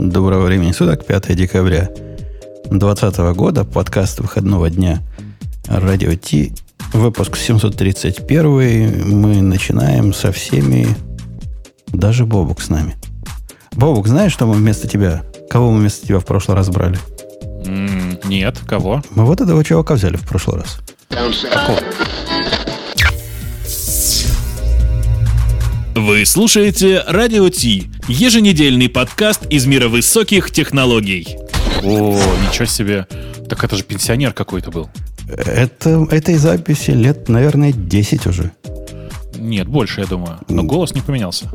Доброго 0.00 0.44
времени 0.44 0.70
суток, 0.70 1.04
5 1.04 1.34
декабря 1.34 1.90
2020 2.70 3.18
года, 3.34 3.64
подкаст 3.64 4.20
выходного 4.20 4.70
дня 4.70 5.00
Радио 5.66 6.14
Ти, 6.14 6.52
выпуск 6.92 7.36
731. 7.36 9.08
Мы 9.08 9.42
начинаем 9.42 10.14
со 10.14 10.30
всеми, 10.30 10.86
даже 11.88 12.26
Бобук 12.26 12.62
с 12.62 12.68
нами. 12.68 12.94
Бобук, 13.72 14.06
знаешь, 14.06 14.32
что 14.32 14.46
мы 14.46 14.54
вместо 14.54 14.86
тебя, 14.86 15.24
кого 15.50 15.72
мы 15.72 15.80
вместо 15.80 16.06
тебя 16.06 16.20
в 16.20 16.24
прошлый 16.24 16.56
раз 16.56 16.68
брали? 16.68 16.98
Нет, 18.24 18.58
кого? 18.66 19.02
Мы 19.10 19.24
вот 19.24 19.40
этого 19.40 19.64
чувака 19.64 19.94
взяли 19.94 20.16
в 20.16 20.26
прошлый 20.28 20.60
раз. 20.60 20.78
Какого? 21.08 21.80
Вы 25.98 26.24
слушаете 26.26 27.02
Радио 27.08 27.48
Ти, 27.48 27.90
еженедельный 28.06 28.88
подкаст 28.88 29.46
из 29.50 29.66
мира 29.66 29.88
высоких 29.88 30.52
технологий. 30.52 31.26
О, 31.82 32.16
ничего 32.48 32.66
себе. 32.66 33.08
Так 33.48 33.64
это 33.64 33.74
же 33.74 33.82
пенсионер 33.82 34.32
какой-то 34.32 34.70
был. 34.70 34.88
Это, 35.28 36.06
этой 36.12 36.36
записи 36.36 36.92
лет, 36.92 37.28
наверное, 37.28 37.72
10 37.72 38.26
уже. 38.28 38.52
Нет, 39.38 39.68
больше, 39.68 40.00
я 40.00 40.06
думаю. 40.06 40.38
Но 40.48 40.62
голос 40.62 40.94
не 40.94 41.00
поменялся. 41.00 41.50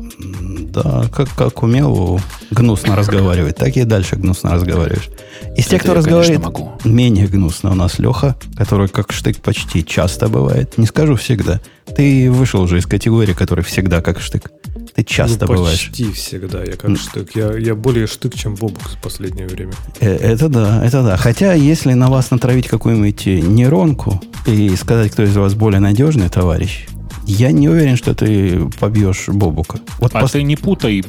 Да, 0.70 1.04
как, 1.14 1.28
как 1.36 1.62
умел 1.62 2.20
гнусно 2.50 2.96
разговаривать, 2.96 3.56
так 3.56 3.76
и 3.76 3.84
дальше 3.84 4.16
гнусно 4.16 4.52
разговариваешь. 4.52 5.08
Из 5.56 5.66
тех, 5.66 5.82
кто 5.82 5.92
я, 5.92 6.02
конечно, 6.02 6.18
разговаривает 6.18 6.42
могу. 6.42 6.72
менее 6.84 7.26
гнусно, 7.26 7.70
у 7.72 7.74
нас 7.74 7.98
Леха, 7.98 8.36
который 8.56 8.88
как 8.88 9.12
штык 9.12 9.38
почти 9.38 9.84
часто 9.84 10.28
бывает. 10.28 10.78
Не 10.78 10.86
скажу 10.86 11.16
всегда. 11.16 11.60
Ты 11.96 12.30
вышел 12.30 12.62
уже 12.62 12.78
из 12.78 12.86
категории, 12.86 13.34
который 13.34 13.62
всегда 13.62 14.00
как 14.00 14.20
штык. 14.20 14.50
Ты 14.94 15.02
часто 15.02 15.46
ну, 15.46 15.54
бываешь. 15.54 15.88
почти 15.88 16.12
всегда. 16.12 16.62
Я 16.64 16.76
как 16.76 16.96
штык. 16.96 17.30
Я, 17.34 17.52
я 17.56 17.74
более 17.74 18.06
штык, 18.06 18.34
чем 18.34 18.54
Бобук 18.54 18.88
в 18.88 19.02
последнее 19.02 19.46
время. 19.46 19.72
Э, 20.00 20.16
Это 20.16 20.48
да, 20.48 20.84
это 20.84 21.02
да. 21.02 21.16
Хотя, 21.16 21.52
если 21.52 21.92
на 21.94 22.08
вас 22.08 22.30
натравить 22.30 22.68
какую-нибудь 22.68 23.26
нейронку 23.26 24.22
и 24.46 24.74
сказать, 24.76 25.12
кто 25.12 25.24
из 25.24 25.36
вас 25.36 25.54
более 25.54 25.80
надежный 25.80 26.28
товарищ, 26.28 26.86
я 27.26 27.52
не 27.52 27.68
уверен, 27.68 27.96
что 27.96 28.14
ты 28.14 28.68
побьешь 28.80 29.28
Бобука. 29.28 29.78
Вот 29.98 30.10
А 30.14 30.22
пос- 30.22 30.32
ты 30.32 30.42
не 30.42 30.56
путай 30.56 31.02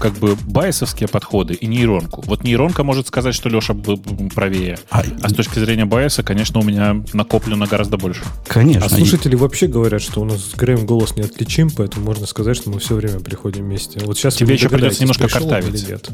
как 0.00 0.14
бы 0.14 0.36
байесовские 0.46 1.08
подходы 1.08 1.54
и 1.54 1.66
нейронку. 1.66 2.22
Вот 2.26 2.44
нейронка 2.44 2.84
может 2.84 3.06
сказать, 3.08 3.34
что 3.34 3.48
Леша 3.48 3.74
б- 3.74 3.96
б- 3.96 4.30
правее. 4.34 4.78
А, 4.90 5.02
А 5.22 5.28
с 5.28 5.32
точки 5.34 5.58
зрения 5.58 5.84
байеса, 5.84 6.22
конечно, 6.22 6.60
у 6.60 6.62
меня 6.62 7.02
накоплено 7.12 7.66
гораздо 7.66 7.96
больше. 7.98 8.22
Конечно. 8.46 8.86
А 8.86 8.88
слушатели 8.88 9.34
вообще 9.36 9.66
говорят, 9.66 10.02
что 10.02 10.20
у 10.20 10.24
нас 10.24 10.44
с 10.52 10.54
Греем 10.54 10.86
голос 10.86 11.16
неотличим, 11.16 11.70
поэтому 11.70 12.06
можно 12.06 12.26
сказать, 12.26 12.56
что 12.56 12.70
мы 12.70 12.78
все 12.78 12.94
время 12.94 13.20
приходим 13.20 13.64
вместе. 13.64 14.00
Вот 14.04 14.16
сейчас 14.18 14.34
Тебе 14.36 14.54
еще 14.54 14.68
придется 14.68 15.00
немножко 15.02 15.28
картавить. 15.28 15.74
или 15.82 15.90
нет. 15.92 16.08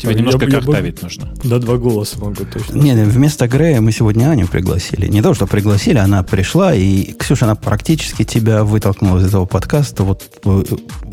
Тебе 0.00 0.12
А, 0.12 0.14
немножко 0.14 0.40
я 0.42 0.46
бы- 0.46 0.52
я 0.52 0.60
бы- 0.60 0.66
картавить 0.66 1.02
нужно. 1.02 1.34
На 1.44 1.58
два 1.60 1.76
голоса 1.76 2.18
могу 2.18 2.34
точно. 2.44 2.74
Не, 2.76 2.92
не, 2.94 3.04
вместо 3.04 3.46
Грея 3.46 3.80
мы 3.80 3.92
сегодня 3.92 4.30
Аню 4.30 4.48
пригласили. 4.48 5.06
Не 5.06 5.22
то, 5.22 5.32
что 5.34 5.46
пригласили, 5.46 5.98
она 5.98 6.22
пришла, 6.24 6.74
и 6.74 7.12
Ксюша, 7.12 7.44
она 7.44 7.54
практически 7.54 8.24
тебя 8.24 8.61
вытолкнула 8.64 9.18
из 9.18 9.26
этого 9.26 9.44
подкаста. 9.46 10.04
Вот 10.04 10.22
э, 10.44 10.62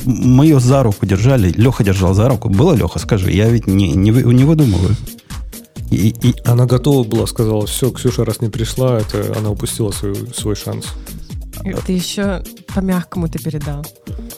мы 0.06 0.46
ее 0.46 0.60
за 0.60 0.84
руку 0.84 1.06
держали, 1.06 1.50
Леха 1.50 1.84
держал 1.84 2.14
за 2.14 2.28
руку. 2.30 2.50
Было, 2.50 2.74
Леха, 2.74 3.00
скажи, 3.00 3.32
я 3.32 3.50
ведь 3.50 3.68
не, 3.68 3.90
не, 3.94 4.10
не 4.12 4.44
выдумываю. 4.44 4.96
И, 5.92 6.10
и- 6.22 6.36
Она 6.46 6.66
готова 6.66 7.04
была, 7.04 7.26
сказала, 7.28 7.66
все, 7.66 7.90
Ксюша, 7.92 8.24
раз 8.26 8.42
не 8.42 8.50
пришла, 8.50 9.00
это 9.00 9.36
она 9.38 9.50
упустила 9.50 9.92
свой, 9.92 10.16
свой 10.36 10.56
шанс. 10.56 10.86
Ты 11.86 11.92
еще 11.94 12.42
по-мягкому 12.74 13.28
ты 13.28 13.38
передал. 13.40 13.86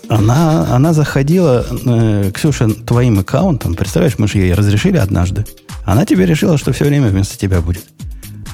она, 0.10 0.74
она 0.76 0.94
заходила, 0.94 1.66
э, 1.86 2.32
Ксюша, 2.34 2.70
твоим 2.70 3.20
аккаунтом, 3.20 3.76
представляешь, 3.76 4.18
мы 4.18 4.28
же 4.28 4.40
ей 4.40 4.54
разрешили 4.54 4.98
однажды. 4.98 5.46
Она 5.86 6.06
тебе 6.06 6.26
решила, 6.26 6.58
что 6.58 6.72
все 6.74 6.86
время 6.86 7.10
вместо 7.10 7.38
тебя 7.38 7.62
будет. 7.62 7.84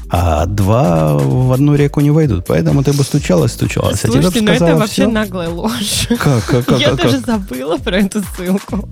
А 0.10 0.46
два 0.46 1.16
в 1.18 1.52
одну 1.52 1.76
реку 1.76 2.00
не 2.00 2.12
войдут. 2.12 2.46
Поэтому 2.48 2.82
ты 2.84 2.94
бы 2.94 3.04
стучалась, 3.04 3.52
стучалась. 3.52 4.06
а 4.06 4.08
тебе 4.08 4.22
Слушайте, 4.22 4.42
ну 4.46 4.52
это 4.54 4.76
вообще 4.78 5.02
«Всё». 5.04 5.10
наглая 5.10 5.50
ложь. 5.50 6.08
Как, 6.18 6.46
как, 6.46 6.66
как, 6.66 6.80
Я 6.80 6.90
как, 6.92 6.98
даже 7.04 7.18
как? 7.18 7.26
забыла 7.26 7.78
про 7.78 7.98
эту 7.98 8.22
ссылку. 8.36 8.88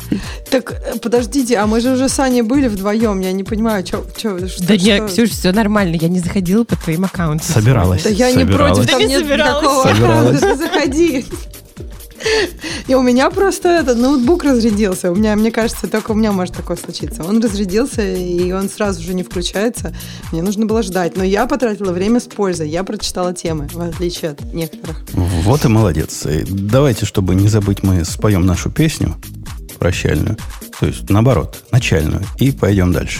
Так, 0.51 0.71
э, 0.71 0.97
подождите, 0.99 1.57
а 1.57 1.67
мы 1.67 1.79
же 1.79 1.91
уже 1.91 2.09
с 2.09 2.19
Аней 2.19 2.41
были 2.41 2.67
вдвоем, 2.67 3.21
я 3.21 3.31
не 3.31 3.43
понимаю, 3.43 3.83
чё, 3.83 4.03
чё, 4.17 4.45
что, 4.47 4.67
Да 4.67 4.75
нет, 4.75 5.09
Ксюш, 5.09 5.29
все 5.29 5.51
нормально, 5.53 5.95
я 5.95 6.09
не 6.09 6.19
заходила 6.19 6.65
по 6.65 6.75
твоим 6.75 7.05
аккаунтам. 7.05 7.47
Собиралась. 7.47 8.03
Да 8.03 8.09
я 8.09 8.31
не 8.33 8.43
против, 8.45 8.85
там 8.89 8.99
нет 9.01 9.21
собиралась. 9.21 9.63
никакого 9.63 9.89
аккаунта, 9.89 10.55
заходи. 10.57 11.25
И 12.87 12.95
у 12.95 13.01
меня 13.01 13.29
просто 13.29 13.69
этот 13.69 13.97
ноутбук 13.97 14.43
разрядился. 14.43 15.11
У 15.11 15.15
меня, 15.15 15.35
мне 15.35 15.51
кажется, 15.51 15.87
только 15.87 16.11
у 16.11 16.15
меня 16.15 16.31
может 16.31 16.55
такое 16.55 16.77
случиться. 16.77 17.23
Он 17.23 17.41
разрядился, 17.43 18.01
и 18.01 18.51
он 18.51 18.69
сразу 18.69 19.01
же 19.01 19.13
не 19.13 19.23
включается. 19.23 19.95
Мне 20.31 20.41
нужно 20.41 20.65
было 20.65 20.83
ждать. 20.83 21.17
Но 21.17 21.23
я 21.23 21.45
потратила 21.45 21.91
время 21.91 22.19
с 22.19 22.25
пользой. 22.25 22.69
Я 22.69 22.83
прочитала 22.83 23.33
темы, 23.33 23.69
в 23.73 23.81
отличие 23.81 24.31
от 24.31 24.53
некоторых. 24.53 25.03
Вот 25.13 25.65
и 25.65 25.67
молодец. 25.67 26.25
И 26.25 26.43
давайте, 26.47 27.05
чтобы 27.05 27.35
не 27.35 27.47
забыть, 27.47 27.83
мы 27.83 28.05
споем 28.05 28.45
нашу 28.45 28.69
песню 28.71 29.15
прощальную. 29.79 30.37
То 30.79 30.87
есть, 30.87 31.09
наоборот, 31.09 31.63
начальную. 31.71 32.23
И 32.39 32.51
пойдем 32.51 32.91
дальше. 32.91 33.19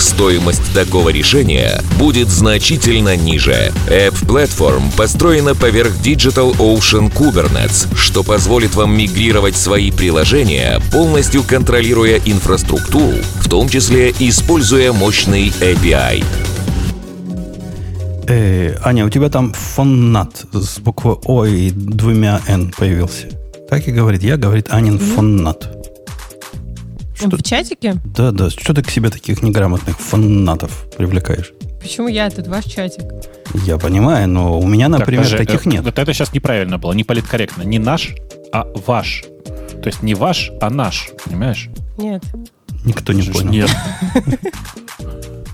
стоимость 0.00 0.72
такого 0.74 1.10
решения 1.10 1.82
будет 1.98 2.28
значительно 2.28 3.16
ниже. 3.16 3.72
App 3.88 4.14
Platform 4.26 4.82
построена 4.96 5.54
поверх 5.54 5.92
Digital 6.02 6.56
Ocean 6.56 7.12
Kubernetes, 7.12 7.94
что 7.96 8.22
позволит 8.22 8.74
вам 8.74 8.96
мигрировать 8.96 9.56
свои 9.56 9.90
приложения, 9.90 10.80
полностью 10.92 11.42
контролируя 11.42 12.20
инфраструктуру, 12.24 13.14
в 13.40 13.48
том 13.48 13.68
числе 13.68 14.14
используя 14.18 14.92
мощный 14.92 15.48
API. 15.60 16.24
Э, 18.28 18.76
Аня, 18.82 19.06
у 19.06 19.10
тебя 19.10 19.28
там 19.28 19.52
фоннат 19.52 20.44
с 20.52 20.78
буквой 20.78 21.16
О 21.24 21.44
и 21.44 21.70
двумя 21.70 22.40
Н 22.48 22.72
появился. 22.76 23.28
Так 23.68 23.88
и 23.88 23.92
говорит. 23.92 24.22
Я, 24.22 24.36
говорит, 24.36 24.68
Анин 24.70 24.98
фоннат. 24.98 25.75
Что, 27.16 27.36
В 27.36 27.42
чатике? 27.42 27.94
да, 28.04 28.30
да. 28.30 28.50
Что 28.50 28.74
ты 28.74 28.82
к 28.82 28.90
себе 28.90 29.10
таких 29.10 29.42
неграмотных 29.42 29.98
фоннатов 29.98 30.86
привлекаешь? 30.96 31.52
Почему 31.80 32.08
я? 32.08 32.28
Тут 32.30 32.46
ваш 32.48 32.64
чатик. 32.64 33.04
Я 33.64 33.78
понимаю, 33.78 34.28
но 34.28 34.58
у 34.58 34.66
меня, 34.66 34.88
Так, 34.88 35.00
например, 35.00 35.24
подожди, 35.24 35.44
таких 35.46 35.66
э, 35.66 35.70
нет. 35.70 35.84
Вот 35.84 35.98
это 35.98 36.12
сейчас 36.12 36.32
неправильно 36.32 36.78
было, 36.78 36.92
не 36.92 37.04
политкорректно. 37.04 37.62
Не 37.62 37.78
наш, 37.78 38.14
а 38.52 38.66
ваш. 38.86 39.24
То 39.82 39.86
есть 39.86 40.02
не 40.02 40.14
ваш, 40.14 40.50
а 40.60 40.68
наш. 40.68 41.10
Понимаешь? 41.24 41.68
Нет. 41.96 42.22
Никто 42.84 43.12
не 43.12 43.22
понял. 43.22 43.50
Нет. 43.50 43.70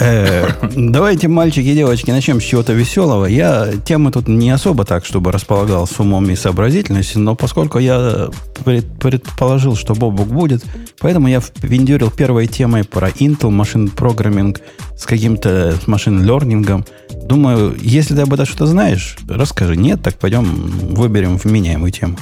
Э, 0.00 0.48
Давайте, 0.76 1.28
мальчики 1.28 1.66
и 1.68 1.74
девочки, 1.74 2.10
начнем 2.10 2.40
с 2.40 2.44
чего-то 2.44 2.72
веселого. 2.72 3.26
Я 3.26 3.68
темы 3.84 4.10
тут 4.10 4.28
не 4.28 4.50
особо 4.50 4.84
так, 4.84 5.04
чтобы 5.04 5.30
располагал 5.30 5.86
с 5.86 6.00
умом 6.00 6.30
и 6.30 6.36
сообразительностью, 6.36 7.20
но 7.20 7.34
поскольку 7.34 7.78
я 7.78 8.30
пред- 8.64 8.90
предположил, 8.98 9.76
что 9.76 9.94
Бобук 9.94 10.28
будет, 10.28 10.64
поэтому 11.00 11.28
я 11.28 11.40
впендюрил 11.40 12.10
первой 12.10 12.46
темой 12.46 12.84
про 12.84 13.10
Intel, 13.10 13.50
машин 13.50 13.88
программинг 13.90 14.60
с 14.96 15.04
каким-то 15.04 15.74
машин 15.86 16.24
лернингом. 16.24 16.84
Думаю, 17.24 17.76
если 17.80 18.14
ты 18.14 18.22
об 18.22 18.32
этом 18.32 18.46
что-то 18.46 18.66
знаешь, 18.66 19.16
расскажи. 19.28 19.76
Нет, 19.76 20.02
так 20.02 20.14
пойдем 20.16 20.44
выберем 20.44 21.36
вменяемую 21.36 21.92
тему. 21.92 22.16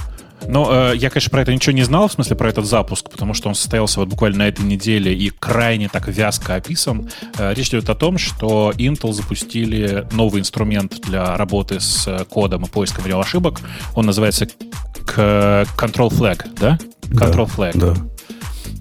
Ну, 0.46 0.70
э, 0.70 0.96
я, 0.96 1.10
конечно, 1.10 1.30
про 1.30 1.42
это 1.42 1.52
ничего 1.52 1.74
не 1.74 1.82
знал, 1.82 2.08
в 2.08 2.12
смысле 2.12 2.36
про 2.36 2.48
этот 2.48 2.64
запуск, 2.66 3.10
потому 3.10 3.34
что 3.34 3.48
он 3.48 3.54
состоялся 3.54 4.00
вот 4.00 4.08
буквально 4.08 4.38
на 4.38 4.48
этой 4.48 4.64
неделе 4.64 5.12
и 5.14 5.30
крайне 5.30 5.88
так 5.88 6.08
вязко 6.08 6.54
описан. 6.54 7.08
Э, 7.38 7.52
речь 7.54 7.68
идет 7.68 7.88
о 7.90 7.94
том, 7.94 8.18
что 8.18 8.72
Intel 8.76 9.12
запустили 9.12 10.06
новый 10.12 10.40
инструмент 10.40 11.00
для 11.00 11.36
работы 11.36 11.80
с 11.80 12.06
э, 12.06 12.24
кодом 12.24 12.64
и 12.64 12.68
поиском 12.68 13.04
в 13.04 13.20
ошибок. 13.20 13.60
Он 13.94 14.06
называется 14.06 14.46
к- 14.46 15.66
Control 15.76 16.10
Flag, 16.10 16.46
да? 16.60 16.78
Control 17.10 17.48
Да, 17.56 17.70
Flag. 17.70 17.72
Да. 17.74 17.94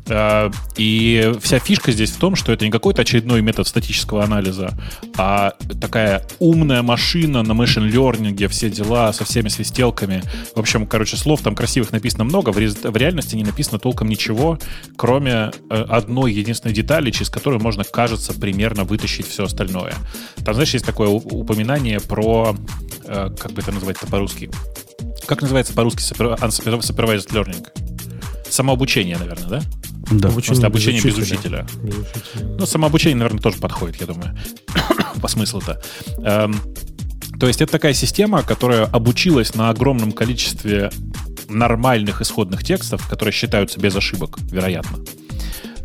Э, 0.09 0.49
и 0.77 1.33
вся 1.41 1.59
фишка 1.59 1.91
здесь 1.91 2.11
в 2.11 2.17
том, 2.17 2.35
что 2.35 2.51
это 2.51 2.65
не 2.65 2.71
какой-то 2.71 3.01
очередной 3.01 3.41
метод 3.41 3.67
статического 3.67 4.23
анализа, 4.23 4.77
а 5.17 5.53
такая 5.81 6.25
умная 6.39 6.81
машина 6.81 7.43
на 7.43 7.51
machine 7.51 7.89
learning, 7.91 8.47
все 8.47 8.69
дела 8.69 9.11
со 9.13 9.25
всеми 9.25 9.49
свистелками. 9.49 10.23
В 10.55 10.59
общем, 10.59 10.85
короче, 10.85 11.17
слов 11.17 11.41
там 11.41 11.55
красивых 11.55 11.91
написано 11.91 12.23
много, 12.23 12.51
в, 12.51 12.57
ре- 12.57 12.69
в 12.69 12.95
реальности 12.95 13.35
не 13.35 13.43
написано 13.43 13.79
толком 13.79 14.07
ничего, 14.07 14.59
кроме 14.95 15.51
э, 15.69 15.85
одной 15.89 16.33
единственной 16.33 16.73
детали, 16.73 17.11
через 17.11 17.29
которую 17.29 17.61
можно, 17.61 17.83
кажется, 17.83 18.33
примерно 18.33 18.83
вытащить 18.83 19.27
все 19.27 19.45
остальное. 19.45 19.93
Там, 20.45 20.53
знаешь, 20.53 20.73
есть 20.73 20.85
такое 20.85 21.09
упоминание 21.09 21.99
про, 21.99 22.55
э, 23.05 23.29
как 23.37 23.51
бы 23.51 23.61
это 23.61 23.71
называть-то 23.71 24.07
по-русски? 24.07 24.49
Как 25.25 25.41
называется 25.41 25.73
по-русски 25.73 26.01
supervised 26.01 27.29
learning? 27.31 27.67
Самообучение, 28.49 29.17
наверное, 29.17 29.49
да? 29.49 29.61
Да. 30.11 30.29
Обучение, 30.29 30.65
обучение 30.65 31.01
без 31.01 31.17
учителя. 31.17 31.65
учителя. 31.65 31.67
Без 31.83 31.95
учителя. 31.95 32.55
Ну, 32.59 32.65
самообучение, 32.65 33.17
наверное, 33.17 33.41
тоже 33.41 33.57
подходит, 33.57 33.99
я 33.99 34.07
думаю, 34.07 34.37
по 35.21 35.27
смыслу-то. 35.27 35.81
Эм, 36.19 36.55
то 37.39 37.47
есть 37.47 37.61
это 37.61 37.71
такая 37.71 37.93
система, 37.93 38.41
которая 38.41 38.85
обучилась 38.85 39.53
на 39.55 39.69
огромном 39.69 40.11
количестве 40.11 40.91
нормальных 41.49 42.21
исходных 42.21 42.63
текстов, 42.63 43.07
которые 43.07 43.33
считаются 43.33 43.79
без 43.79 43.95
ошибок, 43.95 44.37
вероятно. 44.51 44.99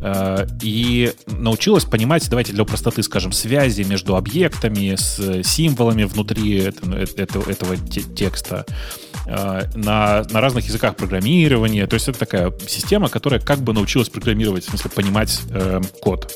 Э, 0.02 0.46
и 0.62 1.12
научилась 1.26 1.84
понимать, 1.84 2.28
давайте 2.28 2.52
для 2.52 2.64
простоты 2.64 3.02
скажем, 3.02 3.30
связи 3.32 3.82
между 3.82 4.16
объектами, 4.16 4.96
с 4.96 5.42
символами 5.44 6.04
внутри 6.04 6.58
этого, 6.58 6.96
этого, 7.16 7.48
этого 7.48 7.76
текста, 7.76 8.66
э, 9.26 9.62
на, 9.74 10.24
на 10.28 10.40
разных 10.40 10.66
языках 10.66 10.96
программирования. 10.96 11.86
То 11.86 11.94
есть 11.94 12.08
это 12.08 12.18
такая 12.18 12.52
система, 12.66 13.08
которая 13.08 13.40
как 13.40 13.60
бы 13.60 13.72
научилась 13.72 14.08
программировать, 14.08 14.64
в 14.64 14.70
смысле 14.70 14.90
понимать 14.90 15.40
э, 15.50 15.80
код. 16.00 16.32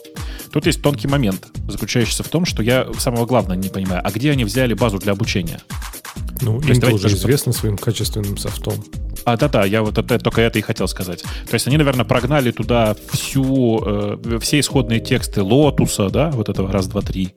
Тут 0.52 0.66
есть 0.66 0.80
тонкий 0.80 1.08
момент, 1.08 1.48
заключающийся 1.68 2.22
в 2.22 2.28
том, 2.28 2.44
что 2.44 2.62
я 2.62 2.86
самого 2.98 3.26
главного 3.26 3.58
не 3.58 3.68
понимаю, 3.68 4.00
а 4.04 4.10
где 4.12 4.30
они 4.30 4.44
взяли 4.44 4.74
базу 4.74 4.98
для 4.98 5.12
обучения? 5.12 5.60
Ну, 6.40 6.60
То 6.60 6.66
давайте 6.68 6.86
уже 6.94 7.02
даже 7.04 7.16
известно 7.16 7.52
своим 7.52 7.76
качественным 7.78 8.36
софтом. 8.36 8.74
А, 9.24 9.36
да-да, 9.36 9.64
я 9.64 9.82
вот 9.82 9.98
это, 9.98 10.18
только 10.18 10.40
это 10.42 10.58
и 10.58 10.62
хотел 10.62 10.86
сказать. 10.86 11.22
То 11.22 11.54
есть 11.54 11.66
они, 11.66 11.76
наверное, 11.76 12.04
прогнали 12.04 12.50
туда 12.52 12.94
всю, 13.10 13.82
э, 13.84 14.38
все 14.40 14.60
исходные 14.60 15.00
тексты 15.00 15.42
Лотуса, 15.42 16.10
да, 16.10 16.30
вот 16.30 16.48
этого 16.48 16.70
раз, 16.70 16.86
два, 16.86 17.00
три. 17.00 17.34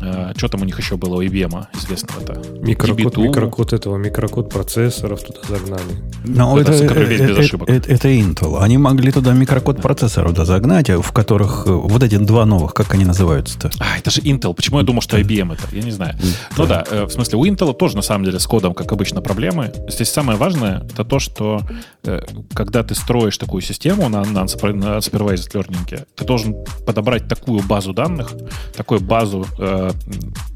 Э, 0.00 0.32
что 0.36 0.48
там 0.48 0.62
у 0.62 0.64
них 0.64 0.76
еще 0.78 0.96
было 0.96 1.16
у 1.16 1.22
IBM 1.22 1.66
известного-то? 1.74 2.42
Микрокод, 2.60 3.14
EB2. 3.16 3.22
микрокод 3.22 3.72
этого, 3.72 3.96
микрокод 3.98 4.50
процессоров 4.50 5.20
туда 5.22 5.40
загнали. 5.48 5.82
Но 6.24 6.58
Это 6.58 6.72
это, 6.72 6.88
который 6.88 7.06
весь 7.06 7.20
без 7.20 7.30
это, 7.30 7.40
ошибок. 7.40 7.68
это- 7.70 7.92
это 7.92 8.08
Intel. 8.08 8.58
Они 8.60 8.78
могли 8.78 9.12
туда 9.12 9.32
микрокод 9.32 9.80
процессоров 9.80 10.34
да, 10.34 10.44
загнать, 10.44 10.88
в 10.88 11.12
которых 11.12 11.64
э, 11.66 11.70
вот 11.72 12.02
эти 12.02 12.16
два 12.16 12.46
новых, 12.46 12.74
как 12.74 12.94
они 12.94 13.04
называются-то? 13.04 13.70
А, 13.78 13.98
это 13.98 14.10
же 14.10 14.22
Intel. 14.22 14.54
Почему 14.54 14.78
я 14.78 14.84
думал, 14.84 15.02
что 15.02 15.18
IBM 15.20 15.52
это? 15.54 15.76
Я 15.76 15.82
не 15.82 15.92
знаю. 15.92 16.16
Ну 16.56 16.66
да, 16.66 16.84
э, 16.90 17.04
в 17.04 17.10
смысле, 17.10 17.38
у 17.38 17.46
Intel 17.46 17.72
тоже, 17.74 17.94
на 17.94 18.02
самом 18.02 18.21
деле, 18.24 18.38
с 18.38 18.46
кодом, 18.46 18.74
как 18.74 18.92
обычно, 18.92 19.20
проблемы. 19.20 19.72
Здесь 19.88 20.10
самое 20.10 20.38
важное, 20.38 20.82
это 20.92 21.04
то, 21.04 21.18
что 21.18 21.62
э, 22.04 22.20
когда 22.54 22.82
ты 22.82 22.94
строишь 22.94 23.38
такую 23.38 23.62
систему 23.62 24.08
на, 24.08 24.24
на, 24.24 24.42
на 24.42 24.44
supervised 24.44 25.52
learning, 25.52 26.06
ты 26.14 26.24
должен 26.24 26.56
подобрать 26.86 27.28
такую 27.28 27.62
базу 27.62 27.92
данных, 27.92 28.32
такую 28.76 29.00
базу, 29.00 29.46
э, 29.58 29.90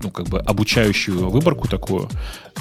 ну, 0.02 0.10
как 0.10 0.28
бы 0.28 0.40
обучающую 0.40 1.28
выборку 1.28 1.68
такую, 1.68 2.08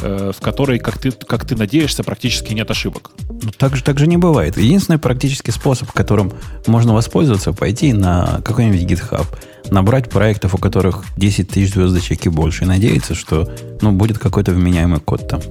в 0.02 0.36
которой, 0.42 0.80
как 0.80 0.98
ты, 0.98 1.12
как 1.12 1.46
ты 1.46 1.56
надеешься, 1.56 2.04
практически 2.04 2.54
нет 2.54 2.70
ошибок. 2.70 3.12
Ну, 3.30 3.52
так 3.58 3.76
же, 3.76 3.84
так 3.84 4.00
же 4.00 4.08
не 4.08 4.18
бывает. 4.18 4.58
Единственный 4.58 5.00
практический 5.00 5.52
способ, 5.52 5.92
которым 5.92 6.34
можно 6.68 6.94
воспользоваться, 6.94 7.54
пойти 7.54 7.94
на 7.94 8.42
какой-нибудь 8.44 8.82
GitHub, 8.82 9.26
набрать 9.72 10.10
проектов, 10.10 10.56
у 10.56 10.58
которых 10.58 11.06
10 11.18 11.50
тысяч 11.50 11.74
звездочек 11.74 12.26
и 12.26 12.30
больше, 12.30 12.64
и 12.64 12.68
надеяться, 12.68 13.16
что 13.16 13.50
ну, 13.82 13.92
будет 13.92 14.20
какой-то 14.20 14.52
вменяемый 14.52 15.00
код 15.00 15.28
там. 15.28 15.42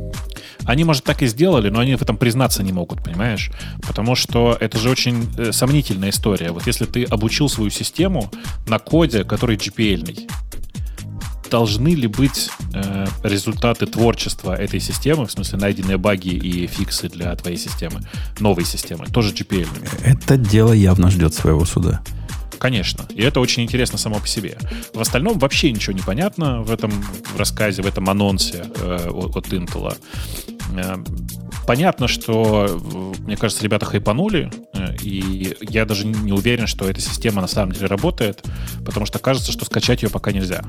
Они, 0.65 0.85
может, 0.85 1.05
так 1.05 1.23
и 1.23 1.27
сделали, 1.27 1.69
но 1.69 1.81
они 1.81 1.95
в 1.95 2.03
этом 2.03 2.17
признаться 2.17 2.63
не 2.63 2.73
могут, 2.73 3.05
понимаешь? 3.05 3.51
Потому 3.87 4.15
что 4.15 4.57
это 4.59 4.79
же 4.79 4.89
очень 4.89 5.29
э, 5.37 5.53
сомнительная 5.53 6.09
история. 6.09 6.53
Вот 6.53 6.67
если 6.67 6.87
ты 6.87 7.05
обучил 7.05 7.49
свою 7.51 7.71
систему 7.71 8.31
на 8.67 8.79
коде, 8.79 9.25
который 9.25 9.57
GPL-ный, 9.57 10.27
должны 11.55 11.95
ли 11.95 12.09
быть 12.09 12.51
э, 12.73 13.07
результаты 13.23 13.87
творчества 13.87 14.57
этой 14.57 14.81
системы, 14.81 15.25
в 15.25 15.31
смысле 15.31 15.59
найденные 15.61 15.99
баги 15.99 16.31
и 16.31 16.67
фиксы 16.67 17.09
для 17.09 17.33
твоей 17.37 17.57
системы, 17.57 18.01
новой 18.41 18.65
системы, 18.65 19.07
тоже 19.07 19.33
GPL? 19.33 19.69
Это 20.03 20.37
дело 20.37 20.73
явно 20.73 21.13
ждет 21.13 21.33
своего 21.33 21.65
суда. 21.65 22.03
Конечно. 22.59 23.05
И 23.11 23.23
это 23.23 23.39
очень 23.39 23.63
интересно 23.63 23.99
само 23.99 24.19
по 24.19 24.27
себе. 24.27 24.59
В 24.95 25.01
остальном 25.01 25.39
вообще 25.39 25.71
ничего 25.71 25.93
не 25.93 26.03
понятно 26.03 26.63
в 26.63 26.73
этом 26.73 26.91
рассказе, 27.39 27.83
в 27.83 27.87
этом 27.87 28.11
анонсе 28.11 28.65
э, 28.81 29.11
от, 29.11 29.37
от 29.37 29.47
Intel. 29.53 29.97
Э, 30.77 30.97
понятно, 31.69 32.09
что, 32.09 32.67
э, 32.69 33.23
мне 33.23 33.37
кажется, 33.37 33.63
ребята 33.63 33.87
хайпанули, 33.87 34.51
э, 34.73 34.97
и 35.03 35.57
я 35.61 35.85
даже 35.85 36.05
не 36.05 36.33
уверен, 36.33 36.67
что 36.67 36.89
эта 36.89 37.01
система 37.01 37.41
на 37.43 37.49
самом 37.49 37.73
деле 37.73 37.87
работает, 37.87 38.43
потому 38.85 39.07
что 39.07 39.21
кажется, 39.21 39.53
что 39.53 39.65
скачать 39.65 40.03
ее 40.03 40.11
пока 40.11 40.33
нельзя. 40.33 40.65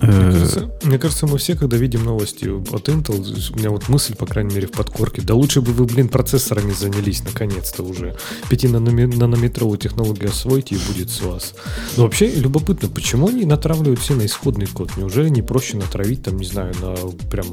Мне 0.00 0.12
Э, 0.12 0.32
кажется, 0.32 0.70
мне 0.82 0.98
кажется, 0.98 1.26
мы 1.26 1.38
все, 1.38 1.54
когда 1.56 1.76
видим 1.76 2.04
новости 2.04 2.44
от 2.46 2.88
Intel, 2.88 3.52
у 3.54 3.58
меня 3.58 3.70
вот 3.70 3.88
мысль, 3.88 4.14
по 4.14 4.26
крайней 4.26 4.54
мере, 4.54 4.66
в 4.66 4.72
подкорке, 4.72 5.22
да 5.22 5.34
лучше 5.34 5.60
бы 5.60 5.72
вы, 5.72 5.84
блин, 5.84 6.08
процессорами 6.08 6.72
занялись 6.72 7.22
наконец-то 7.24 7.82
уже. 7.82 8.16
5-нанометровую 8.50 9.78
технологию 9.78 10.30
освоите 10.30 10.74
и 10.74 10.78
будет 10.78 11.10
с 11.10 11.22
вас. 11.22 11.54
Но 11.96 12.04
вообще 12.04 12.30
любопытно, 12.30 12.88
почему 12.88 13.28
они 13.28 13.44
натравливают 13.44 14.00
все 14.00 14.14
на 14.14 14.26
исходный 14.26 14.66
код? 14.66 14.96
Неужели 14.96 15.28
не 15.28 15.42
проще 15.42 15.76
натравить, 15.76 16.22
там, 16.22 16.36
не 16.36 16.46
знаю, 16.46 16.74
на 16.80 16.94
прям 17.30 17.46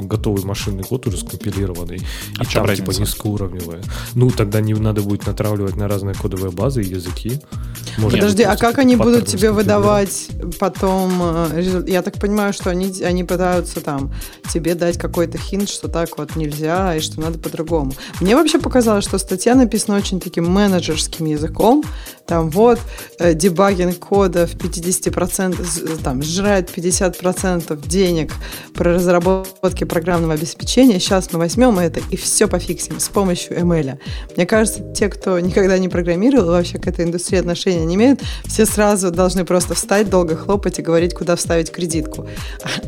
готовый 0.00 0.44
машинный 0.44 0.84
код 0.84 1.06
уже 1.06 1.18
скомпилированный, 1.18 2.00
А 2.38 2.42
и 2.42 2.46
там 2.46 2.46
типа 2.46 2.66
разница? 2.66 3.00
низкоуровневое? 3.00 3.82
Ну, 4.14 4.30
тогда 4.30 4.60
не 4.60 4.74
надо 4.74 5.02
будет 5.02 5.26
натравливать 5.26 5.76
на 5.76 5.88
разные 5.88 6.14
кодовые 6.14 6.52
базы 6.52 6.82
и 6.82 6.86
языки. 6.88 7.40
Может 7.98 8.20
Подожди, 8.20 8.44
быть, 8.44 8.52
а 8.52 8.56
как 8.56 8.78
они 8.78 8.96
будут 8.96 9.26
тебе 9.26 9.50
выдавать 9.50 10.28
потом 10.60 11.12
э, 11.20 11.48
результат? 11.56 11.87
Я 11.88 12.02
так 12.02 12.18
понимаю, 12.20 12.52
что 12.52 12.70
они, 12.70 12.92
они 13.02 13.24
пытаются 13.24 13.80
там 13.80 14.12
тебе 14.52 14.74
дать 14.74 14.98
какой-то 14.98 15.38
хинт, 15.38 15.70
что 15.70 15.88
так 15.88 16.18
вот 16.18 16.36
нельзя 16.36 16.94
и 16.94 17.00
что 17.00 17.20
надо 17.20 17.38
по-другому. 17.38 17.92
Мне 18.20 18.36
вообще 18.36 18.58
показалось, 18.58 19.04
что 19.04 19.16
статья 19.16 19.54
написана 19.54 19.96
очень 19.96 20.20
таким 20.20 20.50
менеджерским 20.50 21.24
языком. 21.24 21.82
Там 22.28 22.50
вот 22.50 22.78
э, 23.18 23.32
дебагинг 23.32 23.98
кода 23.98 24.46
в 24.46 24.54
50%, 24.54 25.64
з- 25.64 25.96
там, 26.04 26.22
сжирает 26.22 26.70
50% 26.76 27.86
денег 27.88 28.32
при 28.74 28.88
разработке 28.90 29.86
программного 29.86 30.34
обеспечения. 30.34 31.00
Сейчас 31.00 31.32
мы 31.32 31.38
возьмем 31.38 31.78
это 31.78 32.00
и 32.10 32.16
все 32.16 32.46
пофиксим 32.46 33.00
с 33.00 33.08
помощью 33.08 33.58
ML. 33.58 33.98
Мне 34.36 34.44
кажется, 34.44 34.80
те, 34.94 35.08
кто 35.08 35.40
никогда 35.40 35.78
не 35.78 35.88
программировал, 35.88 36.48
вообще 36.50 36.78
к 36.78 36.86
этой 36.86 37.06
индустрии 37.06 37.38
отношения 37.40 37.86
не 37.86 37.94
имеют, 37.94 38.20
все 38.46 38.66
сразу 38.66 39.10
должны 39.10 39.46
просто 39.46 39.72
встать, 39.74 40.10
долго 40.10 40.36
хлопать 40.36 40.78
и 40.78 40.82
говорить, 40.82 41.14
куда 41.14 41.34
вставить 41.34 41.70
кредитку. 41.72 42.28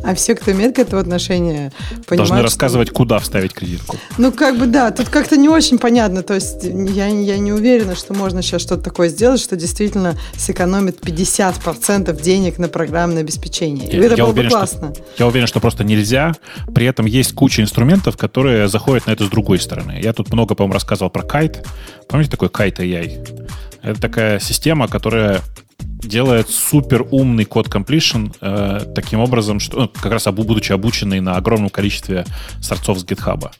А 0.05 0.15
все, 0.15 0.35
кто 0.35 0.53
имеет 0.53 0.77
к 0.77 0.79
этому 0.79 1.01
отношение, 1.01 1.73
понимают, 2.07 2.19
Должны 2.29 2.37
что- 2.37 2.43
рассказывать, 2.43 2.91
куда 2.91 3.19
вставить 3.21 3.55
кредитку. 3.55 3.97
ну, 4.19 4.33
как 4.33 4.59
бы 4.59 4.67
да, 4.67 4.91
тут 4.91 5.09
как-то 5.09 5.39
не 5.39 5.49
очень 5.49 5.79
понятно. 5.79 6.23
То 6.23 6.35
есть 6.35 6.63
я, 6.63 7.07
я 7.09 7.39
не 7.39 7.53
уверена, 7.53 7.95
что 7.97 8.13
можно 8.13 8.43
сейчас 8.43 8.61
что-то 8.61 8.83
такое 8.83 9.09
сделать, 9.09 9.30
что 9.39 9.57
действительно 9.57 10.17
сэкономит 10.37 11.01
50% 11.01 12.21
денег 12.21 12.59
на 12.59 12.69
программное 12.69 13.23
обеспечение. 13.23 13.89
И 13.89 13.97
Я- 13.97 14.05
это 14.07 14.15
я 14.17 14.25
было 14.25 14.33
бы 14.33 14.41
уверен, 14.41 14.51
что- 14.51 14.59
классно. 14.59 14.93
Я 15.19 15.27
уверен, 15.27 15.47
что 15.47 15.61
просто 15.61 15.85
нельзя. 15.85 16.33
При 16.75 16.87
этом 16.87 17.07
есть 17.07 17.33
куча 17.35 17.63
инструментов, 17.63 18.17
которые 18.17 18.69
заходят 18.69 19.07
на 19.07 19.13
это 19.13 19.25
с 19.25 19.29
другой 19.29 19.59
стороны. 19.59 19.99
Я 20.03 20.13
тут 20.13 20.33
много, 20.33 20.55
по-моему, 20.55 20.75
рассказывал 20.75 21.11
про 21.11 21.23
кайт. 21.23 21.67
Помните 22.09 22.31
такой 22.31 22.49
кайт 22.49 22.81
AI? 22.81 23.49
Это 23.83 24.01
такая 24.01 24.41
система, 24.41 24.89
которая 24.89 25.41
делает 25.81 26.49
супер 26.49 27.07
умный 27.11 27.45
код 27.45 27.69
completion 27.69 28.35
э, 28.41 28.81
таким 28.95 29.21
образом, 29.21 29.61
что 29.61 29.81
ну, 29.81 29.89
как 29.89 30.13
раз 30.13 30.27
обу- 30.27 30.45
будучи 30.45 30.73
обученный 30.73 31.21
на 31.21 31.37
огромном 31.37 31.69
количестве 31.71 32.25
сорцов 32.61 32.99
с 32.99 33.05
гитхаба. 33.05 33.53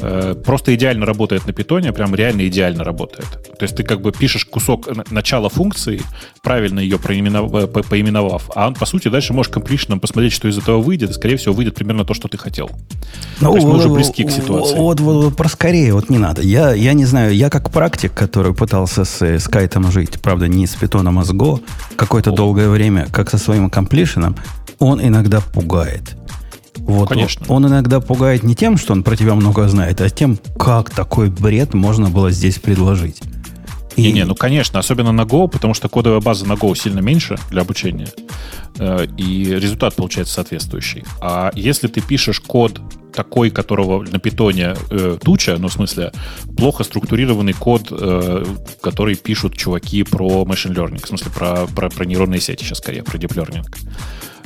Э, 0.00 0.34
просто 0.44 0.74
идеально 0.74 1.06
работает 1.06 1.46
на 1.46 1.52
питоне, 1.52 1.92
прям 1.92 2.14
реально 2.14 2.46
идеально 2.46 2.84
работает. 2.84 3.26
То 3.58 3.64
есть 3.64 3.74
ты 3.74 3.82
как 3.82 4.00
бы 4.00 4.12
пишешь 4.12 4.44
кусок 4.44 4.94
на- 4.94 5.04
начала 5.10 5.48
функции, 5.48 6.02
правильно 6.42 6.78
ее 6.78 6.98
проименов- 6.98 7.52
э, 7.54 7.66
по- 7.66 7.82
поименовав, 7.82 8.50
а 8.54 8.68
он, 8.68 8.74
по 8.74 8.86
сути, 8.86 9.08
дальше 9.08 9.32
можешь 9.32 9.50
комплишном 9.50 9.98
посмотреть, 9.98 10.32
что 10.34 10.46
из 10.46 10.58
этого 10.58 10.80
выйдет, 10.80 11.10
и, 11.10 11.12
скорее 11.14 11.36
всего, 11.36 11.54
выйдет 11.54 11.74
примерно 11.74 12.04
то, 12.04 12.14
что 12.14 12.28
ты 12.28 12.38
хотел. 12.38 12.70
Ну, 13.40 13.50
То 13.50 13.56
есть 13.56 13.66
мы 13.66 13.76
уже 13.76 13.88
близки 13.88 14.24
к 14.24 14.30
ситуации. 14.30 14.76
Вот, 14.76 15.00
вот, 15.00 15.24
вот 15.24 15.36
про 15.36 15.48
скорее 15.48 15.94
вот 15.94 16.10
не 16.10 16.18
надо. 16.18 16.42
Я, 16.42 16.72
я 16.74 16.92
не 16.92 17.06
знаю, 17.06 17.34
я 17.34 17.50
как 17.50 17.70
практик, 17.72 18.12
который 18.14 18.54
пытался 18.54 19.04
с, 19.04 19.20
с 19.22 19.48
кайтом 19.48 19.90
жить, 19.90 20.20
правда, 20.20 20.46
не 20.46 20.66
с 20.66 20.74
питоном, 20.76 21.18
а 21.18 21.24
с 21.24 21.30
Go, 21.32 21.57
какое-то 21.96 22.32
долгое 22.32 22.68
время, 22.68 23.06
как 23.10 23.30
со 23.30 23.38
своим 23.38 23.70
комплишеном, 23.70 24.36
он 24.78 25.00
иногда 25.00 25.40
пугает. 25.40 26.16
Вот, 26.76 27.08
Конечно. 27.08 27.44
Он 27.48 27.66
иногда 27.66 28.00
пугает 28.00 28.42
не 28.42 28.54
тем, 28.54 28.78
что 28.78 28.92
он 28.92 29.02
про 29.02 29.16
тебя 29.16 29.34
много 29.34 29.68
знает, 29.68 30.00
а 30.00 30.08
тем, 30.08 30.38
как 30.58 30.90
такой 30.90 31.28
бред 31.28 31.74
можно 31.74 32.08
было 32.08 32.30
здесь 32.30 32.58
предложить. 32.58 33.20
Не-не, 33.98 34.24
ну 34.24 34.34
конечно, 34.34 34.78
особенно 34.78 35.12
на 35.12 35.22
Go, 35.22 35.48
потому 35.48 35.74
что 35.74 35.88
кодовая 35.88 36.20
база 36.20 36.46
на 36.46 36.52
Go 36.52 36.74
сильно 36.76 37.00
меньше 37.00 37.36
для 37.50 37.62
обучения, 37.62 38.08
э, 38.78 39.06
и 39.16 39.44
результат 39.44 39.96
получается 39.96 40.34
соответствующий. 40.34 41.04
А 41.20 41.50
если 41.54 41.88
ты 41.88 42.00
пишешь 42.00 42.40
код 42.40 42.80
такой, 43.12 43.50
которого 43.50 44.04
на 44.04 44.18
питоне 44.20 44.76
э, 44.90 45.18
туча, 45.22 45.56
ну, 45.58 45.68
в 45.68 45.72
смысле, 45.72 46.12
плохо 46.56 46.84
структурированный 46.84 47.52
код, 47.52 47.88
э, 47.90 48.44
который 48.80 49.16
пишут 49.16 49.56
чуваки 49.56 50.04
про 50.04 50.44
machine 50.44 50.74
learning, 50.74 51.04
в 51.04 51.08
смысле, 51.08 51.32
про, 51.34 51.66
про, 51.66 51.90
про 51.90 52.04
нейронные 52.04 52.40
сети 52.40 52.64
сейчас 52.64 52.78
скорее, 52.78 53.02
про 53.02 53.18
deep 53.18 53.34
learning. 53.34 53.64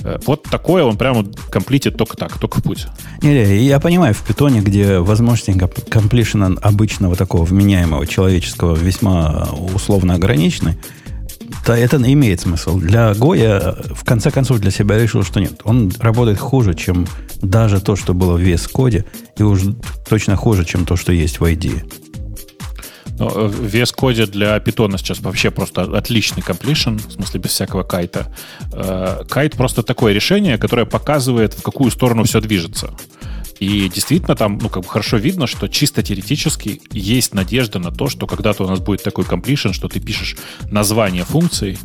Э, 0.05 0.19
вот 0.27 0.43
такое 0.45 0.85
он 0.85 0.97
прямо 0.97 1.25
комплитит 1.51 1.97
только 1.97 2.17
так, 2.17 2.39
только 2.39 2.61
в 2.61 2.63
путь. 2.63 2.87
Не, 3.23 3.35
не, 3.35 3.65
я 3.65 3.81
понимаю, 3.81 4.15
в 4.15 4.23
питоне, 4.23 4.61
где 4.61 4.99
возможности 4.99 5.57
комплишена 5.89 6.53
обычного 6.61 7.17
такого 7.17 7.45
вменяемого 7.45 8.07
человеческого 8.07 8.75
весьма 8.75 9.49
условно 9.75 10.15
ограничены, 10.15 10.79
да, 11.67 11.77
это 11.77 11.97
имеет 11.97 12.41
смысл. 12.41 12.79
Для 12.79 13.13
Go 13.13 13.39
я 13.39 13.77
в 13.95 14.05
конце 14.05 14.31
концов 14.31 14.59
для 14.59 14.71
себя 14.71 14.99
решил, 14.99 15.23
что 15.23 15.41
нет. 15.41 15.61
Он 15.65 15.93
работает 16.01 16.39
хуже, 16.39 16.75
чем 16.75 17.07
даже 17.41 17.81
то, 17.81 17.95
что 17.95 18.15
было 18.15 18.37
в 18.37 18.41
VS 18.41 18.71
коде, 18.71 19.05
и 19.37 19.43
уж 19.43 19.61
точно 20.09 20.37
хуже, 20.37 20.65
чем 20.65 20.85
то, 20.87 20.97
что 20.97 21.13
есть 21.13 21.41
в 21.41 21.45
IDE. 21.45 21.83
Но 23.19 23.31
ну, 23.31 23.85
коде 23.95 24.27
для 24.27 24.59
питона 24.61 24.99
сейчас 24.99 25.21
вообще 25.21 25.51
просто 25.51 25.83
отличный 25.83 26.43
completion, 26.43 26.97
в 26.97 27.13
смысле 27.13 27.41
без 27.41 27.51
всякого 27.51 27.83
кайта. 27.83 28.35
Э, 28.73 29.25
кайт 29.29 29.55
просто 29.55 29.83
такое 29.83 30.13
решение, 30.13 30.59
которое 30.59 30.87
показывает, 30.87 31.55
в 31.55 31.63
какую 31.63 31.91
сторону 31.91 32.25
все 32.25 32.41
движется. 32.41 32.95
И 33.61 33.89
действительно 33.89 34.35
там, 34.35 34.59
ну, 34.61 34.69
как 34.69 34.83
бы 34.83 34.89
хорошо 34.89 35.19
видно, 35.19 35.47
что 35.47 35.69
чисто 35.69 36.03
теоретически 36.03 36.81
есть 36.91 37.33
надежда 37.33 37.79
на 37.79 37.93
то, 37.93 38.09
что 38.09 38.27
когда-то 38.27 38.65
у 38.65 38.69
нас 38.69 38.81
будет 38.81 39.05
такой 39.05 39.25
completion, 39.25 39.73
что 39.73 39.87
ты 39.89 40.01
пишешь 40.01 40.37
название 40.71 41.25
функции, 41.25 41.79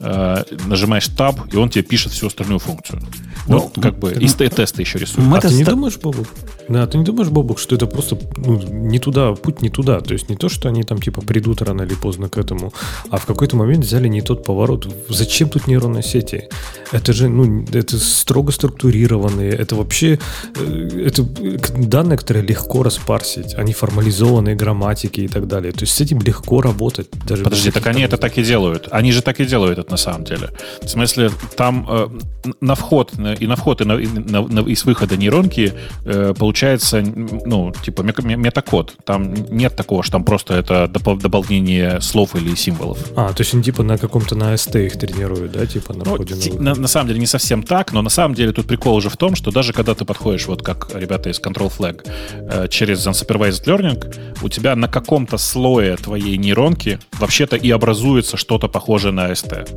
э, 0.00 0.42
нажимаешь 0.66 1.08
Tab, 1.08 1.48
и 1.52 1.56
он 1.56 1.68
тебе 1.68 1.84
пишет 1.84 2.12
всю 2.12 2.26
остальную 2.26 2.58
функцию. 2.58 3.00
Ну, 3.46 3.70
ну 3.74 3.82
как 3.82 3.98
бы 3.98 4.12
и 4.12 4.28
тесты 4.28 4.82
еще 4.82 4.98
рисуют. 4.98 5.32
А 5.32 5.40
ты 5.40 5.54
не 5.54 5.64
думаешь, 5.64 5.96
Бобук? 5.98 6.28
Да, 6.68 6.86
ты 6.86 6.98
не 6.98 7.04
думаешь, 7.04 7.28
Бобук, 7.30 7.58
что 7.58 7.74
это 7.74 7.86
просто 7.86 8.18
ну, 8.36 8.60
не 8.62 8.98
туда, 8.98 9.32
путь 9.32 9.62
не 9.62 9.70
туда. 9.70 10.00
То 10.00 10.12
есть 10.12 10.28
не 10.28 10.36
то, 10.36 10.48
что 10.48 10.68
они 10.68 10.82
там 10.82 11.00
типа 11.00 11.20
придут 11.20 11.62
рано 11.62 11.82
или 11.82 11.94
поздно 11.94 12.28
к 12.28 12.38
этому, 12.38 12.72
а 13.10 13.16
в 13.16 13.26
какой-то 13.26 13.56
момент 13.56 13.84
взяли 13.84 14.08
не 14.08 14.22
тот 14.22 14.44
поворот. 14.44 14.88
Зачем 15.08 15.48
тут 15.48 15.66
нейронные 15.66 16.02
сети? 16.02 16.48
Это 16.92 17.12
же, 17.12 17.28
ну, 17.28 17.64
это 17.72 17.98
строго 17.98 18.52
структурированные, 18.52 19.50
это 19.50 19.76
вообще, 19.76 20.18
э, 20.56 21.06
это 21.06 21.22
данные, 21.22 22.18
которые 22.18 22.46
легко 22.46 22.82
распарсить, 22.82 23.54
они 23.54 23.72
формализованные 23.72 24.54
грамматики 24.54 25.20
и 25.22 25.28
так 25.28 25.46
далее. 25.46 25.72
То 25.72 25.82
есть 25.82 25.94
с 25.94 26.00
этим 26.00 26.20
легко 26.20 26.60
работать. 26.60 27.08
Даже 27.26 27.44
Подожди, 27.44 27.70
так 27.70 27.86
они 27.86 28.02
это 28.02 28.16
так 28.16 28.38
и 28.38 28.42
делают. 28.42 28.88
Они 28.90 29.12
же 29.12 29.22
так 29.22 29.40
и 29.40 29.44
делают 29.44 29.78
это 29.78 29.90
на 29.90 29.96
самом 29.96 30.24
деле. 30.24 30.50
В 30.82 30.88
смысле, 30.88 31.30
там 31.56 31.86
э, 31.88 32.08
на 32.60 32.74
вход 32.74 33.12
и 33.34 33.46
на 33.46 33.56
вход, 33.56 33.80
и, 33.80 33.84
на, 33.84 33.94
и, 33.94 34.06
на, 34.06 34.60
и 34.60 34.74
с 34.74 34.84
выхода 34.84 35.16
нейронки 35.16 35.72
э, 36.04 36.34
получается, 36.38 37.02
ну, 37.02 37.72
типа 37.82 38.02
метакод. 38.02 38.94
Там 39.04 39.34
нет 39.50 39.76
такого, 39.76 40.02
что 40.02 40.12
там 40.12 40.24
просто 40.24 40.54
это 40.54 40.88
дополнение 40.88 42.00
слов 42.00 42.36
или 42.36 42.54
символов. 42.54 42.98
А, 43.16 43.32
то 43.32 43.40
есть 43.42 43.54
они 43.54 43.62
типа 43.62 43.82
на 43.82 43.98
каком-то 43.98 44.34
на 44.34 44.54
ST 44.54 44.86
их 44.86 44.98
тренируют, 44.98 45.52
да, 45.52 45.66
типа 45.66 45.92
на 45.92 46.04
ну, 46.04 46.14
входе 46.14 46.34
на, 46.58 46.74
на 46.74 46.88
самом 46.88 47.08
деле 47.08 47.20
не 47.20 47.26
совсем 47.26 47.62
так, 47.62 47.92
но 47.92 48.02
на 48.02 48.10
самом 48.10 48.34
деле 48.34 48.52
тут 48.52 48.66
прикол 48.66 48.96
уже 48.96 49.10
в 49.10 49.16
том, 49.16 49.34
что 49.34 49.50
даже 49.50 49.72
когда 49.72 49.94
ты 49.94 50.04
подходишь, 50.04 50.46
вот 50.46 50.62
как 50.62 50.90
ребята 50.94 51.30
из 51.30 51.40
Control 51.40 51.72
Flag, 51.76 52.06
э, 52.32 52.68
через 52.68 53.06
Unsupervised 53.06 53.64
Learning, 53.64 54.34
у 54.42 54.48
тебя 54.48 54.76
на 54.76 54.88
каком-то 54.88 55.38
слое 55.38 55.96
твоей 55.96 56.36
нейронки 56.36 56.98
вообще-то 57.18 57.56
и 57.56 57.70
образуется 57.70 58.36
что-то 58.36 58.68
похожее 58.68 59.12
на 59.12 59.30
ST. 59.30 59.68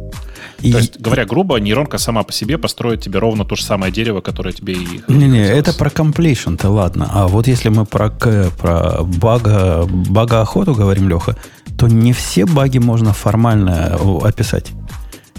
И... 0.61 0.71
То 0.71 0.77
есть, 0.77 0.99
говоря 0.99 1.25
грубо, 1.25 1.57
нейронка 1.57 1.97
сама 1.97 2.23
по 2.23 2.31
себе 2.31 2.57
построит 2.57 3.01
тебе 3.01 3.19
ровно 3.19 3.42
то 3.45 3.55
же 3.55 3.63
самое 3.63 3.91
дерево, 3.91 4.21
которое 4.21 4.53
тебе 4.53 4.73
и... 4.73 5.01
Не-не, 5.07 5.45
это 5.45 5.73
про 5.73 5.89
completion-то 5.89 6.69
ладно. 6.69 7.09
А 7.11 7.27
вот 7.27 7.47
если 7.47 7.69
мы 7.69 7.85
про, 7.85 8.09
про 8.09 9.03
бага, 9.03 9.85
бага 9.87 10.41
охоту 10.41 10.73
говорим, 10.73 11.09
Леха, 11.09 11.35
то 11.77 11.87
не 11.87 12.13
все 12.13 12.45
баги 12.45 12.77
можно 12.77 13.13
формально 13.13 13.97
описать 14.23 14.71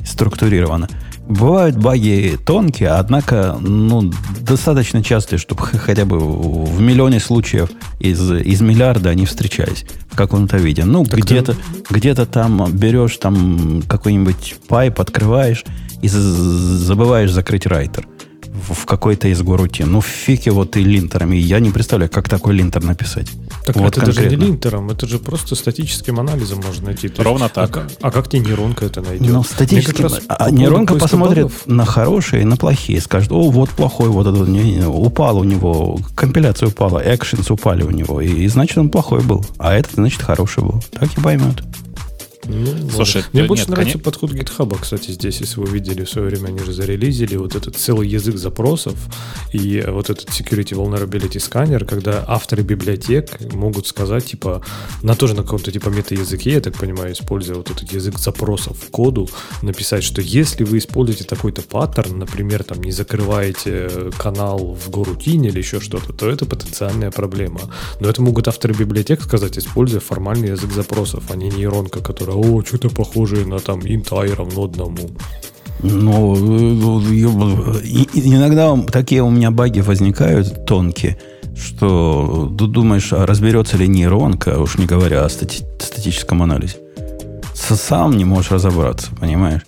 структурированно. 0.05 0.89
Бывают 1.27 1.77
баги 1.79 2.39
тонкие, 2.45 2.91
однако 2.91 3.57
ну, 3.59 4.13
достаточно 4.41 5.03
частые, 5.03 5.39
чтобы 5.39 5.63
хотя 5.63 6.05
бы 6.05 6.19
в 6.19 6.81
миллионе 6.83 7.19
случаев 7.19 7.71
из, 7.99 8.31
из 8.31 8.61
миллиарда 8.61 9.09
они 9.09 9.25
встречались 9.25 9.87
в 10.11 10.17
каком-то 10.17 10.59
виде. 10.59 10.85
Ну, 10.85 11.03
где-то, 11.03 11.55
ты... 11.55 11.59
где-то 11.89 12.27
там 12.27 12.71
берешь 12.73 13.17
там 13.17 13.83
какой-нибудь 13.89 14.57
пайп, 14.69 15.01
открываешь 15.01 15.65
и 16.03 16.09
забываешь 16.09 17.33
закрыть 17.33 17.67
райтер 17.67 18.07
в 18.55 18.87
какой-то 18.87 19.29
из 19.29 19.43
горутин. 19.43 19.91
Ну, 19.91 20.01
фиг 20.01 20.47
его 20.47 20.65
ты 20.65 20.81
линтерами. 20.81 21.37
Я 21.37 21.59
не 21.59 21.71
представляю, 21.71 22.11
как 22.11 22.29
такой 22.29 22.55
линтер 22.55 22.85
написать. 22.85 23.27
Так 23.65 23.77
вот 23.77 23.89
это 23.97 24.03
конкретно. 24.03 24.23
даже 24.23 24.37
не 24.37 24.47
линтером, 24.47 24.91
это 24.91 25.07
же 25.07 25.19
просто 25.19 25.55
статическим 25.55 26.21
анализом 26.21 26.61
можно 26.65 26.87
найти. 26.87 27.09
То 27.09 27.23
Ровно 27.23 27.45
есть, 27.45 27.55
так. 27.55 27.77
А, 27.77 27.87
а 28.01 28.11
как 28.11 28.29
тебе 28.29 28.43
нейронка 28.43 28.85
это 28.87 29.01
найдет? 29.01 29.29
Ну, 29.29 29.43
статически. 29.43 30.07
А 30.29 30.51
нейронка 30.51 30.95
посмотрит 30.95 31.45
багов... 31.45 31.67
на 31.67 31.85
хорошие 31.85 32.43
и 32.43 32.45
на 32.45 32.57
плохие. 32.57 33.01
Скажет, 33.01 33.33
о, 33.33 33.51
вот 33.51 33.71
плохой, 33.71 34.09
вот 34.09 34.27
этот 34.27 34.49
не, 34.49 34.77
не, 34.77 34.87
упал 34.87 35.39
у 35.39 35.45
него, 35.45 35.99
компиляция 36.15 36.69
упала, 36.69 36.99
экшенс 36.99 37.51
упали 37.51 37.83
у 37.83 37.91
него. 37.91 38.21
И, 38.21 38.29
и 38.29 38.49
значит, 38.49 38.79
он 38.79 38.89
плохой 38.89 39.23
был. 39.23 39.45
А 39.59 39.75
этот, 39.75 39.95
значит, 39.95 40.23
хороший 40.23 40.63
был. 40.63 40.83
Так 40.93 41.17
и 41.17 41.21
поймет. 41.21 41.63
Ну, 42.47 42.91
Слушай, 42.91 43.25
Мне 43.33 43.43
нет, 43.43 43.49
больше 43.49 43.71
нравится 43.71 43.99
конечно... 43.99 44.11
подход 44.11 44.33
GitHub, 44.33 44.79
кстати, 44.81 45.11
здесь, 45.11 45.41
если 45.41 45.61
вы 45.61 45.67
видели 45.67 46.05
в 46.05 46.11
свое 46.11 46.29
время, 46.29 46.49
они 46.49 46.59
же 46.61 46.73
зарелизили 46.73 47.37
вот 47.37 47.55
этот 47.55 47.77
целый 47.77 48.09
язык 48.09 48.37
запросов 48.37 48.95
и 49.53 49.85
вот 49.87 50.11
этот 50.11 50.29
Security 50.29 50.75
Vulnerability 50.75 51.39
Scanner, 51.39 51.85
когда 51.85 52.25
авторы 52.27 52.63
библиотек 52.63 53.41
могут 53.53 53.87
сказать, 53.87 54.25
типа, 54.27 54.63
на 55.03 55.15
тоже 55.15 55.35
на 55.35 55.43
каком-то 55.43 55.71
типа 55.73 55.89
мета-языке, 55.89 56.53
я 56.53 56.61
так 56.61 56.77
понимаю, 56.77 57.13
используя 57.13 57.57
вот 57.57 57.71
этот 57.71 57.93
язык 57.93 58.19
запросов 58.19 58.77
в 58.79 58.91
коду, 58.91 59.29
написать, 59.63 60.05
что 60.05 60.21
если 60.21 60.65
вы 60.65 60.79
используете 60.79 61.25
такой-то 61.25 61.63
паттерн, 61.63 62.19
например, 62.19 62.65
там 62.65 62.83
не 62.83 62.93
закрываете 62.93 64.11
канал 64.19 64.75
в 64.75 64.91
горутине 64.91 65.49
или 65.49 65.59
еще 65.59 65.81
что-то, 65.81 66.13
то 66.13 66.29
это 66.29 66.47
потенциальная 66.47 67.11
проблема. 67.11 67.61
Но 68.01 68.09
это 68.09 68.23
могут 68.23 68.49
авторы 68.49 68.75
библиотек 68.75 69.23
сказать, 69.23 69.59
используя 69.59 70.01
формальный 70.01 70.51
язык 70.51 70.73
запросов, 70.73 71.25
а 71.31 71.37
не 71.37 71.49
нейронка, 71.49 72.01
которая 72.01 72.34
о, 72.35 72.63
что-то 72.65 72.91
похожее 72.91 73.47
на 73.47 73.59
там 73.59 73.81
int 73.81 74.35
равно 74.35 74.65
одному. 74.65 75.11
Ну, 75.83 76.35
иногда 78.15 78.77
такие 78.91 79.23
у 79.23 79.31
меня 79.31 79.51
баги 79.51 79.81
возникают 79.81 80.65
тонкие, 80.67 81.19
что 81.57 82.49
думаешь, 82.51 83.13
а 83.13 83.27
разберется 83.27 83.77
ли 83.77 83.87
нейронка, 83.87 84.59
уж 84.59 84.79
не 84.79 84.87
говоря 84.87 85.25
о 85.25 85.29
стати- 85.29 85.65
статическом 85.79 86.43
анализе. 86.43 86.77
Сам 87.55 88.17
не 88.17 88.25
можешь 88.25 88.51
разобраться, 88.51 89.09
понимаешь? 89.21 89.63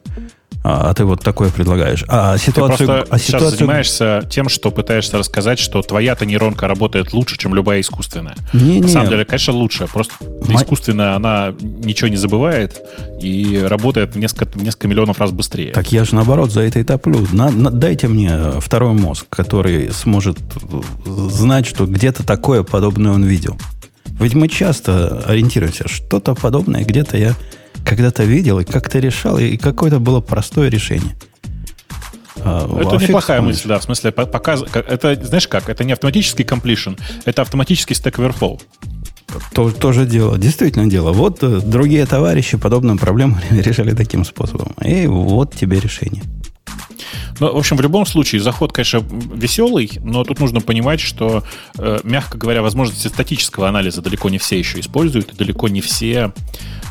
А, 0.68 0.90
а 0.90 0.94
ты 0.94 1.04
вот 1.04 1.22
такое 1.22 1.50
предлагаешь. 1.50 2.04
А 2.08 2.36
ситуацию... 2.38 2.78
Ты 2.78 2.86
просто 2.86 3.14
а 3.14 3.18
ситуацию... 3.18 3.20
сейчас 3.20 3.58
занимаешься 3.58 4.28
тем, 4.28 4.48
что 4.48 4.72
пытаешься 4.72 5.16
рассказать, 5.16 5.60
что 5.60 5.80
твоя-то 5.80 6.26
нейронка 6.26 6.66
работает 6.66 7.12
лучше, 7.12 7.38
чем 7.38 7.54
любая 7.54 7.80
искусственная. 7.80 8.34
Не, 8.52 8.80
На 8.80 8.86
не. 8.86 8.92
самом 8.92 9.10
деле, 9.10 9.24
конечно, 9.24 9.52
лучше. 9.52 9.86
Просто 9.86 10.12
Ма... 10.20 10.60
искусственная, 10.60 11.14
она 11.14 11.54
ничего 11.60 12.08
не 12.08 12.16
забывает 12.16 12.82
и 13.22 13.64
работает 13.64 14.16
несколько, 14.16 14.58
несколько 14.58 14.88
миллионов 14.88 15.20
раз 15.20 15.30
быстрее. 15.30 15.70
Так 15.70 15.92
я 15.92 16.04
же 16.04 16.16
наоборот 16.16 16.50
за 16.50 16.62
это 16.62 16.80
и 16.80 16.82
топлю. 16.82 17.24
На, 17.30 17.48
на, 17.52 17.70
дайте 17.70 18.08
мне 18.08 18.36
второй 18.58 18.92
мозг, 18.92 19.26
который 19.30 19.92
сможет 19.92 20.38
знать, 21.06 21.66
что 21.66 21.86
где-то 21.86 22.26
такое 22.26 22.64
подобное 22.64 23.12
он 23.12 23.22
видел. 23.22 23.56
Ведь 24.18 24.34
мы 24.34 24.48
часто 24.48 25.22
ориентируемся, 25.26 25.86
что-то 25.86 26.34
подобное 26.34 26.84
где-то 26.84 27.16
я 27.16 27.34
когда-то 27.86 28.24
видел 28.24 28.58
и 28.58 28.64
как-то 28.64 28.98
решал, 28.98 29.38
и 29.38 29.56
какое-то 29.56 30.00
было 30.00 30.20
простое 30.20 30.68
решение. 30.68 31.16
А, 32.38 32.68
это 32.80 33.02
неплохая 33.02 33.40
мысль, 33.40 33.68
да, 33.68 33.78
в 33.78 33.84
смысле, 33.84 34.12
показ... 34.12 34.64
это, 34.74 35.14
знаешь 35.24 35.48
как, 35.48 35.68
это 35.68 35.84
не 35.84 35.92
автоматический 35.92 36.42
completion, 36.42 36.98
это 37.24 37.42
автоматический 37.42 37.94
Stack 37.94 38.16
Overflow. 38.16 38.60
То, 39.52 39.70
тоже 39.70 40.06
дело, 40.06 40.38
действительно 40.38 40.88
дело. 40.88 41.12
Вот 41.12 41.42
э, 41.42 41.60
другие 41.60 42.06
товарищи 42.06 42.56
подобную 42.56 42.98
проблему 42.98 43.38
решали 43.50 43.92
таким 43.94 44.24
способом. 44.24 44.72
И 44.84 45.06
вот 45.06 45.54
тебе 45.54 45.80
решение. 45.80 46.22
Ну, 47.40 47.52
в 47.52 47.58
общем, 47.58 47.76
в 47.76 47.80
любом 47.80 48.06
случае, 48.06 48.40
заход, 48.40 48.72
конечно, 48.72 49.02
веселый, 49.34 49.90
но 50.02 50.24
тут 50.24 50.38
нужно 50.40 50.60
понимать, 50.60 51.00
что, 51.00 51.44
э, 51.76 51.98
мягко 52.04 52.38
говоря, 52.38 52.62
возможности 52.62 53.08
статического 53.08 53.68
анализа 53.68 54.00
далеко 54.00 54.30
не 54.30 54.38
все 54.38 54.58
еще 54.58 54.80
используют, 54.80 55.32
и 55.32 55.36
далеко 55.36 55.68
не 55.68 55.80
все 55.80 56.32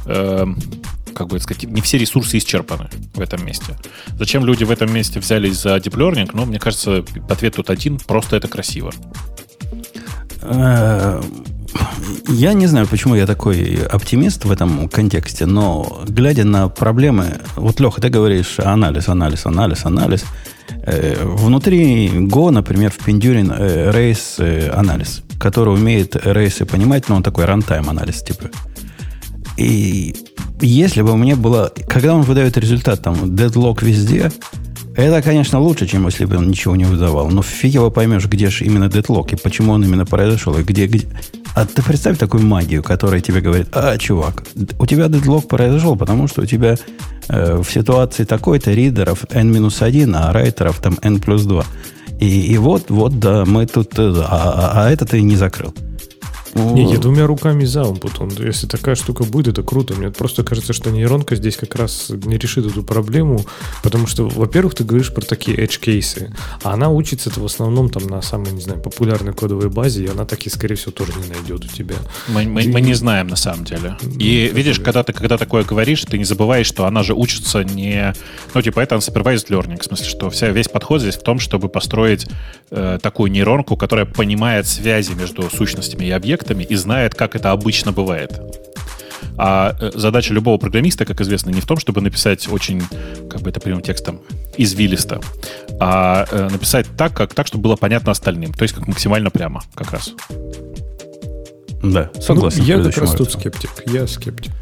э, 0.06 0.46
как 1.14 1.28
бы 1.28 1.40
сказать, 1.40 1.64
не 1.64 1.82
все 1.82 1.98
ресурсы 1.98 2.38
исчерпаны 2.38 2.90
в 3.14 3.22
этом 3.22 3.46
месте. 3.46 3.76
Зачем 4.20 4.46
люди 4.46 4.64
в 4.64 4.72
этом 4.72 4.94
месте 4.94 5.20
взялись 5.20 5.62
за 5.62 5.78
deep 5.78 5.96
learning? 5.96 6.30
Ну, 6.34 6.46
мне 6.46 6.60
кажется, 6.60 7.04
ответ 7.30 7.56
тут 7.56 7.70
один, 7.70 7.98
просто 7.98 8.36
это 8.36 8.48
красиво. 8.48 8.92
Э, 10.42 11.22
Я 12.30 12.54
не 12.54 12.68
знаю, 12.68 12.88
почему 12.88 13.16
я 13.16 13.26
такой 13.26 13.78
оптимист 13.92 14.46
в 14.46 14.52
этом 14.52 14.90
контексте, 14.90 15.46
но 15.46 16.04
глядя 16.08 16.44
на 16.44 16.70
проблемы, 16.70 17.40
вот, 17.56 17.80
Леха, 17.80 18.02
ты 18.02 18.10
говоришь 18.10 18.60
анализ, 18.60 19.10
анализ, 19.10 19.46
анализ, 19.46 19.86
анализ. 19.86 20.26
Э, 20.86 21.24
внутри 21.24 22.10
Go, 22.10 22.52
например, 22.52 22.92
в 22.92 23.08
Pindurian 23.08 23.54
э, 23.58 24.14
э, 24.40 24.70
анализ, 24.70 25.22
который 25.40 25.74
умеет 25.74 26.16
race 26.26 26.58
ы 26.58 26.66
понимать, 26.66 27.10
но 27.10 27.16
он 27.16 27.24
такой 27.24 27.46
runtime 27.46 27.90
анализ, 27.90 28.22
типа. 28.22 28.50
И 29.58 30.16
если 30.62 31.02
бы 31.02 31.18
меня 31.18 31.36
было, 31.36 31.72
когда 31.88 32.16
он 32.16 32.22
выдает 32.22 32.58
результат, 32.58 33.02
там, 33.02 33.16
deadlock 33.16 33.84
везде, 33.84 34.32
это, 34.96 35.22
конечно, 35.22 35.60
лучше, 35.60 35.88
чем 35.88 36.06
если 36.06 36.24
бы 36.26 36.38
он 36.38 36.48
ничего 36.48 36.76
не 36.76 36.86
выдавал. 36.86 37.30
Но 37.30 37.42
фиг 37.42 37.74
его 37.74 37.92
поймешь, 37.92 38.26
где 38.28 38.50
же 38.50 38.64
именно 38.64 38.90
deadlock 38.90 39.34
и 39.34 39.36
почему 39.36 39.74
он 39.74 39.84
именно 39.84 40.06
произошел, 40.06 40.58
и 40.58 40.64
где, 40.64 40.88
где... 40.88 41.06
А 41.54 41.66
ты 41.66 41.82
представь 41.82 42.18
такую 42.18 42.46
магию, 42.46 42.82
которая 42.82 43.20
тебе 43.22 43.42
говорит, 43.42 43.68
а, 43.74 43.98
чувак, 43.98 44.46
у 44.80 44.86
тебя 44.86 45.08
дедлок 45.10 45.48
произошел, 45.48 45.98
потому 45.98 46.28
что 46.28 46.42
у 46.42 46.46
тебя 46.46 46.78
э, 47.28 47.62
в 47.62 47.70
ситуации 47.70 48.24
такой-то 48.24 48.72
ридеров 48.72 49.26
n-1, 49.32 50.16
а 50.16 50.32
райтеров 50.32 50.80
там 50.80 50.98
n 51.02 51.20
плюс 51.20 51.44
2. 51.44 51.66
И, 52.20 52.54
и 52.54 52.58
вот, 52.58 52.90
вот, 52.90 53.20
да, 53.20 53.44
мы 53.46 53.66
тут... 53.66 54.00
Э, 54.00 54.14
а, 54.18 54.72
а, 54.76 54.86
а 54.86 54.92
это 54.92 55.06
ты 55.06 55.22
не 55.22 55.36
закрыл. 55.36 55.74
Не, 56.56 56.90
я 56.90 57.00
двумя 57.00 57.28
руками 57.28 57.66
за 57.66 57.84
Умпутун. 57.84 58.32
Если 58.40 58.66
такая 58.66 58.96
штука 58.96 59.26
будет, 59.26 59.50
это 59.50 59.62
круто. 59.62 59.94
Мне 59.94 60.10
просто 60.10 60.42
кажется, 60.46 60.72
что 60.72 60.90
нейронка 60.90 61.36
здесь 61.36 61.58
как 61.58 61.76
раз 61.76 62.10
не 62.10 62.38
решит 62.38 62.66
эту 62.66 62.82
проблему, 62.82 63.46
потому 63.84 64.08
что, 64.08 64.26
во-первых, 64.30 64.74
ты 64.74 64.86
говоришь 64.86 65.14
про 65.14 65.26
такие 65.26 65.58
edge-кейсы, 65.58 66.34
а 66.64 66.74
она 66.74 66.90
учится 66.90 67.30
это 67.30 67.42
в 67.42 67.46
основном 67.46 67.90
там 67.90 68.08
на 68.08 68.22
самой, 68.22 68.54
не 68.54 68.62
знаю, 68.62 68.82
популярной 68.82 69.34
кодовой 69.34 69.70
базе, 69.70 70.06
и 70.06 70.08
она 70.08 70.24
таки, 70.24 70.50
скорее 70.50 70.76
всего, 70.76 70.94
тоже 70.94 71.12
не 71.22 71.28
найдет 71.28 71.66
у 71.66 71.68
тебя. 71.68 71.98
Мы, 72.30 72.46
мы, 72.46 72.64
мы 72.70 72.80
не 72.80 72.94
знаем 72.94 73.28
на 73.28 73.36
самом 73.36 73.66
деле. 73.66 73.98
Ну, 74.02 74.12
и 74.18 74.50
видишь, 74.54 74.80
когда 74.80 75.04
ты 75.04 75.12
когда 75.12 75.38
такое 75.38 75.66
говоришь, 75.66 76.06
ты 76.06 76.18
не 76.18 76.24
забываешь, 76.24 76.68
что 76.68 76.86
она 76.86 77.04
же 77.04 77.14
учится 77.14 77.66
не... 77.66 78.14
Ну, 78.54 78.62
типа, 78.62 78.80
это 78.80 78.96
unsupervised 78.96 79.50
learning, 79.50 79.82
в 79.82 79.84
смысле, 79.84 80.06
что 80.06 80.30
вся, 80.30 80.48
весь 80.52 80.70
подход 80.70 81.02
здесь 81.02 81.18
в 81.18 81.24
том, 81.24 81.40
чтобы 81.40 81.68
построить 81.68 82.28
э, 82.72 82.98
такую 83.02 83.30
нейронку, 83.30 83.76
которая 83.76 84.06
понимает 84.06 84.68
связи 84.68 85.12
между 85.12 85.50
сущностями 85.50 86.06
и 86.06 86.12
объектами, 86.12 86.45
объектами 86.46 86.64
и 86.64 86.76
знает, 86.76 87.16
как 87.16 87.36
это 87.36 87.52
обычно 87.52 87.92
бывает. 87.92 88.40
А 89.38 89.76
э, 89.80 89.92
задача 89.96 90.34
любого 90.34 90.58
программиста, 90.58 91.06
как 91.06 91.20
известно, 91.22 91.50
не 91.50 91.60
в 91.60 91.66
том, 91.66 91.78
чтобы 91.78 92.02
написать 92.02 92.48
очень, 92.48 92.82
как 93.30 93.42
бы 93.42 93.50
это 93.50 93.60
прямым 93.60 93.82
текстом, 93.82 94.22
извилисто, 94.58 95.20
а 95.80 96.26
э, 96.32 96.50
написать 96.50 96.86
так, 96.98 97.14
как, 97.14 97.34
так, 97.34 97.48
чтобы 97.48 97.64
было 97.64 97.76
понятно 97.76 98.12
остальным. 98.12 98.54
То 98.54 98.64
есть 98.64 98.74
как 98.76 98.88
максимально 98.88 99.30
прямо, 99.30 99.62
как 99.74 99.92
раз. 99.92 100.14
Да, 101.84 102.10
согласен. 102.20 102.60
Ну, 102.60 102.66
я 102.66 102.82
как 102.82 102.98
раз 102.98 103.12
тут 103.16 103.32
скептик. 103.32 103.72
Я 103.88 104.08
скептик. 104.08 104.54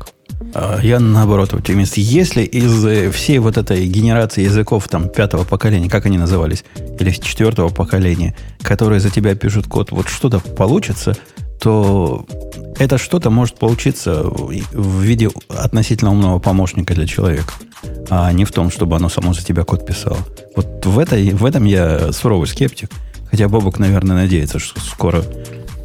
А, 0.53 0.79
я 0.81 0.99
наоборот 0.99 1.53
оптимист. 1.53 1.97
Если 1.97 2.43
из 2.43 2.85
э, 2.85 3.11
всей 3.11 3.39
вот 3.39 3.57
этой 3.57 3.85
генерации 3.87 4.43
языков 4.43 4.87
там 4.87 5.09
пятого 5.09 5.43
поколения, 5.43 5.89
как 5.89 6.05
они 6.05 6.17
назывались, 6.17 6.63
или 6.99 7.11
четвертого 7.11 7.69
поколения, 7.69 8.35
которые 8.61 8.99
за 8.99 9.09
тебя 9.09 9.35
пишут 9.35 9.67
код, 9.67 9.91
вот 9.91 10.07
что-то 10.07 10.39
получится, 10.39 11.15
то 11.63 12.25
это 12.77 12.98
что-то 12.98 13.29
может 13.29 13.58
получиться 13.58 14.22
в 14.24 15.01
виде 15.01 15.29
относительно 15.48 16.12
умного 16.12 16.39
помощника 16.39 16.93
для 16.93 17.08
человека, 17.08 17.53
а 18.10 18.34
не 18.34 18.43
в 18.43 18.51
том, 18.51 18.70
чтобы 18.70 18.98
оно 18.98 19.08
само 19.08 19.34
за 19.34 19.46
тебя 19.46 19.63
код 19.63 19.86
писало. 19.86 20.17
Вот 20.58 20.86
в, 20.86 21.00
этой, 21.00 21.29
в 21.32 21.46
этом 21.46 21.63
я 21.63 22.12
суровый 22.12 22.48
скептик. 22.48 22.89
Хотя 23.32 23.48
Бобок, 23.48 23.79
наверное, 23.79 24.17
надеется, 24.17 24.60
что 24.60 24.79
скоро 24.82 25.24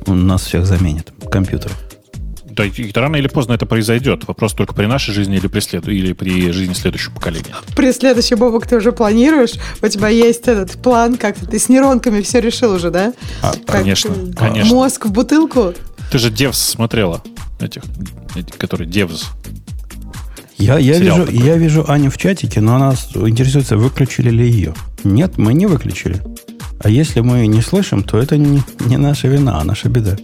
нас 0.06 0.42
всех 0.42 0.66
заменит 0.66 1.12
компьютер. 1.30 1.70
Рано 2.94 3.16
или 3.16 3.28
поздно 3.28 3.52
это 3.52 3.66
произойдет. 3.66 4.26
Вопрос 4.26 4.52
только 4.54 4.74
при 4.74 4.86
нашей 4.86 5.14
жизни 5.14 5.36
или 5.36 5.46
при, 5.46 5.60
след... 5.60 5.86
или 5.88 6.12
при 6.12 6.50
жизни 6.52 6.74
следующего 6.74 7.14
поколения. 7.14 7.54
При 7.76 7.92
следующем, 7.92 8.38
Бобок, 8.38 8.66
ты 8.66 8.76
уже 8.76 8.92
планируешь? 8.92 9.54
У 9.82 9.88
тебя 9.88 10.08
есть 10.08 10.48
этот 10.48 10.82
план, 10.82 11.16
как 11.16 11.36
ты 11.36 11.58
с 11.58 11.68
нейронками 11.68 12.20
все 12.22 12.40
решил 12.40 12.72
уже, 12.72 12.90
да? 12.90 13.12
А, 13.42 13.52
конечно, 13.66 14.14
ты... 14.14 14.32
конечно. 14.32 14.74
Мозг 14.74 15.06
в 15.06 15.12
бутылку? 15.12 15.74
Ты 16.10 16.18
же 16.18 16.30
Девс 16.30 16.58
смотрела, 16.58 17.22
этих, 17.60 17.82
этих 18.34 18.56
которые 18.56 18.88
Девс. 18.88 19.28
Я, 20.56 20.78
я, 20.78 20.98
вижу, 20.98 21.26
я 21.30 21.56
вижу 21.56 21.84
Аню 21.86 22.10
в 22.10 22.18
чатике, 22.18 22.60
но 22.60 22.74
она 22.76 22.94
интересуется, 23.14 23.76
выключили 23.76 24.30
ли 24.30 24.50
ее. 24.50 24.74
Нет, 25.04 25.38
мы 25.38 25.54
не 25.54 25.66
выключили. 25.66 26.20
А 26.80 26.88
если 26.88 27.20
мы 27.20 27.46
не 27.46 27.62
слышим, 27.62 28.02
то 28.02 28.18
это 28.18 28.36
не, 28.36 28.62
не 28.86 28.96
наша 28.96 29.28
вина, 29.28 29.60
а 29.60 29.64
наша 29.64 29.88
беда. 29.88 30.16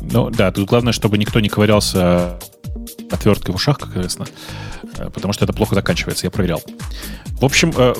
Ну 0.00 0.30
да, 0.30 0.50
тут 0.50 0.68
главное, 0.68 0.92
чтобы 0.92 1.18
никто 1.18 1.40
не 1.40 1.48
ковырялся 1.48 2.38
отверткой 3.10 3.52
в 3.52 3.56
ушах, 3.56 3.78
как 3.78 3.96
известно, 3.96 4.26
потому 4.96 5.32
что 5.32 5.44
это 5.44 5.52
плохо 5.52 5.74
заканчивается, 5.74 6.26
я 6.26 6.30
проверял. 6.30 6.62
В 7.40 7.44
общем, 7.44 7.72
э, 7.76 7.94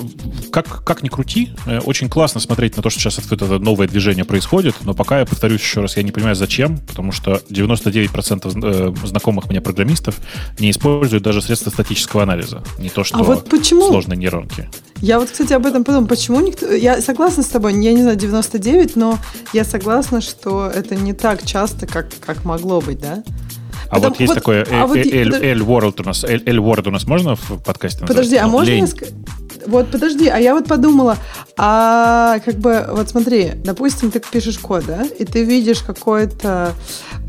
как, 0.51 0.83
как 0.83 1.03
ни 1.03 1.09
крути, 1.09 1.49
э, 1.65 1.79
очень 1.79 2.09
классно 2.09 2.39
смотреть 2.39 2.77
на 2.77 2.83
то, 2.83 2.89
что 2.89 2.99
сейчас 2.99 3.19
это 3.19 3.59
новое 3.59 3.87
движение 3.87 4.25
происходит, 4.25 4.75
но 4.83 4.93
пока 4.93 5.19
я 5.19 5.25
повторюсь 5.25 5.61
еще 5.61 5.81
раз, 5.81 5.97
я 5.97 6.03
не 6.03 6.11
понимаю, 6.11 6.35
зачем, 6.35 6.77
потому 6.77 7.11
что 7.11 7.41
99% 7.49 9.07
знакомых 9.07 9.49
мне 9.49 9.61
программистов 9.61 10.15
не 10.59 10.69
используют 10.69 11.23
даже 11.23 11.41
средства 11.41 11.69
статического 11.69 12.23
анализа, 12.23 12.63
не 12.77 12.89
то 12.89 13.03
что 13.03 13.17
а 13.17 13.23
вот 13.23 13.49
почему? 13.49 13.87
сложные 13.87 14.17
нейронки. 14.17 14.69
Я 15.01 15.19
вот, 15.19 15.31
кстати, 15.31 15.53
об 15.53 15.65
этом 15.65 15.83
подумал. 15.83 16.07
Почему 16.07 16.39
никто... 16.41 16.71
Я 16.71 17.01
согласна 17.01 17.41
с 17.41 17.47
тобой, 17.47 17.73
я 17.73 17.91
не 17.91 18.03
знаю, 18.03 18.17
99, 18.17 18.95
но 18.95 19.17
я 19.51 19.65
согласна, 19.65 20.21
что 20.21 20.67
это 20.67 20.95
не 20.95 21.13
так 21.13 21.43
часто, 21.43 21.87
как, 21.87 22.09
как 22.23 22.45
могло 22.45 22.81
быть, 22.81 22.99
да? 22.99 23.23
А 23.91 23.99
вот 23.99 24.19
есть 24.19 24.29
вот, 24.29 24.35
такое 24.35 24.65
а 24.71 24.87
вот, 24.87 24.97
L-World 24.97 26.01
у 26.01 26.03
нас. 26.03 26.23
L-Word 26.23 26.87
у 26.87 26.91
нас 26.91 27.05
можно 27.05 27.35
в 27.35 27.61
подкасте 27.63 28.05
Подожди, 28.05 28.37
а 28.37 28.47
можно 28.47 28.71
я 28.71 28.87
сказать? 28.87 29.13
Вот 29.67 29.91
подожди, 29.91 30.27
а 30.27 30.39
я 30.39 30.55
вот 30.55 30.67
подумала, 30.67 31.17
а 31.55 32.39
как 32.43 32.55
бы, 32.55 32.87
вот 32.89 33.09
смотри, 33.09 33.51
допустим, 33.55 34.09
ты 34.09 34.19
пишешь 34.19 34.57
код, 34.57 34.85
да, 34.87 35.03
и 35.03 35.23
ты 35.23 35.43
видишь 35.43 35.83
какой-то 35.83 36.73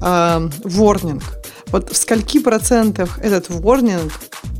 э, 0.01 0.48
ворнинг. 0.64 1.22
Вот 1.66 1.90
в 1.90 1.96
скольки 1.96 2.38
процентах 2.38 3.18
этот 3.18 3.51
ворнинг 3.51 4.12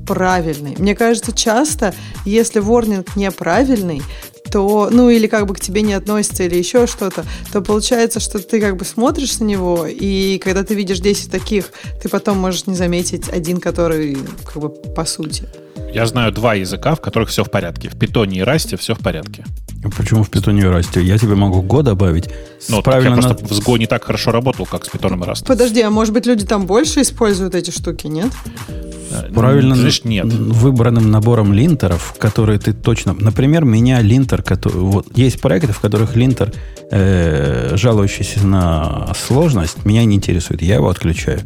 правильный? 0.07 0.75
Мне 0.79 0.95
кажется, 0.95 1.33
часто, 1.33 1.95
если 2.25 2.59
ворнинг 2.59 3.17
неправильный, 3.17 4.03
то, 4.53 4.91
ну 4.93 5.09
или 5.09 5.27
как 5.27 5.47
бы 5.47 5.55
к 5.55 5.61
тебе 5.61 5.83
не 5.83 5.95
относится 5.95 6.45
или 6.45 6.57
еще 6.57 6.87
что-то, 6.87 7.25
то 7.53 7.63
получается, 7.63 8.21
что 8.21 8.39
ты 8.39 8.61
как 8.61 8.77
бы 8.77 8.85
смотришь 8.85 9.39
на 9.41 9.45
него, 9.45 9.87
и 9.89 10.39
когда 10.39 10.63
ты 10.63 10.75
видишь 10.75 11.01
10 11.01 11.31
таких, 11.31 11.73
ты 12.03 12.09
потом 12.11 12.39
можешь 12.39 12.67
не 12.67 12.75
заметить 12.75 13.31
один, 13.31 13.59
который 13.59 14.19
как 14.45 14.63
бы 14.63 14.69
по 14.69 15.07
сути. 15.07 15.49
Я 15.93 16.07
знаю 16.07 16.33
два 16.33 16.55
языка, 16.55 16.95
в 16.95 17.01
которых 17.01 17.31
все 17.31 17.45
в 17.45 17.51
порядке. 17.51 17.89
В 17.89 17.99
питоне 17.99 18.39
и 18.39 18.43
расте 18.43 18.77
все 18.77 18.95
в 18.95 18.99
порядке. 18.99 19.45
Почему 19.97 20.23
в 20.23 20.31
питоне 20.31 20.63
и 20.63 20.65
расте? 20.65 21.03
Я 21.03 21.19
тебе 21.19 21.35
могу 21.35 21.63
Go 21.63 21.83
добавить. 21.83 22.29
Ну, 22.69 22.83
правильно 22.83 23.15
я 23.15 23.21
просто 23.21 23.43
на... 23.43 23.49
в 23.49 23.59
Go 23.61 23.79
не 23.79 23.87
так 23.87 24.05
хорошо 24.05 24.33
работал, 24.33 24.65
как 24.65 24.85
с 24.85 24.89
питоном 24.89 25.25
и 25.25 25.27
растом. 25.27 25.49
Подожди, 25.49 25.81
а 25.83 25.91
может 25.91 26.15
быть 26.15 26.25
люди 26.25 26.47
там 26.47 26.67
больше 26.67 27.03
используют 27.03 27.55
эти 27.55 27.71
штуки, 27.71 28.07
нет? 28.07 28.31
Правильно 29.35 29.75
Знаешь, 29.75 30.05
нет. 30.05 30.27
выбранным 30.27 31.11
набором 31.11 31.53
линтеров, 31.53 32.15
которые 32.19 32.59
ты 32.59 32.73
точно... 32.73 33.15
Например, 33.15 33.65
меня 33.65 34.01
линтер... 34.01 34.43
Который, 34.43 34.81
вот, 34.81 35.07
есть 35.17 35.41
проекты, 35.41 35.73
в 35.73 35.81
которых 35.81 36.17
линтер, 36.17 36.53
э, 36.91 37.77
жалующийся 37.77 38.47
на 38.47 39.13
сложность, 39.15 39.85
меня 39.85 40.05
не 40.05 40.17
интересует. 40.17 40.63
Я 40.63 40.77
его 40.77 40.89
отключаю. 40.89 41.41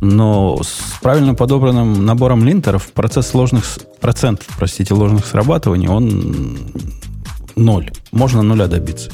Но 0.00 0.60
с 0.62 1.00
правильно 1.00 1.34
подобранным 1.34 2.04
набором 2.04 2.44
линтеров 2.44 2.92
процесс 2.92 3.28
сложных... 3.28 3.64
Процент, 4.00 4.44
простите, 4.58 4.94
ложных 4.94 5.26
срабатываний, 5.26 5.88
он 5.88 6.58
ноль. 7.54 7.90
Можно 8.10 8.42
нуля 8.42 8.66
добиться. 8.66 9.10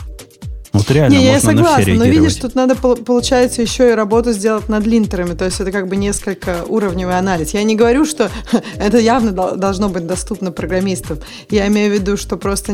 Вот 0.78 0.90
реально 0.92 1.16
не, 1.16 1.24
я 1.24 1.40
согласна, 1.40 1.94
но 1.94 2.04
видишь, 2.04 2.36
тут 2.36 2.54
надо, 2.54 2.76
получается, 2.76 3.62
еще 3.62 3.90
и 3.90 3.94
работу 3.94 4.32
сделать 4.32 4.68
над 4.68 4.86
линтерами, 4.86 5.34
то 5.34 5.44
есть 5.44 5.60
это 5.60 5.72
как 5.72 5.88
бы 5.88 5.96
несколько 5.96 6.64
уровневый 6.68 7.18
анализ. 7.18 7.50
Я 7.50 7.64
не 7.64 7.74
говорю, 7.74 8.04
что 8.04 8.30
это 8.78 8.98
явно 8.98 9.32
должно 9.32 9.88
быть 9.88 10.06
доступно 10.06 10.52
программистам. 10.52 11.18
Я 11.50 11.66
имею 11.66 11.90
в 11.90 11.94
виду, 11.94 12.16
что 12.16 12.36
просто 12.36 12.72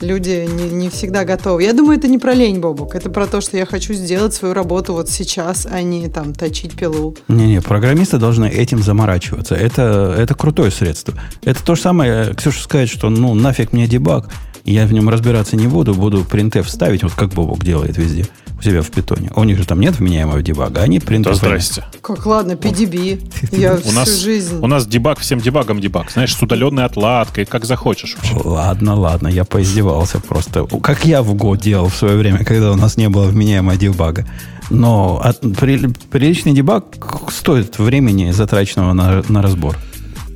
люди 0.00 0.48
не, 0.50 0.70
не 0.70 0.88
всегда 0.88 1.24
готовы. 1.24 1.62
Я 1.62 1.74
думаю, 1.74 1.98
это 1.98 2.08
не 2.08 2.18
про 2.18 2.32
лень, 2.32 2.60
Бобук, 2.60 2.94
это 2.94 3.10
про 3.10 3.26
то, 3.26 3.40
что 3.40 3.56
я 3.58 3.66
хочу 3.66 3.92
сделать 3.92 4.32
свою 4.32 4.54
работу 4.54 4.94
вот 4.94 5.10
сейчас, 5.10 5.66
а 5.70 5.82
не 5.82 6.08
там 6.08 6.32
точить 6.32 6.74
пилу. 6.76 7.14
Не-не, 7.28 7.60
программисты 7.60 8.16
должны 8.16 8.46
этим 8.46 8.82
заморачиваться. 8.82 9.54
Это, 9.54 10.16
это 10.18 10.34
крутое 10.34 10.70
средство. 10.70 11.14
Это 11.42 11.62
то 11.62 11.74
же 11.74 11.82
самое, 11.82 12.34
Ксюша 12.34 12.62
сказать, 12.62 12.88
что 12.88 13.10
ну 13.10 13.34
нафиг 13.34 13.72
мне 13.72 13.86
дебаг, 13.86 14.30
я 14.72 14.86
в 14.86 14.92
нем 14.92 15.08
разбираться 15.08 15.56
не 15.56 15.66
буду, 15.66 15.94
буду 15.94 16.22
printf 16.22 16.66
ставить, 16.68 17.02
вот 17.02 17.12
как 17.12 17.30
Бобок 17.30 17.62
делает 17.64 17.96
везде 17.98 18.26
у 18.58 18.62
себя 18.62 18.82
в 18.82 18.90
питоне. 18.90 19.30
У 19.34 19.44
них 19.44 19.58
же 19.58 19.66
там 19.66 19.80
нет 19.80 19.98
вменяемого 19.98 20.40
дебага, 20.40 20.82
они 20.82 20.98
printf. 20.98 21.24
Да, 21.24 21.34
здрасте. 21.34 21.84
Как, 22.00 22.24
ладно, 22.24 22.52
PDB. 22.52 23.20
Я 23.50 23.78
у 23.84 23.92
нас, 23.92 24.20
жизнь. 24.20 24.58
У 24.62 24.66
нас 24.66 24.86
дебаг, 24.86 25.18
всем 25.18 25.40
дебагом 25.40 25.80
дебаг. 25.80 26.10
Знаешь, 26.10 26.34
с 26.34 26.40
удаленной 26.42 26.84
отладкой, 26.84 27.44
как 27.46 27.64
захочешь. 27.64 28.16
Вообще. 28.16 28.48
Ладно, 28.48 28.94
ладно, 28.94 29.28
я 29.28 29.44
поиздевался 29.44 30.20
просто. 30.20 30.66
Как 30.82 31.04
я 31.04 31.22
в 31.22 31.34
год 31.34 31.60
делал 31.60 31.88
в 31.88 31.96
свое 31.96 32.16
время, 32.16 32.44
когда 32.44 32.72
у 32.72 32.76
нас 32.76 32.96
не 32.96 33.08
было 33.08 33.24
вменяемого 33.24 33.76
дебага. 33.76 34.24
Но 34.70 35.20
от- 35.22 35.40
при- 35.58 35.88
приличный 36.10 36.52
дебаг 36.52 36.84
стоит 37.30 37.78
времени, 37.78 38.30
затраченного 38.30 38.92
на, 38.92 39.22
на 39.28 39.42
разбор. 39.42 39.76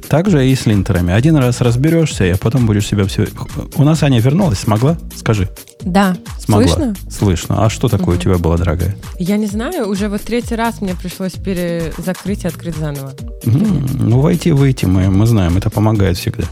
Также 0.09 0.49
и 0.49 0.55
с 0.55 0.65
линтерами. 0.67 1.13
Один 1.13 1.37
раз 1.37 1.61
разберешься, 1.61 2.25
а 2.33 2.37
потом 2.39 2.67
будешь 2.67 2.87
себя 2.87 3.05
все... 3.05 3.27
У 3.77 3.85
нас 3.85 4.03
Аня 4.03 4.21
вернулась, 4.21 4.59
смогла? 4.61 4.97
Скажи. 5.15 5.49
Да, 5.83 6.17
Смогла. 6.39 6.67
слышно? 6.67 6.95
Слышно. 7.11 7.65
А 7.67 7.69
что 7.71 7.89
такое 7.89 8.17
у 8.17 8.21
тебя 8.21 8.39
было, 8.39 8.57
дорогая? 8.57 8.97
Я 9.19 9.37
не 9.37 9.47
знаю, 9.47 9.89
уже 9.89 10.09
вот 10.09 10.23
третий 10.23 10.55
раз 10.57 10.81
мне 10.81 10.95
пришлось 10.95 11.33
перезакрыть 11.33 12.45
и 12.45 12.49
открыть 12.49 12.77
заново. 12.77 13.13
М, 13.45 13.87
Ну, 13.95 14.21
войти, 14.21 14.51
выйти, 14.53 14.87
мы, 14.87 15.11
мы 15.11 15.27
знаем, 15.27 15.57
это 15.59 15.69
помогает 15.71 16.17
всегда. 16.17 16.45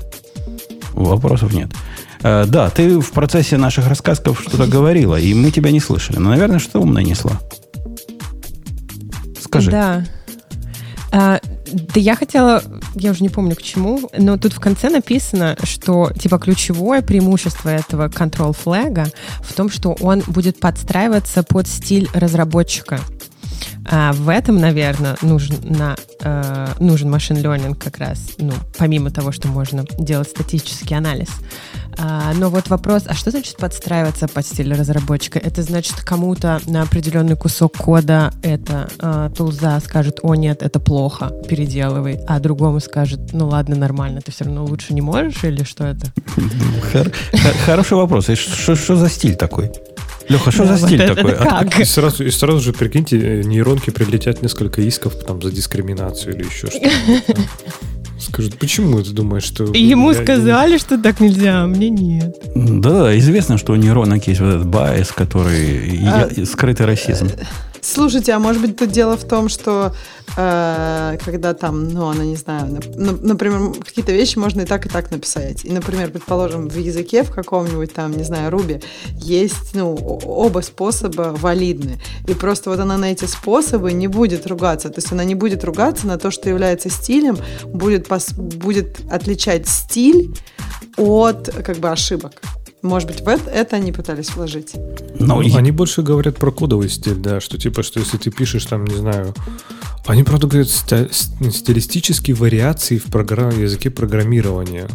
Вопросов 0.93 1.53
нет. 1.55 1.71
Э, 2.23 2.45
да, 2.47 2.69
ты 2.71 3.01
в 3.01 3.11
процессе 3.13 3.57
наших 3.57 3.89
рассказов 3.89 4.41
что-то 4.47 4.67
говорила, 4.71 5.17
и 5.19 5.33
мы 5.35 5.51
тебя 5.51 5.71
не 5.71 5.81
слышали. 5.81 6.19
Но, 6.19 6.29
наверное, 6.31 6.59
что 6.59 6.81
умное 6.81 7.03
несла. 7.03 7.33
Скажи. 9.41 9.71
Да. 9.71 10.05
Да 11.77 12.01
я 12.01 12.17
хотела, 12.17 12.63
я 12.95 13.11
уже 13.11 13.23
не 13.23 13.29
помню 13.29 13.55
к 13.55 13.63
чему, 13.63 14.09
но 14.17 14.39
тут 14.39 14.55
в 14.55 14.61
конце 14.61 14.89
написано, 14.89 15.59
что 15.63 16.11
типа 16.19 16.39
ключевое 16.39 17.03
преимущество 17.03 17.69
этого 17.69 18.09
control 18.09 18.55
флага 18.55 19.05
в 19.43 19.53
том, 19.53 19.69
что 19.71 19.95
он 20.01 20.23
будет 20.27 20.59
подстраиваться 20.59 21.43
под 21.43 21.69
стиль 21.69 22.09
разработчика. 22.15 23.01
А 23.89 24.13
в 24.13 24.29
этом, 24.29 24.59
наверное, 24.59 25.17
нужен, 25.23 25.57
на, 25.63 25.97
э, 26.21 26.67
нужен 26.81 27.11
машин 27.11 27.37
learning 27.37 27.75
как 27.77 27.99
раз, 27.99 28.19
ну, 28.39 28.53
помимо 28.79 29.11
того, 29.11 29.33
что 29.33 29.49
можно 29.49 29.85
делать 29.99 30.29
статический 30.29 30.97
анализ. 30.97 31.29
А, 31.99 32.33
но 32.35 32.51
вот 32.51 32.69
вопрос, 32.69 33.05
а 33.07 33.15
что 33.15 33.31
значит 33.31 33.57
подстраиваться 33.57 34.29
под 34.29 34.45
стиль 34.47 34.73
разработчика? 34.75 35.39
Это 35.39 35.63
значит, 35.63 36.01
кому-то 36.01 36.61
на 36.67 36.83
определенный 36.83 37.37
кусок 37.37 37.77
кода 37.77 38.33
это 38.43 38.89
э, 38.99 39.31
тулза 39.37 39.81
скажет, 39.81 40.19
о 40.23 40.35
нет, 40.35 40.63
это 40.63 40.79
плохо, 40.79 41.31
переделывай, 41.49 42.21
а 42.27 42.39
другому 42.39 42.81
скажет, 42.81 43.33
ну 43.33 43.49
ладно, 43.49 43.77
нормально, 43.77 44.21
ты 44.21 44.31
все 44.31 44.45
равно 44.45 44.65
лучше 44.65 44.93
не 44.93 45.01
можешь 45.01 45.43
или 45.45 45.63
что 45.65 45.85
это? 45.85 46.13
Хор- 46.93 47.13
хор- 47.33 47.57
Хороший 47.65 47.97
вопрос. 47.97 48.27
Что 48.35 48.97
за 48.97 49.09
стиль 49.09 49.37
такой? 49.37 49.71
Леха, 50.29 50.51
что 50.51 50.65
за 50.67 50.75
вот 50.77 50.89
стиль 50.89 51.03
это 51.03 51.15
такой? 51.15 51.35
А 51.35 51.65
как? 51.65 51.81
И 51.81 51.85
сразу, 51.85 52.25
и 52.25 52.31
сразу 52.31 52.61
же, 52.61 52.73
прикиньте, 52.73 53.19
э, 53.19 53.43
нейронки 53.43 53.91
прилетят 53.91 54.43
несколько 54.43 54.81
исков 54.83 55.15
там, 55.25 55.41
за 55.43 55.51
дискриминацию 55.51 56.35
или 56.37 56.45
еще 56.45 56.67
что-то. 56.69 57.41
Скажут, 58.19 58.59
почему 58.59 59.03
ты 59.03 59.11
думаешь, 59.11 59.45
что... 59.45 59.65
Ему 59.65 60.11
я- 60.11 60.23
сказали, 60.23 60.79
что 60.79 60.99
так 60.99 61.21
нельзя, 61.21 61.63
а 61.63 61.67
мне 61.67 61.91
нет. 61.91 62.35
Да, 62.55 63.17
известно, 63.19 63.59
что 63.59 63.73
у 63.75 63.77
нейронок 63.77 64.27
есть 64.27 64.41
вот 64.41 64.49
этот 64.55 64.67
bias, 64.67 65.13
который 65.13 66.01
А- 66.07 66.29
и 66.35 66.45
скрытый 66.45 66.87
расизм. 66.87 67.29
Слушайте, 67.81 68.33
а 68.33 68.39
может 68.39 68.61
быть 68.63 68.77
тут 68.77 68.91
дело 68.91 69.17
в 69.17 69.25
том, 69.25 69.49
что 69.49 69.95
э, 70.37 71.19
когда 71.25 71.55
там, 71.55 71.89
ну, 71.89 72.09
она 72.09 72.25
не 72.25 72.37
знаю, 72.37 72.67
нап- 72.67 72.97
нап- 72.97 73.21
например, 73.23 73.73
какие-то 73.85 74.13
вещи 74.13 74.39
можно 74.39 74.63
и 74.63 74.65
так, 74.65 74.87
и 74.87 74.89
так 74.89 75.11
написать. 75.11 75.65
И, 75.65 75.71
например, 75.71 76.11
предположим, 76.11 76.69
в 76.69 76.77
языке 76.77 77.23
в 77.23 77.31
каком-нибудь 77.31 77.93
там, 77.95 78.13
не 78.13 78.25
знаю, 78.25 78.51
Руби 78.51 78.81
есть, 79.15 79.75
ну, 79.75 79.95
оба 79.95 80.61
способа 80.61 81.35
валидны. 81.39 81.99
И 82.27 82.35
просто 82.35 82.71
вот 82.71 82.81
она 82.81 82.97
на 82.99 83.13
эти 83.13 83.25
способы 83.25 83.93
не 83.93 84.09
будет 84.09 84.47
ругаться. 84.47 84.89
То 84.89 84.99
есть 84.99 85.13
она 85.13 85.25
не 85.25 85.35
будет 85.35 85.65
ругаться 85.65 86.07
на 86.07 86.19
то, 86.19 86.31
что 86.31 86.49
является 86.49 86.91
стилем, 86.91 87.39
будет, 87.67 88.09
пос- 88.09 88.35
будет 88.35 88.99
отличать 89.11 89.69
стиль 89.69 90.35
от, 90.97 91.51
как 91.65 91.77
бы, 91.79 91.91
ошибок. 91.91 92.43
Может 92.83 93.09
быть, 93.09 93.21
в 93.21 93.29
это, 93.29 93.51
это 93.51 93.77
они 93.77 93.91
пытались 93.91 94.35
вложить. 94.37 94.75
Но 95.19 95.37
Ну, 95.37 95.43
и- 95.43 95.53
Они 95.57 95.71
больше 95.71 96.03
говорят 96.03 96.37
про 96.37 96.51
кодовый 96.53 96.89
стиль, 96.89 97.15
да, 97.17 97.41
что 97.41 97.59
типа, 97.59 97.83
что 97.83 98.01
если 98.01 98.17
ты 98.19 98.31
пишешь 98.31 98.67
там, 98.67 98.85
не 98.85 98.95
знаю, 98.97 99.35
они, 100.07 100.23
правда, 100.23 100.47
говорят 100.47 100.69
ста- 100.69 101.09
стилистические 101.11 102.37
вариации 102.37 102.99
в 102.99 103.05
программ, 103.07 103.59
языке 103.61 103.91
программирования. 103.91 104.89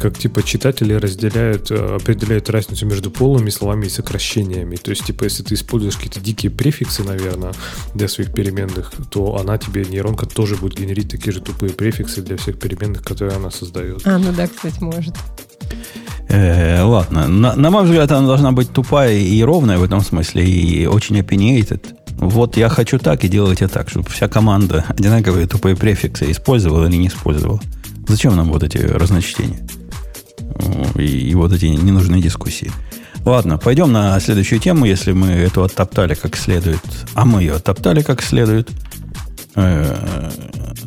Как 0.00 0.16
типа 0.16 0.42
читатели 0.42 0.94
разделяют, 0.94 1.70
э, 1.70 1.96
определяют 1.96 2.48
разницу 2.48 2.86
между 2.86 3.10
полными 3.10 3.50
словами 3.50 3.86
и 3.86 3.88
сокращениями. 3.90 4.76
То 4.76 4.90
есть, 4.90 5.04
типа, 5.04 5.24
если 5.24 5.42
ты 5.42 5.54
используешь 5.54 5.96
какие-то 5.96 6.20
дикие 6.20 6.50
префиксы, 6.50 7.02
наверное, 7.02 7.52
для 7.92 8.08
своих 8.08 8.32
переменных, 8.32 8.92
то 9.10 9.36
она 9.36 9.58
тебе, 9.58 9.84
нейронка, 9.84 10.24
тоже 10.24 10.54
будет 10.56 10.78
генерить 10.78 11.10
такие 11.10 11.32
же 11.32 11.40
тупые 11.42 11.72
префиксы 11.72 12.22
для 12.22 12.38
всех 12.38 12.58
переменных, 12.58 13.02
которые 13.02 13.36
она 13.36 13.50
создает. 13.50 14.00
А, 14.06 14.16
ну 14.18 14.32
да, 14.32 14.46
кстати, 14.46 14.80
может. 14.82 15.14
Э, 16.28 16.82
ладно. 16.82 17.28
На, 17.28 17.54
на 17.54 17.70
мой 17.70 17.84
взгляд, 17.84 18.10
она 18.12 18.26
должна 18.26 18.52
быть 18.52 18.72
тупая 18.72 19.16
и 19.16 19.42
ровная 19.42 19.78
в 19.78 19.84
этом 19.84 20.00
смысле, 20.00 20.44
и 20.44 20.86
очень 20.86 21.18
opinionated. 21.18 21.82
Вот 22.16 22.56
я 22.56 22.68
хочу 22.68 22.98
так, 22.98 23.24
и 23.24 23.28
делайте 23.28 23.68
так, 23.68 23.90
чтобы 23.90 24.08
вся 24.08 24.26
команда 24.28 24.84
одинаковые 24.88 25.46
тупые 25.46 25.76
префиксы 25.76 26.30
использовала 26.30 26.86
или 26.86 26.96
не 26.96 27.08
использовала. 27.08 27.60
Зачем 28.08 28.36
нам 28.36 28.50
вот 28.52 28.62
эти 28.62 28.78
разночтения? 28.78 29.66
И, 30.96 31.02
и 31.02 31.34
вот 31.34 31.52
эти 31.52 31.66
ненужные 31.66 32.22
дискуссии. 32.22 32.72
Ладно, 33.24 33.58
пойдем 33.58 33.92
на 33.92 34.18
следующую 34.20 34.60
тему, 34.60 34.86
если 34.86 35.12
мы 35.12 35.28
эту 35.28 35.62
оттоптали 35.64 36.14
как 36.14 36.36
следует. 36.36 36.80
А 37.14 37.24
мы 37.24 37.42
ее 37.42 37.54
оттоптали 37.54 38.02
как 38.02 38.22
следует. 38.22 38.70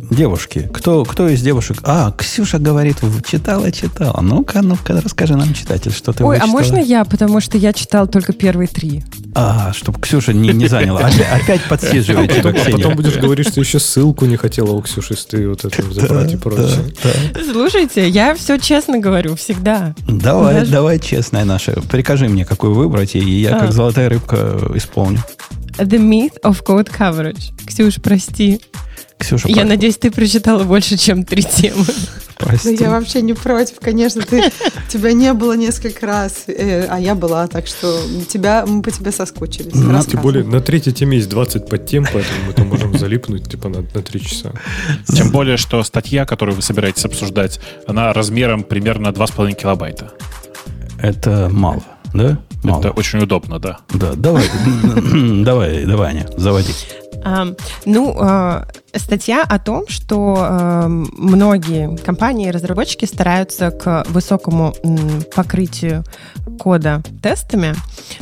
Девушки. 0.10 0.70
Кто, 0.74 1.06
кто 1.06 1.28
из 1.30 1.42
девушек? 1.42 1.78
А, 1.84 2.12
Ксюша 2.18 2.58
говорит, 2.58 2.98
читала, 3.30 3.72
читала. 3.72 4.20
Ну-ка, 4.22 4.62
ну-ка, 4.62 5.00
расскажи 5.02 5.36
нам, 5.36 5.54
читатель, 5.54 5.92
что 5.92 6.14
ты 6.14 6.24
Ой, 6.24 6.38
а 6.38 6.40
вычитала. 6.42 6.52
можно 6.52 6.78
я? 6.78 7.06
Потому 7.06 7.40
что 7.40 7.58
я 7.58 7.74
читал 7.74 8.08
только 8.08 8.34
первые 8.34 8.68
три. 8.68 9.04
А, 9.36 9.72
чтобы 9.74 10.00
Ксюша 10.02 10.34
не, 10.34 10.50
не 10.50 10.68
заняла. 10.68 11.02
Опять, 11.02 11.28
опять 11.44 11.64
подсиживает 11.70 12.32
тебя, 12.32 12.42
Потом, 12.44 12.56
а 12.56 12.64
Ксения. 12.64 12.78
потом 12.78 12.96
будешь 12.96 13.18
говорить, 13.18 13.48
что 13.48 13.62
еще 13.62 13.80
ссылку 13.80 14.26
не 14.26 14.36
хотела 14.36 14.72
у 14.72 14.82
Ксюши 14.82 15.16
ты 15.16 15.48
вот 15.48 15.64
это 15.66 15.84
забрать 15.94 16.34
и 16.34 16.38
прочее. 16.38 16.92
Слушайте, 17.52 18.10
я 18.10 18.34
все 18.36 18.58
честно 18.58 18.98
говорю, 19.00 19.36
всегда. 19.36 19.94
Давай, 20.08 20.56
Даже- 20.56 20.72
давай, 20.72 21.00
честная 21.00 21.46
наша. 21.46 21.74
Прикажи 21.90 22.28
мне, 22.30 22.46
какую 22.46 22.74
выбрать, 22.74 23.16
и 23.16 23.20
я, 23.20 23.56
А. 23.56 23.60
как 23.60 23.72
золотая 23.74 24.10
рыбка, 24.10 24.60
исполню. 24.74 25.20
The 25.78 25.98
Myth 26.00 26.42
of 26.44 26.64
Code 26.66 26.90
Coverage. 26.98 27.52
Ксюш, 27.66 27.96
прости. 28.02 28.60
Ксюша, 29.20 29.48
Я 29.50 29.56
про- 29.58 29.66
надеюсь, 29.66 29.98
ты 29.98 30.12
прочитала 30.12 30.64
больше, 30.64 30.98
чем 30.98 31.26
три 31.26 31.44
темы. 31.44 31.86
Да 32.40 32.46
прости. 32.46 32.78
я 32.80 32.90
вообще 32.90 33.22
не 33.22 33.34
против, 33.34 33.80
конечно, 33.82 34.22
ты, 34.22 34.50
тебя 34.88 35.12
не 35.12 35.34
было 35.34 35.58
несколько 35.58 36.06
раз, 36.08 36.44
э, 36.48 36.86
а 36.90 36.98
я 36.98 37.14
была, 37.14 37.48
так 37.48 37.68
что 37.68 38.02
тебя, 38.30 38.66
мы 38.66 38.82
по 38.82 38.92
тебе 38.92 39.12
соскучились. 39.12 39.74
Ну, 39.76 40.02
Тем 40.04 40.22
более 40.22 40.46
на 40.46 40.62
третьей 40.62 40.94
теме 40.94 41.18
есть 41.18 41.28
20 41.28 41.68
подтем, 41.68 42.06
поэтому 42.06 42.46
мы 42.48 42.54
там 42.54 42.70
можем 42.70 42.98
залипнуть 42.98 43.50
типа 43.52 43.68
на, 43.68 43.82
на 43.82 44.02
3 44.02 44.22
часа. 44.22 44.54
Тем 45.14 45.32
более, 45.32 45.58
что 45.58 45.84
статья, 45.84 46.26
которую 46.26 46.56
вы 46.56 46.62
собираетесь 46.62 47.04
обсуждать, 47.04 47.60
она 47.88 48.14
размером 48.14 48.64
примерно 48.64 49.10
2,5 49.10 49.54
килобайта. 49.54 50.14
Это 51.02 51.50
мало, 51.52 51.84
да? 52.14 52.40
Мало. 52.64 52.80
Это 52.80 52.92
очень 52.92 53.20
удобно, 53.20 53.60
да. 53.60 53.80
Да, 53.94 54.14
давай, 54.16 54.46
давай, 55.44 55.86
давай, 55.86 56.10
Аня, 56.12 56.28
заводи. 56.38 56.72
Ну, 57.86 58.16
а, 58.20 58.68
статья 58.96 59.44
о 59.44 59.60
том, 59.60 59.88
что 59.88 60.86
многие 60.88 61.96
компании 61.98 62.48
и 62.48 62.52
разработчики 62.52 63.06
стараются 63.06 63.72
к 63.72 64.06
высокому 64.10 64.74
покрытию 65.36 66.04
кода 66.60 67.02
тестами, 67.22 67.76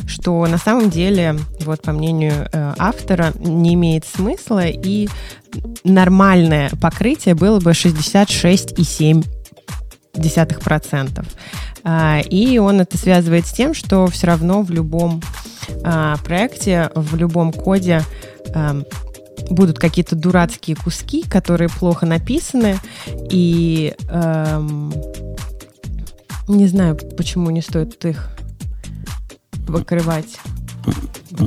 что 0.06 0.46
на 0.46 0.58
самом 0.58 0.90
деле, 0.90 1.36
вот 1.60 1.82
по 1.82 1.92
мнению 1.92 2.48
э, 2.52 2.74
автора, 2.78 3.32
не 3.38 3.74
имеет 3.74 4.04
смысла, 4.06 4.66
и 4.66 5.08
нормальное 5.84 6.70
покрытие 6.80 7.34
было 7.34 7.60
бы 7.60 7.70
66,7 7.72 9.24
десятых 10.14 10.60
процентов. 10.60 11.26
А, 11.77 11.77
И 12.30 12.58
он 12.58 12.80
это 12.80 12.98
связывает 12.98 13.46
с 13.46 13.52
тем, 13.52 13.72
что 13.72 14.06
все 14.08 14.26
равно 14.26 14.62
в 14.62 14.70
любом 14.70 15.22
а, 15.84 16.16
проекте, 16.24 16.90
в 16.94 17.16
любом 17.16 17.52
коде 17.52 18.02
ам, 18.54 18.84
будут 19.50 19.78
какие-то 19.78 20.16
дурацкие 20.16 20.76
куски, 20.76 21.22
которые 21.22 21.68
плохо 21.68 22.06
написаны, 22.06 22.78
и 23.30 23.94
эм, 24.08 24.92
не 26.48 26.66
знаю, 26.66 26.96
почему 27.16 27.50
не 27.50 27.62
стоит 27.62 28.04
их 28.04 28.30
покрывать 29.66 30.38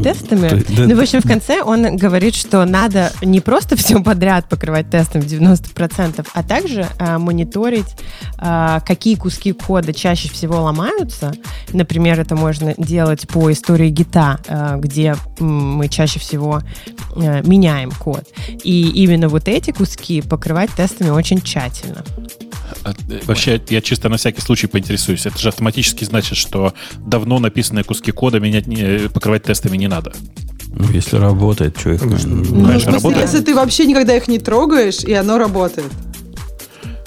тестами. 0.04 0.64
Да, 0.76 0.86
ну, 0.88 0.96
в 0.96 1.00
общем, 1.00 1.22
в 1.22 1.28
конце 1.28 1.62
он 1.62 1.98
говорит, 1.98 2.36
что 2.36 2.66
надо 2.66 3.12
не 3.22 3.40
просто 3.40 3.76
все 3.78 4.02
подряд 4.02 4.48
покрывать 4.50 4.90
тестом 4.90 5.22
в 5.22 5.26
90%, 5.26 6.26
а 6.34 6.44
также 6.44 6.88
а, 6.98 7.20
мониторить, 7.20 7.96
а, 8.38 8.80
какие 8.82 9.16
куски 9.16 9.54
кода 9.54 9.94
чаще 9.94 10.30
всего 10.30 10.62
ломаются. 10.62 11.34
Например, 11.74 12.20
это 12.20 12.36
можно 12.36 12.74
делать 12.78 13.28
по 13.28 13.52
истории 13.52 13.90
гита, 13.90 14.40
а, 14.48 14.78
где 14.78 15.16
мы 15.40 15.88
чаще 15.88 16.20
всего 16.20 16.62
а, 17.16 17.42
меняем 17.42 17.92
код. 17.92 18.24
И 18.64 18.90
именно 19.04 19.28
вот 19.28 19.48
эти 19.48 19.72
куски 19.72 20.22
покрывать 20.22 20.72
тестами 20.72 21.10
очень 21.10 21.42
тщательно. 21.42 22.04
Э, 22.84 22.94
Вообще, 23.26 23.62
я 23.70 23.82
чисто 23.82 24.10
на 24.10 24.18
всякий 24.18 24.42
случай 24.42 24.68
поинтересуюсь. 24.68 25.26
Это 25.26 25.38
же 25.38 25.50
автоматически 25.50 26.04
значит, 26.06 26.38
что 26.38 26.74
давно 26.98 27.40
написанные 27.40 27.84
куски 27.84 28.12
кода 28.12 28.40
менять 28.40 28.68
не, 28.68 29.10
покрывать 29.10 29.44
тестами 29.44 29.78
не 29.78 29.88
надо. 29.88 30.14
Ну, 30.74 30.90
если 30.92 31.18
работает, 31.18 31.78
что 31.80 31.92
их... 31.92 32.02
Конечно. 32.02 32.30
ну, 32.30 32.36
Ну, 32.44 32.66
Конечно, 32.66 32.92
смысле, 32.92 32.94
работает. 32.94 33.22
если 33.32 33.42
ты 33.46 33.56
вообще 33.56 33.86
никогда 33.86 34.16
их 34.16 34.28
не 34.28 34.40
трогаешь, 34.40 35.04
и 35.04 35.14
оно 35.14 35.38
работает. 35.38 35.92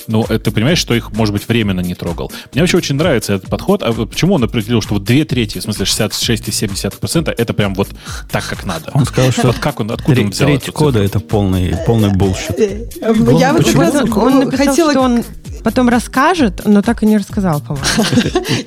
Ну, 0.07 0.23
это 0.25 0.39
ты 0.39 0.51
понимаешь, 0.51 0.79
что 0.79 0.95
их, 0.95 1.13
может 1.13 1.33
быть, 1.33 1.49
временно 1.49 1.81
не 1.81 1.95
трогал. 1.95 2.31
Мне 2.53 2.63
вообще 2.63 2.77
очень 2.77 2.97
нравится 2.97 3.35
этот 3.35 3.49
подход. 3.49 3.83
А 3.83 3.93
почему 3.93 4.35
он 4.35 4.45
определил, 4.45 4.83
что 4.83 4.95
вот 4.95 5.05
две 5.05 5.25
трети, 5.25 5.59
в 5.59 5.63
смысле 5.63 5.87
66,7%, 5.87 7.35
это 7.37 7.55
прям 7.55 7.75
вот 7.75 7.89
так, 8.31 8.47
как 8.47 8.65
надо? 8.65 8.91
Он 8.93 9.07
сказал, 9.07 9.33
что 9.33 9.47
Вот 9.47 9.59
как 9.59 9.81
он, 9.81 9.91
откуда 9.91 10.21
он 10.21 10.31
взял 10.31 10.49
треть 10.49 10.67
кода 10.73 11.03
это 11.03 11.21
полный, 11.21 11.75
полный 11.87 12.11
bullshit. 12.11 12.59
Э, 12.59 12.87
Я 13.01 13.53
вот 13.53 13.65
как 13.65 13.67
Почему? 13.67 13.81
раз 13.81 13.95
Он 13.95 14.39
написал, 14.41 14.67
хотела... 14.67 14.91
что 14.91 15.01
он 15.01 15.25
потом 15.65 15.89
расскажет, 15.89 16.61
но 16.67 16.83
так 16.83 17.03
и 17.03 17.07
не 17.07 17.17
рассказал, 17.17 17.61
по-моему. 17.61 17.87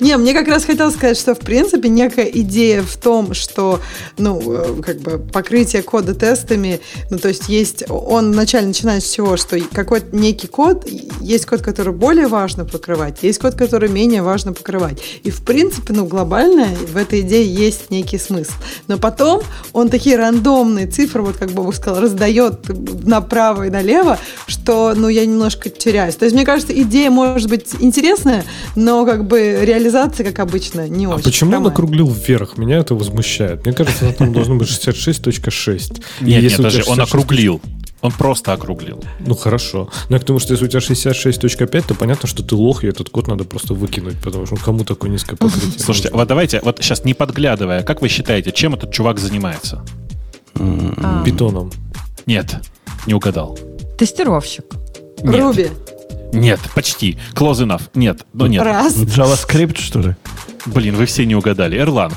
Не, 0.00 0.16
мне 0.16 0.34
как 0.34 0.48
раз 0.48 0.64
хотелось 0.64 0.94
сказать, 0.94 1.16
что 1.16 1.34
в 1.34 1.38
принципе 1.38 1.88
некая 1.88 2.24
идея 2.24 2.82
в 2.82 2.96
том, 2.96 3.34
что, 3.34 3.80
ну, 4.18 4.40
э, 4.44 4.82
как 4.82 4.98
бы 4.98 5.18
покрытие 5.18 5.82
кода 5.82 6.14
тестами, 6.14 6.80
ну, 7.10 7.18
то 7.18 7.28
есть 7.28 7.48
есть, 7.48 7.84
он 7.88 8.32
вначале 8.32 8.66
начинает 8.66 9.04
с 9.04 9.10
чего, 9.10 9.36
что 9.36 9.58
какой-то 9.72 10.14
некий 10.16 10.48
код, 10.48 10.86
есть 11.20 11.46
код, 11.46 11.62
который 11.62 11.92
более 11.92 12.26
важно 12.26 12.64
покрывать, 12.64 13.22
есть 13.22 13.38
код, 13.38 13.54
который 13.54 13.88
менее 13.88 14.22
важно 14.22 14.52
покрывать. 14.52 14.98
И 15.22 15.30
в 15.30 15.44
принципе, 15.44 15.92
ну, 15.92 16.04
глобально 16.04 16.66
в 16.66 16.96
этой 16.96 17.20
идее 17.20 17.46
есть 17.46 17.90
некий 17.90 18.18
смысл. 18.18 18.52
Но 18.88 18.98
потом 18.98 19.42
он 19.72 19.88
такие 19.88 20.16
рандомные 20.16 20.88
цифры, 20.88 21.22
вот 21.22 21.36
как 21.36 21.52
Бобок 21.52 21.76
сказал, 21.76 22.02
раздает 22.02 22.66
направо 23.06 23.68
и 23.68 23.70
налево, 23.70 24.18
что, 24.48 24.94
ну, 24.96 25.08
я 25.08 25.24
немножко 25.24 25.70
теряюсь. 25.70 26.16
То 26.16 26.24
есть, 26.24 26.34
мне 26.34 26.44
кажется, 26.44 26.72
идея 26.88 27.10
может 27.10 27.48
быть 27.48 27.74
интересная, 27.78 28.44
но 28.74 29.04
как 29.06 29.26
бы 29.26 29.60
реализация, 29.62 30.24
как 30.24 30.38
обычно, 30.40 30.88
не 30.88 31.06
А 31.06 31.10
очень. 31.10 31.24
почему 31.24 31.50
он 31.50 31.54
хромая. 31.56 31.72
округлил 31.72 32.10
вверх? 32.10 32.58
Меня 32.58 32.78
это 32.78 32.94
возмущает. 32.94 33.64
Мне 33.64 33.74
кажется, 33.74 34.04
на 34.06 34.12
там 34.12 34.32
должно 34.32 34.56
быть 34.56 34.68
66.6. 34.68 36.02
И 36.20 36.24
Нет, 36.24 36.42
нет, 36.42 36.56
даже 36.60 36.78
он 36.80 36.96
66, 36.96 37.00
округлил. 37.08 37.60
Он 38.00 38.12
просто 38.12 38.52
округлил. 38.52 39.02
Ну 39.18 39.34
хорошо. 39.34 39.90
Но 40.08 40.16
я 40.16 40.20
к 40.20 40.24
тому, 40.24 40.38
что 40.38 40.52
если 40.52 40.66
у 40.66 40.68
тебя 40.68 40.78
66.5, 40.80 41.84
то 41.88 41.94
понятно, 41.94 42.28
что 42.28 42.42
ты 42.44 42.54
лох, 42.54 42.84
и 42.84 42.86
этот 42.86 43.10
код 43.10 43.26
надо 43.26 43.42
просто 43.44 43.74
выкинуть, 43.74 44.16
потому 44.22 44.46
что 44.46 44.54
кому 44.56 44.84
такое 44.84 45.10
низкое 45.10 45.36
покрытие? 45.36 45.72
Слушайте, 45.78 46.10
вот 46.12 46.28
давайте, 46.28 46.60
вот 46.62 46.78
сейчас 46.80 47.04
не 47.04 47.14
подглядывая, 47.14 47.82
как 47.82 48.00
вы 48.00 48.08
считаете, 48.08 48.52
чем 48.52 48.74
этот 48.74 48.92
чувак 48.92 49.18
занимается? 49.18 49.84
А, 50.54 51.24
Питоном. 51.24 51.72
Нет, 52.26 52.56
не 53.06 53.14
угадал. 53.14 53.58
Тестировщик. 53.98 54.64
Нет. 55.22 55.34
Руби. 55.40 55.66
Нет, 56.32 56.60
почти. 56.74 57.18
Close 57.34 57.64
enough. 57.66 57.82
Нет, 57.94 58.24
но 58.32 58.46
нет. 58.46 58.62
Раз. 58.62 58.96
JavaScript, 58.96 59.80
что 59.80 60.00
ли? 60.00 60.14
Блин, 60.66 60.96
вы 60.96 61.06
все 61.06 61.24
не 61.24 61.34
угадали. 61.34 61.78
Erlang. 61.80 62.12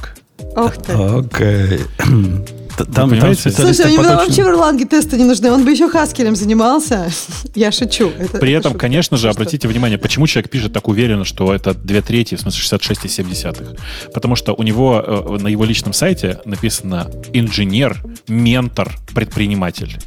Ох 0.56 0.76
ты. 0.78 0.91
Окей. 0.93 1.80
Т- 1.97 2.61
Там, 2.77 2.88
там 2.88 3.10
Слушай, 3.36 3.93
ему 3.93 4.03
точным- 4.03 4.17
вообще 4.17 4.43
в 4.43 4.47
Ирландии 4.47 4.86
тесты 4.86 5.17
не 5.17 5.23
нужны. 5.23 5.51
Он 5.51 5.63
бы 5.63 5.71
еще 5.71 5.89
Хаскелем 5.89 6.36
занимался. 6.36 7.10
Я 7.55 7.71
шучу. 7.71 8.10
Это- 8.17 8.38
При 8.39 8.51
это 8.51 8.60
этом, 8.60 8.71
шутка. 8.73 8.79
конечно 8.88 9.17
же, 9.17 9.29
обратите 9.29 9.67
внимание, 9.67 9.97
почему 9.97 10.27
человек 10.27 10.49
пишет 10.49 10.73
так 10.73 10.88
уверенно, 10.88 11.25
что 11.25 11.53
это 11.53 11.73
две 11.73 12.01
трети, 12.01 12.36
в 12.36 12.41
смысле 12.41 12.77
66,7. 12.77 13.77
Потому 14.13 14.36
что 14.36 14.53
у 14.53 14.63
него 14.63 15.03
э, 15.05 15.38
на 15.41 15.47
его 15.47 15.65
личном 15.65 15.93
сайте 15.93 16.39
написано 16.45 17.10
инженер, 17.34 18.01
ментор, 18.27 18.91
предприниматель. 19.13 19.97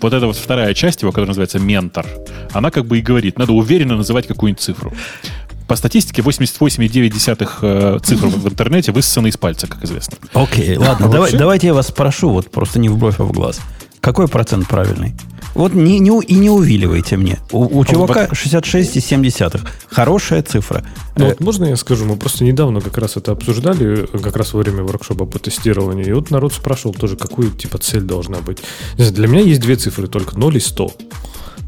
Вот 0.00 0.12
эта 0.12 0.26
вот 0.26 0.36
вторая 0.36 0.74
часть 0.74 1.02
его, 1.02 1.12
которая 1.12 1.28
называется 1.28 1.58
ментор, 1.58 2.06
она 2.52 2.70
как 2.70 2.86
бы 2.86 2.98
и 2.98 3.02
говорит, 3.02 3.38
надо 3.38 3.52
уверенно 3.52 3.96
называть 3.96 4.26
какую-нибудь 4.26 4.60
цифру. 4.62 4.92
По 5.70 5.76
статистике 5.76 6.20
88,9 6.22 7.48
э, 7.62 7.98
цифр 8.02 8.26
в 8.26 8.48
интернете 8.48 8.90
высосаны 8.90 9.28
из 9.28 9.36
пальца, 9.36 9.68
как 9.68 9.84
известно. 9.84 10.18
Окей, 10.32 10.76
ладно, 10.76 11.06
А 11.06 11.08
давай- 11.08 11.32
давайте 11.32 11.68
я 11.68 11.74
вас 11.74 11.86
спрошу, 11.86 12.30
вот 12.30 12.50
просто 12.50 12.80
не 12.80 12.88
в 12.88 12.96
бровь, 12.98 13.20
а 13.20 13.22
в 13.22 13.30
глаз. 13.30 13.60
Какой 14.00 14.26
процент 14.26 14.66
правильный? 14.66 15.12
Вот 15.54 15.72
не, 15.72 16.00
не, 16.00 16.10
и 16.24 16.34
не 16.34 16.50
увиливайте 16.50 17.16
мне. 17.16 17.38
У, 17.52 17.78
у 17.78 17.84
чувака 17.84 18.26
66,7. 18.26 19.60
Хорошая 19.88 20.42
цифра. 20.42 20.84
Ну, 21.14 21.26
Э, 21.26 21.28
вот 21.28 21.40
можно 21.40 21.66
я 21.66 21.76
скажу? 21.76 22.04
Мы 22.04 22.16
просто 22.16 22.42
недавно 22.42 22.80
как 22.80 22.98
раз 22.98 23.16
это 23.16 23.30
обсуждали, 23.30 24.08
э, 24.12 24.18
как 24.18 24.34
раз 24.34 24.52
во 24.54 24.62
время 24.62 24.82
воркшопа 24.82 25.24
по 25.24 25.38
тестированию. 25.38 26.04
И 26.08 26.12
вот 26.12 26.32
народ 26.32 26.52
спрашивал 26.52 26.94
тоже, 26.94 27.16
какую 27.16 27.52
типа 27.52 27.78
цель 27.78 28.02
должна 28.02 28.38
быть. 28.38 28.58
Для 28.96 29.28
меня 29.28 29.42
есть 29.42 29.60
две 29.60 29.76
цифры 29.76 30.08
только 30.08 30.36
0 30.36 30.56
и 30.56 30.60
100. 30.60 30.92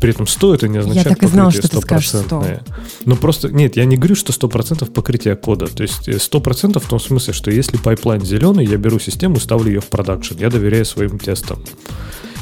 При 0.01 0.11
этом 0.11 0.27
100 0.27 0.55
это 0.55 0.69
не 0.69 0.79
означает 0.79 1.09
так 1.09 1.23
и 1.23 1.27
знала, 1.27 1.51
покрытие 1.51 1.69
что 1.69 1.81
ты 1.81 1.87
скажешь 1.87 2.09
100. 2.09 2.19
стопроцентное. 2.19 2.63
Но 3.05 3.17
просто, 3.17 3.49
нет, 3.49 3.77
я 3.77 3.85
не 3.85 3.97
говорю, 3.97 4.15
что 4.15 4.33
100% 4.33 4.91
покрытия 4.91 5.37
кода. 5.37 5.67
То 5.67 5.83
есть 5.83 6.09
э, 6.09 6.13
100% 6.13 6.81
в 6.81 6.89
том 6.89 7.01
смысле, 7.01 7.33
что 7.33 7.51
если 7.51 7.77
pipeline 7.77 8.23
зеленый, 8.23 8.67
я 8.67 8.77
беру 8.77 8.99
систему, 8.99 9.39
ставлю 9.39 9.69
ее 9.69 9.81
в 9.81 9.87
production. 9.87 10.37
Я 10.39 10.51
доверяю 10.51 10.85
своим 10.85 11.19
тестам. 11.19 11.63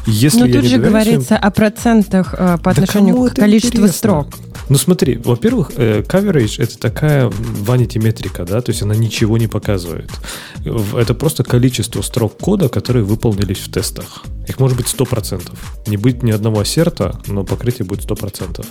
Если 0.06 0.40
Но 0.40 0.46
тут 0.52 0.64
же 0.64 0.78
говорится 0.78 1.36
о 1.36 1.50
процентах 1.50 2.34
э, 2.36 2.58
по 2.62 2.70
отношению 2.70 3.16
к 3.30 3.34
количеству 3.34 3.78
интересно? 3.78 3.96
строк. 3.96 4.26
Ну 4.68 4.78
смотри, 4.78 5.16
во-первых, 5.16 5.72
э, 5.76 6.02
coverage 6.02 6.62
это 6.62 6.78
такая 6.78 7.26
vanity 7.26 7.98
метрика, 7.98 8.44
да, 8.44 8.60
то 8.60 8.70
есть 8.70 8.82
она 8.82 8.94
ничего 8.94 9.36
не 9.36 9.48
показывает. 9.48 10.10
Это 10.64 11.14
просто 11.14 11.42
количество 11.42 12.02
строк 12.02 12.38
кода, 12.38 12.68
которые 12.68 13.04
выполнились 13.04 13.58
в 13.58 13.70
тестах. 13.70 14.24
Их 14.48 14.60
может 14.60 14.76
быть 14.76 14.86
100%. 14.86 15.42
Не 15.86 15.96
быть 15.96 16.22
ни 16.22 16.30
одного 16.30 16.60
ассерта, 16.60 17.20
но 17.26 17.44
покрытие 17.44 17.84
будет 17.84 18.08
100%. 18.08 18.64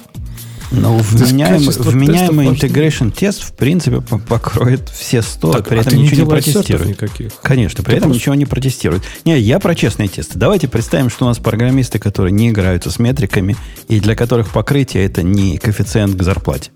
Есть 0.71 1.11
вменяемый, 1.11 1.67
вменяемый 1.69 2.47
integration 2.47 3.11
тест, 3.11 3.41
в 3.43 3.53
принципе, 3.53 4.01
по- 4.01 4.19
покроет 4.19 4.89
все 4.89 5.21
100, 5.21 5.51
Так, 5.53 5.67
при 5.67 5.77
а 5.77 5.81
этом 5.81 5.95
не 5.95 6.03
ничего 6.03 6.31
не, 6.31 6.37
ассертов 6.39 6.53
протестирует. 6.65 6.89
никаких. 6.89 7.31
Конечно, 7.41 7.83
при 7.83 7.91
Ты 7.91 7.97
этом 7.97 8.09
просто- 8.09 8.19
ничего 8.21 8.35
не 8.35 8.45
протестирует. 8.45 9.03
Не, 9.25 9.39
я 9.39 9.59
про 9.59 9.73
честные 9.75 10.09
тесты. 10.09 10.37
Давайте 10.37 10.67
представим, 10.67 11.09
что 11.09 11.25
у 11.25 11.27
нас 11.27 11.37
программисты, 11.39 11.97
которые 11.99 12.31
не 12.31 12.49
играются 12.49 12.91
с 12.91 12.99
метриками, 12.99 13.55
и 13.87 13.99
для 13.99 14.15
которых 14.15 14.49
покрытие 14.51 15.05
это 15.05 15.23
не 15.23 15.57
коэффициент 15.57 16.15
к 16.15 16.23
зарплате, 16.23 16.71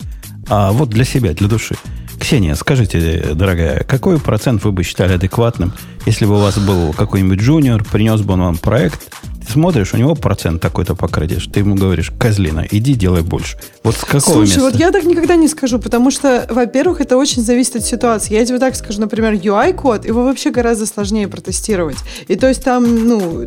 а 0.47 0.71
вот 0.71 0.89
для 0.89 1.03
себя, 1.06 1.34
для 1.34 1.47
души. 1.47 1.75
Ксения, 2.19 2.56
скажите, 2.56 3.32
дорогая, 3.34 3.84
какой 3.84 4.17
процент 4.19 4.63
вы 4.63 4.71
бы 4.71 4.84
считали 4.84 5.13
адекватным, 5.13 5.73
если 6.06 6.25
бы 6.25 6.36
у 6.36 6.39
вас 6.39 6.58
был 6.58 6.93
какой-нибудь 6.93 7.39
джуниор, 7.39 7.84
принес 7.84 8.21
бы 8.21 8.34
он 8.34 8.41
вам 8.41 8.58
проект, 8.58 9.01
смотришь, 9.49 9.93
у 9.93 9.97
него 9.97 10.15
процент 10.15 10.62
такой-то 10.62 10.95
покрытия, 10.95 11.39
что 11.39 11.53
ты 11.53 11.60
ему 11.60 11.75
говоришь, 11.75 12.12
козлина, 12.17 12.65
иди 12.69 12.93
делай 12.93 13.21
больше. 13.21 13.58
Вот 13.84 13.95
с 13.95 13.99
какого 13.99 14.21
Слушай, 14.21 14.58
места? 14.58 14.62
вот 14.62 14.75
я 14.75 14.91
так 14.91 15.03
никогда 15.03 15.36
не 15.36 15.47
скажу, 15.47 15.79
потому 15.79 16.12
что, 16.12 16.47
во-первых, 16.49 17.01
это 17.01 17.17
очень 17.17 17.41
зависит 17.41 17.77
от 17.77 17.84
ситуации. 17.84 18.34
Я 18.34 18.45
тебе 18.45 18.60
так 18.60 18.75
скажу, 18.75 18.99
например, 19.01 19.34
UI-код, 19.34 20.06
его 20.06 20.23
вообще 20.23 20.51
гораздо 20.51 20.86
сложнее 20.86 21.27
протестировать. 21.27 21.97
И 22.27 22.36
то 22.36 22.47
есть 22.47 22.63
там, 22.63 23.08
ну, 23.08 23.45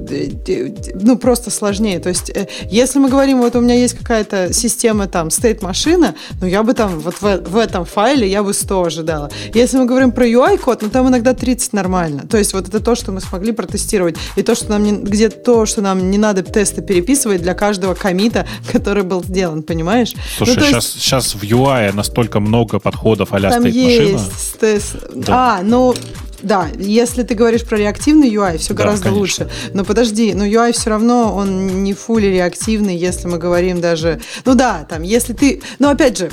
ну 0.94 1.18
просто 1.18 1.50
сложнее. 1.50 2.00
То 2.00 2.10
есть 2.10 2.30
э, 2.30 2.48
если 2.70 2.98
мы 2.98 3.08
говорим, 3.08 3.38
вот 3.38 3.56
у 3.56 3.60
меня 3.60 3.74
есть 3.74 3.96
какая-то 3.96 4.52
система 4.52 5.06
там, 5.06 5.28
state-машина, 5.28 6.14
ну 6.40 6.46
я 6.46 6.62
бы 6.62 6.74
там, 6.74 6.98
вот 7.00 7.20
в, 7.20 7.48
в 7.48 7.56
этом 7.56 7.84
файле 7.84 8.28
я 8.28 8.42
бы 8.42 8.52
100 8.52 8.84
ожидала. 8.84 9.30
Если 9.54 9.78
мы 9.78 9.86
говорим 9.86 10.12
про 10.12 10.26
UI-код, 10.26 10.82
ну 10.82 10.88
там 10.88 11.08
иногда 11.08 11.34
30 11.34 11.72
нормально. 11.72 12.26
То 12.28 12.38
есть 12.38 12.52
вот 12.52 12.68
это 12.68 12.80
то, 12.80 12.94
что 12.94 13.12
мы 13.12 13.20
смогли 13.20 13.52
протестировать. 13.52 14.16
И 14.36 14.42
то, 14.42 14.54
что 14.54 14.70
нам 14.70 14.82
не, 14.82 14.92
где 14.92 15.28
то, 15.28 15.66
что 15.66 15.80
нам 15.86 16.10
не 16.10 16.18
надо 16.18 16.42
тесты 16.42 16.82
переписывать 16.82 17.42
для 17.42 17.54
каждого 17.54 17.94
комита, 17.94 18.46
который 18.72 19.02
был 19.04 19.22
сделан, 19.22 19.62
понимаешь? 19.62 20.12
Слушай, 20.36 20.54
Ну, 20.56 20.60
то 20.60 20.66
есть- 20.66 20.92
сейчас, 20.92 20.92
сейчас 20.92 21.34
в 21.34 21.42
UI 21.42 21.92
настолько 21.94 22.40
много 22.40 22.78
подходов 22.78 23.32
а-ля 23.32 23.50
там 23.50 23.64
есть 23.64 24.58
тест. 24.60 24.96
Да. 25.14 25.58
А, 25.58 25.62
ну, 25.62 25.94
да, 26.42 26.68
если 26.78 27.22
ты 27.22 27.34
говоришь 27.34 27.64
про 27.64 27.76
реактивный 27.76 28.30
UI, 28.30 28.58
все 28.58 28.74
Да, 28.74 28.84
гораздо 28.84 29.04
конечно. 29.04 29.20
лучше. 29.20 29.48
Но 29.74 29.84
подожди, 29.84 30.34
но 30.34 30.44
UI 30.44 30.72
все 30.72 30.90
равно, 30.90 31.34
он 31.34 31.82
не 31.82 31.94
фулли 31.94 32.26
реактивный, 32.26 32.96
если 32.96 33.26
мы 33.26 33.38
говорим 33.38 33.80
даже... 33.80 34.20
Ну 34.44 34.54
да, 34.54 34.86
там, 34.88 35.02
если 35.02 35.32
ты... 35.32 35.62
Но 35.78 35.90
опять 35.90 36.18
же, 36.18 36.30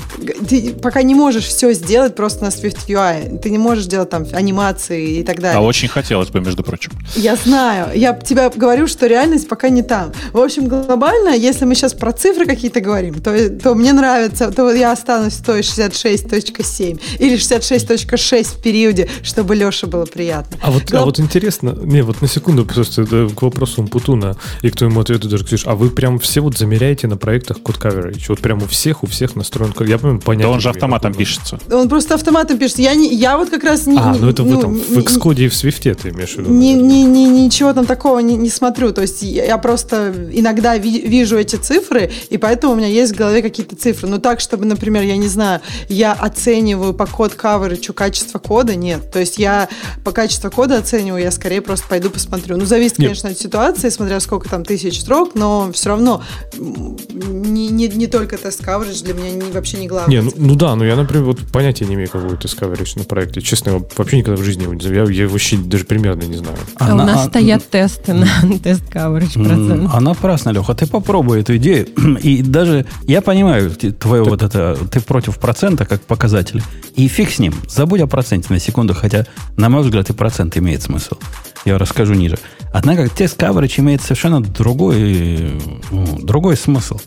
ты 0.48 0.74
пока 0.74 1.02
не 1.02 1.14
можешь 1.14 1.44
все 1.44 1.72
сделать 1.72 2.14
просто 2.14 2.44
на 2.44 2.48
Swift 2.48 2.86
UI. 2.88 3.38
Ты 3.38 3.50
не 3.50 3.58
можешь 3.58 3.86
делать 3.86 4.10
там 4.10 4.26
анимации 4.32 5.18
и 5.20 5.22
так 5.22 5.40
далее. 5.40 5.58
А 5.58 5.62
очень 5.62 5.88
хотелось 5.88 6.28
бы, 6.30 6.40
между 6.40 6.62
прочим. 6.62 6.92
Я 7.16 7.36
знаю. 7.36 7.88
Я 7.94 8.12
тебе 8.14 8.50
говорю, 8.54 8.86
что 8.86 9.06
реальность 9.06 9.48
пока 9.48 9.68
не 9.68 9.82
там. 9.82 10.12
В 10.32 10.38
общем, 10.38 10.68
глобально, 10.68 11.30
если 11.30 11.64
мы 11.64 11.74
сейчас 11.74 11.94
про 11.94 12.12
цифры 12.12 12.46
какие-то 12.46 12.80
говорим, 12.80 13.20
то, 13.20 13.50
то 13.50 13.74
мне 13.74 13.92
нравится, 13.92 14.50
то 14.50 14.70
я 14.72 14.92
останусь 14.92 15.34
в 15.34 15.44
той 15.44 15.60
66.7 15.60 17.00
или 17.18 17.36
66.6 17.36 18.44
в 18.44 18.62
периоде, 18.62 19.08
чтобы 19.22 19.54
Леше 19.54 19.86
было 19.94 20.04
приятно. 20.04 20.58
А 20.60 20.70
вот, 20.70 20.82
а 20.90 20.96
Глоб- 20.96 21.04
вот 21.04 21.20
интересно, 21.20 21.76
не, 21.82 22.02
вот 22.02 22.20
на 22.20 22.28
секунду 22.28 22.66
просто 22.66 23.02
это 23.02 23.28
к 23.34 23.42
вопросу 23.42 23.80
Умпутуна 23.80 24.36
и 24.62 24.70
к 24.70 24.76
твоему 24.76 25.00
ответу 25.00 25.28
даже, 25.28 25.44
Ксюш, 25.44 25.66
а 25.66 25.74
вы 25.74 25.90
прям 25.90 26.18
все 26.18 26.40
вот 26.40 26.58
замеряете 26.58 27.06
на 27.06 27.16
проектах 27.16 27.60
код 27.60 27.76
coverage? 27.76 28.24
Вот 28.28 28.40
прям 28.40 28.62
у 28.62 28.66
всех, 28.66 29.02
у 29.02 29.06
всех 29.06 29.36
настроен 29.36 29.72
код. 29.72 29.88
Я 29.88 29.98
помню, 29.98 30.20
понятно. 30.20 30.48
Да 30.48 30.54
он 30.54 30.60
же 30.60 30.68
автоматом 30.68 31.14
пишется. 31.14 31.58
Он 31.70 31.88
просто 31.88 32.14
автоматом 32.14 32.58
пишет. 32.58 32.78
Я, 32.78 32.94
не, 32.94 33.14
я 33.14 33.38
вот 33.38 33.50
как 33.50 33.64
раз 33.64 33.86
не... 33.86 33.96
А, 33.98 34.14
ну 34.20 34.28
это 34.28 34.42
в 34.42 34.46
ну, 34.46 34.58
этом, 34.58 34.74
не- 34.74 34.80
в 34.82 34.98
Xcode 34.98 35.40
и 35.40 35.48
в 35.48 35.52
Swift 35.52 35.94
ты 35.94 36.08
имеешь 36.10 36.34
в 36.34 36.38
виду? 36.38 36.50
наверное. 36.52 36.82
ни, 36.82 37.02
ни- 37.04 37.44
ничего 37.44 37.72
там 37.72 37.86
такого 37.86 38.18
не, 38.18 38.36
не 38.36 38.50
смотрю. 38.50 38.92
То 38.92 39.02
есть 39.02 39.22
я 39.22 39.54
я 39.54 39.58
просто 39.58 40.12
иногда 40.32 40.76
ви- 40.76 41.06
вижу 41.06 41.36
эти 41.38 41.56
цифры, 41.56 42.10
и 42.28 42.38
поэтому 42.38 42.72
у 42.72 42.76
меня 42.76 42.88
есть 42.88 43.12
в 43.12 43.16
голове 43.16 43.40
какие-то 43.40 43.76
цифры. 43.76 44.08
Но 44.08 44.18
так, 44.18 44.40
чтобы, 44.40 44.64
например, 44.64 45.04
я 45.04 45.16
не 45.16 45.28
знаю, 45.28 45.60
я 45.88 46.12
оцениваю 46.12 46.92
по 46.92 47.06
код 47.06 47.36
coverage 47.40 47.92
качество 47.92 48.38
кода, 48.38 48.74
нет. 48.74 49.12
То 49.12 49.20
есть 49.20 49.38
я 49.38 49.68
по 50.04 50.12
качеству 50.12 50.50
кода 50.50 50.78
оцениваю, 50.78 51.22
я 51.22 51.30
скорее 51.30 51.60
просто 51.60 51.86
пойду 51.88 52.10
посмотрю. 52.10 52.56
Ну, 52.56 52.64
зависит, 52.64 52.98
Нет. 52.98 53.08
конечно, 53.08 53.30
от 53.30 53.38
ситуации, 53.38 53.88
смотря 53.88 54.20
сколько 54.20 54.48
там 54.48 54.64
тысяч 54.64 55.00
строк, 55.00 55.34
но 55.34 55.70
все 55.72 55.90
равно 55.90 56.22
не, 56.58 57.68
не, 57.68 57.88
не 57.88 58.06
только 58.06 58.36
тест 58.38 58.62
coverage 58.62 59.04
для 59.04 59.14
меня 59.14 59.30
не, 59.30 59.50
вообще 59.52 59.78
не 59.78 59.88
главное. 59.88 60.16
Не, 60.16 60.22
ну, 60.22 60.32
ну 60.36 60.54
да, 60.54 60.74
но 60.74 60.84
я, 60.84 60.96
например, 60.96 61.24
вот 61.24 61.40
понятия 61.52 61.84
не 61.86 61.94
имею, 61.94 62.08
какой 62.08 62.36
тест 62.36 62.60
coverage 62.60 62.98
на 62.98 63.04
проекте. 63.04 63.40
Честно, 63.40 63.70
я 63.70 63.82
вообще 63.96 64.18
никогда 64.18 64.40
в 64.40 64.44
жизни 64.44 64.62
его 64.62 64.74
не 64.74 64.80
знаю. 64.80 65.06
Я, 65.08 65.22
я 65.24 65.28
вообще 65.28 65.56
даже 65.56 65.84
примерно 65.84 66.22
не 66.22 66.36
знаю. 66.36 66.56
А 66.76 66.88
у 66.88 66.92
Она- 66.92 67.04
нас 67.06 67.26
а- 67.26 67.28
стоят 67.28 67.68
тесты 67.68 68.12
на 68.12 68.26
тест 68.62 68.82
coverage 68.90 69.34
процент. 69.34 69.90
А 69.92 70.00
напрасно, 70.00 70.50
Леха. 70.50 70.74
Ты 70.74 70.86
попробуй 70.86 71.40
эту 71.40 71.56
идею. 71.56 71.86
И 72.22 72.42
даже 72.42 72.86
я 73.06 73.22
понимаю 73.22 73.70
твое 73.70 74.22
вот 74.22 74.42
это, 74.42 74.76
ты 74.90 75.00
против 75.00 75.38
процента 75.38 75.84
как 75.84 76.00
показателя. 76.02 76.62
И 76.96 77.08
фиг 77.08 77.30
с 77.30 77.38
ним. 77.38 77.54
Забудь 77.68 78.00
о 78.00 78.06
проценте 78.06 78.52
на 78.52 78.60
секунду, 78.60 78.94
хотя, 78.94 79.26
на 79.56 79.68
мой 79.74 79.82
взгляд, 79.82 80.08
и 80.10 80.12
процент 80.12 80.56
имеет 80.56 80.82
смысл. 80.82 81.16
Я 81.64 81.78
расскажу 81.78 82.14
ниже. 82.14 82.38
Однако 82.72 83.08
тест 83.08 83.40
coverage 83.40 83.80
имеет 83.80 84.02
совершенно 84.02 84.40
другой, 84.40 85.60
ну, 85.90 86.18
другой 86.20 86.56
смысл 86.56 87.00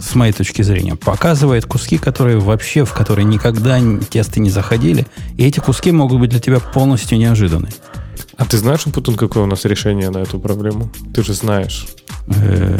с 0.00 0.14
моей 0.14 0.32
точки 0.32 0.62
зрения. 0.62 0.96
Показывает 0.96 1.66
куски, 1.66 1.98
которые 1.98 2.38
вообще, 2.38 2.84
в 2.84 2.92
которые 2.92 3.24
никогда 3.24 3.80
тесты 4.10 4.40
не 4.40 4.50
заходили. 4.50 5.06
И 5.36 5.44
эти 5.44 5.60
куски 5.60 5.92
могут 5.92 6.20
быть 6.20 6.30
для 6.30 6.40
тебя 6.40 6.60
полностью 6.60 7.18
неожиданны. 7.18 7.68
А 8.36 8.44
ты 8.44 8.58
знаешь, 8.58 8.84
Путун, 8.84 9.16
какое 9.16 9.44
у 9.44 9.46
нас 9.46 9.64
решение 9.64 10.10
на 10.10 10.18
эту 10.18 10.38
проблему? 10.38 10.90
Ты 11.14 11.22
же 11.22 11.32
знаешь. 11.34 11.86
Э, 12.28 12.78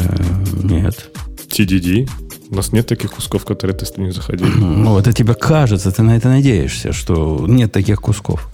Нет. 0.63 1.11
TDD. 1.49 2.09
У 2.49 2.55
нас 2.55 2.71
нет 2.71 2.87
таких 2.87 3.11
кусков, 3.11 3.43
которые 3.43 3.75
тесты 3.75 4.01
не 4.01 4.11
заходили. 4.11 4.49
Ну, 4.49 4.97
это 4.97 5.11
тебе 5.11 5.33
кажется, 5.33 5.91
ты 5.91 6.01
на 6.01 6.15
это 6.15 6.29
надеешься, 6.29 6.93
что 6.93 7.45
нет 7.47 7.71
таких 7.71 7.99
кусков. 7.99 8.49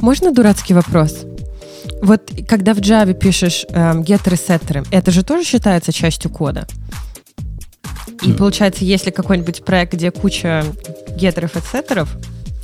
Можно 0.00 0.32
дурацкий 0.32 0.74
вопрос? 0.74 1.24
Вот 2.02 2.30
когда 2.48 2.74
в 2.74 2.78
Java 2.78 3.14
пишешь 3.14 3.66
эм, 3.68 4.02
геттеры, 4.02 4.36
сеттеры, 4.36 4.84
это 4.90 5.10
же 5.10 5.22
тоже 5.22 5.44
считается 5.44 5.92
частью 5.92 6.30
кода? 6.30 6.66
И 8.22 8.32
получается, 8.32 8.84
если 8.84 9.10
какой-нибудь 9.10 9.64
проект, 9.64 9.94
где 9.94 10.10
куча 10.10 10.64
геттеров 11.16 11.56
и 11.56 11.60
сеттеров, 11.60 12.16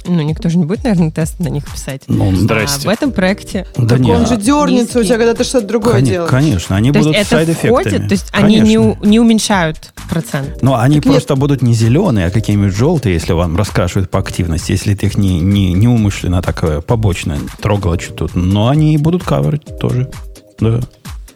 ну, 0.07 0.21
никто 0.23 0.49
же 0.49 0.59
не 0.59 0.65
будет, 0.65 0.83
наверное, 0.85 1.11
тест 1.11 1.39
на 1.41 1.49
них 1.49 1.65
писать. 1.71 2.03
Ну, 2.09 2.35
Здрасте. 2.35 2.89
А 2.89 2.91
в 2.91 2.95
этом 2.95 3.13
проекте... 3.13 3.67
да 3.77 3.87
Так 3.87 4.01
не, 4.01 4.13
он 4.13 4.27
же 4.27 4.35
а- 4.35 4.37
дернется 4.37 4.99
у 4.99 5.03
низкий. 5.03 5.05
тебя, 5.09 5.19
когда 5.19 5.35
ты 5.35 5.45
что-то 5.45 5.67
другое 5.67 5.95
коне- 5.95 6.11
делаешь. 6.11 6.31
Конечно, 6.31 6.77
они 6.77 6.91
То 6.93 6.99
есть 6.99 7.09
будут 7.09 7.21
это 7.21 7.31
сайд-эффектами. 7.31 7.71
входит, 7.71 8.09
то 8.09 8.13
есть 8.15 8.27
они 8.33 8.55
не, 8.55 8.61
Конечно. 8.77 8.97
у- 9.03 9.05
не 9.07 9.21
уменьшают 9.21 9.93
процент. 10.09 10.63
Но 10.63 10.77
они 10.79 10.97
Так 10.97 11.05
нет. 11.07 11.15
просто 11.15 11.37
будут 11.37 11.63
не 11.63 11.75
зеленые, 11.75 12.27
а 12.27 12.31
какие-нибудь 12.31 12.75
желтые, 12.75 13.15
если 13.15 13.33
вам 13.33 13.57
раскрашивают 13.57 14.11
по 14.11 14.19
активности, 14.19 14.73
если 14.73 14.95
ты 14.95 15.07
их 15.07 15.17
не, 15.19 15.41
не, 15.41 15.73
не 15.73 15.87
умышленно 15.89 16.43
такое 16.43 16.81
побочно 16.81 17.39
трогало 17.61 17.99
что-то. 18.01 18.39
Но 18.39 18.69
они 18.69 18.95
и 18.95 18.97
будут 18.97 19.23
каверить 19.23 19.79
тоже. 19.79 20.11
Да. 20.61 20.81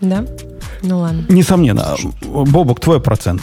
Да? 0.00 0.24
Ну 0.82 0.98
ладно. 1.00 1.24
Несомненно. 1.28 1.94
Бобок, 2.22 2.80
твой 2.80 3.00
процент. 3.00 3.42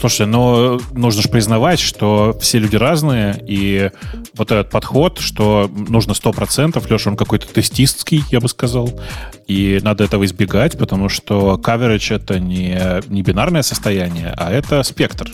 Слушайте, 0.00 0.24
но 0.24 0.80
нужно 0.92 1.20
же 1.20 1.28
признавать, 1.28 1.78
что 1.78 2.34
все 2.40 2.58
люди 2.58 2.74
разные, 2.76 3.38
и 3.46 3.90
вот 4.34 4.50
этот 4.50 4.70
подход, 4.70 5.18
что 5.18 5.70
нужно 5.70 6.12
100%, 6.12 6.82
Леша, 6.90 7.10
он 7.10 7.18
какой-то 7.18 7.46
тестистский, 7.46 8.24
я 8.30 8.40
бы 8.40 8.48
сказал, 8.48 8.98
и 9.46 9.78
надо 9.82 10.04
этого 10.04 10.24
избегать, 10.24 10.78
потому 10.78 11.10
что 11.10 11.60
coverage— 11.62 12.14
это 12.16 12.40
не, 12.40 12.80
не 13.08 13.22
бинарное 13.22 13.60
состояние, 13.60 14.32
а 14.38 14.50
это 14.50 14.82
спектр. 14.84 15.30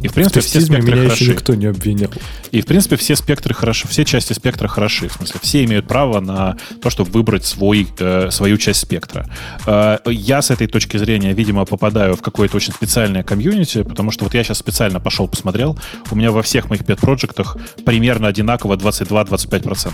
И, 0.00 0.08
в 0.08 0.12
В 0.12 0.14
принципе, 0.14 0.40
все 0.40 0.52
тестизме 0.52 0.76
спектры 0.76 0.92
меня 0.96 1.04
еще 1.04 1.14
хороши. 1.14 1.32
никто 1.32 1.54
не 1.54 1.66
обвинял. 1.66 2.10
И, 2.50 2.60
в 2.60 2.66
принципе, 2.66 2.96
все 2.96 3.16
спектры 3.16 3.54
хороши, 3.54 3.88
все 3.88 4.04
части 4.04 4.32
спектра 4.32 4.68
хороши. 4.68 5.08
В 5.08 5.12
смысле, 5.14 5.40
все 5.42 5.64
имеют 5.64 5.88
право 5.88 6.20
на 6.20 6.56
то, 6.82 6.90
чтобы 6.90 7.10
выбрать 7.10 7.44
свой, 7.44 7.88
э, 7.98 8.30
свою 8.30 8.56
часть 8.58 8.80
спектра. 8.80 9.26
Э, 9.66 9.98
я 10.06 10.42
с 10.42 10.50
этой 10.50 10.66
точки 10.66 10.96
зрения, 10.96 11.32
видимо, 11.32 11.64
попадаю 11.64 12.16
в 12.16 12.22
какое-то 12.22 12.56
очень 12.56 12.72
специальное 12.72 13.22
комьюнити, 13.22 13.82
потому 13.82 14.10
что 14.10 14.24
вот 14.24 14.34
я 14.34 14.44
сейчас 14.44 14.58
специально 14.58 15.00
пошел 15.00 15.28
посмотрел, 15.28 15.78
у 16.10 16.16
меня 16.16 16.30
во 16.30 16.42
всех 16.42 16.68
моих 16.70 16.84
пет-проектах 16.84 17.56
примерно 17.84 18.28
одинаково 18.28 18.76
22-25%. 18.76 19.92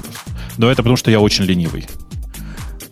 Но 0.59 0.71
это 0.71 0.83
потому, 0.83 0.97
что 0.97 1.11
я 1.11 1.21
очень 1.21 1.45
ленивый. 1.45 1.87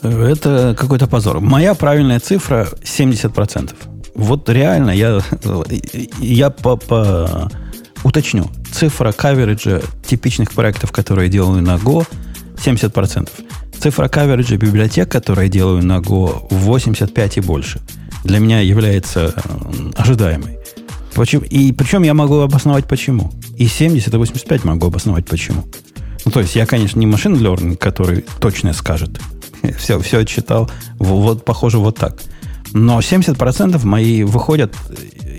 Это 0.03 0.75
какой-то 0.77 1.07
позор. 1.07 1.41
Моя 1.41 1.75
правильная 1.75 2.19
цифра 2.19 2.69
70%. 2.83 3.92
Вот 4.15 4.49
реально 4.49 4.91
я, 4.91 5.21
я 6.21 6.51
по, 6.51 6.77
по- 6.77 7.51
уточню. 8.05 8.51
Цифра 8.73 9.13
кавериджа 9.13 9.81
типичных 10.07 10.53
проектов, 10.53 10.93
которые 10.93 11.27
я 11.27 11.33
делаю 11.33 11.63
на 11.63 11.77
Go, 11.77 12.07
70%. 12.57 13.29
Цифра 13.79 14.09
кавериджа 14.09 14.57
библиотек, 14.57 15.11
которые 15.11 15.47
я 15.47 15.53
делаю 15.53 15.85
на 15.85 15.99
Go, 15.99 16.47
85 16.51 17.39
и 17.39 17.41
больше. 17.41 17.81
Для 18.25 18.39
меня 18.39 18.61
является 18.61 19.35
ожидаемой. 19.97 20.59
Почему? 21.15 21.45
И 21.45 21.73
причем 21.73 22.03
я 22.03 22.15
могу 22.15 22.39
обосновать 22.41 22.87
почему. 22.87 23.33
И 23.57 23.67
70, 23.67 24.15
и 24.15 24.17
85 24.17 24.65
могу 24.65 24.87
обосновать 24.87 25.27
почему. 25.27 25.65
Ну, 26.25 26.31
то 26.31 26.41
есть 26.41 26.55
я, 26.55 26.67
конечно, 26.67 26.99
не 27.01 27.07
машин 27.07 27.35
learning, 27.35 27.77
который 27.77 28.25
точно 28.41 28.73
скажет. 28.73 29.21
Все, 29.79 29.99
все 30.01 30.19
отчитал. 30.21 30.71
Вот, 30.99 31.45
похоже, 31.45 31.79
вот 31.79 31.97
так. 31.99 32.17
Но 32.73 33.01
70% 33.01 33.85
мои 33.85 34.25
выходят 34.25 34.75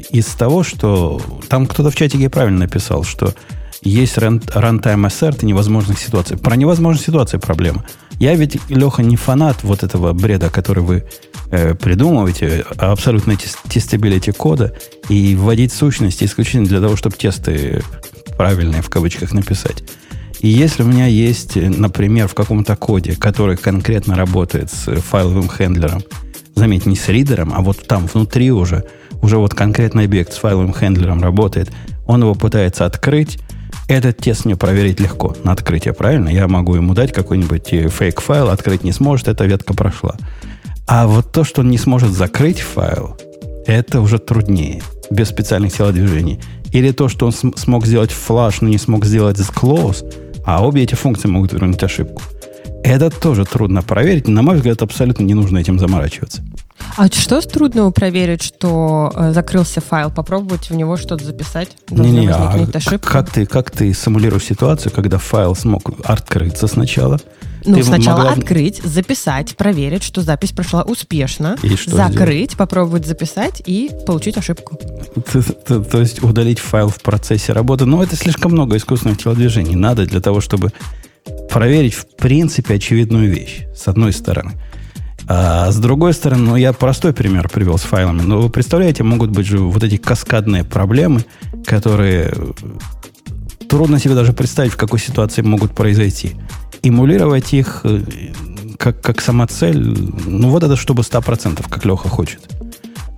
из 0.09 0.25
того, 0.27 0.63
что... 0.63 1.21
Там 1.49 1.65
кто-то 1.65 1.91
в 1.91 1.95
чатике 1.95 2.29
правильно 2.29 2.59
написал, 2.59 3.03
что 3.03 3.33
есть 3.81 4.17
runtime 4.17 5.07
assert 5.07 5.39
и 5.41 5.45
невозможных 5.45 5.99
ситуаций. 5.99 6.37
Про 6.37 6.55
невозможные 6.55 7.05
ситуации 7.05 7.37
проблема. 7.37 7.83
Я 8.19 8.35
ведь, 8.35 8.57
Леха, 8.69 9.03
не 9.03 9.17
фанат 9.17 9.63
вот 9.63 9.83
этого 9.83 10.13
бреда, 10.13 10.49
который 10.49 10.83
вы 10.83 11.03
э, 11.51 11.73
придумываете, 11.75 12.65
а 12.77 12.91
абсолютно 12.91 13.33
тес- 13.33 13.57
тестабилити 13.67 14.31
кода 14.31 14.73
и 15.09 15.35
вводить 15.35 15.73
сущности 15.73 16.23
исключительно 16.23 16.67
для 16.67 16.79
того, 16.79 16.95
чтобы 16.95 17.15
тесты 17.17 17.83
правильные 18.37 18.81
в 18.81 18.89
кавычках 18.89 19.33
написать. 19.33 19.83
И 20.39 20.47
если 20.47 20.83
у 20.83 20.85
меня 20.85 21.07
есть, 21.07 21.57
э, 21.57 21.69
например, 21.69 22.27
в 22.27 22.35
каком-то 22.35 22.75
коде, 22.75 23.15
который 23.15 23.57
конкретно 23.57 24.15
работает 24.15 24.71
с 24.71 24.87
э, 24.87 24.95
файловым 24.95 25.49
хендлером, 25.49 26.03
заметь, 26.55 26.85
не 26.85 26.95
с 26.95 27.07
ридером, 27.09 27.53
а 27.55 27.61
вот 27.61 27.85
там 27.87 28.07
внутри 28.07 28.51
уже, 28.51 28.83
уже 29.21 29.37
вот 29.37 29.53
конкретный 29.53 30.05
объект 30.05 30.33
с 30.33 30.37
файловым 30.37 30.73
хендлером 30.73 31.21
работает, 31.21 31.71
он 32.05 32.21
его 32.21 32.35
пытается 32.35 32.85
открыть, 32.85 33.39
этот 33.87 34.17
тест 34.17 34.45
мне 34.45 34.55
проверить 34.55 34.99
легко 34.99 35.35
на 35.43 35.51
открытие, 35.51 35.93
правильно? 35.93 36.29
Я 36.29 36.47
могу 36.47 36.75
ему 36.75 36.93
дать 36.93 37.11
какой-нибудь 37.11 37.73
э, 37.73 37.89
фейк-файл, 37.89 38.49
открыть 38.49 38.83
не 38.83 38.91
сможет, 38.91 39.27
эта 39.27 39.45
ветка 39.45 39.73
прошла. 39.73 40.15
А 40.87 41.07
вот 41.07 41.31
то, 41.31 41.43
что 41.43 41.61
он 41.61 41.69
не 41.69 41.77
сможет 41.77 42.11
закрыть 42.11 42.59
файл, 42.59 43.17
это 43.65 44.01
уже 44.01 44.19
труднее, 44.19 44.81
без 45.09 45.29
специальных 45.29 45.73
телодвижений. 45.73 46.39
Или 46.71 46.91
то, 46.91 47.07
что 47.07 47.25
он 47.25 47.31
см- 47.31 47.57
смог 47.57 47.85
сделать 47.85 48.11
флаш, 48.11 48.61
но 48.61 48.69
не 48.69 48.77
смог 48.77 49.05
сделать 49.05 49.37
close, 49.39 50.03
а 50.45 50.65
обе 50.65 50.83
эти 50.83 50.95
функции 50.95 51.27
могут 51.27 51.53
вернуть 51.53 51.83
ошибку. 51.83 52.21
Это 52.83 53.09
тоже 53.09 53.45
трудно 53.45 53.81
проверить. 53.81 54.27
На 54.27 54.41
мой 54.41 54.55
взгляд, 54.57 54.81
абсолютно 54.81 55.23
не 55.23 55.33
нужно 55.33 55.57
этим 55.57 55.79
заморачиваться. 55.79 56.41
А 56.97 57.07
что 57.07 57.41
с 57.41 57.45
трудного 57.45 57.91
проверить, 57.91 58.43
что 58.43 59.11
э, 59.15 59.31
закрылся 59.31 59.79
файл? 59.81 60.11
Попробовать 60.11 60.69
в 60.69 60.75
него 60.75 60.97
что-то 60.97 61.23
записать? 61.23 61.69
Должна 61.87 62.05
Не-не, 62.13 62.27
а 62.29 62.67
ошибка. 62.73 63.09
как 63.09 63.29
ты, 63.31 63.45
как 63.45 63.71
ты 63.71 63.93
симулируешь 63.93 64.43
ситуацию, 64.43 64.91
когда 64.91 65.17
файл 65.17 65.55
смог 65.55 65.91
открыться 66.03 66.67
сначала? 66.67 67.19
Ну, 67.65 67.75
Ты 67.77 67.83
сначала 67.83 68.23
могла- 68.23 68.33
открыть, 68.33 68.81
записать, 68.83 69.55
проверить, 69.55 70.03
что 70.03 70.21
запись 70.21 70.51
прошла 70.51 70.83
успешно, 70.83 71.55
И 71.63 71.77
что 71.77 71.95
закрыть, 71.95 72.57
попробовать 72.57 73.07
записать 73.07 73.63
и 73.65 73.89
получить 74.05 74.35
ошибку. 74.37 74.77
То 75.31 75.99
есть 75.99 76.21
удалить 76.21 76.59
файл 76.59 76.89
в 76.89 77.01
процессе 77.01 77.53
работы. 77.53 77.85
Но 77.85 78.03
это 78.03 78.17
слишком 78.17 78.51
много 78.51 78.75
искусственных 78.75 79.17
телодвижений. 79.19 79.75
Надо 79.75 80.05
для 80.05 80.19
того, 80.19 80.41
чтобы 80.41 80.73
проверить 81.49 81.93
в 81.93 82.05
принципе 82.15 82.75
очевидную 82.75 83.31
вещь, 83.31 83.65
с 83.75 83.87
одной 83.87 84.13
стороны. 84.13 84.53
А 85.27 85.71
с 85.71 85.77
другой 85.77 86.13
стороны, 86.13 86.43
ну, 86.43 86.55
я 86.55 86.73
простой 86.73 87.13
пример 87.13 87.49
привел 87.49 87.77
с 87.77 87.83
файлами. 87.83 88.21
Но 88.21 88.41
вы 88.41 88.49
представляете, 88.49 89.03
могут 89.03 89.29
быть 89.29 89.45
же 89.45 89.59
вот 89.59 89.83
эти 89.83 89.97
каскадные 89.97 90.63
проблемы, 90.63 91.23
которые 91.65 92.33
э, 92.35 92.51
трудно 93.69 93.99
себе 93.99 94.15
даже 94.15 94.33
представить, 94.33 94.73
в 94.73 94.77
какой 94.77 94.99
ситуации 94.99 95.41
могут 95.41 95.73
произойти. 95.73 96.35
Эмулировать 96.81 97.53
их 97.53 97.81
э, 97.83 98.01
как, 98.77 99.01
как 99.01 99.21
самоцель, 99.21 99.79
ну 100.25 100.49
вот 100.49 100.63
это 100.63 100.75
чтобы 100.75 101.03
100%, 101.03 101.69
как 101.69 101.85
Леха 101.85 102.09
хочет. 102.09 102.41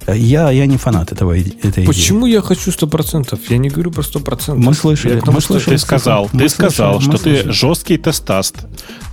Я, 0.07 0.51
я 0.51 0.65
не 0.67 0.77
фанат 0.77 1.11
этого, 1.11 1.31
этой 1.37 1.55
идеи. 1.69 1.85
Почему 1.85 2.25
я 2.27 2.41
хочу 2.41 2.71
100%? 2.71 3.39
Я 3.49 3.57
не 3.57 3.69
говорю 3.69 3.91
про 3.91 4.01
100%. 4.01 4.55
Мы 4.55 4.73
слышали, 4.73 5.15
Я 5.15 5.21
мы 5.31 5.41
что 5.41 5.53
слышали. 5.53 5.75
Ты 5.75 5.81
сказал, 5.81 6.29
Мы 6.33 6.43
ты 6.43 6.49
сказал, 6.49 7.01
слышали, 7.01 7.11
мы 7.11 7.17
что 7.17 7.23
ты 7.23 7.33
слышали. 7.35 7.51
жесткий 7.51 7.97
тестаст. 7.97 8.55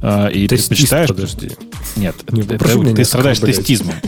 э, 0.02 0.30
И 0.32 0.46
ты 0.48 0.56
Тестист, 0.56 0.68
предпочитаешь... 0.68 1.08
подожди. 1.08 1.50
Нет, 1.96 2.14
Не, 2.30 2.42
это- 2.42 2.58
ты 2.58 2.78
не 2.92 3.04
страдаешь 3.04 3.36
оскорблять. 3.38 3.56
тестизмом. 3.56 3.94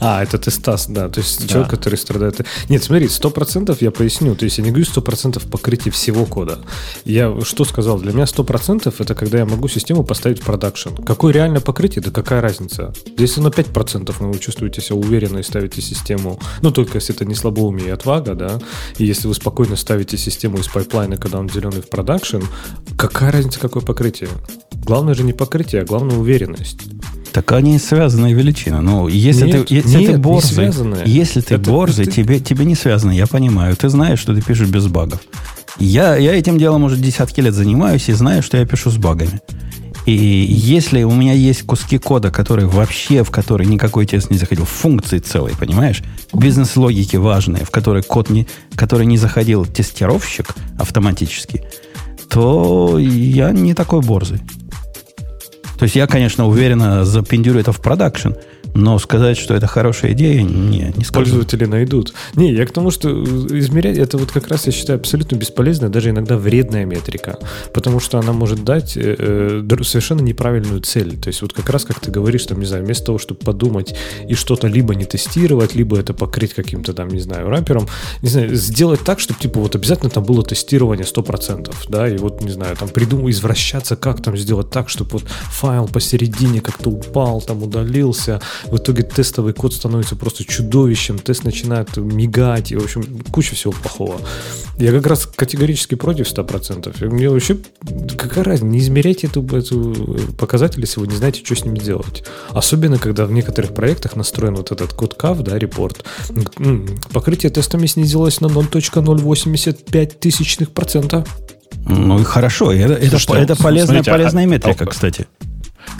А, 0.00 0.22
это 0.22 0.38
тестас, 0.38 0.86
да. 0.88 1.08
То 1.08 1.20
есть 1.20 1.42
Да. 1.42 1.48
человек, 1.48 1.70
который 1.70 1.96
страдает... 1.96 2.40
Нет, 2.68 2.82
смотри, 2.82 3.06
100% 3.06 3.76
я 3.80 3.90
поясню. 3.90 4.34
То 4.34 4.44
есть 4.44 4.58
я 4.58 4.64
не 4.64 4.70
говорю 4.70 4.86
100% 4.90 5.48
покрытия 5.50 5.90
всего 5.90 6.24
кода. 6.26 6.58
Я 7.04 7.34
что 7.44 7.64
сказал? 7.64 7.98
Для 7.98 8.12
меня 8.12 8.24
100% 8.24 8.94
это 8.98 9.14
когда 9.14 9.38
я 9.38 9.44
могу 9.46 9.68
систему 9.68 10.04
поставить 10.04 10.40
в 10.40 10.44
продакшн. 10.44 10.90
Какое 11.04 11.32
реально 11.34 11.60
покрытие? 11.60 12.02
Да 12.02 12.10
какая 12.10 12.40
разница? 12.40 12.92
Если 13.18 13.40
на 13.40 13.48
5% 13.48 14.14
но 14.20 14.30
вы 14.32 14.38
чувствуете 14.38 14.80
себя 14.80 14.96
уверенно 14.96 15.38
и 15.38 15.42
ставите 15.42 15.65
систему, 15.74 16.38
ну 16.62 16.70
только 16.70 16.96
если 16.96 17.14
это 17.14 17.24
не 17.24 17.34
слабоумие 17.34 17.88
и 17.88 17.90
отвага, 17.90 18.34
да, 18.34 18.58
и 18.98 19.04
если 19.04 19.28
вы 19.28 19.34
спокойно 19.34 19.76
ставите 19.76 20.16
систему 20.16 20.58
из 20.58 20.68
pipeline 20.68 21.06
а, 21.06 21.16
когда 21.16 21.38
он 21.38 21.48
зеленый 21.48 21.82
в 21.82 21.88
production, 21.90 22.42
какая 22.96 23.32
разница, 23.32 23.58
какое 23.60 23.82
покрытие? 23.82 24.28
Главное 24.84 25.14
же 25.14 25.22
не 25.24 25.32
покрытие, 25.32 25.82
а 25.82 25.84
главное 25.84 26.16
уверенность. 26.16 26.78
Так 27.32 27.52
они 27.52 27.78
связанные 27.78 28.32
величины. 28.34 28.80
Ну, 28.80 29.08
если 29.08 29.46
Нет, 29.46 29.68
ты, 29.68 29.74
если 29.74 29.98
нет, 29.98 30.12
ты 30.12 30.18
борзый, 30.18 30.72
если 31.04 31.40
ты 31.42 31.56
Это- 31.56 31.70
борзый, 31.70 32.04
это- 32.06 32.12
тебе, 32.14 32.40
тебе 32.40 32.64
не 32.64 32.74
связано, 32.74 33.10
я 33.10 33.26
понимаю. 33.26 33.76
Ты 33.76 33.88
знаешь, 33.90 34.18
что 34.20 34.34
ты 34.34 34.40
пишешь 34.40 34.68
без 34.68 34.86
багов. 34.86 35.20
Я, 35.78 36.16
я 36.16 36.34
этим 36.34 36.56
делом 36.56 36.84
уже 36.84 36.96
десятки 36.96 37.40
лет 37.42 37.52
занимаюсь 37.52 38.08
и 38.08 38.12
знаю, 38.12 38.42
что 38.42 38.56
я 38.56 38.64
пишу 38.64 38.90
с 38.90 38.96
багами. 38.96 39.40
И 40.06 40.12
если 40.12 41.02
у 41.02 41.10
меня 41.10 41.32
есть 41.32 41.62
куски 41.64 41.98
кода, 41.98 42.30
которые 42.30 42.68
вообще, 42.68 43.24
в 43.24 43.30
которые 43.30 43.66
никакой 43.66 44.06
тест 44.06 44.30
не 44.30 44.38
заходил, 44.38 44.64
функции 44.64 45.18
целые, 45.18 45.56
понимаешь? 45.56 46.02
Бизнес-логики 46.32 47.16
важные, 47.16 47.64
в 47.64 47.70
которые 47.70 48.04
код 48.04 48.30
не, 48.30 48.46
который 48.76 49.04
не 49.04 49.18
заходил 49.18 49.66
тестировщик 49.66 50.54
автоматически, 50.78 51.64
то 52.30 52.98
я 53.00 53.50
не 53.50 53.74
такой 53.74 54.00
борзый. 54.00 54.40
То 55.76 55.82
есть 55.82 55.96
я, 55.96 56.06
конечно, 56.06 56.46
уверенно 56.46 57.04
запендюрю 57.04 57.58
это 57.58 57.72
в 57.72 57.80
продакшн, 57.80 58.30
но 58.76 58.98
сказать, 58.98 59.38
что 59.38 59.54
это 59.54 59.66
хорошая 59.66 60.12
идея, 60.12 60.42
не, 60.42 60.92
не 60.96 61.04
скажу. 61.04 61.24
Пользователи 61.24 61.64
найдут. 61.64 62.12
Не, 62.34 62.52
я 62.52 62.66
к 62.66 62.72
тому, 62.72 62.90
что 62.90 63.08
измерять 63.10 63.98
это 63.98 64.18
вот 64.18 64.30
как 64.30 64.48
раз 64.48 64.66
я 64.66 64.72
считаю 64.72 64.98
абсолютно 64.98 65.36
бесполезная, 65.36 65.88
даже 65.88 66.10
иногда 66.10 66.36
вредная 66.36 66.84
метрика, 66.84 67.38
потому 67.72 68.00
что 68.00 68.18
она 68.18 68.32
может 68.32 68.64
дать 68.64 68.96
э, 68.96 69.16
э, 69.18 69.82
совершенно 69.82 70.20
неправильную 70.20 70.80
цель. 70.82 71.16
То 71.18 71.28
есть 71.28 71.42
вот 71.42 71.52
как 71.52 71.68
раз, 71.70 71.84
как 71.84 72.00
ты 72.00 72.10
говоришь, 72.10 72.44
там, 72.46 72.60
не 72.60 72.66
знаю, 72.66 72.84
вместо 72.84 73.06
того, 73.06 73.18
чтобы 73.18 73.40
подумать 73.40 73.94
и 74.28 74.34
что-то 74.34 74.66
либо 74.66 74.94
не 74.94 75.04
тестировать, 75.04 75.74
либо 75.74 75.98
это 75.98 76.12
покрыть 76.12 76.54
каким-то 76.54 76.92
там, 76.92 77.08
не 77.08 77.20
знаю, 77.20 77.48
рампером, 77.48 77.88
не 78.22 78.28
знаю, 78.28 78.54
сделать 78.54 79.00
так, 79.00 79.20
чтобы 79.20 79.40
типа 79.40 79.60
вот 79.60 79.74
обязательно 79.74 80.10
там 80.10 80.24
было 80.24 80.42
тестирование 80.42 81.06
100%, 81.06 81.72
да, 81.88 82.08
и 82.08 82.18
вот, 82.18 82.42
не 82.42 82.50
знаю, 82.50 82.76
там 82.76 82.88
придумать, 82.88 83.34
извращаться, 83.34 83.96
как 83.96 84.22
там 84.22 84.36
сделать 84.36 84.70
так, 84.70 84.88
чтобы 84.88 85.10
вот 85.12 85.24
файл 85.24 85.88
посередине 85.88 86.60
как-то 86.60 86.90
упал, 86.90 87.40
там 87.40 87.62
удалился, 87.62 88.40
в 88.70 88.76
итоге 88.76 89.02
тестовый 89.02 89.52
код 89.52 89.74
становится 89.74 90.16
просто 90.16 90.44
чудовищем, 90.44 91.18
тест 91.18 91.44
начинает 91.44 91.96
мигать, 91.96 92.72
и, 92.72 92.76
в 92.76 92.84
общем, 92.84 93.22
куча 93.30 93.54
всего 93.54 93.72
плохого. 93.72 94.20
Я 94.78 94.92
как 94.92 95.06
раз 95.06 95.26
категорически 95.26 95.94
против 95.94 96.26
100%. 96.26 97.04
И 97.04 97.08
Мне 97.08 97.30
вообще, 97.30 97.58
какая 98.16 98.44
разница, 98.44 98.66
не 98.66 98.78
измеряйте 98.80 99.26
эту, 99.26 99.44
эту 99.56 100.34
показатель, 100.36 100.80
если 100.80 101.00
вы 101.00 101.06
не 101.06 101.16
знаете, 101.16 101.42
что 101.44 101.54
с 101.54 101.64
ними 101.64 101.78
делать. 101.78 102.24
Особенно, 102.50 102.98
когда 102.98 103.24
в 103.26 103.32
некоторых 103.32 103.72
проектах 103.74 104.16
настроен 104.16 104.56
вот 104.56 104.72
этот 104.72 104.92
код 104.92 105.16
CAV, 105.18 105.42
да, 105.42 105.58
репорт. 105.58 106.04
Покрытие 107.12 107.50
тестами 107.50 107.86
снизилось 107.86 108.40
на 108.40 108.46
0.085 108.46 110.18
тысячных 110.18 110.70
процента. 110.72 111.24
Ну 111.88 112.20
и 112.20 112.24
хорошо, 112.24 112.72
это, 112.72 112.94
это, 112.94 113.18
Слушайте, 113.18 113.52
это 113.52 113.62
полезная, 113.62 114.02
смотрите, 114.02 114.10
полезная 114.10 114.44
а- 114.44 114.46
метрика, 114.46 114.84
а- 114.84 114.86
кстати. 114.88 115.26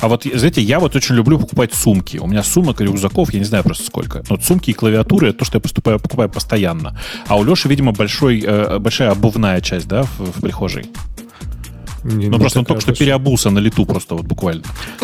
А 0.01 0.09
вот, 0.09 0.25
знаете, 0.25 0.61
я 0.61 0.79
вот 0.79 0.97
очень 0.97 1.15
люблю 1.15 1.39
покупать 1.39 1.75
сумки. 1.75 2.19
У 2.19 2.27
меня 2.27 2.43
сумок 2.43 2.81
и 2.81 2.85
рюкзаков, 2.85 3.33
я 3.33 3.39
не 3.39 3.45
знаю 3.45 3.65
просто 3.65 3.85
сколько. 3.85 4.19
Но 4.19 4.37
вот 4.37 4.45
сумки 4.45 4.71
и 4.71 4.73
клавиатуры— 4.73 5.29
это 5.31 5.41
то, 5.41 5.45
что 5.45 5.57
я 5.57 5.61
поступаю, 5.61 5.99
покупаю 5.99 6.29
постоянно. 6.29 6.99
А 7.29 7.37
у 7.37 7.45
Леши, 7.45 7.69
видимо, 7.69 7.93
большой, 7.93 8.43
э, 8.47 8.79
большая 8.79 9.11
обувная 9.11 9.61
часть, 9.61 9.89
да, 9.89 10.03
в, 10.03 10.39
в 10.39 10.41
прихожей. 10.41 10.87
Не- 12.07 12.27
Ну, 12.29 12.33
не 12.35 12.39
просто 12.39 12.61
он 12.61 12.65
только 12.65 12.81
что 12.81 12.91
большая. 12.93 13.07
переобулся 13.07 13.51
на 13.51 13.59
лету 13.59 13.85
просто 13.85 14.15
вот 14.15 14.25
буквально. 14.27 14.63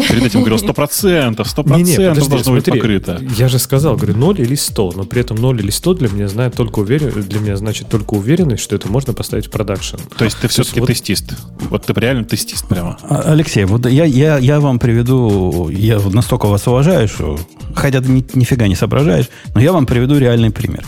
Перед 0.09 0.25
этим 0.25 0.41
говорил, 0.41 0.59
сто 0.59 0.73
процентов, 0.73 1.49
сто 1.49 1.63
Не-не, 1.63 1.85
процентов 1.85 2.25
подожди, 2.25 2.31
должно 2.31 2.53
быть 2.55 2.65
покрыто. 2.65 3.21
Я 3.37 3.49
же 3.49 3.59
сказал, 3.59 3.97
говорю, 3.97 4.17
0 4.17 4.41
или 4.41 4.55
100, 4.55 4.93
но 4.97 5.05
при 5.05 5.21
этом 5.21 5.37
0 5.37 5.59
или 5.61 5.71
100 5.71 5.95
для 5.95 6.09
меня 6.09 6.29
знает 6.29 6.55
только 6.55 6.79
уверен, 6.79 7.11
для 7.11 7.41
меня 7.41 7.57
значит 7.57 7.89
только 7.89 8.15
уверенность, 8.15 8.63
что 8.63 8.77
это 8.77 8.89
можно 8.89 9.13
поставить 9.15 9.47
в 9.47 9.51
продакшн. 9.51 9.97
То 10.17 10.25
есть 10.25 10.39
ты 10.41 10.49
все-таки 10.49 10.81
вот- 10.81 10.87
тестист. 10.87 11.33
Вот 11.71 11.85
ты 11.85 11.93
реально 12.01 12.25
тестист 12.25 12.67
прямо. 12.69 12.97
А, 13.03 13.33
Алексей, 13.33 13.65
вот 13.65 13.87
я, 13.87 14.05
я, 14.05 14.39
я 14.39 14.61
вам 14.61 14.79
приведу, 14.79 15.69
я 15.71 15.99
настолько 15.99 16.47
вас 16.47 16.67
уважаю, 16.67 17.09
что, 17.09 17.39
хотя 17.75 18.01
ты 18.01 18.09
ни- 18.11 18.25
нифига 18.35 18.69
не 18.69 18.77
соображаешь, 18.77 19.29
но 19.55 19.61
я 19.61 19.73
вам 19.73 19.87
приведу 19.87 20.19
реальный 20.19 20.51
пример. 20.51 20.85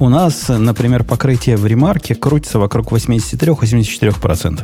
У 0.00 0.08
нас, 0.08 0.44
например, 0.48 1.02
покрытие 1.02 1.56
в 1.56 1.66
ремарке 1.66 2.14
крутится 2.14 2.60
вокруг 2.60 2.92
83-84%. 2.92 4.60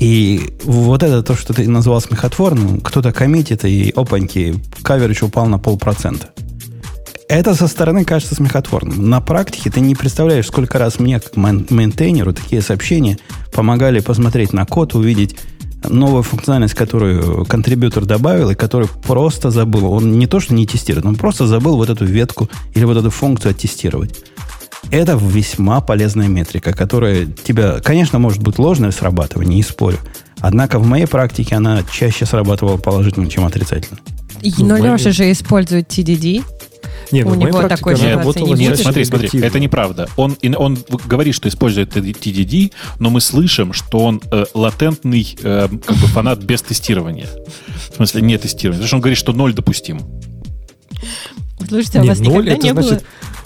И 0.00 0.54
вот 0.64 1.02
это 1.02 1.22
то, 1.22 1.36
что 1.36 1.52
ты 1.52 1.68
назвал 1.68 2.00
смехотворным, 2.00 2.80
кто-то 2.80 3.12
commit 3.12 3.48
ит, 3.48 3.66
и 3.66 3.92
опаньки, 3.94 4.56
coverage 4.82 5.24
упал 5.24 5.46
на 5.46 5.58
полпроцента. 5.58 6.30
Это 7.28 7.54
со 7.54 7.68
стороны 7.68 8.04
кажется 8.04 8.34
смехотворным. 8.34 9.08
На 9.08 9.20
практике 9.20 9.70
ты 9.70 9.80
не 9.80 9.94
представляешь, 9.94 10.46
сколько 10.46 10.78
раз 10.78 10.98
мне, 10.98 11.20
как 11.20 11.34
main- 11.34 11.66
maintainer 11.72 12.22
у, 12.22 12.32
такие 12.32 12.62
сообщения 12.62 13.18
помогали 13.52 14.00
посмотреть 14.00 14.54
на 14.54 14.64
код, 14.64 14.94
увидеть 14.94 15.36
новую 15.88 16.22
функциональность, 16.22 16.74
которую 16.74 17.44
contributor 17.44 18.04
добавил, 18.04 18.50
и 18.50 18.54
который 18.54 18.88
просто 18.88 19.50
забыл. 19.50 19.92
Он 19.92 20.18
не 20.18 20.26
то, 20.26 20.40
что 20.40 20.54
не 20.54 20.66
тестирует, 20.66 21.06
он 21.06 21.16
просто 21.16 21.46
забыл 21.46 21.76
вот 21.76 21.90
эту 21.90 22.04
ветку 22.06 22.48
или 22.74 22.84
вот 22.84 22.96
эту 22.96 23.10
функцию 23.10 23.50
оттестировать. 23.50 24.24
Это 24.90 25.12
весьма 25.20 25.80
полезная 25.80 26.28
метрика, 26.28 26.72
которая 26.72 27.26
тебя, 27.26 27.80
конечно, 27.80 28.18
может 28.18 28.42
быть 28.42 28.58
ложное 28.58 28.90
срабатывание, 28.90 29.56
не 29.56 29.62
спорю. 29.62 29.98
Однако 30.40 30.78
в 30.78 30.86
моей 30.86 31.06
практике 31.06 31.56
она 31.56 31.82
чаще 31.92 32.24
срабатывала 32.26 32.76
положительно, 32.78 33.28
чем 33.28 33.44
отрицательно. 33.44 33.98
И- 34.40 34.52
Ну, 34.58 34.68
Но 34.68 34.78
мы- 34.78 34.86
Леша 34.94 35.10
же 35.12 35.30
использует 35.30 35.88
TDD. 35.88 36.42
Не, 37.12 37.24
ну, 37.24 37.32
У 37.32 37.34
него 37.34 37.58
практике 37.58 37.76
такой 37.76 37.96
же 37.96 38.02
не 38.06 38.54
Нет, 38.54 38.78
смотри, 38.78 39.04
смотри, 39.04 39.40
это 39.40 39.58
неправда. 39.58 40.08
Он, 40.16 40.36
он 40.56 40.78
говорит, 41.06 41.34
что 41.34 41.48
использует 41.48 41.94
TDD, 41.96 42.72
но 42.98 43.10
мы 43.10 43.20
слышим, 43.20 43.72
что 43.72 43.98
он 43.98 44.22
э, 44.30 44.44
латентный 44.54 45.36
э, 45.42 45.68
как 45.84 45.96
бы 45.96 46.06
фанат 46.06 46.38
без 46.42 46.62
тестирования. 46.62 47.26
В 47.92 47.96
смысле, 47.96 48.22
не 48.22 48.38
тестирования. 48.38 48.78
Потому 48.78 48.86
что 48.86 48.96
он 48.96 49.00
говорит, 49.02 49.18
что 49.18 49.32
ноль 49.32 49.52
допустим. 49.54 50.00
Слушайте, 51.68 51.98
а 51.98 52.00
у 52.00 52.04
Не, 52.04 52.08
вас 52.10 52.18
ноль 52.20 52.28
никогда 52.44 52.52
это 52.52 52.62
не 52.62 52.72
значит, 52.72 52.90
было... 52.90 53.00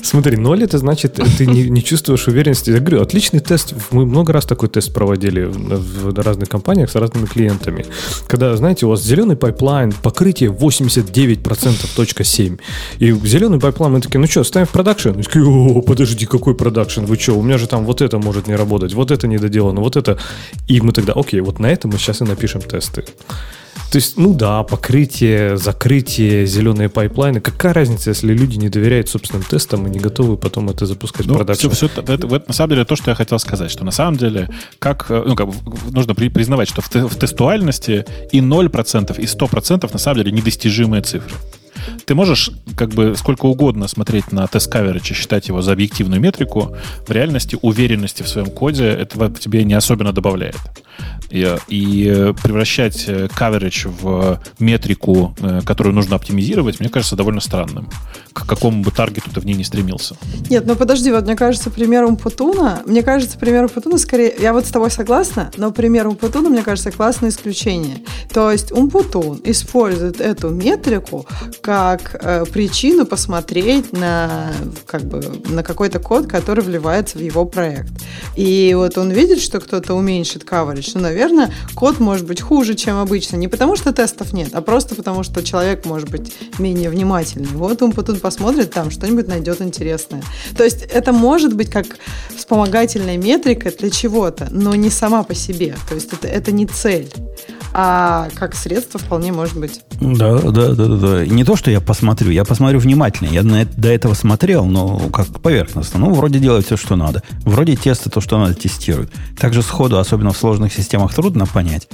смотри, 0.05 0.37
ноль 0.37 0.63
это 0.63 0.79
значит, 0.79 1.19
ты 1.39 1.47
не, 1.47 1.69
не 1.69 1.83
чувствуешь 1.83 2.27
уверенности. 2.29 2.71
Я 2.71 2.79
говорю, 2.79 3.03
отличный 3.03 3.41
тест. 3.41 3.75
Мы 3.91 4.07
много 4.07 4.33
раз 4.33 4.45
такой 4.45 4.69
тест 4.69 4.93
проводили 4.93 5.45
в, 5.45 6.15
разных 6.21 6.49
компаниях 6.49 6.91
с 6.91 6.95
разными 6.95 7.27
клиентами. 7.27 7.87
Когда, 8.27 8.57
знаете, 8.57 8.87
у 8.87 8.91
вас 8.91 9.03
зеленый 9.03 9.37
pipeline, 9.37 9.93
покрытие 9.93 10.51
89% 10.51 11.87
точка 11.97 12.25
7. 12.25 12.57
И 12.99 13.13
зеленый 13.13 13.59
pipeline, 13.59 13.95
мы 13.95 14.01
такие, 14.01 14.21
ну 14.21 14.27
что, 14.27 14.45
ставим 14.45 14.67
в 14.67 14.71
production? 14.70 15.11
О, 15.37 15.83
подожди, 15.83 16.27
какой 16.27 16.55
production? 16.55 17.05
Вы 17.05 17.17
что, 17.17 17.35
у 17.35 17.43
меня 17.43 17.59
же 17.59 17.67
там 17.67 17.85
вот 17.85 18.01
это 18.03 18.19
может 18.19 18.47
не 18.47 18.55
работать, 18.55 18.95
вот 18.95 19.11
это 19.11 19.27
недоделано, 19.27 19.81
вот 19.81 19.97
это. 19.97 20.19
И 20.69 20.81
мы 20.81 20.93
тогда, 20.93 21.13
окей, 21.15 21.41
вот 21.41 21.59
на 21.59 21.67
это 21.67 21.89
мы 21.89 21.99
сейчас 21.99 22.21
и 22.21 22.25
напишем 22.25 22.63
тесты. 22.63 23.05
То 23.95 23.99
есть, 23.99 24.16
ну 24.16 24.34
да, 24.34 24.64
покрытие, 24.64 25.57
закрытие, 25.57 26.47
зеленые 26.47 26.88
pipeline 26.89 27.30
ы. 27.30 27.41
Какая 27.40 27.72
разница, 27.72 28.11
если 28.11 28.34
люди 28.34 28.57
не 28.59 28.68
доверяют 28.68 29.09
собственным 29.09 29.45
тестам 29.45 29.86
и 29.86 29.90
не 29.90 30.01
готовы 30.01 30.36
потом 30.36 30.68
это 30.68 30.84
запускать 30.84 31.26
в 31.26 31.28
Ну, 31.28 31.36
production? 31.37 31.68
все, 31.70 31.86
это, 31.86 32.01
это- 32.12 32.26
это 32.26 32.45
на 32.49 32.53
самом 32.55 32.70
деле 32.70 32.84
то, 32.84 32.97
что 32.97 33.12
я 33.12 33.14
хотел 33.14 33.38
сказать, 33.38 33.70
что 33.70 33.84
на 33.84 33.92
самом 33.92 34.16
деле, 34.16 34.49
как, 34.80 35.07
э, 35.11 35.22
ну, 35.24 35.36
как, 35.36 35.49
нужно 35.92 36.16
при- 36.16 36.28
признавать, 36.28 36.68
что 36.68 36.82
в, 36.82 36.92
в 36.92 37.14
тестуальности 37.14 38.05
и 38.32 38.40
0%, 38.40 39.16
и 39.20 39.26
100% 39.26 39.92
на 39.92 39.99
самом 40.01 40.24
деле 40.24 40.32
недостижимые 40.32 41.01
цифры. 41.03 41.30
Ты 42.07 42.14
можешь 42.14 42.51
как 42.76 42.91
бы 42.91 43.14
сколько 43.16 43.47
угодно 43.47 43.89
смотреть 43.89 44.32
на 44.32 44.47
тест 44.47 44.72
coverage 44.72 45.11
и 45.11 45.14
считать 45.14 45.49
его 45.49 45.62
за 45.62 45.72
объективную 45.72 46.20
метрику. 46.20 46.76
В 47.07 47.11
реальности 47.11 47.59
уверенности 47.62 48.22
в 48.22 48.28
своем 48.28 48.51
коде 48.51 48.87
этого 48.87 49.30
тебе 49.30 49.64
не 49.64 49.74
особенно 49.74 50.12
добавляет. 50.12 50.57
И, 51.30 51.57
и 51.68 52.07
э, 52.09 52.35
превращать 52.41 53.05
э, 53.09 53.26
coverage 53.26 53.89
в 53.89 54.41
метрику, 54.61 55.35
э, 55.41 55.61
которую 55.64 55.95
нужно 55.95 56.16
оптимизировать, 56.16 56.78
мне 56.80 56.89
кажется 56.89 57.16
довольно 57.16 57.41
странным. 57.41 57.89
К 58.32 58.47
какому 58.47 58.82
бы 58.82 58.91
таргету 58.91 59.30
ты 59.30 59.41
в 59.41 59.47
ней 59.47 59.55
не 59.55 59.64
стремился. 59.64 60.16
Нет, 60.51 60.66
ну 60.66 60.76
подожди, 60.76 61.11
вот 61.11 61.24
мне 61.24 61.35
кажется, 61.35 61.70
пример 61.70 62.05
Умпутуна, 62.05 62.82
мне 62.87 63.03
кажется, 63.03 63.39
пример 63.39 63.64
Умпутуна 63.64 63.99
скорее, 63.99 64.35
я 64.39 64.53
вот 64.53 64.66
с 64.66 64.70
тобой 64.70 64.91
согласна, 64.91 65.51
но 65.57 65.72
пример 65.72 66.07
Умпутуна, 66.07 66.49
мне 66.49 66.62
кажется, 66.62 66.93
классное 66.93 67.30
исключение. 67.30 67.99
То 68.32 68.51
есть 68.53 68.70
Умпутун 68.70 69.41
использует 69.45 70.20
эту 70.20 70.51
метрику 70.51 71.26
как 71.75 72.14
э, 72.20 72.45
причину 72.45 73.05
посмотреть 73.05 73.93
на, 73.93 74.53
как 74.87 75.03
бы, 75.03 75.20
на 75.49 75.64
какой-то 75.64 75.99
код, 75.99 76.29
который 76.29 76.62
вливается 76.62 77.18
в 77.18 77.20
его 77.20 77.45
проект. 77.45 77.91
И 78.37 78.72
вот 78.77 78.97
он 78.97 79.11
видит, 79.11 79.41
что 79.41 79.59
кто-то 79.59 79.95
уменьшит 79.95 80.45
coverage, 80.45 80.93
ну, 80.95 81.01
наверное, 81.01 81.53
код 81.75 81.99
может 81.99 82.27
быть 82.27 82.41
хуже, 82.41 82.75
чем 82.77 82.99
обычно. 82.99 83.39
Не 83.39 83.49
потому, 83.49 83.75
что 83.75 83.93
тестов 83.93 84.33
нет, 84.33 84.51
а 84.53 84.61
просто 84.61 84.95
потому, 84.95 85.25
что 85.25 85.43
человек 85.43 85.85
может 85.85 86.09
быть 86.11 86.33
менее 86.61 86.91
внимательный. 86.91 87.49
Вот 87.49 87.83
он 87.83 87.91
потом 87.91 88.20
посмотрит 88.20 88.70
там, 88.70 88.93
что-нибудь 88.93 89.27
найдет 89.27 89.61
интересное. 89.61 90.22
То 90.57 90.62
есть 90.62 90.83
это 90.83 91.12
может 91.12 91.57
быть 91.57 91.70
как 91.70 91.87
вспомогательная 92.37 93.16
метрика 93.16 93.72
для 93.77 93.91
чего-то, 93.91 94.47
но 94.53 94.77
не 94.77 94.91
сама 94.91 95.25
по 95.25 95.35
себе. 95.35 95.75
То 95.89 95.97
есть 95.97 96.12
это, 96.12 96.29
это 96.29 96.53
не 96.53 96.66
цель 96.66 97.12
а 97.77 98.29
как 98.37 98.55
средство 98.55 99.01
вполне 99.01 99.33
может 99.33 99.59
быть. 99.59 99.81
Да, 100.01 100.39
да, 100.39 100.68
да, 100.68 100.87
да, 100.87 100.97
да. 100.97 101.27
Не 101.27 101.45
то, 101.45 101.57
что 101.65 101.71
я 101.71 101.81
посмотрю, 101.81 102.31
я 102.31 102.45
посмотрю 102.45 102.79
внимательно. 102.79 103.31
Я 103.31 103.43
на 103.43 103.62
это, 103.62 103.81
до 103.81 103.89
этого 103.89 104.12
смотрел, 104.12 104.67
но 104.67 104.99
как 105.09 105.29
поверхностно. 105.41 105.99
Ну, 105.99 106.12
вроде 106.12 106.39
делает 106.39 106.67
все, 106.67 106.77
что 106.77 106.95
надо. 106.95 107.23
Вроде 107.47 107.75
тесты 107.75 108.11
то, 108.11 108.21
что 108.21 108.39
надо, 108.39 108.53
тестируют. 108.53 109.11
Также 109.39 109.62
сходу, 109.62 109.99
особенно 109.99 110.35
в 110.35 110.37
сложных 110.37 110.75
системах, 110.75 111.15
трудно 111.15 111.47
понять. 111.47 111.89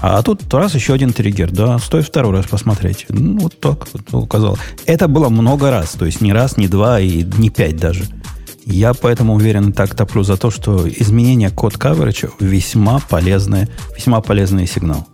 А 0.00 0.22
тут 0.22 0.54
раз 0.54 0.74
еще 0.74 0.94
один 0.94 1.12
триггер, 1.12 1.50
да, 1.50 1.78
стоит 1.78 2.06
второй 2.06 2.34
раз 2.34 2.46
посмотреть. 2.46 3.04
Ну, 3.10 3.40
вот 3.40 3.60
так 3.60 3.88
вот 3.92 4.22
указал. 4.22 4.58
Это 4.86 5.06
было 5.06 5.28
много 5.28 5.70
раз, 5.70 5.90
то 5.90 6.06
есть 6.06 6.22
не 6.22 6.32
раз, 6.32 6.56
не 6.56 6.66
два 6.66 6.98
и 6.98 7.22
не 7.22 7.50
пять 7.50 7.76
даже. 7.76 8.04
Я 8.64 8.94
поэтому 8.94 9.34
уверен, 9.34 9.74
так 9.74 9.94
топлю 9.94 10.22
за 10.22 10.38
то, 10.38 10.50
что 10.50 10.88
изменение 10.88 11.50
код 11.50 11.74
coverage 11.74 12.30
весьма 12.40 13.00
полезный, 13.00 13.68
весьма 13.94 14.22
полезный 14.22 14.66
сигнал. 14.66 15.06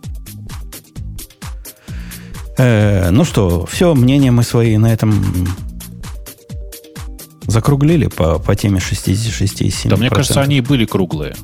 Э, 2.57 3.09
ну 3.11 3.23
что, 3.23 3.65
все, 3.65 3.93
мнения 3.93 4.31
мы 4.31 4.43
свои 4.43 4.77
на 4.77 4.91
этом 4.91 5.47
закруглили 7.43 8.07
по, 8.07 8.39
по 8.39 8.55
теме 8.55 8.79
66,7%. 8.79 9.89
Да, 9.89 9.97
мне 9.97 10.09
кажется, 10.09 10.41
они 10.41 10.57
и 10.57 10.61
были 10.61 10.85
круглые. 10.85 11.35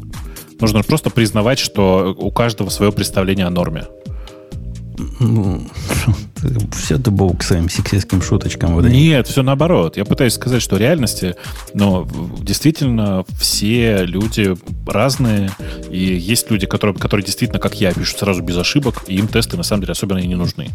Нужно 0.59 0.83
просто 0.83 1.09
признавать, 1.09 1.59
что 1.59 2.15
у 2.17 2.31
каждого 2.31 2.69
свое 2.69 2.91
представление 2.91 3.45
о 3.45 3.49
норме. 3.49 3.85
Все 6.73 6.97
ты 6.97 7.11
был 7.11 7.33
к 7.33 7.43
своим 7.43 7.69
сексистским 7.69 8.21
шуточкам. 8.21 8.73
Вот 8.73 8.85
Нет, 8.85 9.27
все 9.27 9.43
наоборот. 9.43 9.97
Я 9.97 10.05
пытаюсь 10.05 10.33
сказать, 10.33 10.61
что 10.61 10.75
в 10.75 10.79
реальности, 10.79 11.35
но 11.73 12.07
действительно 12.39 13.25
все 13.39 14.05
люди 14.05 14.55
разные, 14.87 15.51
и 15.89 15.97
есть 15.97 16.49
люди, 16.51 16.65
которые, 16.65 16.95
которые 16.97 17.25
действительно, 17.25 17.59
как 17.59 17.79
я, 17.79 17.93
пишут 17.93 18.19
сразу 18.19 18.41
без 18.41 18.57
ошибок, 18.57 19.03
и 19.07 19.15
им 19.15 19.27
тесты 19.27 19.57
на 19.57 19.63
самом 19.63 19.81
деле 19.81 19.91
особенно 19.93 20.19
и 20.19 20.27
не 20.27 20.35
нужны. 20.35 20.69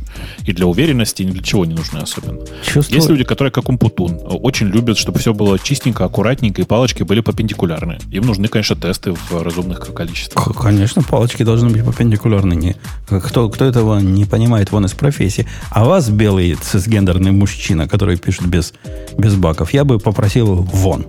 И 0.46 0.52
для 0.52 0.66
уверенности, 0.66 1.22
и 1.22 1.24
ни 1.24 1.30
для 1.32 1.42
чего 1.42 1.64
не 1.64 1.74
нужны 1.74 1.98
особенно. 1.98 2.38
Чувствую... 2.64 2.96
Есть 2.96 3.08
люди, 3.08 3.24
которые, 3.24 3.52
как 3.52 3.68
Умпутун, 3.68 4.20
очень 4.24 4.68
любят, 4.68 4.98
чтобы 4.98 5.18
все 5.18 5.34
было 5.34 5.58
чистенько, 5.58 6.04
аккуратненько, 6.04 6.62
и 6.62 6.64
палочки 6.64 7.02
были 7.02 7.20
перпендикулярны. 7.20 7.98
Им 8.10 8.24
нужны, 8.24 8.48
конечно, 8.48 8.76
тесты 8.76 9.12
в 9.12 9.42
разумных 9.42 9.80
количествах. 9.94 10.56
Конечно, 10.56 11.02
палочки 11.02 11.42
должны 11.42 11.70
быть 11.70 11.84
перпендикулярны. 11.84 12.76
Кто, 13.06 13.48
кто 13.48 13.64
этого 13.64 13.98
не 13.98 14.24
понимает, 14.24 14.72
вон 14.72 14.86
из 14.86 14.92
профессии. 14.92 15.46
А 15.70 15.84
вас, 15.84 16.08
белый 16.08 16.54
цисгендерный 16.54 17.32
мужчина, 17.32 17.88
который 17.88 18.16
пишет 18.16 18.46
без, 18.46 18.74
без 19.16 19.34
баков, 19.34 19.72
я 19.72 19.84
бы 19.84 19.98
попросил 19.98 20.54
вон 20.56 21.06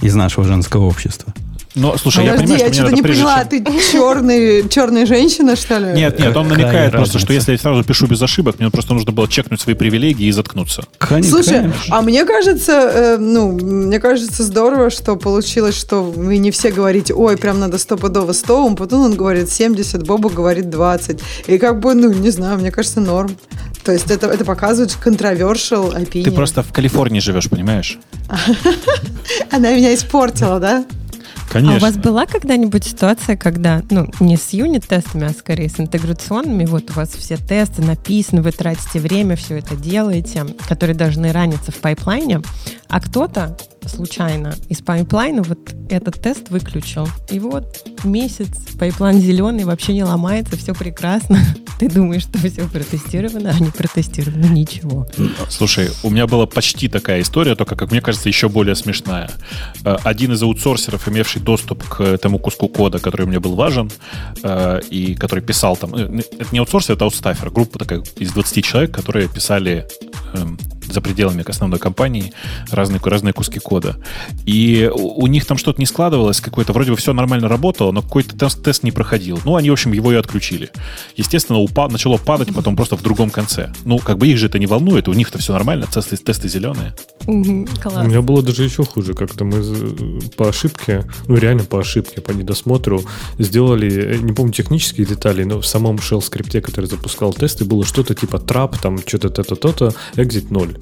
из 0.00 0.14
нашего 0.14 0.46
женского 0.46 0.84
общества. 0.84 1.32
Но, 1.74 1.96
слушай, 1.96 2.24
Подожди, 2.24 2.30
я 2.30 2.42
понимаю, 2.42 2.60
я 2.60 2.72
что, 2.72 2.86
что 2.86 2.94
не 2.94 3.02
поняла, 3.02 3.44
чем... 3.44 3.64
ты 3.64 3.92
черный, 3.92 4.68
черная 4.68 5.06
женщина, 5.06 5.54
что 5.54 5.78
ли? 5.78 5.92
Нет, 5.92 6.18
нет, 6.18 6.36
он 6.36 6.48
намекает 6.48 6.66
Какая 6.68 6.90
просто, 6.90 7.14
разница? 7.14 7.18
что 7.18 7.32
если 7.32 7.52
я 7.52 7.58
сразу 7.58 7.84
пишу 7.84 8.06
без 8.06 8.22
ошибок, 8.22 8.58
мне 8.58 8.70
просто 8.70 8.94
нужно 8.94 9.12
было 9.12 9.28
чекнуть 9.28 9.60
свои 9.60 9.74
привилегии 9.74 10.26
и 10.26 10.32
заткнуться. 10.32 10.84
Конечно, 10.98 11.30
Слушай, 11.30 11.60
конечно. 11.60 11.96
а 11.96 12.02
мне 12.02 12.24
кажется, 12.24 12.72
э, 12.72 13.16
ну, 13.18 13.52
мне 13.52 14.00
кажется 14.00 14.42
здорово, 14.42 14.90
что 14.90 15.16
получилось, 15.16 15.76
что 15.76 16.02
вы 16.02 16.38
не 16.38 16.50
все 16.50 16.70
говорите, 16.70 17.14
ой, 17.14 17.36
прям 17.36 17.60
надо 17.60 17.78
стопудово 17.78 18.32
100, 18.32 18.74
потом 18.74 19.02
он 19.02 19.14
говорит 19.14 19.50
70, 19.50 20.06
Боба 20.06 20.30
говорит 20.30 20.70
20. 20.70 21.20
И 21.46 21.58
как 21.58 21.80
бы, 21.80 21.94
ну, 21.94 22.12
не 22.12 22.30
знаю, 22.30 22.58
мне 22.58 22.70
кажется, 22.70 23.00
норм. 23.00 23.36
То 23.84 23.92
есть 23.92 24.10
это, 24.10 24.26
это 24.26 24.44
показывает 24.44 24.96
controversial 25.02 25.94
opinion. 25.94 26.24
Ты 26.24 26.30
просто 26.30 26.62
в 26.62 26.72
Калифорнии 26.72 27.20
живешь, 27.20 27.48
понимаешь? 27.48 27.98
Она 29.50 29.72
меня 29.74 29.94
испортила, 29.94 30.58
да? 30.60 30.84
Конечно. 31.50 31.74
А 31.74 31.78
у 31.78 31.80
вас 31.80 31.96
была 31.96 32.26
когда-нибудь 32.26 32.84
ситуация, 32.84 33.36
когда, 33.36 33.82
ну, 33.90 34.06
не 34.20 34.36
с 34.36 34.52
unit 34.52 34.75
-тестами, 34.75 35.26
а 35.26 35.30
скорее 35.30 35.68
с 35.68 35.80
интеграционными, 35.80 36.66
вот 36.66 36.90
у 36.90 36.94
вас 36.94 37.10
все 37.10 37.36
тесты 37.36 37.82
написаны, 37.82 38.42
вы 38.42 38.52
тратите 38.52 39.00
время, 39.00 39.36
все 39.36 39.58
это 39.58 39.74
делаете, 39.74 40.46
которые 40.68 40.94
должны 40.94 41.32
run 41.32 41.45
иться 41.45 41.72
в 41.72 41.76
pipeline 41.76 42.29
е, 42.29 42.42
а 42.88 43.00
кто-то 43.00 43.56
случайно 43.88 44.54
из 44.68 44.80
pipeline 44.80 45.35
а 45.35 45.42
вот 45.42 45.58
этот 45.88 46.20
тест 46.20 46.50
выключил. 46.50 47.08
И 47.30 47.38
вот 47.38 47.84
месяц 48.04 48.48
pipeline 48.78 49.20
зеленый, 49.20 49.64
вообще 49.64 49.94
не 49.94 50.04
ломается, 50.04 50.56
все 50.56 50.74
прекрасно. 50.74 51.38
Ты 51.78 51.88
думаешь, 51.88 52.22
что 52.22 52.38
все 52.38 52.68
протестировано, 52.68 53.54
а 53.56 53.62
не 53.62 53.70
протестировано 53.70 54.46
ничего. 54.46 55.06
Слушай, 55.48 55.90
у 56.02 56.10
меня 56.10 56.26
была 56.26 56.46
почти 56.46 56.88
такая 56.88 57.20
история, 57.22 57.54
только, 57.54 57.76
как 57.76 57.90
мне 57.90 58.00
кажется, 58.00 58.28
еще 58.28 58.48
более 58.48 58.74
смешная. 58.74 59.30
Э, 59.84 59.96
один 60.04 60.32
из 60.32 60.42
аутсорсеров, 60.42 61.08
имевший 61.08 61.40
доступ 61.40 61.84
к 61.84 62.00
этому 62.00 62.38
куску 62.38 62.68
кода, 62.68 62.98
который 62.98 63.26
мне 63.26 63.40
был 63.40 63.54
важен, 63.54 63.90
э, 64.42 64.80
и 64.90 65.14
который 65.14 65.42
писал 65.42 65.76
там... 65.76 65.94
Э, 65.94 66.20
это 66.38 66.48
не 66.52 66.58
аутсорсер, 66.58 66.96
это 66.96 67.04
outstaffer. 67.04 67.50
Группа 67.50 67.78
такая 67.78 68.02
из 68.16 68.32
20 68.32 68.64
человек, 68.64 68.90
которые 68.90 69.28
писали 69.28 69.86
эм, 70.34 70.58
за 70.92 71.00
пределами 71.00 71.44
основной 71.48 71.78
компании 71.78 72.32
разные, 72.70 73.00
разные 73.02 73.32
куски 73.32 73.58
кода. 73.58 73.96
И 74.44 74.90
у, 74.92 75.24
у 75.24 75.26
них 75.26 75.46
там 75.46 75.58
что-то 75.58 75.80
не 75.80 75.86
складывалось, 75.86 76.40
какое-то 76.40 76.72
вроде 76.72 76.90
бы 76.90 76.96
все 76.96 77.12
нормально 77.12 77.48
работало, 77.48 77.92
но 77.92 78.02
какой-то 78.02 78.36
тест, 78.36 78.62
тест 78.62 78.82
не 78.82 78.92
проходил. 78.92 79.40
Ну, 79.44 79.56
они, 79.56 79.70
в 79.70 79.72
общем, 79.72 79.92
его 79.92 80.12
и 80.12 80.16
отключили. 80.16 80.70
Естественно, 81.16 81.58
упа- 81.58 81.90
начало 81.90 82.18
падать 82.18 82.54
потом 82.54 82.76
просто 82.76 82.96
в 82.96 83.02
другом 83.02 83.30
конце. 83.30 83.72
Ну, 83.84 83.98
как 83.98 84.18
бы 84.18 84.28
их 84.28 84.38
же 84.38 84.46
это 84.46 84.58
не 84.58 84.66
волнует, 84.66 85.08
у 85.08 85.12
них-то 85.12 85.38
все 85.38 85.52
нормально, 85.52 85.86
тесты, 85.86 86.16
тесты 86.16 86.48
зеленые. 86.48 86.94
Класс. 87.28 88.06
У 88.06 88.08
меня 88.08 88.22
было 88.22 88.42
даже 88.42 88.64
еще 88.64 88.84
хуже. 88.84 89.12
Как-то 89.12 89.44
мы 89.44 89.62
по 90.36 90.48
ошибке, 90.48 91.04
ну, 91.26 91.36
реально 91.36 91.64
по 91.64 91.78
ошибке, 91.78 92.22
по 92.22 92.30
недосмотру, 92.30 93.04
сделали, 93.38 94.16
не 94.16 94.32
помню 94.32 94.54
технические 94.54 95.06
детали, 95.06 95.44
но 95.44 95.60
в 95.60 95.66
самом 95.66 95.96
shell 95.96 96.22
скрипте, 96.22 96.62
который 96.62 96.86
запускал 96.86 97.34
тесты, 97.34 97.66
было 97.66 97.84
что-то 97.84 98.14
типа 98.14 98.38
трап, 98.38 98.78
там 98.78 98.98
что-то 99.06 99.28
то-то, 99.28 99.56
то-то, 99.56 99.94
exit 100.16 100.46
0. 100.48 100.78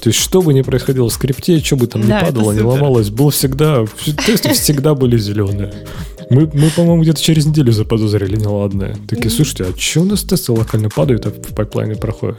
То 0.00 0.10
есть, 0.10 0.18
что 0.18 0.42
бы 0.42 0.52
ни 0.52 0.62
происходило 0.62 1.08
в 1.08 1.12
скрипте, 1.12 1.60
что 1.60 1.76
бы 1.76 1.86
там 1.86 2.06
да, 2.06 2.20
ни 2.20 2.24
падало, 2.24 2.52
не 2.52 2.60
ломалось, 2.60 3.10
было 3.10 3.30
всегда, 3.30 3.86
тесты 4.26 4.52
всегда 4.52 4.94
были 4.94 5.16
зеленые. 5.16 5.72
Мы, 6.30 6.50
мы 6.52 6.70
по-моему, 6.70 7.02
где-то 7.02 7.20
через 7.20 7.46
неделю 7.46 7.72
заподозрили 7.72 8.36
неладное. 8.36 8.96
Такие, 9.08 9.30
слушайте, 9.30 9.64
а 9.64 9.78
что 9.78 10.00
у 10.00 10.04
нас 10.04 10.22
тесты 10.22 10.52
локально 10.52 10.88
падают, 10.88 11.26
а 11.26 11.30
в 11.30 11.54
пайплайне 11.54 11.96
проходят? 11.96 12.38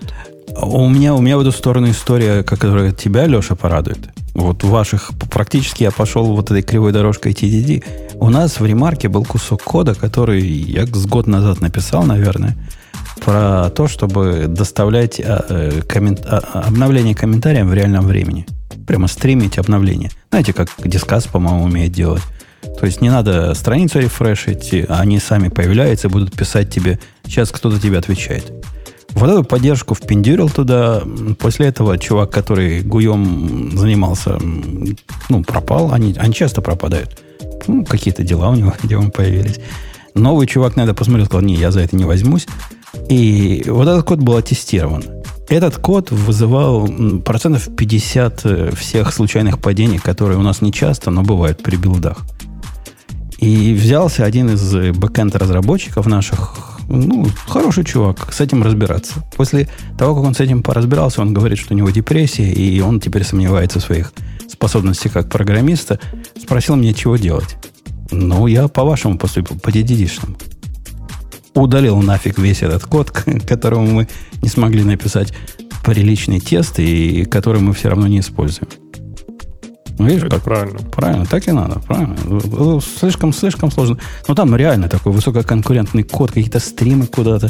У 0.62 0.88
меня, 0.88 1.14
у 1.14 1.22
меня 1.22 1.38
в 1.38 1.42
эту 1.42 1.52
сторону 1.52 1.90
история, 1.90 2.44
которая 2.44 2.92
тебя, 2.92 3.26
Леша, 3.26 3.56
порадует. 3.56 4.00
Вот 4.34 4.64
у 4.64 4.68
ваших 4.68 5.12
практически 5.32 5.84
я 5.84 5.92
пошел 5.92 6.26
вот 6.26 6.52
этой 6.52 6.62
кривой 6.62 6.92
дорожкой 6.92 7.34
TDD. 7.34 7.84
У 8.16 8.30
нас 8.30 8.60
в 8.60 8.66
ремарке 8.66 9.08
был 9.08 9.26
кусок 9.26 9.64
кода, 9.64 9.96
который 9.96 10.42
я 10.42 10.86
с 10.86 11.06
год 11.06 11.28
назад 11.28 11.62
написал, 11.62 12.04
наверное, 12.04 12.58
про 13.24 13.70
то, 13.70 13.88
чтобы 13.88 14.46
доставлять 14.48 15.20
а, 15.20 15.46
э, 15.50 15.82
коммент, 15.88 16.22
а, 16.26 16.64
обновление 16.68 17.16
комментариям 17.16 17.70
в 17.70 17.74
реальном 17.74 18.06
времени. 18.06 18.46
Прямо 18.86 19.08
стримить 19.08 19.58
обновление. 19.58 20.12
Знаете, 20.30 20.54
как 20.54 20.70
Дискас, 20.84 21.26
по-моему, 21.26 21.64
умеет 21.64 21.92
делать. 21.92 22.22
То 22.80 22.86
есть 22.86 23.02
не 23.02 23.10
надо 23.10 23.54
страницу 23.54 24.00
рефрешить, 24.00 24.74
они 24.90 25.20
сами 25.20 25.50
появляются 25.50 26.08
и 26.08 26.12
будут 26.12 26.34
писать 26.34 26.70
тебе, 26.70 27.00
сейчас 27.26 27.52
кто-то 27.52 27.80
тебе 27.80 27.98
отвечает. 27.98 28.52
Вот 29.16 29.30
эту 29.30 29.44
поддержку 29.46 29.96
впендюрил 29.96 30.50
туда. 30.50 31.02
После 31.40 31.68
этого 31.68 31.98
чувак, 31.98 32.32
который 32.32 32.82
гуем 32.82 33.78
занимался, 33.78 34.38
ну, 35.30 35.44
пропал. 35.44 35.94
Они, 35.94 36.14
они 36.18 36.34
часто 36.34 36.62
пропадают. 36.62 37.18
Ну, 37.68 37.86
какие-то 37.86 38.24
дела 38.24 38.50
у 38.50 38.56
него, 38.56 38.74
где 38.84 38.98
он 38.98 39.12
появились. 39.12 39.60
Новый 40.16 40.48
чувак 40.48 40.76
на 40.76 40.82
это 40.82 40.94
посмотрел, 40.94 41.26
сказал, 41.26 41.46
не, 41.46 41.56
я 41.56 41.72
за 41.72 41.80
это 41.80 41.96
не 41.96 42.04
возьмусь. 42.04 42.46
И 43.10 43.64
вот 43.68 43.88
этот 43.88 44.04
код 44.04 44.20
был 44.20 44.36
аттестирован. 44.36 45.04
Этот 45.48 45.78
код 45.78 46.12
вызывал 46.12 46.88
процентов 47.24 47.70
50 47.76 48.46
э, 48.46 48.72
всех 48.76 49.14
случайных 49.14 49.60
падений, 49.60 50.00
которые 50.00 50.40
у 50.40 50.42
нас 50.42 50.62
не 50.62 50.74
часто, 50.74 51.12
но 51.12 51.22
бывают 51.22 51.62
при 51.62 51.76
билдах. 51.76 52.18
И 53.40 53.74
взялся 53.74 54.26
один 54.26 54.50
из 54.50 54.96
бэкенд 54.98 55.36
разработчиков 55.36 56.06
наших, 56.06 56.80
ну, 56.88 57.28
хороший 57.48 57.84
чувак, 57.84 58.32
с 58.32 58.42
этим 58.42 58.64
разбираться. 58.64 59.24
После 59.36 59.68
того, 59.98 60.16
как 60.16 60.24
он 60.24 60.36
с 60.36 60.40
этим 60.40 60.64
поразбирался, 60.64 61.22
он 61.22 61.34
говорит, 61.34 61.58
что 61.58 61.74
у 61.74 61.78
него 61.78 61.90
депрессия, 61.90 62.52
и 62.52 62.80
он 62.80 63.00
теперь 63.00 63.24
сомневается 63.24 63.80
в 63.80 63.84
своих 63.84 64.14
способностях 64.50 65.14
как 65.14 65.30
программиста. 65.30 66.00
Спросил 66.42 66.76
меня, 66.76 66.94
чего 66.94 67.18
делать. 67.18 67.58
Ну, 68.12 68.48
я 68.48 68.68
по-вашему 68.68 69.18
поступил, 69.18 69.60
по 69.60 69.70
DDD-шному 69.70 70.38
удалил 71.56 71.98
нафиг 72.02 72.38
весь 72.38 72.62
этот 72.62 72.86
код, 72.86 73.12
которому 73.48 73.88
мы 73.88 74.08
не 74.42 74.50
смогли 74.50 74.84
написать 74.84 75.34
приличный 75.84 76.40
тест, 76.40 76.80
и 76.80 77.26
который 77.26 77.62
мы 77.62 77.74
все 77.74 77.90
равно 77.90 78.08
не 78.08 78.20
используем. 78.20 78.70
Ну, 79.98 80.08
видишь, 80.08 80.24
Это 80.24 80.36
как? 80.36 80.44
правильно. 80.44 80.80
Правильно, 80.92 81.26
так 81.26 81.48
и 81.48 81.52
надо, 81.52 81.80
правильно. 81.80 82.82
Слишком, 83.00 83.34
слишком 83.34 83.72
сложно. 83.72 83.98
Но 84.28 84.36
там 84.36 84.56
реально 84.56 84.90
такой 84.90 85.14
высококонкурентный 85.14 86.04
код, 86.04 86.32
какие-то 86.32 86.60
стримы 86.60 87.08
куда-то. 87.08 87.50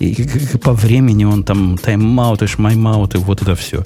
И 0.00 0.26
по 0.62 0.72
времени 0.72 1.24
он 1.24 1.44
там 1.44 1.78
тайм-ауты, 1.78 2.46
шмайм-ауты, 2.46 3.18
вот 3.18 3.42
это 3.42 3.54
все. 3.54 3.84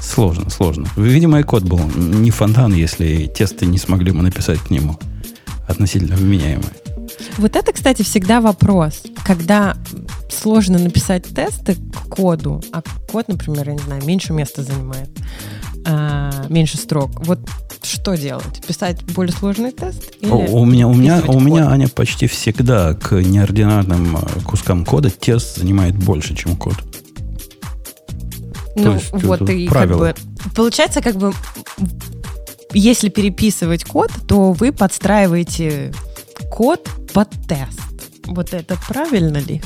Сложно, 0.00 0.50
сложно. 0.50 0.86
Видимо, 0.96 1.40
и 1.40 1.42
код 1.42 1.62
был 1.64 1.80
не 1.96 2.30
фонтан, 2.30 2.74
если 2.74 3.26
тесты 3.26 3.64
не 3.64 3.78
смогли 3.78 4.12
мы 4.12 4.22
написать 4.22 4.58
к 4.60 4.70
нему 4.70 4.98
относительно 5.66 6.16
вменяемые. 6.16 6.72
Вот 7.38 7.56
это, 7.56 7.72
кстати, 7.72 8.02
всегда 8.02 8.40
вопрос. 8.40 9.02
Когда 9.24 9.76
сложно 10.30 10.78
написать 10.78 11.24
тесты 11.24 11.74
к 11.74 12.08
коду, 12.08 12.62
а 12.72 12.82
код, 13.10 13.28
например, 13.28 13.68
я 13.68 13.74
не 13.74 13.82
знаю, 13.82 14.04
меньше 14.04 14.32
места 14.32 14.62
занимает, 14.62 15.08
а, 15.86 16.46
меньше 16.48 16.76
строк. 16.78 17.10
Вот 17.24 17.38
что 17.82 18.16
делать? 18.16 18.66
Писать 18.66 19.02
более 19.04 19.32
сложный 19.32 19.70
тест? 19.70 20.12
Или 20.20 20.30
У, 20.30 20.58
у 20.58 20.64
меня, 20.64 20.88
у 20.88 20.94
меня, 20.94 21.22
у 21.26 21.38
меня? 21.40 21.68
Аня, 21.68 21.88
почти 21.88 22.26
всегда 22.26 22.94
к 22.94 23.12
неординарным 23.12 24.16
э, 24.16 24.20
кускам 24.44 24.84
кода 24.84 25.10
тест 25.10 25.58
занимает 25.58 25.96
больше, 25.96 26.34
чем 26.34 26.56
код. 26.56 26.74
Ну, 28.74 28.94
есть 28.94 29.12
вот 29.12 29.42
это 29.42 29.52
и 29.52 29.68
правило. 29.68 30.06
как 30.06 30.16
бы... 30.16 30.50
Получается, 30.54 31.00
как 31.00 31.16
бы, 31.16 31.32
если 32.72 33.08
переписывать 33.08 33.84
код, 33.84 34.10
то 34.26 34.52
вы 34.52 34.72
подстраиваете 34.72 35.92
код 36.50 36.88
под 37.14 37.30
тест. 37.48 37.80
Вот 38.26 38.52
это 38.52 38.76
правильно 38.88 39.38
ли? 39.38 39.62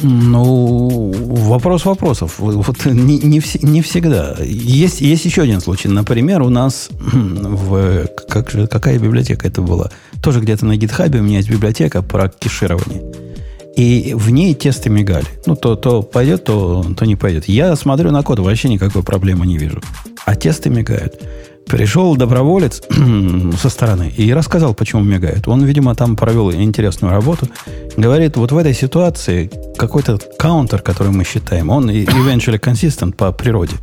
Ну, 0.00 1.12
вопрос 1.14 1.84
вопросов. 1.84 2.38
Вот 2.38 2.84
не, 2.86 3.18
не, 3.18 3.40
не 3.62 3.82
всегда. 3.82 4.36
Есть, 4.40 5.00
есть 5.00 5.24
еще 5.24 5.42
один 5.42 5.60
случай. 5.60 5.88
Например, 5.88 6.42
у 6.42 6.48
нас 6.48 6.88
в... 7.12 8.06
Как 8.28 8.50
же, 8.50 8.66
какая 8.66 8.98
библиотека 8.98 9.46
это 9.46 9.62
была? 9.62 9.90
Тоже 10.22 10.40
где-то 10.40 10.66
на 10.66 10.76
гитхабе 10.76 11.20
у 11.20 11.22
меня 11.22 11.38
есть 11.38 11.50
библиотека 11.50 12.02
про 12.02 12.28
кеширование. 12.28 13.02
И 13.76 14.12
в 14.14 14.30
ней 14.30 14.54
тесты 14.54 14.90
мигали. 14.90 15.26
Ну, 15.46 15.56
то, 15.56 15.76
то 15.76 16.02
пойдет, 16.02 16.44
то, 16.44 16.84
то 16.96 17.04
не 17.06 17.16
пойдет. 17.16 17.48
Я 17.48 17.74
смотрю 17.76 18.10
на 18.10 18.22
код, 18.22 18.38
вообще 18.38 18.68
никакой 18.68 19.02
проблемы 19.02 19.46
не 19.46 19.56
вижу. 19.56 19.80
А 20.24 20.36
тесты 20.36 20.68
мигают. 20.68 21.20
Пришел 21.66 22.16
доброволец 22.16 22.82
со 23.60 23.68
стороны 23.70 24.12
и 24.16 24.32
рассказал, 24.34 24.74
почему 24.74 25.02
мигают. 25.02 25.48
Он, 25.48 25.64
видимо, 25.64 25.94
там 25.94 26.16
провел 26.16 26.52
интересную 26.52 27.12
работу. 27.12 27.48
Говорит, 27.96 28.36
вот 28.36 28.52
в 28.52 28.56
этой 28.58 28.74
ситуации 28.74 29.50
какой-то 29.78 30.18
каунтер, 30.38 30.82
который 30.82 31.12
мы 31.12 31.24
считаем, 31.24 31.70
он 31.70 31.90
и- 31.90 32.04
eventually 32.04 32.60
consistent 32.60 33.14
по 33.16 33.32
природе. 33.32 33.76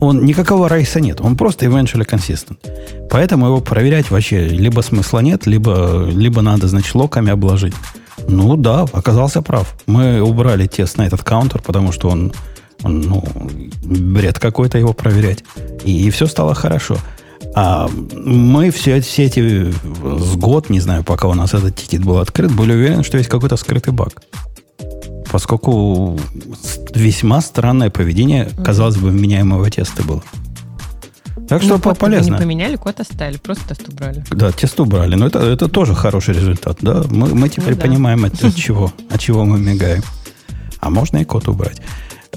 Он 0.00 0.24
никакого 0.24 0.68
рейса 0.68 1.00
нет, 1.00 1.20
он 1.20 1.36
просто 1.36 1.66
eventually 1.66 2.06
consistent. 2.06 2.58
Поэтому 3.10 3.46
его 3.46 3.60
проверять 3.60 4.10
вообще 4.10 4.46
либо 4.48 4.80
смысла 4.82 5.20
нет, 5.20 5.46
либо, 5.46 6.04
либо 6.10 6.42
надо, 6.42 6.66
значит, 6.68 6.94
локами 6.94 7.30
обложить. 7.30 7.74
Ну 8.28 8.56
да, 8.56 8.86
оказался 8.92 9.40
прав. 9.40 9.74
Мы 9.86 10.20
убрали 10.20 10.66
тест 10.66 10.98
на 10.98 11.06
этот 11.06 11.22
каунтер, 11.22 11.62
потому 11.62 11.92
что 11.92 12.08
он, 12.08 12.32
он, 12.82 13.00
ну, 13.00 13.24
бред 13.84 14.38
какой-то 14.38 14.78
его 14.78 14.92
проверять. 14.92 15.44
И, 15.84 16.10
все 16.10 16.26
стало 16.26 16.54
хорошо. 16.54 16.96
А 17.58 17.88
мы 18.14 18.70
все, 18.70 19.00
все 19.00 19.24
эти 19.24 19.70
с 19.72 20.36
год, 20.36 20.68
не 20.68 20.78
знаю, 20.78 21.02
пока 21.04 21.26
у 21.26 21.32
нас 21.34 21.54
этот 21.54 21.74
тикет 21.74 22.04
был 22.04 22.18
открыт, 22.18 22.52
были 22.52 22.72
уверены, 22.72 23.02
что 23.02 23.16
есть 23.16 23.30
какой-то 23.30 23.56
скрытый 23.56 23.94
баг. 23.94 24.22
Поскольку 25.32 26.18
весьма 26.94 27.40
странное 27.40 27.88
поведение, 27.88 28.50
казалось 28.62 28.96
бы, 28.96 29.08
вменяемого 29.08 29.70
теста 29.70 30.02
было. 30.02 30.22
Так 31.48 31.62
что 31.62 31.74
Ну, 31.76 31.80
код 31.80 31.98
полезно. 31.98 32.34
не 32.34 32.38
поменяли, 32.38 32.76
код 32.76 33.00
оставили, 33.00 33.38
просто 33.38 33.68
тест 33.68 33.88
убрали. 33.88 34.22
Да, 34.32 34.52
тест 34.52 34.78
убрали. 34.80 35.14
Но 35.14 35.26
это, 35.28 35.38
это 35.38 35.68
тоже 35.68 35.94
хороший 35.94 36.34
результат. 36.34 36.78
Да? 36.80 37.04
Мы, 37.08 37.34
мы 37.34 37.48
теперь 37.48 37.70
Ну 37.74 37.76
да. 37.76 37.82
понимаем, 37.86 38.24
от, 38.24 38.42
от 38.44 38.54
чего, 38.56 38.92
от 39.10 39.20
чего 39.20 39.44
мы 39.44 39.58
мигаем. 39.58 40.02
А 40.80 40.90
можно 40.90 41.18
и 41.18 41.24
код 41.24 41.48
убрать. 41.48 41.80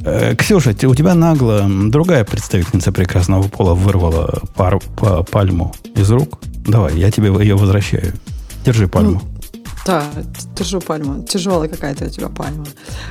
Э, 0.05 0.35
Ксюша, 0.35 0.71
у 0.83 0.95
тебя 0.95 1.13
нагло 1.15 1.65
другая 1.67 2.23
представительница 2.23 2.91
прекрасного 2.91 3.47
пола 3.47 3.73
вырвала 3.73 4.41
пар- 4.55 4.79
па- 4.97 5.23
пальму 5.23 5.73
из 5.95 6.09
рук. 6.11 6.39
Давай, 6.67 6.97
я 6.97 7.11
тебе 7.11 7.27
ее 7.43 7.55
возвращаю. 7.55 8.13
Держи 8.65 8.87
пальму. 8.87 9.21
Да, 9.85 10.03
держу 10.57 10.79
пальму. 10.81 11.23
Тяжелая 11.23 11.69
какая-то 11.69 12.05
у 12.05 12.09
тебя 12.09 12.27
пальма. 12.29 12.65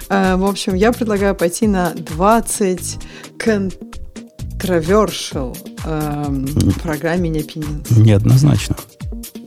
Э, 0.09 0.37
В 0.37 0.45
общем, 0.45 0.75
я 0.75 0.93
предлагаю 0.93 1.35
пойти 1.35 1.67
на 1.67 1.93
20 1.95 2.99
controversial 3.39 5.57
эм, 5.85 6.47
в 6.47 6.81
программе 6.81 7.29
не 7.29 7.41
opinions. 7.41 7.99
Неоднозначно. 8.01 8.77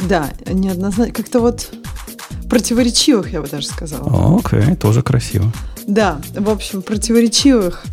Да, 0.08 0.30
неоднозначно. 0.52 1.14
Как-то 1.14 1.40
вот 1.40 1.70
противоречивых, 2.50 3.32
я 3.32 3.42
бы 3.42 3.48
даже 3.48 3.68
сказала. 3.68 4.38
Окей, 4.40 4.76
тоже 4.76 5.02
красиво. 5.04 5.52
Да, 5.88 6.20
в 6.36 6.50
общем, 6.50 6.82
противоречивых 6.82 7.84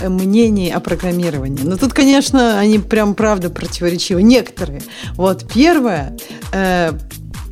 э, 0.00 0.08
мнений 0.08 0.70
о 0.70 0.80
программировании. 0.80 1.62
Но 1.62 1.76
тут, 1.76 1.92
конечно, 1.92 2.58
они 2.58 2.78
прям 2.78 3.14
правда 3.14 3.50
противоречивы. 3.50 4.22
Некоторые. 4.22 4.82
Вот 5.14 5.46
первое. 5.52 6.16
э, 6.52 6.92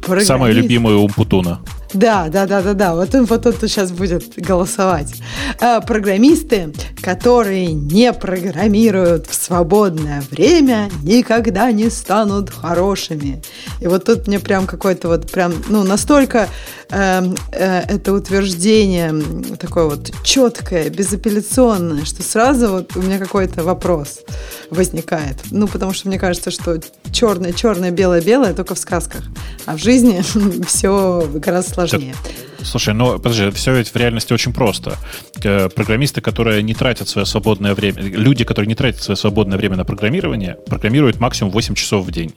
программист- 0.02 0.26
любимая 0.52 0.96
у 0.96 1.08
Путуна. 1.08 1.60
Да, 1.94 2.28
да, 2.28 2.46
да, 2.46 2.60
да, 2.60 2.74
да. 2.74 2.94
Вот 2.94 3.14
он 3.14 3.24
вот 3.24 3.46
он 3.46 3.54
сейчас 3.60 3.92
будет 3.92 4.34
голосовать. 4.36 5.14
А, 5.60 5.80
программисты, 5.80 6.72
которые 7.00 7.72
не 7.72 8.12
программируют 8.12 9.26
в 9.26 9.34
свободное 9.34 10.22
время, 10.30 10.90
никогда 11.04 11.70
не 11.70 11.90
станут 11.90 12.50
хорошими. 12.50 13.42
И 13.80 13.86
вот 13.86 14.04
тут 14.04 14.26
мне 14.26 14.40
прям 14.40 14.66
какой-то 14.66 15.08
вот 15.08 15.30
прям, 15.30 15.54
ну, 15.68 15.84
настолько 15.84 16.48
эм, 16.90 17.36
э, 17.52 17.82
это 17.88 18.12
утверждение 18.12 19.14
такое 19.56 19.84
вот 19.84 20.10
четкое, 20.24 20.90
безапелляционное, 20.90 22.04
что 22.04 22.22
сразу 22.22 22.68
вот 22.68 22.96
у 22.96 23.02
меня 23.02 23.18
какой-то 23.18 23.62
вопрос 23.62 24.20
возникает. 24.70 25.36
Ну, 25.52 25.68
потому 25.68 25.92
что 25.92 26.08
мне 26.08 26.18
кажется, 26.18 26.50
что 26.50 26.80
черное, 27.12 27.52
черное, 27.52 27.92
белое, 27.92 28.20
белое 28.20 28.52
только 28.52 28.74
в 28.74 28.78
сказках. 28.78 29.22
А 29.66 29.76
в 29.76 29.80
жизни 29.80 30.22
все 30.66 31.28
гораздо 31.32 31.70
сложнее. 31.70 31.83
сложнее. 31.88 32.14
Так, 32.22 32.32
Слушай, 32.64 32.94
ну 32.94 33.18
подожди, 33.18 33.50
все 33.50 33.74
ведь 33.74 33.88
в 33.88 33.96
реальности 33.96 34.32
очень 34.32 34.52
просто. 34.52 34.96
Э, 35.42 35.68
Программисты, 35.68 36.20
которые 36.20 36.62
не 36.62 36.74
тратят 36.74 37.08
свое 37.08 37.26
свободное 37.26 37.74
время, 37.74 38.02
люди, 38.02 38.44
которые 38.44 38.66
не 38.68 38.74
тратят 38.74 39.02
свое 39.02 39.16
свободное 39.16 39.58
время 39.58 39.76
на 39.76 39.84
программирование, 39.84 40.56
программируют 40.66 41.20
максимум 41.20 41.52
8 41.52 41.74
часов 41.74 42.06
в 42.06 42.10
день. 42.10 42.34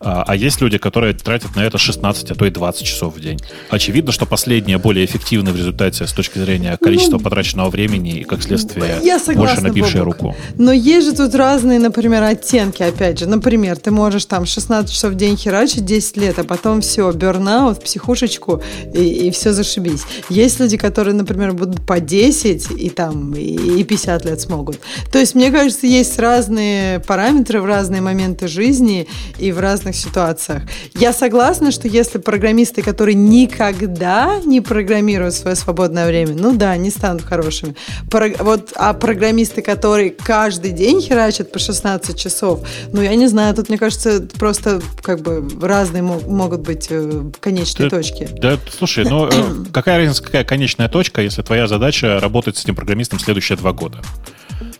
А 0.00 0.24
а 0.26 0.36
есть 0.36 0.60
люди, 0.60 0.78
которые 0.78 1.14
тратят 1.14 1.56
на 1.56 1.60
это 1.60 1.76
16, 1.78 2.30
а 2.30 2.34
то 2.34 2.46
и 2.46 2.50
20 2.50 2.86
часов 2.86 3.16
в 3.16 3.20
день. 3.20 3.38
Очевидно, 3.68 4.12
что 4.12 4.26
последнее 4.26 4.78
более 4.78 5.04
эффективно 5.04 5.50
в 5.50 5.56
результате 5.56 6.06
с 6.06 6.12
точки 6.12 6.38
зрения 6.38 6.76
количества 6.76 7.18
потраченного 7.18 7.68
времени 7.70 8.20
и, 8.20 8.24
как 8.24 8.42
следствие, 8.42 8.96
Ну, 9.00 9.04
Я 9.04 9.18
согласна, 9.18 9.40
больше 9.40 9.60
набившее 9.62 10.04
Бобук. 10.04 10.22
руку. 10.22 10.36
Но 10.56 10.72
есть 10.72 11.06
же 11.06 11.14
тут 11.14 11.34
разные, 11.34 11.78
например, 11.78 12.22
оттенки, 12.22 12.82
опять 12.82 13.18
же. 13.18 13.26
Например, 13.26 13.76
ты 13.76 13.90
можешь 13.90 14.24
там 14.26 14.46
16 14.46 14.92
часов 14.92 15.12
в 15.12 15.16
день 15.16 15.36
херачить 15.36 15.84
10 15.84 16.16
лет, 16.16 16.38
а 16.38 16.44
потом 16.44 16.80
все, 16.80 17.10
бернаут, 17.12 17.82
психушечку, 17.82 18.62
и, 18.94 19.26
и 19.26 19.30
все 19.30 19.52
зашибись. 19.64 20.02
Есть 20.28 20.60
люди, 20.60 20.76
которые, 20.76 21.14
например, 21.14 21.52
будут 21.52 21.84
по 21.86 22.00
10 22.00 22.70
и 22.76 22.90
там 22.90 23.34
и 23.34 23.80
и 23.80 23.84
50 23.84 24.24
лет 24.24 24.40
смогут. 24.40 24.78
То 25.12 25.18
есть, 25.18 25.34
мне 25.34 25.50
кажется, 25.50 25.86
есть 25.86 26.18
разные 26.18 27.00
параметры 27.00 27.60
в 27.60 27.66
разные 27.66 28.00
моменты 28.00 28.48
жизни 28.48 29.06
и 29.38 29.52
в 29.52 29.58
разных 29.60 29.94
ситуациях. 29.96 30.62
Я 30.94 31.12
согласна, 31.12 31.70
что 31.72 31.88
если 31.88 32.18
программисты, 32.18 32.82
которые 32.82 33.14
никогда 33.14 34.40
не 34.44 34.60
программируют 34.60 35.34
свое 35.34 35.56
свободное 35.56 36.06
время, 36.06 36.34
ну 36.34 36.54
да, 36.54 36.76
не 36.76 36.90
станут 36.90 37.22
хорошими. 37.22 37.74
Про- 38.10 38.32
вот, 38.38 38.72
а 38.76 38.94
программисты, 38.94 39.62
которые 39.62 40.10
каждый 40.10 40.70
день 40.72 41.00
херачат 41.00 41.52
по 41.52 41.58
16 41.58 42.16
часов, 42.18 42.60
ну 42.92 43.02
я 43.02 43.14
не 43.14 43.26
знаю, 43.28 43.54
тут 43.54 43.68
мне 43.68 43.78
кажется 43.78 44.26
просто 44.38 44.80
как 45.02 45.20
бы 45.20 45.48
разные 45.60 46.02
мо- 46.02 46.20
могут 46.26 46.60
быть 46.60 46.86
э, 46.90 47.22
конечные 47.40 47.88
Да, 47.90 47.96
точки. 47.96 48.28
Да, 48.40 48.58
слушай, 48.76 49.04
ну 49.04 49.26
э, 49.26 49.30
какая 49.72 49.98
разница, 49.98 50.22
какая 50.22 50.44
конечная 50.44 50.88
точка, 50.88 51.22
если 51.22 51.42
твоя 51.42 51.66
задача 51.66 52.18
работать 52.20 52.56
с 52.56 52.64
этим 52.64 52.74
программистом 52.74 53.18
следующие 53.18 53.56
два 53.56 53.72
года? 53.72 54.00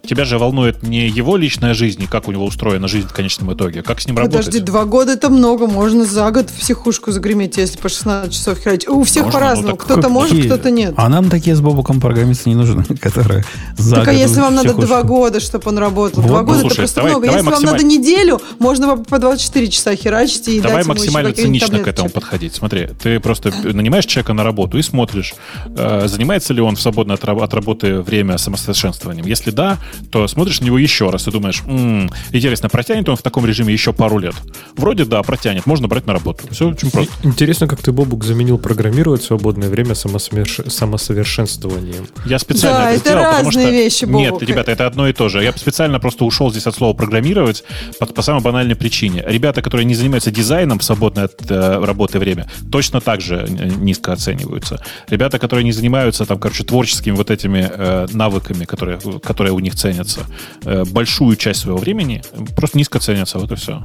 Тебя 0.06 0.24
же 0.24 0.38
волнует 0.38 0.82
не 0.82 1.08
его 1.08 1.36
личная 1.36 1.74
жизнь 1.74 2.02
и 2.02 2.06
как 2.06 2.26
у 2.28 2.32
него 2.32 2.44
устроена 2.46 2.88
жизнь 2.88 3.06
в 3.08 3.12
конечном 3.12 3.52
итоге, 3.52 3.82
как 3.82 4.00
с 4.00 4.06
ним 4.06 4.16
Подожди, 4.16 4.38
работать. 4.50 4.64
два 4.64 4.84
года 4.84 5.12
это 5.12 5.28
много, 5.28 5.66
можно 5.66 6.04
за 6.04 6.30
год 6.30 6.48
в 6.50 6.58
психушку 6.58 7.12
загреметь, 7.12 7.58
если 7.58 7.78
по 7.78 7.88
16 7.88 8.32
часов 8.32 8.58
херачить. 8.58 8.88
У 8.88 9.02
всех 9.04 9.24
Можно, 9.24 9.38
по-разному, 9.38 9.68
ну 9.68 9.76
так 9.76 9.84
кто-то 9.84 10.08
может, 10.08 10.44
кто-то 10.46 10.70
нет. 10.70 10.94
А 10.96 11.08
нам 11.08 11.28
такие 11.28 11.54
с 11.54 11.60
Бобуком 11.60 12.00
программисты 12.00 12.48
не 12.48 12.56
нужны, 12.56 12.84
которые 13.00 13.44
за 13.76 13.96
Так 13.96 14.08
а 14.08 14.12
год 14.12 14.20
если 14.20 14.40
вам 14.40 14.54
надо 14.54 14.74
два 14.74 15.02
года, 15.02 15.38
чтобы 15.40 15.68
он 15.68 15.78
работал? 15.78 16.22
Вот, 16.22 16.28
два 16.28 16.40
ну, 16.40 16.46
года 16.46 16.60
слушай, 16.60 16.72
это 16.72 16.80
просто 16.82 16.96
давай- 16.96 17.12
много. 17.12 17.26
давай 17.26 17.38
если 17.40 17.50
вам 17.50 17.62
максималь- 17.62 17.72
надо 17.72 17.84
неделю, 17.84 18.40
можно 18.58 18.96
по- 18.96 19.04
по 19.04 19.18
24 19.18 19.68
часа 19.68 19.94
херачить 19.94 20.48
и 20.48 20.60
Давай 20.60 20.84
максимально 20.84 21.32
цинично 21.32 21.78
к 21.78 21.86
этому 21.86 22.08
подходить. 22.08 22.54
Смотри, 22.54 22.88
ты 23.02 23.20
просто 23.20 23.52
нанимаешь 23.62 24.06
человека 24.06 24.32
на 24.32 24.44
работу 24.44 24.78
и 24.78 24.82
смотришь, 24.82 25.34
э, 25.66 26.08
занимается 26.08 26.54
ли 26.54 26.60
он 26.60 26.76
в 26.76 26.80
свободное 26.80 27.16
от 27.16 27.54
работы 27.54 28.00
время 28.00 28.38
самосовершенствованием. 28.38 29.26
Если 29.26 29.50
да, 29.50 29.78
то 30.10 30.26
смотришь 30.28 30.60
на 30.60 30.66
него 30.66 30.78
еще 30.78 31.10
раз 31.10 31.26
и 31.28 31.30
думаешь, 31.30 31.62
м-м, 31.66 32.10
интересно, 32.32 32.68
протянет 32.68 33.08
он 33.08 33.16
в 33.16 33.22
таком 33.22 33.46
режиме 33.46 33.72
еще 33.72 33.92
пару 33.92 34.18
лет? 34.18 34.34
Вроде 34.76 35.04
да, 35.04 35.22
протянет, 35.22 35.66
можно 35.66 35.88
брать 35.88 36.06
на 36.06 36.12
работу. 36.12 36.44
Все 36.50 36.68
очень 36.68 36.90
просто. 36.90 37.12
Интересно, 37.22 37.66
как 37.66 37.80
ты, 37.82 37.92
Бобук, 37.92 38.24
заменил 38.24 38.58
программировать 38.58 39.22
свободное 39.22 39.68
время 39.68 39.92
самосоверш- 39.92 40.68
самосовершенствованием. 40.70 42.06
Я 42.26 42.38
специально 42.38 42.78
Да, 42.78 42.90
это, 42.92 43.00
это 43.00 43.10
сделал, 43.10 43.30
потому 43.32 43.50
что... 43.52 43.70
вещи, 43.70 44.04
Нет, 44.04 44.32
Бобук. 44.32 44.48
ребята, 44.48 44.72
это 44.72 44.86
одно 44.86 45.08
и 45.08 45.12
то 45.12 45.28
же. 45.28 45.42
Я 45.42 45.52
специально 45.52 46.00
просто 46.00 46.24
ушел 46.24 46.50
здесь 46.50 46.66
от 46.66 46.74
слова 46.74 46.94
программировать 46.94 47.64
по, 47.98 48.06
по 48.06 48.22
самой 48.22 48.42
банальной 48.42 48.74
причине. 48.76 49.22
Ребята, 49.26 49.62
которые 49.62 49.84
не 49.84 49.94
занимаются 49.94 50.30
дизайном 50.30 50.78
в 50.78 50.84
свободное 50.84 51.24
от 51.24 51.50
э, 51.50 51.84
работы 51.84 52.18
время, 52.18 52.46
точно 52.70 53.00
так 53.00 53.20
же 53.20 53.46
э, 53.48 53.68
низко 53.78 54.12
оцениваются. 54.12 54.82
Ребята, 55.08 55.38
которые 55.38 55.64
не 55.64 55.72
занимаются 55.72 56.24
там, 56.24 56.38
короче, 56.38 56.64
творческими 56.64 57.14
вот 57.14 57.30
этими 57.30 57.68
э, 57.72 58.06
навыками, 58.12 58.64
которые, 58.64 58.98
которые 59.22 59.52
у 59.52 59.58
них 59.60 59.74
ценятся, 59.80 60.20
э, 60.64 60.84
большую 60.84 61.36
часть 61.36 61.60
своего 61.60 61.78
времени 61.78 62.22
просто 62.56 62.78
низко 62.78 62.98
ценятся, 62.98 63.38
вот 63.38 63.50
и 63.52 63.54
все. 63.56 63.82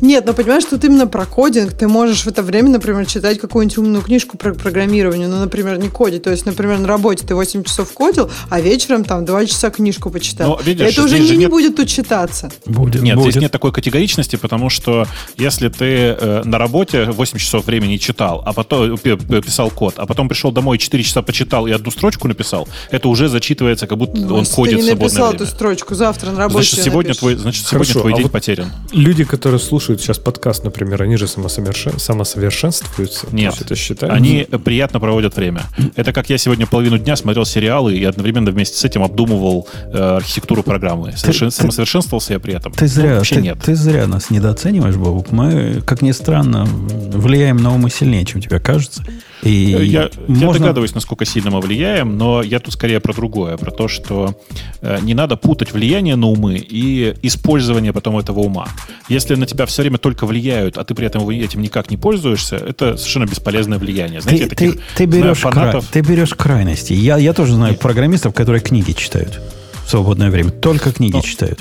Нет, 0.00 0.26
но 0.26 0.32
понимаешь, 0.34 0.64
тут 0.64 0.84
именно 0.84 1.06
про 1.06 1.24
кодинг. 1.24 1.72
Ты 1.72 1.88
можешь 1.88 2.24
в 2.24 2.26
это 2.26 2.42
время, 2.42 2.70
например, 2.70 3.06
читать 3.06 3.38
какую-нибудь 3.38 3.78
умную 3.78 4.02
книжку 4.02 4.36
про 4.36 4.52
программирование, 4.52 5.28
ну, 5.28 5.38
например, 5.38 5.78
не 5.78 5.88
кодить. 5.88 6.22
То 6.22 6.30
есть, 6.30 6.46
например, 6.46 6.78
на 6.78 6.88
работе 6.88 7.26
ты 7.26 7.34
8 7.34 7.64
часов 7.64 7.92
кодил, 7.92 8.30
а 8.50 8.60
вечером 8.60 9.04
там 9.04 9.24
2 9.24 9.46
часа 9.46 9.70
книжку 9.70 10.10
почитал. 10.10 10.50
Но, 10.50 10.60
видишь, 10.62 10.92
это 10.92 11.02
уже 11.04 11.18
не, 11.18 11.30
не 11.30 11.36
нет- 11.36 11.50
будет 11.50 11.76
тут 11.76 11.88
читаться. 11.88 12.50
Будет, 12.66 13.02
Нет, 13.02 13.16
будет. 13.16 13.30
здесь 13.30 13.42
нет 13.42 13.52
такой 13.52 13.72
категоричности, 13.72 14.36
потому 14.36 14.70
что 14.70 15.06
если 15.36 15.68
ты 15.68 15.84
э, 16.20 16.42
на 16.44 16.58
работе 16.58 17.04
8 17.04 17.38
часов 17.38 17.66
времени 17.66 17.96
читал, 17.96 18.42
а 18.44 18.52
потом 18.52 18.98
пи- 18.98 19.16
пи- 19.16 19.40
писал 19.40 19.70
код, 19.70 19.94
а 19.96 20.06
потом 20.06 20.28
пришел 20.28 20.52
домой 20.52 20.78
4 20.78 21.02
часа 21.02 21.22
почитал 21.22 21.66
и 21.66 21.72
одну 21.72 21.90
строчку 21.90 22.28
написал, 22.28 22.68
это 22.90 23.08
уже 23.08 23.28
зачитывается, 23.28 23.86
как 23.86 23.96
будто 23.98 24.20
он 24.34 24.44
ты 24.44 24.50
в 24.50 24.66
не 24.66 24.82
свободное 24.82 25.19
написал 25.20 25.30
время. 25.30 25.44
эту 25.44 25.54
строчку, 25.56 25.94
завтра 25.94 26.30
на 26.30 26.38
работе 26.38 26.66
Значит, 26.68 26.84
сегодня 26.84 27.08
напишешь. 27.10 27.18
твой, 27.18 27.34
значит, 27.36 27.66
сегодня 27.66 27.84
Хорошо, 27.86 28.00
твой 28.00 28.12
а 28.12 28.16
день 28.16 28.22
вот- 28.24 28.32
потерян. 28.32 28.72
Люди, 28.92 29.24
которые 29.24 29.60
слушают 29.60 30.00
сейчас 30.00 30.18
подкаст, 30.18 30.64
например, 30.64 31.02
они 31.02 31.16
же 31.16 31.26
самосовершен... 31.26 31.98
самосовершенствуются. 31.98 33.26
Нет, 33.32 33.54
это 33.60 33.74
считается? 33.76 34.16
они 34.16 34.46
приятно 34.64 35.00
проводят 35.00 35.36
время. 35.36 35.62
Это 35.96 36.12
как 36.12 36.30
я 36.30 36.38
сегодня 36.38 36.66
половину 36.66 36.98
дня 36.98 37.16
смотрел 37.16 37.44
сериалы 37.44 37.94
и 37.96 38.04
одновременно 38.04 38.50
вместе 38.50 38.76
с 38.76 38.84
этим 38.84 39.02
обдумывал 39.02 39.68
э, 39.92 40.16
архитектуру 40.16 40.62
программы. 40.62 41.12
Совершен- 41.16 41.50
ты- 41.50 41.54
Самосовершенствовался 41.56 42.34
я 42.34 42.40
при 42.40 42.54
этом? 42.54 42.72
Ты 42.72 42.84
Ну, 42.84 42.88
зря, 42.90 43.14
вообще 43.16 43.36
ты, 43.36 43.40
нет. 43.42 43.58
ты 43.64 43.74
зря 43.74 44.06
нас 44.06 44.30
недооцениваешь, 44.30 44.96
Бобук. 44.96 45.30
Мы, 45.32 45.82
как 45.86 46.02
ни 46.02 46.12
странно, 46.12 46.64
влияем 46.64 47.56
на 47.58 47.74
умы 47.74 47.90
сильнее, 47.90 48.24
чем 48.24 48.40
тебе 48.40 48.58
кажется. 48.60 49.04
И 49.42 49.50
Я, 49.50 49.82
я 49.82 50.10
можно- 50.28 50.58
догадываюсь, 50.60 50.94
насколько 50.94 51.24
сильно 51.24 51.50
мы 51.50 51.60
влияем, 51.60 52.18
но 52.18 52.42
я 52.42 52.60
тут 52.60 52.74
скорее 52.74 53.00
про 53.00 53.14
другое, 53.14 53.56
про 53.56 53.70
то, 53.70 53.88
что 53.88 54.34
э, 54.82 54.98
не 55.02 55.14
надо 55.14 55.36
путать 55.36 55.72
влияние 55.72 56.16
на 56.16 56.26
умы 56.26 56.56
и 56.58 57.14
использование 57.22 57.92
потом 57.92 58.18
этого 58.18 58.40
ума. 58.40 58.68
Если 59.08 59.34
на 59.36 59.46
тебя 59.46 59.64
все 59.66 59.82
время 59.82 59.98
только 59.98 60.26
влияют, 60.26 60.76
а 60.76 60.84
ты 60.84 60.94
при 60.94 61.06
этом 61.06 61.28
этим 61.30 61.62
никак 61.62 61.90
не 61.90 61.96
пользуешься, 61.96 62.56
это 62.56 62.96
совершенно 62.96 63.24
бесполезное 63.26 63.78
влияние. 63.78 64.20
Знаете, 64.20 64.46
ты, 64.46 64.64
я 64.64 64.70
таких 64.74 64.74
ты, 64.96 65.06
ты 65.06 65.06
знаю 65.06 65.22
берешь 65.24 65.38
фанатов. 65.38 65.84
кра- 65.88 65.92
ты 66.02 66.08
берешь 66.08 66.34
крайности. 66.34 66.92
Я, 66.92 67.16
я 67.16 67.32
тоже 67.32 67.54
знаю 67.54 67.76
программистов, 67.76 68.34
которые 68.34 68.60
книги 68.60 68.92
читают 68.92 69.40
в 69.86 69.90
свободное 69.90 70.30
время. 70.30 70.50
Только 70.50 70.92
книги 70.92 71.16
Ну, 71.16 71.22
читают. 71.22 71.58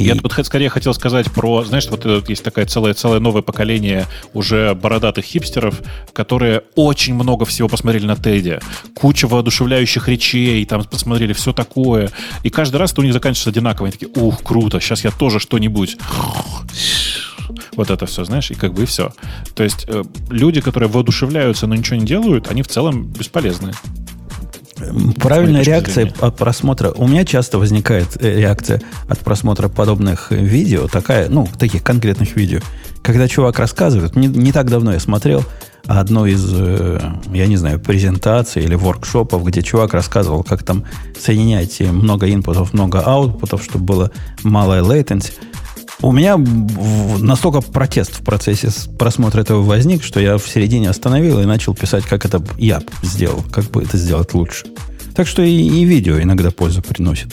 И- 0.00 0.04
Я 0.04 0.14
тут 0.14 0.32
хот- 0.32 0.44
скорее 0.44 0.68
хотел 0.70 0.94
сказать 0.94 1.30
про, 1.30 1.62
знаешь, 1.64 1.86
вот 1.90 2.06
э, 2.06 2.22
есть 2.28 2.42
такое 2.42 2.64
целое, 2.66 2.94
целое 2.94 3.20
новое 3.20 3.42
поколение 3.42 4.06
уже 4.34 4.74
бородатых 4.74 5.24
хипстеров, 5.24 5.80
которые 6.12 6.62
очень 6.74 7.14
много 7.14 7.44
всего 7.44 7.68
посмотрели 7.68 8.06
на 8.06 8.16
Теде. 8.16 8.60
Куча 8.94 9.26
воодушевляющих 9.28 10.08
речей, 10.08 10.64
там 10.64 10.84
посмотрели 10.84 11.32
все 11.32 11.52
такое. 11.52 12.10
И 12.42 12.50
каждый 12.50 12.76
раз 12.76 12.92
это 12.92 13.02
у 13.02 13.04
них 13.04 13.12
заканчивается 13.12 13.50
одинаково. 13.50 13.88
Они 13.88 13.92
такие, 13.92 14.10
ух, 14.14 14.42
круто, 14.42 14.80
сейчас 14.80 15.04
я 15.04 15.10
тоже 15.10 15.38
что-нибудь. 15.38 15.96
Вот 17.76 17.90
это 17.90 18.06
все, 18.06 18.24
знаешь, 18.24 18.50
и 18.50 18.54
как 18.54 18.72
бы 18.74 18.82
и 18.84 18.86
все. 18.86 19.12
То 19.54 19.62
есть 19.64 19.84
э, 19.88 20.02
люди, 20.30 20.60
которые 20.60 20.88
воодушевляются, 20.88 21.66
но 21.66 21.74
ничего 21.74 21.96
не 21.96 22.06
делают, 22.06 22.48
они 22.50 22.62
в 22.62 22.68
целом 22.68 23.06
бесполезны. 23.06 23.72
Правильная 25.16 25.62
реакция 25.62 26.12
от 26.20 26.36
просмотра. 26.36 26.90
У 26.90 27.06
меня 27.06 27.24
часто 27.24 27.58
возникает 27.58 28.16
э, 28.20 28.40
реакция 28.40 28.80
от 29.08 29.18
просмотра 29.18 29.68
подобных 29.68 30.32
э, 30.32 30.36
видео, 30.36 30.88
такая, 30.88 31.28
ну, 31.28 31.48
таких 31.58 31.82
конкретных 31.82 32.36
видео. 32.36 32.60
Когда 33.02 33.28
чувак 33.28 33.58
рассказывает, 33.58 34.16
не, 34.16 34.26
не 34.26 34.52
так 34.52 34.70
давно 34.70 34.92
я 34.92 35.00
смотрел 35.00 35.44
одну 35.86 36.26
из, 36.26 36.44
э, 36.52 37.00
я 37.32 37.46
не 37.46 37.56
знаю, 37.56 37.80
презентаций 37.80 38.62
или 38.62 38.74
воркшопов, 38.74 39.44
где 39.44 39.62
чувак 39.62 39.94
рассказывал, 39.94 40.44
как 40.44 40.62
там 40.62 40.84
соединять 41.18 41.80
много 41.80 42.32
инпутов, 42.32 42.72
много 42.72 43.00
аутпутов, 43.00 43.62
чтобы 43.64 43.84
было 43.84 44.10
малая 44.42 44.82
latency. 44.82 45.32
У 46.02 46.12
меня 46.12 46.38
настолько 46.38 47.60
протест 47.60 48.20
в 48.20 48.24
процессе 48.24 48.68
просмотра 48.98 49.42
этого 49.42 49.62
возник, 49.62 50.02
что 50.02 50.18
я 50.18 50.38
в 50.38 50.48
середине 50.48 50.88
остановил 50.88 51.40
и 51.40 51.44
начал 51.44 51.74
писать, 51.74 52.04
как 52.04 52.24
это 52.24 52.42
я 52.56 52.82
сделал, 53.02 53.44
как 53.52 53.66
бы 53.66 53.82
это 53.82 53.98
сделать 53.98 54.32
лучше. 54.32 54.66
Так 55.14 55.26
что 55.26 55.42
и, 55.42 55.50
и 55.50 55.84
видео 55.84 56.20
иногда 56.20 56.50
пользу 56.50 56.82
приносит. 56.82 57.28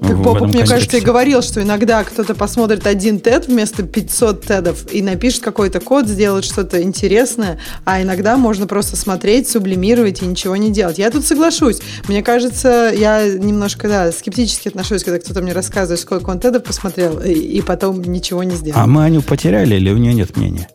Бобук, 0.00 0.36
этом 0.36 0.48
мне 0.50 0.66
кажется, 0.66 0.98
и 0.98 1.00
говорил, 1.00 1.42
что 1.42 1.62
иногда 1.62 2.04
кто-то 2.04 2.34
посмотрит 2.34 2.86
один 2.86 3.20
тед 3.20 3.46
вместо 3.46 3.82
500 3.82 4.42
тедов 4.42 4.92
и 4.92 5.02
напишет 5.02 5.42
какой-то 5.42 5.80
код, 5.80 6.06
сделает 6.06 6.44
что-то 6.44 6.82
интересное, 6.82 7.58
а 7.84 8.02
иногда 8.02 8.36
можно 8.36 8.66
просто 8.66 8.96
смотреть, 8.96 9.48
сублимировать 9.48 10.22
и 10.22 10.26
ничего 10.26 10.56
не 10.56 10.70
делать. 10.70 10.98
Я 10.98 11.10
тут 11.10 11.24
соглашусь. 11.24 11.80
Мне 12.08 12.22
кажется, 12.22 12.92
я 12.94 13.26
немножко, 13.26 13.88
да, 13.88 14.12
скептически 14.12 14.68
отношусь, 14.68 15.04
когда 15.04 15.18
кто-то 15.18 15.42
мне 15.42 15.52
рассказывает, 15.52 16.00
сколько 16.00 16.30
он 16.30 16.40
тедов 16.40 16.64
посмотрел, 16.64 17.20
и, 17.20 17.32
и 17.32 17.62
потом 17.62 18.02
ничего 18.02 18.42
не 18.42 18.56
сделал. 18.56 18.80
А 18.80 18.86
мы 18.86 19.04
Аню 19.04 19.22
потеряли 19.22 19.76
или 19.76 19.90
у 19.90 19.96
нее 19.96 20.14
нет 20.14 20.36
мнения? 20.36 20.68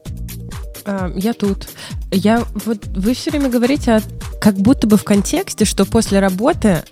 А, 0.86 1.12
Я 1.16 1.34
тут. 1.34 1.68
Я 2.12 2.44
вот 2.66 2.86
вы 2.88 3.14
все 3.14 3.32
время 3.32 3.50
говорите, 3.50 3.94
о- 3.94 4.02
как 4.42 4.56
будто 4.56 4.88
бы 4.88 4.98
в 4.98 5.04
контексте, 5.04 5.66
что 5.66 5.86
после 5.86 6.20
работы 6.20 6.84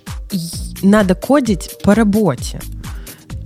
надо 0.82 1.14
кодить 1.14 1.70
по 1.82 1.94
работе. 1.94 2.60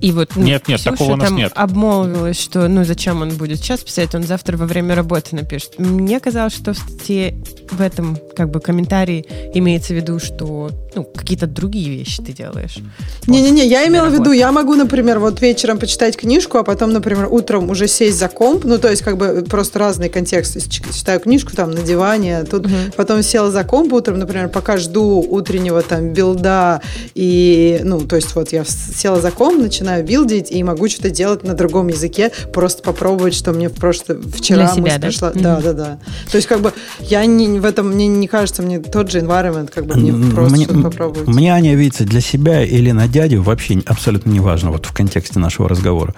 И 0.07 0.13
вот 0.13 0.37
ну, 0.37 0.45
Нет, 0.45 0.69
нет, 0.69 0.79
Ксюша 0.79 0.93
такого 0.93 1.15
у 1.15 1.17
нас 1.17 1.29
там 1.29 1.37
нет. 1.37 1.53
обмолвилась, 1.57 2.41
что 2.41 2.69
ну 2.69 2.85
зачем 2.85 3.23
он 3.23 3.31
будет 3.31 3.59
сейчас 3.59 3.81
писать, 3.81 4.15
он 4.15 4.23
завтра 4.23 4.57
во 4.57 4.65
время 4.65 4.95
работы 4.95 5.35
напишет. 5.35 5.81
Мне 5.81 6.21
казалось, 6.21 6.55
что 6.55 6.75
в 6.75 6.79
статье 6.79 7.35
в 7.73 7.81
этом 7.81 8.17
как 8.37 8.51
бы 8.51 8.61
комментарии 8.61 9.27
имеется 9.53 9.95
в 9.95 9.97
виду, 9.97 10.21
что 10.21 10.71
ну, 10.97 11.05
какие-то 11.05 11.47
другие 11.47 11.91
вещи 11.91 12.23
ты 12.23 12.33
делаешь. 12.33 12.79
Не-не-не, 13.27 13.67
я 13.67 13.81
после 13.81 13.93
имела 13.93 14.09
в 14.09 14.13
виду, 14.15 14.33
я 14.33 14.51
могу, 14.51 14.75
например, 14.75 15.19
вот 15.19 15.43
вечером 15.43 15.79
почитать 15.79 16.17
книжку, 16.17 16.59
а 16.59 16.65
потом, 16.65 16.93
например, 16.93 17.29
утром 17.31 17.69
уже 17.69 17.87
сесть 17.87 18.19
за 18.19 18.29
комп, 18.29 18.65
ну, 18.65 18.79
то 18.79 18.89
есть, 18.89 19.03
как 19.03 19.19
бы, 19.19 19.45
просто 19.49 19.79
разные 19.79 20.09
контексты. 20.09 20.61
Читаю 20.61 21.21
книжку 21.21 21.55
там 21.55 21.71
на 21.71 21.83
диване, 21.83 22.45
тут 22.45 22.67
потом 22.97 23.23
села 23.23 23.51
за 23.51 23.63
комп 23.65 23.93
утром, 23.93 24.19
например, 24.19 24.49
пока 24.49 24.79
жду 24.79 25.21
утреннего 25.29 25.83
там 25.83 26.13
билда, 26.15 26.81
и, 27.15 27.81
ну, 27.85 28.01
то 28.01 28.17
есть, 28.17 28.35
вот 28.35 28.53
я 28.53 28.65
села 28.65 29.21
за 29.21 29.31
комп, 29.31 29.61
начинаю 29.61 29.96
билдить, 30.03 30.51
и 30.51 30.63
могу 30.63 30.89
что-то 30.89 31.11
делать 31.11 31.45
на 31.45 31.55
другом 31.55 31.89
языке, 31.89 32.31
просто 32.53 32.83
попробовать, 32.83 33.35
что 33.35 33.53
мне 33.53 33.69
просто 33.71 34.21
вчера 34.21 34.65
Для 34.65 34.69
себя, 34.69 34.83
мысль 34.83 34.99
да? 34.99 35.07
пришла. 35.07 35.31
Мгм. 35.31 35.43
Да, 35.43 35.61
да, 35.61 35.73
да. 35.73 35.99
То 36.31 36.37
есть, 36.37 36.49
как 36.49 36.61
бы, 36.61 36.73
я 37.01 37.25
не, 37.27 37.61
в 37.61 37.65
этом, 37.65 37.91
мне 37.91 38.07
не 38.07 38.29
кажется, 38.29 38.63
мне 38.63 38.81
тот 38.81 39.11
же 39.11 39.21
environment, 39.21 39.71
как 39.73 39.87
бы, 39.87 39.95
мне 39.97 40.13
просто 40.33 40.57
мне, 40.57 40.65
что-то 40.65 40.83
попробовать. 40.83 41.29
мне 41.29 41.53
Аня 41.53 41.75
видится 41.75 42.05
для 42.05 42.21
себя 42.21 42.65
или 42.65 42.91
на 42.91 43.09
дядю 43.09 43.43
вообще 43.43 43.83
абсолютно 43.87 44.31
неважно 44.31 44.71
вот 44.71 44.87
в 44.87 44.93
контексте 44.93 45.39
нашего 45.39 45.69
разговора. 45.69 46.15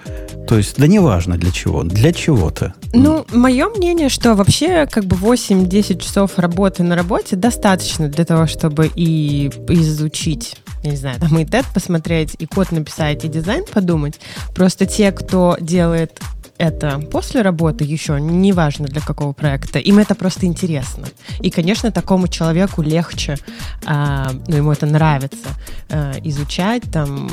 То 0.47 0.57
есть, 0.57 0.75
да 0.77 0.87
неважно 0.87 1.37
для 1.37 1.51
чего, 1.51 1.83
для 1.83 2.11
чего-то. 2.11 2.73
Ну, 2.93 3.25
мое 3.31 3.69
мнение, 3.69 4.09
что 4.09 4.33
вообще 4.33 4.87
как 4.89 5.05
бы 5.05 5.15
8-10 5.15 5.99
часов 5.99 6.31
работы 6.37 6.81
на 6.81 6.95
работе 6.95 7.35
достаточно 7.35 8.07
для 8.07 8.25
того, 8.25 8.47
чтобы 8.47 8.89
и 8.95 9.51
изучить, 9.67 10.55
не 10.83 10.95
знаю, 10.95 11.19
там 11.19 11.37
и 11.37 11.45
TED 11.45 11.65
посмотреть, 11.73 12.35
и 12.39 12.45
код 12.45 12.71
написать, 12.71 13.25
и 13.25 13.27
дизайн 13.27 13.65
подумать. 13.65 14.19
Просто 14.55 14.85
те, 14.85 15.11
кто 15.11 15.57
делает 15.59 16.19
это 16.59 16.99
после 17.11 17.41
работы 17.41 17.83
еще, 17.85 18.19
неважно 18.19 18.85
для 18.85 19.01
какого 19.01 19.31
проекта, 19.33 19.79
им 19.79 19.97
это 19.97 20.13
просто 20.13 20.45
интересно. 20.45 21.07
И, 21.39 21.49
конечно, 21.49 21.91
такому 21.91 22.27
человеку 22.27 22.81
легче, 22.81 23.37
а, 23.85 24.31
ну, 24.47 24.57
ему 24.57 24.71
это 24.71 24.85
нравится, 24.85 25.47
а, 25.89 26.13
изучать, 26.23 26.83
там, 26.91 27.31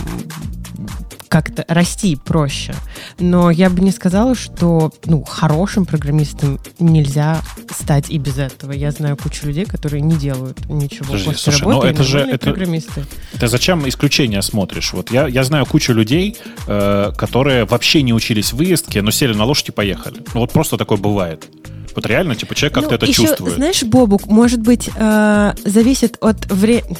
как-то 1.28 1.64
расти 1.68 2.16
проще. 2.16 2.74
Но 3.18 3.50
я 3.50 3.68
бы 3.68 3.80
не 3.80 3.90
сказала, 3.90 4.34
что 4.34 4.92
ну, 5.04 5.24
хорошим 5.24 5.84
программистом 5.84 6.60
нельзя 6.78 7.40
стать 7.70 8.10
и 8.10 8.18
без 8.18 8.38
этого. 8.38 8.72
Я 8.72 8.92
знаю 8.92 9.16
кучу 9.16 9.46
людей, 9.46 9.64
которые 9.64 10.02
не 10.02 10.14
делают 10.14 10.66
ничего 10.68 11.06
Подожди, 11.06 11.26
после 11.32 11.52
слушай, 11.52 11.60
работы. 11.62 11.78
но 11.86 11.90
и 11.90 11.94
это 11.94 12.02
же- 12.04 12.18
это- 12.20 12.50
программисты. 12.50 13.04
Ты 13.40 13.48
зачем 13.48 13.88
исключения 13.88 14.40
смотришь? 14.40 14.92
Вот 14.92 15.10
я, 15.10 15.26
я 15.26 15.42
знаю 15.44 15.66
кучу 15.66 15.92
людей, 15.92 16.36
э, 16.68 17.12
которые 17.18 17.64
вообще 17.64 18.02
не 18.02 18.12
учились 18.14 18.52
в 18.52 18.56
выездке, 18.56 19.02
но 19.02 19.10
сели 19.16 19.34
на 19.34 19.44
лошадь 19.44 19.68
и 19.70 19.72
поехали. 19.72 20.22
Ну 20.34 20.40
вот 20.40 20.52
просто 20.52 20.76
такое 20.76 20.98
бывает. 20.98 21.48
Вот 21.96 22.04
реально, 22.04 22.34
типа, 22.34 22.54
человек 22.54 22.74
как-то 22.74 22.90
Ну, 22.90 22.96
это 22.96 23.06
еще, 23.06 23.22
чувствует. 23.22 23.54
Знаешь, 23.54 23.82
Бобук, 23.82 24.26
может 24.26 24.60
быть, 24.60 24.90
э, 24.94 25.54
зависит 25.64 26.18
от 26.20 26.44
времени. 26.52 26.94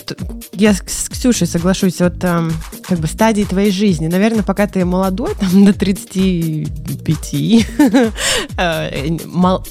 Я 0.55 0.73
с 0.73 0.79
с 0.87 1.11
Ксюшей 1.11 1.47
соглашусь, 1.47 2.01
от 2.01 2.25
эм, 2.25 2.51
как 2.89 2.99
бы 2.99 3.07
стадии 3.07 3.43
твоей 3.43 3.71
жизни. 3.71 4.07
Наверное, 4.07 4.43
пока 4.43 4.67
ты 4.67 4.87
молодой, 4.87 5.35
там 5.39 5.67
до 5.67 5.75
35. 5.75 7.67
э, 8.59 9.17
мал- 9.27 9.67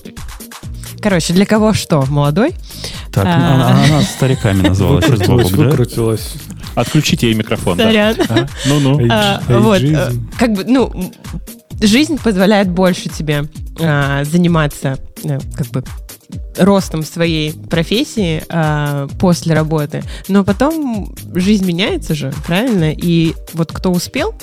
Короче, 1.01 1.33
для 1.33 1.45
кого 1.47 1.73
что? 1.73 2.05
Молодой? 2.07 2.53
Так, 3.11 3.25
А. 3.25 3.85
она, 3.87 4.01
стариками 4.03 4.61
назвала 4.61 5.01
сейчас 5.01 5.27
Выкрутилась. 5.27 6.33
Отключите 6.75 7.27
ей 7.27 7.35
микрофон. 7.35 7.77
Сорян. 7.77 8.15
Ну-ну. 8.67 8.99
А, 9.09 9.41
вот, 9.47 9.81
э, 9.81 10.11
как 10.37 10.53
бы, 10.53 10.65
ну, 10.65 10.91
жизнь 11.81 12.17
позволяет 12.21 12.69
больше 12.69 13.09
тебе 13.09 13.45
а, 13.79 14.23
заниматься, 14.23 14.97
э, 15.23 15.39
как 15.55 15.67
бы, 15.67 15.83
ростом 16.57 17.03
своей 17.03 17.53
профессии 17.53 18.43
а, 18.49 19.07
после 19.19 19.53
работы, 19.53 20.03
но 20.27 20.43
потом 20.43 21.13
жизнь 21.33 21.65
меняется 21.65 22.15
же, 22.15 22.33
правильно? 22.45 22.91
И 22.91 23.33
вот 23.53 23.71
кто 23.71 23.91
успел 23.91 24.35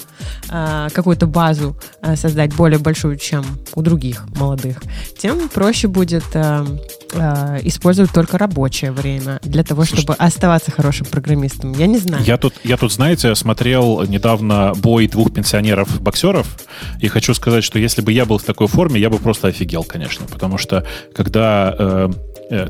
а, 0.49 0.89
какую-то 0.91 1.27
базу 1.27 1.77
а, 2.01 2.17
создать 2.17 2.55
более 2.55 2.79
большую, 2.79 3.17
чем 3.17 3.45
у 3.75 3.83
других 3.83 4.27
молодых, 4.37 4.83
тем 5.19 5.49
проще 5.49 5.89
будет 5.89 6.25
а, 6.35 6.67
а, 7.15 7.59
использовать 7.63 8.13
только 8.13 8.39
рабочее 8.39 8.93
время 8.93 9.39
для 9.43 9.65
того, 9.65 9.85
чтобы 9.85 10.15
оставаться 10.15 10.71
хорошим 10.71 11.07
программистом. 11.07 11.73
Я 11.73 11.87
не 11.87 11.99
знаю. 11.99 12.25
Я 12.25 12.37
тут, 12.37 12.55
я 12.65 12.77
тут, 12.77 12.93
знаете, 12.93 13.35
смотрел 13.35 14.03
недавно 14.03 14.73
бой 14.77 15.09
двух 15.09 15.33
пенсионеров-боксеров, 15.33 16.47
и 17.01 17.09
хочу 17.09 17.35
сказать, 17.35 17.65
что 17.65 17.79
если 17.79 18.01
бы 18.01 18.13
я 18.13 18.25
был 18.25 18.39
в 18.39 18.45
такой 18.45 18.67
форме, 18.67 19.01
я 19.01 19.11
бы 19.11 19.19
просто 19.19 19.49
офигел, 19.49 19.85
конечно, 19.85 20.27
потому 20.27 20.59
что 20.59 20.87
когда 21.15 21.75
э, 21.79 22.02
э, 22.02 22.02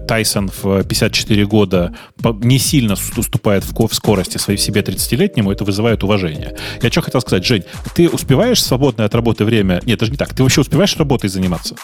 Тайсон 0.07 0.49
в 0.63 0.85
54 0.85 1.45
года 1.47 1.95
не 2.41 2.59
сильно 2.59 2.95
уступает 3.17 3.65
в, 3.65 3.75
ко- 3.75 3.89
в 3.89 3.95
скорости 3.95 4.39
своей 4.39 4.59
себе 4.59 4.81
30-летнему, 4.81 5.51
это 5.51 5.65
вызывает 5.65 6.05
уважение. 6.05 6.57
Я 6.81 6.91
что 6.91 7.01
хотел 7.01 7.21
сказать, 7.21 7.45
Жень, 7.45 7.65
ты 7.95 8.09
успеваешь 8.09 8.63
свободное 8.63 9.07
от 9.07 9.15
работы 9.15 9.45
время... 9.45 9.81
Нет, 9.85 9.99
даже 9.99 10.13
не 10.13 10.19
так. 10.19 10.35
Ты 10.35 10.43
вообще 10.43 10.61
успеваешь 10.61 10.97
работой 10.97 11.29
заниматься? 11.29 11.75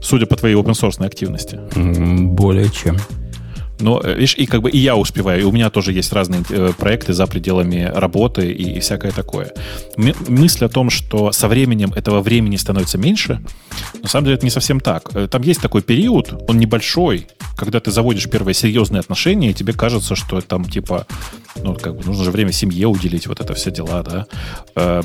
Судя 0.00 0.26
по 0.26 0.36
твоей 0.36 0.54
open 0.54 1.04
активности. 1.06 1.58
Более 1.74 2.68
чем. 2.70 2.98
Но, 3.80 4.00
э, 4.02 4.14
видишь, 4.14 4.36
и 4.36 4.46
как 4.46 4.62
бы 4.62 4.70
и 4.70 4.78
я 4.78 4.96
успеваю, 4.96 5.40
и 5.40 5.44
у 5.44 5.52
меня 5.52 5.70
тоже 5.70 5.92
есть 5.92 6.12
разные 6.12 6.42
э, 6.48 6.72
проекты 6.78 7.12
за 7.12 7.26
пределами 7.26 7.90
работы 7.94 8.50
и, 8.52 8.76
и 8.76 8.80
всякое 8.80 9.12
такое. 9.12 9.52
Мысль 9.96 10.64
о 10.64 10.68
том, 10.68 10.90
что 10.90 11.32
со 11.32 11.48
временем 11.48 11.92
этого 11.92 12.20
времени 12.20 12.56
становится 12.56 12.98
меньше, 12.98 13.40
на 14.02 14.08
самом 14.08 14.26
деле 14.26 14.36
это 14.36 14.46
не 14.46 14.50
совсем 14.50 14.80
так. 14.80 15.10
Э, 15.14 15.28
Там 15.28 15.42
есть 15.42 15.60
такой 15.60 15.82
период, 15.82 16.44
он 16.48 16.58
небольшой, 16.58 17.26
когда 17.56 17.80
ты 17.80 17.90
заводишь 17.90 18.28
первые 18.28 18.54
серьезные 18.54 19.00
отношения, 19.00 19.50
и 19.50 19.54
тебе 19.54 19.72
кажется, 19.72 20.14
что 20.14 20.40
там 20.40 20.64
типа, 20.64 21.06
ну, 21.56 21.74
как 21.74 21.96
бы 21.96 22.04
нужно 22.04 22.24
же 22.24 22.30
время 22.30 22.52
семье 22.52 22.86
уделить, 22.88 23.26
вот 23.26 23.40
это 23.40 23.54
все 23.54 23.70
дела, 23.70 24.02
да. 24.02 24.26
Э, 24.76 25.02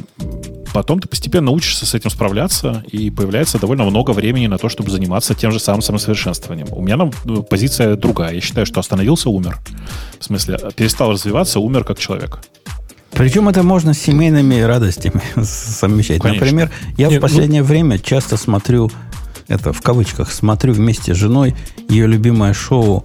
Потом 0.74 1.00
ты 1.00 1.08
постепенно 1.08 1.52
учишься 1.52 1.86
с 1.86 1.94
этим 1.96 2.10
справляться, 2.10 2.84
и 2.92 3.10
появляется 3.10 3.60
довольно 3.60 3.86
много 3.86 4.12
времени 4.12 4.48
на 4.48 4.58
то, 4.58 4.70
чтобы 4.70 4.92
заниматься 4.92 5.34
тем 5.34 5.52
же 5.52 5.60
самым 5.60 5.82
самосовершенствованием. 5.82 6.68
У 6.72 6.82
меня 6.82 6.98
ну, 6.98 7.44
позиция 7.44 7.96
другая. 7.96 8.36
Я 8.36 8.42
считаю, 8.42 8.66
что 8.66 8.80
остановился, 8.80 9.30
умер. 9.30 9.58
В 10.20 10.24
смысле, 10.24 10.60
перестал 10.76 11.12
развиваться, 11.12 11.60
умер 11.60 11.84
как 11.86 11.98
человек. 11.98 12.40
Причем 13.12 13.50
это 13.50 13.64
можно 13.64 13.94
с 13.94 14.00
семейными 14.00 14.60
радостями 14.62 15.22
совмещать. 15.44 16.22
Конечно. 16.22 16.46
Например, 16.46 16.72
я 16.98 17.08
Не, 17.08 17.18
в 17.18 17.22
последнее 17.22 17.64
время 17.64 17.98
часто 17.98 18.38
смотрю, 18.38 18.92
это 19.50 19.74
в 19.74 19.82
кавычках, 19.82 20.32
смотрю 20.32 20.74
вместе 20.74 21.14
с 21.14 21.18
женой 21.18 21.56
ее 21.90 22.08
любимое 22.08 22.54
шоу 22.54 23.04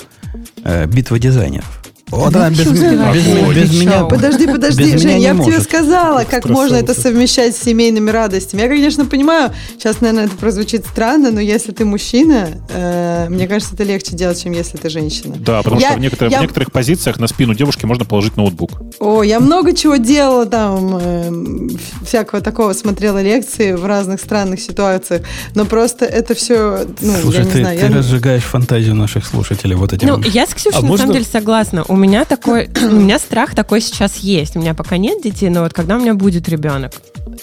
э, 0.62 0.86
«Битва 0.86 1.18
дизайнеров». 1.18 1.83
Вот 2.14 2.34
она 2.34 2.50
без, 2.50 2.58
без 2.66 2.80
такое 2.80 3.54
без 3.54 3.80
меня... 3.80 4.04
Подожди, 4.04 4.46
подожди, 4.46 4.92
без 4.92 5.00
Жень, 5.02 5.20
я 5.22 5.34
бы 5.34 5.44
тебе 5.44 5.60
сказала, 5.60 6.24
как 6.24 6.48
можно 6.48 6.76
это 6.76 6.94
совмещать 6.98 7.56
с 7.56 7.60
семейными 7.62 8.10
радостями. 8.10 8.62
Я, 8.62 8.68
конечно, 8.68 9.04
понимаю, 9.04 9.52
сейчас, 9.78 10.00
наверное, 10.00 10.26
это 10.26 10.36
прозвучит 10.36 10.86
странно, 10.86 11.30
но 11.30 11.40
если 11.40 11.72
ты 11.72 11.84
мужчина, 11.84 12.48
э, 12.70 13.26
мне 13.28 13.46
кажется, 13.48 13.74
это 13.74 13.84
легче 13.84 14.14
делать, 14.16 14.42
чем 14.42 14.52
если 14.52 14.76
ты 14.76 14.88
женщина. 14.90 15.36
Да, 15.38 15.62
потому 15.62 15.80
Я- 15.80 15.88
что 15.90 15.98
в, 15.98 16.00
некоторых, 16.00 16.32
я- 16.32 16.38
в 16.38 16.42
некоторых 16.42 16.72
позициях 16.72 17.18
на 17.18 17.26
спину 17.26 17.54
девушки 17.54 17.84
можно 17.86 18.04
положить 18.04 18.36
ноутбук. 18.36 18.70
О, 19.00 19.22
я 19.22 19.40
много 19.40 19.72
чего 19.74 19.96
делала 19.96 20.46
там, 20.46 20.98
э, 21.00 21.68
всякого 22.06 22.40
такого, 22.40 22.72
смотрела 22.72 23.22
лекции 23.22 23.72
в 23.72 23.84
разных 23.86 24.20
странных 24.20 24.60
ситуациях, 24.60 25.22
но 25.54 25.64
просто 25.64 26.04
это 26.04 26.34
все, 26.34 26.86
ну, 27.00 27.12
Слушай, 27.22 27.38
я 27.38 27.44
не 27.44 27.50
ты, 27.50 27.58
знаю. 27.60 27.78
ты 27.80 27.86
я- 27.86 27.92
разжигаешь 27.92 28.42
фантазию 28.44 28.94
наших 28.94 29.26
слушателей 29.26 29.74
вот 29.76 29.92
этим. 29.92 30.08
Ну, 30.08 30.20
я 30.20 30.46
с 30.46 30.54
Ксюшей 30.54 30.78
А 30.78 30.82
на 30.82 30.88
можно- 30.88 31.04
самом 31.06 31.12
деле 31.14 31.24
согласна. 31.30 31.84
У 31.88 31.96
меня 32.04 32.24
такой, 32.24 32.68
у 32.82 32.94
меня 32.94 33.18
страх 33.18 33.54
такой 33.54 33.80
сейчас 33.80 34.16
есть. 34.16 34.56
У 34.56 34.60
меня 34.60 34.74
пока 34.74 34.96
нет 34.96 35.22
детей, 35.22 35.48
но 35.48 35.62
вот 35.62 35.72
когда 35.72 35.96
у 35.96 36.00
меня 36.00 36.14
будет 36.14 36.48
ребенок, 36.48 36.92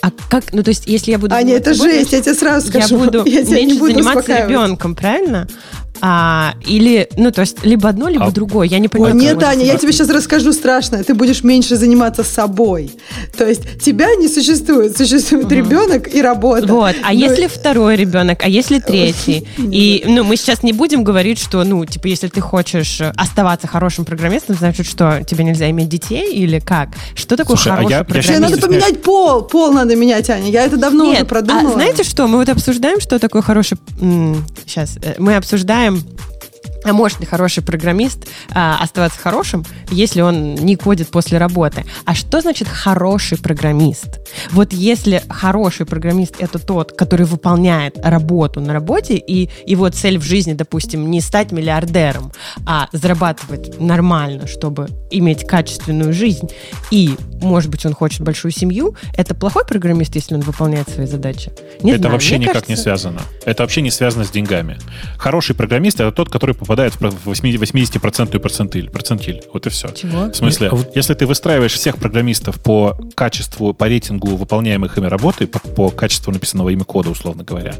а 0.01 0.11
как, 0.29 0.53
ну 0.53 0.63
то 0.63 0.69
есть, 0.69 0.83
если 0.87 1.11
я 1.11 1.19
буду 1.19 1.33
Аня, 1.35 1.55
это 1.55 1.73
тобой, 1.73 1.91
жесть, 1.91 2.11
я 2.13 2.21
тебе 2.21 2.33
сразу 2.33 2.71
я 2.73 2.81
скажу. 2.81 2.97
буду 2.97 3.23
я 3.25 3.43
тебя 3.43 3.57
не 3.59 3.65
меньше 3.65 3.79
буду 3.79 3.91
заниматься 3.93 4.19
успокаивать. 4.19 4.49
ребенком, 4.49 4.95
правильно? 4.95 5.47
А, 6.03 6.55
или, 6.65 7.07
ну, 7.15 7.29
то 7.31 7.41
есть, 7.41 7.63
либо 7.63 7.87
одно, 7.87 8.07
либо 8.09 8.25
А- 8.25 8.31
другое. 8.31 8.65
Я 8.67 8.79
не 8.79 8.87
понимаю. 8.87 9.13
как 9.13 9.21
нет, 9.21 9.43
Аня, 9.43 9.65
я 9.65 9.77
тебе 9.77 9.91
сейчас 9.93 10.09
расскажу 10.09 10.51
страшное. 10.51 11.03
Ты 11.03 11.13
будешь 11.13 11.43
меньше 11.43 11.75
заниматься 11.75 12.23
собой. 12.23 12.91
То 13.37 13.47
есть 13.47 13.79
тебя 13.81 14.07
не 14.15 14.27
существует. 14.27 14.97
Существует 14.97 15.51
ребенок 15.51 16.11
и 16.11 16.19
работа. 16.23 16.65
Вот, 16.65 16.95
а 17.03 17.13
Ну, 17.13 17.19
если 17.19 17.45
второй 17.45 17.97
ребенок, 17.97 18.41
а 18.43 18.47
если 18.49 18.79
третий? 18.79 19.47
И, 19.59 20.03
ну, 20.07 20.23
мы 20.23 20.37
сейчас 20.37 20.63
не 20.63 20.73
будем 20.73 21.03
говорить, 21.03 21.37
что, 21.37 21.63
ну, 21.63 21.85
типа, 21.85 22.07
если 22.07 22.29
ты 22.29 22.41
хочешь 22.41 22.99
э, 22.99 23.13
оставаться 23.15 23.67
хорошим 23.67 24.03
программистом, 24.03 24.55
значит, 24.55 24.87
что 24.87 25.21
тебе 25.23 25.43
нельзя 25.43 25.69
иметь 25.69 25.89
детей 25.89 26.33
или 26.33 26.57
как? 26.57 26.89
Что 27.13 27.37
такое 27.37 27.57
Слушай, 27.57 27.73
а 27.73 27.75
хороший 27.75 27.91
я- 27.91 27.97
я 27.99 28.03
программист? 28.05 28.31
Не 28.31 28.39
надо 28.39 28.57
поменять 28.59 29.03
пол. 29.03 29.43
Пол 29.43 29.71
надо 29.81 29.95
менять, 29.95 30.29
Аня. 30.29 30.49
Я 30.49 30.63
это 30.65 30.77
давно 30.77 31.05
уже 31.05 31.19
Нет, 31.19 31.27
продумала. 31.27 31.69
а 31.69 31.73
знаете 31.73 32.03
что? 32.03 32.27
Мы 32.27 32.37
вот 32.37 32.49
обсуждаем, 32.49 32.99
что 32.99 33.19
такое 33.19 33.41
хороший... 33.41 33.77
Сейчас, 34.65 34.97
мы 35.17 35.35
обсуждаем 35.35 36.03
а 36.83 36.93
может 36.93 37.19
ли 37.19 37.25
хороший 37.25 37.63
программист 37.63 38.27
а, 38.53 38.77
оставаться 38.81 39.19
хорошим, 39.19 39.65
если 39.91 40.21
он 40.21 40.55
не 40.55 40.75
кодит 40.75 41.09
после 41.09 41.37
работы? 41.37 41.85
А 42.05 42.15
что 42.15 42.41
значит 42.41 42.67
хороший 42.67 43.37
программист? 43.37 44.19
Вот 44.51 44.73
если 44.73 45.21
хороший 45.29 45.85
программист 45.85 46.35
это 46.39 46.59
тот, 46.59 46.93
который 46.93 47.25
выполняет 47.25 47.97
работу 48.03 48.61
на 48.61 48.73
работе, 48.73 49.15
и 49.15 49.49
его 49.65 49.89
цель 49.89 50.17
в 50.17 50.23
жизни, 50.23 50.53
допустим, 50.53 51.09
не 51.11 51.21
стать 51.21 51.51
миллиардером, 51.51 52.31
а 52.65 52.87
зарабатывать 52.91 53.79
нормально, 53.79 54.47
чтобы 54.47 54.87
иметь 55.11 55.45
качественную 55.45 56.13
жизнь, 56.13 56.49
и, 56.89 57.15
может 57.41 57.69
быть, 57.69 57.85
он 57.85 57.93
хочет 57.93 58.21
большую 58.21 58.51
семью, 58.51 58.95
это 59.15 59.35
плохой 59.35 59.65
программист, 59.65 60.15
если 60.15 60.35
он 60.35 60.41
выполняет 60.41 60.89
свои 60.89 61.05
задачи? 61.05 61.51
Не 61.83 61.91
это 61.91 62.01
знаю, 62.01 62.13
вообще 62.13 62.37
никак 62.37 62.55
не 62.55 62.75
кажется- 62.75 62.83
связано. 62.83 63.21
Это 63.45 63.63
вообще 63.63 63.81
не 63.81 63.91
связано 63.91 64.23
с 64.25 64.31
деньгами. 64.31 64.77
Хороший 65.17 65.55
программист 65.55 65.99
это 65.99 66.11
тот, 66.11 66.29
который 66.29 66.55
попадает 66.55 66.70
в 66.75 66.97
про- 66.99 67.11
в 67.11 67.27
80% 67.27 68.39
процентиль, 68.39 68.89
процентиль. 68.89 69.41
Вот 69.53 69.67
и 69.67 69.69
все. 69.69 69.89
Чего? 69.89 70.25
В 70.25 70.35
смысле, 70.35 70.67
А 70.69 70.75
вот- 70.75 70.95
если 70.95 71.13
ты 71.13 71.25
выстраиваешь 71.25 71.73
всех 71.73 71.97
программистов 71.97 72.59
по 72.61 72.97
качеству, 73.15 73.73
по 73.73 73.87
рейтингу 73.87 74.35
выполняемых 74.35 74.97
ими 74.97 75.07
работы, 75.07 75.47
по, 75.47 75.59
по 75.59 75.89
качеству 75.89 76.31
написанного 76.33 76.69
ими 76.69 76.83
кода, 76.83 77.09
условно 77.09 77.43
говоря, 77.43 77.73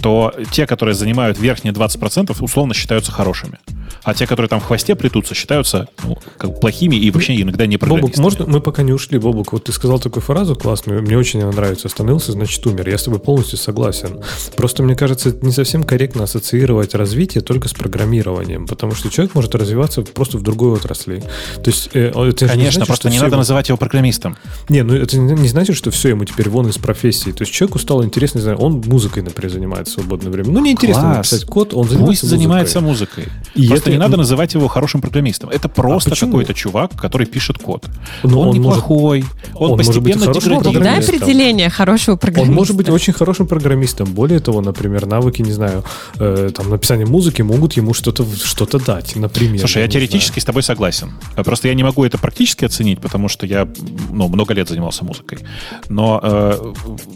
то 0.00 0.32
те, 0.52 0.66
которые 0.66 0.94
занимают 0.94 1.38
верхние 1.38 1.72
20%, 1.74 2.36
условно 2.42 2.74
считаются 2.74 3.12
хорошими. 3.12 3.58
А 4.04 4.14
те, 4.14 4.26
которые 4.26 4.48
там 4.48 4.60
в 4.60 4.64
хвосте 4.64 4.94
плетутся, 4.94 5.34
считаются 5.34 5.88
ну, 6.04 6.18
как 6.36 6.60
плохими 6.60 6.96
и 6.96 7.10
вообще 7.10 7.40
иногда 7.40 7.66
не 7.66 7.76
Бобук, 7.76 8.16
можно 8.18 8.46
мы 8.46 8.60
пока 8.60 8.82
не 8.82 8.92
ушли, 8.92 9.18
Бобук, 9.18 9.52
вот 9.52 9.64
ты 9.64 9.72
сказал 9.72 9.98
такую 9.98 10.22
фразу 10.22 10.54
классную, 10.56 11.02
мне 11.02 11.16
очень 11.16 11.42
она 11.42 11.52
нравится, 11.52 11.88
остановился, 11.88 12.32
значит 12.32 12.64
умер. 12.66 12.88
Я 12.88 12.98
с 12.98 13.04
тобой 13.04 13.20
полностью 13.20 13.58
согласен. 13.58 14.20
Просто 14.56 14.82
мне 14.82 14.94
кажется, 14.94 15.30
это 15.30 15.44
не 15.44 15.52
совсем 15.52 15.84
корректно 15.84 16.24
ассоциировать 16.24 16.94
развитие 16.94 17.42
только 17.42 17.68
с 17.68 17.72
программированием, 17.74 18.66
потому 18.66 18.94
что 18.94 19.10
человек 19.10 19.34
может 19.34 19.54
развиваться 19.54 20.02
просто 20.02 20.38
в 20.38 20.42
другой 20.42 20.72
отрасли. 20.72 21.22
То 21.62 21.70
есть, 21.70 21.90
э, 21.94 22.08
это 22.08 22.46
же 22.46 22.52
не 22.54 22.58
Конечно, 22.58 22.70
значит, 22.70 22.86
просто 22.86 23.10
не 23.10 23.16
надо 23.16 23.28
его- 23.28 23.36
называть 23.36 23.68
его 23.68 23.78
программистом. 23.78 24.36
Не, 24.68 24.82
ну 24.82 24.94
это 24.94 25.18
не 25.18 25.48
значит, 25.48 25.76
что 25.76 25.90
все 25.90 26.10
ему 26.10 26.24
теперь 26.24 26.48
вон 26.48 26.68
из 26.68 26.78
профессии. 26.78 27.30
То 27.32 27.42
есть 27.42 27.52
человеку 27.52 27.78
стало 27.78 28.04
интересно, 28.04 28.38
не 28.38 28.42
знаю, 28.42 28.58
он 28.58 28.82
музыкой, 28.86 29.22
например, 29.22 29.52
занимается 29.52 29.92
в 29.92 30.00
свободное 30.00 30.30
время. 30.30 30.50
Ну, 30.50 30.60
неинтересно 30.60 31.14
написать 31.16 31.44
код, 31.44 31.74
он 31.74 31.88
занимается 31.88 32.06
Пусть 32.06 32.22
музыкой. 32.22 32.38
занимается 32.38 32.80
музыкой. 32.80 33.24
И 33.54 33.62
Просто 33.78 33.90
это- 33.90 33.96
не 33.98 33.98
надо 33.98 34.16
называть 34.16 34.54
его 34.54 34.68
хорошим 34.68 35.00
программистом. 35.00 35.50
Это 35.50 35.68
просто 35.68 36.10
почему? 36.10 36.32
какой-то 36.32 36.54
чувак, 36.54 36.92
который 37.00 37.26
пишет 37.26 37.58
код. 37.58 37.86
Ну, 38.22 38.40
он, 38.40 38.48
он 38.48 38.56
может- 38.60 38.78
неплохой, 38.78 39.24
он, 39.54 39.70
он 39.72 39.76
может 39.78 40.02
быть 40.02 40.14
постепенно 40.14 40.32
дай 40.32 40.72
программистом. 40.72 41.16
определение 41.16 41.70
хорошего 41.70 42.14
Он 42.14 42.18
программиста. 42.18 42.54
может 42.54 42.76
быть 42.76 42.88
очень 42.88 43.12
хорошим 43.12 43.46
программистом. 43.46 44.12
Более 44.12 44.40
того, 44.40 44.60
например, 44.60 45.06
навыки, 45.06 45.42
не 45.42 45.52
знаю, 45.52 45.84
э, 46.18 46.50
там, 46.54 46.70
написания 46.70 47.06
музыки 47.06 47.42
могут 47.42 47.72
ему 47.74 47.94
что-то 47.94 48.24
что 48.44 48.66
дать, 48.78 49.16
например. 49.16 49.58
Слушай, 49.60 49.78
я 49.82 49.86
не 49.86 49.92
теоретически 49.92 50.40
с 50.40 50.44
тобой 50.44 50.62
согласен. 50.62 51.12
А 51.34 51.42
Просто 51.42 51.68
я 51.68 51.74
не 51.74 51.82
могу 51.82 52.04
это 52.04 52.18
практически 52.18 52.64
оценить, 52.64 53.00
потому 53.00 53.28
что 53.28 53.46
я 53.46 53.66
ну, 54.10 54.28
много 54.28 54.54
лет 54.54 54.68
занимался 54.68 55.04
музыкой. 55.04 55.38
Но 55.88 56.20
э, 56.22 56.72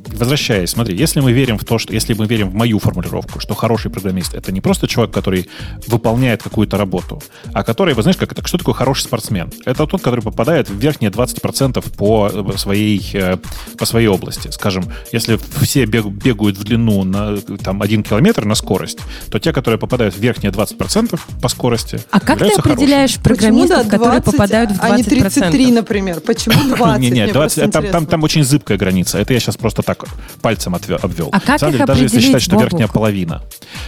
возвращаясь, 0.07 0.71
смотри, 0.71 0.97
если 0.97 1.21
мы 1.21 1.33
верим 1.33 1.59
в 1.59 1.65
то, 1.65 1.79
что 1.79 1.93
если 1.93 2.15
мы 2.15 2.27
верим 2.27 2.51
в 2.51 2.55
мою 2.55 2.79
формулировку, 2.79 3.41
что 3.41 3.55
хороший 3.55 3.91
программист 3.91 4.35
это 4.35 4.53
не 4.53 4.61
просто 4.61 4.87
человек, 4.89 5.15
который 5.15 5.49
выполняет 5.87 6.43
какую-то 6.53 6.77
работу, 6.77 7.23
а 7.55 7.65
который, 7.65 7.95
вы 7.95 8.03
знаешь, 8.03 8.19
как 8.19 8.31
это, 8.33 8.47
что 8.47 8.59
такое 8.59 8.75
хороший 8.75 9.05
спортсмен? 9.05 9.51
Это 9.65 9.87
тот, 9.87 10.03
который 10.03 10.21
попадает 10.21 10.69
в 10.69 10.77
верхние 10.79 11.11
20% 11.11 11.83
по 11.97 12.31
э, 12.31 12.59
своей, 12.59 13.01
э, 13.15 13.39
по 13.79 13.87
своей 13.87 14.09
области. 14.09 14.51
Скажем, 14.51 14.85
если 15.13 15.39
все 15.63 15.85
бег- 15.85 16.11
бегают 16.11 16.59
в 16.59 16.65
длину 16.65 17.05
на 17.05 17.39
там, 17.39 17.81
1 17.81 18.03
километр 18.03 18.45
на 18.45 18.55
скорость, 18.55 18.99
то 19.31 19.39
те, 19.39 19.55
которые 19.55 19.79
попадают 19.79 20.15
в 20.15 20.19
верхние 20.19 20.53
20% 20.53 21.19
по 21.41 21.49
скорости, 21.49 22.01
А 22.11 22.21
как 22.21 22.39
ты 22.39 22.51
определяешь 22.51 23.13
Почему, 23.17 23.25
программистов, 23.25 23.85
да, 23.87 23.91
которые 23.91 24.21
20, 24.21 24.33
попадают 24.33 24.71
в 24.73 24.75
20%? 24.75 24.79
а 24.83 24.97
не 24.97 25.03
33, 25.05 25.73
например? 25.73 26.21
Почему 26.21 26.77
20? 26.77 26.99
Не, 27.01 27.11
не, 27.11 27.23
Мне 27.23 27.33
20, 27.33 27.33
просто 27.33 27.81
там, 27.81 27.91
там, 27.91 28.07
там 28.07 28.23
очень 28.25 28.45
зыбкая 28.45 28.77
граница. 28.77 29.19
Это 29.19 29.33
я 29.33 29.41
сейчас 29.41 29.57
просто 29.57 29.83
так 29.83 30.05
пальцем 30.43 30.75
отве- 30.75 30.97
обвел. 31.01 31.31
А 31.33 31.41
как 31.41 31.63
их 31.63 31.87
даже 31.87 32.03
если 32.03 32.21
считать, 32.21 32.43
что 32.43 32.59
верхняя 32.59 32.89
половина. 32.89 33.43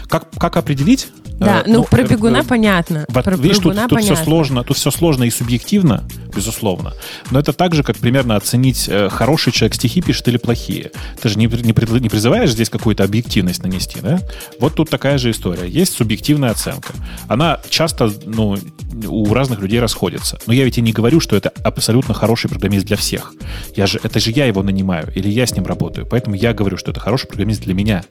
Как, 0.09 0.31
как 0.39 0.57
определить? 0.57 1.09
Да, 1.39 1.65
Э, 1.65 1.71
ну, 1.71 1.85
про 1.85 2.03
э, 2.03 2.07
бегуна 2.07 2.39
э, 2.39 2.45
понятно. 2.45 3.05
вот 3.09 3.25
Про 3.25 3.37
видишь, 3.37 3.57
тут, 3.57 3.67
бегуна 3.67 3.89
тут 3.89 3.99
все 4.01 4.09
понятно. 4.09 4.25
сложно, 4.25 4.65
тут 4.65 4.77
все 4.77 4.91
сложно 4.91 5.25
и 5.25 5.31
субъективно, 5.31 6.05
безусловно. 6.35 6.95
Но 7.31 7.39
это 7.39 7.53
так 7.53 7.75
же, 7.75 7.83
как 7.83 7.97
примерно 7.97 8.37
оценить, 8.37 8.87
э, 8.89 9.09
хороший 9.09 9.53
человек 9.53 9.75
стихи 9.75 10.01
пишет 10.01 10.29
или 10.29 10.37
плохие. 10.37 10.91
Ты 11.21 11.29
же 11.29 11.39
не, 11.39 11.47
не, 11.47 12.01
не 12.01 12.09
призываешь 12.09 12.51
здесь 12.51 12.71
какую-то 12.71 13.05
объективность 13.05 13.63
нанести, 13.63 14.01
да? 14.01 14.21
Вот 14.61 14.75
тут 14.75 14.91
такая 14.91 15.19
же 15.19 15.31
история. 15.31 15.69
Есть 15.69 15.95
субъективная 15.95 16.51
оценка. 16.51 16.93
Она 17.29 17.61
часто, 17.69 18.13
ну, 18.27 18.59
у 19.07 19.33
разных 19.33 19.61
людей 19.61 19.81
расходится. 19.81 20.39
Но 20.47 20.53
я 20.53 20.65
ведь 20.65 20.79
и 20.79 20.83
не 20.83 20.93
говорю, 20.93 21.21
что 21.21 21.37
это 21.37 21.51
абсолютно 21.63 22.15
хороший 22.15 22.49
программист 22.49 22.87
для 22.87 22.97
всех. 22.97 23.33
Я 23.77 23.87
же, 23.87 24.01
это 24.03 24.21
же 24.21 24.31
я 24.31 24.47
его 24.47 24.63
нанимаю, 24.63 25.11
или 25.15 25.29
я 25.29 25.47
с 25.47 25.53
ним 25.55 25.67
работаю. 25.67 26.07
Поэтому 26.07 26.37
я 26.37 26.53
говорю, 26.53 26.77
что 26.77 26.91
это 26.91 27.01
хороший 27.01 27.27
программист 27.27 27.63
для 27.63 27.75
меня. 27.75 28.05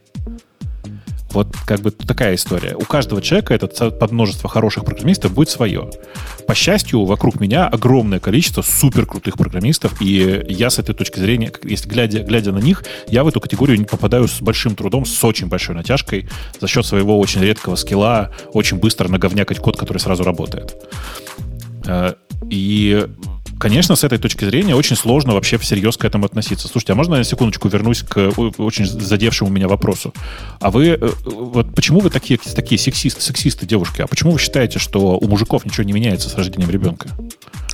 Вот 1.34 1.54
как 1.66 1.80
бы 1.80 1.90
такая 1.90 2.36
история. 2.36 2.74
У 2.76 2.84
каждого 2.84 3.20
человека 3.20 3.52
это 3.54 3.66
ц- 3.66 3.90
подмножество 3.90 4.48
хороших 4.48 4.84
программистов 4.84 5.34
будет 5.34 5.50
свое. 5.50 5.90
По 6.46 6.54
счастью, 6.54 7.04
вокруг 7.04 7.40
меня 7.40 7.66
огромное 7.66 8.20
количество 8.20 8.62
супер 8.62 9.04
крутых 9.04 9.36
программистов, 9.36 10.00
и 10.00 10.44
я 10.48 10.70
с 10.70 10.78
этой 10.78 10.94
точки 10.94 11.18
зрения, 11.18 11.52
если 11.64 11.88
глядя, 11.88 12.20
глядя 12.22 12.52
на 12.52 12.58
них, 12.58 12.84
я 13.08 13.24
в 13.24 13.28
эту 13.28 13.40
категорию 13.40 13.84
попадаю 13.84 14.28
с 14.28 14.40
большим 14.40 14.76
трудом, 14.76 15.04
с 15.04 15.24
очень 15.24 15.48
большой 15.48 15.74
натяжкой, 15.74 16.28
за 16.60 16.68
счет 16.68 16.86
своего 16.86 17.18
очень 17.18 17.40
редкого 17.42 17.74
скилла, 17.76 18.30
очень 18.52 18.78
быстро 18.78 19.08
наговнякать 19.08 19.58
код, 19.58 19.76
который 19.76 19.98
сразу 19.98 20.22
работает. 20.24 20.74
Э, 21.86 22.14
И, 22.50 23.06
конечно, 23.64 23.96
с 23.96 24.04
этой 24.04 24.18
точки 24.18 24.44
зрения 24.44 24.74
очень 24.76 24.94
сложно 24.94 25.32
вообще 25.32 25.56
всерьез 25.56 25.96
к 25.96 26.04
этому 26.04 26.26
относиться. 26.26 26.68
Слушайте, 26.68 26.92
а 26.92 26.96
можно 26.96 27.14
я 27.14 27.18
на 27.20 27.24
секундочку 27.24 27.68
вернусь 27.68 28.02
к 28.02 28.18
о- 28.36 28.52
очень 28.58 28.84
задевшему 28.84 29.48
меня 29.50 29.68
вопросу? 29.68 30.12
А 30.60 30.70
вы, 30.70 30.88
э, 31.00 31.10
вот 31.24 31.74
почему 31.74 32.00
вы 32.00 32.10
такие, 32.10 32.38
такие 32.38 32.78
сексисты, 32.78 33.22
сексисты, 33.22 33.64
девушки? 33.64 34.02
А 34.02 34.06
почему 34.06 34.32
вы 34.32 34.38
считаете, 34.38 34.78
что 34.78 35.16
у 35.18 35.26
мужиков 35.28 35.64
ничего 35.64 35.82
не 35.84 35.94
меняется 35.94 36.28
с 36.28 36.34
рождением 36.34 36.68
ребенка? 36.70 37.08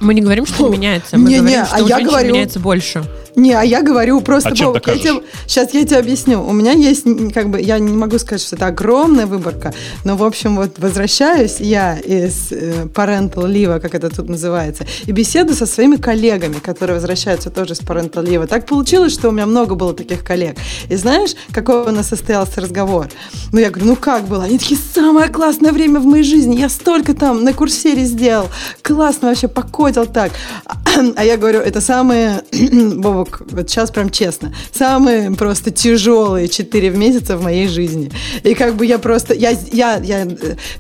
Мы 0.01 0.15
не 0.15 0.21
говорим, 0.21 0.47
что 0.47 0.69
не 0.69 0.77
меняется. 0.77 1.19
Мы 1.19 1.29
Не-не, 1.29 1.41
говорим, 1.41 1.61
а 1.63 1.67
что 1.67 1.85
у 1.85 1.89
я 1.89 2.01
говорю- 2.01 2.29
меняется 2.35 2.61
больше. 2.61 3.03
Не, 3.37 3.53
а 3.53 3.63
я 3.63 3.83
говорю 3.83 4.21
просто, 4.21 4.51
А 4.51 4.55
чем 4.55 4.69
Бобок, 4.69 4.87
я 4.89 4.99
тебе, 4.99 5.23
сейчас 5.47 5.75
я 5.75 5.85
тебе 5.85 5.99
объясню. 5.99 6.43
У 6.43 6.53
меня 6.53 6.73
есть, 6.73 7.05
как 7.33 7.51
бы, 7.51 7.61
я 7.61 7.79
не 7.79 7.93
могу 7.93 8.19
сказать, 8.19 8.43
что 8.43 8.57
это 8.57 8.67
огромная 8.67 9.27
выборка, 9.27 9.73
но, 10.05 10.17
в 10.17 10.25
общем, 10.25 10.57
вот 10.57 10.79
возвращаюсь 10.79 11.57
я 11.61 11.99
из 11.99 12.53
э, 12.53 12.87
parental 12.95 13.51
leave, 13.51 13.81
как 13.81 13.95
это 13.95 14.11
тут 14.11 14.29
называется, 14.29 14.87
и 15.07 15.13
беседую 15.13 15.57
со 15.57 15.67
своими 15.67 15.97
коллегами, 15.97 16.55
которые 16.55 16.95
возвращаются 16.97 17.51
тоже 17.51 17.75
с 17.75 17.81
parental 17.81 18.25
leave. 18.25 18.47
Так 18.47 18.67
получилось, 18.67 19.13
что 19.13 19.29
у 19.29 19.33
меня 19.33 19.47
много 19.47 19.75
было 19.75 19.95
таких 19.95 20.25
коллег. 20.25 20.57
И 20.89 20.97
знаешь, 20.97 21.35
какой 21.53 21.83
у 21.83 21.91
нас 21.91 22.09
состоялся 22.09 22.61
разговор? 22.61 23.09
Ну, 23.53 23.61
я 23.61 23.71
говорю, 23.71 23.91
ну 23.91 23.97
как 23.97 24.25
было? 24.25 24.45
Они 24.45 24.59
такие, 24.59 24.81
самое 24.95 25.29
классное 25.29 25.73
время 25.73 26.01
в 26.01 26.07
моей 26.07 26.25
жизни, 26.25 26.57
я 26.57 26.69
столько 26.69 27.15
там 27.15 27.45
на 27.45 27.53
курсере 27.53 28.05
сделал, 28.05 28.49
классно 28.83 29.29
вообще, 29.29 29.49
покодил 29.49 30.07
так. 30.07 30.33
А 31.17 31.25
я 31.25 31.37
говорю, 31.37 31.61
это 31.61 31.81
самые, 31.81 32.43
Бобок, 33.21 33.43
вот 33.51 33.69
сейчас 33.69 33.91
прям 33.91 34.11
честно, 34.11 34.53
самые 34.73 35.31
просто 35.33 35.71
тяжелые 35.71 36.49
4 36.49 36.91
месяца 36.91 37.37
в 37.37 37.43
моей 37.43 37.69
жизни. 37.69 38.11
И 38.43 38.55
как 38.55 38.75
бы 38.77 38.87
я 38.87 38.99
просто, 38.99 39.35
я, 39.35 39.51
я, 39.73 39.97
я, 39.97 40.27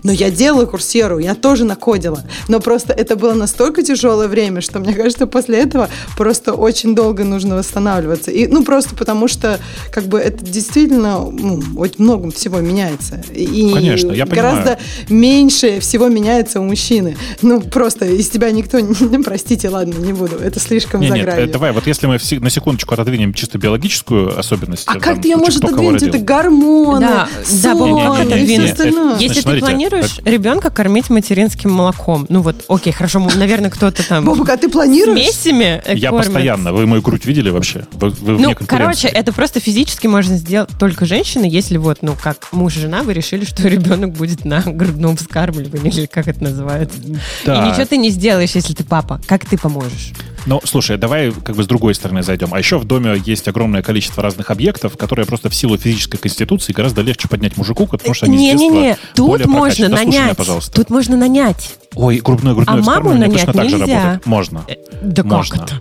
но 0.02 0.12
я 0.12 0.30
делаю 0.30 0.66
курсеру, 0.66 1.18
я 1.18 1.34
тоже 1.34 1.64
накодила, 1.64 2.22
но 2.48 2.60
просто 2.60 2.92
это 2.92 3.16
было 3.16 3.34
настолько 3.34 3.82
тяжелое 3.82 4.28
время, 4.28 4.60
что 4.60 4.78
мне 4.78 4.94
кажется, 4.94 5.26
после 5.26 5.58
этого 5.58 5.88
просто 6.16 6.52
очень 6.52 6.94
долго 6.94 7.24
нужно 7.24 7.56
восстанавливаться. 7.56 8.30
И, 8.30 8.46
ну, 8.46 8.64
просто 8.64 8.94
потому 8.94 9.28
что, 9.28 9.60
как 9.92 10.04
бы, 10.04 10.18
это 10.18 10.44
действительно 10.44 11.30
ну, 11.30 11.62
очень 11.76 11.96
много 12.02 12.30
всего 12.30 12.60
меняется. 12.60 13.22
И 13.34 13.70
Конечно, 13.72 14.12
я 14.12 14.26
понимаю. 14.26 14.56
гораздо 14.64 14.78
меньше 15.08 15.80
всего 15.80 16.08
меняется 16.08 16.60
у 16.60 16.64
мужчины. 16.64 17.16
Ну, 17.42 17.60
просто 17.60 18.06
из 18.06 18.28
тебя 18.30 18.50
никто, 18.50 18.78
простите, 19.24 19.68
ладно, 19.68 19.94
не 19.94 20.12
буду, 20.12 20.36
это 20.36 20.58
слишком 20.60 21.00
Не, 21.00 21.08
за 21.08 21.14
нет, 21.16 21.24
гранью. 21.26 21.44
э, 21.48 21.52
давай, 21.52 21.72
вот 21.72 21.86
если 21.86 22.06
мы 22.06 22.18
все- 22.18 22.29
на 22.38 22.50
секундочку 22.50 22.94
отодвинем 22.94 23.34
чисто 23.34 23.58
биологическую 23.58 24.38
особенность. 24.38 24.84
А 24.86 24.96
э, 24.96 25.00
как 25.00 25.14
там, 25.14 25.22
ты 25.22 25.28
ее 25.28 25.36
можешь 25.36 25.56
отодвинуть? 25.56 26.02
Это 26.02 26.18
гормоны, 26.18 27.00
Да, 27.00 27.28
да, 27.62 27.74
Не-не-не, 27.74 28.28
как 28.28 28.36
и 28.36 28.46
все 28.46 28.64
остальное. 28.64 29.04
Значит, 29.04 29.20
Если 29.22 29.34
ты 29.34 29.42
смотрите, 29.42 29.66
планируешь 29.66 30.18
ребенка 30.24 30.70
кормить 30.70 31.10
материнским 31.10 31.70
молоком, 31.70 32.26
ну 32.28 32.42
вот, 32.42 32.64
окей, 32.68 32.92
хорошо, 32.92 33.20
наверное, 33.36 33.70
кто-то 33.70 34.06
там 34.06 34.24
Бобок, 34.24 34.48
а 34.48 34.56
ты 34.56 34.68
планируешь? 34.68 35.26
смесями 35.26 35.82
э, 35.84 35.94
Я 35.96 36.10
кормит. 36.10 36.26
постоянно. 36.26 36.72
Вы 36.72 36.86
мою 36.86 37.02
грудь 37.02 37.24
видели 37.24 37.50
вообще? 37.50 37.86
Вы, 37.92 38.10
вы 38.10 38.38
Ну, 38.38 38.54
короче, 38.66 39.08
это 39.08 39.32
просто 39.32 39.60
физически 39.60 40.06
можно 40.06 40.36
сделать 40.36 40.70
только 40.78 41.06
женщина, 41.06 41.44
если 41.44 41.76
вот, 41.76 41.98
ну, 42.02 42.14
как 42.20 42.52
муж 42.52 42.76
и 42.76 42.80
жена, 42.80 43.02
вы 43.02 43.12
решили, 43.14 43.44
что 43.44 43.66
ребенок 43.68 44.12
будет 44.12 44.44
на 44.44 44.62
грудном 44.62 45.16
вскармливании, 45.16 45.92
или 45.92 46.06
как 46.06 46.28
это 46.28 46.42
называется. 46.42 46.98
Да. 47.44 47.66
И 47.66 47.70
ничего 47.70 47.84
ты 47.84 47.96
не 47.96 48.10
сделаешь, 48.10 48.50
если 48.52 48.74
ты 48.74 48.84
папа. 48.84 49.20
Как 49.26 49.44
ты 49.44 49.58
поможешь? 49.58 50.12
Ну, 50.46 50.60
слушай, 50.64 50.96
давай 50.96 51.32
как 51.32 51.56
бы 51.56 51.62
с 51.62 51.66
другой 51.66 51.94
стороны 51.94 52.22
зайдем. 52.22 52.52
А 52.52 52.58
еще 52.58 52.78
в 52.78 52.84
доме 52.84 53.20
есть 53.24 53.46
огромное 53.48 53.82
количество 53.82 54.22
разных 54.22 54.50
объектов, 54.50 54.96
которые 54.96 55.26
просто 55.26 55.50
в 55.50 55.54
силу 55.54 55.76
физической 55.76 56.18
конституции 56.18 56.72
гораздо 56.72 57.02
легче 57.02 57.28
поднять 57.28 57.56
мужику, 57.56 57.86
потому 57.86 58.14
что 58.14 58.26
они 58.26 58.36
с 58.36 58.40
Не-не-не, 58.40 58.82
детства 58.82 59.08
тут 59.14 59.28
более 59.28 59.46
можно 59.46 59.68
прокачаны. 59.68 59.88
Дослушай 59.90 60.06
меня, 60.08 60.20
нанять. 60.22 60.36
пожалуйста. 60.36 60.72
Тут 60.72 60.90
можно 60.90 61.16
нанять. 61.16 61.76
Ой, 61.96 62.18
грудное 62.18 62.54
грудное 62.54 62.78
А 62.78 62.82
маму 62.82 63.10
нанять 63.10 63.32
точно 63.32 63.52
так 63.52 63.68
же 63.68 63.76
нельзя. 63.78 63.94
работает. 63.96 64.26
Можно. 64.26 64.64
Да 65.02 65.22
Можно. 65.24 65.58
как 65.58 65.66
это? 65.68 65.80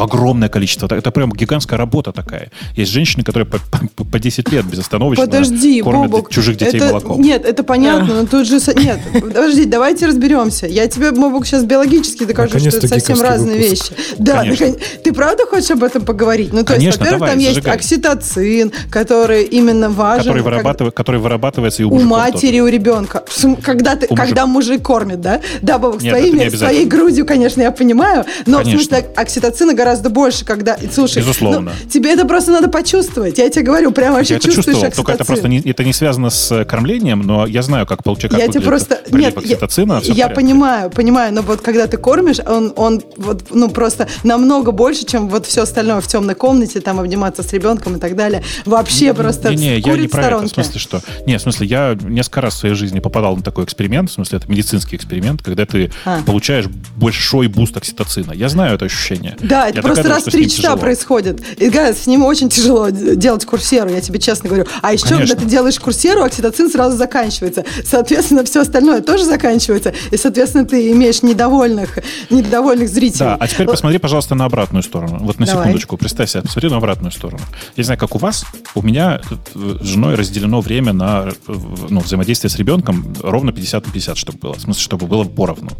Огромное 0.00 0.48
количество. 0.48 0.86
Это, 0.86 1.10
прям 1.10 1.30
гигантская 1.32 1.78
работа 1.78 2.10
такая. 2.12 2.50
Есть 2.74 2.90
женщины, 2.92 3.22
которые 3.22 3.46
по, 3.46 3.58
по- 3.58 4.04
по 4.04 4.18
10 4.18 4.50
лет 4.50 4.64
безостановочно 4.64 5.26
Подожди, 5.26 5.82
кормят 5.82 6.10
Бобок. 6.10 6.30
чужих 6.30 6.56
детей 6.56 6.78
это, 6.78 6.86
молоком. 6.86 7.20
Нет, 7.20 7.44
это 7.44 7.62
понятно, 7.64 8.22
но 8.22 8.26
тут 8.26 8.46
же... 8.46 8.58
Нет, 8.76 9.00
подожди, 9.20 9.66
давайте 9.66 10.06
разберемся. 10.06 10.66
Я 10.66 10.86
тебе, 10.86 11.10
Бобок, 11.10 11.44
сейчас 11.44 11.64
биологически 11.64 12.24
докажу, 12.24 12.58
что 12.60 12.68
это 12.68 12.88
совсем 12.88 13.20
разные 13.20 13.58
выпуск. 13.60 13.90
вещи. 13.92 14.14
Да, 14.18 14.38
Конечно. 14.38 14.72
ты 15.02 15.12
правда 15.12 15.44
хочешь 15.44 15.70
об 15.72 15.82
этом 15.82 16.04
поговорить? 16.06 16.52
Ну, 16.52 16.62
то 16.64 16.74
есть, 16.74 16.84
Конечно, 16.84 17.00
во-первых, 17.00 17.18
давай, 17.20 17.30
там 17.32 17.38
есть 17.40 17.54
зажигай. 17.56 17.74
окситоцин, 17.76 18.72
который 18.90 19.42
именно 19.44 19.90
важен... 19.90 20.24
который, 20.24 20.36
как- 20.38 20.44
вырабатывает, 20.52 20.94
который 20.94 21.20
вырабатывается 21.20 21.82
и 21.82 21.84
у, 21.84 21.90
у 21.94 22.00
матери, 22.00 22.60
у 22.60 22.68
ребенка. 22.68 23.22
Когда, 23.62 23.96
ты, 23.96 24.06
У 24.08 24.14
когда 24.14 24.46
мужик 24.46 24.80
кормит, 24.82 25.20
да? 25.20 25.33
Да, 25.62 25.78
Бобок, 25.78 25.96
это 25.96 26.04
не 26.04 26.10
своими, 26.10 26.40
обязательно. 26.42 26.68
своей 26.70 26.86
грудью, 26.86 27.26
конечно, 27.26 27.62
я 27.62 27.70
понимаю, 27.70 28.24
но 28.46 28.58
Конечно. 28.58 28.78
в 28.78 28.84
смысле 28.84 29.06
окситоцина 29.16 29.74
гораздо 29.74 30.10
больше, 30.10 30.44
когда... 30.44 30.76
Слушай, 30.92 31.18
Безусловно. 31.18 31.72
ну, 31.82 31.90
тебе 31.90 32.12
это 32.12 32.24
просто 32.26 32.52
надо 32.52 32.68
почувствовать. 32.68 33.38
Я 33.38 33.48
тебе 33.50 33.64
говорю, 33.64 33.92
прямо 33.92 34.16
вообще 34.16 34.34
Я 34.34 34.38
это 34.38 34.46
чувствуешь 34.46 34.66
чувствовал, 34.78 34.92
только 34.94 35.12
это 35.12 35.22
окситоцин. 35.22 35.42
просто 35.42 35.48
не, 35.48 35.70
это 35.70 35.84
не 35.84 35.92
связано 35.92 36.30
с 36.30 36.52
э, 36.52 36.64
кормлением, 36.64 37.20
но 37.20 37.46
я 37.46 37.62
знаю, 37.62 37.86
как 37.86 38.02
получать, 38.02 38.30
как 38.30 38.40
я 38.40 38.48
тебе 38.48 38.60
просто 38.62 39.00
нет, 39.10 39.34
я, 39.34 39.40
окситоцина, 39.40 40.00
я 40.04 40.14
порядке. 40.26 40.34
понимаю, 40.34 40.90
понимаю, 40.90 41.32
но 41.32 41.42
вот 41.42 41.60
когда 41.60 41.86
ты 41.86 41.96
кормишь, 41.96 42.38
он, 42.46 42.72
он 42.76 43.02
вот 43.16 43.44
ну 43.50 43.68
просто 43.70 44.08
намного 44.22 44.72
больше, 44.72 45.04
чем 45.04 45.28
вот 45.28 45.46
все 45.46 45.62
остальное 45.62 46.00
в 46.00 46.06
темной 46.06 46.34
комнате, 46.34 46.80
там 46.80 47.00
обниматься 47.00 47.42
с 47.42 47.52
ребенком 47.52 47.96
и 47.96 47.98
так 47.98 48.16
далее. 48.16 48.42
Вообще 48.64 49.14
просто 49.14 49.50
Не, 49.50 49.56
не, 49.56 49.78
я 49.78 49.96
не 49.96 50.08
про 50.08 50.26
это. 50.26 50.38
В 50.38 50.48
смысле, 50.48 50.80
что... 50.80 51.00
Не, 51.26 51.38
в 51.38 51.40
смысле, 51.40 51.66
я 51.66 51.96
несколько 52.02 52.40
раз 52.40 52.54
в 52.54 52.58
своей 52.58 52.74
жизни 52.74 53.00
попадал 53.00 53.36
на 53.36 53.42
такой 53.42 53.64
эксперимент. 53.64 54.10
В 54.10 54.12
смысле, 54.14 54.38
это 54.38 54.50
медицинский 54.50 54.96
эксперимент, 54.96 55.23
когда 55.42 55.66
ты 55.66 55.90
А. 56.04 56.22
получаешь 56.22 56.66
большой 56.96 57.48
буст 57.48 57.76
окситоцина. 57.76 58.32
Я 58.32 58.48
знаю 58.48 58.74
это 58.74 58.84
ощущение. 58.84 59.36
Да 59.40 59.68
это 59.68 59.78
Я 59.78 59.82
просто 59.82 60.08
раз 60.08 60.24
в 60.24 60.30
три 60.30 60.48
часа 60.48 60.76
происходит. 60.76 61.42
И, 61.58 61.68
Газ, 61.68 62.02
с 62.02 62.06
ним 62.06 62.24
очень 62.24 62.48
тяжело 62.48 62.90
делать 62.90 63.44
курсеру, 63.44 63.90
я 63.90 64.00
тебе 64.00 64.18
честно 64.18 64.48
говорю. 64.48 64.66
А 64.82 64.92
еще, 64.92 65.06
Конечно. 65.06 65.26
когда 65.26 65.42
ты 65.42 65.50
делаешь 65.50 65.78
курсеру, 65.78 66.22
окситоцин 66.22 66.70
сразу 66.70 66.96
заканчивается. 66.96 67.64
Соответственно, 67.84 68.44
все 68.44 68.60
остальное 68.60 69.00
тоже 69.00 69.24
заканчивается. 69.24 69.92
И, 70.10 70.16
соответственно, 70.16 70.64
ты 70.64 70.90
имеешь 70.92 71.22
недовольных, 71.22 71.98
недовольных 72.30 72.88
зрителей. 72.88 73.20
Да, 73.20 73.36
а 73.38 73.48
теперь 73.48 73.66
посмотри, 73.66 73.98
пожалуйста, 73.98 74.34
на 74.34 74.44
обратную 74.44 74.82
сторону. 74.82 75.18
Вот 75.20 75.38
на 75.38 75.46
Давай. 75.46 75.64
секундочку, 75.64 75.96
представь 75.96 76.30
себе, 76.30 76.42
посмотри 76.42 76.70
на 76.70 76.76
обратную 76.76 77.12
сторону. 77.12 77.42
Я 77.76 77.82
не 77.82 77.84
знаю, 77.84 77.98
как 77.98 78.14
у 78.14 78.18
вас, 78.18 78.44
у 78.74 78.82
меня 78.82 79.20
э, 79.54 79.76
с 79.80 79.86
женой 79.86 80.14
разделено 80.14 80.60
время 80.60 80.92
на 80.92 81.28
э, 81.46 81.54
ну, 81.88 82.00
взаимодействие 82.00 82.50
с 82.50 82.56
ребенком 82.56 83.14
ровно 83.22 83.52
50 83.52 83.86
на 83.86 83.92
50, 83.92 84.16
чтобы 84.16 84.38
было. 84.38 84.54
В 84.54 84.60
смысле, 84.60 84.82
чтобы 84.82 85.06
было 85.14 85.24
поровну. 85.24 85.70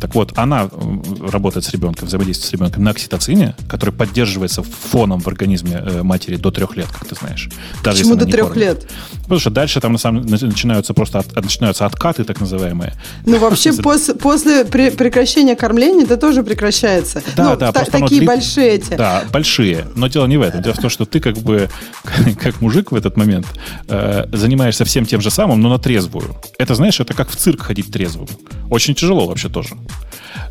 Так 0.00 0.14
вот, 0.14 0.32
она 0.36 0.68
э, 0.70 1.28
работает 1.30 1.64
с 1.64 1.70
ребенком, 1.70 2.06
взаимодействует 2.08 2.48
с 2.48 2.52
ребенком 2.52 2.84
на 2.84 2.90
окситоцине, 2.90 3.54
который 3.68 3.90
поддерживается 3.90 4.62
фоном 4.62 5.20
в 5.20 5.28
организме 5.28 5.82
э, 5.84 6.02
матери 6.02 6.36
до 6.36 6.50
трех 6.50 6.76
лет, 6.76 6.86
как 6.88 7.06
ты 7.08 7.14
знаешь. 7.14 7.48
Даже 7.84 7.98
Почему 7.98 8.16
до 8.16 8.26
трех 8.26 8.56
лет? 8.56 8.86
Потому 9.22 9.40
что 9.40 9.50
дальше 9.50 9.80
там 9.80 9.92
на 9.92 9.98
самом 9.98 10.26
начинаются 10.26 10.94
просто 10.94 11.18
от- 11.18 11.34
начинаются 11.44 11.84
откаты, 11.86 12.24
так 12.24 12.40
называемые. 12.40 12.94
Ну, 13.26 13.38
вообще, 13.38 13.70
пос- 13.72 14.16
после 14.18 14.62
пре- 14.62 14.96
прекращения 14.96 15.56
кормления 15.56 16.04
это 16.04 16.16
тоже 16.16 16.42
прекращается. 16.42 17.22
Да, 17.36 17.50
ну, 17.50 17.56
да, 17.56 17.72
та- 17.72 17.84
оно 17.92 18.06
такие 18.06 18.22
большие 18.22 18.68
эти. 18.68 18.94
Да, 18.96 19.24
большие. 19.32 19.84
Но 19.94 20.06
дело 20.08 20.26
не 20.26 20.36
в 20.38 20.42
этом. 20.42 20.62
Дело 20.62 20.74
в 20.74 20.78
том, 20.78 20.90
что 20.90 21.04
ты 21.04 21.20
как 21.20 21.36
бы, 21.38 21.68
как 22.40 22.60
мужик 22.60 22.92
в 22.92 22.94
этот 22.94 23.16
момент, 23.16 23.46
э, 23.88 24.24
занимаешься 24.32 24.84
всем 24.84 25.04
тем 25.04 25.20
же 25.20 25.30
самым, 25.30 25.60
но 25.60 25.68
на 25.68 25.78
трезвую. 25.78 26.36
Это, 26.58 26.74
знаешь, 26.74 27.00
это 27.00 27.14
как 27.14 27.28
в 27.30 27.36
цирк 27.36 27.62
ходить 27.62 27.90
трезвым. 27.92 28.28
Очень 28.78 28.94
тяжело 28.94 29.26
вообще 29.26 29.48
тоже. 29.48 29.70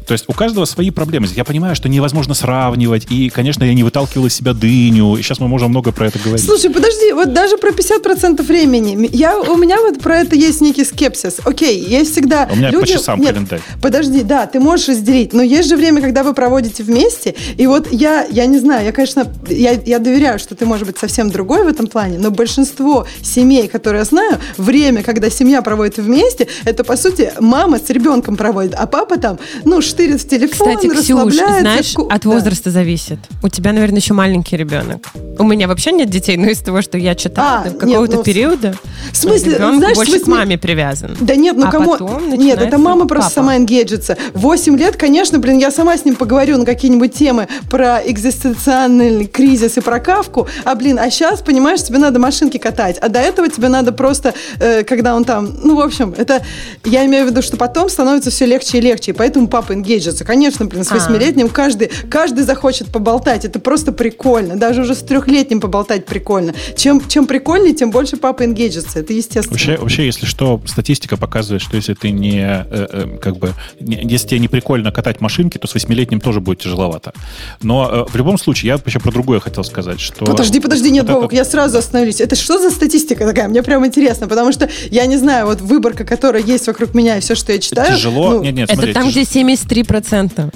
То 0.06 0.12
есть 0.14 0.26
у 0.28 0.34
каждого 0.34 0.66
свои 0.66 0.90
проблемы. 0.90 1.28
Я 1.34 1.46
понимаю, 1.46 1.76
что 1.76 1.88
невозможно 1.88 2.34
сравнивать. 2.34 3.08
И, 3.10 3.30
конечно, 3.30 3.64
я 3.64 3.74
не 3.74 3.84
выталкивал 3.84 4.26
из 4.26 4.36
себя 4.36 4.54
дыню. 4.54 5.16
И 5.16 5.22
сейчас 5.22 5.40
мы 5.40 5.48
можем 5.48 5.70
много 5.70 5.94
про 5.94 6.08
это 6.08 6.20
говорить. 6.20 6.46
Слушай, 6.46 6.70
подожди, 6.70 7.14
вот 7.14 7.32
даже 7.32 7.58
про 7.58 7.72
50% 7.72 8.42
времени. 8.44 9.10
Я, 9.14 9.40
у 9.40 9.56
меня 9.56 9.80
вот 9.82 10.02
про 10.02 10.18
это 10.20 10.36
есть 10.36 10.60
некий 10.60 10.84
скепсис. 10.84 11.38
Окей, 11.46 11.80
есть 11.82 12.12
всегда... 12.12 12.50
У 12.52 12.56
меня 12.58 12.70
по 12.70 12.76
люди- 12.76 12.94
часам 12.94 13.20
Нет, 13.22 13.30
календарь. 13.30 13.62
Подожди, 13.82 14.24
да, 14.24 14.46
ты 14.46 14.60
можешь 14.60 14.90
разделить, 14.90 15.32
но 15.32 15.42
есть 15.42 15.70
же 15.70 15.78
время, 15.78 16.02
когда 16.02 16.24
вы 16.24 16.34
проводите 16.34 16.84
вместе, 16.84 17.36
и 17.58 17.66
вот 17.66 17.92
я, 17.92 18.26
я 18.30 18.46
не 18.46 18.60
знаю, 18.60 18.86
я, 18.86 18.92
конечно, 18.92 19.32
я, 19.48 19.72
я 19.72 20.00
доверяю, 20.00 20.38
что 20.38 20.56
ты, 20.56 20.66
может 20.66 20.86
быть, 20.86 20.98
совсем 20.98 21.30
другой 21.30 21.64
в 21.64 21.68
этом 21.68 21.88
плане, 21.88 22.18
но 22.18 22.30
большинство 22.30 23.08
семей, 23.22 23.68
которые 23.70 24.00
я 24.00 24.06
знаю, 24.06 24.38
время, 24.58 25.04
когда 25.04 25.30
семья 25.30 25.62
проводит 25.62 25.98
вместе, 25.98 26.48
это, 26.66 26.84
по 26.84 26.98
сути, 26.98 27.32
мама 27.40 27.80
с 27.80 27.90
ребенком 27.90 28.17
проводит, 28.22 28.74
а 28.78 28.86
папа 28.88 29.18
там, 29.18 29.38
ну, 29.66 29.82
штырит 29.82 30.22
в 30.22 30.28
телефон, 30.28 30.76
Кстати, 30.78 30.90
Ксюш, 30.94 31.34
знаешь, 31.34 31.94
ку- 31.94 32.08
от 32.08 32.24
Да. 32.24 32.30
возраста 32.30 32.72
зависит. 32.72 33.20
У 33.44 33.50
тебя, 33.50 33.74
наверное, 33.74 34.00
еще 34.00 34.14
маленький 34.14 34.58
ребенок. 34.58 35.08
У 35.40 35.44
меня 35.44 35.68
вообще 35.68 35.92
нет 35.92 36.10
детей, 36.10 36.38
но 36.38 36.48
из 36.48 36.60
того, 36.60 36.82
что 36.82 36.98
я 36.98 37.16
читала, 37.16 37.64
А, 37.66 37.70
какого-то 37.70 38.18
ну, 38.18 38.24
периода 38.24 38.76
в 39.12 39.18
смысле, 39.18 39.54
ребенок 39.54 39.78
знаешь, 39.80 39.98
больше 39.98 40.20
в 40.20 40.24
к 40.24 40.28
маме 40.28 40.58
привязан. 40.58 41.16
Да 41.20 41.36
нет, 41.36 41.56
ну 41.58 41.68
А 41.68 41.72
кому... 41.72 41.92
потом 41.92 42.30
Нет, 42.34 42.62
это 42.62 42.78
мама 42.78 43.06
просто 43.08 43.30
папа. 43.30 43.36
сама 43.36 43.56
энгейджится. 43.58 44.18
Восемь 44.34 44.78
лет, 44.78 44.96
конечно, 44.98 45.40
блин, 45.40 45.58
я 45.58 45.72
сама 45.72 45.98
с 45.98 46.06
ним 46.06 46.16
поговорю 46.16 46.58
на 46.58 46.66
какие-нибудь 46.66 47.14
темы 47.14 47.48
про 47.70 48.00
экзистенциальный 48.06 49.26
кризис 49.26 49.78
и 49.78 49.82
про 49.82 50.00
кавку. 50.00 50.48
А, 50.64 50.76
блин, 50.76 51.00
а 51.00 51.10
сейчас, 51.10 51.42
понимаешь, 51.42 51.84
тебе 51.84 51.98
надо 51.98 52.20
машинки 52.20 52.58
катать. 52.58 52.98
А 53.00 53.10
до 53.10 53.20
этого 53.20 53.50
тебе 53.50 53.68
надо 53.70 53.92
просто, 53.92 54.34
э, 54.60 54.84
когда 54.84 55.16
он 55.16 55.24
там... 55.26 55.50
Ну, 55.64 55.76
в 55.76 55.82
общем, 55.82 56.14
это... 56.18 56.42
Я 56.86 57.06
имею 57.06 57.26
в 57.26 57.30
виду, 57.30 57.42
что 57.42 57.58
потом 57.58 57.90
становится 57.90 58.07
все 58.30 58.46
легче 58.46 58.78
и 58.78 58.82
легче. 58.82 59.12
И 59.12 59.14
поэтому 59.14 59.48
папа 59.48 59.74
энгейджится. 59.74 60.24
Конечно, 60.26 60.66
блин, 60.66 60.84
с 60.84 60.92
А. 60.92 60.96
восьмилетним 60.96 61.50
каждый, 61.50 61.90
каждый 62.10 62.44
захочет 62.44 62.88
поболтать. 62.88 63.46
Это 63.46 63.60
просто 63.60 63.92
прикольно. 63.92 64.56
Даже 64.56 64.82
уже 64.82 64.96
с 64.96 65.00
трехлетним 65.00 65.60
поболтать 65.62 66.06
прикольно. 66.06 66.54
Чем, 66.76 67.06
чем 67.08 67.28
прикольнее, 67.28 67.74
тем 67.74 67.92
больше 67.92 68.18
папа 68.18 68.44
энгейджится. 68.44 69.00
Это 69.00 69.14
естественно. 69.14 69.52
Вообще, 69.54 69.78
вообще, 69.78 70.06
если 70.06 70.26
что, 70.26 70.62
статистика 70.66 71.18
показывает, 71.18 71.62
что 71.62 71.76
если 71.78 71.94
ты 71.94 72.12
не, 72.12 72.40
э, 72.40 72.66
э, 72.70 73.18
как 73.22 73.38
бы, 73.38 73.54
не- 73.80 74.02
если 74.04 74.28
тебе 74.30 74.40
не 74.40 74.48
прикольно 74.48 74.92
катать 74.92 75.22
машинки, 75.22 75.58
то 75.58 75.68
с 75.68 75.74
восьмилетним 75.74 76.22
тоже 76.22 76.40
будет 76.42 76.60
тяжеловато. 76.60 77.14
Но 77.62 78.06
э, 78.08 78.12
в 78.12 78.16
любом 78.16 78.38
случае, 78.38 78.70
я 78.70 78.80
еще 78.86 79.00
про 79.00 79.12
другое 79.12 79.40
хотел 79.40 79.64
сказать, 79.64 80.00
что... 80.00 80.26
Подожди, 80.26 80.60
подожди, 80.60 80.90
нет, 80.92 81.06
вот 81.08 81.14
Бобок, 81.16 81.32
это- 81.32 81.36
я 81.36 81.46
сразу 81.46 81.78
остановлюсь. 81.78 82.22
Это 82.22 82.36
что 82.36 82.60
за 82.60 82.70
статистика 82.70 83.26
такая? 83.26 83.48
Мне 83.48 83.64
прям 83.64 83.86
интересно, 83.86 84.28
потому 84.28 84.52
что 84.52 84.70
я 84.92 85.06
не 85.06 85.18
знаю, 85.18 85.48
вот 85.48 85.62
выборка, 85.62 86.06
которая 86.06 86.42
есть 86.44 86.68
вокруг 86.68 86.94
меня 86.94 87.18
и 87.18 87.20
все, 87.22 87.36
что 87.36 87.52
я 87.52 87.60
читаю. 87.60 87.97
Тяжело. 87.98 88.32
ну, 88.32 88.44
нет, 88.44 88.56
нет, 88.56 88.64
Это 88.70 88.74
смотри, 88.76 88.94
там, 88.94 89.08
тяж- 89.08 89.12
где 89.12 89.22
73%. 89.24 90.54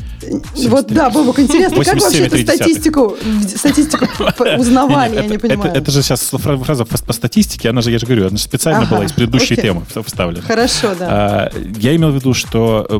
Вот 0.70 0.88
да, 0.88 1.10
Бобок, 1.10 1.40
интересно, 1.40 1.84
как 1.84 2.00
вообще 2.00 2.26
эту 2.26 2.36
87,3. 2.38 2.44
статистику, 2.44 3.18
статистику 3.56 4.06
узнавали, 4.58 5.16
я 5.16 5.20
это, 5.22 5.30
не 5.30 5.36
это- 5.36 5.48
понимаю. 5.48 5.74
Это, 5.74 5.92
же 5.92 6.02
сейчас 6.02 6.22
фра- 6.34 6.58
фраза 6.58 6.86
по, 6.86 7.14
статистике, 7.14 7.70
она 7.70 7.82
же, 7.82 7.92
я 7.92 8.00
же 8.00 8.06
говорю, 8.06 8.28
она 8.28 8.38
же 8.38 8.44
специально 8.44 8.86
была 8.86 9.06
из 9.06 9.12
предыдущей 9.12 9.56
темы 9.56 9.84
вставлена. 10.06 10.44
Хорошо, 10.44 10.94
да. 10.98 11.08
А, 11.10 11.52
Я 11.80 11.96
имел 11.96 12.12
в 12.12 12.16
виду, 12.16 12.34
что 12.34 12.86
э, 12.90 13.00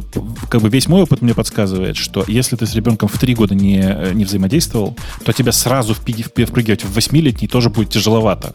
как 0.50 0.62
бы 0.62 0.70
весь 0.70 0.88
мой 0.88 1.04
опыт 1.04 1.22
мне 1.22 1.34
подсказывает, 1.34 1.96
что 1.98 2.24
если 2.28 2.56
ты 2.56 2.66
с 2.66 2.74
ребенком 2.76 3.08
в 3.10 3.18
три 3.20 3.36
года 3.36 3.56
не, 3.56 3.80
э, 3.82 4.12
не 4.14 4.26
взаимодействовал, 4.26 4.96
то 5.24 5.32
тебя 5.34 5.52
сразу 5.52 5.94
впрыгивать 5.94 6.84
в 6.84 6.94
восьмилетний 6.94 7.48
тоже 7.48 7.70
будет 7.70 7.90
тяжеловато. 7.90 8.54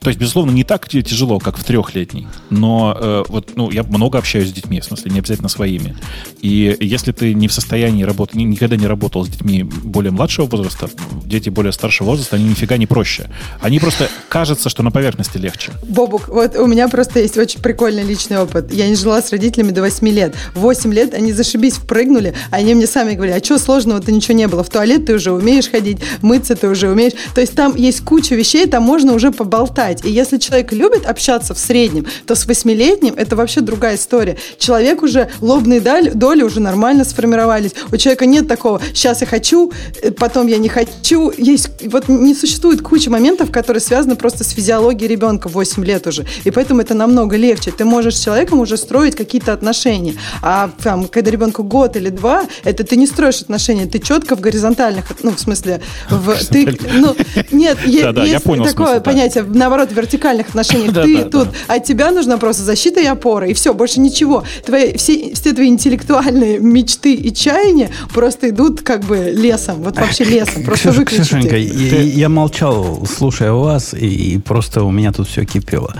То 0.00 0.08
есть, 0.08 0.18
безусловно, 0.18 0.50
не 0.50 0.64
так 0.64 0.88
тяжело, 0.88 1.38
как 1.38 1.58
в 1.58 1.64
трехлетний. 1.64 2.26
Но 2.48 2.96
э, 2.98 3.22
вот, 3.28 3.50
ну, 3.56 3.70
я 3.70 3.82
много 3.82 4.16
общаюсь 4.18 4.48
с 4.48 4.52
детьми, 4.52 4.80
в 4.80 4.84
смысле, 4.84 5.09
не 5.10 5.18
обязательно 5.18 5.48
своими. 5.48 5.96
И 6.40 6.76
если 6.80 7.12
ты 7.12 7.34
не 7.34 7.48
в 7.48 7.52
состоянии 7.52 8.02
работать, 8.04 8.36
ни- 8.36 8.44
никогда 8.44 8.76
не 8.76 8.86
работал 8.86 9.24
с 9.24 9.28
детьми 9.28 9.62
более 9.62 10.12
младшего 10.12 10.46
возраста, 10.46 10.88
дети 11.24 11.48
более 11.48 11.72
старшего 11.72 12.08
возраста, 12.08 12.36
они 12.36 12.44
нифига 12.46 12.76
не 12.76 12.86
проще. 12.86 13.26
Они 13.60 13.78
просто 13.78 14.08
кажется, 14.28 14.68
что 14.68 14.82
на 14.82 14.90
поверхности 14.90 15.38
легче. 15.38 15.72
Бобук, 15.86 16.28
вот 16.28 16.56
у 16.56 16.66
меня 16.66 16.88
просто 16.88 17.20
есть 17.20 17.36
очень 17.36 17.60
прикольный 17.60 18.02
личный 18.04 18.38
опыт. 18.38 18.72
Я 18.72 18.88
не 18.88 18.94
жила 18.94 19.20
с 19.20 19.30
родителями 19.30 19.70
до 19.70 19.82
8 19.82 20.08
лет. 20.08 20.34
В 20.54 20.60
8 20.60 20.92
лет 20.92 21.14
они 21.14 21.32
зашибись 21.32 21.74
впрыгнули, 21.74 22.34
а 22.50 22.56
они 22.56 22.74
мне 22.74 22.86
сами 22.86 23.14
говорили, 23.14 23.36
а 23.38 23.44
что 23.44 23.58
сложного-то 23.58 24.12
ничего 24.12 24.34
не 24.34 24.48
было. 24.48 24.62
В 24.64 24.70
туалет 24.70 25.06
ты 25.06 25.14
уже 25.14 25.32
умеешь 25.32 25.70
ходить, 25.70 25.98
мыться 26.22 26.54
ты 26.56 26.68
уже 26.68 26.88
умеешь. 26.90 27.12
То 27.34 27.40
есть 27.40 27.54
там 27.54 27.74
есть 27.76 28.02
куча 28.02 28.34
вещей, 28.34 28.66
там 28.66 28.82
можно 28.82 29.12
уже 29.12 29.30
поболтать. 29.32 30.04
И 30.04 30.10
если 30.10 30.38
человек 30.38 30.72
любит 30.72 31.06
общаться 31.06 31.54
в 31.54 31.58
среднем, 31.58 32.06
то 32.26 32.34
с 32.34 32.46
восьмилетним 32.46 33.14
это 33.14 33.36
вообще 33.36 33.60
другая 33.60 33.96
история. 33.96 34.36
Человек 34.58 34.99
уже, 35.02 35.30
лобные 35.40 35.80
доли, 35.80 36.10
доли 36.10 36.42
уже 36.42 36.60
нормально 36.60 37.04
сформировались. 37.04 37.72
У 37.92 37.96
человека 37.96 38.26
нет 38.26 38.48
такого, 38.48 38.80
сейчас 38.94 39.20
я 39.20 39.26
хочу, 39.26 39.72
потом 40.18 40.46
я 40.46 40.58
не 40.58 40.68
хочу. 40.68 41.32
Есть, 41.36 41.70
вот 41.86 42.08
не 42.08 42.34
существует 42.34 42.82
куча 42.82 43.10
моментов, 43.10 43.50
которые 43.50 43.80
связаны 43.80 44.16
просто 44.16 44.44
с 44.44 44.50
физиологией 44.50 45.08
ребенка 45.08 45.48
в 45.48 45.52
8 45.52 45.84
лет 45.84 46.06
уже. 46.06 46.26
И 46.44 46.50
поэтому 46.50 46.80
это 46.80 46.94
намного 46.94 47.36
легче. 47.36 47.70
Ты 47.70 47.84
можешь 47.84 48.16
с 48.16 48.24
человеком 48.24 48.60
уже 48.60 48.76
строить 48.76 49.16
какие-то 49.16 49.52
отношения. 49.52 50.14
А 50.42 50.70
там, 50.82 51.06
когда 51.08 51.30
ребенку 51.30 51.62
год 51.62 51.96
или 51.96 52.08
два, 52.08 52.44
это 52.64 52.84
ты 52.84 52.96
не 52.96 53.06
строишь 53.06 53.42
отношения, 53.42 53.86
ты 53.86 53.98
четко 53.98 54.36
в 54.36 54.40
горизонтальных, 54.40 55.04
ну, 55.22 55.32
в 55.32 55.40
смысле, 55.40 55.80
в, 56.10 56.34
ты, 56.50 56.78
ну, 56.94 57.14
нет, 57.50 57.78
е- 57.86 58.02
Да-да, 58.02 58.24
я 58.24 58.34
есть 58.34 58.44
понял 58.44 58.64
такое 58.64 58.86
смысл, 58.86 58.98
да. 58.98 59.10
понятие, 59.10 59.44
наоборот, 59.44 59.90
в 59.90 59.96
вертикальных 59.96 60.48
отношениях. 60.48 60.90
Да, 61.00 61.04
ты 61.04 61.18
да, 61.18 61.24
тут, 61.24 61.48
да. 61.68 61.74
от 61.74 61.84
тебя 61.84 62.10
нужна 62.10 62.36
просто 62.36 62.62
защита 62.62 63.00
и 63.00 63.06
опора, 63.06 63.46
и 63.46 63.54
все, 63.54 63.72
больше 63.72 64.00
ничего. 64.00 64.44
Твои, 64.64 64.89
все, 64.96 65.34
все 65.34 65.52
твои 65.52 65.68
интеллектуальные 65.68 66.58
мечты 66.58 67.14
и 67.14 67.32
чаяния 67.32 67.90
просто 68.12 68.50
идут 68.50 68.82
как 68.82 69.04
бы 69.04 69.32
лесом, 69.34 69.82
вот 69.82 69.96
вообще 69.96 70.24
лесом, 70.24 70.64
просто 70.64 70.90
Ксюша, 70.90 71.04
Ксюшенька, 71.04 71.56
я, 71.56 72.00
я 72.00 72.28
молчал, 72.28 73.06
слушая 73.06 73.52
вас, 73.52 73.94
и, 73.94 74.34
и 74.34 74.38
просто 74.38 74.84
у 74.84 74.90
меня 74.90 75.12
тут 75.12 75.28
все 75.28 75.44
кипело. 75.44 75.94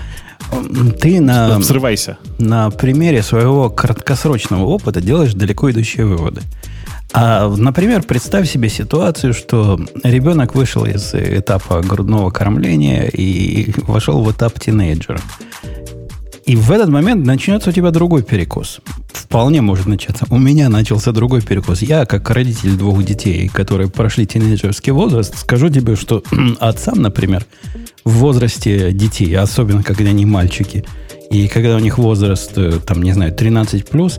Ты 1.01 1.21
на, 1.21 1.59
Взрывайся. 1.59 2.19
на 2.39 2.71
примере 2.71 3.23
своего 3.23 3.71
краткосрочного 3.71 4.65
опыта 4.65 5.01
делаешь 5.01 5.35
далеко 5.35 5.71
идущие 5.71 6.07
выводы. 6.07 6.43
А, 7.13 7.49
например, 7.49 8.03
представь 8.03 8.49
себе 8.49 8.69
ситуацию, 8.69 9.35
что 9.35 9.81
ребенок 10.05 10.55
вышел 10.55 10.85
из 10.85 11.13
этапа 11.15 11.81
грудного 11.81 12.31
кормления 12.31 13.09
и 13.09 13.73
вошел 13.83 14.23
в 14.23 14.31
этап 14.31 14.61
тинейджера. 14.61 15.21
И 16.51 16.57
в 16.57 16.73
этот 16.73 16.89
момент 16.89 17.25
начнется 17.25 17.71
у 17.71 17.73
тебя 17.73 17.93
другой 17.93 18.25
перекос. 18.25 18.81
Вполне 19.13 19.61
может 19.61 19.87
начаться. 19.87 20.27
У 20.31 20.37
меня 20.37 20.69
начался 20.69 21.13
другой 21.13 21.43
перекос. 21.43 21.81
Я, 21.83 22.07
как 22.07 22.29
родитель 22.29 22.77
двух 22.77 23.05
детей, 23.05 23.47
которые 23.47 23.89
прошли 23.89 24.27
тинейджерский 24.27 24.91
возраст, 24.91 25.39
скажу 25.39 25.69
тебе, 25.69 25.95
что 25.95 26.25
отцам, 26.59 27.03
например, 27.03 27.47
в 28.05 28.15
возрасте 28.15 28.91
детей, 28.91 29.33
особенно 29.37 29.85
когда 29.85 30.11
они 30.11 30.27
мальчики, 30.27 30.85
и 31.31 31.47
когда 31.47 31.77
у 31.77 31.79
них 31.79 31.99
возраст, 31.99 32.51
э, 32.57 32.81
там, 32.85 33.01
не 33.05 33.13
знаю, 33.13 33.33
13 33.33 33.89
плюс, 33.89 34.19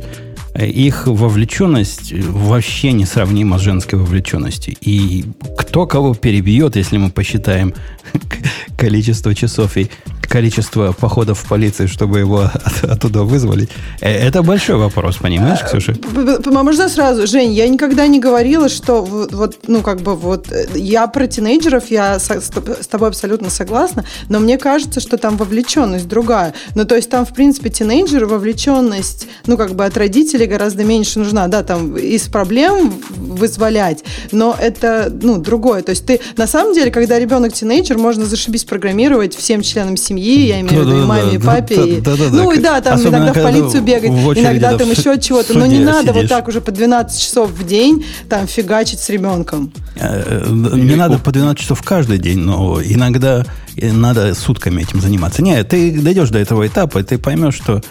их 0.59 1.07
вовлеченность 1.07 2.13
вообще 2.13 2.91
несравнима 2.91 3.57
с 3.57 3.61
женской 3.61 3.97
вовлеченностью. 3.99 4.75
И 4.81 5.25
кто 5.57 5.85
кого 5.87 6.13
перебьет, 6.13 6.75
если 6.75 6.97
мы 6.97 7.09
посчитаем 7.09 7.73
количество 8.77 9.33
часов 9.35 9.77
и 9.77 9.89
количество 10.27 10.93
походов 10.93 11.39
в 11.39 11.47
полиции, 11.49 11.87
чтобы 11.87 12.19
его 12.19 12.39
от- 12.53 12.83
оттуда 12.85 13.23
вызвали. 13.23 13.67
Э, 13.99 14.09
Это 14.27 14.43
большой 14.43 14.77
вопрос, 14.77 15.17
понимаешь, 15.17 15.59
Ксюша? 15.61 15.93
П- 15.93 16.39
п- 16.41 16.51
Можно 16.51 16.87
сразу, 16.89 17.27
Жень, 17.27 17.51
я 17.53 17.67
никогда 17.67 18.07
не 18.07 18.19
говорила, 18.19 18.69
что 18.69 19.01
вот, 19.03 19.57
ну, 19.67 19.81
как 19.81 20.01
бы 20.01 20.15
вот, 20.15 20.49
э, 20.51 20.67
я 20.75 21.07
про 21.07 21.27
тинейджеров, 21.27 21.91
я 21.91 22.17
с 22.19 22.87
тобой 22.89 23.09
абсолютно 23.09 23.49
согласна, 23.49 24.05
но 24.29 24.39
мне 24.39 24.57
кажется, 24.57 25.01
что 25.01 25.17
там 25.17 25.35
вовлеченность 25.35 26.07
другая. 26.07 26.53
Ну, 26.75 26.85
то 26.85 26.95
есть 26.95 27.09
там, 27.09 27.25
в 27.25 27.33
принципе, 27.33 27.69
тинейджеры, 27.69 28.25
вовлеченность, 28.25 29.27
ну, 29.47 29.57
как 29.57 29.75
бы 29.75 29.83
от 29.85 29.97
родителей 29.97 30.40
гораздо 30.45 30.83
меньше 30.83 31.19
нужна, 31.19 31.47
да, 31.47 31.63
там 31.63 31.95
из 31.97 32.27
проблем 32.27 32.93
вызволять, 33.17 34.03
но 34.31 34.55
это, 34.59 35.11
ну, 35.21 35.37
другое. 35.37 35.81
То 35.81 35.91
есть 35.91 36.05
ты, 36.05 36.19
на 36.37 36.47
самом 36.47 36.73
деле, 36.73 36.91
когда 36.91 37.19
ребенок 37.19 37.53
тинейджер, 37.53 37.97
можно 37.97 38.25
зашибись 38.25 38.63
программировать 38.63 39.35
всем 39.35 39.61
членам 39.61 39.97
семьи, 39.97 40.47
я 40.47 40.61
имею 40.61 40.83
в 40.83 40.87
виду 40.87 41.03
и 41.03 41.05
маме, 41.05 41.33
и 41.35 41.37
да, 41.37 41.45
папе, 41.45 42.03
ну, 42.31 42.51
и 42.51 42.59
да, 42.59 42.81
там 42.81 42.99
иногда 43.01 43.33
в 43.33 43.43
полицию 43.43 43.83
бегать, 43.83 44.11
иногда 44.11 44.71
да, 44.71 44.77
там 44.77 44.91
еще 44.91 45.19
чего-то, 45.21 45.57
но 45.57 45.65
не 45.65 45.79
надо 45.79 46.13
вот 46.13 46.27
так 46.27 46.47
уже 46.47 46.61
по 46.61 46.71
12 46.71 47.21
часов 47.21 47.51
в 47.51 47.65
день 47.65 48.05
там 48.29 48.47
фигачить 48.47 48.99
с 48.99 49.09
ребенком. 49.09 49.71
Э, 49.95 50.45
Не 50.49 50.95
надо 50.95 51.17
по 51.17 51.31
12 51.31 51.59
часов 51.59 51.81
каждый 51.83 52.17
день, 52.17 52.39
но 52.39 52.81
иногда 52.83 53.45
э, 53.77 53.91
надо 53.91 54.33
сутками 54.33 54.81
этим 54.81 55.01
заниматься. 55.01 55.41
Не, 55.41 55.63
ты 55.63 55.91
дойдешь 55.99 56.29
до 56.29 56.39
этого 56.39 56.65
этапа, 56.65 56.99
и 56.99 57.03
ты 57.03 57.17
поймешь, 57.17 57.55
что 57.55 57.81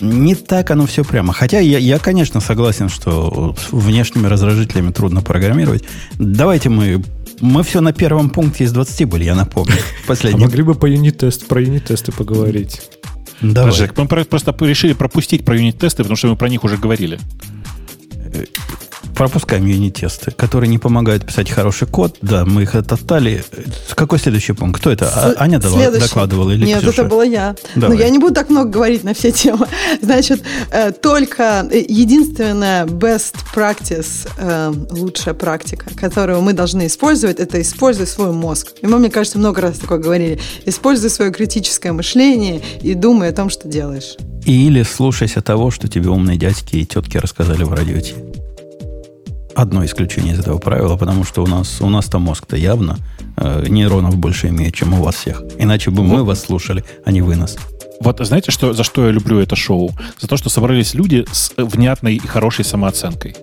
не 0.00 0.34
так 0.34 0.70
оно 0.70 0.86
все 0.86 1.04
прямо. 1.04 1.32
Хотя 1.32 1.58
я, 1.60 1.78
я, 1.78 1.98
конечно, 1.98 2.40
согласен, 2.40 2.88
что 2.88 3.54
с 3.58 3.72
внешними 3.72 4.26
раздражителями 4.26 4.92
трудно 4.92 5.22
программировать. 5.22 5.84
Давайте 6.18 6.68
мы... 6.68 7.02
Мы 7.40 7.62
все 7.62 7.80
на 7.80 7.94
первом 7.94 8.28
пункте 8.28 8.64
из 8.64 8.72
20 8.72 9.08
были, 9.08 9.24
я 9.24 9.34
напомню. 9.34 9.72
А 10.04 10.08
Последний. 10.08 10.44
могли 10.44 10.62
бы 10.62 10.74
по 10.74 10.84
юнит-тест, 10.86 11.46
про 11.46 11.62
юнит-тесты 11.62 12.12
поговорить. 12.12 12.82
Давай. 13.40 13.72
Жек, 13.72 13.96
мы 13.96 14.06
про- 14.06 14.24
просто 14.24 14.54
решили 14.60 14.92
пропустить 14.92 15.44
про 15.44 15.56
юнит-тесты, 15.56 16.02
потому 16.02 16.16
что 16.16 16.28
мы 16.28 16.36
про 16.36 16.48
них 16.50 16.64
уже 16.64 16.76
говорили. 16.76 17.18
Пропускаем 19.20 19.66
юнит-тесты, 19.66 20.30
которые 20.30 20.70
не 20.70 20.78
помогают 20.78 21.26
писать 21.26 21.50
хороший 21.50 21.86
код. 21.86 22.16
Да, 22.22 22.46
мы 22.46 22.62
их 22.62 22.74
отоптали. 22.74 23.44
Какой 23.94 24.18
следующий 24.18 24.54
пункт? 24.54 24.80
Кто 24.80 24.90
это? 24.90 25.12
А- 25.14 25.32
С- 25.32 25.36
Аня 25.38 25.58
дала- 25.58 25.76
следующий. 25.76 26.06
докладывала 26.06 26.50
или 26.52 26.64
Нет, 26.64 26.80
Ксюша? 26.80 27.02
это 27.02 27.10
была 27.10 27.24
я. 27.24 27.54
Давай. 27.74 27.98
Но 27.98 28.02
я 28.02 28.08
не 28.08 28.18
буду 28.18 28.32
так 28.32 28.48
много 28.48 28.70
говорить 28.70 29.04
на 29.04 29.12
все 29.12 29.30
темы. 29.30 29.66
Значит, 30.00 30.42
э, 30.70 30.92
только 30.92 31.68
э, 31.70 31.84
единственная 31.86 32.86
best 32.86 33.34
practice, 33.54 34.26
э, 34.38 34.72
лучшая 34.90 35.34
практика, 35.34 35.90
которую 35.94 36.40
мы 36.40 36.54
должны 36.54 36.86
использовать, 36.86 37.40
это 37.40 37.60
используй 37.60 38.06
свой 38.06 38.32
мозг. 38.32 38.68
И 38.80 38.86
мы, 38.86 38.98
мне 38.98 39.10
кажется, 39.10 39.36
много 39.36 39.60
раз 39.60 39.76
такое 39.80 39.98
говорили. 39.98 40.40
Используй 40.64 41.10
свое 41.10 41.30
критическое 41.30 41.92
мышление 41.92 42.62
и 42.80 42.94
думай 42.94 43.28
о 43.28 43.32
том, 43.32 43.50
что 43.50 43.68
делаешь. 43.68 44.16
Или 44.46 44.82
слушайся 44.82 45.42
того, 45.42 45.70
что 45.70 45.88
тебе 45.88 46.08
умные 46.08 46.38
дядьки 46.38 46.76
и 46.76 46.86
тетки 46.86 47.18
рассказали 47.18 47.64
в 47.64 47.74
радио. 47.74 47.98
Одно 49.60 49.84
исключение 49.84 50.32
из 50.32 50.38
этого 50.38 50.56
правила, 50.56 50.96
потому 50.96 51.22
что 51.22 51.42
у 51.44 51.46
нас, 51.46 51.82
у 51.82 51.90
нас-то 51.90 52.18
мозг-то 52.18 52.56
явно 52.56 52.96
э, 53.36 53.66
нейронов 53.68 54.16
больше 54.16 54.48
имеет, 54.48 54.74
чем 54.74 54.94
у 54.94 55.02
вас 55.02 55.16
всех. 55.16 55.42
Иначе 55.58 55.90
бы 55.90 56.02
мы 56.02 56.24
вас 56.24 56.40
слушали, 56.40 56.82
а 57.04 57.12
не 57.12 57.20
вы 57.20 57.36
нас. 57.36 57.58
Вот 58.00 58.18
знаете, 58.26 58.52
что, 58.52 58.72
за 58.72 58.84
что 58.84 59.04
я 59.04 59.12
люблю 59.12 59.38
это 59.38 59.56
шоу? 59.56 59.90
За 60.18 60.28
то, 60.28 60.38
что 60.38 60.48
собрались 60.48 60.94
люди 60.94 61.26
с 61.30 61.52
внятной 61.58 62.14
и 62.14 62.26
хорошей 62.26 62.64
самооценкой. 62.64 63.36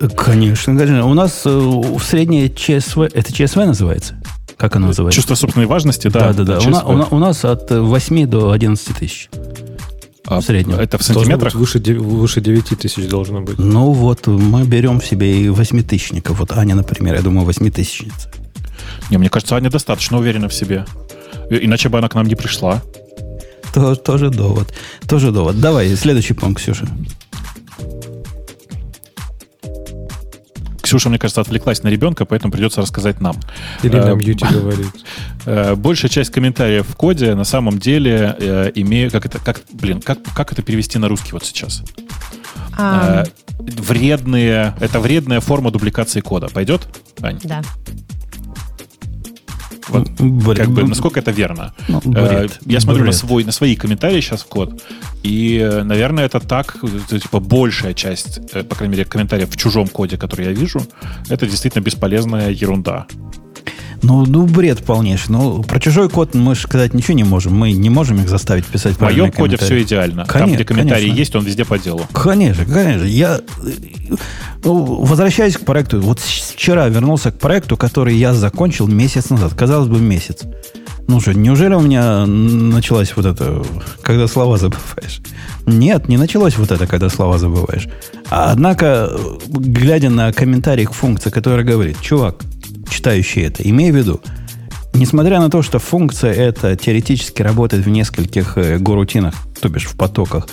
Э, 0.00 0.08
Конечно, 0.08 0.74
конечно. 0.74 1.04
У 1.06 1.12
нас 1.12 1.42
э, 1.44 1.82
среднее 2.02 2.48
ЧСВ... 2.48 3.00
Это 3.12 3.30
ЧСВ 3.30 3.56
называется? 3.56 4.14
Как 4.56 4.76
оно 4.76 4.86
называется? 4.86 5.16
Чувство 5.16 5.34
собственной 5.34 5.66
важности, 5.66 6.08
да. 6.08 6.32
да, 6.32 6.44
да, 6.44 6.44
да. 6.44 6.58
У, 6.66 6.70
на- 6.70 7.04
у 7.06 7.16
у 7.16 7.18
нас 7.18 7.44
от 7.44 7.70
э, 7.70 7.78
8 7.78 8.26
до 8.26 8.52
11 8.52 8.96
тысяч. 8.96 9.28
А 10.26 10.40
в 10.40 10.44
среднем. 10.44 10.76
Это 10.78 10.98
в 10.98 11.02
сантиметрах? 11.02 11.54
выше, 11.54 11.78
выше 11.78 12.40
9 12.40 12.78
тысяч 12.78 13.08
должно 13.08 13.40
быть. 13.40 13.58
Ну 13.58 13.92
вот, 13.92 14.26
мы 14.26 14.64
берем 14.64 15.00
в 15.00 15.06
себе 15.06 15.40
и 15.42 15.48
восьмитысячников. 15.48 16.38
Вот 16.38 16.52
Аня, 16.52 16.74
например, 16.74 17.14
я 17.14 17.22
думаю, 17.22 17.46
восьмитысячница. 17.46 18.30
Не, 19.10 19.18
мне 19.18 19.28
кажется, 19.30 19.56
Аня 19.56 19.70
достаточно 19.70 20.18
уверена 20.18 20.48
в 20.48 20.54
себе. 20.54 20.84
И- 21.50 21.64
Иначе 21.66 21.88
бы 21.88 21.98
она 21.98 22.08
к 22.08 22.14
нам 22.14 22.26
не 22.26 22.34
пришла. 22.36 22.82
То- 23.74 23.94
тоже 23.96 24.30
довод. 24.30 24.72
Тоже 25.08 25.32
довод. 25.32 25.60
Давай, 25.60 25.94
следующий 25.96 26.34
пункт, 26.34 26.60
Ксюша. 26.60 26.86
Ксюша, 30.90 31.08
мне 31.08 31.20
кажется, 31.20 31.40
отвлеклась 31.40 31.84
на 31.84 31.88
ребенка, 31.88 32.24
поэтому 32.24 32.52
придется 32.52 32.80
рассказать 32.80 33.20
нам. 33.20 33.36
Или 33.84 33.96
Э, 33.96 34.06
нам 34.06 34.18
Юти 34.18 34.44
говорит. 34.52 34.90
Э, 35.46 35.76
Большая 35.76 36.10
часть 36.10 36.32
комментариев 36.32 36.84
в 36.88 36.96
коде 36.96 37.36
на 37.36 37.44
самом 37.44 37.78
деле 37.78 38.34
э, 38.40 38.72
имеют... 38.74 39.12
Как 39.12 39.24
это, 39.24 39.38
как, 39.38 39.60
блин, 39.72 40.00
как, 40.00 40.18
как 40.34 40.50
это 40.50 40.62
перевести 40.62 40.98
на 40.98 41.06
русский 41.06 41.30
вот 41.30 41.44
сейчас? 41.44 41.84
А, 42.76 43.22
Э, 43.22 43.24
вредные... 43.60 44.74
Это 44.80 44.98
вредная 44.98 45.38
форма 45.38 45.70
дубликации 45.70 46.22
кода. 46.22 46.48
Пойдет, 46.48 46.88
Ань? 47.22 47.38
да. 47.44 47.62
Вот, 49.90 50.08
Бред. 50.20 50.56
как 50.58 50.70
бы, 50.70 50.84
насколько 50.84 51.20
это 51.20 51.30
верно? 51.30 51.74
Ну, 51.88 52.00
Э, 52.14 52.38
бред. 52.40 52.58
Я 52.66 52.80
смотрю 52.80 53.04
на, 53.04 53.10
Бред. 53.10 53.16
свой, 53.20 53.44
на 53.44 53.52
свои 53.52 53.76
комментарии 53.76 54.20
сейчас 54.20 54.42
в 54.42 54.46
код, 54.46 54.82
и, 55.22 55.58
э, 55.58 55.82
наверное, 55.82 56.24
это 56.26 56.40
так, 56.40 56.76
это, 56.82 57.18
типа, 57.20 57.40
большая 57.40 57.94
часть, 57.94 58.40
э, 58.52 58.62
по 58.62 58.74
крайней 58.74 58.92
мере, 58.96 59.04
комментариев 59.04 59.50
в 59.50 59.56
чужом 59.56 59.88
коде, 59.88 60.16
который 60.16 60.46
я 60.46 60.52
вижу, 60.52 60.80
это 61.28 61.46
действительно 61.46 61.82
бесполезная 61.82 62.50
ерунда. 62.50 63.06
Ну, 64.02 64.24
ну, 64.26 64.46
бред 64.46 64.84
полнейший. 64.84 65.26
Ну, 65.30 65.62
про 65.62 65.78
чужой 65.78 66.08
код 66.08 66.34
мы 66.34 66.54
же 66.54 66.62
сказать 66.62 66.94
ничего 66.94 67.14
не 67.14 67.24
можем. 67.24 67.54
Мы 67.54 67.72
не 67.72 67.90
можем 67.90 68.18
их 68.20 68.28
заставить 68.28 68.64
писать 68.64 68.96
В 68.96 69.00
моем 69.00 69.30
коде 69.30 69.56
все 69.56 69.82
идеально. 69.82 70.24
Там, 70.24 70.26
Конечно, 70.26 70.54
где 70.54 70.64
комментарии 70.64 71.02
конечно. 71.02 71.18
есть, 71.18 71.36
он 71.36 71.44
везде 71.44 71.64
по 71.64 71.78
делу. 71.78 72.06
Конечно, 72.12 72.64
конечно. 72.64 73.04
Я, 73.04 73.40
ну, 74.64 75.02
возвращаясь 75.04 75.56
к 75.56 75.60
проекту, 75.60 76.00
вот 76.00 76.18
вчера 76.18 76.88
вернулся 76.88 77.30
к 77.30 77.38
проекту, 77.38 77.76
который 77.76 78.16
я 78.16 78.32
закончил 78.32 78.86
месяц 78.86 79.30
назад. 79.30 79.54
Казалось 79.54 79.88
бы, 79.88 80.00
месяц. 80.00 80.44
Ну 81.10 81.20
что, 81.20 81.34
неужели 81.34 81.74
у 81.74 81.80
меня 81.80 82.24
началась 82.24 83.16
вот 83.16 83.26
это, 83.26 83.64
когда 84.00 84.28
слова 84.28 84.58
забываешь? 84.58 85.20
Нет, 85.66 86.08
не 86.08 86.16
началось 86.16 86.56
вот 86.56 86.70
это, 86.70 86.86
когда 86.86 87.08
слова 87.08 87.36
забываешь. 87.36 87.88
Однако, 88.28 89.10
глядя 89.48 90.08
на 90.08 90.32
комментарий 90.32 90.86
к 90.86 90.92
функции, 90.92 91.30
которая 91.30 91.64
говорит, 91.64 92.00
чувак, 92.00 92.36
читающий 92.90 93.42
это, 93.42 93.62
имей 93.62 93.90
в 93.92 93.96
виду, 93.96 94.20
Несмотря 94.92 95.38
на 95.38 95.50
то, 95.50 95.62
что 95.62 95.78
функция 95.78 96.32
эта 96.32 96.76
теоретически 96.76 97.42
работает 97.42 97.86
в 97.86 97.88
нескольких 97.88 98.58
э, 98.58 98.76
горутинах, 98.78 99.34
то 99.60 99.68
бишь 99.68 99.86
в 99.86 99.96
потоках, 99.96 100.48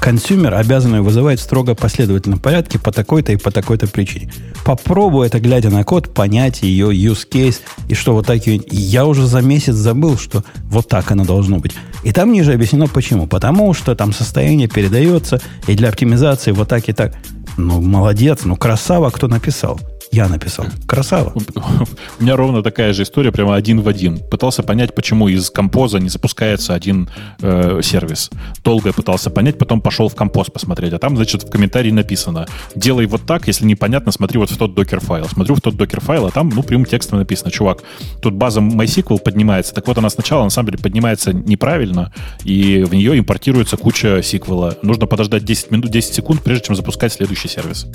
consumer 0.00 0.54
обязан 0.54 0.94
ее 0.94 1.02
вызывать 1.02 1.40
строго 1.40 1.74
последовательном 1.74 2.38
порядке 2.38 2.78
по 2.78 2.92
такой-то 2.92 3.32
и 3.32 3.36
по 3.36 3.50
такой-то 3.50 3.88
причине. 3.88 4.32
Попробуй 4.64 5.26
это, 5.26 5.40
глядя 5.40 5.70
на 5.70 5.84
код, 5.84 6.14
понять 6.14 6.62
ее 6.62 6.90
use 6.90 7.26
case, 7.28 7.60
и 7.88 7.94
что 7.94 8.14
вот 8.14 8.26
так 8.26 8.46
ее... 8.46 8.62
Я 8.70 9.04
уже 9.04 9.26
за 9.26 9.40
месяц 9.40 9.74
забыл, 9.74 10.16
что 10.16 10.44
вот 10.64 10.88
так 10.88 11.10
оно 11.10 11.24
должно 11.24 11.58
быть. 11.58 11.72
И 12.04 12.12
там 12.12 12.32
ниже 12.32 12.52
объяснено 12.52 12.86
почему. 12.86 13.26
Потому 13.26 13.74
что 13.74 13.94
там 13.96 14.12
состояние 14.12 14.68
передается, 14.68 15.40
и 15.66 15.74
для 15.74 15.88
оптимизации 15.88 16.52
вот 16.52 16.68
так 16.68 16.88
и 16.88 16.92
так. 16.92 17.14
Ну, 17.56 17.80
молодец, 17.80 18.40
ну, 18.44 18.54
красава, 18.56 19.10
кто 19.10 19.28
написал. 19.28 19.80
Я 20.12 20.28
написал. 20.28 20.66
Красава. 20.86 21.32
У 22.20 22.22
меня 22.22 22.36
ровно 22.36 22.62
такая 22.62 22.92
же 22.92 23.02
история, 23.02 23.32
прямо 23.32 23.54
один 23.54 23.80
в 23.80 23.88
один. 23.88 24.18
Пытался 24.18 24.62
понять, 24.62 24.94
почему 24.94 25.28
из 25.28 25.50
композа 25.50 25.98
не 25.98 26.08
запускается 26.08 26.74
один 26.74 27.08
э, 27.40 27.80
сервис. 27.82 28.30
Долго 28.64 28.92
пытался 28.92 29.30
понять, 29.30 29.58
потом 29.58 29.80
пошел 29.80 30.08
в 30.08 30.14
композ 30.14 30.48
посмотреть. 30.48 30.92
А 30.92 30.98
там, 30.98 31.16
значит, 31.16 31.42
в 31.42 31.50
комментарии 31.50 31.90
написано, 31.90 32.46
делай 32.74 33.06
вот 33.06 33.26
так, 33.26 33.46
если 33.46 33.64
непонятно, 33.64 34.12
смотри 34.12 34.38
вот 34.38 34.50
в 34.50 34.56
тот 34.56 34.74
докер-файл. 34.74 35.26
Смотрю 35.28 35.54
в 35.54 35.60
тот 35.60 35.74
докер-файл, 35.74 36.26
а 36.26 36.30
там, 36.30 36.48
ну, 36.48 36.62
прямым 36.62 36.86
текстом 36.86 37.18
написано, 37.18 37.50
чувак, 37.50 37.82
тут 38.22 38.34
база 38.34 38.60
MySQL 38.60 39.20
поднимается. 39.20 39.74
Так 39.74 39.86
вот, 39.86 39.98
она 39.98 40.10
сначала, 40.10 40.44
на 40.44 40.50
самом 40.50 40.70
деле, 40.70 40.82
поднимается 40.82 41.32
неправильно, 41.32 42.12
и 42.44 42.84
в 42.84 42.94
нее 42.94 43.18
импортируется 43.18 43.76
куча 43.76 44.22
сиквела. 44.22 44.76
Нужно 44.82 45.06
подождать 45.06 45.44
10 45.44 45.70
минут, 45.70 45.90
10 45.90 46.14
секунд, 46.14 46.42
прежде 46.42 46.66
чем 46.66 46.76
запускать 46.76 47.12
следующий 47.12 47.48
сервис. 47.48 47.86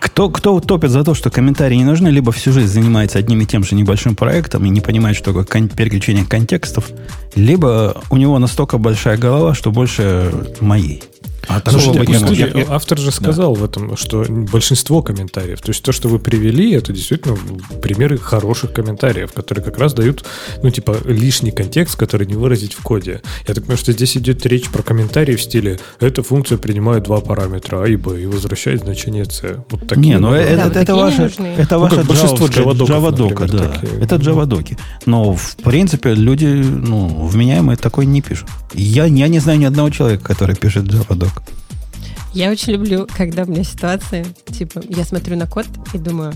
Кто, 0.00 0.30
кто 0.30 0.58
топит 0.60 0.90
за 0.90 1.04
то, 1.04 1.14
что 1.14 1.30
комментарии 1.30 1.76
не 1.76 1.84
нужны, 1.84 2.08
либо 2.08 2.32
всю 2.32 2.52
жизнь 2.52 2.72
занимается 2.72 3.18
одним 3.18 3.42
и 3.42 3.46
тем 3.46 3.64
же 3.64 3.74
небольшим 3.74 4.16
проектом 4.16 4.64
и 4.64 4.70
не 4.70 4.80
понимает, 4.80 5.14
что 5.14 5.26
такое 5.26 5.44
кон- 5.44 5.68
переключение 5.68 6.24
контекстов, 6.24 6.88
либо 7.34 8.00
у 8.10 8.16
него 8.16 8.38
настолько 8.38 8.78
большая 8.78 9.18
голова, 9.18 9.54
что 9.54 9.70
больше 9.70 10.32
моей. 10.60 11.02
А 11.48 11.60
Слушайте, 11.68 11.98
быть 12.00 12.08
не 12.08 12.34
я- 12.36 12.46
я- 12.46 12.66
автор 12.68 12.98
же 12.98 13.10
сказал 13.10 13.54
в 13.54 13.64
этом, 13.64 13.96
что 13.96 14.24
большинство 14.28 15.02
комментариев, 15.02 15.60
то 15.60 15.70
есть 15.70 15.82
то, 15.82 15.92
что 15.92 16.08
вы 16.08 16.18
привели, 16.18 16.72
это 16.72 16.92
действительно 16.92 17.36
примеры 17.82 18.18
хороших 18.18 18.72
комментариев, 18.72 19.32
которые 19.32 19.64
как 19.64 19.78
раз 19.78 19.94
дают, 19.94 20.24
ну, 20.62 20.70
типа, 20.70 20.96
лишний 21.04 21.50
контекст, 21.50 21.96
который 21.96 22.26
не 22.26 22.34
выразить 22.34 22.74
в 22.74 22.82
коде. 22.82 23.20
Я 23.48 23.54
так 23.54 23.64
понимаю, 23.64 23.78
что 23.78 23.92
здесь 23.92 24.16
идет 24.16 24.44
речь 24.46 24.68
про 24.68 24.82
комментарии 24.82 25.34
в 25.36 25.42
стиле 25.42 25.80
«эта 25.98 26.22
функция 26.22 26.58
принимает 26.58 27.04
два 27.04 27.20
параметра, 27.20 27.82
А 27.82 27.88
и 27.88 27.96
Б, 27.96 28.20
и 28.22 28.26
возвращает 28.26 28.82
значение 28.82 29.24
С». 29.24 29.42
Вот 29.70 29.86
такие. 29.88 30.00
Не, 30.14 30.18
ну 30.18 30.30
да. 30.30 30.38
это, 30.38 30.70
Да, 30.70 30.80
это, 30.82 30.94
ваша, 30.94 31.22
нужны. 31.22 31.46
это 31.58 31.78
Ну, 31.78 31.88
как 31.88 32.04
большинство 32.06 32.46
джавадоков, 32.46 32.88
джавадока, 32.88 33.42
например, 33.44 33.68
да. 33.68 33.74
такие. 33.80 34.00
Это 34.02 34.16
джавадоки. 34.16 34.78
Но, 35.06 35.34
в 35.34 35.56
принципе, 35.56 36.14
люди, 36.14 36.46
ну, 36.46 37.26
вменяемые 37.26 37.76
такой 37.76 38.06
не 38.06 38.20
пишут. 38.22 38.48
Я, 38.72 39.04
я 39.04 39.28
не 39.28 39.38
знаю 39.38 39.58
ни 39.58 39.64
одного 39.64 39.90
человека, 39.90 40.24
который 40.24 40.56
пишет 40.56 40.84
джавадок. 40.84 41.42
Я 42.32 42.50
очень 42.50 42.74
люблю, 42.74 43.08
когда 43.16 43.42
у 43.42 43.46
меня 43.46 43.64
ситуации, 43.64 44.24
типа, 44.46 44.82
я 44.88 45.04
смотрю 45.04 45.36
на 45.36 45.46
код 45.46 45.66
и 45.92 45.98
думаю, 45.98 46.32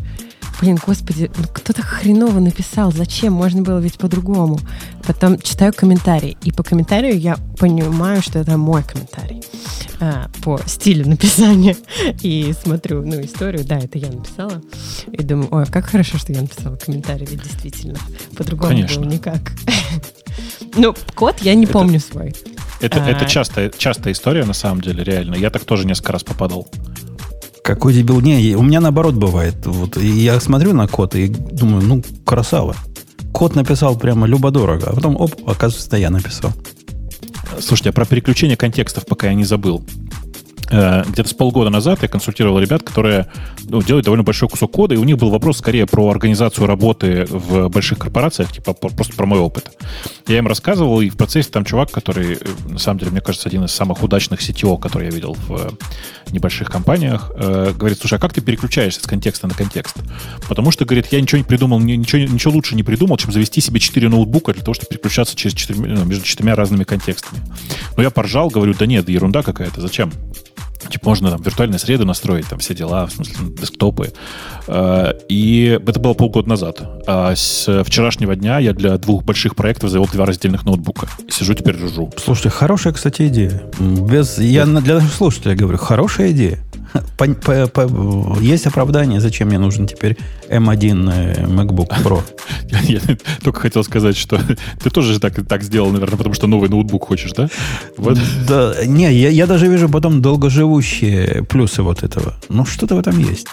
блин, 0.61 0.79
господи, 0.85 1.31
ну 1.37 1.45
кто-то 1.53 1.83
хреново 1.83 2.41
написал, 2.41 2.93
зачем? 2.93 3.33
Можно 3.35 3.63
было 3.63 3.79
ведь 3.79 3.99
по-другому. 3.99 4.59
Потом 5.07 5.39
читаю 5.39 5.73
комментарий, 5.75 6.37
и 6.43 6.53
по 6.53 6.63
комментарию 6.63 7.19
я 7.19 7.37
понимаю, 7.59 8.23
что 8.23 8.39
это 8.39 8.57
мой 8.57 8.83
комментарий 8.83 9.43
а, 10.01 10.29
по 10.43 10.59
стилю 10.67 11.09
написания. 11.09 11.77
И 12.23 12.55
смотрю, 12.63 13.05
ну, 13.05 13.21
историю, 13.21 13.65
да, 13.65 13.79
это 13.79 13.99
я 13.99 14.09
написала. 14.09 14.63
И 15.13 15.23
думаю, 15.23 15.49
ой, 15.51 15.67
как 15.67 15.87
хорошо, 15.87 16.19
что 16.19 16.33
я 16.33 16.41
написала 16.41 16.77
комментарий, 16.77 17.27
ведь 17.27 17.43
действительно, 17.43 17.99
по-другому 18.37 18.71
Конечно. 18.73 19.03
было 19.03 19.11
никак. 19.11 19.53
Ну, 20.77 20.95
код 21.15 21.41
я 21.41 21.55
не 21.55 21.67
помню 21.67 22.01
свой. 22.01 22.35
Это, 22.81 23.03
А. 23.03 23.09
это 23.09 23.27
частая, 23.27 23.71
частая 23.71 24.13
история, 24.13 24.45
на 24.45 24.53
самом 24.53 24.81
деле, 24.81 25.05
реально. 25.05 25.37
Я 25.37 25.51
так 25.51 25.65
тоже 25.65 25.87
несколько 25.87 26.13
раз 26.13 26.25
попадал. 26.25 26.67
Какой 27.65 27.95
дебил. 27.95 28.20
Не, 28.20 28.57
у 28.57 28.62
меня 28.62 28.82
наоборот 28.82 29.15
бывает. 29.15 29.65
Вот, 29.65 29.97
я 29.97 30.39
смотрю 30.39 30.74
на 30.74 30.86
код 30.86 31.15
и 31.15 31.28
думаю, 31.28 31.82
ну, 31.82 32.05
красава. 32.27 32.77
Код 33.32 33.57
написал 33.57 33.97
прямо 33.97 34.27
любо-дорого. 34.27 34.91
А 34.91 34.95
потом, 34.95 35.16
оп, 35.19 35.32
оказывается, 35.47 35.97
я 35.97 36.11
написал. 36.11 36.53
Слушайте, 37.61 37.89
а 37.89 37.93
про 37.95 38.05
переключение 38.05 38.59
контекстов 38.59 39.07
пока 39.07 39.28
я 39.28 39.35
не 39.35 39.45
забыл. 39.45 39.82
Э, 40.70 41.03
Где-то 41.07 41.28
с 41.28 41.35
полгода 41.35 41.70
назад 41.70 42.01
я 42.03 42.09
консультировал 42.09 42.59
ребят, 42.59 42.82
которые 42.82 43.27
ну, 43.65 43.82
делают 43.82 44.05
довольно 44.07 44.24
большой 44.24 44.49
кусок 44.49 44.73
кода, 44.73 44.95
и 44.95 44.99
у 44.99 45.05
них 45.05 45.19
был 45.19 45.31
вопрос 45.31 45.59
скорее 45.59 45.86
про 45.86 46.09
организацию 46.11 46.66
работы 46.66 47.27
в 47.28 47.69
больших 47.69 47.99
корпорациях, 47.99 48.51
типа 48.53 48.73
просто 48.73 49.15
про 49.15 49.27
мой 49.27 49.39
опыт. 49.41 49.70
Я 50.27 50.39
им 50.39 50.47
рассказывал, 50.47 51.01
и 51.01 51.11
в 51.11 51.16
процессе 51.16 51.51
там 51.51 51.65
чувак, 51.65 51.91
который, 51.91 52.35
э, 52.35 52.39
на 52.69 52.78
самом 52.78 52.99
деле, 52.99 53.11
мне 53.12 53.20
кажется, 53.20 53.49
один 53.49 53.65
из 53.65 53.73
самых 53.73 54.03
удачных 54.03 54.41
CTO, 54.41 54.78
который 54.78 55.09
я 55.09 55.11
видел 55.11 55.35
в 55.49 55.53
э, 55.55 55.70
небольших 56.32 56.70
компаниях, 56.70 57.31
говорит, 57.35 57.99
слушай, 57.99 58.15
а 58.15 58.19
как 58.19 58.32
ты 58.32 58.41
переключаешься 58.41 59.01
с 59.01 59.07
контекста 59.07 59.47
на 59.47 59.55
контекст? 59.55 59.97
Потому 60.49 60.70
что, 60.70 60.85
говорит, 60.85 61.07
я 61.12 61.20
ничего 61.20 61.39
не 61.39 61.45
придумал, 61.45 61.78
ни- 61.78 61.93
ничего, 61.93 62.23
ничего 62.23 62.55
лучше 62.55 62.74
не 62.74 62.82
придумал, 62.82 63.16
чем 63.19 63.31
завести 63.32 63.61
себе 63.61 63.78
4 63.81 64.09
ноутбука 64.09 64.53
для 64.55 64.62
того, 64.62 64.74
чтобы 64.74 64.89
переключаться 64.89 65.36
через 65.36 65.55
четырьмя- 65.55 65.89
ну, 65.95 66.05
между 66.05 66.24
четырьмя 66.24 66.55
разными 66.57 66.85
контекстами. 66.85 67.41
Но 67.97 68.03
я 68.03 68.11
поржал, 68.11 68.49
говорю, 68.49 68.74
да 68.78 68.86
нет, 68.86 69.05
да 69.05 69.12
ерунда 69.12 69.43
какая-то, 69.43 69.81
зачем? 69.81 70.11
Типа 70.90 71.09
можно 71.09 71.31
там 71.31 71.43
виртуальные 71.43 71.78
среды 71.78 72.05
настроить, 72.05 72.47
там 72.48 72.59
все 72.59 72.74
дела, 72.74 73.06
в 73.06 73.12
смысле 73.12 73.35
ну, 73.40 73.51
десктопы. 73.51 74.12
Э, 74.66 75.12
И 75.28 75.78
это 75.86 76.01
было 76.01 76.15
полгода 76.15 76.48
назад. 76.48 76.81
А 77.06 77.35
с 77.35 77.82
вчерашнего 77.85 78.35
дня 78.36 78.59
я 78.59 78.73
для 78.73 78.97
двух 78.98 79.24
больших 79.24 79.56
проектов 79.56 79.90
завел 79.90 80.09
два 80.12 80.27
раздельных 80.27 80.65
ноутбука. 80.65 81.09
Сижу 81.28 81.55
теперь 81.55 81.77
ржу. 81.77 82.12
Слушайте, 82.16 82.51
хорошая, 82.51 82.93
кстати, 82.93 83.27
идея. 83.28 83.62
Без, 83.78 84.39
я 84.39 84.66
для 84.66 84.94
наших 84.94 85.12
слушателей 85.12 85.56
говорю, 85.56 85.78
хорошая 85.78 86.32
идея. 86.32 86.59
По- 87.16 87.27
по- 87.27 87.66
по- 87.66 88.39
есть 88.41 88.66
оправдание, 88.66 89.21
зачем 89.21 89.49
мне 89.49 89.59
нужен 89.59 89.87
теперь 89.87 90.16
M1 90.49 91.12
э, 91.12 91.45
MacBook 91.47 91.91
Pro. 92.03 92.23
Я, 92.71 92.81
я 92.81 93.01
только 93.43 93.61
хотел 93.61 93.85
сказать, 93.85 94.16
что 94.16 94.41
ты 94.83 94.91
тоже 94.91 95.15
же 95.15 95.21
так, 95.21 95.47
так 95.47 95.62
сделал, 95.62 95.91
наверное, 95.91 96.16
потому 96.16 96.35
что 96.35 96.47
новый 96.47 96.69
ноутбук 96.69 97.07
хочешь, 97.09 97.33
да? 97.33 97.49
Вот. 97.97 98.19
Да, 98.49 98.75
не, 98.85 99.12
я, 99.12 99.29
я 99.31 99.47
даже 99.47 99.69
вижу 99.69 99.89
потом 99.89 100.23
долгоживущие 100.23 101.45
плюсы 101.45 101.83
вот 101.83 102.03
этого. 102.03 102.35
Ну, 102.49 102.65
что-то 102.65 102.97
в 102.97 102.99
этом 102.99 103.19
есть. 103.19 103.47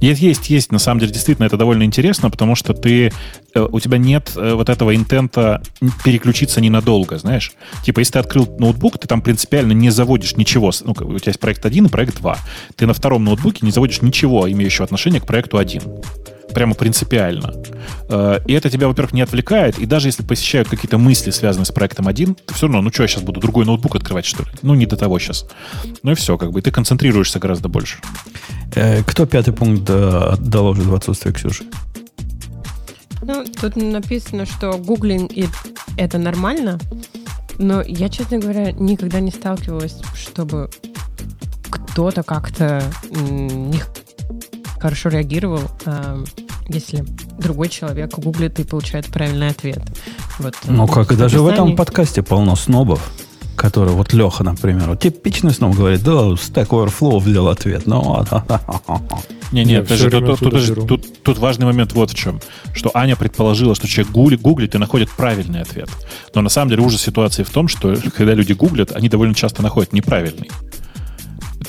Есть, 0.00 0.20
есть, 0.20 0.50
есть. 0.50 0.72
На 0.72 0.78
самом 0.78 1.00
деле, 1.00 1.12
действительно, 1.12 1.46
это 1.46 1.56
довольно 1.56 1.84
интересно, 1.84 2.30
потому 2.30 2.54
что 2.54 2.74
ты, 2.74 3.12
э, 3.54 3.60
у 3.70 3.80
тебя 3.80 3.98
нет 3.98 4.32
э, 4.36 4.54
вот 4.54 4.68
этого 4.68 4.94
интента 4.94 5.62
переключиться 6.04 6.60
ненадолго, 6.60 7.18
знаешь. 7.18 7.52
Типа, 7.84 8.00
если 8.00 8.14
ты 8.14 8.18
открыл 8.18 8.46
ноутбук, 8.58 8.98
ты 8.98 9.08
там 9.08 9.22
принципиально 9.22 9.72
не 9.72 9.90
заводишь 9.90 10.36
ничего. 10.36 10.70
Ну, 10.84 10.92
у 10.92 11.18
тебя 11.18 11.30
есть 11.30 11.40
проект 11.40 11.64
1 11.64 11.86
и 11.86 11.88
проект 11.88 12.18
2. 12.18 12.38
Ты 12.76 12.86
на 12.86 12.94
втором 12.94 13.24
ноутбуке 13.24 13.60
не 13.62 13.70
заводишь 13.70 14.02
ничего, 14.02 14.50
имеющего 14.50 14.84
отношение 14.84 15.20
к 15.20 15.26
проекту 15.26 15.58
1. 15.58 15.82
Прямо 16.54 16.74
принципиально. 16.74 17.52
Э, 18.08 18.40
И 18.46 18.52
это 18.52 18.68
тебя, 18.70 18.88
во-первых, 18.88 19.12
не 19.12 19.22
отвлекает, 19.22 19.78
и 19.78 19.86
даже 19.86 20.08
если 20.08 20.22
посещают 20.22 20.68
какие-то 20.68 20.98
мысли, 20.98 21.30
связанные 21.30 21.66
с 21.66 21.72
проектом 21.72 22.08
1, 22.08 22.34
ты 22.34 22.54
все 22.54 22.66
равно, 22.66 22.82
ну 22.82 22.90
что, 22.92 23.02
я 23.02 23.08
сейчас 23.08 23.22
буду 23.22 23.40
другой 23.40 23.64
ноутбук 23.64 23.96
открывать, 23.96 24.24
что 24.26 24.42
ли? 24.42 24.48
Ну, 24.62 24.74
не 24.74 24.86
до 24.86 24.96
того 24.96 25.18
сейчас. 25.18 25.46
Ну 26.02 26.12
и 26.12 26.14
все, 26.14 26.36
как 26.38 26.52
бы, 26.52 26.58
и 26.60 26.62
ты 26.62 26.70
концентрируешься 26.70 27.38
гораздо 27.38 27.68
больше. 27.68 27.98
Э, 28.74 29.02
Кто 29.04 29.26
пятый 29.26 29.52
пункт 29.54 29.84
доложит 29.84 30.86
в 30.86 30.94
отсутствие 30.94 31.32
Ксюши? 31.34 31.64
Ну, 33.22 33.44
тут 33.60 33.76
написано, 33.76 34.46
что 34.46 34.72
гуглинг 34.78 35.30
это 35.96 36.18
нормально, 36.18 36.78
но 37.58 37.80
я, 37.82 38.08
честно 38.08 38.38
говоря, 38.38 38.72
никогда 38.72 39.20
не 39.20 39.30
сталкивалась, 39.30 40.00
чтобы 40.14 40.68
кто-то 41.70 42.22
как-то 42.22 42.82
не 43.10 43.80
хорошо 44.82 45.08
реагировал, 45.10 45.60
а, 45.86 46.22
если 46.68 47.04
другой 47.38 47.68
человек 47.68 48.18
гуглит 48.18 48.58
и 48.58 48.64
получает 48.64 49.06
правильный 49.06 49.48
ответ. 49.48 49.80
Вот, 50.40 50.54
Ну, 50.64 50.88
как 50.88 51.12
и 51.12 51.16
даже 51.16 51.40
в 51.40 51.46
этом 51.46 51.76
подкасте 51.76 52.22
полно 52.24 52.56
снобов, 52.56 53.12
которые, 53.54 53.94
вот 53.94 54.12
Леха, 54.12 54.42
например, 54.42 54.88
вот 54.88 54.98
типичный 55.00 55.52
сноб 55.52 55.76
говорит, 55.76 56.02
да, 56.02 56.12
Stack 56.32 56.68
Overflow 56.70 57.20
взял 57.20 57.46
ответ, 57.48 57.86
ну, 57.86 58.24
Не, 59.52 59.64
нет, 59.64 59.84
всё 59.86 59.94
даже 59.94 60.08
время 60.08 60.34
тут, 60.36 60.50
тут, 60.50 60.86
тут- 60.88 61.22
тут 61.22 61.38
важный 61.38 61.66
момент 61.66 61.92
вот 61.92 62.10
в 62.10 62.14
чем. 62.14 62.40
Что 62.74 62.90
Аня 62.94 63.14
предположила, 63.16 63.74
что 63.76 63.86
человек 63.86 64.12
гугли- 64.12 64.36
гуглит 64.36 64.74
и 64.74 64.78
находит 64.78 65.10
правильный 65.10 65.60
ответ. 65.60 65.90
Но 66.34 66.40
на 66.40 66.48
самом 66.48 66.70
деле 66.70 66.82
ужас 66.82 67.02
ситуации 67.02 67.42
в 67.44 67.50
том, 67.50 67.68
что 67.68 67.94
когда 68.16 68.32
люди 68.34 68.52
гуглят, 68.54 68.92
они 68.96 69.08
довольно 69.08 69.34
часто 69.34 69.62
находят 69.62 69.92
неправильный. 69.92 70.50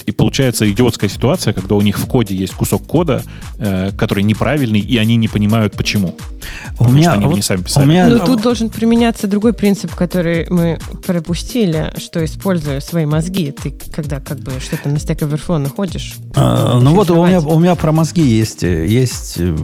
И 0.06 0.11
получается 0.11 0.70
идиотская 0.70 1.10
ситуация, 1.10 1.53
когда 1.53 1.76
у 1.76 1.82
них 1.82 1.99
в 1.99 2.06
коде 2.07 2.36
есть 2.36 2.53
кусок 2.53 2.86
кода, 2.86 3.24
э, 3.57 3.91
который 3.98 4.24
неправильный, 4.24 4.80
и 4.80 4.98
они 4.98 5.15
не 5.15 5.28
понимают, 5.28 5.74
почему. 5.76 6.10
у 6.10 6.78
Потому 6.78 6.91
меня, 6.91 7.03
что 7.11 7.14
они 7.14 7.26
вот 7.26 7.36
не 7.36 7.41
сами 7.41 7.60
у 7.60 7.64
писали. 7.64 7.86
меня, 7.86 8.07
Но 8.07 8.20
тут 8.20 8.41
должен 8.41 8.70
применяться 8.70 9.28
другой 9.28 9.53
принцип, 9.53 9.94
который 9.95 10.48
мы 10.49 10.80
пропустили, 11.06 11.94
что 11.98 12.24
используя 12.24 12.80
свои 12.80 13.06
мозги, 13.06 13.52
ты 13.52 13.72
когда 13.94 14.20
как 14.20 14.40
бы 14.40 14.52
что-то 14.60 14.90
на 14.90 14.95
Stack 14.98 15.20
Overflow 15.20 15.57
находишь. 15.57 16.15
А, 16.36 16.80
ну 16.80 16.94
вот 16.94 17.10
у 17.11 17.26
меня, 17.26 17.40
у 17.40 17.60
меня 17.60 17.76
про 17.76 17.91
мозги 17.91 18.24
есть, 18.24 18.64
э, 18.64 18.88
есть 18.88 19.36
э, 19.38 19.56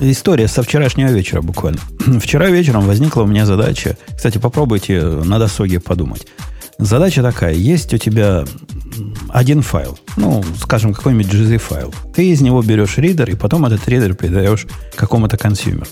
история 0.00 0.48
со 0.48 0.62
вчерашнего 0.62 1.08
вечера 1.08 1.42
буквально. 1.42 1.80
Вчера 2.20 2.48
вечером 2.48 2.86
возникла 2.86 3.22
у 3.22 3.26
меня 3.26 3.46
задача. 3.46 3.96
Кстати, 4.16 4.38
попробуйте 4.38 5.00
на 5.02 5.38
досуге 5.38 5.80
подумать. 5.80 6.26
Задача 6.78 7.22
такая. 7.22 7.54
Есть 7.54 7.92
у 7.94 7.98
тебя 7.98 8.44
один 9.28 9.62
файл. 9.62 9.98
Ну, 10.16 10.42
скажем, 10.60 10.94
какой-нибудь 10.94 11.32
GZ 11.32 11.58
файл. 11.58 11.94
Ты 12.14 12.30
из 12.30 12.40
него 12.40 12.62
берешь 12.62 12.98
ридер, 12.98 13.30
и 13.30 13.34
потом 13.34 13.64
этот 13.64 13.86
ридер 13.88 14.14
передаешь 14.14 14.66
какому-то 14.94 15.36
консюмеру. 15.36 15.86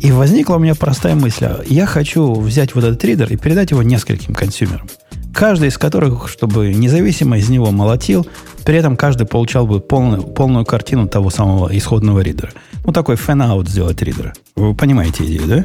И 0.00 0.10
возникла 0.10 0.56
у 0.56 0.58
меня 0.58 0.74
простая 0.74 1.14
мысль. 1.14 1.44
а 1.44 1.62
Я 1.66 1.86
хочу 1.86 2.34
взять 2.34 2.74
вот 2.74 2.84
этот 2.84 3.04
ридер 3.04 3.32
и 3.32 3.36
передать 3.36 3.70
его 3.70 3.82
нескольким 3.82 4.34
консюмерам. 4.34 4.88
Каждый 5.32 5.68
из 5.68 5.78
которых, 5.78 6.28
чтобы 6.28 6.74
независимо 6.74 7.38
из 7.38 7.48
него 7.48 7.70
молотил, 7.70 8.26
при 8.64 8.76
этом 8.76 8.96
каждый 8.96 9.26
получал 9.26 9.66
бы 9.66 9.80
полную, 9.80 10.22
полную 10.22 10.64
картину 10.64 11.08
того 11.08 11.30
самого 11.30 11.76
исходного 11.76 12.20
ридера. 12.20 12.50
Ну, 12.84 12.92
такой 12.92 13.16
fan-out 13.16 13.68
сделать 13.68 14.02
ридера. 14.02 14.34
Вы 14.56 14.74
понимаете 14.74 15.24
идею, 15.24 15.46
да? 15.46 15.64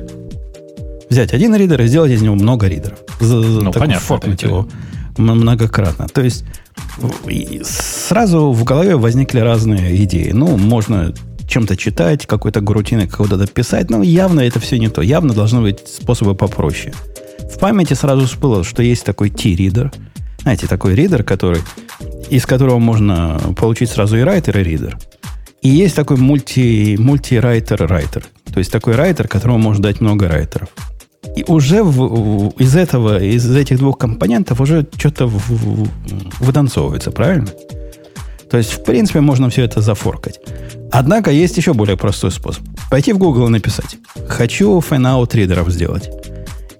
Взять 1.09 1.33
один 1.33 1.55
ридер 1.55 1.81
и 1.81 1.87
сделать 1.87 2.11
из 2.11 2.21
него 2.21 2.35
много 2.35 2.67
ридеров. 2.67 2.99
Ну, 3.19 3.71
так 3.71 3.81
понятно, 3.81 4.05
форкнуть 4.05 4.43
это- 4.43 4.47
его 4.47 4.67
многократно. 5.17 6.07
То 6.07 6.21
есть 6.21 6.45
сразу 7.63 8.51
в 8.51 8.63
голове 8.63 8.95
возникли 8.95 9.39
разные 9.39 10.03
идеи. 10.03 10.31
Ну, 10.31 10.57
можно 10.57 11.13
чем-то 11.47 11.77
читать, 11.77 12.25
какой-то 12.25 12.61
горутиной 12.61 13.07
куда-то 13.07 13.47
писать, 13.47 13.89
но 13.89 14.03
явно 14.03 14.41
это 14.41 14.59
все 14.59 14.77
не 14.77 14.89
то. 14.89 15.01
Явно 15.01 15.33
должны 15.33 15.61
быть 15.61 15.87
способы 15.87 16.35
попроще. 16.35 16.93
В 17.51 17.57
памяти 17.59 17.93
сразу 17.93 18.25
всплыло, 18.25 18.63
что 18.63 18.83
есть 18.83 19.05
такой 19.05 19.29
T-ридер. 19.29 19.91
Знаете, 20.41 20.67
такой 20.67 20.93
ридер, 20.95 21.23
который, 21.23 21.61
из 22.29 22.45
которого 22.45 22.79
можно 22.79 23.39
получить 23.57 23.89
сразу 23.89 24.17
и 24.17 24.21
райтер, 24.21 24.59
и 24.59 24.63
ридер. 24.63 24.97
И 25.61 25.69
есть 25.69 25.95
такой 25.95 26.17
мульти, 26.17 26.95
мульти-райтер-райтер. 26.99 28.25
То 28.53 28.59
есть 28.59 28.71
такой 28.71 28.95
райтер, 28.95 29.27
которому 29.27 29.57
можно 29.57 29.83
дать 29.83 30.01
много 30.01 30.27
райтеров. 30.27 30.69
И 31.35 31.43
уже 31.47 31.83
в, 31.83 32.49
из 32.57 32.75
этого, 32.75 33.21
из 33.21 33.55
этих 33.55 33.77
двух 33.77 33.97
компонентов 33.97 34.61
уже 34.61 34.85
что-то 34.97 35.27
в, 35.27 35.37
в, 35.49 35.89
вытанцовывается, 36.39 37.11
правильно? 37.11 37.47
То 38.49 38.57
есть, 38.57 38.71
в 38.71 38.83
принципе, 38.83 39.19
можно 39.19 39.49
все 39.49 39.63
это 39.63 39.81
зафоркать. 39.81 40.39
Однако 40.91 41.31
есть 41.31 41.57
еще 41.57 41.73
более 41.73 41.97
простой 41.97 42.31
способ. 42.31 42.63
Пойти 42.89 43.13
в 43.13 43.17
Google 43.17 43.47
и 43.47 43.49
написать. 43.49 43.97
Хочу 44.27 44.79
ридеров 45.35 45.69
сделать. 45.69 46.09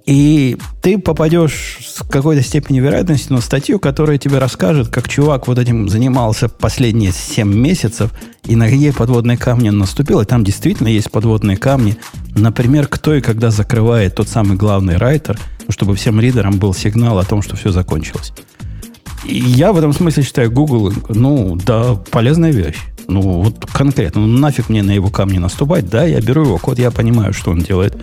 И 0.08 0.56
ты 0.80 0.98
попадешь 0.98 1.80
с 1.84 2.02
какой-то 2.02 2.42
степенью 2.42 2.82
вероятности 2.82 3.30
на 3.30 3.42
статью, 3.42 3.78
которая 3.78 4.16
тебе 4.16 4.38
расскажет, 4.38 4.88
как 4.88 5.06
чувак 5.06 5.46
вот 5.46 5.58
этим 5.58 5.86
занимался 5.90 6.48
последние 6.48 7.12
7 7.12 7.46
месяцев, 7.54 8.10
и 8.46 8.56
на 8.56 8.70
какие 8.70 8.92
подводные 8.92 9.36
камни 9.36 9.68
он 9.68 9.76
наступил. 9.76 10.22
И 10.22 10.24
там 10.24 10.44
действительно 10.44 10.88
есть 10.88 11.10
подводные 11.10 11.58
камни. 11.58 11.98
Например, 12.34 12.86
кто 12.86 13.16
и 13.16 13.20
когда 13.20 13.50
закрывает 13.50 14.14
тот 14.14 14.30
самый 14.30 14.56
главный 14.56 14.96
райтер, 14.96 15.38
чтобы 15.68 15.94
всем 15.94 16.18
ридерам 16.18 16.58
был 16.58 16.72
сигнал 16.72 17.18
о 17.18 17.24
том, 17.24 17.42
что 17.42 17.54
все 17.56 17.70
закончилось. 17.70 18.32
И 19.26 19.38
я 19.38 19.74
в 19.74 19.76
этом 19.76 19.92
смысле 19.92 20.22
считаю 20.22 20.50
Google, 20.50 20.90
ну, 21.10 21.58
да, 21.66 21.96
полезная 22.10 22.50
вещь. 22.50 22.78
Ну, 23.08 23.20
вот 23.42 23.64
конкретно, 23.72 24.20
ну, 24.20 24.38
нафиг 24.38 24.68
мне 24.68 24.82
на 24.82 24.90
его 24.90 25.08
камни 25.08 25.38
наступать. 25.38 25.88
Да, 25.88 26.04
я 26.04 26.20
беру 26.20 26.42
его 26.42 26.58
код, 26.58 26.78
я 26.78 26.90
понимаю, 26.90 27.32
что 27.32 27.50
он 27.50 27.60
делает. 27.60 27.96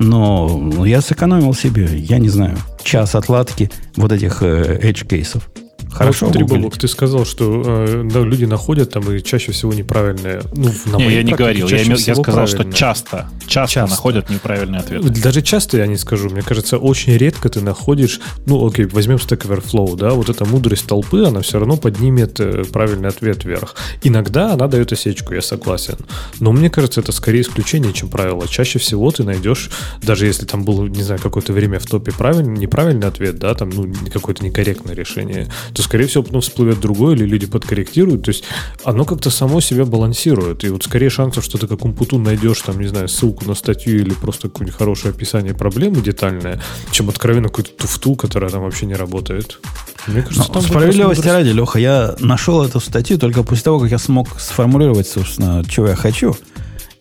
Но 0.00 0.84
я 0.84 1.00
сэкономил 1.00 1.54
себе, 1.54 1.86
я 1.96 2.18
не 2.18 2.28
знаю, 2.28 2.58
час 2.82 3.14
отладки 3.14 3.70
вот 3.96 4.12
этих 4.12 4.42
э, 4.42 4.80
edge 4.82 5.06
кейсов. 5.06 5.48
Хорошо, 5.90 6.26
вот, 6.26 6.34
Трибобок, 6.34 6.78
ты 6.78 6.88
сказал, 6.88 7.24
что 7.24 7.62
э, 7.66 8.02
да, 8.04 8.20
люди 8.20 8.44
находят 8.44 8.90
там 8.90 9.10
и 9.10 9.22
чаще 9.22 9.52
всего 9.52 9.72
неправильные. 9.72 10.42
Ну, 10.54 10.70
на 10.86 10.96
не, 10.96 11.14
я 11.14 11.22
не 11.22 11.32
говорил. 11.32 11.68
Я, 11.68 11.82
я 11.82 11.96
сказал, 11.96 12.46
что 12.46 12.64
часто, 12.72 13.28
часто, 13.46 13.72
часто 13.72 13.86
находят 13.86 14.30
неправильный 14.30 14.78
ответ. 14.78 15.02
Даже 15.20 15.42
часто 15.42 15.78
я 15.78 15.86
не 15.86 15.96
скажу. 15.96 16.30
Мне 16.30 16.42
кажется, 16.42 16.78
очень 16.78 17.16
редко 17.16 17.48
ты 17.48 17.60
находишь. 17.60 18.20
Ну, 18.46 18.66
окей, 18.66 18.86
возьмем 18.86 19.16
Stack 19.16 19.46
Overflow, 19.46 19.96
да, 19.96 20.10
вот 20.10 20.28
эта 20.28 20.44
мудрость 20.44 20.86
толпы, 20.86 21.24
она 21.24 21.40
все 21.40 21.58
равно 21.58 21.76
поднимет 21.76 22.38
э, 22.40 22.64
правильный 22.64 23.08
ответ 23.08 23.44
вверх. 23.44 23.74
Иногда 24.02 24.52
она 24.52 24.68
дает 24.68 24.92
осечку, 24.92 25.34
я 25.34 25.42
согласен. 25.42 25.96
Но 26.40 26.52
мне 26.52 26.70
кажется, 26.70 27.00
это 27.00 27.12
скорее 27.12 27.40
исключение, 27.40 27.92
чем 27.92 28.08
правило. 28.08 28.46
Чаще 28.46 28.78
всего 28.78 29.10
ты 29.10 29.24
найдешь, 29.24 29.70
даже 30.02 30.26
если 30.26 30.44
там 30.44 30.64
было, 30.64 30.86
не 30.86 31.02
знаю, 31.02 31.20
какое-то 31.20 31.52
время 31.52 31.78
в 31.78 31.86
топе 31.86 32.12
правильный, 32.12 32.58
неправильный 32.58 33.08
ответ, 33.08 33.38
да, 33.38 33.54
там, 33.54 33.70
ну, 33.70 33.92
какое-то 34.12 34.44
некорректное 34.44 34.94
решение, 34.94 35.48
то 35.78 35.84
скорее 35.84 36.08
всего, 36.08 36.24
потом 36.24 36.40
всплывет 36.40 36.80
другое, 36.80 37.14
или 37.14 37.24
люди 37.24 37.46
подкорректируют. 37.46 38.24
То 38.24 38.30
есть 38.30 38.42
оно 38.82 39.04
как-то 39.04 39.30
само 39.30 39.60
себя 39.60 39.84
балансирует. 39.84 40.64
И 40.64 40.70
вот 40.70 40.82
скорее 40.82 41.08
шансов, 41.08 41.44
что 41.44 41.56
ты 41.56 41.68
как 41.68 41.84
умпутун 41.84 42.24
найдешь, 42.24 42.60
там, 42.62 42.80
не 42.80 42.88
знаю, 42.88 43.06
ссылку 43.06 43.44
на 43.44 43.54
статью 43.54 44.00
или 44.00 44.12
просто 44.12 44.48
какое-нибудь 44.48 44.76
хорошее 44.76 45.14
описание 45.14 45.54
проблемы 45.54 46.00
детальное, 46.00 46.60
чем 46.90 47.08
откровенно 47.08 47.46
какую-то 47.46 47.70
туфту, 47.74 48.16
которая 48.16 48.50
там 48.50 48.62
вообще 48.62 48.86
не 48.86 48.94
работает. 48.94 49.60
Мне 50.08 50.22
кажется, 50.22 50.50
там 50.50 50.62
справедливости 50.62 51.28
ради, 51.28 51.50
Леха, 51.50 51.78
я 51.78 52.16
нашел 52.18 52.64
эту 52.64 52.80
статью 52.80 53.16
только 53.16 53.44
после 53.44 53.62
того, 53.62 53.78
как 53.78 53.92
я 53.92 53.98
смог 53.98 54.40
сформулировать, 54.40 55.06
собственно, 55.06 55.62
чего 55.68 55.86
я 55.86 55.94
хочу. 55.94 56.34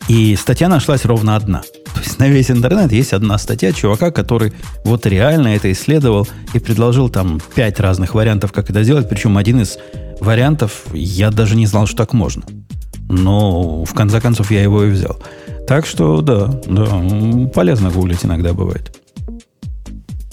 И 0.07 0.35
статья 0.35 0.69
нашлась 0.69 1.05
ровно 1.05 1.35
одна. 1.35 1.61
То 1.93 2.01
есть 2.01 2.19
на 2.19 2.27
весь 2.27 2.49
интернет 2.49 2.91
есть 2.91 3.13
одна 3.13 3.37
статья 3.37 3.73
чувака, 3.73 4.11
который 4.11 4.53
вот 4.83 5.05
реально 5.05 5.49
это 5.49 5.71
исследовал 5.71 6.27
и 6.53 6.59
предложил 6.59 7.09
там 7.09 7.41
пять 7.55 7.79
разных 7.79 8.13
вариантов, 8.13 8.53
как 8.53 8.69
это 8.69 8.83
сделать. 8.83 9.09
Причем 9.09 9.37
один 9.37 9.61
из 9.61 9.77
вариантов 10.19 10.85
я 10.93 11.31
даже 11.31 11.55
не 11.55 11.65
знал, 11.65 11.87
что 11.87 11.97
так 11.97 12.13
можно. 12.13 12.43
Но 13.09 13.83
в 13.83 13.93
конце 13.93 14.21
концов 14.21 14.51
я 14.51 14.61
его 14.61 14.83
и 14.83 14.89
взял. 14.89 15.21
Так 15.67 15.85
что 15.85 16.21
да, 16.21 16.47
да, 16.67 16.85
полезно 17.53 17.89
гуглить 17.89 18.23
иногда 18.23 18.53
бывает. 18.53 18.95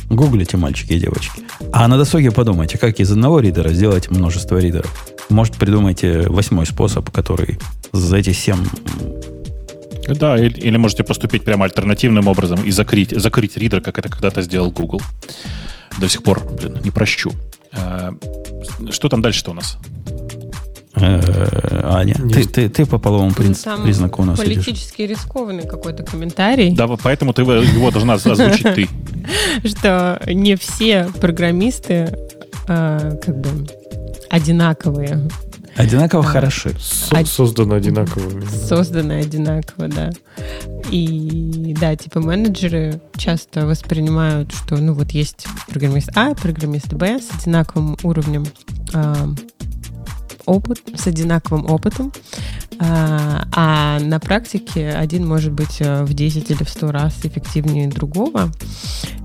Гуглите, 0.09 0.56
мальчики 0.56 0.92
и 0.92 1.01
девочки. 1.01 1.42
А 1.72 1.88
на 1.88 1.96
досуге 1.96 2.30
подумайте, 2.30 2.78
как 2.78 3.01
из 3.01 3.10
одного 3.10 3.40
ридера 3.40 3.70
сделать 3.70 4.10
множество 4.10 4.59
ридеров. 4.59 5.12
Может, 5.30 5.55
придумайте 5.56 6.28
восьмой 6.28 6.66
способ, 6.66 7.10
который 7.10 7.59
за 7.92 8.18
эти 8.18 8.32
семь 8.32 8.64
да, 10.09 10.36
или, 10.39 10.59
или 10.59 10.76
можете 10.76 11.05
поступить 11.05 11.44
прямо 11.44 11.64
альтернативным 11.64 12.28
образом 12.28 12.62
и 12.62 12.70
закрыть, 12.70 13.10
закрыть 13.10 13.56
ридер, 13.56 13.81
как 13.81 13.98
это 13.98 14.09
когда-то 14.09 14.43
сделал 14.43 14.70
Google. 14.70 15.01
До 15.98 16.09
сих 16.09 16.22
пор, 16.22 16.44
блин, 16.44 16.78
не 16.82 16.90
прощу. 16.90 17.32
А, 17.72 18.14
что 18.90 19.09
там 19.09 19.22
дальше-то 19.22 19.52
у 19.52 19.55
нас? 19.55 19.78
Э, 20.97 21.81
Аня, 21.93 22.14
ты, 22.14 22.44
ты, 22.44 22.68
ты 22.68 22.86
по 22.86 22.98
половому 22.98 23.31
ну, 23.31 23.35
приз, 23.35 23.66
признаку 23.82 24.22
у 24.22 24.24
нас 24.24 24.39
Политически 24.39 25.02
идешь. 25.02 25.18
рискованный 25.18 25.66
какой-то 25.66 26.05
комментарий. 26.05 26.72
Да, 26.74 26.86
поэтому 26.86 27.32
ты 27.32 27.43
его 27.43 27.90
должна 27.90 28.14
озвучить 28.14 28.74
ты. 28.74 28.89
Что 29.68 30.20
не 30.26 30.56
все 30.56 31.09
программисты 31.20 32.16
э, 32.68 33.18
как 33.24 33.40
бы 33.40 33.66
одинаковые. 34.31 35.28
Одинаково 35.76 36.22
хороши. 36.22 36.74
Со- 36.78 37.24
созданы 37.26 37.74
одинаковыми. 37.74 38.44
Созданы 38.44 39.12
одинаково, 39.20 39.88
да. 39.88 40.10
И 40.90 41.74
да, 41.80 41.96
типа 41.96 42.20
менеджеры 42.20 43.01
часто 43.16 43.66
воспринимают, 43.66 44.52
что 44.52 44.76
ну 44.76 44.94
вот 44.94 45.10
есть 45.10 45.46
программист 45.68 46.10
А, 46.14 46.34
программист 46.34 46.92
Б 46.92 47.18
с 47.20 47.40
одинаковым 47.40 47.96
уровнем 48.02 48.44
э, 48.92 49.14
опыт, 50.46 50.80
с 50.96 51.06
одинаковым 51.06 51.70
опытом, 51.70 52.12
а, 52.78 53.46
а 53.52 53.98
на 54.01 54.20
практике 54.20 54.90
один 54.90 55.26
может 55.26 55.52
быть 55.52 55.80
э, 55.80 56.05
в 56.05 56.12
10 56.14 56.51
или 56.51 56.62
в 56.62 56.68
100 56.68 56.92
раз 56.92 57.14
эффективнее 57.24 57.88
другого. 57.88 58.51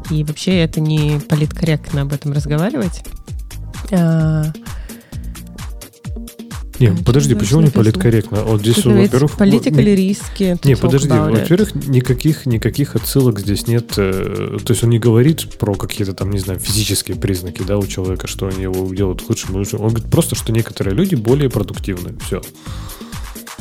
И 0.09 0.23
вообще 0.23 0.57
это 0.59 0.79
не 0.79 1.19
политкорректно 1.29 2.01
об 2.01 2.13
этом 2.13 2.31
разговаривать. 2.31 3.03
Не, 6.79 6.87
а 6.87 6.95
подожди, 7.05 7.35
почему 7.35 7.61
не 7.61 7.69
политкорректно? 7.69 8.43
Вот 8.43 8.61
здесь, 8.61 8.85
во-первых... 8.85 9.37
Политика 9.37 9.81
или 9.81 9.91
риски? 9.91 10.57
Не, 10.63 10.75
подожди, 10.75 11.09
во-первых, 11.09 11.75
никаких, 11.75 12.45
никаких 12.45 12.95
отсылок 12.95 13.39
здесь 13.39 13.67
нет. 13.67 13.93
Э, 13.97 14.57
то 14.63 14.71
есть 14.71 14.83
он 14.83 14.89
не 14.89 14.99
говорит 14.99 15.57
про 15.57 15.73
какие-то 15.75 16.13
там, 16.13 16.31
не 16.31 16.39
знаю, 16.39 16.59
физические 16.59 17.17
признаки, 17.17 17.63
да, 17.63 17.77
у 17.77 17.85
человека, 17.85 18.27
что 18.27 18.47
они 18.47 18.63
его 18.63 18.93
делают 18.93 19.27
лучше. 19.27 19.47
Он 19.51 19.89
говорит 19.89 20.09
просто, 20.09 20.35
что 20.35 20.51
некоторые 20.51 20.95
люди 20.95 21.15
более 21.15 21.49
продуктивны. 21.49 22.15
Все. 22.25 22.41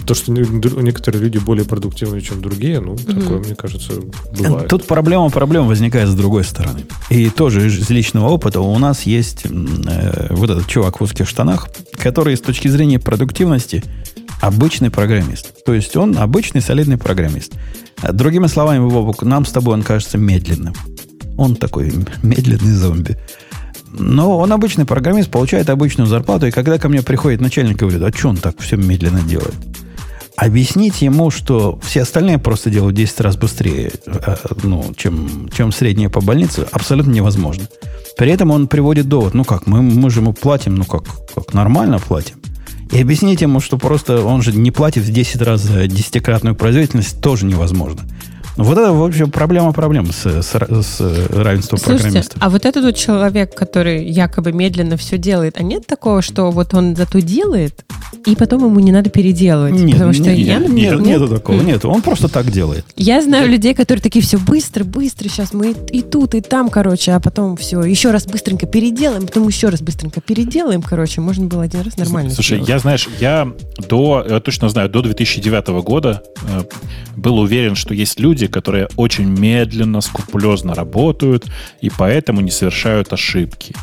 То, 0.09 0.15
что 0.15 0.33
некоторые 0.33 1.23
люди 1.23 1.37
более 1.37 1.67
продуктивны, 1.67 2.23
чем 2.23 2.41
другие, 2.41 2.81
ну, 2.81 2.95
mm 2.95 3.21
такое, 3.21 3.39
мне 3.41 3.55
кажется, 3.55 3.93
бывает. 4.39 4.67
Тут 4.67 4.87
проблема 4.87 5.29
проблем 5.29 5.69
возникает 5.69 6.09
с 6.09 6.15
другой 6.15 6.45
стороны. 6.45 6.87
И 7.11 7.29
тоже 7.29 7.67
из 7.67 7.91
личного 7.91 8.29
опыта 8.29 8.63
у 8.63 8.79
нас 8.79 9.03
есть 9.03 9.45
э, 9.45 10.27
вот 10.31 10.49
этот 10.49 10.67
чувак 10.67 11.01
в 11.01 11.05
узких 11.05 11.29
штанах, 11.29 11.69
который 11.93 12.39
с 12.39 12.41
точки 12.41 12.69
зрения 12.69 12.99
продуктивности 12.99 13.85
обычный 14.41 14.91
программист. 14.91 15.63
То 15.67 15.75
есть 15.75 15.95
он 15.95 16.17
обычный 16.17 16.63
солидный 16.63 16.97
программист. 16.97 17.53
Другими 18.11 18.47
словами, 18.47 18.79
Вовок, 18.79 19.23
нам 19.25 19.45
с 19.45 19.53
тобой 19.53 19.75
он 19.75 19.83
кажется 19.83 20.17
медленным. 20.17 20.73
Он 21.37 21.55
такой 21.55 21.93
медленный 22.23 22.73
зомби. 22.73 23.19
Но 23.93 24.39
он 24.39 24.55
обычный 24.55 24.87
программист, 24.87 25.31
получает 25.31 25.69
обычную 25.69 26.07
зарплату, 26.07 26.47
и 26.47 26.51
когда 26.51 26.79
ко 26.79 26.89
мне 26.89 27.03
приходит 27.03 27.43
начальник 27.43 27.77
и 27.77 27.81
говорит, 27.81 28.03
а 28.03 28.17
что 28.17 28.31
он 28.31 28.39
так 28.39 28.59
все 28.59 28.77
медленно 28.79 29.21
делает? 29.21 29.55
Объяснить 30.41 31.03
ему, 31.03 31.33
что 31.33 31.81
все 31.83 32.03
остальные 32.03 32.39
просто 32.39 32.71
делают 32.71 32.95
10 32.95 33.21
раз 33.23 33.37
быстрее, 33.37 33.91
э, 34.07 34.37
ну, 34.63 34.95
чем, 34.97 35.49
чем 35.53 35.73
средние 35.73 36.11
по 36.11 36.21
больнице, 36.21 36.65
абсолютно 36.71 37.11
невозможно. 37.11 37.67
При 38.17 38.31
этом 38.31 38.53
он 38.53 38.69
приводит 38.69 39.09
довод, 39.09 39.35
ну 39.35 39.43
как, 39.43 39.67
мы, 39.67 39.83
мы 39.83 40.11
же 40.11 40.21
ему 40.21 40.33
платим, 40.33 40.77
ну 40.77 40.85
как, 40.85 41.03
как 41.35 41.55
нормально 41.55 41.99
платим. 41.99 42.37
И 42.93 43.01
объяснить 43.01 43.41
ему, 43.41 43.59
что 43.59 43.79
просто 43.79 44.23
он 44.25 44.43
же 44.43 44.53
не 44.53 44.71
платит 44.71 45.03
в 45.03 45.11
10 45.11 45.43
раз 45.43 45.63
за 45.63 45.89
десятикратную 45.89 46.55
производительность, 46.55 47.21
тоже 47.21 47.45
невозможно. 47.45 48.03
Вот 48.59 48.77
это, 48.77 48.93
в 48.93 49.05
общем, 49.05 49.31
проблема 49.31 49.73
проблем 49.73 50.11
с, 50.13 50.27
с, 50.27 50.51
с 50.51 51.01
равенством 51.31 51.79
Слушайте, 51.79 52.03
программистов. 52.03 52.43
А 52.43 52.51
вот 52.51 52.67
этот 52.67 52.85
вот 52.85 52.97
человек, 52.97 53.55
который 53.55 54.05
якобы 54.05 54.51
медленно 54.51 54.97
все 54.97 55.17
делает, 55.17 55.57
а 55.59 55.63
нет 55.63 55.87
такого, 55.87 56.23
что 56.23 56.51
вот 56.51 56.75
он 56.75 56.97
зато 56.97 57.21
делает, 57.21 57.85
и 58.27 58.35
потом 58.35 58.65
ему 58.65 58.81
не 58.81 58.91
надо 58.91 59.11
переделывать? 59.11 59.75
Нет, 59.75 59.93
потому 59.93 60.13
что 60.13 60.25
нет, 60.25 60.39
я, 60.39 60.59
например, 60.59 60.97
нет, 60.97 61.07
нет, 61.07 61.21
нету 61.21 61.29
такого, 61.37 61.63
нет, 61.63 61.85
он 61.85 62.03
просто 62.03 62.27
так 62.27 62.51
делает. 62.51 62.85
Я 62.97 63.23
знаю 63.23 63.49
людей, 63.49 63.75
которые 63.75 64.03
такие, 64.03 64.25
все 64.25 64.39
быстро, 64.39 64.83
быстро, 64.83 65.29
сейчас 65.29 65.53
мы 65.53 65.71
и, 65.71 65.99
и 65.99 66.03
тут, 66.03 66.35
и 66.35 66.41
там, 66.41 66.69
короче, 66.69 67.13
а 67.13 67.21
потом 67.21 67.57
все, 67.57 67.81
еще 67.83 68.11
раз 68.11 68.27
быстренько 68.27 68.67
переделаем, 68.67 69.27
потом 69.27 69.47
еще 69.47 69.69
раз 69.69 69.83
быстренько 69.83 70.21
переделаем, 70.21 70.83
короче, 70.83 71.21
можно 71.21 71.47
было 71.47 71.63
один 71.63 71.83
раз 71.83 71.97
нормально 71.97 72.31
Слушай, 72.31 72.57
сделать. 72.57 72.69
я, 72.69 72.79
знаешь, 72.81 73.09
я 73.21 73.53
до, 73.89 74.27
я 74.29 74.41
точно 74.41 74.69
знаю, 74.69 74.89
до 74.89 75.03
2009 75.03 75.69
года 75.85 76.25
э, 76.43 76.63
был 77.17 77.39
уверен, 77.39 77.77
что 77.77 77.95
есть 77.95 78.19
люди, 78.19 78.48
которые 78.49 78.89
очень 78.97 79.29
медленно, 79.29 80.01
скрупулезно 80.01 80.75
работают 80.75 81.47
и 81.81 81.91
поэтому 81.91 82.41
не 82.41 82.51
совершают 82.51 83.13
ошибки. 83.13 83.75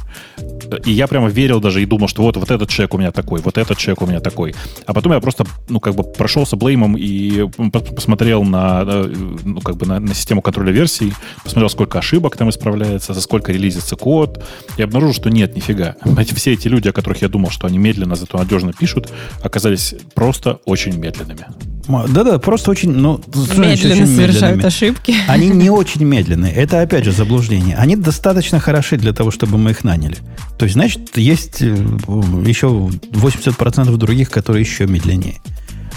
и 0.86 0.92
я 0.92 1.08
прямо 1.08 1.30
верил 1.30 1.60
даже 1.60 1.82
и 1.82 1.86
думал, 1.86 2.08
что 2.08 2.24
вот, 2.24 2.38
вот 2.38 2.52
этот 2.52 2.70
человек 2.70 2.94
у 2.94 2.98
меня 2.98 3.12
такой, 3.12 3.42
вот 3.42 3.58
этот 3.58 3.78
человек 3.78 4.02
у 4.02 4.08
меня 4.08 4.20
такой. 4.20 4.56
А 4.86 4.94
потом 4.94 5.14
я 5.14 5.20
просто, 5.20 5.46
ну, 5.70 5.80
как 5.80 5.96
бы 5.96 6.04
прошелся 6.04 6.56
блеймом 6.56 6.96
и 6.98 7.48
посмотрел 7.96 8.44
на, 8.44 8.84
ну, 8.84 9.62
как 9.62 9.78
бы 9.78 9.86
на, 9.86 10.00
на 10.00 10.14
систему 10.14 10.42
контроля 10.42 10.72
версий, 10.72 11.14
посмотрел, 11.44 11.70
сколько 11.70 12.00
ошибок 12.00 12.38
там 12.38 12.50
исправляется, 12.50 13.14
за 13.14 13.22
сколько 13.22 13.52
релизится 13.52 13.96
код, 13.96 14.44
и 14.78 14.82
обнаружил, 14.82 15.14
что 15.14 15.30
нет, 15.30 15.56
нифига. 15.56 15.96
Эти, 16.18 16.34
все 16.34 16.54
эти 16.54 16.68
люди, 16.68 16.88
о 16.88 16.94
которых 16.94 17.22
я 17.22 17.30
думал, 17.30 17.50
что 17.52 17.68
они 17.68 17.78
медленно, 17.78 18.16
зато 18.16 18.38
надежно 18.38 18.74
пишут, 18.74 19.12
оказались 19.42 19.96
просто 20.14 20.60
очень 20.66 20.98
медленными. 20.98 21.46
Да-да, 21.88 22.40
просто 22.40 22.72
очень, 22.72 22.91
ну, 22.91 23.22
медленно 23.34 23.72
очень 23.72 24.07
совершают 24.07 24.57
медленными. 24.57 24.66
ошибки. 24.66 25.16
Они 25.28 25.49
не 25.49 25.70
очень 25.82 26.03
медленные. 26.03 26.53
Это, 26.53 26.82
опять 26.82 27.06
же, 27.06 27.12
заблуждение. 27.12 27.76
Они 27.76 27.95
достаточно 27.95 28.60
хороши 28.60 28.98
для 28.98 29.14
того, 29.14 29.32
чтобы 29.32 29.57
мы 29.57 29.72
их 29.72 29.84
наняли. 29.84 30.18
То 30.57 30.66
есть, 30.66 30.74
значит, 30.74 31.18
есть 31.18 31.62
э, 31.62 31.68
еще 31.68 32.68
80% 32.68 33.95
других, 33.98 34.30
которые 34.30 34.62
еще 34.64 34.88
медленнее. 34.88 35.41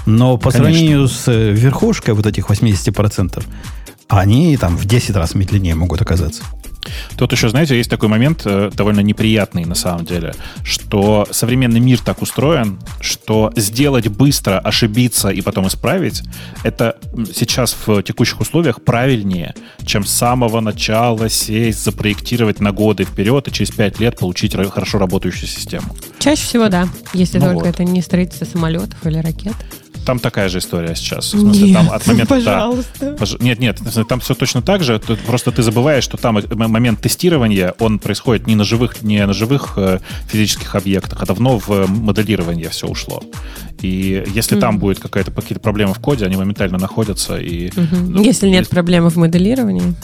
Но 0.06 0.36
по 0.38 0.50
Конечно. 0.50 0.72
сравнению 0.72 1.08
с 1.08 1.28
э, 1.28 1.52
верхушкой 1.52 2.14
вот 2.14 2.26
этих 2.26 2.48
80%, 2.50 3.42
они 4.08 4.56
там 4.56 4.76
в 4.76 4.84
10 4.86 5.16
раз 5.16 5.34
медленнее 5.34 5.74
могут 5.74 6.00
оказаться. 6.00 6.42
Тут 7.16 7.32
еще, 7.32 7.48
знаете, 7.48 7.76
есть 7.76 7.90
такой 7.90 8.08
момент 8.08 8.42
э, 8.44 8.70
довольно 8.74 9.00
неприятный 9.00 9.64
на 9.64 9.74
самом 9.74 10.04
деле, 10.04 10.34
что 10.62 11.26
современный 11.30 11.80
мир 11.80 12.00
так 12.00 12.22
устроен, 12.22 12.78
что 13.00 13.52
сделать 13.56 14.08
быстро, 14.08 14.58
ошибиться 14.58 15.28
и 15.28 15.40
потом 15.40 15.66
исправить, 15.66 16.22
это 16.64 16.96
сейчас 17.34 17.76
в 17.86 18.02
текущих 18.02 18.40
условиях 18.40 18.82
правильнее, 18.82 19.54
чем 19.84 20.04
с 20.04 20.10
самого 20.10 20.60
начала 20.60 21.28
сесть, 21.28 21.84
запроектировать 21.84 22.60
на 22.60 22.72
годы 22.72 23.04
вперед 23.04 23.48
и 23.48 23.52
через 23.52 23.70
пять 23.70 24.00
лет 24.00 24.18
получить 24.18 24.54
хорошо 24.54 24.98
работающую 24.98 25.48
систему. 25.48 25.96
Чаще 26.18 26.42
всего, 26.42 26.68
да, 26.68 26.88
если 27.12 27.38
ну 27.38 27.46
только 27.46 27.66
вот. 27.66 27.68
это 27.68 27.84
не 27.84 28.02
строительство 28.02 28.44
самолетов 28.44 29.04
или 29.06 29.18
ракет 29.18 29.54
там 30.08 30.18
такая 30.18 30.48
же 30.48 30.56
история 30.56 30.94
сейчас. 30.94 31.34
В 31.34 31.40
смысле, 31.40 31.66
нет, 31.66 31.76
там 31.76 31.90
от 31.90 32.06
момента, 32.06 32.34
пожалуйста. 32.34 33.14
Да, 33.20 33.26
нет, 33.40 33.58
нет, 33.58 33.78
там 34.08 34.20
все 34.20 34.34
точно 34.34 34.62
так 34.62 34.82
же. 34.82 34.98
Просто 35.26 35.52
ты 35.52 35.62
забываешь, 35.62 36.02
что 36.02 36.16
там 36.16 36.40
момент 36.48 37.02
тестирования, 37.02 37.74
он 37.78 37.98
происходит 37.98 38.46
не 38.46 38.54
на 38.54 38.64
живых, 38.64 39.02
не 39.02 39.26
на 39.26 39.34
живых 39.34 39.74
э, 39.76 39.98
физических 40.26 40.74
объектах, 40.74 41.22
а 41.22 41.26
давно 41.26 41.58
в 41.58 41.86
моделирование 41.90 42.70
все 42.70 42.86
ушло. 42.86 43.22
И 43.82 44.24
если 44.34 44.56
mm. 44.56 44.60
там 44.60 44.78
будет 44.78 44.98
какая-то 44.98 45.30
какие-то 45.30 45.60
проблемы 45.60 45.92
в 45.92 45.98
коде, 45.98 46.24
они 46.24 46.36
моментально 46.36 46.78
находятся. 46.78 47.36
И, 47.36 47.68
mm-hmm. 47.68 48.08
ну, 48.08 48.22
если 48.22 48.48
нет 48.48 48.60
есть... 48.60 48.70
проблемы 48.70 49.10
в 49.10 49.16
моделировании. 49.16 49.94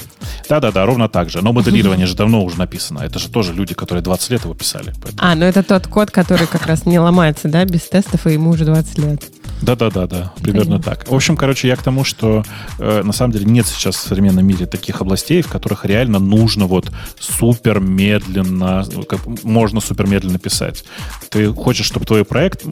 Да-да-да, 0.51 0.85
ровно 0.85 1.09
так 1.09 1.31
же. 1.31 1.41
Но 1.41 1.55
моделирование 1.55 2.07
mm-hmm. 2.07 2.11
же 2.11 2.17
давно 2.17 2.45
уже 2.45 2.59
написано. 2.59 3.01
Это 3.01 3.19
же 3.19 3.31
тоже 3.31 3.55
люди, 3.55 3.75
которые 3.75 4.03
20 4.03 4.31
лет 4.31 4.45
его 4.45 4.53
писали. 4.53 4.93
Поэтому... 5.03 5.19
А, 5.19 5.35
ну 5.35 5.47
это 5.47 5.63
тот 5.63 5.87
код, 5.87 6.11
который 6.11 6.47
как 6.47 6.67
раз 6.67 6.85
не 6.85 6.99
ломается, 6.99 7.49
да, 7.49 7.65
без 7.65 7.81
тестов, 7.89 8.27
и 8.27 8.35
ему 8.35 8.51
уже 8.51 8.67
20 8.67 8.99
лет. 8.99 9.23
Да-да-да-да, 9.65 10.33
примерно 10.43 10.79
Понятно. 10.79 10.93
так. 10.93 11.11
В 11.11 11.15
общем, 11.15 11.37
короче, 11.37 11.69
я 11.69 11.77
к 11.77 11.83
тому, 11.83 12.05
что 12.05 12.45
э, 12.79 13.03
на 13.03 13.13
самом 13.13 13.33
деле 13.33 13.47
нет 13.47 13.67
сейчас 13.67 13.97
в 13.97 14.01
современном 14.01 14.47
мире 14.47 14.67
таких 14.67 15.01
областей, 15.01 15.43
в 15.43 15.49
которых 15.49 15.85
реально 15.85 16.19
нужно 16.19 16.67
вот 16.67 16.91
супер 17.19 17.81
медленно, 17.81 18.85
как, 19.09 19.21
можно 19.43 19.81
супер 19.81 20.07
медленно 20.07 20.39
писать. 20.39 20.85
Ты 21.31 21.53
хочешь, 21.53 21.87
чтобы 21.87 22.05
твой 22.05 22.25
проект 22.25 22.65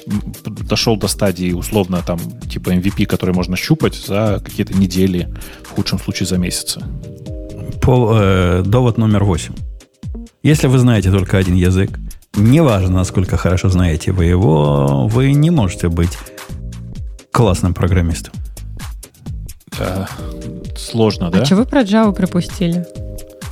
дошел 0.44 0.97
до 0.97 1.09
стадии 1.09 1.52
условно 1.52 2.02
там 2.05 2.19
типа 2.48 2.70
MVP, 2.70 3.06
который 3.06 3.35
можно 3.35 3.56
щупать 3.56 3.94
за 3.94 4.40
какие-то 4.44 4.74
недели, 4.74 5.35
в 5.64 5.70
худшем 5.70 5.98
случае 5.98 6.27
за 6.27 6.39
месяцы. 6.39 6.82
Пол, 7.81 8.10
э, 8.12 8.62
довод 8.64 8.98
номер 8.98 9.24
восемь. 9.24 9.55
Если 10.43 10.66
вы 10.66 10.78
знаете 10.78 11.10
только 11.10 11.39
один 11.39 11.55
язык, 11.55 11.98
неважно, 12.35 12.97
насколько 12.97 13.36
хорошо 13.36 13.69
знаете 13.69 14.12
вы 14.12 14.24
его, 14.24 15.06
вы 15.06 15.32
не 15.32 15.51
можете 15.51 15.89
быть 15.89 16.19
классным 17.32 17.74
программистом. 17.74 18.32
Да, 19.78 20.09
сложно, 20.76 21.30
да? 21.30 21.40
А 21.40 21.44
что 21.44 21.56
вы 21.56 21.64
про 21.64 21.82
Java 21.82 22.12
пропустили? 22.12 22.86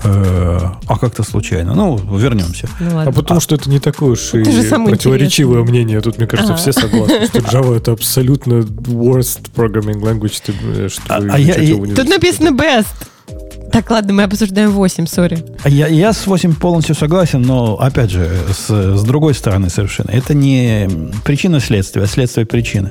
Э, 0.02 0.58
а 0.86 0.98
как-то 0.98 1.22
случайно. 1.22 1.74
Ну, 1.74 1.96
вернемся. 2.16 2.68
Ну. 2.78 3.00
А 3.00 3.12
потому 3.12 3.38
а, 3.38 3.40
что 3.40 3.54
это 3.54 3.68
не 3.68 3.80
такое 3.80 4.12
уж 4.12 4.34
и 4.34 4.42
противоречивое 4.42 5.60
интересный. 5.60 5.62
мнение. 5.62 6.00
Тут, 6.00 6.18
мне 6.18 6.26
кажется, 6.26 6.54
ага. 6.54 6.62
все 6.62 6.72
согласны, 6.72 7.26
что 7.26 7.38
Java 7.40 7.76
это 7.76 7.92
абсолютно 7.92 8.60
worst 8.60 9.50
programming 9.54 10.00
language, 10.00 10.54
э, 10.76 10.88
что 10.88 11.02
а, 11.08 11.18
а 11.30 11.38
я, 11.38 11.54
Тут 11.94 12.08
написано 12.08 12.48
best. 12.48 12.86
Так, 13.72 13.90
ладно, 13.90 14.12
мы 14.12 14.24
обсуждаем 14.24 14.70
8, 14.72 15.06
сори. 15.06 15.44
Я, 15.64 15.86
я 15.86 16.12
с 16.12 16.26
8 16.26 16.54
полностью 16.54 16.94
согласен, 16.94 17.42
но, 17.42 17.76
опять 17.76 18.10
же, 18.10 18.28
с, 18.52 18.68
с 18.68 19.02
другой 19.04 19.34
стороны 19.34 19.70
совершенно. 19.70 20.10
Это 20.10 20.34
не 20.34 20.88
причина 21.24 21.60
следствия, 21.60 22.02
а 22.02 22.06
следствие 22.06 22.46
причины. 22.46 22.90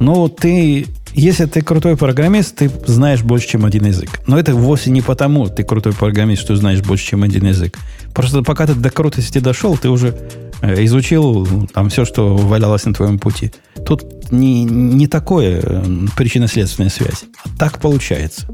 Ну, 0.00 0.28
ты, 0.28 0.86
если 1.12 1.46
ты 1.46 1.62
крутой 1.62 1.96
программист, 1.96 2.56
ты 2.56 2.70
знаешь 2.86 3.22
больше, 3.22 3.48
чем 3.48 3.64
один 3.64 3.86
язык. 3.86 4.20
Но 4.26 4.38
это 4.38 4.54
вовсе 4.54 4.90
не 4.90 5.02
потому, 5.02 5.48
ты 5.48 5.64
крутой 5.64 5.92
программист, 5.92 6.42
что 6.42 6.56
знаешь 6.56 6.80
больше, 6.80 7.06
чем 7.06 7.22
один 7.22 7.46
язык. 7.46 7.76
Просто 8.14 8.42
пока 8.42 8.66
ты 8.66 8.74
до 8.74 8.90
крутости 8.90 9.38
дошел, 9.38 9.76
ты 9.76 9.88
уже 9.88 10.16
э, 10.62 10.84
изучил 10.84 11.66
там 11.74 11.88
все, 11.88 12.04
что 12.04 12.36
валялось 12.36 12.84
на 12.84 12.94
твоем 12.94 13.18
пути. 13.18 13.52
Тут 13.86 14.30
не, 14.30 14.64
не 14.64 15.06
такое 15.06 15.60
э, 15.62 15.84
причинно-следственная 16.16 16.90
связь. 16.90 17.24
А 17.44 17.48
так 17.58 17.80
получается. 17.80 18.46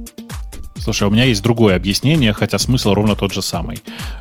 Слушай, 0.85 1.09
у 1.09 1.11
меня 1.11 1.25
есть 1.25 1.43
другое 1.43 1.77
объяснение, 1.77 2.35
хотя 2.35 2.59
смысл 2.59 2.93
ровно 2.93 3.17
тот 3.17 3.33
же 3.33 3.41
самый. 3.41 3.79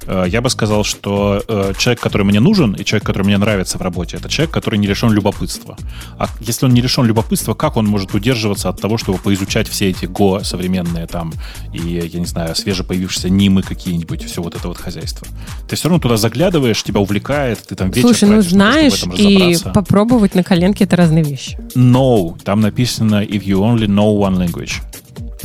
Э, 0.07 0.23
я 0.25 0.41
бы 0.41 0.49
сказал, 0.49 0.85
что 0.85 1.43
э, 1.45 1.73
человек, 1.77 1.99
который 1.99 2.23
мне 2.23 2.39
нужен, 2.39 2.71
и 2.71 2.85
человек, 2.85 3.05
который 3.05 3.23
мне 3.23 3.37
нравится 3.37 3.77
в 3.77 3.81
работе, 3.81 4.15
это 4.15 4.29
человек, 4.29 4.53
который 4.53 4.79
не 4.79 4.87
лишен 4.87 5.11
любопытства. 5.11 5.75
А 6.17 6.29
если 6.39 6.65
он 6.65 6.73
не 6.73 6.79
лишен 6.79 7.05
любопытства, 7.05 7.53
как 7.53 7.75
он 7.75 7.85
может 7.85 8.13
удерживаться 8.13 8.69
от 8.69 8.79
того, 8.79 8.97
чтобы 8.97 9.17
поизучать 9.17 9.67
все 9.67 9.89
эти 9.89 10.05
Go 10.05 10.41
современные 10.45 11.05
там 11.05 11.33
и, 11.73 11.79
я 11.79 12.19
не 12.19 12.25
знаю, 12.25 12.55
свежепоявившиеся 12.55 13.29
нимы 13.29 13.61
какие-нибудь, 13.61 14.23
все 14.23 14.41
вот 14.41 14.55
это 14.55 14.69
вот 14.69 14.77
хозяйство? 14.77 15.27
Ты 15.67 15.75
все 15.75 15.89
равно 15.89 15.99
туда 16.01 16.15
заглядываешь, 16.15 16.81
тебя 16.81 17.01
увлекает, 17.01 17.59
ты 17.67 17.75
там 17.75 17.91
вечер 17.91 18.07
Слушай, 18.07 18.29
ну 18.29 18.41
знаешь, 18.41 19.03
и 19.17 19.57
попробовать 19.73 20.33
на 20.33 20.43
коленке 20.43 20.85
это 20.85 20.95
разные 20.95 21.25
вещи. 21.25 21.57
No, 21.75 22.39
там 22.41 22.61
написано 22.61 23.21
if 23.21 23.43
you 23.43 23.59
only 23.59 23.87
know 23.87 24.17
one 24.17 24.37
language. 24.37 24.81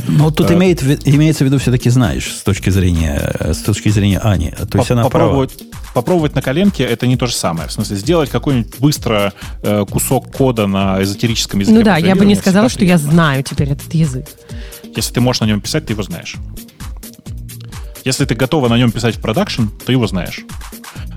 Но 0.07 0.31
тут 0.31 0.49
а, 0.49 0.53
имеет, 0.53 0.81
имеется 1.07 1.43
в 1.43 1.47
виду 1.47 1.59
все-таки 1.59 1.89
знаешь 1.89 2.31
с 2.31 2.41
точки 2.41 2.69
зрения 2.69 3.35
с 3.39 3.57
точки 3.57 3.89
зрения 3.89 4.19
Ани. 4.19 4.51
То 4.51 4.77
есть 4.77 4.91
она 4.91 5.03
попробовать, 5.03 5.57
права. 5.57 5.71
попробовать 5.93 6.35
на 6.35 6.41
коленке 6.41 6.83
это 6.83 7.07
не 7.07 7.17
то 7.17 7.27
же 7.27 7.33
самое. 7.33 7.67
В 7.67 7.71
смысле 7.71 7.97
сделать 7.97 8.29
какой-нибудь 8.29 8.79
быстро 8.79 9.33
э, 9.61 9.85
кусок 9.89 10.31
кода 10.31 10.67
на 10.67 11.01
эзотерическом 11.03 11.59
языке. 11.59 11.77
Ну 11.77 11.83
да, 11.83 11.97
я 11.97 12.15
бы 12.15 12.25
не 12.25 12.35
сказала, 12.35 12.69
что 12.69 12.85
я 12.85 12.97
знаю 12.97 13.43
теперь 13.43 13.69
этот 13.69 13.93
язык. 13.93 14.25
Если 14.95 15.13
ты 15.13 15.21
можешь 15.21 15.41
на 15.41 15.45
нем 15.45 15.61
писать, 15.61 15.85
ты 15.85 15.93
его 15.93 16.03
знаешь. 16.03 16.35
Если 18.05 18.25
ты 18.25 18.33
готова 18.35 18.69
на 18.69 18.77
нем 18.77 18.91
писать 18.91 19.17
в 19.17 19.21
продакшн, 19.21 19.65
ты 19.85 19.91
его 19.91 20.07
знаешь. 20.07 20.45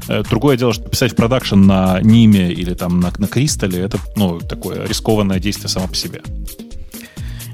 Э, 0.09 0.23
другое 0.29 0.57
дело, 0.57 0.73
что 0.73 0.83
писать 0.89 1.13
в 1.13 1.17
продакшн 1.17 1.61
на 1.61 2.01
Ниме 2.01 2.53
или 2.53 2.75
там 2.75 3.01
на, 3.01 3.13
на 3.17 3.27
Кристалле, 3.27 3.81
это 3.81 3.99
ну, 4.17 4.41
такое 4.41 4.87
рискованное 4.87 5.39
действие 5.39 5.69
само 5.69 5.89
по 5.89 5.95
себе. 5.95 6.23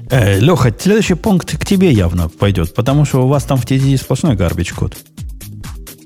Э, 0.09 0.39
Леха, 0.39 0.73
следующий 0.77 1.13
пункт 1.13 1.55
к 1.57 1.65
тебе 1.65 1.91
явно 1.91 2.29
пойдет, 2.29 2.73
потому 2.73 3.05
что 3.05 3.25
у 3.25 3.27
вас 3.27 3.43
там 3.43 3.57
в 3.57 3.65
TDD 3.65 3.97
сплошной 3.97 4.35
гарбич 4.35 4.73
код. 4.73 4.97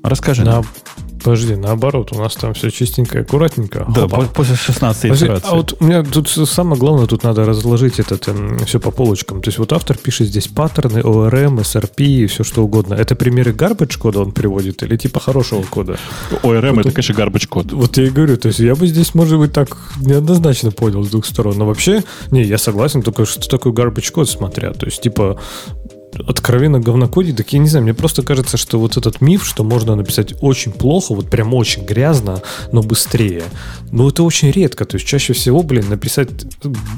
Расскажи 0.02 0.44
нам. 0.44 0.64
Подожди, 1.24 1.56
наоборот, 1.56 2.10
у 2.12 2.18
нас 2.18 2.34
там 2.34 2.52
все 2.52 2.70
чистенько 2.70 3.16
и 3.16 3.20
аккуратненько. 3.22 3.86
Да, 3.88 4.02
Хопа. 4.02 4.26
после 4.26 4.56
16 4.56 5.02
Подожди, 5.02 5.24
итерации. 5.24 5.48
А 5.50 5.54
вот 5.54 5.74
у 5.80 5.84
меня 5.84 6.02
тут 6.02 6.28
самое 6.28 6.78
главное, 6.78 7.06
тут 7.06 7.22
надо 7.22 7.46
разложить 7.46 7.98
это 7.98 8.18
эм, 8.30 8.58
все 8.66 8.78
по 8.78 8.90
полочкам. 8.90 9.40
То 9.40 9.48
есть 9.48 9.58
вот 9.58 9.72
автор 9.72 9.96
пишет 9.96 10.28
здесь 10.28 10.48
паттерны, 10.48 10.98
ORM, 10.98 11.62
SRP 11.62 12.04
и 12.04 12.26
все 12.26 12.44
что 12.44 12.62
угодно. 12.62 12.92
Это 12.92 13.16
примеры 13.16 13.52
garbage 13.52 13.98
кода 13.98 14.20
он 14.20 14.32
приводит 14.32 14.82
или 14.82 14.98
типа 14.98 15.18
хорошего 15.18 15.62
кода? 15.62 15.96
ORM 16.42 16.74
вот, 16.74 16.80
это, 16.84 16.90
конечно, 16.90 17.14
garbage 17.14 17.48
код. 17.48 17.72
Вот 17.72 17.96
я 17.96 18.04
и 18.04 18.10
говорю, 18.10 18.36
то 18.36 18.48
есть 18.48 18.58
я 18.58 18.74
бы 18.74 18.86
здесь, 18.86 19.14
может 19.14 19.38
быть, 19.38 19.54
так 19.54 19.78
неоднозначно 20.02 20.72
понял 20.72 21.02
с 21.04 21.08
двух 21.08 21.24
сторон. 21.24 21.56
Но 21.56 21.64
вообще, 21.64 22.04
не, 22.32 22.42
я 22.42 22.58
согласен, 22.58 23.00
только 23.00 23.24
что 23.24 23.48
такое 23.48 23.72
garbage 23.72 24.12
код 24.12 24.28
смотря. 24.28 24.74
То 24.74 24.84
есть, 24.84 25.00
типа, 25.00 25.40
откровенно 26.26 26.80
говнокодить, 26.80 27.36
так 27.36 27.52
я 27.52 27.58
не 27.58 27.68
знаю, 27.68 27.84
мне 27.84 27.94
просто 27.94 28.22
кажется, 28.22 28.56
что 28.56 28.78
вот 28.78 28.96
этот 28.96 29.20
миф, 29.20 29.46
что 29.46 29.64
можно 29.64 29.96
написать 29.96 30.34
очень 30.40 30.72
плохо, 30.72 31.14
вот 31.14 31.30
прям 31.30 31.54
очень 31.54 31.84
грязно, 31.84 32.42
но 32.72 32.82
быстрее, 32.82 33.44
ну 33.92 34.08
это 34.08 34.22
очень 34.22 34.50
редко, 34.50 34.84
то 34.84 34.96
есть 34.96 35.06
чаще 35.06 35.32
всего, 35.32 35.62
блин, 35.62 35.88
написать 35.88 36.28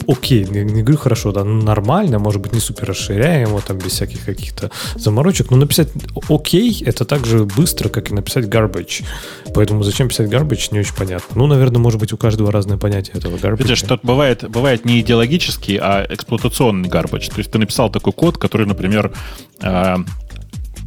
окей, 0.06 0.44
не, 0.44 0.64
не 0.64 0.82
говорю 0.82 0.98
хорошо, 0.98 1.32
да, 1.32 1.44
нормально, 1.44 2.18
может 2.18 2.40
быть 2.40 2.52
не 2.52 2.60
супер 2.60 2.88
расширяемо, 2.88 3.60
там 3.60 3.78
без 3.78 3.92
всяких 3.92 4.24
каких-то 4.24 4.70
заморочек, 4.94 5.50
но 5.50 5.56
написать 5.56 5.88
окей, 6.28 6.82
это 6.84 7.04
так 7.04 7.26
же 7.26 7.44
быстро, 7.44 7.88
как 7.88 8.10
и 8.10 8.14
написать 8.14 8.46
garbage, 8.46 9.04
поэтому 9.54 9.82
зачем 9.82 10.08
писать 10.08 10.30
garbage, 10.30 10.68
не 10.72 10.80
очень 10.80 10.94
понятно. 10.94 11.36
Ну, 11.36 11.46
наверное, 11.46 11.78
может 11.78 12.00
быть 12.00 12.12
у 12.12 12.16
каждого 12.16 12.50
разное 12.50 12.78
понятие 12.78 13.16
этого 13.16 13.36
garbage. 13.36 13.58
Видишь, 13.58 13.78
что 13.78 14.00
бывает, 14.02 14.48
бывает 14.48 14.84
не 14.84 15.00
идеологический, 15.00 15.78
а 15.80 16.06
эксплуатационный 16.08 16.88
garbage, 16.88 17.30
то 17.30 17.38
есть 17.38 17.50
ты 17.50 17.58
написал 17.58 17.90
такой 17.90 18.12
код, 18.12 18.38
который, 18.38 18.66
например, 18.66 18.86
например, 18.86 19.12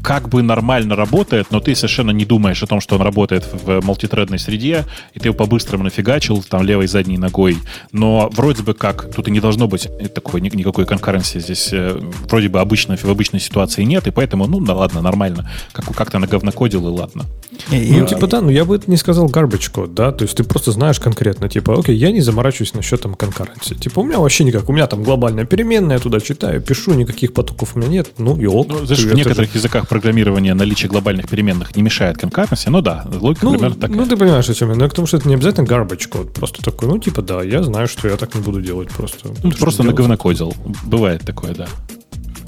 как 0.03 0.29
бы 0.29 0.41
нормально 0.41 0.95
работает, 0.95 1.47
но 1.51 1.59
ты 1.59 1.75
совершенно 1.75 2.11
не 2.11 2.25
думаешь 2.25 2.61
о 2.63 2.67
том, 2.67 2.81
что 2.81 2.95
он 2.95 3.01
работает 3.01 3.45
в 3.51 3.81
мультитредной 3.85 4.39
среде, 4.39 4.85
и 5.13 5.19
ты 5.19 5.27
его 5.27 5.35
по-быстрому 5.35 5.83
нафигачил 5.83 6.41
там 6.43 6.63
левой 6.63 6.87
задней 6.87 7.17
ногой. 7.17 7.57
Но 7.91 8.29
вроде 8.33 8.63
бы 8.63 8.73
как, 8.73 9.13
тут 9.13 9.27
и 9.27 9.31
не 9.31 9.39
должно 9.39 9.67
быть 9.67 9.87
такой, 10.13 10.41
никакой 10.41 10.85
конкуренции 10.85 11.39
здесь 11.39 11.69
э, 11.71 11.99
вроде 12.29 12.49
бы 12.49 12.59
обычно, 12.59 12.97
в 12.97 13.05
обычной 13.05 13.39
ситуации 13.39 13.83
нет, 13.83 14.07
и 14.07 14.11
поэтому, 14.11 14.47
ну, 14.47 14.59
да 14.61 14.73
ладно, 14.73 15.01
нормально. 15.01 15.49
Как, 15.71 15.85
как-то 15.95 16.19
наговнокодил, 16.19 16.87
и 16.87 16.91
ладно. 16.91 17.25
И, 17.71 17.93
ну, 17.99 18.05
типа, 18.05 18.27
да, 18.27 18.41
но 18.41 18.49
я 18.49 18.65
бы 18.65 18.75
это 18.75 18.89
не 18.89 18.97
сказал 18.97 19.27
garbage 19.27 19.71
code, 19.71 19.93
да, 19.93 20.11
то 20.11 20.23
есть 20.23 20.37
ты 20.37 20.43
просто 20.43 20.71
знаешь 20.71 20.99
конкретно, 20.99 21.49
типа, 21.49 21.77
окей, 21.77 21.95
я 21.95 22.11
не 22.11 22.21
заморачиваюсь 22.21 22.73
насчет 22.73 23.01
там 23.01 23.15
конкуренции. 23.15 23.75
Типа, 23.75 23.99
у 23.99 24.03
меня 24.03 24.19
вообще 24.19 24.43
никак, 24.43 24.69
у 24.69 24.73
меня 24.73 24.87
там 24.87 25.03
глобальная 25.03 25.45
переменная, 25.45 25.97
я 25.97 26.01
туда 26.01 26.19
читаю, 26.19 26.61
пишу, 26.61 26.93
никаких 26.93 27.33
потоков 27.33 27.75
у 27.75 27.79
меня 27.79 27.89
нет, 27.89 28.11
ну 28.17 28.39
и 28.39 28.45
ок. 28.45 28.67
Ну, 28.69 28.85
знаешь, 28.85 29.03
в 29.03 29.13
некоторых 29.13 29.51
же... 29.51 29.57
языках 29.57 29.87
программирования 29.89 30.53
наличие 30.53 30.89
глобальных 30.89 31.27
переменных 31.27 31.75
не 31.75 31.81
мешает 31.81 32.17
конкуренции, 32.17 32.69
ну 32.69 32.81
да, 32.81 33.05
логика 33.19 33.45
ну, 33.45 33.53
примерно 33.53 33.75
такая. 33.75 33.97
Ну, 33.97 34.05
ты 34.05 34.15
понимаешь, 34.15 34.49
о 34.49 34.53
чем 34.53 34.69
я, 34.69 34.75
но 34.75 34.87
к 34.87 34.93
тому, 34.93 35.07
что 35.07 35.17
это 35.17 35.27
не 35.27 35.33
обязательно 35.33 35.65
garbage 35.65 36.09
code, 36.09 36.31
просто 36.31 36.63
такой, 36.63 36.87
ну, 36.87 36.97
типа, 36.99 37.21
да, 37.21 37.43
я 37.43 37.63
знаю, 37.63 37.87
что 37.87 38.07
я 38.07 38.15
так 38.15 38.35
не 38.35 38.41
буду 38.41 38.61
делать 38.61 38.89
просто. 38.89 39.29
Ну, 39.43 39.51
просто 39.51 39.83
наговнокодил, 39.83 40.53
бывает 40.85 41.21
такое, 41.25 41.53
да. 41.53 41.67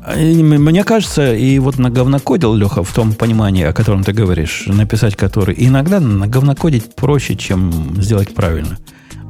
А, 0.04 0.16
мне 0.16 0.84
кажется, 0.84 1.34
и 1.34 1.60
вот 1.60 1.78
на 1.78 1.90
говнокодил, 1.90 2.54
Леха, 2.56 2.84
в 2.84 2.94
том 2.94 3.14
понимании, 3.14 3.64
о 3.64 3.74
котором 3.74 4.04
ты 4.04 4.14
говоришь, 4.14 4.64
написать 4.68 5.16
который, 5.16 5.56
иногда 5.58 6.00
на 6.00 6.28
говнокодить 6.28 6.96
проще, 6.96 7.36
чем 7.36 8.02
сделать 8.02 8.34
правильно. 8.34 8.78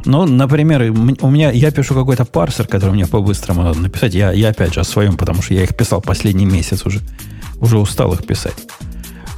Ну, 0.06 0.26
например, 0.26 0.92
у 1.22 1.30
меня, 1.30 1.52
я 1.52 1.72
пишу 1.72 1.94
какой-то 1.94 2.26
парсер, 2.26 2.68
который 2.68 2.92
мне 2.92 3.06
по-быстрому 3.06 3.64
надо 3.64 3.80
написать. 3.80 4.16
Я, 4.16 4.32
я 4.32 4.50
опять 4.50 4.74
же 4.74 4.80
о 4.80 4.84
своем, 4.84 5.16
потому 5.16 5.42
что 5.42 5.54
я 5.54 5.64
их 5.64 5.76
писал 5.76 6.02
последний 6.02 6.46
месяц 6.46 6.86
уже. 6.86 7.02
Уже 7.62 7.78
устал 7.78 8.14
их 8.14 8.26
писать. 8.26 8.56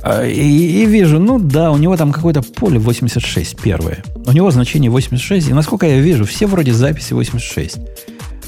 А, 0.02 0.26
и, 0.26 0.42
и 0.42 0.86
вижу, 0.86 1.20
ну 1.20 1.40
да, 1.40 1.72
у 1.72 1.78
него 1.78 1.96
там 1.96 2.12
какое-то 2.12 2.42
поле 2.42 2.80
86 2.80 3.62
первое. 3.62 4.04
У 4.26 4.32
него 4.32 4.52
значение 4.52 4.92
86, 4.92 5.50
и 5.50 5.54
насколько 5.54 5.86
я 5.86 6.00
вижу, 6.00 6.26
все 6.26 6.46
вроде 6.46 6.74
записи 6.74 7.14
86. 7.14 7.78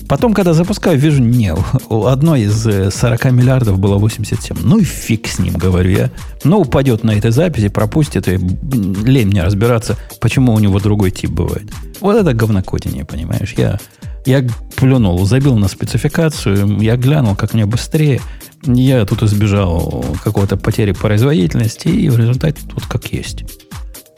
Потом, 0.07 0.33
когда 0.33 0.53
запускаю, 0.53 0.99
вижу, 0.99 1.21
не, 1.21 1.53
у 1.89 2.05
одной 2.05 2.41
из 2.41 2.61
40 2.61 3.25
э, 3.25 3.31
миллиардов 3.31 3.79
было 3.79 3.97
87. 3.97 4.57
Ну 4.61 4.77
и 4.77 4.83
фиг 4.83 5.27
с 5.27 5.39
ним, 5.39 5.53
говорю 5.53 5.89
я. 5.89 6.11
Ну, 6.43 6.59
упадет 6.59 7.03
на 7.03 7.11
этой 7.11 7.31
записи, 7.31 7.69
пропустит, 7.69 8.27
и 8.27 8.37
лень 8.37 9.29
мне 9.29 9.43
разбираться, 9.43 9.97
почему 10.19 10.53
у 10.53 10.59
него 10.59 10.79
другой 10.79 11.09
тип 11.09 11.31
бывает. 11.31 11.71
Вот 12.01 12.17
это 12.17 12.33
говнокодение, 12.33 13.03
понимаешь? 13.05 13.55
Я, 13.57 13.79
я 14.25 14.45
плюнул, 14.75 15.23
забил 15.25 15.55
на 15.55 15.67
спецификацию, 15.67 16.81
я 16.81 16.97
глянул, 16.97 17.35
как 17.35 17.53
мне 17.53 17.65
быстрее. 17.65 18.21
Я 18.65 19.05
тут 19.05 19.21
избежал 19.23 20.03
какого-то 20.23 20.57
потери 20.57 20.91
производительности, 20.91 21.87
и 21.87 22.09
в 22.09 22.17
результате 22.17 22.61
тут 22.67 22.85
как 22.85 23.05
есть. 23.13 23.43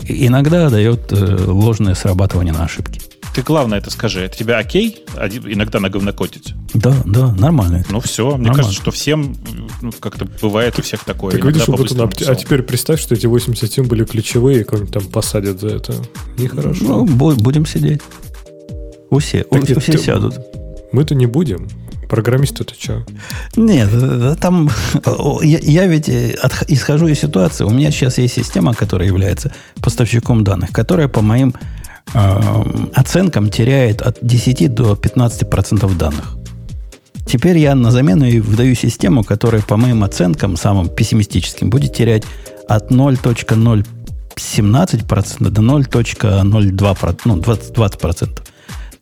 иногда 0.08 0.70
дает 0.70 1.12
э, 1.12 1.46
ложное 1.46 1.96
срабатывание 1.96 2.54
на 2.54 2.64
ошибки. 2.64 3.02
Ты 3.38 3.44
главное 3.44 3.78
это 3.78 3.92
скажи. 3.92 4.22
Это 4.22 4.36
тебе 4.36 4.56
окей? 4.56 5.06
Иногда 5.46 5.80
на 5.80 5.90
говнокодить? 5.90 6.56
Да, 6.74 6.96
да, 7.06 7.34
нормально. 7.34 7.84
Ну 7.90 8.00
все, 8.00 8.30
мне 8.30 8.48
нормально. 8.48 8.56
кажется, 8.56 8.82
что 8.82 8.90
всем 8.90 9.36
ну, 9.82 9.92
как-то 10.00 10.26
бывает 10.42 10.80
у 10.80 10.82
всех 10.82 11.04
такое. 11.04 11.34
Так 11.34 11.46
видишь, 11.46 11.68
вот 11.68 11.92
а 11.92 12.36
теперь 12.36 12.64
представь, 12.64 13.00
что 13.00 13.14
эти 13.14 13.28
87 13.28 13.86
были 13.86 14.06
ключевые, 14.06 14.62
и 14.62 14.64
кого-нибудь 14.64 14.92
там 14.92 15.04
посадят 15.04 15.60
за 15.60 15.68
это. 15.68 15.94
Нехорошо. 16.40 16.84
Ну, 16.84 17.06
будем 17.06 17.68
сидеть. 17.68 18.02
У 19.10 19.20
все, 19.20 19.46
у, 19.50 19.62
все 19.62 19.98
сядут. 19.98 20.40
Мы-то 20.92 21.16
не 21.16 21.26
будем. 21.26 21.68
Программисты-то 22.10 22.74
что? 22.80 23.04
Нет, 23.58 23.90
там 24.40 24.70
я, 25.42 25.60
я 25.60 25.88
ведь 25.88 26.08
э, 26.08 26.36
от, 26.42 26.70
исхожу 26.70 27.08
из 27.08 27.20
ситуации. 27.20 27.66
У 27.66 27.70
меня 27.70 27.92
сейчас 27.92 28.18
есть 28.18 28.36
система, 28.36 28.74
которая 28.74 29.08
является 29.08 29.54
поставщиком 29.82 30.44
данных, 30.44 30.72
которая 30.72 31.10
по 31.10 31.22
моим 31.22 31.54
Эм, 32.14 32.90
оценкам 32.94 33.50
теряет 33.50 34.02
от 34.02 34.20
10 34.22 34.74
до 34.74 34.94
15% 34.94 35.98
данных. 35.98 36.38
Теперь 37.26 37.58
я 37.58 37.76
на 37.76 37.92
замену 37.92 38.26
и 38.26 38.40
выдаю 38.40 38.76
систему, 38.76 39.26
которая, 39.26 39.62
по 39.62 39.76
моим 39.76 40.06
оценкам, 40.06 40.56
самым 40.56 40.88
пессимистическим, 40.88 41.70
будет 41.70 41.94
терять 41.94 42.24
от 42.70 42.90
0.017% 42.92 45.50
до 45.50 45.62
0.02%, 45.62 47.20
ну, 47.26 47.38
20%. 47.38 47.74
20%. 47.74 48.40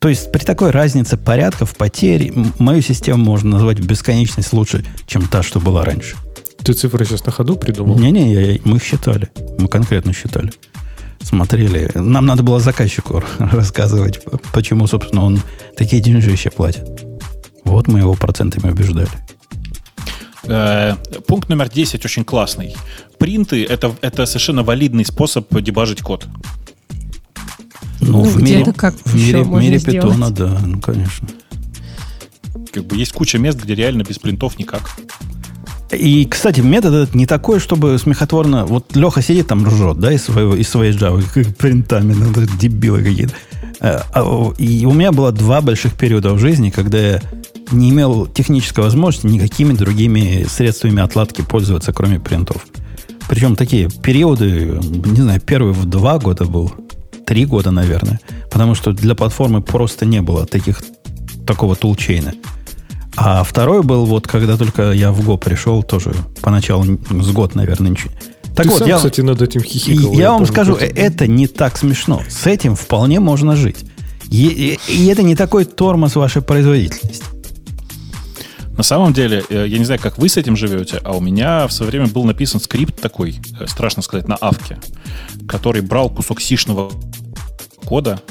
То 0.06 0.10
есть 0.10 0.32
при 0.32 0.44
такой 0.44 0.69
разнице 0.69 1.18
порядков 1.18 1.76
потерь 1.76 2.32
мою 2.60 2.84
систему 2.84 3.23
можно 3.23 3.49
назвать 3.49 3.80
в 3.80 3.88
бесконечность 3.88 4.53
лучше, 4.53 4.86
чем 5.07 5.27
та, 5.27 5.41
что 5.41 5.60
была 5.60 5.84
раньше. 5.84 6.15
Ты 6.64 6.73
цифры 6.73 7.03
сейчас 7.06 7.26
на 7.26 7.32
ходу 7.32 7.56
придумал? 7.56 7.98
Не-не, 7.98 8.61
мы 8.65 8.80
считали. 8.80 9.30
Мы 9.57 9.68
конкретно 9.68 10.14
считали 10.14 10.52
смотрели. 11.22 11.90
Нам 11.95 12.27
надо 12.27 12.44
было 12.44 12.60
заказчику 12.60 13.23
рассказывать, 13.40 14.19
почему, 14.53 14.86
собственно, 14.86 15.26
он 15.26 15.41
такие 15.76 15.99
деньжища 15.99 16.52
платит. 16.52 16.88
Вот 17.64 17.88
мы 17.88 17.98
его 17.98 18.14
процентами 18.14 18.69
убеждали. 18.72 19.10
Э, 20.44 20.98
пункт 21.26 21.49
номер 21.49 21.68
10 21.68 22.06
очень 22.06 22.23
классный. 22.23 22.76
Принты 23.18 23.65
это, 23.65 23.95
это 24.02 24.27
совершенно 24.27 24.61
валидный 24.61 25.03
способ 25.03 25.52
дебажить 25.64 26.03
код. 26.03 26.27
Ну, 28.02 28.12
ну 28.12 28.24
в 28.24 28.42
мире, 28.42 28.74
как 28.76 28.96
в 29.06 29.16
мире, 29.16 29.44
в 29.44 29.52
мире 29.60 29.80
питона, 29.80 30.32
да, 30.32 30.60
ну, 30.66 30.80
конечно. 30.80 31.28
Как 32.72 32.86
бы 32.86 32.98
есть 32.98 33.14
куча 33.14 33.38
мест, 33.38 33.62
где 33.62 33.76
реально 33.76 34.04
без 34.04 34.20
принтов 34.20 34.60
никак. 34.60 34.92
И, 35.92 36.26
кстати, 36.26 36.62
метод 36.62 36.94
этот 36.94 37.16
не 37.16 37.26
такой, 37.26 37.60
чтобы 37.60 37.98
смехотворно... 38.00 38.66
Вот 38.66 38.96
Леха 38.96 39.22
сидит 39.22 39.48
там 39.48 39.66
ржет, 39.66 40.00
да, 40.00 40.12
из, 40.12 40.24
своего, 40.24 40.56
из 40.56 40.68
своей 40.68 40.94
Java, 40.94 41.24
как 41.34 41.56
принтами, 41.56 42.14
ну, 42.14 42.34
дебилы 42.60 43.04
какие-то. 43.04 43.34
Э, 43.80 44.00
а, 44.14 44.54
и 44.58 44.86
у 44.86 44.94
меня 44.94 45.12
было 45.12 45.32
два 45.32 45.62
больших 45.62 45.94
периода 45.94 46.34
в 46.34 46.40
жизни, 46.40 46.70
когда 46.70 46.98
я 46.98 47.22
не 47.72 47.92
имел 47.92 48.26
технической 48.26 48.84
возможности 48.84 49.28
никакими 49.28 49.74
другими 49.74 50.46
средствами 50.50 51.02
отладки 51.02 51.42
пользоваться, 51.42 51.94
кроме 51.94 52.20
принтов. 52.20 52.66
Причем 53.28 53.56
такие 53.56 53.90
периоды, 53.90 54.80
не 54.82 55.22
знаю, 55.22 55.42
первый 55.42 55.74
в 55.74 55.86
два 55.86 56.20
года 56.20 56.46
был, 56.46 56.72
три 57.26 57.46
года, 57.46 57.72
наверное. 57.72 58.20
Потому 58.52 58.76
что 58.76 58.92
для 58.92 59.16
платформы 59.16 59.62
просто 59.62 60.06
не 60.06 60.22
было 60.22 60.46
таких, 60.46 60.84
такого 61.46 61.76
тулчейна. 61.76 62.34
А 63.18 63.44
второй 63.44 63.82
был 63.82 64.06
вот, 64.06 64.28
когда 64.28 64.58
только 64.58 64.92
я 64.92 65.12
в 65.12 65.24
Го 65.26 65.38
пришел, 65.38 65.84
тоже 65.84 66.14
поначалу 66.42 66.84
с 66.84 67.32
год, 67.32 67.56
наверное, 67.56 67.92
ничего. 67.92 68.12
Так 68.56 68.66
Ты 68.66 68.70
вот, 68.70 68.80
сам, 68.80 68.88
я, 68.88 68.98
кстати, 68.98 69.22
над 69.22 69.42
этим 69.42 69.62
хихикал. 69.62 70.14
Я, 70.14 70.20
я 70.20 70.32
вам 70.32 70.46
скажу, 70.46 70.76
это, 70.76 71.00
это 71.00 71.28
не 71.28 71.48
так 71.48 71.78
смешно. 71.78 72.22
С 72.30 72.46
этим 72.48 72.76
вполне 72.76 73.20
можно 73.20 73.56
жить. 73.56 73.86
И, 74.30 74.78
и, 74.88 74.92
и 74.92 75.08
это 75.08 75.24
не 75.24 75.36
такой 75.36 75.66
тормоз 75.66 76.16
вашей 76.16 76.42
производительности. 76.42 77.26
На 78.78 78.84
самом 78.84 79.14
деле, 79.14 79.44
э, 79.50 79.66
я 79.68 79.78
не 79.78 79.86
знаю, 79.86 80.02
как 80.02 80.18
вы 80.18 80.28
с 80.28 80.38
этим 80.38 80.56
живете, 80.56 81.00
а 81.04 81.16
у 81.16 81.22
меня 81.22 81.68
в 81.68 81.72
свое 81.72 81.92
время 81.92 82.08
был 82.08 82.26
написан 82.26 82.60
скрипт 82.60 83.00
такой, 83.00 83.40
э, 83.60 83.68
страшно 83.68 84.02
сказать, 84.02 84.28
на 84.28 84.36
авке, 84.36 84.78
который 85.48 85.82
брал 85.82 86.10
кусок 86.10 86.42
сишного 86.42 86.92
кода, 87.86 88.22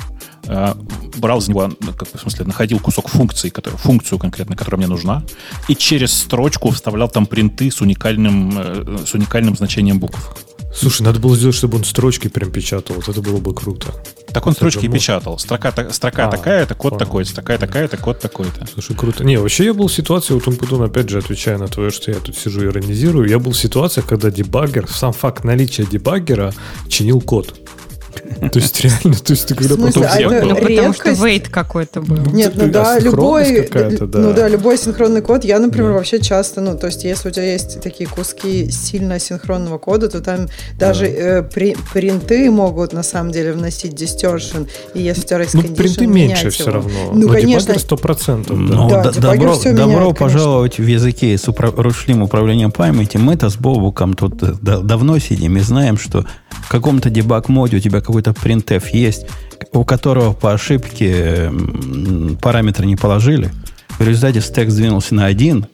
Э, 0.47 0.75
брал 1.17 1.39
из 1.39 1.49
него, 1.49 1.71
ну, 1.81 1.93
как, 1.93 2.09
в 2.13 2.21
смысле, 2.21 2.45
находил 2.45 2.79
кусок 2.79 3.09
функции, 3.09 3.49
который, 3.49 3.77
функцию 3.77 4.19
конкретно, 4.19 4.57
которая 4.57 4.79
мне 4.79 4.87
нужна, 4.87 5.23
и 5.69 5.75
через 5.75 6.13
строчку 6.13 6.71
вставлял 6.71 7.09
там 7.09 7.27
принты 7.27 7.71
с 7.71 7.81
уникальным, 7.81 9.07
с 9.07 9.15
уникальным 9.15 9.57
значением 9.57 10.01
букв. 10.01 10.37
Слушай, 10.75 11.03
надо 11.03 11.21
было 11.21 11.37
сделать, 11.37 11.57
чтобы 11.57 11.79
он 11.79 11.85
строчки 11.85 12.29
прям 12.29 12.51
печатал. 12.51 12.97
Вот 12.97 13.09
это 13.09 13.23
было 13.23 13.39
бы 13.39 13.55
круто. 13.55 13.95
Так 14.35 14.47
он 14.49 14.53
строчки 14.53 14.87
и 14.87 14.89
печатал. 14.89 15.39
Строка, 15.39 15.73
строка 15.93 16.27
а, 16.27 16.31
такая, 16.31 16.65
это 16.65 16.75
код 16.75 16.99
такой, 16.99 17.25
строка 17.25 17.57
такая, 17.57 17.85
это 17.85 17.97
код 17.97 18.19
такой-то. 18.19 18.67
Слушай, 18.67 18.97
круто. 18.97 19.25
Не, 19.25 19.39
вообще 19.39 19.67
я 19.67 19.75
был 19.75 19.87
в 19.87 19.93
ситуации, 19.93 20.35
вот 20.35 20.49
Умпутун, 20.49 20.83
опять 20.83 21.09
же, 21.09 21.19
отвечая 21.19 21.57
на 21.57 21.69
твое, 21.69 21.91
что 21.91 22.11
я 22.11 22.19
тут 22.19 22.37
сижу 22.37 22.63
и 22.63 22.67
иронизирую, 22.67 23.29
я 23.29 23.39
был 23.39 23.53
в 23.53 23.57
ситуации, 23.57 24.01
когда 24.01 24.33
дебаггер, 24.33 24.89
сам 24.89 25.13
факт 25.13 25.45
наличия 25.45 25.87
дебаггера 25.87 26.53
чинил 26.89 27.21
код. 27.21 27.55
То 28.53 28.59
есть 28.59 28.81
реально, 28.81 29.17
то 29.17 29.33
есть 29.33 29.47
ты 29.49 29.55
когда 29.55 29.77
потом... 29.77 30.05
А 30.05 30.19
ну, 30.21 30.57
потому 30.57 30.93
что 30.93 31.11
wait 31.11 31.49
какой-то 31.51 32.01
был. 32.01 32.19
Нет, 32.33 32.53
ну 32.57 32.69
да, 32.69 32.99
любой... 32.99 33.69
Ну 33.73 34.33
да, 34.33 34.49
любой 34.49 34.79
синхронный 34.79 35.23
код. 35.23 35.45
Я, 35.45 35.59
например, 35.59 35.93
вообще 35.93 36.21
часто, 36.21 36.61
ну, 36.61 36.77
то 36.77 36.87
есть 36.87 37.05
если 37.05 37.29
у 37.29 37.33
тебя 37.33 37.53
есть 37.53 37.81
такие 37.81 38.09
куски 38.09 38.71
сильно 38.71 39.19
синхронного 39.19 39.79
кода, 39.79 40.09
то 40.09 40.21
там 40.21 40.49
даже 40.79 41.07
э, 41.07 41.43
принты 41.43 42.51
могут 42.51 42.93
на 42.93 43.03
самом 43.03 43.33
деле 43.33 43.53
вносить 43.53 43.93
distortion. 43.93 44.69
И 44.95 45.03
если 45.03 45.23
у 45.23 45.25
тебя 45.25 45.47
Ну, 45.53 45.75
принты 45.75 46.07
меньше 46.07 46.51
все 46.51 46.71
равно. 46.71 47.13
Ну, 47.13 47.29
конечно. 47.29 47.73
100%. 47.73 48.53
Ну, 48.53 48.89
добро, 49.21 49.57
добро 49.73 50.13
пожаловать 50.13 50.79
в 50.79 50.87
языке 50.87 51.37
с 51.37 51.49
ручным 51.49 52.23
управлением 52.23 52.73
памяти. 52.73 53.17
Мы-то 53.17 53.49
с 53.49 53.57
Бобуком 53.57 54.15
тут 54.15 54.43
э, 54.43 54.55
давно 54.63 55.19
сидим 55.19 55.57
и 55.57 55.61
знаем, 55.61 55.99
что 55.99 56.25
в 56.51 56.69
каком-то 56.69 57.11
дебаг-моде 57.11 57.77
у 57.77 57.81
тебя 57.81 58.01
какой-то 58.05 58.31
printf 58.31 58.85
есть, 58.93 59.27
у 59.73 59.85
которого 59.85 60.33
по 60.33 60.53
ошибке 60.53 61.51
параметры 62.41 62.87
не 62.87 62.97
положили. 62.97 63.51
В 63.99 64.07
результате 64.07 64.41
стек 64.41 64.71
сдвинулся 64.71 65.15
на 65.15 65.27
один, 65.27 65.67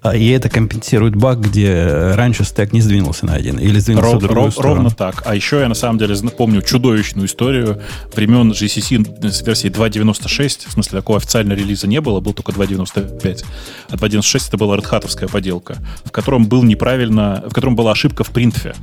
А, 0.00 0.14
и 0.16 0.28
это 0.28 0.48
компенсирует 0.48 1.16
баг, 1.16 1.40
где 1.40 2.12
раньше 2.14 2.44
стек 2.44 2.72
не 2.72 2.80
сдвинулся 2.80 3.26
на 3.26 3.34
один 3.34 3.58
или 3.58 3.80
сдвинулся 3.80 4.12
Ров- 4.12 4.18
в 4.18 4.20
другую 4.22 4.44
ров- 4.44 4.52
сторону. 4.52 4.74
ровно 4.76 4.90
так. 4.90 5.24
А 5.26 5.34
еще 5.34 5.58
я 5.58 5.66
на 5.68 5.74
самом 5.74 5.98
деле 5.98 6.14
помню 6.36 6.62
чудовищную 6.62 7.26
историю 7.26 7.80
времен 8.14 8.52
GCC 8.52 9.28
с 9.28 9.42
версией 9.42 9.72
2.96. 9.74 10.68
В 10.68 10.72
смысле, 10.72 11.00
такого 11.00 11.18
официального 11.18 11.58
релиза 11.58 11.88
не 11.88 12.00
было, 12.00 12.20
был 12.20 12.32
только 12.32 12.52
2.95. 12.52 13.44
А 13.90 13.96
2.96 13.96 14.46
это 14.48 14.56
была 14.56 14.76
Hat 14.76 15.28
подделка, 15.32 15.78
в 16.04 16.12
котором 16.12 16.46
был 16.46 16.62
неправильно, 16.62 17.42
в 17.48 17.52
котором 17.52 17.74
была 17.74 17.90
ошибка 17.90 18.22
в 18.22 18.30
принтфе. 18.30 18.74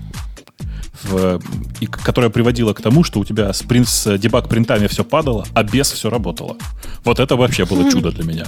В, 1.05 1.39
и, 1.79 1.85
к- 1.85 2.01
которая 2.01 2.29
приводила 2.29 2.73
к 2.73 2.81
тому, 2.81 3.03
что 3.03 3.19
у 3.19 3.25
тебя 3.25 3.53
с, 3.53 3.63
прин- 3.63 3.85
с 3.85 4.17
дебаг 4.17 4.49
принтами 4.49 4.87
все 4.87 5.03
падало, 5.03 5.45
а 5.53 5.63
без 5.63 5.91
все 5.91 6.09
работало. 6.09 6.57
Вот 7.03 7.19
это 7.19 7.35
вообще 7.35 7.65
было 7.65 7.89
чудо 7.91 8.11
для 8.11 8.23
меня. 8.23 8.45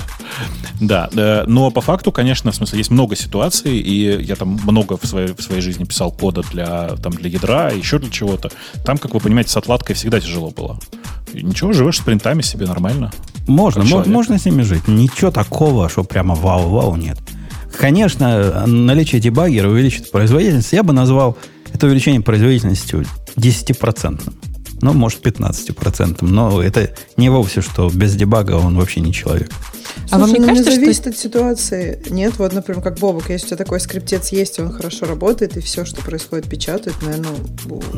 Да, 0.81 1.09
э, 1.15 1.43
но 1.47 1.71
по 1.71 1.81
факту, 1.81 2.11
конечно, 2.11 2.51
в 2.51 2.55
смысле, 2.55 2.79
есть 2.79 2.91
много 2.91 3.15
ситуаций, 3.15 3.77
и 3.77 4.23
я 4.23 4.35
там 4.35 4.59
много 4.63 4.97
в 4.97 5.05
своей, 5.05 5.33
в 5.33 5.41
своей 5.41 5.61
жизни 5.61 5.83
писал 5.83 6.11
кода 6.11 6.41
для, 6.51 6.89
там, 7.01 7.13
для 7.13 7.29
ядра, 7.29 7.71
еще 7.71 7.99
для 7.99 8.09
чего-то. 8.09 8.49
Там, 8.85 8.97
как 8.97 9.13
вы 9.13 9.19
понимаете, 9.19 9.51
с 9.51 9.57
отладкой 9.57 9.95
всегда 9.95 10.19
тяжело 10.19 10.49
было. 10.49 10.79
И 11.33 11.43
ничего, 11.43 11.73
живешь 11.73 11.97
с 11.97 12.01
принтами 12.01 12.41
себе 12.41 12.65
нормально. 12.65 13.11
Можно, 13.47 13.83
можно 14.05 14.37
с 14.37 14.45
ними 14.45 14.63
жить. 14.63 14.87
Ничего 14.87 15.31
такого, 15.31 15.89
что 15.89 16.03
прямо 16.03 16.35
вау-вау 16.35 16.95
нет. 16.95 17.17
Конечно, 17.77 18.65
наличие 18.65 19.21
дебаггера 19.21 19.69
увеличит 19.69 20.09
производительность. 20.11 20.73
Я 20.73 20.83
бы 20.83 20.93
назвал 20.93 21.37
это 21.77 21.85
увеличение 21.87 22.21
производительности 22.21 23.05
10%. 23.35 24.21
Ну, 24.79 24.93
может, 24.93 25.25
15%. 25.25 26.17
Но 26.21 26.61
это 26.61 26.91
не 27.17 27.29
вовсе, 27.29 27.61
что 27.61 27.89
без 27.89 28.15
дебага 28.15 28.51
он 28.53 28.77
вообще 28.77 28.99
не 29.01 29.11
человек. 29.11 29.49
А 30.11 30.19
вам 30.19 30.29
Слушай, 30.29 30.39
не 30.39 30.45
ну, 30.45 30.47
кажется, 30.51 30.71
что- 30.71 30.79
зависит 30.81 31.07
от 31.07 31.17
ситуации? 31.17 32.03
Нет, 32.11 32.33
вот, 32.37 32.53
например, 32.53 32.83
как 32.83 32.99
Бобок, 32.99 33.29
если 33.31 33.45
у 33.45 33.49
тебя 33.49 33.57
такой 33.57 33.79
скриптец 33.79 34.29
есть, 34.31 34.59
и 34.59 34.61
он 34.61 34.71
хорошо 34.71 35.05
работает, 35.07 35.57
и 35.57 35.61
все, 35.61 35.83
что 35.85 36.01
происходит, 36.03 36.47
печатает, 36.47 36.95
наверное, 37.01 37.31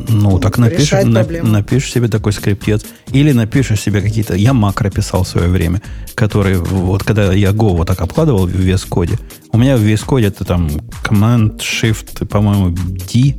Ну, 0.08 0.38
так 0.38 0.56
напишешь, 0.56 1.04
на- 1.04 1.22
напишешь 1.42 1.92
себе 1.92 2.08
такой 2.08 2.32
скриптец. 2.32 2.82
Или 3.12 3.32
напишешь 3.32 3.80
себе 3.80 4.00
какие-то... 4.00 4.34
Я 4.34 4.54
макро 4.54 4.88
писал 4.90 5.24
в 5.24 5.28
свое 5.28 5.48
время, 5.48 5.82
который... 6.14 6.56
Вот 6.58 7.04
когда 7.04 7.32
я 7.34 7.50
Go 7.50 7.76
вот 7.76 7.88
так 7.88 8.00
обкладывал 8.00 8.46
в 8.46 8.54
VS 8.54 8.88
Code, 8.88 9.18
у 9.52 9.58
меня 9.58 9.76
в 9.76 9.82
VS 9.82 10.06
Code 10.06 10.26
это 10.26 10.44
там 10.46 10.68
Command, 11.04 11.58
Shift, 11.58 12.24
по-моему, 12.26 12.70
D, 12.70 13.34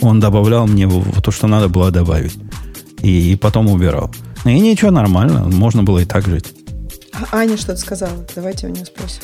он 0.00 0.20
добавлял 0.20 0.66
мне 0.66 0.88
то, 1.22 1.30
что 1.30 1.46
надо 1.46 1.68
было 1.68 1.90
добавить. 1.90 2.36
И, 3.02 3.32
и 3.32 3.36
потом 3.36 3.68
убирал. 3.68 4.10
Ну, 4.44 4.50
И 4.50 4.60
ничего, 4.60 4.90
нормально. 4.90 5.44
Можно 5.44 5.82
было 5.82 6.00
и 6.00 6.04
так 6.04 6.26
жить. 6.26 6.46
А 7.12 7.38
Аня 7.38 7.56
что-то 7.56 7.76
сказала. 7.78 8.26
Давайте 8.34 8.66
у 8.66 8.70
нее 8.70 8.84
спросим. 8.84 9.22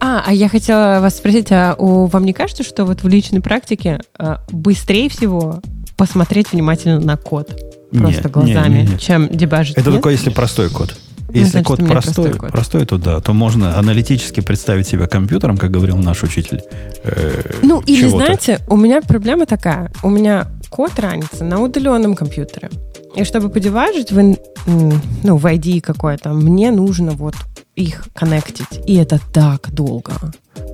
А, 0.00 0.22
а 0.24 0.32
я 0.32 0.48
хотела 0.48 1.00
вас 1.00 1.16
спросить, 1.16 1.50
а 1.50 1.74
у, 1.76 2.06
вам 2.06 2.24
не 2.24 2.32
кажется, 2.32 2.62
что 2.62 2.84
вот 2.84 3.02
в 3.02 3.08
личной 3.08 3.40
практике 3.40 4.00
а, 4.16 4.40
быстрее 4.50 5.08
всего 5.08 5.60
посмотреть 5.96 6.52
внимательно 6.52 7.00
на 7.00 7.16
код? 7.16 7.50
Просто 7.90 8.28
Не, 8.28 8.30
глазами, 8.30 8.78
не, 8.78 8.82
не, 8.84 8.92
не. 8.92 8.98
чем 8.98 9.28
дебажить? 9.28 9.76
Это 9.76 9.90
нет? 9.90 9.94
только 9.94 10.10
если 10.10 10.30
простой 10.30 10.70
код. 10.70 10.94
Ну, 11.28 11.34
Если 11.34 11.50
значит, 11.50 11.66
код 11.66 11.78
простой, 11.86 12.30
простой 12.30 12.50
простой, 12.50 12.80
код. 12.80 12.88
то 12.88 12.98
да, 12.98 13.20
то 13.20 13.32
можно 13.34 13.78
аналитически 13.78 14.40
представить 14.40 14.86
себя 14.86 15.06
компьютером, 15.06 15.58
как 15.58 15.70
говорил 15.70 15.98
наш 15.98 16.22
учитель. 16.22 16.62
э, 17.04 17.58
Ну, 17.62 17.80
или 17.82 18.08
знаете, 18.08 18.60
у 18.68 18.76
меня 18.76 19.02
проблема 19.02 19.44
такая. 19.44 19.92
У 20.02 20.08
меня 20.08 20.48
код 20.70 20.98
ранится 20.98 21.44
на 21.44 21.60
удаленном 21.60 22.14
компьютере. 22.14 22.70
И 23.14 23.24
чтобы 23.24 23.50
подеважить 23.50 24.10
в, 24.12 24.36
ну, 24.66 25.36
в 25.36 25.46
ID 25.46 25.80
какое-то, 25.80 26.30
мне 26.32 26.70
нужно 26.70 27.12
вот 27.12 27.34
их 27.76 28.06
коннектить. 28.14 28.80
И 28.86 28.94
это 28.96 29.20
так 29.32 29.70
долго. 29.72 30.12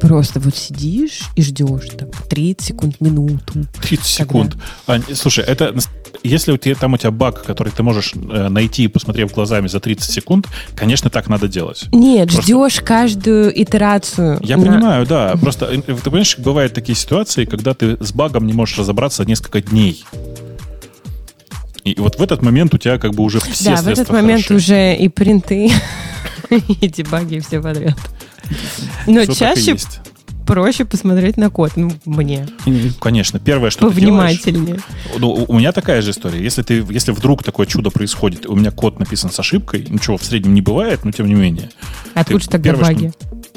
Просто 0.01 0.39
вот 0.41 0.55
сидишь 0.57 1.21
и 1.37 1.43
ждешь 1.43 1.89
там 1.97 2.09
30 2.29 2.61
секунд, 2.67 3.01
минуту. 3.01 3.65
30 3.83 4.05
секунд. 4.07 4.57
Ань, 4.87 5.03
слушай, 5.15 5.45
это 5.45 5.75
если 6.23 6.53
у 6.53 6.57
тебя, 6.57 6.75
там 6.75 6.95
у 6.95 6.97
тебя 6.97 7.11
баг, 7.11 7.43
который 7.43 7.73
ты 7.73 7.83
можешь 7.83 8.13
э, 8.15 8.49
найти, 8.49 8.87
посмотрев 8.89 9.33
глазами 9.33 9.67
за 9.69 9.81
30 9.81 10.11
секунд, 10.11 10.47
конечно, 10.77 11.11
так 11.11 11.29
надо 11.29 11.49
делать. 11.49 11.87
Нет, 11.93 12.29
Просто- 12.29 12.43
ждешь 12.43 12.81
каждую 12.81 13.63
итерацию. 13.63 14.39
Я 14.43 14.57
на- 14.57 14.65
понимаю, 14.67 15.07
да. 15.07 15.37
Просто 15.41 15.67
э, 15.67 15.81
ты 15.83 15.95
понимаешь, 15.95 16.39
бывают 16.39 16.73
такие 16.75 16.97
ситуации, 16.97 17.45
когда 17.45 17.75
ты 17.75 17.97
с 18.03 18.13
багом 18.13 18.47
не 18.47 18.53
можешь 18.53 18.79
разобраться 18.79 19.25
несколько 19.25 19.61
дней. 19.61 20.05
И 21.85 21.95
вот 21.99 22.19
в 22.19 22.23
этот 22.23 22.41
момент 22.43 22.73
у 22.75 22.79
тебя 22.79 22.99
как 22.99 23.15
бы 23.15 23.23
уже 23.23 23.41
все 23.41 23.71
Да, 23.75 23.83
в 23.83 23.89
этот 23.89 24.09
момент 24.11 24.45
хороши. 24.47 24.55
уже 24.55 24.97
и 24.97 25.09
принты, 25.09 25.71
и 26.51 26.89
дебаги, 26.89 27.35
и 27.37 27.41
все 27.41 27.61
подряд. 27.61 27.99
Но 29.07 29.21
и 29.21 29.27
чаще 29.35 29.77
проще 30.47 30.85
посмотреть 30.85 31.37
на 31.39 31.49
код, 31.49 31.73
ну, 31.77 31.91
мне, 32.05 32.47
Конечно, 33.01 33.39
первое, 33.41 33.71
что 33.71 33.89
ты 33.89 34.01
делаешь, 34.01 34.39
повнимательнее. 34.43 34.79
Ну, 35.19 35.45
у 35.49 35.59
меня 35.59 35.73
такая 35.73 36.03
же 36.03 36.11
история. 36.11 36.43
Если, 36.43 36.63
ты, 36.63 36.85
если 36.91 37.13
вдруг 37.13 37.43
такое 37.43 37.67
чудо 37.67 37.89
происходит, 37.91 38.45
у 38.47 38.55
меня 38.55 38.71
код 38.71 38.99
написан 38.99 39.31
с 39.31 39.39
ошибкой, 39.41 39.87
ничего 39.89 40.19
в 40.19 40.25
среднем 40.25 40.53
не 40.55 40.61
бывает, 40.61 41.05
но 41.05 41.13
тем 41.13 41.29
не 41.29 41.35
менее. 41.35 41.71
Откуда 42.13 42.41
же 42.41 42.49
тогда 42.51 42.71
первое, 42.71 42.85
что- 42.85 42.95
баги? 42.95 43.13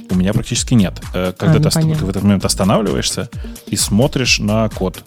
У 0.09 0.15
меня 0.15 0.31
практически 0.31 0.73
нет. 0.75 1.01
Э, 1.13 1.33
Когда 1.37 1.55
А, 1.55 1.59
ну, 1.59 1.63
ты, 1.69 1.71
понятно. 1.73 1.95
ты 1.99 2.05
в 2.05 2.09
этот 2.09 2.23
момент 2.23 2.45
останавливаешься 2.45 3.29
и 3.67 3.75
смотришь 3.75 4.39
на 4.39 4.69
код. 4.69 5.03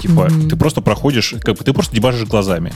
Типа, 0.00 0.28
Мгм. 0.30 0.48
ты 0.48 0.54
просто 0.54 0.80
проходишь, 0.80 1.34
как 1.42 1.58
бы 1.58 1.64
ты 1.64 1.72
просто 1.72 1.96
дебажишь 1.96 2.28
глазами. 2.28 2.72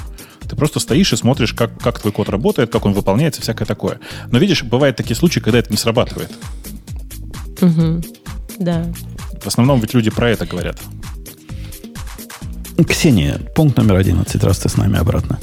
Ты 0.52 0.56
просто 0.56 0.80
стоишь 0.80 1.10
и 1.14 1.16
смотришь, 1.16 1.54
как, 1.54 1.78
как 1.78 1.98
твой 1.98 2.12
код 2.12 2.28
работает, 2.28 2.70
как 2.70 2.84
он 2.84 2.92
выполняется, 2.92 3.40
всякое 3.40 3.64
такое. 3.64 4.00
Но 4.30 4.38
видишь, 4.38 4.62
бывают 4.62 4.98
такие 4.98 5.16
случаи, 5.16 5.40
когда 5.40 5.58
это 5.58 5.70
не 5.70 5.78
срабатывает. 5.78 6.30
Мгм. 7.62 8.04
Да. 8.58 8.84
В 9.40 9.46
основном 9.46 9.80
ведь 9.80 9.94
люди 9.94 10.10
про 10.10 10.28
это 10.28 10.44
говорят. 10.44 10.76
Ксения, 12.86 13.40
пункт 13.56 13.78
номер 13.78 13.96
11, 13.96 14.44
раз 14.44 14.58
ты 14.58 14.68
с 14.68 14.76
нами 14.76 14.98
обратно. 14.98 15.40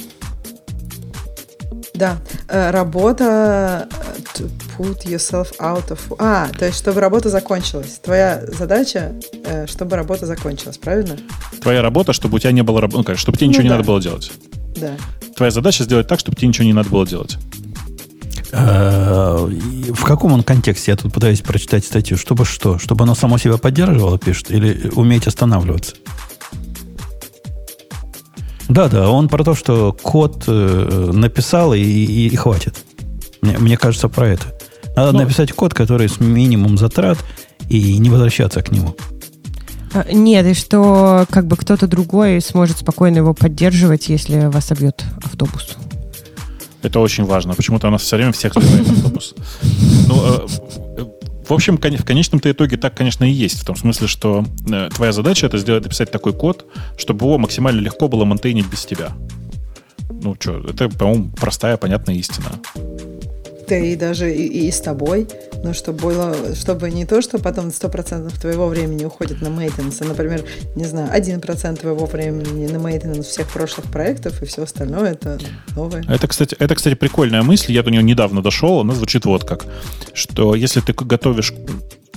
Да, 1.95 2.17
э, 2.47 2.69
работа 2.69 3.89
э, 3.89 4.19
to 4.35 4.51
put 4.77 5.07
yourself 5.07 5.57
out 5.57 5.89
of... 5.89 5.99
А, 6.19 6.49
то 6.49 6.65
есть, 6.65 6.77
чтобы 6.77 7.01
работа 7.01 7.29
закончилась. 7.29 7.99
Твоя 8.03 8.43
задача, 8.45 9.13
э, 9.43 9.65
чтобы 9.65 9.95
работа 9.95 10.27
закончилась, 10.27 10.77
правильно? 10.77 11.17
Твоя 11.61 11.81
работа, 11.81 12.13
чтобы 12.13 12.35
у 12.35 12.39
тебя 12.39 12.51
не 12.51 12.61
было 12.61 12.79
работы, 12.79 12.97
ну, 12.99 13.03
конечно, 13.03 13.23
чтобы 13.23 13.39
тебе 13.39 13.47
Ну 13.47 13.53
ничего 13.53 13.63
не 13.63 13.69
да. 13.69 13.77
надо 13.77 13.87
было 13.87 13.99
делать. 13.99 14.31
Да. 14.79 14.95
Твоя 15.35 15.51
задача 15.51 15.83
сделать 15.83 16.07
так, 16.07 16.19
чтобы 16.19 16.35
тебе 16.37 16.47
ничего 16.49 16.65
не 16.65 16.73
надо 16.73 16.89
было 16.89 17.05
делать. 17.07 17.37
Э, 18.51 19.47
В 19.93 20.03
каком 20.03 20.33
он 20.33 20.43
контексте? 20.43 20.91
Я 20.91 20.97
тут 20.97 21.13
пытаюсь 21.13 21.41
прочитать 21.41 21.85
статью. 21.85 22.17
Чтобы 22.17 22.45
что? 22.45 22.77
Чтобы 22.79 23.03
оно 23.03 23.15
само 23.15 23.37
себя 23.37 23.57
поддерживало, 23.57 24.17
пишет? 24.17 24.51
Или 24.51 24.89
уметь 24.95 25.27
останавливаться? 25.27 25.95
Да, 28.67 28.87
да, 28.87 29.09
он 29.09 29.29
про 29.29 29.43
то, 29.43 29.55
что 29.55 29.93
код 29.93 30.43
э, 30.47 31.09
написал 31.13 31.73
и, 31.73 31.79
и- 31.81 32.27
и 32.27 32.35
хватит. 32.35 32.75
Мне, 33.41 33.57
мне 33.57 33.77
кажется, 33.77 34.09
про 34.09 34.27
это. 34.27 34.45
Надо 34.95 35.11
Ну, 35.13 35.19
написать 35.19 35.51
код, 35.53 35.73
который 35.73 36.07
с 36.09 36.19
минимум 36.19 36.77
затрат 36.77 37.17
и 37.67 37.97
не 37.97 38.09
возвращаться 38.09 38.61
к 38.61 38.71
нему. 38.71 38.95
А, 39.93 40.05
Нет, 40.11 40.45
и 40.45 40.53
что 40.53 41.25
как 41.29 41.47
бы 41.47 41.55
кто-то 41.55 41.87
другой 41.87 42.41
сможет 42.41 42.77
спокойно 42.77 43.17
его 43.17 43.33
поддерживать, 43.33 44.09
если 44.09 44.45
вас 44.47 44.65
собьет 44.65 45.03
автобус. 45.23 45.77
Это 46.81 46.99
очень 46.99 47.25
важно. 47.25 47.53
Почему-то 47.53 47.87
у 47.87 47.91
нас 47.91 48.01
все 48.01 48.15
время 48.15 48.31
всех 48.31 48.53
сбивает 48.53 48.89
автобус. 48.91 49.35
Ну, 50.07 50.23
э, 50.23 50.47
э, 50.97 51.05
в 51.47 51.53
общем, 51.53 51.77
в 51.77 51.81
конечном-то 51.81 52.51
итоге 52.51 52.77
так, 52.77 52.95
конечно, 52.95 53.23
и 53.25 53.31
есть. 53.31 53.59
В 53.59 53.65
том 53.65 53.75
смысле, 53.75 54.07
что 54.07 54.45
э, 54.71 54.89
твоя 54.93 55.11
задача 55.11 55.47
это 55.47 55.57
сделать, 55.57 55.83
написать 55.83 56.11
такой 56.11 56.33
код, 56.33 56.65
чтобы 56.97 57.25
его 57.25 57.37
максимально 57.37 57.81
легко 57.81 58.07
было 58.07 58.23
монтейнить 58.23 58.67
без 58.67 58.85
тебя. 58.85 59.09
Ну, 60.21 60.35
что, 60.39 60.59
это, 60.59 60.89
по-моему, 60.89 61.31
простая, 61.31 61.77
понятная 61.77 62.15
истина. 62.15 62.51
Да 63.69 63.77
и 63.77 63.95
даже 63.95 64.33
и, 64.33 64.67
и 64.67 64.71
с 64.71 64.81
тобой, 64.81 65.27
но 65.63 65.73
чтобы 65.73 65.99
было, 65.99 66.55
чтобы 66.55 66.89
не 66.89 67.05
то, 67.05 67.21
что 67.21 67.37
потом 67.37 67.67
100% 67.67 68.39
твоего 68.39 68.67
времени 68.67 69.05
уходит 69.05 69.41
на 69.41 69.49
мейтенс, 69.49 70.01
а, 70.01 70.05
например, 70.05 70.43
не 70.75 70.85
знаю, 70.85 71.11
1% 71.13 71.79
твоего 71.79 72.05
времени 72.05 72.67
на 72.67 72.77
мейтенс 72.77 73.27
всех 73.27 73.47
прошлых 73.49 73.85
проектов, 73.91 74.41
и 74.41 74.45
все 74.45 74.63
остальное 74.63 75.11
это 75.11 75.37
новое. 75.75 76.03
Это, 76.07 76.27
кстати, 76.27 76.55
это, 76.57 76.73
кстати, 76.73 76.95
прикольная 76.95 77.43
мысль. 77.43 77.73
Я 77.73 77.83
до 77.83 77.91
нее 77.91 78.03
недавно 78.03 78.41
дошел. 78.41 78.79
Она 78.79 78.95
звучит 78.95 79.25
вот 79.25 79.43
как. 79.43 79.65
Что 80.13 80.55
если 80.55 80.81
ты 80.81 80.93
готовишь 80.93 81.53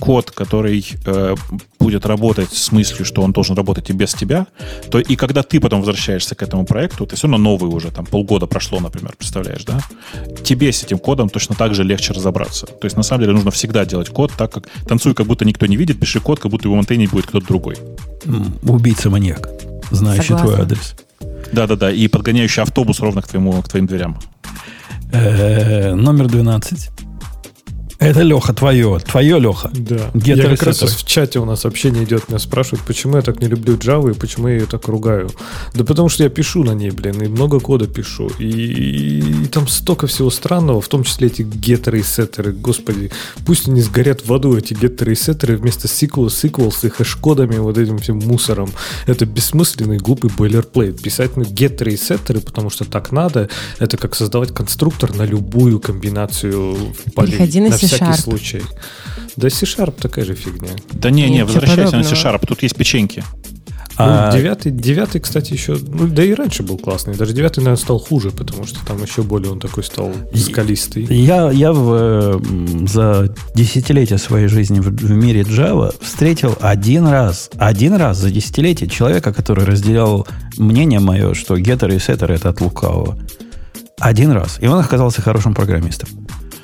код, 0.03 0.31
который 0.31 0.85
э, 1.05 1.35
будет 1.79 2.05
работать 2.05 2.51
с 2.51 2.73
мыслью, 2.73 3.05
что 3.05 3.21
он 3.21 3.31
должен 3.31 3.55
работать 3.55 3.89
и 3.89 3.93
без 3.93 4.13
тебя, 4.13 4.47
то 4.91 4.99
и 4.99 5.15
когда 5.15 5.43
ты 5.43 5.61
потом 5.61 5.79
возвращаешься 5.79 6.35
к 6.35 6.43
этому 6.43 6.65
проекту, 6.65 7.05
ты 7.05 7.15
все 7.15 7.27
равно 7.27 7.37
новый 7.37 7.73
уже, 7.73 7.89
там 7.89 8.05
полгода 8.05 8.45
прошло, 8.45 8.81
например, 8.81 9.13
представляешь, 9.17 9.63
да? 9.63 9.79
Тебе 10.43 10.73
с 10.73 10.83
этим 10.83 10.99
кодом 10.99 11.29
точно 11.29 11.55
так 11.55 11.73
же 11.73 11.85
легче 11.85 12.11
разобраться. 12.11 12.65
То 12.65 12.83
есть, 12.85 12.97
на 12.97 13.03
самом 13.03 13.21
деле, 13.21 13.33
нужно 13.33 13.51
всегда 13.51 13.85
делать 13.85 14.09
код 14.09 14.33
так, 14.37 14.51
как 14.51 14.67
танцуй, 14.89 15.13
как 15.13 15.25
будто 15.25 15.45
никто 15.45 15.67
не 15.67 15.77
видит, 15.77 16.01
пиши 16.01 16.19
код, 16.19 16.41
как 16.41 16.51
будто 16.51 16.67
его 16.67 16.75
монтейнить 16.75 17.11
будет 17.11 17.27
кто-то 17.27 17.47
другой. 17.47 17.77
Убийца-маньяк, 18.63 19.47
знающий 19.89 20.27
Согласна. 20.27 20.49
твой 20.49 20.61
адрес. 20.63 20.95
Да-да-да, 21.53 21.89
и 21.93 22.09
подгоняющий 22.09 22.61
автобус 22.61 22.99
ровно 22.99 23.21
к, 23.21 23.29
твоему, 23.29 23.53
к 23.61 23.69
твоим 23.69 23.87
дверям. 23.87 24.19
Э, 25.13 25.93
Номер 25.95 26.27
12. 26.27 26.89
Это 28.03 28.21
Леха, 28.21 28.53
твое. 28.53 28.99
Твое, 28.99 29.39
Леха. 29.39 29.69
Да. 29.73 30.11
Getter 30.13 30.35
я 30.37 30.49
как 30.49 30.63
и 30.63 30.65
раз 30.65 30.79
в 30.81 31.05
чате 31.05 31.39
у 31.39 31.45
нас 31.45 31.65
общение 31.65 32.03
идет, 32.03 32.29
меня 32.29 32.39
спрашивают, 32.39 32.85
почему 32.85 33.15
я 33.15 33.21
так 33.21 33.39
не 33.41 33.47
люблю 33.47 33.75
Java 33.75 34.11
и 34.11 34.13
почему 34.13 34.47
я 34.47 34.55
ее 34.55 34.65
так 34.65 34.87
ругаю. 34.87 35.29
Да 35.73 35.83
потому 35.83 36.09
что 36.09 36.23
я 36.23 36.29
пишу 36.29 36.63
на 36.63 36.71
ней, 36.73 36.91
блин, 36.91 37.21
и 37.21 37.27
много 37.27 37.59
кода 37.59 37.87
пишу. 37.87 38.29
И, 38.39 38.45
и- 38.47 39.43
и 39.43 39.45
там 39.47 39.67
столько 39.67 40.07
всего 40.07 40.29
странного, 40.29 40.81
в 40.81 40.87
том 40.87 41.03
числе 41.03 41.27
эти 41.27 41.41
геттеры 41.43 41.99
и 41.99 42.03
сеттеры. 42.03 42.51
Господи, 42.51 43.11
пусть 43.45 43.67
они 43.67 43.81
сгорят 43.81 44.25
в 44.25 44.33
аду, 44.33 44.55
эти 44.57 44.73
геттеры 44.73 45.13
и 45.13 45.15
сеттеры, 45.15 45.57
вместо 45.57 45.87
сиквела, 45.87 46.29
сиквел 46.29 46.71
с 46.71 46.83
их 46.83 46.95
хэш-кодами, 46.99 47.57
вот 47.59 47.77
этим 47.77 47.97
всем 47.99 48.17
мусором. 48.19 48.71
Это 49.07 49.25
бессмысленный, 49.25 49.97
глупый 49.97 50.29
бойлерплейт. 50.35 51.01
Писать 51.01 51.37
на 51.37 51.43
геттеры 51.43 51.93
и 51.93 51.97
сеттеры, 51.97 52.39
потому 52.41 52.69
что 52.69 52.85
так 52.85 53.11
надо, 53.11 53.49
это 53.79 53.97
как 53.97 54.15
создавать 54.15 54.51
конструктор 54.53 55.13
на 55.15 55.23
любую 55.23 55.79
комбинацию 55.79 56.75
полей. 57.15 57.31
Переходи 57.33 57.59
на 57.61 57.77
всякий 57.95 58.21
случай. 58.21 58.61
Да 59.35 59.49
C-Sharp 59.49 59.99
такая 60.01 60.25
же 60.25 60.35
фигня. 60.35 60.69
Да 60.91 61.09
не, 61.09 61.29
не, 61.29 61.43
возвращайся 61.45 61.97
на. 61.97 62.03
C-Sharp, 62.03 62.45
тут 62.45 62.63
есть 62.63 62.75
печеньки. 62.75 63.23
А- 63.95 64.31
Ну, 64.31 64.37
девятый, 64.37 64.71
девятый, 64.71 65.21
кстати, 65.21 65.53
еще, 65.53 65.77
ну, 65.87 66.07
да 66.07 66.23
и 66.23 66.33
раньше 66.33 66.63
был 66.63 66.79
классный. 66.79 67.15
Даже 67.15 67.31
девятый, 67.33 67.63
наверное, 67.63 67.79
стал 67.81 67.99
хуже, 67.99 68.31
потому 68.31 68.65
что 68.65 68.83
там 68.85 69.01
еще 69.03 69.21
более 69.21 69.51
он 69.51 69.59
такой 69.59 69.83
стал 69.83 70.11
скалистый. 70.35 71.05
Я, 71.05 71.51
я 71.51 71.71
в, 71.73 72.41
за 72.87 73.35
десятилетия 73.55 74.17
своей 74.17 74.47
жизни 74.47 74.79
в, 74.79 74.85
в 74.89 75.11
мире 75.11 75.41
Java 75.41 75.93
встретил 76.01 76.57
один 76.59 77.05
раз, 77.05 77.51
один 77.57 77.93
раз 77.93 78.17
за 78.17 78.31
десятилетие 78.31 78.89
человека, 78.89 79.31
который 79.31 79.63
разделял 79.65 80.27
мнение 80.57 80.99
мое, 80.99 81.35
что 81.35 81.55
геттеры 81.59 81.95
и 81.95 81.99
сеттеры 81.99 82.33
это 82.33 82.49
от 82.49 82.61
лукавого. 82.61 83.19
Один 83.99 84.31
раз. 84.31 84.57
И 84.59 84.65
он 84.65 84.79
оказался 84.79 85.21
хорошим 85.21 85.53
программистом. 85.53 86.09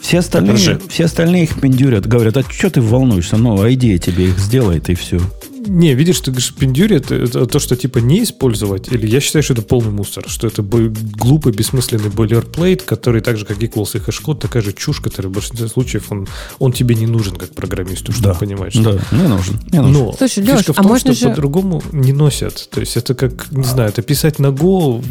Все 0.10 0.18
остальные, 0.18 0.54
Подожди. 0.54 0.78
все 0.90 1.06
остальные 1.06 1.44
их 1.44 1.62
пиндюрят, 1.62 2.08
говорят, 2.08 2.36
а 2.36 2.44
что 2.50 2.72
ты 2.72 2.82
волнуешься? 2.82 3.38
Ну, 3.38 3.72
идея 3.74 4.00
тебе 4.00 4.30
их 4.30 4.40
сделает, 4.40 4.90
и 4.90 4.96
все. 4.96 5.22
Не, 5.68 5.94
видишь, 5.94 6.20
ты 6.22 6.32
говоришь, 6.32 6.52
пиндюри, 6.56 6.96
это, 6.96 7.46
то, 7.46 7.60
что 7.60 7.76
типа 7.76 8.00
не 8.00 8.24
использовать, 8.24 8.92
или 8.92 9.06
я 9.06 9.20
считаю, 9.20 9.44
что 9.44 9.54
это 9.54 9.62
полный 9.62 9.92
мусор, 9.92 10.24
что 10.28 10.48
это 10.48 10.64
глупый, 10.64 11.54
бессмысленный 11.54 12.10
бойлерплейт, 12.10 12.82
который 12.82 13.22
так 13.22 13.38
же, 13.38 13.46
как 13.46 13.60
equals 13.60 13.96
и 13.96 14.00
хэшкод, 14.00 14.40
такая 14.40 14.64
же 14.64 14.74
чушь, 14.74 15.00
которая 15.00 15.30
в 15.30 15.36
большинстве 15.36 15.68
случаев, 15.68 16.12
он, 16.12 16.28
он 16.58 16.72
тебе 16.74 16.96
не 16.96 17.06
нужен 17.06 17.36
как 17.36 17.52
программисту, 17.54 18.12
чтобы 18.12 18.34
понимать, 18.34 18.74
что 18.74 18.94
Да, 18.94 19.16
не 19.16 19.28
нужен. 19.28 19.60
Не 19.72 19.80
нужен. 19.80 19.94
Но 19.94 20.16
Слушай, 20.18 20.42
фишка 20.44 20.56
Леш, 20.56 20.66
в 20.66 20.70
а 20.72 20.74
том, 20.74 20.88
можно 20.88 21.14
что 21.14 21.22
же- 21.22 21.30
по-другому 21.30 21.84
не 21.92 22.14
носят. 22.14 22.68
То 22.72 22.80
есть 22.80 22.98
это 22.98 23.14
как, 23.14 23.52
не 23.52 23.64
знаю, 23.64 23.90
это 23.90 24.02
писать 24.02 24.40
на 24.40 24.48
Go 24.48 25.04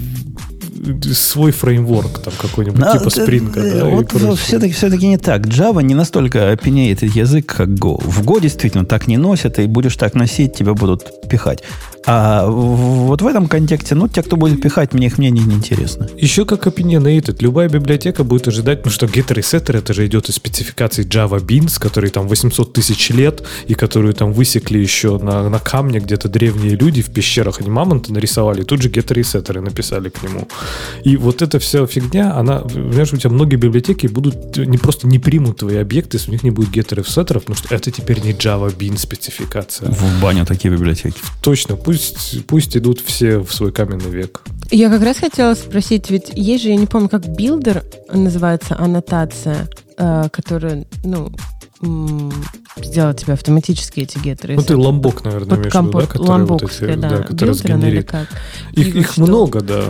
свой 1.12 1.52
фреймворк 1.52 2.18
там 2.18 2.34
какой-нибудь, 2.40 2.78
Но, 2.78 2.92
типа 2.92 3.10
спринга. 3.10 3.60
э, 3.60 3.78
да, 3.78 3.84
вот 3.86 4.38
все-таки, 4.38 4.72
все-таки 4.72 5.06
не 5.06 5.18
так. 5.18 5.46
Java 5.46 5.82
не 5.82 5.94
настолько 5.94 6.38
этот 6.38 7.14
язык, 7.14 7.46
как 7.46 7.68
Go. 7.68 8.00
В 8.02 8.22
Go 8.22 8.40
действительно 8.40 8.84
так 8.84 9.06
не 9.06 9.16
носят, 9.16 9.58
и 9.58 9.66
будешь 9.66 9.96
так 9.96 10.14
носить, 10.14 10.54
тебя 10.54 10.74
будут 10.74 11.28
пихать. 11.28 11.62
А 12.06 12.46
вот 12.46 13.22
в 13.22 13.26
этом 13.26 13.48
контексте, 13.48 13.94
ну, 13.94 14.08
те, 14.08 14.22
кто 14.22 14.36
будет 14.36 14.62
пихать, 14.62 14.94
мне 14.94 15.06
их 15.08 15.18
мнение 15.18 15.44
не 15.44 15.54
интересно. 15.54 16.08
Еще 16.16 16.44
как 16.44 16.66
opinionated. 16.66 17.38
Любая 17.40 17.68
библиотека 17.68 18.24
будет 18.24 18.48
ожидать, 18.48 18.84
ну 18.84 18.90
что 18.90 19.06
getter 19.06 19.38
и 19.38 19.42
setter, 19.42 19.78
это 19.78 19.92
же 19.92 20.06
идет 20.06 20.28
из 20.28 20.36
спецификации 20.36 21.06
Java 21.06 21.40
Beans, 21.40 21.78
который 21.80 22.10
там 22.10 22.28
800 22.28 22.72
тысяч 22.72 23.10
лет, 23.10 23.42
и 23.66 23.74
которую 23.74 24.14
там 24.14 24.32
высекли 24.32 24.78
еще 24.78 25.18
на, 25.18 25.48
на 25.48 25.58
камне 25.58 25.98
где-то 25.98 26.28
древние 26.28 26.76
люди 26.76 27.02
в 27.02 27.10
пещерах, 27.10 27.60
они 27.60 27.70
мамонта 27.70 28.12
нарисовали, 28.12 28.62
и 28.62 28.64
тут 28.64 28.82
же 28.82 28.88
getter 28.88 29.18
и 29.18 29.22
setter 29.22 29.60
написали 29.60 30.08
к 30.08 30.22
нему. 30.22 30.48
И 31.04 31.16
вот 31.16 31.42
эта 31.42 31.58
вся 31.58 31.86
фигня, 31.86 32.34
она, 32.34 32.60
понимаешь, 32.60 33.12
у 33.12 33.16
тебя 33.16 33.30
многие 33.30 33.56
библиотеки 33.56 34.06
будут, 34.06 34.56
не 34.56 34.78
просто 34.78 35.06
не 35.06 35.18
примут 35.18 35.58
твои 35.58 35.76
объекты, 35.76 36.16
если 36.16 36.30
у 36.30 36.32
них 36.32 36.42
не 36.42 36.50
будет 36.50 36.70
геттеров 36.70 37.08
и 37.08 37.10
сеттеров, 37.10 37.44
потому 37.44 37.56
что 37.56 37.74
это 37.74 37.90
теперь 37.90 38.20
не 38.20 38.32
Java 38.32 38.74
Beans 38.74 38.98
спецификация. 38.98 39.90
В 39.90 40.22
баню 40.22 40.46
такие 40.46 40.72
библиотеки. 40.72 41.18
Точно, 41.42 41.76
пусть, 41.88 42.44
пусть 42.46 42.76
идут 42.76 43.00
все 43.00 43.38
в 43.38 43.50
свой 43.54 43.72
каменный 43.72 44.10
век. 44.10 44.42
Я 44.70 44.90
как 44.90 45.02
раз 45.02 45.16
хотела 45.16 45.54
спросить, 45.54 46.10
ведь 46.10 46.30
есть 46.34 46.64
же, 46.64 46.68
я 46.68 46.76
не 46.76 46.84
помню, 46.84 47.08
как 47.08 47.26
builder 47.26 47.82
называется, 48.12 48.76
аннотация, 48.78 49.68
э, 49.96 50.28
которая, 50.30 50.84
ну, 51.02 51.32
м, 51.80 52.30
сделает 52.76 53.20
тебе 53.20 53.32
автоматически 53.32 54.00
эти 54.00 54.18
геттеры. 54.18 54.56
Ну, 54.56 54.62
ты 54.62 54.76
Lombok, 54.76 55.24
наверное, 55.24 55.48
Под 55.48 55.58
имеешь 55.60 55.72
в 55.72 55.80
виду, 55.80 55.92
да? 55.92 56.06
Которые 56.06 56.18
вот 56.18 56.28
Lombok 56.28 56.59
ская, 56.59 56.90
эти, 56.90 56.98
да, 56.98 57.08
да, 57.08 57.22
которые 57.22 57.54
сгенерит. 57.54 58.10
как. 58.10 58.28
Их, 58.72 58.86
И 58.88 58.92
вот 58.92 59.00
их 59.00 59.12
что 59.12 59.22
много, 59.22 59.60
да. 59.62 59.84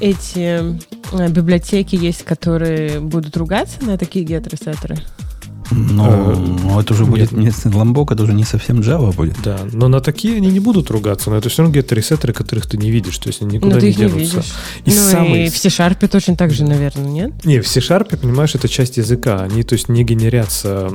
Эти 0.00 0.76
э, 1.12 1.28
библиотеки 1.28 1.94
есть, 1.94 2.24
которые 2.24 2.98
будут 2.98 3.36
ругаться 3.36 3.84
на 3.84 3.96
такие 3.96 4.24
геттеры-сеттеры. 4.24 4.98
Но 5.70 6.08
Э, 6.08 6.36
ну, 6.36 6.80
это 6.80 6.94
уже 6.94 7.04
будет 7.04 7.32
не 7.32 7.52
Lombok, 7.64 8.12
это 8.12 8.22
уже 8.22 8.32
не 8.32 8.44
совсем 8.44 8.80
Java 8.80 9.14
будет. 9.14 9.36
Да, 9.42 9.58
но 9.72 9.88
на 9.88 10.00
такие 10.00 10.36
они 10.36 10.48
не 10.48 10.60
будут 10.60 10.90
ругаться, 10.90 11.30
но 11.30 11.36
это 11.36 11.48
все 11.48 11.62
равно 11.62 11.74
геттеры 11.74 12.02
сеттеры, 12.02 12.32
которых 12.32 12.66
ты 12.66 12.76
не 12.76 12.90
видишь, 12.90 13.18
то 13.18 13.28
есть 13.28 13.42
они 13.42 13.56
никуда 13.56 13.74
Ну, 13.74 13.80
ты 13.80 13.86
не 13.86 13.92
их 13.92 13.98
не 13.98 14.04
денутся. 14.08 14.36
видишь. 14.36 14.52
И 14.84 14.90
ну, 14.90 15.10
самый... 15.10 15.46
и 15.46 15.50
в 15.50 15.56
C-Sharp 15.56 16.08
точно 16.08 16.36
так 16.36 16.52
же, 16.52 16.64
наверное, 16.64 17.08
нет? 17.10 17.44
Не, 17.44 17.60
в 17.60 17.68
C-Sharp, 17.68 18.16
понимаешь, 18.16 18.54
это 18.54 18.68
часть 18.68 18.96
языка. 18.96 19.40
Они, 19.42 19.62
то 19.62 19.74
есть, 19.74 19.88
не 19.88 20.04
генерятся. 20.04 20.88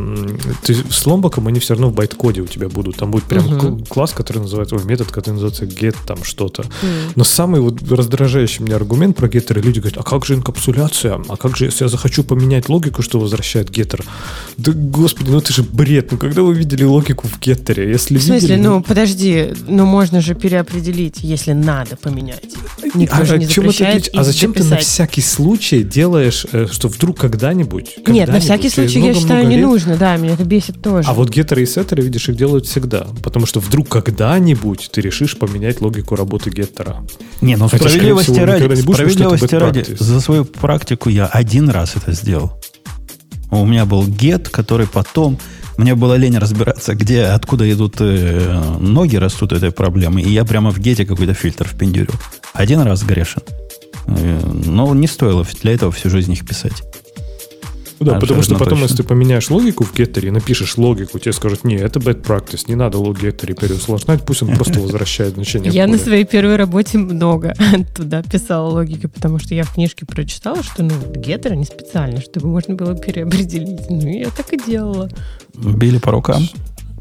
То 0.63 0.73
есть, 0.73 0.91
с 0.91 1.05
ломбоком 1.05 1.47
они 1.47 1.59
все 1.59 1.73
равно 1.73 1.89
в 1.89 1.93
байт-коде 1.93 2.41
у 2.41 2.47
тебя 2.47 2.69
будут. 2.69 2.97
Там 2.97 3.11
будет 3.11 3.23
прям 3.25 3.59
кл- 3.59 3.85
класс, 3.87 4.11
который 4.11 4.39
называется, 4.39 4.75
ой, 4.75 4.83
метод, 4.85 5.07
который 5.11 5.35
называется 5.35 5.65
get 5.65 5.95
там 6.05 6.23
что-то. 6.23 6.63
М. 6.63 6.89
Но 7.15 7.23
самый 7.23 7.61
вот 7.61 7.81
раздражающий 7.91 8.63
меня 8.63 8.75
аргумент 8.75 9.15
про 9.15 9.27
геттеры, 9.27 9.61
люди 9.61 9.79
говорят, 9.79 9.99
а 9.99 10.03
как 10.03 10.25
же 10.25 10.35
инкапсуляция? 10.35 11.21
А 11.29 11.37
как 11.37 11.57
же, 11.57 11.65
если 11.65 11.85
я 11.85 11.89
захочу 11.89 12.23
поменять 12.23 12.69
логику, 12.69 13.01
что 13.01 13.19
возвращает 13.19 13.69
геттер? 13.69 14.03
Да, 14.63 14.71
господи, 14.73 15.29
ну 15.29 15.39
это 15.39 15.51
же 15.51 15.61
бред. 15.61 16.13
Ну, 16.13 16.17
когда 16.17 16.41
вы 16.41 16.53
видели 16.53 16.85
логику 16.85 17.27
в 17.27 17.37
геттере? 17.41 17.89
Если 17.89 18.17
В 18.17 18.23
смысле, 18.23 18.47
видели, 18.47 18.65
ну, 18.65 18.81
подожди, 18.81 19.49
ну, 19.67 19.85
можно 19.85 20.21
же 20.21 20.35
переопределить, 20.35 21.17
если 21.21 21.51
надо 21.51 21.97
поменять. 21.97 22.45
Никто 22.95 23.17
а, 23.17 23.25
же 23.25 23.33
а 23.33 23.37
не 23.37 23.47
чем 23.47 23.69
это 23.69 24.01
а 24.13 24.23
зачем 24.23 24.53
ты 24.53 24.63
на 24.63 24.77
всякий 24.77 25.19
случай 25.19 25.83
делаешь, 25.83 26.45
э, 26.53 26.67
что 26.71 26.87
вдруг 26.87 27.19
когда-нибудь? 27.19 27.97
Нет, 28.07 28.07
на 28.07 28.39
когда-нибудь, 28.39 28.43
всякий 28.43 28.69
случай, 28.69 28.99
я 28.99 29.05
много-много 29.05 29.21
считаю, 29.21 29.47
не 29.47 29.57
лет- 29.57 29.65
нужно, 29.65 29.97
да, 29.97 30.15
меня 30.15 30.33
это 30.33 30.45
бесит 30.45 30.81
тоже. 30.81 31.09
А 31.09 31.13
вот 31.13 31.29
геттеры 31.29 31.63
и 31.63 31.65
сеттеры, 31.65 32.01
видишь, 32.01 32.29
их 32.29 32.37
делают 32.37 32.65
всегда. 32.65 33.07
Потому 33.21 33.45
что 33.45 33.59
вдруг 33.59 33.89
когда-нибудь 33.89 34.89
ты 34.93 35.01
решишь 35.01 35.37
поменять 35.37 35.81
логику 35.81 36.15
работы 36.15 36.49
геттера. 36.49 37.05
Не, 37.41 37.57
ну 37.57 37.67
Хотя, 37.67 37.89
скорее 37.89 38.15
справедливости 38.15 38.31
всего, 38.31 38.45
ради, 38.45 38.55
никогда 38.55 38.75
не 38.75 38.81
будешь, 38.81 38.97
потому 38.97 39.09
что 39.09 39.35
это 39.35 39.45
справедливости 39.45 39.91
ради, 39.91 40.03
за 40.03 40.21
свою 40.21 40.45
практику 40.45 41.09
я 41.09 41.25
один 41.25 41.69
раз 41.69 41.97
это 41.97 42.13
сделал. 42.13 42.53
У 43.61 43.65
меня 43.65 43.85
был 43.85 44.07
get, 44.07 44.49
который 44.49 44.87
потом... 44.87 45.37
Мне 45.75 45.95
было 45.95 46.13
лень 46.13 46.37
разбираться, 46.37 46.93
где, 46.93 47.23
откуда 47.23 47.71
идут 47.71 47.95
э, 47.99 48.77
ноги 48.79 49.15
растут 49.15 49.53
этой 49.53 49.71
проблемы, 49.71 50.21
и 50.21 50.29
я 50.29 50.45
прямо 50.45 50.69
в 50.69 50.77
гете 50.77 51.03
какой-то 51.03 51.33
фильтр 51.33 51.67
впендюрил. 51.67 52.13
Один 52.53 52.81
раз 52.81 53.01
грешен. 53.01 53.41
Э, 54.05 54.39
но 54.43 54.93
не 54.93 55.07
стоило 55.07 55.43
для 55.63 55.73
этого 55.73 55.91
всю 55.91 56.11
жизнь 56.11 56.33
их 56.33 56.45
писать. 56.47 56.83
Да, 58.03 58.19
потому 58.19 58.41
что 58.41 58.53
потом, 58.53 58.79
точно. 58.79 58.83
если 58.83 58.97
ты 58.97 59.03
поменяешь 59.03 59.49
логику 59.49 59.83
в 59.83 59.93
геттере 59.93 60.29
и 60.29 60.31
напишешь 60.31 60.77
логику, 60.77 61.19
тебе 61.19 61.33
скажут, 61.33 61.63
не, 61.63 61.75
это 61.75 61.99
bad 61.99 62.21
practice, 62.23 62.65
не 62.67 62.75
надо 62.75 62.97
лог 62.97 63.19
геттере 63.19 63.53
переусложнять, 63.53 64.23
пусть 64.23 64.43
он 64.43 64.55
просто 64.55 64.79
возвращает 64.81 65.35
значение. 65.35 65.71
Я 65.71 65.87
на 65.87 65.93
поле». 65.93 66.03
своей 66.03 66.25
первой 66.25 66.55
работе 66.55 66.97
много 66.97 67.53
туда 67.95 68.21
писала 68.23 68.69
логики, 68.69 69.07
потому 69.07 69.39
что 69.39 69.55
я 69.55 69.63
в 69.63 69.73
книжке 69.73 70.05
прочитала, 70.05 70.63
что 70.63 70.83
ну 70.83 70.93
геттеры 71.15 71.55
не 71.55 71.65
специально, 71.65 72.21
чтобы 72.21 72.47
можно 72.47 72.75
было 72.75 72.95
переопределить. 72.95 73.89
Ну, 73.89 74.07
я 74.07 74.29
так 74.29 74.53
и 74.53 74.57
делала. 74.57 75.09
Били 75.55 75.97
по 75.99 76.11
рукам. 76.11 76.47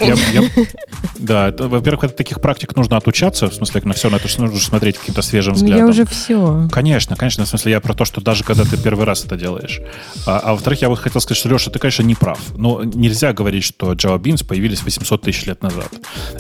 Я- 0.01 0.15
я- 0.33 0.49
да, 1.19 1.49
это, 1.49 1.69
во-первых, 1.69 2.05
от 2.05 2.17
таких 2.17 2.41
практик 2.41 2.75
нужно 2.77 2.97
отучаться, 2.97 3.49
в 3.49 3.55
смысле, 3.55 3.83
на 3.85 3.95
все 3.95 4.11
на 4.11 4.17
это 4.17 4.29
нужно 4.41 4.59
смотреть 4.61 4.99
каким-то 4.99 5.23
свежим 5.23 5.55
взглядом. 5.55 5.85
я 5.87 5.91
уже 5.91 6.05
все. 6.07 6.69
Конечно, 6.73 7.17
конечно, 7.17 7.45
в 7.45 7.49
смысле, 7.49 7.73
я 7.73 7.81
про 7.81 7.95
то, 7.95 8.05
что 8.05 8.21
даже 8.21 8.45
когда 8.45 8.65
ты 8.65 8.77
первый 8.77 9.05
раз 9.05 9.25
это 9.25 9.37
делаешь. 9.37 9.81
А, 10.27 10.39
а 10.41 10.53
во-вторых, 10.53 10.83
я 10.83 10.89
вот 10.89 10.99
хотел 10.99 11.21
сказать, 11.21 11.39
что, 11.39 11.49
Леша, 11.49 11.71
ты, 11.71 11.79
конечно, 11.79 12.03
не 12.03 12.15
прав. 12.15 12.39
Но 12.57 12.83
нельзя 12.85 13.33
говорить, 13.33 13.65
что 13.65 13.93
Java 13.93 14.19
Beans 14.19 14.45
появились 14.47 14.83
800 14.83 15.23
тысяч 15.23 15.47
лет 15.47 15.63
назад. 15.63 15.89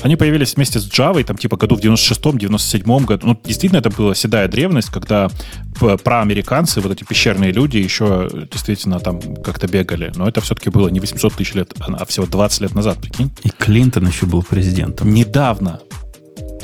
Они 0.02 0.16
появились 0.16 0.56
вместе 0.56 0.78
с 0.80 0.88
Java, 0.88 1.22
там, 1.24 1.36
типа, 1.36 1.56
году 1.56 1.76
в 1.76 1.80
96-м, 1.80 2.36
97-м 2.36 3.04
году. 3.06 3.26
Ну, 3.26 3.40
действительно, 3.44 3.78
это 3.78 3.90
была 3.90 4.14
седая 4.14 4.48
древность, 4.48 4.90
когда 4.90 5.30
проамериканцы, 5.78 6.81
вот 6.81 6.93
эти 6.93 7.05
пещерные 7.05 7.53
люди, 7.53 7.77
еще 7.78 8.28
действительно 8.51 9.01
там 9.01 9.20
как-то 9.36 9.66
бегали. 9.66 10.12
Но 10.16 10.28
это 10.28 10.40
все-таки 10.40 10.70
было 10.70 10.89
не 10.89 11.01
800 11.01 11.35
тысяч 11.35 11.55
лет, 11.55 11.73
а 11.81 12.05
всего 12.05 12.27
20 12.27 12.61
лет 12.62 12.74
назад, 12.74 12.99
прикинь. 12.99 13.31
И 13.43 13.49
Клинтон 13.51 14.07
еще 14.07 14.27
был 14.27 14.43
президентом. 14.43 15.12
Недавно. 15.12 15.81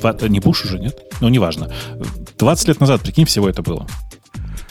Два- 0.00 0.16
Не 0.28 0.40
Буш 0.40 0.64
уже, 0.64 0.78
нет? 0.78 0.96
Ну, 1.20 1.28
неважно. 1.28 1.70
20 2.38 2.68
лет 2.68 2.80
назад, 2.80 3.00
прикинь, 3.00 3.24
всего 3.24 3.48
это 3.48 3.62
было. 3.62 3.86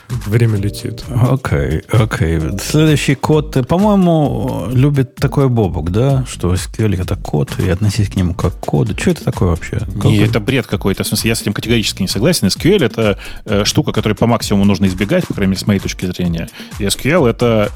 Время 0.10 0.58
летит. 0.58 1.04
Окей, 1.10 1.82
окей. 1.92 2.40
Следующий 2.62 3.16
код, 3.16 3.58
э, 3.58 3.64
по-моему, 3.64 4.68
любит 4.72 5.16
такой 5.16 5.50
Бобук, 5.50 5.92
да? 5.92 6.26
Что 6.30 6.54
SQL 6.54 7.02
это 7.02 7.18
код, 7.18 7.60
и 7.60 7.70
относись 7.70 8.10
к 8.10 8.16
нему 8.16 8.34
как 8.34 8.54
к 8.54 8.66
коду. 8.66 8.98
Что 8.98 9.12
это 9.12 9.26
такое 9.26 9.50
вообще? 9.50 9.82
Не, 10.04 10.20
это 10.20 10.40
бред 10.40 10.66
какой-то. 10.66 11.04
В 11.04 11.08
смысле, 11.08 11.30
я 11.30 11.36
с 11.36 11.42
этим 11.42 11.54
категорически 11.54 12.02
не 12.02 12.08
согласен. 12.08 12.48
SQL 12.48 12.86
это 12.86 13.20
э, 13.46 13.66
штука, 13.66 13.92
которую 13.92 14.16
по 14.16 14.28
максимуму 14.28 14.64
нужно 14.64 14.86
избегать, 14.86 15.28
по 15.28 15.34
крайней 15.34 15.52
мере, 15.52 15.62
с 15.62 15.68
моей 15.68 15.80
точки 15.80 16.06
зрения. 16.06 16.50
И 16.80 16.86
SQL 16.86 17.28
это 17.28 17.70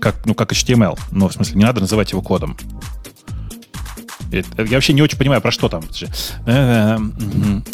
как, 0.00 0.26
ну, 0.26 0.34
как 0.34 0.52
HTML. 0.52 0.98
Ну, 1.10 1.28
в 1.28 1.32
смысле, 1.32 1.56
не 1.56 1.64
надо 1.64 1.80
называть 1.80 2.12
его 2.12 2.22
кодом. 2.22 2.56
Я 4.56 4.64
вообще 4.64 4.92
не 4.92 5.02
очень 5.02 5.18
понимаю, 5.18 5.40
про 5.40 5.50
что 5.50 5.68
там. 5.68 5.84
Э, 6.46 6.98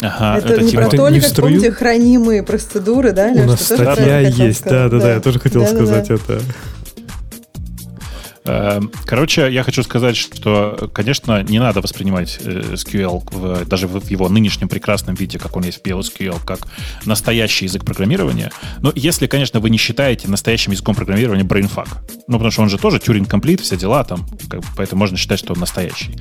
ага, 0.01 0.37
это, 0.37 0.53
это 0.53 0.61
не 0.63 0.69
типа... 0.71 0.83
про 0.83 0.89
то 0.91 0.97
как 0.97 1.35
помните, 1.35 1.71
хранимые 1.71 2.43
процедуры, 2.43 3.11
да? 3.11 3.31
У 3.33 3.43
нас 3.43 3.63
статья 3.63 4.19
есть, 4.19 4.63
да-да-да, 4.63 5.13
я 5.13 5.19
тоже 5.19 5.39
хотел 5.39 5.65
сказать 5.65 6.09
это. 6.09 6.41
Эм, 8.45 8.91
короче, 9.05 9.51
я 9.51 9.63
хочу 9.63 9.83
сказать, 9.83 10.17
что, 10.17 10.89
конечно, 10.93 11.43
не 11.43 11.59
надо 11.59 11.81
воспринимать 11.81 12.39
э, 12.41 12.73
SQL 12.73 13.23
в, 13.31 13.65
даже 13.65 13.87
в 13.87 14.09
его 14.09 14.27
нынешнем 14.27 14.67
прекрасном 14.67 15.15
виде, 15.15 15.39
как 15.39 15.55
он 15.55 15.63
есть 15.63 15.79
в 15.79 15.81
PLSQL, 15.81 16.41
как 16.45 16.67
настоящий 17.05 17.65
язык 17.65 17.85
программирования. 17.85 18.51
Но 18.81 18.91
если, 18.95 19.27
конечно, 19.27 19.59
вы 19.59 19.69
не 19.69 19.77
считаете 19.77 20.27
настоящим 20.27 20.73
языком 20.73 20.95
программирования 20.95 21.43
BrainFuck. 21.43 21.87
Ну, 22.27 22.33
потому 22.33 22.51
что 22.51 22.61
он 22.63 22.69
же 22.69 22.77
тоже 22.77 22.97
Turing 22.97 23.27
Complete, 23.27 23.61
все 23.61 23.77
дела 23.77 24.03
там, 24.03 24.27
как, 24.49 24.61
поэтому 24.75 24.99
можно 24.99 25.17
считать, 25.17 25.39
что 25.39 25.53
он 25.53 25.59
настоящий. 25.59 26.15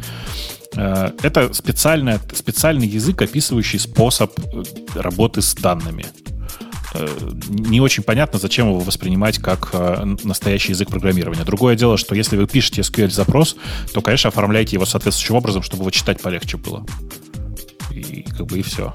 Э, 0.76 1.10
это 1.22 1.52
специальный, 1.52 2.18
специальный 2.34 2.86
язык, 2.86 3.20
описывающий 3.20 3.78
способ 3.78 4.32
э, 4.38 4.62
работы 4.94 5.42
с 5.42 5.54
данными. 5.54 6.04
Э, 6.94 7.08
не 7.48 7.80
очень 7.80 8.02
понятно, 8.02 8.38
зачем 8.38 8.68
его 8.68 8.80
воспринимать 8.80 9.38
как 9.38 9.70
э, 9.72 10.16
настоящий 10.24 10.72
язык 10.72 10.88
программирования. 10.88 11.44
Другое 11.44 11.76
дело, 11.76 11.96
что 11.96 12.14
если 12.14 12.36
вы 12.36 12.46
пишете 12.46 12.82
SQL-запрос, 12.82 13.56
то, 13.92 14.00
конечно, 14.00 14.28
оформляйте 14.28 14.76
его 14.76 14.86
соответствующим 14.86 15.36
образом, 15.36 15.62
чтобы 15.62 15.82
его 15.82 15.90
читать 15.90 16.20
полегче 16.20 16.56
было. 16.56 16.84
И 17.90 18.24
как 18.36 18.46
бы 18.46 18.58
и 18.58 18.62
все. 18.62 18.92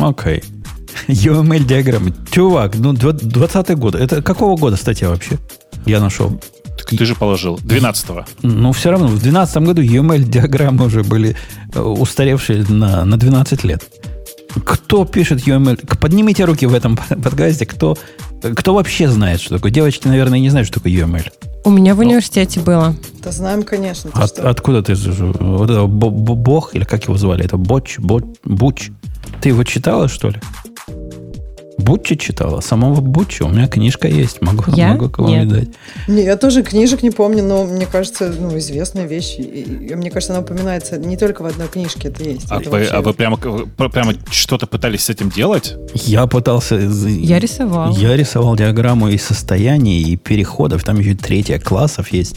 Окей. 0.00 0.42
Okay. 0.50 0.60
UML-диаграммы. 1.06 2.12
Чувак, 2.30 2.74
ну, 2.76 2.92
20 2.92 3.78
год. 3.78 3.94
Это 3.94 4.22
какого 4.22 4.56
года 4.56 4.76
статья 4.76 5.08
вообще? 5.08 5.38
Я 5.86 6.00
нашел. 6.00 6.40
Так 6.76 6.88
ты 6.90 7.04
же 7.04 7.14
положил. 7.14 7.56
12-го. 7.56 8.24
Ну, 8.42 8.72
все 8.72 8.90
равно. 8.90 9.06
В 9.06 9.20
2012 9.20 9.56
году 9.58 9.82
UML-диаграммы 9.82 10.86
уже 10.86 11.02
были 11.02 11.36
э, 11.74 11.80
устаревшие 11.80 12.64
на, 12.68 13.04
на 13.04 13.16
12 13.16 13.64
лет. 13.64 13.84
Кто 14.64 15.04
пишет 15.04 15.46
UML? 15.46 15.98
Поднимите 15.98 16.44
руки 16.44 16.66
в 16.66 16.74
этом 16.74 16.96
подкасте. 17.22 17.66
Кто, 17.66 17.96
кто 18.56 18.74
вообще 18.74 19.08
знает, 19.08 19.40
что 19.40 19.56
такое? 19.56 19.70
Девочки, 19.70 20.08
наверное, 20.08 20.38
не 20.38 20.50
знают, 20.50 20.68
что 20.68 20.80
такое 20.80 20.92
UML. 20.92 21.30
У 21.64 21.70
меня 21.70 21.94
в 21.94 21.98
ну. 21.98 22.04
университете 22.04 22.60
было. 22.60 22.94
Да 23.22 23.32
знаем, 23.32 23.62
конечно. 23.62 24.10
От, 24.14 24.38
откуда 24.38 24.82
ты? 24.82 24.94
Вот 24.94 25.70
это 25.70 25.86
Бог, 25.86 26.74
или 26.74 26.84
как 26.84 27.04
его 27.04 27.16
звали? 27.16 27.44
Это 27.44 27.56
Боч, 27.56 27.98
Боч, 27.98 28.24
Буч. 28.44 28.90
Ты 29.40 29.50
его 29.50 29.62
читала, 29.64 30.08
что 30.08 30.30
ли? 30.30 30.40
Бутчи 31.80 32.16
читала? 32.16 32.60
Самого 32.60 33.00
Бутчи? 33.00 33.42
У 33.42 33.48
меня 33.48 33.66
книжка 33.66 34.08
есть. 34.08 34.40
Могу, 34.40 34.64
я? 34.74 34.94
могу 34.94 35.26
Нет. 35.26 35.48
дать. 35.48 35.68
Не, 36.06 36.22
я 36.24 36.36
тоже 36.36 36.62
книжек 36.62 37.02
не 37.02 37.10
помню, 37.10 37.42
но 37.42 37.64
мне 37.64 37.86
кажется, 37.86 38.32
ну, 38.38 38.56
известная 38.58 39.06
вещь. 39.06 39.36
И, 39.38 39.94
мне 39.94 40.10
кажется, 40.10 40.32
она 40.32 40.42
упоминается 40.42 40.98
не 40.98 41.16
только 41.16 41.42
в 41.42 41.46
одной 41.46 41.68
книжке, 41.68 42.08
это 42.08 42.22
есть. 42.22 42.46
А, 42.50 42.60
это 42.60 42.70
вы, 42.70 42.84
а 42.84 43.00
вы 43.00 43.14
прямо, 43.14 43.36
прямо 43.36 44.14
что-то 44.30 44.66
пытались 44.66 45.04
с 45.04 45.10
этим 45.10 45.30
делать? 45.30 45.76
Я 45.94 46.26
пытался... 46.26 46.76
Я 46.76 47.38
рисовал. 47.38 47.94
Я 47.96 48.16
рисовал 48.16 48.56
диаграмму 48.56 49.08
и 49.08 49.18
состояний, 49.18 50.02
и 50.02 50.16
переходов. 50.16 50.84
Там 50.84 50.98
еще 50.98 51.14
третья 51.14 51.58
классов 51.58 52.12
есть. 52.12 52.36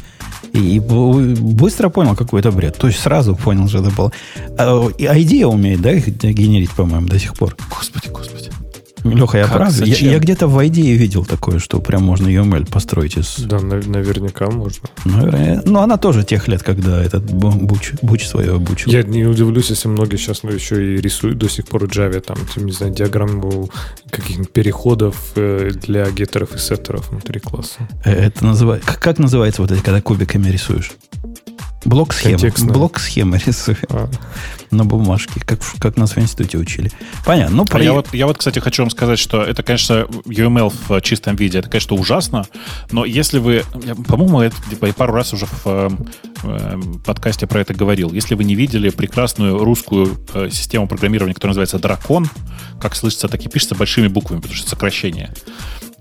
И 0.53 0.79
быстро 0.79 1.89
понял, 1.89 2.15
какой 2.15 2.41
это 2.41 2.51
бред. 2.51 2.77
То 2.77 2.87
есть 2.87 2.99
сразу 2.99 3.35
понял, 3.35 3.67
что 3.67 3.79
это 3.79 3.89
было. 3.89 4.11
А, 4.57 4.87
идея 4.99 5.47
умеет, 5.47 5.81
да, 5.81 5.91
их 5.91 6.07
генерить, 6.07 6.71
по-моему, 6.71 7.07
до 7.07 7.17
сих 7.17 7.33
пор. 7.33 7.55
Господи, 7.69 8.09
господи. 8.09 8.51
Леха, 9.03 9.38
я 9.38 9.45
как, 9.45 9.53
прав? 9.53 9.73
Я, 9.81 10.11
я 10.11 10.19
где-то 10.19 10.47
в 10.47 10.57
ID 10.57 10.95
видел 10.95 11.25
такое, 11.25 11.59
что 11.59 11.80
прям 11.80 12.03
можно 12.03 12.27
UML 12.27 12.71
построить 12.71 13.17
из... 13.17 13.39
Да, 13.39 13.59
наверняка 13.59 14.49
можно. 14.49 14.88
Наверное. 15.05 15.61
Ну, 15.65 15.80
она 15.80 15.97
тоже 15.97 16.23
тех 16.23 16.47
лет, 16.47 16.63
когда 16.63 17.03
этот 17.03 17.23
Буч, 17.23 17.93
Буч 18.01 18.25
свое 18.25 18.55
обучил. 18.55 18.91
Я 18.91 19.03
не 19.03 19.25
удивлюсь, 19.25 19.69
если 19.69 19.88
многие 19.88 20.17
сейчас 20.17 20.43
ну, 20.43 20.51
еще 20.51 20.95
и 20.95 21.01
рисуют 21.01 21.38
до 21.38 21.49
сих 21.49 21.67
пор 21.67 21.88
в 21.88 21.91
Java, 21.91 22.19
там, 22.21 22.38
не 22.55 22.71
знаю, 22.71 22.93
диаграмму 22.93 23.69
каких-нибудь 24.09 24.51
переходов 24.51 25.15
э, 25.35 25.71
для 25.73 26.09
геттеров 26.09 26.55
и 26.55 26.57
сеттеров 26.57 27.09
внутри 27.09 27.39
класса. 27.39 27.88
Э, 28.05 28.11
это 28.11 28.45
называется... 28.45 28.88
Как, 28.88 28.99
как 28.99 29.19
называется 29.19 29.61
вот 29.61 29.71
это, 29.71 29.81
когда 29.81 30.01
кубиками 30.01 30.49
рисуешь? 30.49 30.91
Блок 31.85 32.14
схемы. 32.14 32.51
Блок 32.72 32.99
схемы 32.99 33.39
рисую. 33.45 33.77
А. 33.89 34.10
На 34.72 34.85
бумажке, 34.85 35.39
как, 35.45 35.60
как 35.80 35.97
нас 35.97 36.15
в 36.15 36.19
институте 36.19 36.57
учили. 36.57 36.91
Понятно. 37.26 37.57
Ну, 37.57 37.65
а 37.69 37.80
я, 37.80 37.93
вот, 37.93 38.14
я 38.14 38.26
вот, 38.26 38.38
кстати, 38.38 38.60
хочу 38.60 38.84
вам 38.84 38.89
сказать, 38.89 39.19
что 39.19 39.43
это, 39.43 39.61
конечно, 39.61 40.07
UML 40.26 40.73
в 40.88 41.01
чистом 41.01 41.35
виде, 41.35 41.60
это, 41.60 41.69
конечно, 41.69 41.95
ужасно, 41.95 42.45
но 42.91 43.05
если 43.05 43.38
вы, 43.38 43.64
по-моему, 44.07 44.41
я 44.41 44.51
типа, 44.69 44.91
пару 44.93 45.14
раз 45.14 45.34
уже 45.34 45.45
в 45.45 45.99
э, 46.43 46.81
подкасте 47.05 47.45
про 47.45 47.61
это 47.61 47.73
говорил, 47.73 48.11
если 48.11 48.34
вы 48.34 48.43
не 48.43 48.55
видели 48.55 48.89
прекрасную 48.89 49.64
русскую 49.64 50.18
э, 50.34 50.49
систему 50.51 50.88
программирования, 50.88 51.35
которая 51.35 51.51
называется 51.51 51.77
Дракон, 51.80 52.27
как 52.81 52.95
слышится, 52.95 53.27
так 53.27 53.45
и 53.45 53.49
пишется 53.49 53.76
большими 53.76 54.07
буквами, 54.07 54.39
потому 54.39 54.55
что 54.55 54.69
сокращение. 54.69 55.31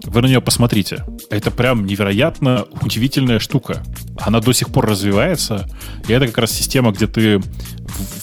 Вы 0.05 0.21
на 0.21 0.27
нее 0.27 0.41
посмотрите. 0.41 1.05
Это 1.31 1.51
прям 1.51 1.87
невероятно 1.87 2.67
удивительная 2.81 3.39
штука. 3.39 3.83
Она 4.21 4.41
до 4.41 4.53
сих 4.53 4.69
пор 4.69 4.87
развивается. 4.87 5.69
И 6.09 6.13
это 6.13 6.27
как 6.27 6.39
раз 6.39 6.53
система, 6.53 6.93
где 6.93 7.07
ты 7.07 7.41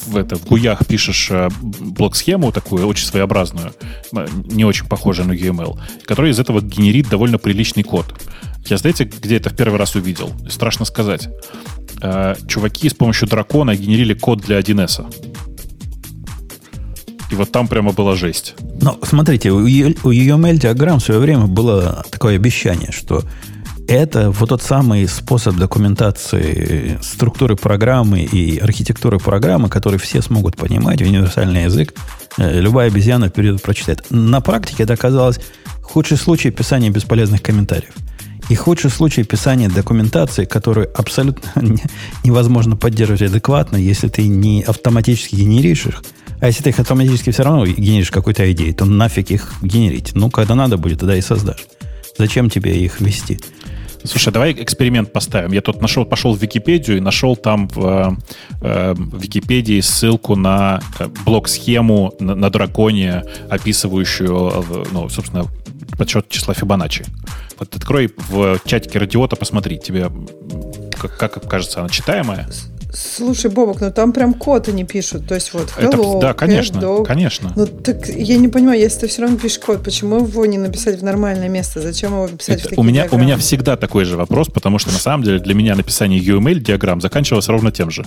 в, 0.07 0.17
это, 0.17 0.35
в 0.35 0.45
гуях 0.45 0.85
пишешь 0.85 1.29
э, 1.31 1.49
блок-схему 1.61 2.51
такую, 2.51 2.87
очень 2.87 3.05
своеобразную, 3.05 3.73
не 4.11 4.65
очень 4.65 4.85
похожую 4.87 5.27
на 5.27 5.33
UML, 5.33 5.79
которая 6.05 6.31
из 6.31 6.39
этого 6.39 6.61
генерит 6.61 7.09
довольно 7.09 7.37
приличный 7.37 7.83
код. 7.83 8.19
Я 8.65 8.77
знаете, 8.77 9.05
где 9.05 9.37
это 9.37 9.49
в 9.49 9.55
первый 9.55 9.77
раз 9.77 9.95
увидел? 9.95 10.31
Страшно 10.49 10.85
сказать. 10.85 11.29
Э, 12.01 12.35
чуваки 12.47 12.89
с 12.89 12.93
помощью 12.93 13.27
дракона 13.27 13.75
генерили 13.75 14.13
код 14.13 14.41
для 14.41 14.59
1С. 14.59 15.05
И 17.31 17.35
вот 17.35 17.51
там 17.51 17.67
прямо 17.67 17.91
была 17.91 18.15
жесть. 18.15 18.55
Ну, 18.81 18.97
смотрите, 19.03 19.51
у 19.51 19.65
UML-диаграмм 19.67 20.99
в 20.99 21.03
свое 21.03 21.19
время 21.19 21.45
было 21.45 22.03
такое 22.09 22.35
обещание, 22.35 22.91
что 22.91 23.23
это 23.89 24.29
вот 24.29 24.49
тот 24.49 24.61
самый 24.61 25.07
способ 25.07 25.55
документации 25.55 26.99
структуры 27.01 27.55
программы 27.55 28.21
и 28.21 28.59
архитектуры 28.59 29.17
программы, 29.17 29.67
который 29.67 29.97
все 29.97 30.21
смогут 30.21 30.55
понимать, 30.55 31.01
универсальный 31.01 31.63
язык. 31.63 31.95
Э, 32.37 32.61
любая 32.61 32.89
обезьяна 32.89 33.29
вперед 33.29 33.61
прочитает. 33.63 34.05
На 34.11 34.41
практике 34.41 34.83
это 34.83 34.93
оказалось 34.93 35.39
худший 35.81 36.17
случай 36.17 36.51
писания 36.51 36.91
бесполезных 36.91 37.41
комментариев. 37.41 37.93
И 38.49 38.55
худший 38.55 38.91
случай 38.91 39.23
писания 39.23 39.69
документации, 39.69 40.45
которую 40.45 40.91
абсолютно 40.95 41.51
невозможно 42.23 42.75
поддерживать 42.75 43.23
адекватно, 43.23 43.77
если 43.77 44.07
ты 44.07 44.27
не 44.27 44.61
автоматически 44.61 45.35
генеришь 45.35 45.87
их, 45.87 46.03
а 46.39 46.45
если 46.45 46.61
ты 46.61 46.69
их 46.69 46.79
автоматически 46.79 47.31
все 47.31 47.41
равно 47.41 47.65
генеришь 47.65 48.11
какой-то 48.11 48.51
идеей, 48.51 48.73
то 48.73 48.85
нафиг 48.85 49.31
их 49.31 49.51
генерить. 49.63 50.11
Ну, 50.13 50.29
когда 50.29 50.53
надо 50.53 50.77
будет, 50.77 50.99
тогда 50.99 51.15
и 51.15 51.21
создашь. 51.21 51.65
Зачем 52.19 52.49
тебе 52.49 52.77
их 52.77 53.01
вести? 53.01 53.39
Слушай, 54.03 54.31
давай 54.31 54.53
эксперимент 54.53 55.11
поставим. 55.11 55.51
Я 55.51 55.61
тут 55.61 55.81
нашел, 55.81 56.05
пошел 56.05 56.33
в 56.33 56.41
Википедию 56.41 56.97
и 56.97 56.99
нашел 56.99 57.35
там 57.35 57.67
в, 57.67 58.17
э, 58.61 58.93
в 58.93 59.21
Википедии 59.21 59.81
ссылку 59.81 60.35
на 60.35 60.79
э, 60.99 61.07
блок-схему 61.25 62.13
на, 62.19 62.35
на 62.35 62.49
драконе, 62.49 63.23
описывающую, 63.49 64.51
э, 64.69 64.85
ну, 64.91 65.09
собственно, 65.09 65.45
подсчет 65.97 66.29
числа 66.29 66.53
Фибоначчи. 66.53 67.05
Вот 67.57 67.75
открой 67.75 68.13
в 68.29 68.59
чатике 68.65 68.99
радиота, 68.99 69.35
посмотри, 69.35 69.77
тебе 69.77 70.09
как, 70.99 71.17
как 71.17 71.49
кажется, 71.49 71.81
она 71.81 71.89
читаемая? 71.89 72.47
Слушай, 72.91 73.51
Бобок, 73.51 73.81
ну 73.81 73.91
там 73.91 74.13
прям 74.13 74.33
код 74.33 74.67
они 74.67 74.83
пишут. 74.83 75.27
То 75.27 75.35
есть 75.35 75.53
вот 75.53 75.71
hello, 75.77 75.87
Это, 76.15 76.19
Да, 76.19 76.33
конечно, 76.33 76.79
dog. 76.79 77.05
конечно. 77.05 77.53
Ну 77.55 77.67
так 77.67 78.07
я 78.09 78.37
не 78.37 78.47
понимаю, 78.47 78.79
если 78.79 79.01
ты 79.01 79.07
все 79.07 79.21
равно 79.21 79.37
пишешь 79.37 79.59
код, 79.59 79.83
почему 79.83 80.17
его 80.17 80.45
не 80.47 80.57
написать 80.57 80.99
в 80.99 81.03
нормальное 81.03 81.49
место? 81.49 81.81
Зачем 81.81 82.13
его 82.13 82.27
писать 82.27 82.55
Это, 82.55 82.59
в 82.59 82.69
такие 82.69 82.79
у 82.79 82.83
меня, 82.83 83.01
диаграммы? 83.03 83.23
у 83.23 83.25
меня 83.27 83.37
всегда 83.37 83.77
такой 83.77 84.05
же 84.05 84.17
вопрос, 84.17 84.47
потому 84.47 84.79
что 84.79 84.91
на 84.91 84.97
самом 84.97 85.23
деле 85.23 85.39
для 85.39 85.53
меня 85.53 85.75
написание 85.75 86.19
UML-диаграмм 86.19 86.99
заканчивалось 87.01 87.47
ровно 87.47 87.71
тем 87.71 87.91
же. 87.91 88.05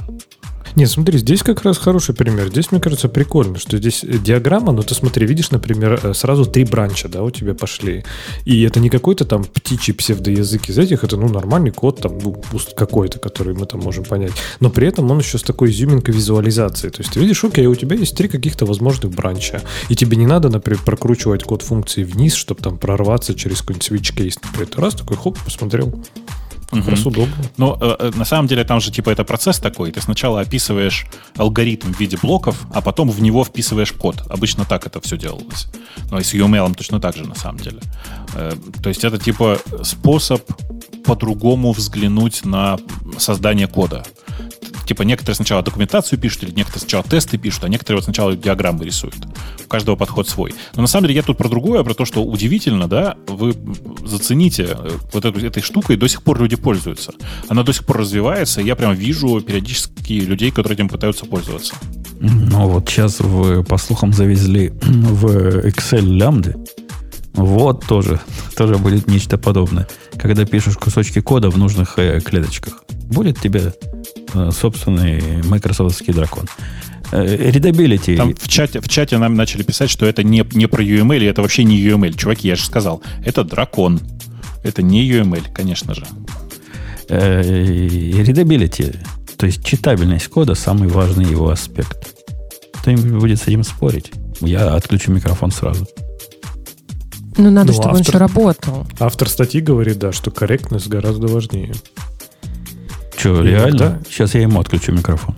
Не, 0.74 0.86
смотри, 0.86 1.18
здесь 1.18 1.42
как 1.42 1.62
раз 1.62 1.76
хороший 1.76 2.14
пример. 2.14 2.48
Здесь, 2.48 2.72
мне 2.72 2.80
кажется, 2.80 3.08
прикольно, 3.08 3.58
что 3.58 3.76
здесь 3.76 4.04
диаграмма, 4.04 4.72
но 4.72 4.82
ты 4.82 4.94
смотри, 4.94 5.26
видишь, 5.26 5.50
например, 5.50 6.00
э, 6.02 6.14
сразу 6.14 6.46
три 6.46 6.64
бранча, 6.64 7.08
да, 7.08 7.22
у 7.22 7.30
тебя 7.30 7.54
пошли. 7.54 8.04
И 8.46 8.62
это 8.62 8.80
не 8.80 8.88
какой-то 8.88 9.26
там 9.26 9.44
птичий 9.44 9.92
псевдоязык 9.92 10.70
из 10.70 10.78
этих, 10.78 11.04
это, 11.04 11.16
ну, 11.18 11.28
нормальный 11.28 11.72
код 11.72 12.00
там 12.00 12.18
ну, 12.18 12.40
какой-то, 12.74 13.18
который 13.18 13.54
мы 13.54 13.66
там 13.66 13.80
можем 13.80 14.04
понять. 14.04 14.32
Но 14.60 14.70
при 14.70 14.88
этом 14.88 15.10
он 15.10 15.18
еще 15.18 15.36
с 15.36 15.42
такой 15.42 15.70
изюминкой 15.70 16.14
визуализации. 16.14 16.88
То 16.88 17.02
есть 17.02 17.12
ты 17.12 17.20
видишь, 17.20 17.44
окей, 17.44 17.66
у 17.66 17.74
тебя 17.74 17.96
есть 17.96 18.16
три 18.16 18.28
каких-то 18.28 18.64
возможных 18.64 19.12
бранча, 19.12 19.60
и 19.90 19.94
тебе 19.94 20.16
не 20.16 20.26
надо, 20.26 20.48
например, 20.48 20.80
прокручивать 20.84 21.44
код 21.44 21.62
функции 21.62 22.02
вниз, 22.02 22.32
чтобы 22.34 22.62
там 22.62 22.78
прорваться 22.78 23.34
через 23.34 23.60
какой-нибудь 23.60 23.90
switch 23.90 24.16
case. 24.16 24.38
Например, 24.42 24.68
ты 24.68 24.80
раз 24.80 24.94
такой, 24.94 25.18
хоп, 25.18 25.38
посмотрел. 25.44 25.92
Как 26.72 26.88
раз 26.88 27.04
удобно. 27.04 27.34
Но 27.58 27.76
э, 27.80 27.96
э, 27.98 28.10
на 28.14 28.24
самом 28.24 28.48
деле 28.48 28.64
там 28.64 28.80
же 28.80 28.90
типа 28.90 29.10
это 29.10 29.24
процесс 29.24 29.58
такой. 29.58 29.92
Ты 29.92 30.00
сначала 30.00 30.40
описываешь 30.40 31.06
алгоритм 31.36 31.92
в 31.92 32.00
виде 32.00 32.16
блоков, 32.16 32.66
а 32.72 32.80
потом 32.80 33.10
в 33.10 33.20
него 33.20 33.44
вписываешь 33.44 33.92
код. 33.92 34.22
Обычно 34.30 34.64
так 34.64 34.86
это 34.86 35.00
все 35.00 35.18
делалось. 35.18 35.68
Но 36.10 36.18
и 36.18 36.22
с 36.22 36.32
UML 36.32 36.74
точно 36.74 36.98
так 36.98 37.14
же 37.16 37.28
на 37.28 37.34
самом 37.34 37.58
деле. 37.58 37.80
Э, 38.34 38.54
то 38.82 38.88
есть 38.88 39.04
это 39.04 39.18
типа 39.18 39.58
способ 39.82 40.42
по-другому 41.04 41.72
взглянуть 41.72 42.44
на 42.44 42.78
создание 43.18 43.66
кода 43.66 44.04
типа 44.92 45.02
некоторые 45.02 45.36
сначала 45.36 45.62
документацию 45.62 46.18
пишут, 46.18 46.44
или 46.44 46.50
некоторые 46.50 46.80
сначала 46.80 47.04
тесты 47.04 47.38
пишут, 47.38 47.64
а 47.64 47.68
некоторые 47.68 47.98
вот 47.98 48.04
сначала 48.04 48.36
диаграммы 48.36 48.84
рисуют. 48.84 49.16
У 49.64 49.68
каждого 49.68 49.96
подход 49.96 50.28
свой. 50.28 50.54
Но 50.74 50.82
на 50.82 50.88
самом 50.88 51.06
деле 51.06 51.16
я 51.16 51.22
тут 51.22 51.38
про 51.38 51.48
другое, 51.48 51.82
про 51.82 51.94
то, 51.94 52.04
что 52.04 52.22
удивительно, 52.22 52.88
да, 52.88 53.16
вы 53.26 53.54
зацените 54.04 54.76
э, 54.78 54.90
вот 55.12 55.24
эту, 55.24 55.44
этой 55.44 55.62
штукой, 55.62 55.96
до 55.96 56.08
сих 56.08 56.22
пор 56.22 56.40
люди 56.40 56.56
пользуются. 56.56 57.12
Она 57.48 57.62
до 57.62 57.72
сих 57.72 57.86
пор 57.86 57.98
развивается, 57.98 58.60
и 58.60 58.66
я 58.66 58.76
прям 58.76 58.94
вижу 58.94 59.40
периодически 59.40 60.12
людей, 60.12 60.50
которые 60.50 60.74
этим 60.74 60.88
пытаются 60.88 61.24
пользоваться. 61.24 61.74
Ну 62.20 62.68
вот 62.68 62.88
сейчас, 62.88 63.20
в, 63.20 63.64
по 63.64 63.78
слухам, 63.78 64.12
завезли 64.12 64.68
в 64.82 65.26
Excel 65.66 66.02
лямды. 66.02 66.54
Вот 67.34 67.86
тоже, 67.86 68.20
тоже 68.56 68.76
будет 68.76 69.06
нечто 69.08 69.38
подобное. 69.38 69.88
Когда 70.18 70.44
пишешь 70.44 70.76
кусочки 70.76 71.20
кода 71.20 71.50
в 71.50 71.58
нужных 71.58 71.98
э, 71.98 72.20
клеточках. 72.20 72.84
Будет 73.08 73.40
тебе 73.40 73.72
Э, 74.34 74.50
собственный 74.50 75.42
майкрософтский 75.44 76.12
дракон. 76.12 76.46
Э, 77.12 77.50
Там 78.16 78.34
в 78.34 78.48
чате, 78.48 78.80
в 78.80 78.88
чате 78.88 79.18
нам 79.18 79.34
начали 79.34 79.62
писать, 79.62 79.90
что 79.90 80.06
это 80.06 80.22
не, 80.22 80.44
не 80.54 80.66
про 80.66 80.82
UML, 80.82 81.20
и 81.20 81.24
это 81.24 81.42
вообще 81.42 81.64
не 81.64 81.78
UML. 81.78 82.16
Чуваки, 82.16 82.48
я 82.48 82.56
же 82.56 82.64
сказал, 82.64 83.02
это 83.24 83.44
дракон. 83.44 84.00
Это 84.62 84.82
не 84.82 85.06
UML, 85.10 85.52
конечно 85.52 85.94
же. 85.94 86.06
Э, 87.08 87.42
readability, 87.42 88.96
то 89.36 89.46
есть 89.46 89.64
читабельность 89.64 90.28
кода, 90.28 90.54
самый 90.54 90.88
важный 90.88 91.26
его 91.26 91.50
аспект. 91.50 92.14
Кто-нибудь 92.80 93.20
будет 93.20 93.38
с 93.38 93.48
этим 93.48 93.64
спорить? 93.64 94.12
Я 94.40 94.74
отключу 94.74 95.12
микрофон 95.12 95.50
сразу. 95.50 95.86
Ну, 97.36 97.50
надо, 97.50 97.68
ну, 97.68 97.72
чтобы 97.72 97.88
автор, 97.88 97.94
он 97.94 98.00
еще 98.00 98.18
работал. 98.18 98.86
Автор 98.98 99.28
статьи 99.28 99.60
говорит, 99.60 99.98
да, 99.98 100.12
что 100.12 100.30
корректность 100.30 100.88
гораздо 100.88 101.28
важнее. 101.28 101.72
Что, 103.16 103.42
реально? 103.42 103.78
Да? 103.78 104.00
Сейчас 104.08 104.34
я 104.34 104.42
ему 104.42 104.60
отключу 104.60 104.92
микрофон. 104.92 105.36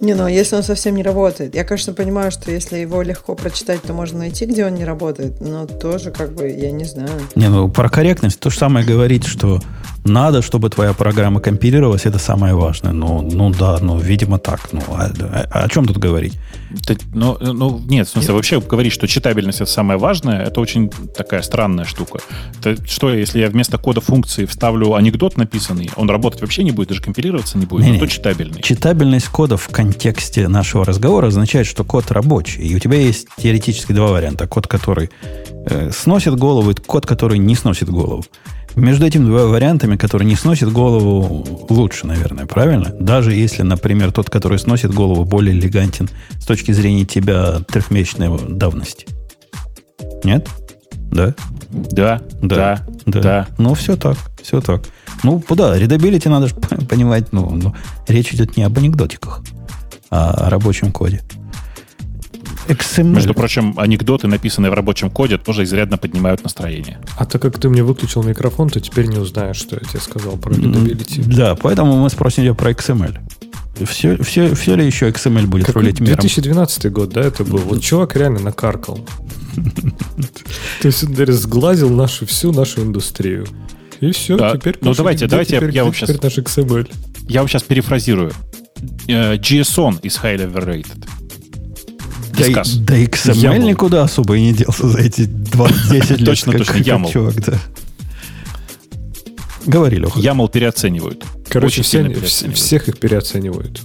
Не, 0.00 0.14
ну 0.14 0.26
если 0.26 0.56
он 0.56 0.62
совсем 0.62 0.94
не 0.94 1.02
работает. 1.02 1.54
Я, 1.54 1.64
конечно, 1.64 1.92
понимаю, 1.92 2.30
что 2.30 2.50
если 2.50 2.78
его 2.78 3.02
легко 3.02 3.34
прочитать, 3.34 3.82
то 3.82 3.92
можно 3.92 4.18
найти, 4.20 4.46
где 4.46 4.66
он 4.66 4.74
не 4.74 4.84
работает, 4.84 5.40
но 5.40 5.66
тоже 5.66 6.10
как 6.10 6.34
бы, 6.34 6.48
я 6.48 6.70
не 6.70 6.84
знаю. 6.84 7.10
Не, 7.34 7.48
ну 7.48 7.68
про 7.68 7.88
корректность 7.88 8.40
то 8.40 8.50
же 8.50 8.58
самое 8.58 8.84
говорить, 8.86 9.24
что 9.24 9.60
надо, 10.06 10.42
чтобы 10.42 10.70
твоя 10.70 10.92
программа 10.92 11.40
компилировалась, 11.40 12.06
это 12.06 12.18
самое 12.18 12.54
важное. 12.54 12.92
Ну, 12.92 13.22
ну 13.22 13.50
да, 13.50 13.78
ну, 13.80 13.98
видимо, 13.98 14.38
так. 14.38 14.72
Ну, 14.72 14.80
а, 14.88 15.10
а, 15.50 15.64
о 15.64 15.68
чем 15.68 15.86
тут 15.86 15.98
говорить? 15.98 16.34
ну, 17.14 17.36
ну, 17.40 17.80
нет, 17.86 18.06
в 18.06 18.10
смысле, 18.10 18.28
нет. 18.28 18.36
вообще 18.36 18.60
говорить, 18.60 18.92
что 18.92 19.06
читабельность 19.06 19.60
это 19.60 19.70
самое 19.70 19.98
важное, 19.98 20.44
это 20.44 20.60
очень 20.60 20.90
такая 20.90 21.42
странная 21.42 21.84
штука. 21.84 22.20
Это 22.60 22.84
что, 22.86 23.12
если 23.12 23.40
я 23.40 23.48
вместо 23.48 23.78
кода 23.78 24.00
функции 24.00 24.44
вставлю 24.44 24.94
анекдот 24.94 25.36
написанный, 25.36 25.90
он 25.96 26.10
работать 26.10 26.40
вообще 26.40 26.64
не 26.64 26.70
будет, 26.70 26.88
даже 26.88 27.02
компилироваться 27.02 27.58
не 27.58 27.66
будет, 27.66 27.84
не, 27.84 27.88
но 27.88 27.94
не. 27.94 28.00
то 28.00 28.06
читабельный. 28.06 28.62
Читабельность 28.62 29.28
кода 29.28 29.56
в 29.56 29.68
контексте 29.96 30.46
нашего 30.46 30.84
разговора 30.84 31.28
означает, 31.28 31.66
что 31.66 31.82
код 31.82 32.10
рабочий. 32.10 32.60
И 32.60 32.76
у 32.76 32.78
тебя 32.78 32.98
есть 32.98 33.28
теоретически 33.38 33.92
два 33.92 34.08
варианта. 34.08 34.46
Код, 34.46 34.68
который 34.68 35.08
э, 35.70 35.90
сносит 35.90 36.36
голову, 36.36 36.70
и 36.70 36.74
код, 36.74 37.06
который 37.06 37.38
не 37.38 37.54
сносит 37.54 37.88
голову. 37.88 38.22
Между 38.74 39.06
этими 39.06 39.24
двумя 39.24 39.44
вариантами, 39.44 39.96
которые 39.96 40.28
не 40.28 40.36
сносит 40.36 40.70
голову, 40.70 41.46
лучше, 41.70 42.06
наверное, 42.06 42.44
правильно? 42.44 42.94
Даже 43.00 43.32
если, 43.32 43.62
например, 43.62 44.12
тот, 44.12 44.28
который 44.28 44.58
сносит 44.58 44.92
голову, 44.92 45.24
более 45.24 45.56
элегантен 45.56 46.10
с 46.38 46.44
точки 46.44 46.72
зрения 46.72 47.06
тебя 47.06 47.60
трехмесячной 47.66 48.28
давности. 48.50 49.06
Нет? 50.24 50.46
Да? 51.10 51.34
Да, 51.70 52.20
да, 52.42 52.86
да. 53.06 53.20
да. 53.22 53.46
Ну, 53.56 53.72
все 53.72 53.96
так, 53.96 54.18
все 54.42 54.60
так. 54.60 54.82
Ну, 55.22 55.42
да, 55.48 55.78
readability 55.78 56.28
надо 56.28 56.48
же 56.48 56.54
понимать, 56.90 57.32
ну, 57.32 57.50
ну, 57.50 57.74
речь 58.08 58.34
идет 58.34 58.58
не 58.58 58.62
об 58.62 58.76
анекдотиках, 58.76 59.42
о 60.10 60.50
рабочем 60.50 60.92
коде. 60.92 61.22
XML. 62.68 63.14
Между 63.14 63.34
прочим, 63.34 63.74
анекдоты, 63.78 64.26
написанные 64.26 64.70
в 64.70 64.74
рабочем 64.74 65.10
коде, 65.10 65.38
тоже 65.38 65.64
изрядно 65.64 65.98
поднимают 65.98 66.42
настроение. 66.42 66.98
А 67.16 67.24
так 67.24 67.42
как 67.42 67.58
ты 67.58 67.68
мне 67.68 67.82
выключил 67.82 68.22
микрофон, 68.22 68.68
то 68.68 68.80
теперь 68.80 69.06
не 69.06 69.18
узнаешь, 69.18 69.56
что 69.56 69.76
я 69.76 69.88
тебе 69.88 70.00
сказал 70.00 70.36
про 70.36 70.52
readability. 70.52 71.22
Да, 71.34 71.54
поэтому 71.54 71.96
мы 71.96 72.10
спросим 72.10 72.42
тебя 72.44 72.54
про 72.54 72.72
XML. 72.72 73.18
Все, 73.84 74.16
все, 74.22 74.54
все 74.54 74.74
ли 74.74 74.86
еще 74.86 75.10
XML 75.10 75.46
будет 75.46 75.66
как 75.66 75.76
рулить 75.76 76.00
миром? 76.00 76.16
2012 76.16 76.90
год, 76.92 77.10
да, 77.10 77.20
это 77.20 77.44
был? 77.44 77.58
Вот 77.58 77.82
чувак 77.82 78.16
реально 78.16 78.40
накаркал. 78.40 79.06
То 80.80 80.88
есть 80.88 81.04
он 81.04 81.14
сглазил 81.32 81.90
нашу, 81.90 82.26
всю 82.26 82.52
нашу 82.52 82.82
индустрию. 82.82 83.46
И 84.00 84.12
все, 84.12 84.36
да. 84.36 84.56
теперь... 84.56 84.78
Ну, 84.80 84.94
давайте, 84.94 85.26
давайте 85.26 85.56
теперь, 85.56 85.70
я, 85.70 85.76
я 85.76 85.84
вам 85.84 85.94
сейчас... 85.94 86.20
наш 86.22 86.38
XML? 86.38 86.90
Я 87.28 87.40
вам 87.40 87.48
сейчас 87.48 87.62
перефразирую. 87.64 88.32
JSON 89.06 90.00
is 90.02 90.16
highly 90.22 90.46
overrated. 90.46 91.06
Да, 92.32 92.62
да 92.80 92.98
XML 92.98 93.58
никуда 93.58 94.02
особо 94.02 94.36
и 94.36 94.42
не 94.42 94.52
делся 94.52 94.88
за 94.88 94.98
эти 94.98 95.24
20 95.24 95.90
лет. 96.10 96.24
Точно, 96.24 96.52
точно, 96.52 96.74
YAML. 96.74 97.10
Чувак, 97.10 97.34
да. 97.46 97.58
Говори, 99.64 99.96
Леха. 99.96 100.18
YAML 100.18 100.50
переоценивают. 100.50 101.24
Короче, 101.48 101.82
все, 101.82 102.12
всех 102.52 102.88
их 102.88 102.98
переоценивают 102.98 103.80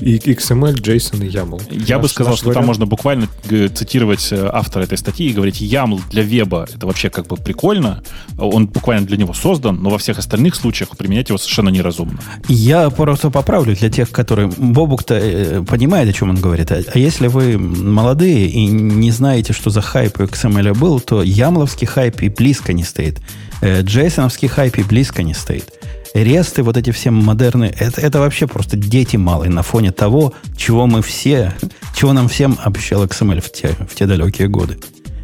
и 0.00 0.18
XML, 0.18 0.74
JSON 0.74 1.24
и 1.24 1.30
YAML. 1.30 1.84
Я 1.86 1.96
наш, 1.96 2.02
бы 2.02 2.08
сказал, 2.08 2.36
что 2.36 2.46
вариант... 2.46 2.60
там 2.60 2.66
можно 2.66 2.86
буквально 2.86 3.28
э, 3.50 3.68
цитировать 3.68 4.28
э, 4.30 4.48
автора 4.52 4.84
этой 4.84 4.98
статьи 4.98 5.28
и 5.28 5.32
говорить, 5.32 5.60
YAML 5.60 6.00
для 6.10 6.22
веба 6.22 6.66
это 6.72 6.86
вообще 6.86 7.10
как 7.10 7.26
бы 7.26 7.36
прикольно, 7.36 8.02
он 8.38 8.66
буквально 8.66 9.06
для 9.06 9.16
него 9.16 9.34
создан, 9.34 9.82
но 9.82 9.90
во 9.90 9.98
всех 9.98 10.18
остальных 10.18 10.54
случаях 10.54 10.96
применять 10.96 11.28
его 11.28 11.38
совершенно 11.38 11.68
неразумно. 11.68 12.18
Я 12.48 12.90
просто 12.90 13.30
поправлю 13.30 13.74
для 13.76 13.90
тех, 13.90 14.10
которые... 14.10 14.48
Бобук-то 14.48 15.14
э, 15.14 15.62
понимает, 15.62 16.08
о 16.08 16.12
чем 16.12 16.30
он 16.30 16.36
говорит. 16.36 16.70
А, 16.72 16.80
а 16.92 16.98
если 16.98 17.28
вы 17.28 17.58
молодые 17.58 18.48
и 18.48 18.66
не 18.66 19.10
знаете, 19.10 19.52
что 19.52 19.70
за 19.70 19.80
хайп 19.80 20.20
у 20.20 20.24
XML 20.24 20.76
был, 20.78 21.00
то 21.00 21.22
ямловский 21.22 21.86
хайп 21.86 22.22
и 22.22 22.28
близко 22.28 22.72
не 22.72 22.84
стоит. 22.84 23.20
Джейсоновский 23.62 24.48
хайп 24.48 24.78
и 24.78 24.82
близко 24.82 25.22
не 25.22 25.34
стоит 25.34 25.77
ресты, 26.14 26.62
вот 26.62 26.76
эти 26.76 26.90
все 26.90 27.10
модерны, 27.10 27.72
это, 27.78 28.00
это 28.00 28.20
вообще 28.20 28.46
просто 28.46 28.76
дети 28.76 29.16
малые 29.16 29.50
на 29.50 29.62
фоне 29.62 29.92
того, 29.92 30.32
чего 30.56 30.86
мы 30.86 31.02
все, 31.02 31.54
чего 31.94 32.12
нам 32.12 32.28
всем 32.28 32.58
обещал 32.62 33.04
XML 33.04 33.40
в 33.40 33.52
те, 33.52 33.68
в 33.88 33.94
те 33.94 34.06
далекие 34.06 34.48
годы. 34.48 34.78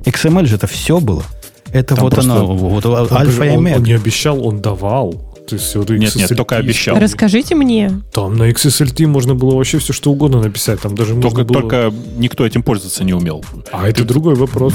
XML 0.05 0.47
же 0.47 0.56
это 0.56 0.66
все 0.66 1.01
было. 1.01 1.24
Это 1.73 1.97
Там 1.97 2.05
вот 2.05 2.19
оно, 2.19 2.55
вот 2.55 2.86
альфа 3.12 3.44
и 3.44 3.48
омега. 3.48 3.77
Он, 3.77 3.81
он 3.81 3.85
не 3.85 3.93
обещал, 3.94 4.47
он 4.47 4.61
давал. 4.61 5.35
То 5.48 5.56
есть 5.56 5.74
вот 5.77 5.90
нет, 5.90 6.15
нет, 6.15 6.35
только 6.35 6.56
обещал. 6.56 6.98
Расскажите 6.98 7.55
мне. 7.55 8.01
Там 8.12 8.36
на 8.36 8.48
XSLT 8.51 9.06
можно 9.06 9.35
было 9.35 9.56
вообще 9.56 9.78
все 9.78 9.93
что 9.93 10.11
угодно 10.11 10.40
написать. 10.40 10.81
Там 10.81 10.94
даже 10.94 11.15
только, 11.20 11.44
было... 11.44 11.61
только 11.61 11.93
никто 12.16 12.47
этим 12.47 12.62
пользоваться 12.62 13.05
не 13.05 13.12
умел. 13.12 13.44
А 13.70 13.82
Ты... 13.82 13.89
это 13.90 14.05
другой 14.05 14.36
вопрос. 14.36 14.74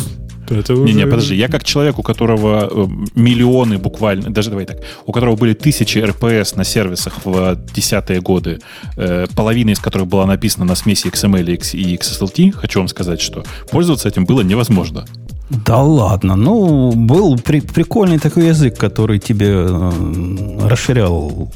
Это 0.50 0.74
уже... 0.74 0.84
Не, 0.84 0.94
не, 0.94 1.06
подожди. 1.06 1.36
Я 1.36 1.48
как 1.48 1.64
человек, 1.64 2.00
у 2.00 2.04
которого 2.04 2.70
э, 2.72 2.88
миллионы 3.16 3.78
буквально, 3.78 4.30
даже 4.30 4.50
давай 4.50 4.66
так, 4.66 4.78
у 5.06 5.12
которого 5.12 5.36
были 5.36 5.54
тысячи 5.54 6.00
РПС 6.00 6.56
на 6.56 6.64
сервисах 6.64 7.26
в 7.26 7.58
десятые 7.74 8.22
годы, 8.22 8.60
э, 8.98 9.28
половина 9.36 9.72
из 9.72 9.80
которых 9.80 10.08
была 10.08 10.26
написана 10.26 10.66
на 10.66 10.76
смеси 10.76 11.08
XML 11.08 11.58
и 11.74 11.96
XSLT, 11.96 12.52
хочу 12.52 12.80
вам 12.80 12.88
сказать, 12.88 13.22
что 13.22 13.44
пользоваться 13.72 14.08
этим 14.08 14.26
было 14.26 14.42
невозможно. 14.42 15.06
Да 15.50 15.82
ладно, 15.82 16.36
ну, 16.36 16.92
был 16.92 17.38
при, 17.38 17.60
прикольный 17.62 18.20
такой 18.20 18.48
язык, 18.48 18.78
который 18.78 19.18
тебе 19.18 19.50
э, 19.50 20.68
расширял 20.68 21.52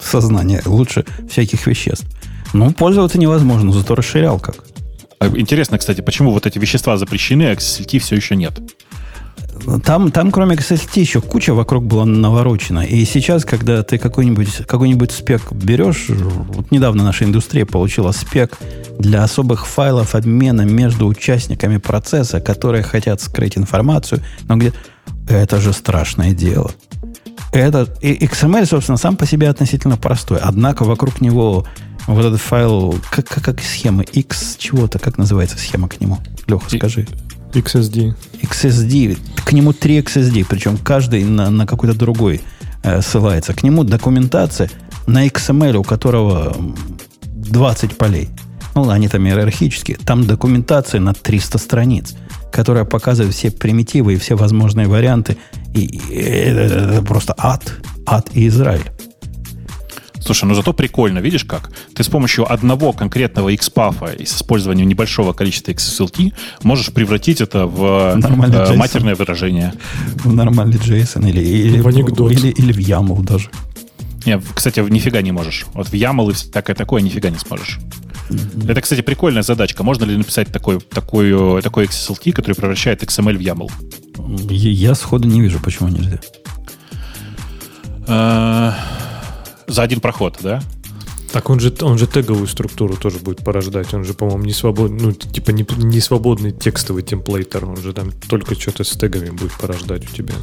сознание 0.00 0.62
лучше 0.64 1.04
всяких 1.28 1.66
веществ. 1.66 2.06
Ну, 2.52 2.72
пользоваться 2.72 3.18
невозможно, 3.18 3.72
зато 3.72 3.94
расширял 3.94 4.38
как. 4.38 4.71
А 5.22 5.28
интересно, 5.28 5.78
кстати, 5.78 6.00
почему 6.00 6.32
вот 6.32 6.46
эти 6.46 6.58
вещества 6.58 6.96
запрещены, 6.96 7.44
а 7.44 7.52
XSLT 7.52 8.00
все 8.00 8.16
еще 8.16 8.34
нет? 8.34 8.60
Там, 9.84 10.10
там, 10.10 10.32
кроме 10.32 10.56
XST, 10.56 10.98
еще 10.98 11.20
куча 11.20 11.54
вокруг 11.54 11.84
была 11.84 12.04
наворочена. 12.04 12.80
И 12.80 13.04
сейчас, 13.04 13.44
когда 13.44 13.84
ты 13.84 13.98
какой-нибудь 13.98 14.66
какой 14.66 14.98
спек 15.12 15.52
берешь, 15.52 16.06
вот 16.08 16.72
недавно 16.72 17.04
наша 17.04 17.24
индустрия 17.24 17.64
получила 17.64 18.10
спек 18.10 18.58
для 18.98 19.22
особых 19.22 19.68
файлов 19.68 20.16
обмена 20.16 20.62
между 20.62 21.06
участниками 21.06 21.76
процесса, 21.76 22.40
которые 22.40 22.82
хотят 22.82 23.20
скрыть 23.20 23.56
информацию, 23.56 24.22
но 24.48 24.56
где... 24.56 24.72
Это 25.28 25.60
же 25.60 25.72
страшное 25.72 26.32
дело. 26.32 26.72
Это, 27.52 27.86
и 28.00 28.26
XML, 28.26 28.66
собственно, 28.66 28.98
сам 28.98 29.16
по 29.16 29.24
себе 29.24 29.48
относительно 29.48 29.96
простой. 29.96 30.40
Однако 30.42 30.82
вокруг 30.82 31.20
него 31.20 31.64
вот 32.06 32.24
этот 32.24 32.40
файл, 32.40 32.96
как, 33.10 33.28
как, 33.28 33.44
как 33.44 33.60
схема, 33.62 34.02
X 34.02 34.56
чего-то, 34.58 34.98
как 34.98 35.18
называется 35.18 35.58
схема 35.58 35.88
к 35.88 36.00
нему? 36.00 36.18
Леха, 36.46 36.68
скажи. 36.68 37.06
XSD. 37.52 38.14
XSD. 38.42 39.18
К 39.44 39.52
нему 39.52 39.72
три 39.72 39.98
XSD, 39.98 40.46
причем 40.48 40.76
каждый 40.78 41.24
на, 41.24 41.50
на 41.50 41.66
какой-то 41.66 41.96
другой 41.96 42.40
э, 42.82 43.02
ссылается. 43.02 43.54
К 43.54 43.62
нему 43.62 43.84
документация 43.84 44.70
на 45.06 45.26
XML, 45.26 45.76
у 45.76 45.84
которого 45.84 46.56
20 47.24 47.96
полей. 47.96 48.28
Ну, 48.74 48.88
они 48.88 49.08
там 49.08 49.26
иерархические. 49.26 49.98
Там 49.98 50.26
документация 50.26 51.00
на 51.00 51.12
300 51.12 51.58
страниц, 51.58 52.14
которая 52.50 52.84
показывает 52.84 53.34
все 53.34 53.50
примитивы 53.50 54.14
и 54.14 54.16
все 54.16 54.34
возможные 54.34 54.88
варианты. 54.88 55.36
И, 55.74 55.84
и 55.84 56.14
это, 56.14 56.60
это 56.74 57.02
просто 57.02 57.34
ад. 57.36 57.74
Ад 58.06 58.30
и 58.32 58.48
Израиль. 58.48 58.90
Слушай, 60.24 60.44
ну 60.44 60.54
зато 60.54 60.72
прикольно, 60.72 61.18
видишь 61.18 61.44
как? 61.44 61.70
Ты 61.94 62.02
с 62.02 62.08
помощью 62.08 62.50
одного 62.50 62.92
конкретного 62.92 63.52
XPath 63.52 64.22
и 64.22 64.24
с 64.24 64.36
использованием 64.36 64.88
небольшого 64.88 65.32
количества 65.32 65.72
XSLT 65.72 66.32
можешь 66.62 66.92
превратить 66.92 67.40
это 67.40 67.66
в 67.66 68.16
э, 68.16 68.76
матерное 68.76 69.14
выражение. 69.14 69.72
В 70.24 70.32
нормальный 70.32 70.78
JSON 70.78 71.28
или, 71.28 71.40
или, 71.40 71.80
в, 71.80 71.88
или, 72.30 72.48
или 72.48 72.72
в 72.72 72.78
YAML 72.78 73.24
даже. 73.24 73.50
Не, 74.24 74.40
кстати, 74.54 74.80
нифига 74.80 75.22
не 75.22 75.32
можешь. 75.32 75.66
Вот 75.74 75.88
в 75.88 75.92
YAML 75.92 76.30
и 76.30 76.34
всякое 76.34 76.76
такое 76.76 77.02
нифига 77.02 77.30
не 77.30 77.38
сможешь. 77.38 77.80
Mm-hmm. 78.28 78.70
Это, 78.70 78.80
кстати, 78.80 79.00
прикольная 79.00 79.42
задачка. 79.42 79.82
Можно 79.82 80.04
ли 80.04 80.16
написать 80.16 80.52
такой, 80.52 80.80
такой, 80.80 81.60
такой 81.62 81.86
XSLT, 81.86 82.32
который 82.32 82.54
превращает 82.54 83.02
XML 83.02 83.36
в 83.36 83.40
YAML? 83.40 83.70
Я 84.52 84.94
сходу 84.94 85.26
не 85.26 85.40
вижу, 85.40 85.58
почему 85.58 85.88
нельзя. 85.88 86.20
За 89.72 89.82
один 89.82 90.00
проход, 90.00 90.36
да? 90.42 90.62
Так 91.32 91.48
он 91.48 91.60
же, 91.60 91.72
он 91.80 91.96
же 91.96 92.06
теговую 92.06 92.46
структуру 92.46 92.94
тоже 92.94 93.18
будет 93.18 93.38
порождать. 93.38 93.94
Он 93.94 94.04
же, 94.04 94.12
по-моему, 94.12 94.44
не 94.44 94.52
свободный, 94.52 95.00
ну, 95.00 95.12
типа 95.12 95.50
не, 95.50 95.66
не 95.78 96.00
свободный 96.00 96.52
текстовый 96.52 97.02
темплейтер. 97.02 97.64
Он 97.64 97.78
же 97.78 97.94
там 97.94 98.12
только 98.28 98.54
что-то 98.54 98.84
с 98.84 98.90
тегами 98.90 99.30
будет 99.30 99.52
порождать 99.52 100.04
у 100.04 100.14
тебя. 100.14 100.34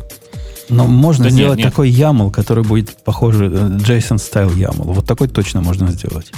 Но 0.69 0.88
можно 0.88 1.26
да 1.26 1.30
сделать 1.30 1.57
нет, 1.57 1.65
нет. 1.65 1.73
такой 1.73 1.91
YAML, 1.91 2.31
который 2.31 2.64
будет 2.64 3.03
похоже 3.03 3.45
JSON 3.45 4.18
style 4.18 4.56
YAML. 4.56 4.93
Вот 4.93 5.06
такой 5.06 5.27
точно 5.27 5.61
можно 5.61 5.91
сделать. 5.91 6.31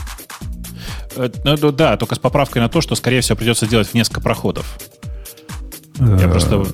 Э, 1.15 1.29
ну, 1.45 1.71
да, 1.71 1.95
только 1.95 2.15
с 2.15 2.19
поправкой 2.19 2.61
на 2.61 2.67
то, 2.67 2.81
что, 2.81 2.95
скорее 2.95 3.21
всего, 3.21 3.37
придется 3.37 3.67
делать 3.67 3.87
в 3.87 3.93
несколько 3.93 4.19
проходов. 4.19 4.77
Я 6.01 6.27
просто... 6.27 6.65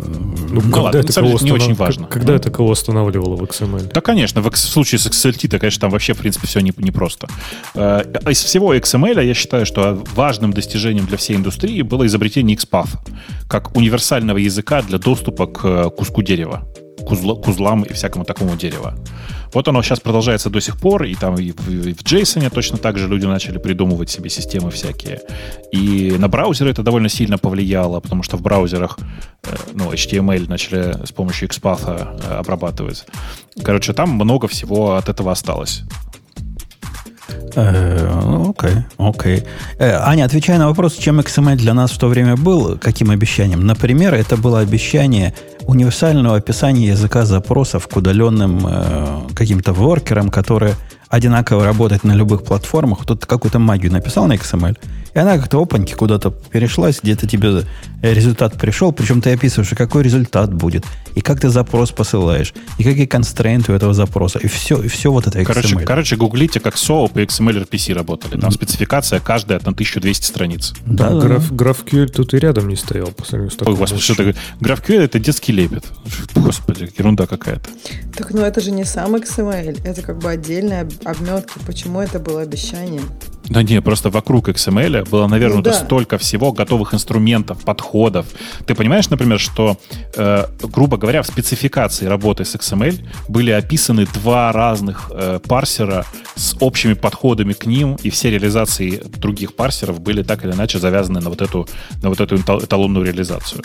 Ну, 0.49 0.61
когда 0.61 0.81
ладно, 0.81 0.97
это 0.99 1.13
кого 1.13 1.37
не 1.41 1.51
очень 1.51 1.73
важно. 1.73 2.07
Когда 2.07 2.35
это 2.35 2.49
кого 2.49 2.71
останавливало 2.71 3.35
в 3.35 3.43
XML? 3.43 3.91
Да, 3.93 3.99
конечно. 3.99 4.41
В, 4.41 4.55
случае 4.55 4.99
с 4.99 5.07
XLT, 5.07 5.49
то, 5.49 5.59
конечно, 5.59 5.81
там 5.81 5.89
вообще, 5.89 6.13
в 6.13 6.19
принципе, 6.19 6.47
все 6.47 6.61
непросто. 6.61 7.27
Не. 7.75 7.81
Э, 7.81 8.03
из 8.29 8.41
всего 8.41 8.73
XML 8.73 9.25
я 9.25 9.33
считаю, 9.33 9.65
что 9.65 10.01
важным 10.15 10.53
достижением 10.53 11.05
для 11.05 11.17
всей 11.17 11.35
индустрии 11.35 11.81
было 11.81 12.05
изобретение 12.05 12.55
XPath 12.55 12.89
как 13.49 13.75
универсального 13.75 14.37
языка 14.37 14.81
для 14.81 14.97
доступа 14.97 15.47
к 15.47 15.89
куску 15.89 16.21
дерева, 16.21 16.63
к, 17.07 17.11
узла, 17.11 17.35
к 17.35 17.47
узлам 17.47 17.83
и 17.83 17.93
всякому 17.93 18.25
такому 18.25 18.55
дерева. 18.55 18.93
Вот 19.53 19.67
оно 19.67 19.81
сейчас 19.81 19.99
продолжается 19.99 20.49
до 20.49 20.59
сих 20.59 20.77
пор, 20.77 21.03
и 21.03 21.15
там 21.15 21.35
и 21.35 21.51
в, 21.51 21.69
и 21.69 21.93
в 21.93 22.03
JSON 22.03 22.49
точно 22.49 22.77
так 22.77 22.97
же 22.97 23.07
люди 23.07 23.25
начали 23.25 23.57
придумывать 23.57 24.09
себе 24.09 24.29
системы 24.29 24.69
всякие. 24.71 25.21
И 25.71 26.15
на 26.19 26.27
браузеры 26.27 26.71
это 26.71 26.83
довольно 26.83 27.09
сильно 27.09 27.37
повлияло, 27.37 27.99
потому 27.99 28.23
что 28.23 28.37
в 28.37 28.41
браузерах 28.41 28.97
э, 29.43 29.55
ну, 29.73 29.91
HTML 29.91 30.49
начали 30.49 31.05
с 31.05 31.11
помощью 31.11 31.47
XPath 31.47 31.81
э, 31.87 32.33
обрабатывать. 32.39 33.05
Короче, 33.63 33.93
там 33.93 34.09
много 34.09 34.47
всего 34.47 34.95
от 34.95 35.09
этого 35.09 35.31
осталось. 35.31 35.83
Э, 37.55 38.49
окей, 38.49 38.75
окей. 38.97 39.43
Аня, 39.79 40.25
отвечая 40.25 40.57
на 40.59 40.67
вопрос, 40.67 40.95
чем 40.95 41.19
XML 41.19 41.55
для 41.55 41.73
нас 41.73 41.91
в 41.91 41.97
то 41.97 42.07
время 42.07 42.35
был, 42.35 42.77
каким 42.77 43.09
обещанием? 43.09 43.65
Например, 43.65 44.13
это 44.13 44.37
было 44.37 44.59
обещание 44.59 45.33
универсального 45.67 46.37
описания 46.37 46.87
языка 46.87 47.25
запросов 47.25 47.87
к 47.87 47.95
удаленным 47.95 48.65
э, 48.65 49.21
каким-то 49.35 49.73
воркерам, 49.73 50.29
которые 50.29 50.75
одинаково 51.09 51.65
работают 51.65 52.03
на 52.03 52.13
любых 52.13 52.43
платформах. 52.43 52.99
Кто-то 52.99 53.27
какую-то 53.27 53.59
магию 53.59 53.91
написал 53.91 54.27
на 54.27 54.33
XML, 54.33 54.77
и 55.17 55.19
она 55.19 55.39
как-то 55.39 55.59
опаньки 55.59 55.93
куда-то 55.93 56.29
перешлась, 56.29 56.99
где-то 57.01 57.27
тебе 57.27 57.63
результат 58.03 58.53
пришел, 58.53 58.91
причем 58.91 59.19
ты 59.19 59.31
описываешь, 59.31 59.71
какой 59.75 60.03
результат 60.03 60.53
будет, 60.53 60.85
и 61.15 61.21
как 61.21 61.39
ты 61.39 61.49
запрос 61.49 61.89
посылаешь, 61.89 62.53
и 62.77 62.83
какие 62.83 63.07
констрейнты 63.07 63.71
у 63.71 63.75
этого 63.75 63.95
запроса, 63.95 64.37
и 64.37 64.47
все, 64.47 64.79
и 64.79 64.87
все 64.87 65.11
вот 65.11 65.25
это 65.25 65.39
XML. 65.39 65.45
Короче, 65.45 65.75
короче 65.79 66.15
гуглите, 66.17 66.59
как 66.59 66.75
SOAP 66.75 67.19
и 67.19 67.25
XML 67.25 67.67
RPC 67.67 67.95
работали. 67.95 68.39
Там 68.39 68.51
спецификация 68.51 69.19
каждая 69.19 69.57
на 69.65 69.71
1200 69.71 70.23
страниц. 70.23 70.75
Да, 70.85 71.09
да, 71.09 71.19
граф, 71.19 71.51
GraphQL 71.51 72.09
тут 72.09 72.35
и 72.35 72.37
рядом 72.37 72.67
не 72.67 72.75
стоял 72.75 73.07
по 73.07 73.25
сравнению 73.25 73.57
с 73.57 73.67
Ой, 73.67 73.75
господи, 73.75 74.01
что 74.03 74.13
такое? 74.13 74.35
GraphQL 74.61 75.01
это 75.01 75.17
детский 75.17 75.51
лепет. 75.51 75.83
Господи, 76.35 76.91
ерунда 76.95 77.25
какая-то. 77.25 77.67
Так, 78.15 78.35
ну 78.35 78.41
это 78.41 78.61
же 78.61 78.69
не 78.69 78.85
сам 78.85 79.15
XML, 79.15 79.81
это 79.83 80.03
как 80.03 80.19
бы 80.19 80.29
отдельные 80.29 80.87
обметки. 81.05 81.57
Почему 81.65 82.01
это 82.01 82.19
было 82.19 82.41
обещание? 82.41 83.01
Да 83.49 83.63
не, 83.63 83.81
просто 83.81 84.09
вокруг 84.09 84.49
XML 84.49 85.09
было 85.09 85.27
навернуто 85.27 85.69
ну, 85.69 85.75
да. 85.75 85.85
столько 85.85 86.17
всего, 86.17 86.51
готовых 86.51 86.93
инструментов, 86.93 87.63
подходов. 87.63 88.25
Ты 88.65 88.75
понимаешь, 88.75 89.09
например, 89.09 89.39
что, 89.39 89.77
э, 90.15 90.45
грубо 90.61 90.97
говоря, 90.97 91.21
в 91.21 91.27
спецификации 91.27 92.05
работы 92.05 92.43
с 92.43 92.55
XML 92.55 92.99
были 93.27 93.51
описаны 93.51 94.05
два 94.05 94.51
разных 94.51 95.11
э, 95.13 95.39
парсера 95.47 96.05
с 96.35 96.55
общими 96.59 96.93
подходами 96.93 97.53
к 97.53 97.65
ним, 97.65 97.97
и 98.03 98.09
все 98.09 98.29
реализации 98.29 99.01
других 99.17 99.55
парсеров 99.55 99.99
были 99.99 100.23
так 100.23 100.43
или 100.43 100.51
иначе 100.51 100.79
завязаны 100.79 101.21
на 101.21 101.29
вот 101.29 101.41
эту, 101.41 101.67
на 102.03 102.09
вот 102.09 102.19
эту 102.19 102.37
эталонную 102.37 103.05
реализацию. 103.05 103.63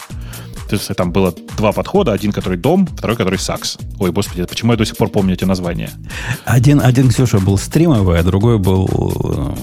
Там 0.78 1.12
было 1.12 1.34
два 1.56 1.72
подхода, 1.72 2.12
один, 2.12 2.32
который 2.32 2.58
дом, 2.58 2.86
второй, 2.86 3.16
который 3.16 3.38
сакс. 3.38 3.78
Ой, 3.98 4.10
господи, 4.10 4.44
почему 4.44 4.72
я 4.72 4.78
до 4.78 4.84
сих 4.84 4.96
пор 4.96 5.08
помню 5.08 5.34
эти 5.34 5.44
названия? 5.44 5.90
Один, 6.44 6.80
один 6.80 7.08
Ксюша, 7.08 7.38
был 7.38 7.58
стримовый, 7.58 8.18
а 8.18 8.22
другой 8.22 8.58
был 8.58 9.56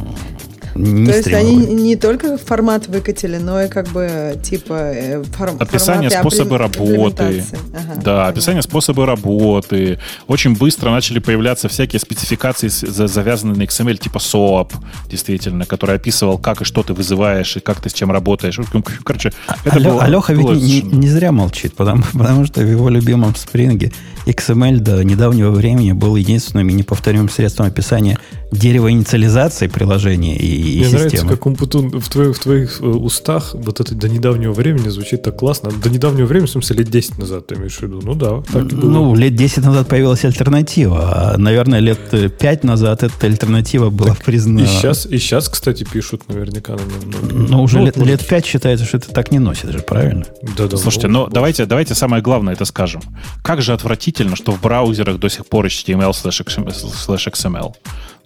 не 0.76 1.06
То 1.06 1.18
есть 1.18 1.28
они 1.34 1.56
не 1.56 1.96
только 1.96 2.38
формат 2.38 2.88
выкатили, 2.88 3.38
но 3.38 3.62
и 3.62 3.68
как 3.68 3.88
бы 3.90 4.40
типа 4.42 4.74
э, 4.74 5.24
форм, 5.24 5.58
описание 5.60 6.10
способы 6.10 6.58
работы. 6.58 7.44
Ага, 7.74 8.02
да, 8.02 8.28
описание 8.28 8.62
способы 8.62 9.06
работы. 9.06 10.00
Очень 10.28 10.56
быстро 10.56 10.92
начали 10.92 11.20
появляться 11.20 11.70
всякие 11.70 12.00
спецификации, 12.00 12.68
завязанные 12.68 13.56
на 13.56 13.64
XML, 13.64 13.98
типа 13.98 14.18
SOAP, 14.18 14.74
действительно, 15.10 15.66
который 15.66 15.96
описывал, 15.96 16.38
как 16.38 16.62
и 16.62 16.66
что 16.66 16.84
ты 16.84 16.94
вызываешь, 16.94 17.58
и 17.58 17.60
как 17.60 17.82
ты 17.82 17.90
с 17.90 17.94
чем 17.94 18.12
работаешь. 18.12 18.60
Короче, 19.04 19.32
это 19.64 19.76
Алё, 19.76 19.92
было, 19.92 20.04
Алеха 20.04 20.34
было 20.34 20.54
ведь 20.54 20.64
не, 20.64 20.82
не 20.82 21.08
зря 21.08 21.32
молчит, 21.32 21.74
потому, 21.76 22.04
потому 22.14 22.46
что 22.46 22.62
в 22.62 22.70
его 22.70 22.90
любимом 22.90 23.36
спринге 23.36 23.92
XML 24.26 24.80
до 24.80 25.04
недавнего 25.04 25.52
времени 25.52 25.92
был 25.94 26.16
единственным 26.16 26.70
и 26.70 26.74
неповторимым 26.74 27.30
средством 27.30 27.68
описания 27.68 28.18
дерева 28.52 28.92
инициализации 28.92 29.68
приложения 29.68 30.36
и, 30.36 30.59
и 30.60 30.80
Мне 30.80 30.84
системы. 30.84 31.04
нравится, 31.04 31.28
как 31.28 31.46
Умпутун 31.46 32.00
в 32.00 32.10
твоих, 32.10 32.36
в 32.36 32.40
твоих 32.40 32.82
э, 32.82 32.86
устах 32.86 33.54
вот 33.54 33.80
это 33.80 33.96
до 33.96 34.10
недавнего 34.10 34.54
времени 34.54 34.90
звучит 34.90 35.24
так 35.24 35.38
классно. 35.38 35.72
До 35.72 35.90
недавнего 35.90 36.26
времени, 36.26 36.48
в 36.48 36.52
смысле, 36.52 36.78
лет 36.78 36.90
10 36.90 37.18
назад 37.18 37.48
ты 37.48 37.56
имеешь 37.56 37.78
в 37.78 37.82
виду? 37.82 38.02
Ну 38.04 38.14
да, 38.16 38.42
так 38.52 38.72
и 38.72 38.76
было. 38.76 38.90
Ну, 38.90 39.16
лет 39.16 39.36
10 39.36 39.64
назад 39.64 39.88
появилась 39.88 40.26
альтернатива, 40.26 41.34
а, 41.34 41.38
наверное, 41.38 41.80
лет 41.80 42.00
5 42.38 42.64
назад 42.64 43.04
эта 43.04 43.28
альтернатива 43.28 43.90
была 43.90 44.10
так 44.10 44.24
признана. 44.24 44.64
И 44.64 44.66
сейчас, 44.66 45.06
и 45.06 45.18
сейчас, 45.18 45.50
кстати, 45.50 45.84
пишут 45.84 46.28
наверняка 46.30 46.74
на 46.74 46.80
нем. 47.06 47.46
Но 47.48 47.64
уже 47.64 47.80
ну, 47.80 47.86
лет, 47.86 47.98
лет 47.98 48.28
5 48.28 48.46
считается, 48.46 48.86
что 48.86 48.98
это 48.98 49.12
так 49.12 49.32
не 49.32 49.40
носит 49.40 49.72
же, 49.72 49.80
правильно? 49.80 50.26
Да, 50.58 50.68
да. 50.68 50.78
Слушайте, 50.78 51.08
но 51.08 51.26
ну, 51.26 51.32
давайте, 51.32 51.66
давайте 51.66 51.96
самое 51.96 52.22
главное 52.22 52.54
это 52.54 52.66
скажем. 52.66 53.02
Как 53.44 53.62
же 53.62 53.74
отвратительно, 53.74 54.36
что 54.36 54.52
в 54.52 54.62
браузерах 54.62 55.20
до 55.20 55.30
сих 55.30 55.46
пор 55.46 55.66
HTML 55.68 56.12
slash 56.12 57.32
XML 57.32 57.74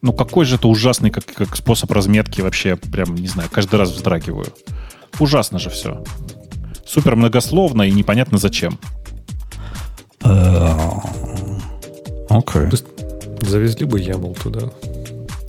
ну 0.04 0.12
какой 0.12 0.46
же 0.46 0.56
это 0.56 0.68
ужасный 0.68 1.10
как, 1.10 1.26
как 1.26 1.56
способ 1.56 1.90
разметки 1.92 2.42
вообще, 2.42 2.76
прям, 2.76 3.16
не 3.16 3.28
знаю, 3.28 3.50
каждый 3.52 3.76
раз 3.76 3.90
вздрагиваю. 3.90 4.48
Ужасно 5.18 5.60
же 5.60 5.70
все. 5.70 6.04
Супер 6.86 7.16
многословно 7.16 7.84
и 7.84 7.92
непонятно 7.92 8.38
зачем. 8.38 8.78
Э, 10.24 10.78
окей. 12.30 12.68
Завезли 13.42 13.86
бы 13.86 14.00
YAML 14.00 14.42
туда. 14.44 14.72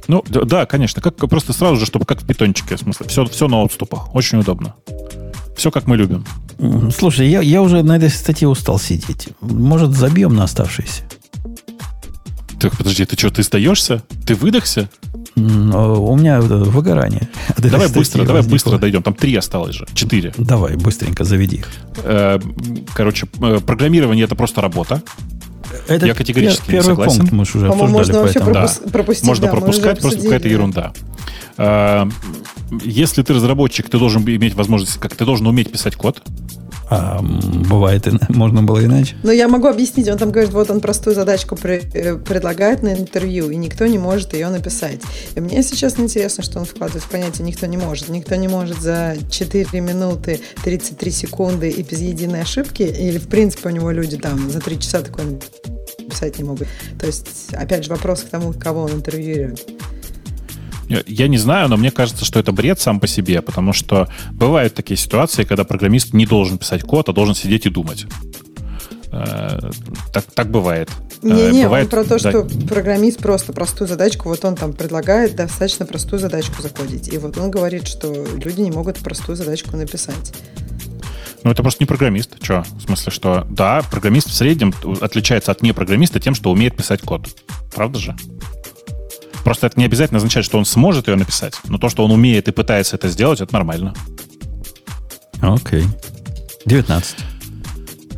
Ну, 0.06 0.22
да, 0.28 0.66
конечно. 0.66 1.02
Как, 1.02 1.16
просто 1.16 1.52
сразу 1.52 1.76
же, 1.76 1.86
чтобы 1.86 2.04
как 2.04 2.22
в 2.22 2.26
питончике, 2.26 2.76
в 2.76 2.80
смысле. 2.80 3.08
Все, 3.08 3.24
все 3.24 3.48
на 3.48 3.60
отступах. 3.60 4.14
Очень 4.14 4.38
удобно. 4.38 4.74
Все, 5.56 5.72
как 5.72 5.88
мы 5.88 5.96
любим. 5.96 6.24
Слушай, 6.96 7.28
я, 7.28 7.40
я 7.40 7.60
уже 7.60 7.82
на 7.82 7.96
этой 7.96 8.10
статье 8.10 8.46
устал 8.46 8.78
сидеть. 8.78 9.30
Может, 9.40 9.90
забьем 9.92 10.34
на 10.36 10.44
оставшиеся? 10.44 11.02
Так, 12.64 12.78
подожди, 12.78 13.04
ты 13.04 13.14
что, 13.18 13.30
ты 13.30 13.42
сдаешься? 13.42 14.02
Ты 14.26 14.34
выдохся? 14.34 14.88
Э, 15.36 15.40
У 15.40 16.16
меня 16.16 16.38
это 16.38 16.56
выгорание. 16.56 17.28
Давай 17.58 17.88
быстро, 17.92 18.20
давай 18.24 18.40
возникло. 18.40 18.54
быстро 18.70 18.78
дойдем. 18.78 19.02
Там 19.02 19.12
три 19.12 19.36
осталось 19.36 19.74
же. 19.74 19.86
Четыре. 19.92 20.32
Давай, 20.38 20.76
быстренько 20.76 21.24
заведи 21.24 21.56
их. 21.56 21.68
Э, 22.04 22.40
Короче, 22.94 23.26
э, 23.42 23.60
программирование 23.60 24.24
это 24.24 24.34
просто 24.34 24.62
работа. 24.62 25.02
Это 25.88 26.06
Я 26.06 26.14
категорически 26.14 26.70
не 26.72 26.82
согласен. 26.82 27.18
пункт 27.18 27.32
мы 27.32 27.44
же 27.44 27.58
уже 27.58 27.68
По-моему, 27.68 27.98
обсуждали, 27.98 28.16
можно 28.16 28.20
вообще 28.22 28.40
поэтому... 28.40 28.54
пропу- 28.66 28.80
пропус- 28.84 28.92
пропустить. 28.92 29.26
Можно 29.26 29.46
да, 29.46 29.52
пропускать, 29.52 30.00
просто 30.00 30.22
какая-то 30.22 30.48
ерунда. 30.48 30.92
Э, 31.58 32.06
Если 32.82 33.22
ты 33.22 33.34
разработчик, 33.34 33.90
ты 33.90 33.98
должен 33.98 34.22
иметь 34.22 34.54
возможность, 34.54 34.98
как 34.98 35.14
ты 35.14 35.26
должен 35.26 35.46
уметь 35.46 35.70
писать 35.70 35.96
код. 35.96 36.22
А, 36.90 37.20
бывает, 37.22 38.06
можно 38.28 38.62
было 38.62 38.84
иначе. 38.84 39.16
Но 39.22 39.32
я 39.32 39.48
могу 39.48 39.68
объяснить, 39.68 40.08
он 40.08 40.18
там 40.18 40.30
говорит, 40.30 40.52
вот 40.52 40.70
он 40.70 40.80
простую 40.80 41.14
задачку 41.14 41.56
при- 41.56 41.82
э, 41.94 42.16
предлагает 42.16 42.82
на 42.82 42.92
интервью, 42.94 43.50
и 43.50 43.56
никто 43.56 43.86
не 43.86 43.98
может 43.98 44.34
ее 44.34 44.48
написать. 44.48 45.00
И 45.34 45.40
мне, 45.40 45.62
честно, 45.62 46.02
интересно, 46.02 46.42
что 46.44 46.58
он 46.58 46.64
вкладывает 46.64 47.02
в 47.04 47.08
понятие 47.08 47.46
«никто 47.46 47.66
не 47.66 47.76
может». 47.76 48.08
Никто 48.08 48.34
не 48.34 48.48
может 48.48 48.80
за 48.80 49.16
4 49.30 49.80
минуты 49.80 50.40
33 50.62 51.10
секунды 51.10 51.70
и 51.70 51.82
без 51.82 52.00
единой 52.00 52.42
ошибки, 52.42 52.82
или, 52.82 53.18
в 53.18 53.28
принципе, 53.28 53.68
у 53.68 53.72
него 53.72 53.90
люди 53.90 54.16
там 54.16 54.50
за 54.50 54.60
3 54.60 54.78
часа 54.78 55.00
такое 55.00 55.26
написать 55.98 56.38
не 56.38 56.44
могут. 56.44 56.68
То 56.98 57.06
есть, 57.06 57.52
опять 57.52 57.84
же, 57.84 57.90
вопрос 57.90 58.20
к 58.20 58.28
тому, 58.28 58.52
кого 58.52 58.82
он 58.82 58.92
интервьюирует. 58.92 59.66
Я- 60.88 61.02
Я 61.06 61.28
не 61.28 61.38
знаю, 61.38 61.68
но 61.68 61.76
мне 61.76 61.90
кажется, 61.90 62.24
что 62.24 62.38
это 62.38 62.52
бред 62.52 62.80
сам 62.80 63.00
по 63.00 63.06
себе, 63.06 63.40
потому 63.42 63.72
что 63.72 64.08
бывают 64.32 64.74
такие 64.74 64.96
ситуации, 64.96 65.44
когда 65.44 65.64
программист 65.64 66.12
не 66.14 66.26
должен 66.26 66.58
писать 66.58 66.82
код, 66.82 67.08
а 67.08 67.12
должен 67.12 67.34
сидеть 67.34 67.66
и 67.66 67.70
думать. 67.70 68.06
Э, 69.12 69.70
Так, 70.12 70.24
так 70.34 70.50
бывает. 70.50 70.90
Э, 71.22 71.28
Не-не, 71.28 71.64
бывает- 71.64 71.84
он 71.86 71.90
про 71.90 72.04
то, 72.04 72.20
да. 72.22 72.30
что 72.30 72.44
программист 72.66 73.18
просто 73.20 73.52
простую 73.52 73.86
задачку, 73.88 74.28
вот 74.28 74.44
он 74.44 74.56
там 74.56 74.72
предлагает 74.72 75.36
достаточно 75.36 75.86
простую 75.86 76.18
задачку 76.20 76.60
закодить. 76.62 77.12
И 77.12 77.18
вот 77.18 77.38
он 77.38 77.50
говорит, 77.50 77.86
что 77.86 78.12
люди 78.36 78.60
не 78.60 78.70
могут 78.72 78.98
простую 78.98 79.36
задачку 79.36 79.76
написать. 79.76 80.34
Ну, 81.44 81.50
это 81.50 81.62
просто 81.62 81.82
не 81.82 81.86
программист. 81.86 82.40
Че? 82.40 82.64
В 82.78 82.82
смысле, 82.86 83.12
что 83.12 83.46
да, 83.50 83.82
программист 83.90 84.30
в 84.30 84.34
среднем 84.34 84.72
отличается 85.00 85.52
от 85.52 85.62
непрограммиста 85.62 86.18
тем, 86.18 86.34
что 86.34 86.50
умеет 86.50 86.74
писать 86.76 87.02
код. 87.02 87.28
Правда 87.74 87.98
же? 87.98 88.16
Просто 89.44 89.66
это 89.66 89.78
не 89.78 89.84
обязательно 89.84 90.16
означает, 90.18 90.46
что 90.46 90.58
он 90.58 90.64
сможет 90.64 91.06
ее 91.08 91.16
написать. 91.16 91.54
Но 91.68 91.78
то, 91.78 91.88
что 91.88 92.04
он 92.04 92.10
умеет 92.10 92.48
и 92.48 92.50
пытается 92.52 92.96
это 92.96 93.08
сделать, 93.08 93.40
это 93.40 93.52
нормально. 93.52 93.94
Окей. 95.42 95.84
19. 96.66 97.16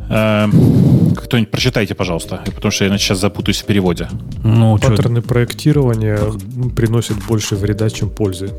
Эм, 0.09 1.13
Кто-нибудь 1.15 1.51
прочитайте, 1.51 1.93
пожалуйста, 1.95 2.41
потому 2.55 2.71
что 2.71 2.85
я 2.85 2.89
иначе 2.89 3.03
сейчас 3.07 3.19
запутаюсь 3.19 3.61
в 3.61 3.65
переводе. 3.65 4.07
Ну, 4.43 4.77
Паттерны 4.77 5.21
проектирования 5.21 6.15
м, 6.17 6.69
приносят 6.69 7.17
больше 7.27 7.55
вреда, 7.57 7.89
чем 7.89 8.09
пользы. 8.09 8.53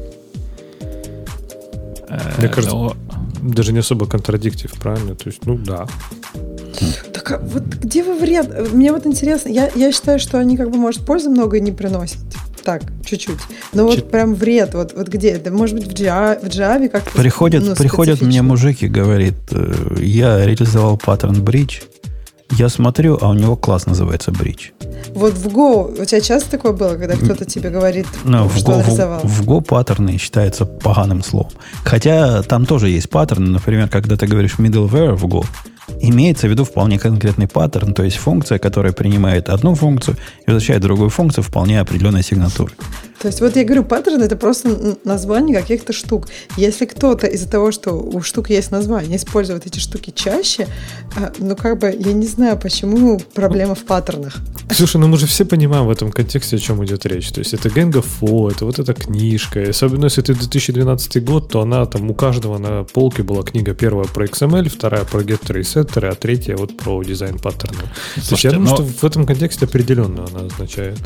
Мне 2.38 2.46
Э, 2.46 2.48
кажется, 2.48 2.76
ну, 2.76 2.92
Даже 3.40 3.72
не 3.72 3.78
особо 3.78 4.06
контрадиктив, 4.06 4.72
правильно? 4.72 5.14
То 5.14 5.28
есть, 5.28 5.46
ну 5.46 5.56
да. 5.56 5.86
Так 7.28 7.40
а 7.40 7.44
вот 7.44 7.62
где 7.64 8.02
вы 8.02 8.18
вред? 8.18 8.72
Мне 8.72 8.92
вот 8.92 9.06
интересно, 9.06 9.48
я, 9.50 9.70
я 9.74 9.92
считаю, 9.92 10.18
что 10.18 10.38
они 10.38 10.56
как 10.56 10.70
бы, 10.70 10.78
может, 10.78 11.04
пользы 11.04 11.28
много 11.28 11.60
не 11.60 11.72
приносят. 11.72 12.18
Так, 12.64 12.82
чуть-чуть. 13.04 13.38
Но 13.72 13.84
вот 13.84 13.96
Чуть- 13.96 14.10
прям 14.10 14.34
вред, 14.34 14.74
вот, 14.74 14.92
вот 14.94 15.08
где? 15.08 15.30
Это 15.30 15.50
может 15.50 15.76
быть 15.76 15.86
в 15.86 15.92
Java, 15.92 16.38
в 16.40 16.48
Java 16.48 16.88
как-то 16.88 17.10
Приходят, 17.18 17.64
ну, 17.64 17.74
приходят 17.74 18.20
мне 18.20 18.40
специфично? 18.40 18.42
мужик 18.42 18.82
и 18.82 18.88
говорит, 18.88 19.34
э, 19.52 19.74
я 20.00 20.44
реализовал 20.44 20.98
паттерн 20.98 21.42
бридж, 21.42 21.80
я 22.52 22.68
смотрю, 22.68 23.18
а 23.20 23.30
у 23.30 23.34
него 23.34 23.56
класс 23.56 23.86
называется 23.86 24.32
бридж. 24.32 24.70
Вот 25.14 25.34
в 25.34 25.48
Go, 25.48 26.00
у 26.00 26.04
тебя 26.04 26.20
часто 26.20 26.50
такое 26.52 26.72
было, 26.72 26.96
когда 26.96 27.14
кто-то 27.16 27.44
тебе 27.44 27.70
говорит, 27.70 28.06
Ну, 28.24 28.48
в 28.48 28.56
что 28.56 28.72
Go, 28.72 28.74
он 28.76 29.28
в, 29.28 29.42
в 29.42 29.48
Go 29.48 29.62
паттерны 29.62 30.18
считаются 30.18 30.66
поганым 30.66 31.22
словом. 31.22 31.52
Хотя 31.84 32.42
там 32.42 32.66
тоже 32.66 32.88
есть 32.88 33.08
паттерны. 33.08 33.50
Например, 33.50 33.88
когда 33.88 34.16
ты 34.16 34.26
говоришь 34.26 34.56
middleware 34.58 35.14
в 35.14 35.24
Go, 35.26 35.44
имеется 36.00 36.46
в 36.46 36.50
виду 36.50 36.64
вполне 36.64 36.98
конкретный 36.98 37.48
паттерн, 37.48 37.94
то 37.94 38.02
есть 38.02 38.16
функция, 38.16 38.58
которая 38.58 38.92
принимает 38.92 39.48
одну 39.48 39.74
функцию 39.74 40.16
и 40.46 40.50
возвращает 40.50 40.82
другую 40.82 41.10
функцию 41.10 41.44
вполне 41.44 41.80
определенной 41.80 42.22
сигнатуры. 42.22 42.72
То 43.20 43.26
есть 43.26 43.40
вот 43.40 43.56
я 43.56 43.64
говорю, 43.64 43.82
паттерн 43.82 44.22
это 44.22 44.36
просто 44.36 44.96
название 45.04 45.60
каких-то 45.60 45.92
штук. 45.92 46.28
Если 46.56 46.86
кто-то 46.86 47.26
из-за 47.26 47.48
того, 47.48 47.72
что 47.72 47.92
у 47.92 48.22
штук 48.22 48.50
есть 48.50 48.70
название, 48.70 49.16
использует 49.16 49.66
эти 49.66 49.80
штуки 49.80 50.12
чаще, 50.14 50.68
а, 51.16 51.32
ну 51.38 51.56
как 51.56 51.78
бы 51.80 51.88
я 51.98 52.12
не 52.12 52.26
знаю, 52.26 52.56
почему 52.58 53.20
проблема 53.34 53.74
в 53.74 53.84
паттернах. 53.84 54.36
Слушай, 54.70 54.98
ну 54.98 55.08
мы 55.08 55.18
же 55.18 55.26
все 55.26 55.44
понимаем 55.44 55.86
в 55.86 55.90
этом 55.90 56.12
контексте, 56.12 56.56
о 56.56 56.58
чем 56.60 56.84
идет 56.84 57.06
речь. 57.06 57.30
То 57.30 57.40
есть 57.40 57.54
это 57.54 57.68
Gang 57.68 57.90
of 57.92 58.06
Four, 58.20 58.52
это 58.52 58.64
вот 58.64 58.78
эта 58.78 58.94
книжка. 58.94 59.62
И 59.62 59.70
особенно 59.70 60.04
если 60.04 60.22
это 60.22 60.34
2012 60.34 61.24
год, 61.24 61.50
то 61.50 61.62
она 61.62 61.86
там 61.86 62.10
у 62.10 62.14
каждого 62.14 62.58
на 62.58 62.84
полке 62.84 63.24
была 63.24 63.42
книга 63.42 63.74
первая 63.74 64.06
про 64.06 64.26
XML, 64.26 64.68
вторая 64.68 65.04
про 65.04 65.22
и 65.22 65.64
сеттеры, 65.82 66.08
а 66.08 66.14
третья 66.14 66.56
вот 66.56 66.76
про 66.76 67.02
дизайн 67.02 67.38
паттерна. 67.38 67.78
То 67.78 67.88
есть 68.16 68.28
Слушайте, 68.28 68.48
я 68.48 68.54
думаю, 68.54 68.70
но- 68.70 68.76
что 68.76 68.84
в 68.84 69.04
этом 69.04 69.26
контексте 69.26 69.64
определенно 69.66 70.24
она 70.26 70.46
означает. 70.46 70.98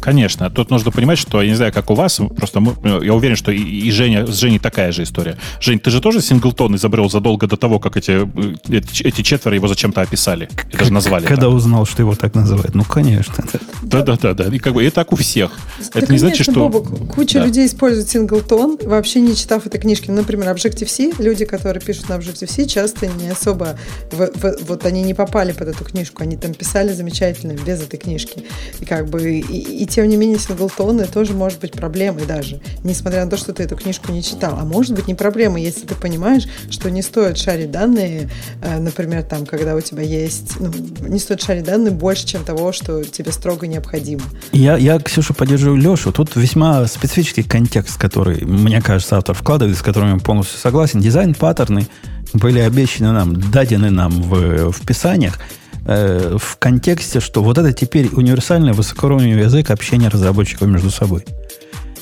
Конечно, 0.00 0.50
тут 0.50 0.70
нужно 0.70 0.90
понимать, 0.90 1.18
что 1.18 1.40
я 1.42 1.48
не 1.48 1.54
знаю, 1.54 1.72
как 1.72 1.90
у 1.90 1.94
вас, 1.94 2.20
просто 2.36 2.60
мы- 2.60 2.74
я 3.04 3.14
уверен, 3.14 3.36
что 3.36 3.50
и, 3.52 3.58
и 3.58 3.90
Женя 3.90 4.26
с 4.26 4.34
Женей 4.36 4.58
такая 4.58 4.92
же 4.92 5.02
история. 5.02 5.36
Жень, 5.60 5.78
ты 5.78 5.90
же 5.90 6.00
тоже 6.00 6.20
синглтон 6.20 6.76
изобрел 6.76 7.08
задолго 7.10 7.46
до 7.46 7.56
того, 7.56 7.78
как 7.78 7.96
эти, 7.96 8.10
э, 8.26 8.54
эти, 8.68 9.02
эти 9.02 9.22
четверо 9.22 9.54
его 9.54 9.68
зачем-то 9.68 10.00
описали. 10.00 10.48
Это 10.72 10.84
же 10.84 10.92
назвали. 10.92 11.24
Когда 11.26 11.46
так. 11.46 11.54
узнал, 11.54 11.86
что 11.86 12.02
его 12.02 12.14
так 12.14 12.34
называют. 12.34 12.74
Ну, 12.74 12.84
конечно. 12.84 13.44
Да, 13.82 14.02
да, 14.02 14.16
да, 14.20 14.34
да. 14.34 14.44
И 14.54 14.58
как 14.58 14.74
бы 14.74 14.84
и 14.84 14.90
так 14.90 15.12
у 15.12 15.16
всех. 15.16 15.52
Да, 15.92 16.00
это 16.00 16.12
не 16.12 16.18
значит, 16.18 16.46
конечно, 16.46 16.52
что. 16.52 16.68
Бобок, 16.68 17.14
куча 17.14 17.38
Да. 17.40 17.46
людей 17.46 17.66
используют 17.66 18.08
синглтон, 18.08 18.78
вообще 18.82 19.20
не 19.20 19.34
читав 19.36 19.66
этой 19.66 19.80
книжки. 19.80 20.10
Ну, 20.10 20.16
Например, 20.24 20.48
Objective-C, 20.54 21.12
люди, 21.18 21.44
которые 21.44 21.82
пишут 21.82 22.08
на 22.08 22.14
Objective-C, 22.14 22.66
часто 22.66 23.06
не 23.06 23.28
особо, 23.28 23.78
в- 24.10 24.30
в- 24.38 24.56
вот 24.68 24.86
они 24.86 25.02
не 25.02 25.12
попали 25.14 25.52
под 25.52 25.68
эту 25.68 25.84
книжку, 25.84 26.22
они 26.22 26.36
там 26.36 26.54
писали 26.54 26.92
замечательно 26.92 27.52
без 27.52 27.82
этой 27.82 27.98
книжки. 27.98 28.44
И 28.80 28.84
как 28.86 29.08
бы, 29.10 29.38
и, 29.40 29.83
и 29.84 29.86
тем 29.86 30.08
не 30.08 30.16
менее, 30.16 30.38
синглтоны 30.38 31.04
тоже 31.04 31.34
может 31.34 31.60
быть 31.60 31.72
проблемой 31.72 32.24
даже, 32.24 32.58
несмотря 32.84 33.22
на 33.22 33.30
то, 33.30 33.36
что 33.36 33.52
ты 33.52 33.64
эту 33.64 33.76
книжку 33.76 34.12
не 34.12 34.22
читал. 34.22 34.56
А 34.58 34.64
может 34.64 34.94
быть 34.94 35.06
не 35.08 35.14
проблема, 35.14 35.60
если 35.60 35.84
ты 35.84 35.94
понимаешь, 35.94 36.44
что 36.70 36.90
не 36.90 37.02
стоит 37.02 37.36
шарить 37.36 37.70
данные, 37.70 38.30
э, 38.62 38.78
например, 38.78 39.24
там, 39.24 39.44
когда 39.44 39.74
у 39.74 39.82
тебя 39.82 40.00
есть, 40.00 40.58
ну, 40.58 40.72
не 41.06 41.18
стоит 41.18 41.42
шарить 41.42 41.64
данные 41.64 41.90
больше, 41.90 42.26
чем 42.26 42.44
того, 42.44 42.72
что 42.72 43.04
тебе 43.04 43.30
строго 43.30 43.66
необходимо. 43.66 44.22
Я, 44.52 44.78
я, 44.78 44.98
Ксюша, 44.98 45.34
поддерживаю 45.34 45.76
Лешу. 45.76 46.12
Тут 46.12 46.34
весьма 46.34 46.86
специфический 46.86 47.42
контекст, 47.42 47.98
который, 47.98 48.42
мне 48.42 48.80
кажется, 48.80 49.18
автор 49.18 49.36
вкладывает, 49.36 49.76
с 49.76 49.82
которым 49.82 50.14
я 50.14 50.18
полностью 50.18 50.58
согласен. 50.58 51.00
Дизайн-паттерны 51.00 51.86
были 52.32 52.60
обещаны 52.60 53.12
нам, 53.12 53.38
дадены 53.50 53.90
нам 53.90 54.22
в, 54.22 54.72
в 54.72 54.86
писаниях 54.86 55.38
э, 55.86 56.36
в 56.38 56.56
контексте, 56.58 57.20
что 57.20 57.42
вот 57.42 57.58
это 57.58 57.72
теперь 57.72 58.08
универсальный 58.12 58.72
высокоуровневый 58.72 59.44
язык 59.44 59.70
общения 59.70 60.08
разработчиков 60.08 60.68
между 60.68 60.90
собой. 60.90 61.24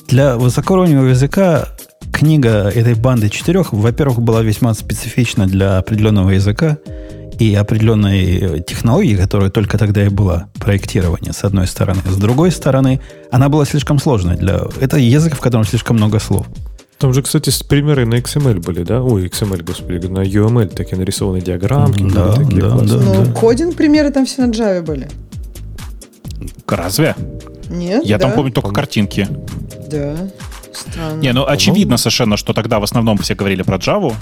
Для 0.09 0.37
высокоуровневого 0.37 1.07
языка 1.07 1.69
книга 2.13 2.69
этой 2.69 2.95
банды 2.95 3.29
четырех, 3.29 3.73
во-первых, 3.73 4.21
была 4.21 4.43
весьма 4.43 4.75
специфична 4.75 5.47
для 5.47 5.79
определенного 5.79 6.31
языка 6.31 6.79
и 7.39 7.55
определенной 7.55 8.39
э, 8.39 8.61
технологии, 8.61 9.17
которая 9.17 9.51
только 9.51 9.79
тогда 9.79 10.05
и 10.05 10.09
была, 10.09 10.49
проектирование, 10.55 11.33
с 11.33 11.45
одной 11.45 11.67
стороны. 11.67 12.01
С 12.05 12.17
другой 12.17 12.51
стороны, 12.51 13.01
она 13.31 13.49
была 13.49 13.65
слишком 13.65 13.99
сложной. 13.99 14.37
Для... 14.37 14.61
Это 14.81 14.99
язык, 14.99 15.35
в 15.35 15.41
котором 15.41 15.65
слишком 15.65 15.97
много 15.97 16.21
слов. 16.21 16.47
Там 17.03 17.13
же, 17.13 17.21
кстати, 17.23 17.53
примеры 17.67 18.07
на 18.07 18.15
XML 18.15 18.61
были, 18.61 18.85
да? 18.85 19.03
Ой, 19.03 19.27
XML, 19.27 19.65
господи, 19.65 20.07
на 20.07 20.21
UML 20.21 20.69
такие 20.69 20.97
нарисованы 20.97 21.41
диаграммки. 21.41 22.01
Да, 22.15 22.33
такие 22.37 22.63
да, 22.63 22.71
классные. 22.71 23.01
да. 23.01 23.25
Ну, 23.25 23.33
кодинг 23.35 23.75
примеры 23.75 24.11
там 24.13 24.25
все 24.25 24.47
на 24.47 24.53
Java 24.53 24.83
были. 24.83 25.11
Разве? 26.69 27.17
Нет? 27.69 28.05
Я 28.05 28.19
да? 28.19 28.27
там 28.27 28.37
помню 28.37 28.53
только 28.53 28.71
картинки. 28.71 29.27
Да. 29.91 30.15
Странно. 30.73 31.21
Не, 31.21 31.33
ну 31.33 31.45
очевидно 31.45 31.97
совершенно, 31.97 32.37
что 32.37 32.53
тогда 32.53 32.79
в 32.79 32.85
основном 32.85 33.19
все 33.19 33.35
говорили 33.35 33.63
про 33.63 33.79
Java. 33.79 34.15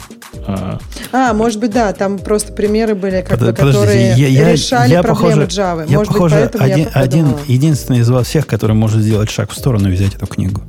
А, 0.47 0.79
А, 1.13 1.35
может 1.35 1.61
быть, 1.61 1.73
да, 1.73 1.93
там 1.93 2.19
просто 2.19 2.55
примеры 2.55 2.95
были, 2.95 3.21
как 3.21 3.39
бы, 3.39 3.47
Под- 3.49 3.57
подождите, 3.59 3.79
которые 3.85 4.15
я- 4.17 4.27
я- 4.27 4.53
решали 4.53 4.91
я, 4.91 5.03
проблемы 5.03 5.43
похоже, 5.43 5.47
Java. 5.61 5.85
Я, 5.87 5.99
может 5.99 6.13
похоже, 6.15 6.35
быть, 6.37 6.45
поэтому 6.53 6.65
один, 6.65 6.89
я 6.95 7.01
один 7.01 7.27
единственный 7.47 7.99
из 7.99 8.09
вас 8.09 8.27
всех, 8.27 8.47
который 8.47 8.75
может 8.75 9.03
сделать 9.03 9.29
шаг 9.31 9.51
в 9.51 9.55
сторону 9.55 9.91
и 9.91 9.93
взять 9.93 10.15
эту 10.15 10.27
книгу. 10.27 10.63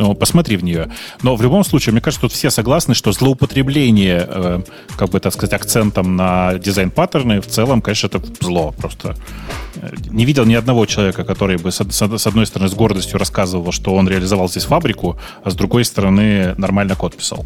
Ну, 0.00 0.14
посмотри 0.14 0.56
в 0.56 0.64
нее. 0.64 0.88
Но 1.22 1.36
в 1.36 1.42
любом 1.42 1.62
случае, 1.62 1.92
мне 1.92 2.00
кажется, 2.00 2.22
тут 2.22 2.32
все 2.32 2.48
согласны, 2.50 2.94
что 2.94 3.12
злоупотребление, 3.12 4.24
э, 4.26 4.62
как 4.96 5.10
бы 5.10 5.20
так 5.20 5.34
сказать, 5.34 5.52
акцентом 5.52 6.16
на 6.16 6.54
дизайн-паттерны 6.54 7.42
в 7.42 7.46
целом, 7.46 7.82
конечно, 7.82 8.06
это 8.06 8.22
зло 8.40 8.72
просто. 8.78 9.14
Э, 9.76 9.90
Не 10.10 10.24
видел 10.24 10.46
ни 10.46 10.54
одного 10.54 10.86
человека, 10.86 11.24
который 11.24 11.58
бы 11.58 11.70
с, 11.70 11.80
с- 11.84 12.18
с 12.18 12.26
одной 12.26 12.46
стороны 12.46 12.70
с 12.70 12.74
гордостью 12.74 13.18
рассказывал, 13.18 13.72
что 13.72 13.94
он 13.94 14.08
реализовал 14.08 14.48
здесь 14.48 14.64
фабрику, 14.64 15.18
а 15.44 15.50
с 15.50 15.54
другой 15.54 15.84
стороны 15.84 16.54
нормально 16.56 16.96
код 16.96 17.14
писал. 17.14 17.44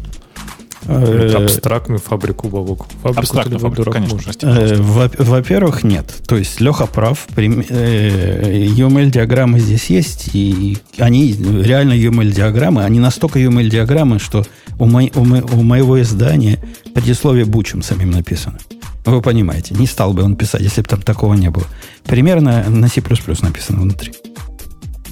Э, 0.87 1.43
Абстрактную 1.43 1.99
фабрику 1.99 2.47
бабок. 2.49 2.85
Фабрику 3.01 3.19
Абстрактную 3.19 3.59
фабрику, 3.59 3.83
дурак 3.83 3.95
конечно. 3.95 4.31
Э, 4.43 4.75
во- 4.81 5.11
Во-первых, 5.17 5.83
нет. 5.83 6.05
То 6.27 6.37
есть 6.37 6.61
Леха 6.61 6.85
прав. 6.85 7.27
Э, 7.35 8.65
UML-диаграммы 8.67 9.59
здесь 9.59 9.89
есть, 9.89 10.29
и 10.33 10.77
они 10.97 11.33
реально 11.33 11.93
UML-диаграммы. 11.93 12.83
Они 12.83 12.99
настолько 12.99 13.39
UML-диаграммы, 13.39 14.19
что 14.19 14.43
у, 14.79 14.85
мой- 14.85 15.11
у 15.15 15.23
мо- 15.23 15.43
у 15.53 15.61
моего 15.63 16.01
издания 16.01 16.59
предисловие 16.93 17.45
бучем 17.45 17.81
самим 17.81 18.11
написано. 18.11 18.57
Вы 19.05 19.21
понимаете, 19.21 19.75
не 19.75 19.85
стал 19.87 20.13
бы 20.13 20.23
он 20.23 20.35
писать, 20.35 20.61
если 20.61 20.81
бы 20.81 20.87
там 20.87 21.01
такого 21.01 21.35
не 21.35 21.49
было. 21.49 21.65
Примерно 22.05 22.63
на 22.69 22.87
C++ 22.87 23.01
написано 23.41 23.81
внутри. 23.81 24.13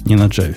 Не 0.04 0.16
на 0.16 0.24
Java. 0.26 0.56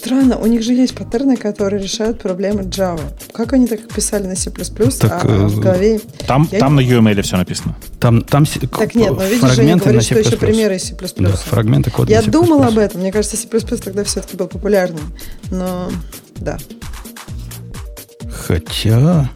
Странно, 0.00 0.38
у 0.38 0.46
них 0.46 0.62
же 0.62 0.72
есть 0.72 0.94
паттерны, 0.94 1.36
которые 1.36 1.82
решают 1.82 2.22
проблемы 2.22 2.62
Java. 2.62 3.02
Как 3.34 3.52
они 3.52 3.66
так 3.66 3.86
писали 3.86 4.26
на 4.26 4.34
C++, 4.34 4.50
Так, 4.50 5.24
а 5.24 5.28
э, 5.28 5.46
в 5.46 5.60
голове... 5.60 6.00
Там, 6.26 6.48
Я 6.50 6.58
там 6.58 6.74
не- 6.78 6.90
на 6.90 7.08
UML 7.10 7.20
все 7.20 7.36
написано. 7.36 7.76
Там, 7.98 8.22
там 8.22 8.46
Так 8.46 8.94
нет, 8.94 9.10
но 9.10 9.22
видишь, 9.26 9.50
Женя 9.50 9.76
говорит, 9.76 10.02
что 10.02 10.18
еще 10.18 10.38
примеры 10.38 10.76
из 10.76 10.84
C++. 10.84 10.96
Да, 11.18 11.32
фрагменты 11.32 11.90
кода 11.90 12.10
Я 12.10 12.22
думала 12.22 12.68
об 12.68 12.78
этом. 12.78 13.02
Мне 13.02 13.12
кажется, 13.12 13.36
C++ 13.36 13.46
тогда 13.46 14.02
все-таки 14.04 14.38
был 14.38 14.46
популярным. 14.46 15.12
Но 15.50 15.90
да. 16.36 16.56
Хотя... 18.30 19.28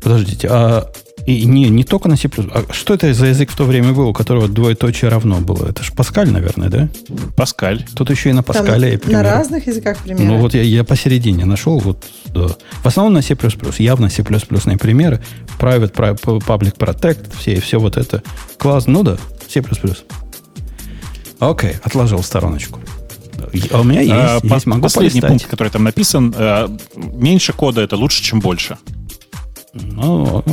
Подождите, 0.00 0.48
а 0.50 0.90
и 1.34 1.44
не, 1.44 1.68
не 1.68 1.84
только 1.84 2.08
на 2.08 2.16
C++. 2.16 2.28
А 2.36 2.64
что 2.72 2.94
это 2.94 3.12
за 3.12 3.26
язык 3.26 3.50
в 3.50 3.56
то 3.56 3.64
время 3.64 3.92
был, 3.92 4.08
у 4.08 4.12
которого 4.14 4.48
двоеточие 4.48 5.10
равно 5.10 5.40
было? 5.40 5.68
Это 5.68 5.82
же 5.82 5.92
Паскаль, 5.92 6.30
наверное, 6.30 6.68
да? 6.70 6.88
Паскаль. 7.36 7.84
Тут 7.94 8.10
еще 8.10 8.30
и 8.30 8.32
на 8.32 8.42
Там 8.42 8.56
Паскале. 8.64 8.94
и 9.06 9.10
на 9.10 9.22
разных 9.22 9.66
языках 9.66 9.98
примеры. 9.98 10.24
Ну 10.24 10.38
вот 10.38 10.54
я, 10.54 10.62
я 10.62 10.84
посередине 10.84 11.44
нашел. 11.44 11.78
Вот, 11.80 12.04
да. 12.26 12.48
В 12.82 12.86
основном 12.86 13.12
на 13.14 13.22
C++. 13.22 13.36
Явно 13.78 14.08
C++ 14.08 14.22
примеры. 14.22 15.20
Private, 15.58 15.92
pri- 15.92 16.18
Public 16.18 16.76
Protect, 16.78 17.32
все, 17.38 17.60
все 17.60 17.78
вот 17.78 17.96
это. 17.96 18.22
Класс, 18.56 18.86
ну 18.86 19.02
да, 19.02 19.18
C++. 19.48 19.62
Окей, 21.40 21.72
отложил 21.82 22.18
в 22.22 22.26
стороночку. 22.26 22.80
А 23.70 23.80
у 23.80 23.84
меня 23.84 24.00
есть, 24.00 24.12
А, 24.12 24.40
есть 24.42 24.64
по- 24.64 24.70
могу 24.70 24.82
Последний 24.82 25.20
полистать. 25.20 25.28
пункт, 25.30 25.46
который 25.46 25.68
там 25.68 25.84
написан, 25.84 26.34
э, 26.36 26.68
меньше 26.96 27.52
кода 27.52 27.80
это 27.82 27.96
лучше, 27.96 28.22
чем 28.22 28.40
больше. 28.40 28.78
Ну, 29.82 30.44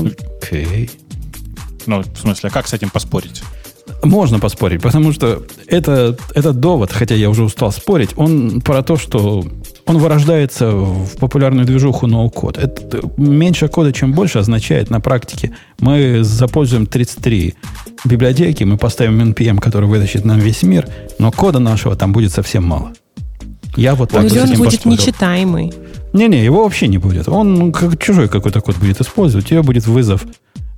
окей. 0.42 0.90
Ну, 1.86 2.02
в 2.02 2.18
смысле, 2.18 2.50
а 2.50 2.54
как 2.54 2.68
с 2.68 2.74
этим 2.74 2.90
поспорить? 2.90 3.44
Можно 4.04 4.40
поспорить, 4.40 4.82
потому 4.82 5.12
что 5.14 5.44
это, 5.68 6.18
этот 6.34 6.60
довод, 6.60 6.92
хотя 6.92 7.16
я 7.16 7.30
уже 7.30 7.44
устал 7.44 7.72
спорить, 7.72 8.12
он 8.16 8.62
про 8.62 8.82
то, 8.84 8.98
что 8.98 9.46
он 9.86 9.98
вырождается 9.98 10.72
в 10.72 11.18
популярную 11.18 11.66
движуху 11.66 12.08
ноу-код. 12.08 12.58
Это 12.58 13.02
меньше 13.18 13.68
кода, 13.68 13.94
чем 13.94 14.14
больше, 14.14 14.40
означает 14.40 14.90
на 14.90 15.00
практике 15.00 15.52
мы 15.80 16.24
запользуем 16.24 16.88
33 16.88 17.54
библиотеки, 18.06 18.64
мы 18.64 18.78
поставим 18.78 19.22
NPM, 19.32 19.60
который 19.60 19.88
вытащит 19.88 20.26
нам 20.26 20.40
весь 20.40 20.64
мир, 20.64 20.88
но 21.20 21.32
кода 21.32 21.60
нашего 21.60 21.96
там 21.96 22.12
будет 22.12 22.32
совсем 22.32 22.64
мало. 22.64 22.94
Я 23.76 23.94
вот 23.96 24.12
так 24.12 24.24
Или 24.24 24.30
с 24.30 24.38
он 24.38 24.50
этим 24.50 24.58
будет 24.58 24.72
поспорил. 24.72 24.98
нечитаемый. 24.98 25.74
Не-не, 26.16 26.46
его 26.46 26.64
вообще 26.64 26.88
не 26.88 26.98
будет. 26.98 27.28
Он 27.28 27.74
как 27.74 28.02
чужой 28.02 28.30
какой-то 28.30 28.62
код 28.62 28.78
будет 28.78 29.02
использовать. 29.02 29.46
У 29.46 29.50
тебя 29.50 29.64
будет 29.64 29.86
вызов 29.86 30.26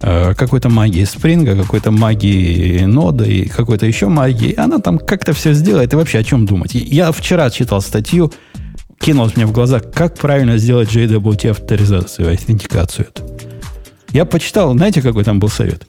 э, 0.02 0.34
какой-то 0.34 0.70
магии 0.70 1.04
спринга, 1.04 1.56
какой-то 1.56 1.92
магии 1.92 2.86
нода 2.86 3.24
и 3.24 3.48
какой-то 3.48 3.86
еще 3.86 4.08
магии. 4.08 4.56
Она 4.58 4.80
там 4.80 4.98
как-то 4.98 5.34
все 5.34 5.54
сделает. 5.54 5.94
И 5.94 5.96
вообще 5.96 6.18
о 6.18 6.24
чем 6.24 6.48
думать? 6.48 6.74
Я 6.74 7.12
вчера 7.12 7.52
читал 7.52 7.82
статью, 7.82 8.34
кинулось 9.00 9.36
мне 9.36 9.46
в 9.46 9.52
глаза, 9.52 9.80
как 9.80 10.18
правильно 10.18 10.58
сделать 10.58 10.90
JWT 10.90 11.52
авторизацию, 11.52 12.30
аутентикацию. 12.30 13.06
Я 14.14 14.26
почитал, 14.26 14.74
знаете, 14.74 15.04
какой 15.04 15.24
там 15.24 15.40
был 15.40 15.50
совет? 15.50 15.86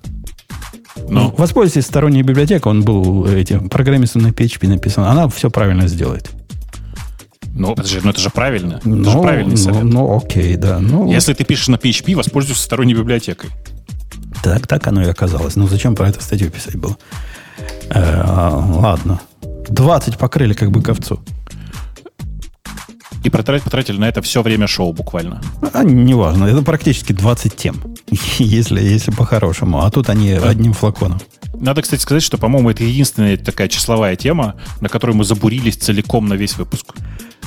Ну, 1.09 1.35
Воспользуйтесь 1.39 1.87
сторонней 1.87 2.21
библиотекой, 2.21 2.71
он 2.71 2.83
был 2.83 3.25
этим 3.25 3.71
программистом 3.71 4.21
на 4.23 4.29
PHP 4.29 4.69
написан. 4.69 5.05
Она 5.05 5.27
все 5.29 5.49
правильно 5.49 5.89
сделает. 5.89 6.29
Ну, 7.59 7.75
подожди, 7.75 8.01
ну 8.03 8.11
это 8.11 8.21
же 8.21 8.31
правильно. 8.31 8.81
Это 8.85 9.11
же 9.11 9.19
правильный 9.19 9.51
ну, 9.51 9.57
совет. 9.57 9.85
ну, 9.85 10.17
окей, 10.17 10.57
да. 10.57 10.79
Ну, 10.79 11.11
Если 11.11 11.35
ты 11.35 11.45
пишешь 11.45 11.69
на 11.69 11.75
PHP, 11.75 12.15
воспользуйся 12.15 12.63
сторонней 12.63 12.95
библиотекой. 12.95 13.51
Так, 14.43 14.67
так 14.67 14.87
оно 14.87 15.03
и 15.03 15.09
оказалось. 15.09 15.57
Ну, 15.57 15.67
зачем 15.67 15.97
про 15.97 16.09
эту 16.09 16.21
статью 16.21 16.51
писать 16.51 16.77
было? 16.77 16.97
Э, 17.91 18.23
ладно. 18.23 19.21
20 19.69 20.17
покрыли 20.19 20.53
как 20.53 20.71
бы 20.71 20.83
ковцу. 20.83 21.21
И 23.25 23.31
потратили, 23.31 23.65
потратили 23.65 23.99
на 23.99 24.09
это 24.09 24.23
все 24.23 24.43
время 24.43 24.69
шоу 24.69 24.93
буквально. 24.93 25.43
А, 25.73 25.83
неважно. 25.83 26.45
Это 26.45 26.63
практически 26.63 27.13
20 27.13 27.57
тем. 27.57 27.77
Если, 28.39 28.81
если 28.81 29.11
по-хорошему. 29.11 29.83
А 29.83 29.91
тут 29.91 30.09
они 30.09 30.31
одним 30.31 30.73
флаконом. 30.73 31.21
Надо, 31.55 31.83
кстати, 31.83 32.01
сказать, 32.01 32.23
что, 32.23 32.39
по-моему, 32.39 32.71
это 32.71 32.85
единственная 32.85 33.37
такая 33.37 33.69
числовая 33.69 34.15
тема, 34.17 34.55
на 34.81 34.89
которую 34.89 35.17
мы 35.17 35.25
забурились 35.25 35.77
целиком 35.77 36.29
на 36.29 36.35
весь 36.35 36.57
выпуск. 36.57 36.95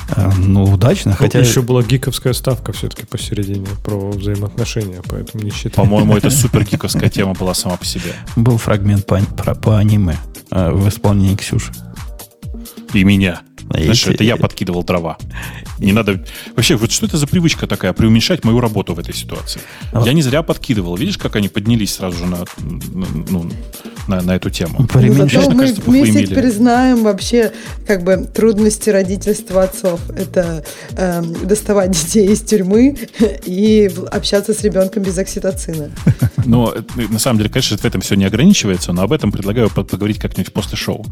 Э, 0.08 0.30
ну, 0.36 0.64
удачно. 0.64 1.14
Хотя 1.14 1.38
Еще 1.38 1.62
была 1.62 1.82
гиковская 1.82 2.32
ставка 2.32 2.72
все-таки 2.72 3.06
посередине 3.06 3.66
про 3.84 4.10
взаимоотношения, 4.10 5.00
поэтому 5.08 5.44
не 5.44 5.50
считаю. 5.50 5.74
По-моему, 5.74 6.16
это 6.16 6.30
супер 6.30 6.64
гиковская 6.64 7.08
тема 7.08 7.34
была 7.34 7.54
сама 7.54 7.76
по 7.76 7.84
себе. 7.84 8.14
был 8.36 8.58
фрагмент 8.58 9.06
по, 9.06 9.18
про- 9.20 9.54
по 9.54 9.78
аниме 9.78 10.16
э, 10.50 10.70
в 10.70 10.88
исполнении 10.88 11.36
Ксюши. 11.36 11.72
И 12.92 13.04
меня. 13.04 13.40
Знаешь, 13.70 14.06
это 14.06 14.22
я 14.22 14.36
подкидывал 14.36 14.82
дрова. 14.84 15.16
Не 15.78 15.92
надо... 15.92 16.22
Вообще, 16.54 16.76
вот 16.76 16.92
что 16.92 17.06
это 17.06 17.16
за 17.16 17.26
привычка 17.26 17.66
такая, 17.66 17.92
преуменьшать 17.94 18.44
мою 18.44 18.60
работу 18.60 18.92
в 18.94 18.98
этой 18.98 19.14
ситуации? 19.14 19.62
А- 19.92 20.02
Я 20.04 20.12
не 20.12 20.20
зря 20.20 20.42
подкидывал. 20.42 20.96
Видишь, 20.96 21.16
как 21.16 21.36
они 21.36 21.48
поднялись 21.48 21.94
сразу 21.94 22.18
же 22.18 22.26
на, 22.26 22.38
на- 22.60 23.06
ну, 23.30 23.50
на, 24.08 24.20
на 24.22 24.36
эту 24.36 24.50
тему? 24.50 24.76
Ну, 24.80 24.86
Преуменьшать. 24.86 25.42
зато 25.44 25.50
мы 25.52 25.60
кажется, 25.60 25.82
вместе 25.82 26.12
похуемели. 26.12 26.26
теперь 26.26 26.50
знаем 26.50 27.02
вообще 27.02 27.52
как 27.86 28.02
бы 28.04 28.26
трудности 28.32 28.90
родительства 28.90 29.64
отцов. 29.64 30.00
Это 30.10 30.64
эм, 30.96 31.46
доставать 31.46 31.90
детей 31.90 32.28
из 32.32 32.40
тюрьмы 32.40 32.96
и 33.44 33.90
общаться 34.10 34.54
с 34.54 34.62
ребенком 34.62 35.02
без 35.02 35.16
окситоцина. 35.18 35.90
Но 36.44 36.74
э, 36.74 37.02
на 37.08 37.18
самом 37.18 37.38
деле, 37.38 37.50
конечно, 37.50 37.76
в 37.76 37.84
этом 37.84 38.00
все 38.00 38.14
не 38.16 38.24
ограничивается, 38.24 38.92
но 38.92 39.02
об 39.02 39.12
этом 39.12 39.30
предлагаю 39.30 39.70
по- 39.70 39.84
поговорить 39.84 40.18
как-нибудь 40.18 40.52
после 40.52 40.76
шоу. 40.76 41.06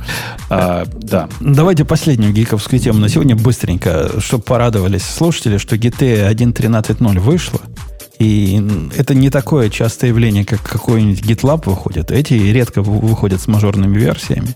А, 0.49 0.85
да. 1.03 1.29
Давайте 1.41 1.85
последнюю 1.85 2.33
гиковскую 2.33 2.81
тему 2.81 2.99
на 2.99 3.09
сегодня 3.09 3.37
быстренько, 3.37 4.21
чтобы 4.21 4.43
порадовались 4.43 5.05
слушатели, 5.05 5.59
что 5.59 5.77
GTA 5.77 6.31
1.13.0 6.33 7.19
вышло. 7.21 7.61
И 8.20 8.62
это 8.97 9.14
не 9.14 9.30
такое 9.30 9.70
частое 9.70 10.10
явление, 10.10 10.44
как 10.44 10.62
какой-нибудь 10.62 11.22
GitLab 11.22 11.62
выходит. 11.64 12.10
Эти 12.10 12.34
редко 12.34 12.82
вы- 12.82 13.01
выходят 13.01 13.40
с 13.40 13.48
мажорными 13.48 13.98
версиями. 13.98 14.55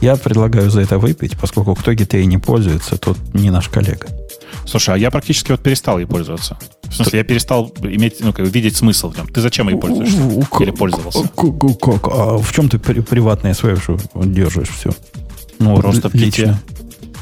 Я 0.00 0.16
предлагаю 0.16 0.70
за 0.70 0.80
это 0.80 0.98
выпить, 0.98 1.36
поскольку 1.38 1.74
кто 1.74 1.92
GTA 1.92 2.24
не 2.24 2.38
пользуется, 2.38 2.96
тот 2.96 3.18
не 3.34 3.50
наш 3.50 3.68
коллега. 3.68 4.06
Слушай, 4.66 4.94
а 4.94 4.98
я 4.98 5.10
практически 5.10 5.52
вот 5.52 5.62
перестал 5.62 5.98
ей 5.98 6.06
пользоваться. 6.06 6.58
В 6.84 6.94
смысле, 6.94 7.18
я 7.18 7.24
перестал 7.24 7.72
иметь, 7.82 8.16
ну, 8.20 8.32
как 8.32 8.46
бы 8.46 8.50
видеть 8.50 8.76
смысл 8.76 9.10
в 9.10 9.16
нем. 9.16 9.26
Ты 9.28 9.40
зачем 9.40 9.68
ей 9.68 9.76
пользуешься? 9.78 10.18
Или 10.60 10.70
пользовался? 10.70 11.28
Как-? 11.36 12.08
А 12.08 12.38
в 12.38 12.52
чем 12.52 12.68
ты 12.68 12.78
при- 12.78 13.00
приватное 13.00 13.54
свое 13.54 13.76
что 13.76 13.98
держишь 14.14 14.70
все? 14.70 14.90
Ну, 15.58 15.76
Просто 15.76 16.08
в 16.08 16.14
лично. 16.14 16.60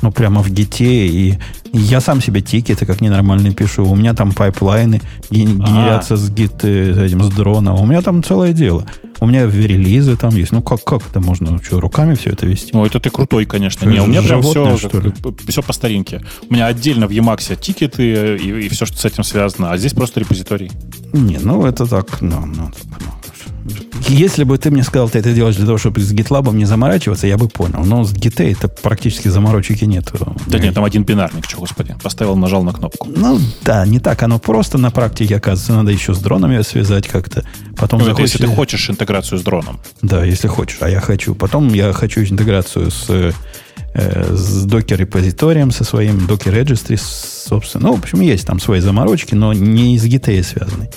Ну, 0.02 0.12
прямо 0.12 0.42
в 0.42 0.50
Git 0.50 0.84
е. 0.84 1.06
И 1.06 1.38
я 1.74 2.00
сам 2.00 2.20
себе 2.22 2.40
тикеты 2.40 2.86
как 2.86 3.00
ненормальные 3.00 3.52
пишу. 3.52 3.84
У 3.84 3.96
меня 3.96 4.14
там 4.14 4.32
пайплайны 4.32 5.00
ген- 5.30 5.60
А. 5.62 5.66
генерятся 5.66 6.16
с 6.16 6.30
Git 6.30 6.62
э, 6.64 7.06
этим, 7.06 7.22
с 7.22 7.28
дрона. 7.30 7.74
У 7.74 7.84
меня 7.84 8.00
там 8.00 8.22
целое 8.22 8.52
дело. 8.52 8.86
У 9.20 9.26
меня 9.26 9.46
релизы 9.46 10.16
там 10.16 10.34
есть. 10.36 10.52
Ну, 10.52 10.62
как, 10.62 10.84
как 10.84 11.02
это 11.08 11.20
можно? 11.20 11.50
Ну, 11.50 11.58
что, 11.62 11.80
руками 11.80 12.14
все 12.14 12.30
это 12.30 12.46
вести? 12.46 12.70
Ну, 12.72 12.84
это 12.84 13.00
ты 13.00 13.10
крутой, 13.10 13.44
конечно. 13.44 13.88
Не, 13.88 14.00
у 14.00 14.06
меня 14.06 14.22
прям 14.22 14.42
все, 14.42 14.76
что 14.76 15.00
ли? 15.00 15.12
все 15.48 15.62
по 15.62 15.72
старинке. 15.72 16.22
У 16.48 16.54
меня 16.54 16.66
отдельно 16.66 17.06
в 17.06 17.10
Emacs 17.10 17.56
тикеты 17.60 18.36
и, 18.36 18.66
и 18.66 18.68
все, 18.68 18.86
что 18.86 18.96
с 18.98 19.04
этим 19.04 19.24
связано, 19.24 19.72
а 19.72 19.76
здесь 19.78 19.92
просто 19.92 20.20
репозиторий. 20.20 20.70
Не, 21.12 21.38
ну 21.38 21.64
это 21.66 21.86
так, 21.86 22.20
ну, 22.20 22.44
ну, 22.46 22.70
так, 22.70 23.00
ну. 23.00 23.06
Если 24.08 24.44
бы 24.44 24.58
ты 24.58 24.70
мне 24.70 24.82
сказал, 24.82 25.08
ты 25.08 25.18
это 25.18 25.32
делаешь 25.32 25.56
для 25.56 25.64
того, 25.66 25.78
чтобы 25.78 26.00
с 26.00 26.12
GitLab 26.12 26.54
не 26.54 26.64
заморачиваться, 26.66 27.26
я 27.26 27.38
бы 27.38 27.48
понял. 27.48 27.82
Но 27.84 28.04
с 28.04 28.12
Git 28.12 28.42
это 28.52 28.68
практически 28.68 29.28
заморочки 29.28 29.84
нет. 29.84 30.12
Да 30.46 30.58
нет, 30.58 30.74
там 30.74 30.84
один 30.84 31.04
бинарник, 31.04 31.46
что, 31.48 31.58
господи. 31.58 31.96
Поставил, 32.02 32.36
нажал 32.36 32.62
на 32.62 32.72
кнопку. 32.72 33.08
Ну 33.14 33.38
да, 33.62 33.86
не 33.86 34.00
так 34.00 34.22
оно 34.22 34.38
просто 34.38 34.76
на 34.78 34.90
практике, 34.90 35.36
оказывается. 35.36 35.72
Надо 35.72 35.92
еще 35.92 36.12
с 36.14 36.18
дроном 36.18 36.50
ее 36.50 36.62
связать 36.62 37.08
как-то. 37.08 37.44
Потом 37.76 38.00
Ну, 38.00 38.06
захочешь- 38.06 38.32
если 38.34 38.46
ты 38.46 38.54
хочешь 38.54 38.90
интеграцию 38.90 39.38
с 39.38 39.42
дроном. 39.42 39.80
Да, 40.02 40.24
если 40.24 40.48
хочешь, 40.48 40.78
а 40.80 40.88
я 40.90 41.00
хочу. 41.00 41.34
Потом 41.34 41.72
я 41.72 41.92
хочу 41.92 42.20
интеграцию 42.22 42.90
с, 42.90 43.06
э, 43.08 44.34
с 44.34 44.64
докер-репозиторием, 44.66 45.70
со 45.70 45.84
своим 45.84 46.26
докер-регистри, 46.26 46.96
собственно. 46.98 47.88
Ну, 47.88 47.94
в 47.94 48.00
общем, 48.00 48.20
есть 48.20 48.46
там 48.46 48.60
свои 48.60 48.80
заморочки, 48.80 49.34
но 49.34 49.52
не 49.52 49.94
из 49.96 50.04
GT 50.04 50.42
связаны. 50.42 50.90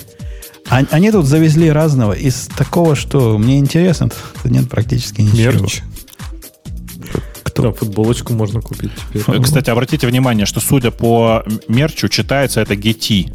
А- 0.70 0.84
Они 0.90 1.10
тут 1.10 1.26
завезли 1.26 1.70
разного 1.70 2.12
из 2.12 2.48
такого, 2.56 2.94
что 2.94 3.38
мне 3.38 3.58
интересно, 3.58 4.10
тут 4.42 4.50
нет 4.50 4.68
практически 4.68 5.22
ничего. 5.22 5.52
Мерч. 5.62 5.82
Кто? 7.42 7.62
Да, 7.62 7.72
футболочку 7.72 8.32
можно 8.34 8.60
купить 8.60 8.92
теперь. 9.12 9.42
Кстати, 9.42 9.70
обратите 9.70 10.06
внимание, 10.06 10.46
что 10.46 10.60
судя 10.60 10.90
по 10.90 11.44
мерчу, 11.68 12.08
читается 12.08 12.60
это 12.60 12.74
GT. 12.74 13.34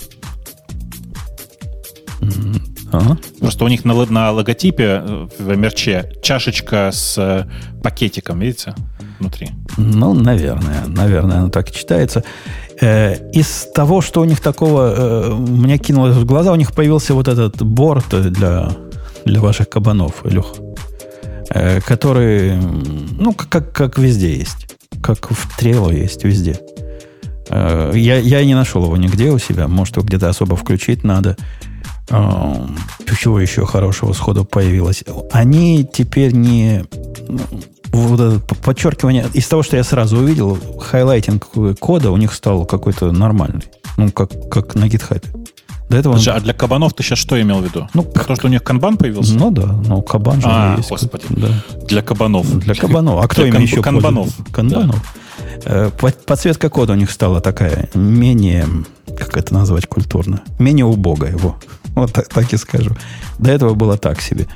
Ага. 2.91 3.17
Просто 3.39 3.65
у 3.65 3.67
них 3.67 3.85
на, 3.85 3.93
на 4.05 4.31
логотипе 4.31 5.01
э, 5.03 5.27
в 5.39 5.55
мерче 5.57 6.13
чашечка 6.21 6.91
с 6.93 7.17
э, 7.17 7.45
пакетиком, 7.81 8.39
видите, 8.39 8.75
внутри. 9.19 9.49
Ну, 9.77 10.13
наверное, 10.13 10.85
наверное, 10.85 11.39
оно 11.39 11.49
так 11.49 11.69
и 11.71 11.73
читается. 11.73 12.23
Э, 12.81 13.15
из 13.31 13.67
того, 13.73 14.01
что 14.01 14.21
у 14.21 14.25
них 14.25 14.39
такого, 14.39 14.93
э, 14.95 15.33
мне 15.33 15.77
кинулось 15.77 16.15
в 16.15 16.25
глаза, 16.25 16.51
у 16.51 16.55
них 16.55 16.73
появился 16.73 17.13
вот 17.13 17.27
этот 17.27 17.61
борт 17.61 18.05
для, 18.09 18.71
для 19.25 19.41
ваших 19.41 19.69
кабанов, 19.69 20.25
Илюх, 20.25 20.55
э, 21.49 21.81
который, 21.81 22.55
ну, 22.57 23.33
как, 23.33 23.71
как, 23.71 23.97
везде 23.97 24.35
есть. 24.35 24.75
Как 25.01 25.31
в 25.31 25.57
Трело 25.57 25.91
есть 25.91 26.23
везде. 26.23 26.59
Я, 27.49 28.17
я 28.17 28.45
не 28.45 28.55
нашел 28.55 28.85
его 28.85 28.95
нигде 28.95 29.29
у 29.29 29.37
себя. 29.37 29.67
Может, 29.67 29.97
его 29.97 30.05
где-то 30.05 30.29
особо 30.29 30.55
включить 30.55 31.03
надо. 31.03 31.35
Чего 32.07 33.39
еще 33.39 33.65
хорошего 33.65 34.13
сходу 34.13 34.45
появилось? 34.45 35.03
Они 35.31 35.85
теперь 35.91 36.31
не... 36.33 36.85
Вот 37.93 38.19
это 38.19 38.39
подчеркивание... 38.55 39.27
Из 39.33 39.47
того, 39.47 39.63
что 39.63 39.77
я 39.77 39.83
сразу 39.83 40.17
увидел, 40.17 40.57
highlighting 40.79 41.47
кода 41.79 42.11
у 42.11 42.17
них 42.17 42.33
стал 42.33 42.65
какой-то 42.65 43.11
нормальный. 43.11 43.63
Ну, 43.97 44.11
как, 44.11 44.31
как 44.49 44.75
на 44.75 44.87
гитхабе. 44.87 45.21
До 45.89 45.97
этого... 45.97 46.13
он- 46.13 46.19
Подожди, 46.19 46.31
а 46.31 46.39
для 46.39 46.53
кабанов 46.53 46.93
ты 46.95 47.03
сейчас 47.03 47.19
что 47.19 47.39
имел 47.39 47.59
в 47.59 47.65
виду? 47.65 47.87
Ну, 47.93 48.01
Про 48.03 48.23
то, 48.23 48.35
что 48.35 48.47
у 48.47 48.49
них 48.49 48.63
канбан 48.63 48.97
появился? 48.97 49.35
Ну 49.35 49.51
да, 49.51 49.67
ну 49.67 50.01
канбан 50.01 50.41
же 50.41 50.47
А, 50.49 50.75
есть. 50.77 50.89
господи. 50.89 51.25
Да. 51.29 51.49
Для 51.87 52.01
кабанов. 52.01 52.49
Для 52.59 52.73
кабанов. 52.73 53.23
А 53.23 53.27
кто 53.27 53.43
Для 53.43 53.51
кан- 53.51 53.61
еще 53.61 53.81
канбанов. 53.83 54.25
пользуется? 54.35 54.53
Канбанов. 54.53 55.15
Э, 55.65 55.91
по- 55.97 56.11
Подсветка 56.11 56.69
кода 56.69 56.93
у 56.93 56.95
них 56.95 57.11
стала 57.11 57.41
такая 57.41 57.89
менее, 57.93 58.65
как 59.17 59.37
это 59.37 59.53
назвать 59.53 59.85
культурно, 59.87 60.41
менее 60.57 60.85
убогая 60.85 61.31
его. 61.33 61.57
Вот 61.95 62.11
так, 62.11 62.27
так 62.29 62.51
и 62.53 62.57
скажу. 62.57 62.91
До 63.37 63.51
этого 63.51 63.75
было 63.75 63.97
так 63.97 64.19
себе. 64.19 64.47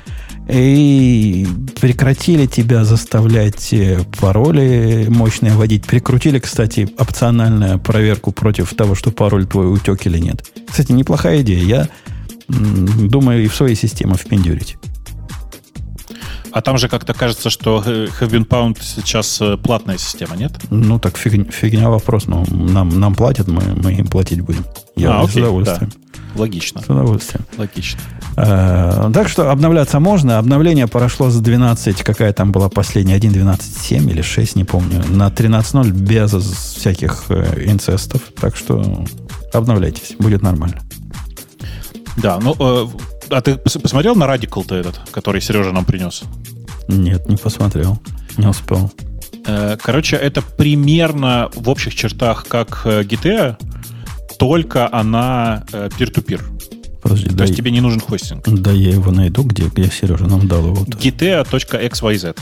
И 0.48 1.46
прекратили 1.80 2.46
тебя 2.46 2.84
заставлять 2.84 3.72
э, 3.72 4.00
пароли 4.18 5.06
мощные 5.08 5.52
вводить. 5.52 5.86
Прикрутили, 5.86 6.38
кстати, 6.38 6.88
опциональную 6.98 7.78
проверку 7.78 8.32
против 8.32 8.72
того, 8.74 8.94
что 8.94 9.10
пароль 9.10 9.46
твой 9.46 9.72
утек 9.72 10.06
или 10.06 10.18
нет. 10.18 10.44
Кстати, 10.68 10.92
неплохая 10.92 11.42
идея. 11.42 11.64
Я 11.64 11.88
думаю 12.48 13.44
и 13.44 13.48
в 13.48 13.54
своей 13.54 13.74
системе 13.74 14.14
впендюрить. 14.14 14.78
А 16.52 16.60
там 16.62 16.78
же 16.78 16.88
как-то 16.88 17.14
кажется, 17.14 17.50
что 17.50 17.82
э, 17.84 18.06
Have 18.20 18.30
Been 18.30 18.46
Pound 18.46 18.78
сейчас 18.82 19.40
э, 19.40 19.56
платная 19.56 19.98
система, 19.98 20.36
нет? 20.36 20.52
Ну, 20.70 20.98
так 20.98 21.16
фигня, 21.16 21.44
фигня 21.50 21.90
вопрос. 21.90 22.26
Но 22.26 22.44
нам, 22.50 23.00
нам 23.00 23.14
платят, 23.14 23.48
мы, 23.48 23.62
мы 23.74 23.92
им 23.92 24.06
платить 24.06 24.40
будем. 24.40 24.64
Я 24.96 25.20
А, 25.20 25.26
с 25.26 25.30
окей, 25.30 25.42
удовольствием. 25.42 25.92
Логично. 26.34 26.80
С 26.82 26.84
удовольствием. 26.84 27.44
Логично. 27.56 28.00
Э, 28.36 29.10
так 29.12 29.28
что 29.28 29.50
обновляться 29.50 30.00
можно. 30.00 30.38
Обновление 30.38 30.86
прошло 30.86 31.30
с 31.30 31.38
12, 31.40 32.02
какая 32.02 32.32
там 32.32 32.52
была 32.52 32.68
последняя, 32.68 33.18
1.12.7 33.18 34.10
или 34.10 34.22
6, 34.22 34.56
не 34.56 34.64
помню, 34.64 35.04
на 35.08 35.28
13.0 35.28 35.90
без 35.90 36.32
всяких 36.32 37.24
э, 37.28 37.64
инцестов. 37.66 38.22
Так 38.40 38.56
что 38.56 39.04
обновляйтесь, 39.52 40.14
будет 40.18 40.42
нормально. 40.42 40.80
Да, 42.16 42.38
ну, 42.40 42.56
э, 42.58 42.86
а 43.30 43.40
ты 43.40 43.52
пос- 43.52 43.80
посмотрел 43.80 44.14
на 44.14 44.24
Radical-то 44.24 44.74
этот, 44.74 45.00
который 45.10 45.40
Сережа 45.40 45.72
нам 45.72 45.84
принес? 45.84 46.22
Нет, 46.88 47.28
не 47.28 47.36
посмотрел, 47.36 47.98
не 48.36 48.46
успел. 48.46 48.90
Э, 49.46 49.76
Короче, 49.80 50.16
это 50.16 50.42
примерно 50.42 51.50
в 51.54 51.68
общих 51.68 51.94
чертах 51.94 52.46
как 52.48 52.82
э, 52.84 53.02
GTA, 53.02 53.56
только 54.38 54.88
она 54.92 55.64
э, 55.72 55.88
peer-to-peer. 55.98 56.42
Подожди, 57.02 57.28
То 57.28 57.34
да, 57.36 57.44
есть 57.44 57.56
тебе 57.56 57.70
не 57.70 57.80
нужен 57.80 58.00
хостинг. 58.00 58.44
да 58.48 58.72
я 58.72 58.90
его 58.90 59.10
найду, 59.12 59.42
где, 59.44 59.64
где 59.68 59.88
Сережа 59.90 60.26
нам 60.26 60.48
дал 60.48 60.66
его. 60.66 60.84
GTA.xyz. 60.84 62.36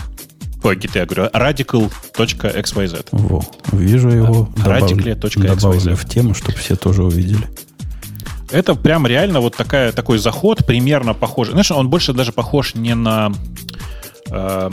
Ой, 0.63 0.77
GTA, 0.77 1.05
говорю, 1.07 1.31
radical.xyz. 1.33 3.07
Во, 3.13 3.45
вижу 3.73 4.09
его, 4.09 4.49
добавлю, 4.57 4.97
Radical.xyz. 4.97 5.47
добавлю 5.47 5.97
в 5.97 6.05
тему, 6.09 6.35
чтобы 6.35 6.57
все 6.59 6.75
тоже 6.77 7.05
увидели. 7.05 7.47
Это 8.51 8.75
прям 8.75 9.07
реально 9.07 9.41
вот 9.41 9.57
такая, 9.57 9.93
такой 9.93 10.19
заход, 10.19 10.65
примерно 10.67 11.15
похож. 11.15 11.49
Знаешь, 11.49 11.71
он 11.71 11.89
больше 11.89 12.13
даже 12.13 12.33
похож 12.33 12.75
не 12.75 12.95
на... 12.95 13.33
э, 14.31 14.71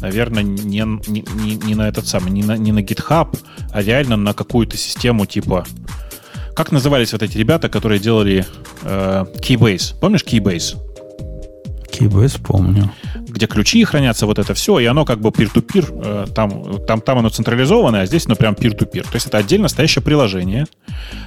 наверное, 0.00 0.42
не, 0.42 0.80
не, 1.08 1.24
не- 1.34 1.56
не 1.56 1.74
на 1.74 1.88
этот 1.88 2.06
самый, 2.06 2.30
не 2.30 2.42
на, 2.42 2.56
не 2.56 2.72
на 2.72 2.80
GitHub, 2.80 3.38
а 3.72 3.82
реально 3.82 4.16
на 4.16 4.32
какую-то 4.34 4.76
систему 4.76 5.26
типа... 5.26 5.64
Как 6.54 6.72
назывались 6.72 7.12
вот 7.12 7.22
эти 7.22 7.36
ребята, 7.36 7.68
которые 7.68 8.00
делали 8.00 8.46
э, 8.82 9.24
Keybase? 9.40 9.98
Помнишь 10.00 10.24
Keybase? 10.24 10.76
KBS 11.98 12.40
помню. 12.42 12.92
Где 13.36 13.46
ключи 13.46 13.84
хранятся, 13.84 14.26
вот 14.26 14.38
это 14.38 14.54
все, 14.54 14.78
и 14.78 14.86
оно 14.86 15.04
как 15.04 15.20
бы 15.20 15.28
peer-to-peer, 15.28 16.24
э, 16.26 16.26
там, 16.34 16.84
там, 16.86 17.00
там 17.02 17.18
оно 17.18 17.28
централизованное, 17.28 18.02
а 18.02 18.06
здесь 18.06 18.26
оно 18.26 18.34
прям 18.34 18.54
peer-to-peer. 18.54 19.02
То 19.02 19.14
есть 19.14 19.26
это 19.26 19.36
отдельно 19.38 19.68
стоящее 19.68 20.02
приложение, 20.02 20.66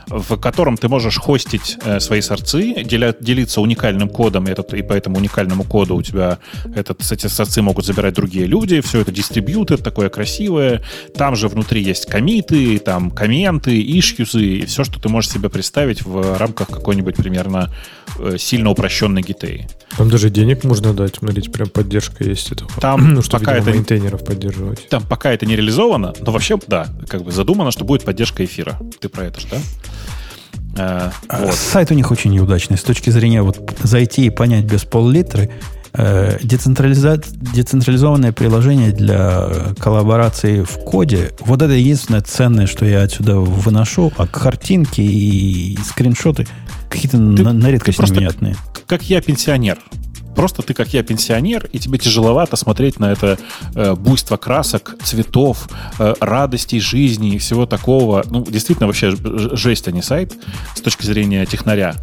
в 0.07 0.37
котором 0.37 0.75
ты 0.75 0.89
можешь 0.89 1.17
хостить 1.17 1.77
э, 1.85 1.99
свои 1.99 2.21
сорцы, 2.21 2.83
деля- 2.83 3.15
делиться 3.19 3.61
уникальным 3.61 4.09
кодом, 4.09 4.47
и, 4.47 4.51
этот, 4.51 4.73
и 4.73 4.81
по 4.81 4.93
этому 4.93 5.17
уникальному 5.17 5.63
коду 5.63 5.95
у 5.95 6.01
тебя 6.01 6.39
этот, 6.75 6.99
эти 7.11 7.27
сорцы 7.27 7.61
могут 7.61 7.85
забирать 7.85 8.15
другие 8.15 8.47
люди, 8.47 8.81
все 8.81 9.01
это 9.01 9.11
дистрибьютор 9.11 9.77
такое 9.77 10.09
красивое, 10.09 10.83
там 11.15 11.35
же 11.35 11.47
внутри 11.47 11.83
есть 11.83 12.07
комиты, 12.07 12.79
там 12.79 13.11
комменты, 13.11 13.79
ишьюзы, 13.79 14.43
и 14.43 14.65
все, 14.65 14.83
что 14.83 14.99
ты 14.99 15.09
можешь 15.09 15.29
себе 15.29 15.49
представить 15.49 16.03
в 16.03 16.37
рамках 16.37 16.69
какой-нибудь 16.69 17.15
примерно 17.15 17.71
э, 18.17 18.37
сильно 18.39 18.71
упрощенной 18.71 19.21
гитеи. 19.21 19.67
Там 19.95 20.09
даже 20.09 20.29
денег 20.29 20.63
можно 20.63 20.93
дать. 20.93 21.17
Смотрите, 21.17 21.51
прям 21.51 21.69
поддержка 21.99 22.23
есть 22.23 22.51
этого. 22.51 22.69
Там 22.79 23.13
ну, 23.13 23.21
что, 23.21 23.39
пока 23.39 23.53
видимо, 23.53 23.69
это- 23.69 23.77
мейнтейнеров 23.77 24.23
поддерживать. 24.25 24.87
Там 24.89 25.03
пока 25.03 25.31
это 25.31 25.45
не 25.45 25.55
реализовано, 25.55 26.13
но 26.21 26.31
вообще, 26.31 26.57
да, 26.67 26.87
как 27.07 27.23
бы 27.23 27.31
задумано, 27.31 27.71
что 27.71 27.83
будет 27.85 28.03
поддержка 28.03 28.43
эфира. 28.45 28.79
Ты 28.99 29.09
про 29.09 29.25
это 29.25 29.39
же, 29.41 29.47
да? 29.51 29.57
Э, 30.77 31.11
А 31.27 31.39
вот. 31.45 31.53
Сайт 31.55 31.91
у 31.91 31.93
них 31.93 32.11
очень 32.11 32.31
неудачный 32.31 32.77
с 32.77 32.83
точки 32.83 33.09
зрения 33.09 33.41
вот 33.41 33.59
зайти 33.83 34.25
и 34.25 34.29
понять 34.29 34.65
без 34.65 34.83
пол-литра. 34.83 35.49
Э, 35.91 36.37
децентрализа- 36.43 37.23
Децентрализованное 37.53 38.31
приложение 38.31 38.91
для 38.91 39.73
коллаборации 39.79 40.61
в 40.61 40.77
коде. 40.85 41.31
Вот 41.39 41.61
это 41.63 41.73
единственное 41.73 42.21
ценное, 42.21 42.67
что 42.67 42.85
я 42.85 43.01
отсюда 43.01 43.39
выношу. 43.39 44.13
А 44.17 44.27
картинки 44.27 45.01
и 45.01 45.77
скриншоты 45.83 46.47
какие-то 46.89 47.17
на, 47.17 47.53
на 47.53 47.71
редкость 47.71 47.97
просто- 47.97 48.15
невнятные. 48.15 48.55
Как 48.87 49.03
я 49.03 49.21
пенсионер. 49.21 49.79
Просто 50.39 50.61
ты, 50.61 50.73
как 50.73 50.93
я, 50.93 51.03
пенсионер, 51.03 51.69
и 51.73 51.79
тебе 51.79 51.97
тяжеловато 51.97 52.55
смотреть 52.55 52.97
на 52.97 53.11
это 53.11 53.37
э, 53.75 53.93
буйство 53.93 54.37
красок, 54.37 54.95
цветов, 55.03 55.67
э, 55.99 56.13
радостей 56.21 56.79
жизни 56.79 57.35
и 57.35 57.37
всего 57.39 57.65
такого. 57.65 58.23
Ну, 58.29 58.45
действительно, 58.45 58.87
вообще 58.87 59.13
жесть, 59.57 59.89
а 59.89 59.91
не 59.91 60.01
сайт 60.01 60.33
с 60.75 60.79
точки 60.79 61.05
зрения 61.05 61.45
технаря. 61.45 61.93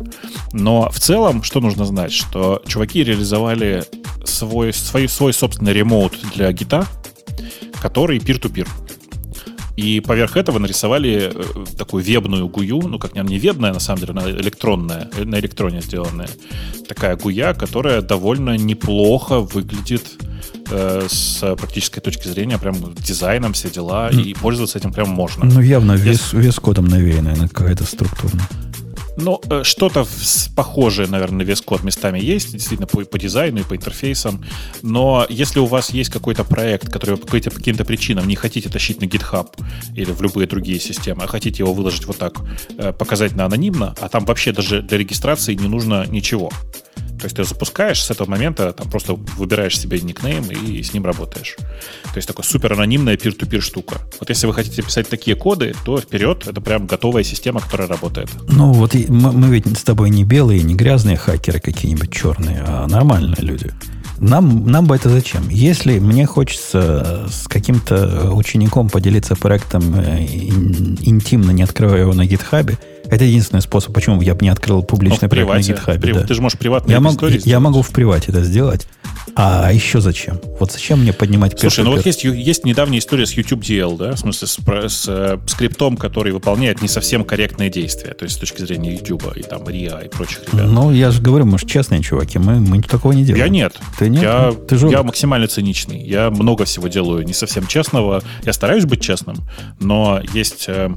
Но 0.52 0.90
в 0.90 1.00
целом, 1.00 1.42
что 1.42 1.60
нужно 1.60 1.86
знать, 1.86 2.12
что 2.12 2.62
чуваки 2.66 3.02
реализовали 3.02 3.84
свой, 4.26 4.74
свой, 4.74 5.08
свой 5.08 5.32
собственный 5.32 5.72
ремоут 5.72 6.18
для 6.34 6.52
гита, 6.52 6.86
который 7.80 8.18
peer-to-peer. 8.18 8.68
И 9.76 10.00
поверх 10.00 10.36
этого 10.36 10.58
нарисовали 10.58 11.32
э, 11.34 11.64
такую 11.76 12.02
вебную 12.02 12.48
гую, 12.48 12.80
ну, 12.88 12.98
как 12.98 13.14
не 13.14 13.38
вебная, 13.38 13.72
на 13.74 13.80
самом 13.80 14.00
деле, 14.00 14.12
она 14.12 14.30
электронная, 14.30 15.10
э, 15.16 15.24
на 15.24 15.38
электроне 15.38 15.82
сделанная. 15.82 16.28
Такая 16.88 17.16
гуя, 17.16 17.52
которая 17.52 18.00
довольно 18.00 18.56
неплохо 18.56 19.40
выглядит 19.40 20.04
э, 20.70 21.06
с 21.08 21.54
практической 21.56 22.00
точки 22.00 22.28
зрения, 22.28 22.58
прям 22.58 22.94
дизайном, 22.94 23.52
все 23.52 23.68
дела, 23.68 24.08
и 24.08 24.32
пользоваться 24.32 24.78
этим 24.78 24.92
прям 24.92 25.10
можно. 25.10 25.44
Ну, 25.44 25.60
явно 25.60 25.92
вес, 25.92 26.32
вес 26.32 26.56
кодом 26.56 26.86
навеянная, 26.86 27.34
она 27.34 27.48
какая-то 27.48 27.84
структурная. 27.84 28.48
Ну, 29.16 29.40
что-то 29.62 30.06
похожее, 30.54 31.08
наверное, 31.08 31.38
на 31.38 31.42
весь 31.42 31.60
код 31.60 31.82
местами 31.82 32.18
есть, 32.18 32.52
действительно, 32.52 32.86
по, 32.86 33.04
по 33.04 33.18
дизайну 33.18 33.60
и 33.60 33.62
по 33.62 33.74
интерфейсам. 33.74 34.44
Но 34.82 35.26
если 35.28 35.58
у 35.58 35.66
вас 35.66 35.90
есть 35.90 36.10
какой-то 36.10 36.44
проект, 36.44 36.90
который 36.90 37.12
вы 37.12 37.16
по 37.16 37.26
каким-то, 37.26 37.50
по 37.50 37.56
каким-то 37.56 37.84
причинам 37.84 38.28
не 38.28 38.36
хотите 38.36 38.68
тащить 38.68 39.00
на 39.00 39.06
GitHub 39.06 39.48
или 39.94 40.12
в 40.12 40.20
любые 40.20 40.46
другие 40.46 40.80
системы, 40.80 41.24
а 41.24 41.26
хотите 41.26 41.62
его 41.62 41.72
выложить 41.72 42.04
вот 42.06 42.18
так, 42.18 42.34
э, 42.78 42.92
показать 42.92 43.34
на 43.34 43.46
анонимно, 43.46 43.94
а 44.00 44.08
там 44.08 44.24
вообще 44.24 44.52
даже 44.52 44.82
для 44.82 44.98
регистрации 44.98 45.54
не 45.54 45.68
нужно 45.68 46.06
ничего. 46.06 46.50
То 47.18 47.24
есть 47.24 47.36
ты 47.36 47.44
запускаешь 47.44 48.02
с 48.02 48.10
этого 48.10 48.28
момента, 48.28 48.72
там 48.72 48.90
просто 48.90 49.14
выбираешь 49.14 49.78
себе 49.78 50.00
никнейм 50.00 50.44
и 50.50 50.82
с 50.82 50.92
ним 50.92 51.04
работаешь. 51.04 51.56
То 51.56 52.16
есть 52.16 52.28
такая 52.28 52.44
супер 52.46 52.72
анонимная 52.72 53.16
peer-to-peer 53.16 53.60
штука. 53.60 54.00
Вот 54.20 54.28
если 54.28 54.46
вы 54.46 54.54
хотите 54.54 54.82
писать 54.82 55.08
такие 55.08 55.36
коды, 55.36 55.74
то 55.84 55.98
вперед, 55.98 56.46
это 56.46 56.60
прям 56.60 56.86
готовая 56.86 57.22
система, 57.22 57.60
которая 57.60 57.88
работает. 57.88 58.28
Ну, 58.48 58.72
вот 58.72 58.94
мы, 58.94 59.32
мы 59.32 59.48
ведь 59.48 59.66
с 59.78 59.82
тобой 59.82 60.10
не 60.10 60.24
белые, 60.24 60.62
не 60.62 60.74
грязные 60.74 61.16
хакеры 61.16 61.60
какие-нибудь 61.60 62.12
черные, 62.12 62.62
а 62.66 62.86
нормальные 62.86 63.40
люди. 63.40 63.72
Нам, 64.18 64.66
нам 64.66 64.86
бы 64.86 64.96
это 64.96 65.10
зачем? 65.10 65.48
Если 65.50 65.98
мне 65.98 66.24
хочется 66.24 67.28
с 67.30 67.46
каким-то 67.48 68.30
учеником 68.32 68.88
поделиться 68.88 69.36
проектом 69.36 69.94
э, 69.94 70.24
ин- 70.24 70.98
интимно, 71.02 71.50
не 71.50 71.62
открывая 71.62 72.00
его 72.00 72.14
на 72.14 72.24
гитхабе, 72.24 72.78
это 73.10 73.24
единственный 73.24 73.60
способ, 73.62 73.92
почему 73.94 74.20
я 74.22 74.34
бы 74.34 74.42
не 74.44 74.48
открыл 74.50 74.82
публичный 74.82 75.18
Ну, 75.22 75.28
проект 75.28 75.48
привате. 75.48 75.72
на 75.72 75.76
гитхабе. 75.76 76.00
При- 76.00 76.12
да. 76.12 76.22
Ты 76.26 76.34
же 76.34 76.42
можешь 76.42 76.58
приватные 76.58 76.98
Я 77.00 77.08
истории 77.08 77.34
я 77.34 77.40
сделать. 77.40 77.62
могу 77.64 77.82
в 77.82 77.90
привате 77.90 78.32
это 78.32 78.42
сделать. 78.42 78.86
А 79.38 79.70
еще 79.70 80.00
зачем? 80.00 80.40
Вот 80.58 80.72
зачем 80.72 81.00
мне 81.02 81.12
поднимать 81.12 81.58
Слушай, 81.60 81.84
ну 81.84 81.90
вот 81.90 82.06
есть, 82.06 82.24
есть 82.24 82.64
недавняя 82.64 82.98
история 83.00 83.26
с 83.26 83.32
YouTube 83.32 83.60
DL, 83.62 83.96
да, 83.98 84.12
в 84.12 84.18
смысле 84.18 84.48
с, 84.48 84.56
про- 84.56 84.88
с, 84.88 85.04
э, 85.08 85.38
скриптом, 85.46 85.96
который 85.98 86.32
выполняет 86.32 86.80
не 86.80 86.88
совсем 86.88 87.22
корректные 87.22 87.68
действия, 87.68 88.14
то 88.14 88.24
есть 88.24 88.36
с 88.36 88.38
точки 88.38 88.62
зрения 88.62 88.94
YouTube 88.94 89.36
и 89.36 89.42
там 89.42 89.62
RIA 89.64 90.06
и 90.06 90.08
прочих 90.08 90.40
ребят. 90.52 90.66
Ну, 90.70 90.90
я 90.90 91.10
же 91.10 91.20
говорю, 91.20 91.44
мы 91.44 91.58
же 91.58 91.66
честные 91.66 92.00
чуваки, 92.02 92.38
мы, 92.38 92.60
мы 92.60 92.80
такого 92.82 93.12
не 93.12 93.24
делаем. 93.24 93.44
Я 93.44 93.50
нет. 93.50 93.74
Ты 93.98 94.08
нет? 94.08 94.22
Я, 94.22 94.52
Ты 94.68 94.76
жулик. 94.78 94.96
я 94.96 95.02
максимально 95.02 95.48
циничный. 95.48 96.00
Я 96.02 96.30
много 96.30 96.64
всего 96.64 96.88
делаю 96.88 97.22
не 97.26 97.34
совсем 97.34 97.66
честного. 97.66 98.22
Я 98.44 98.52
стараюсь 98.54 98.86
быть 98.86 99.02
честным, 99.02 99.36
но 99.80 100.20
есть 100.32 100.64
э, 100.68 100.94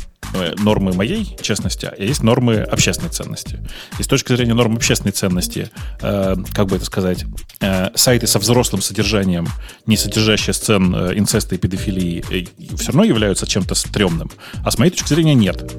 нормы 0.57 0.93
моей 0.93 1.37
честности, 1.41 1.85
а 1.85 2.01
есть 2.01 2.23
нормы 2.23 2.57
общественной 2.57 3.09
ценности. 3.09 3.59
И 3.99 4.03
с 4.03 4.07
точки 4.07 4.33
зрения 4.35 4.53
норм 4.53 4.75
общественной 4.75 5.11
ценности, 5.11 5.69
э, 6.01 6.35
как 6.53 6.67
бы 6.67 6.75
это 6.75 6.85
сказать, 6.85 7.25
э, 7.61 7.89
сайты 7.95 8.27
со 8.27 8.39
взрослым 8.39 8.81
содержанием, 8.81 9.47
не 9.85 9.97
содержащие 9.97 10.53
сцен 10.53 10.95
э, 10.95 11.17
инцеста 11.17 11.55
и 11.55 11.57
педофилии, 11.57 12.47
все 12.75 12.87
равно 12.87 13.03
являются 13.03 13.47
чем-то 13.47 13.75
стрёмным. 13.75 14.31
А 14.63 14.71
с 14.71 14.77
моей 14.77 14.91
точки 14.91 15.09
зрения 15.09 15.33
нет. 15.33 15.71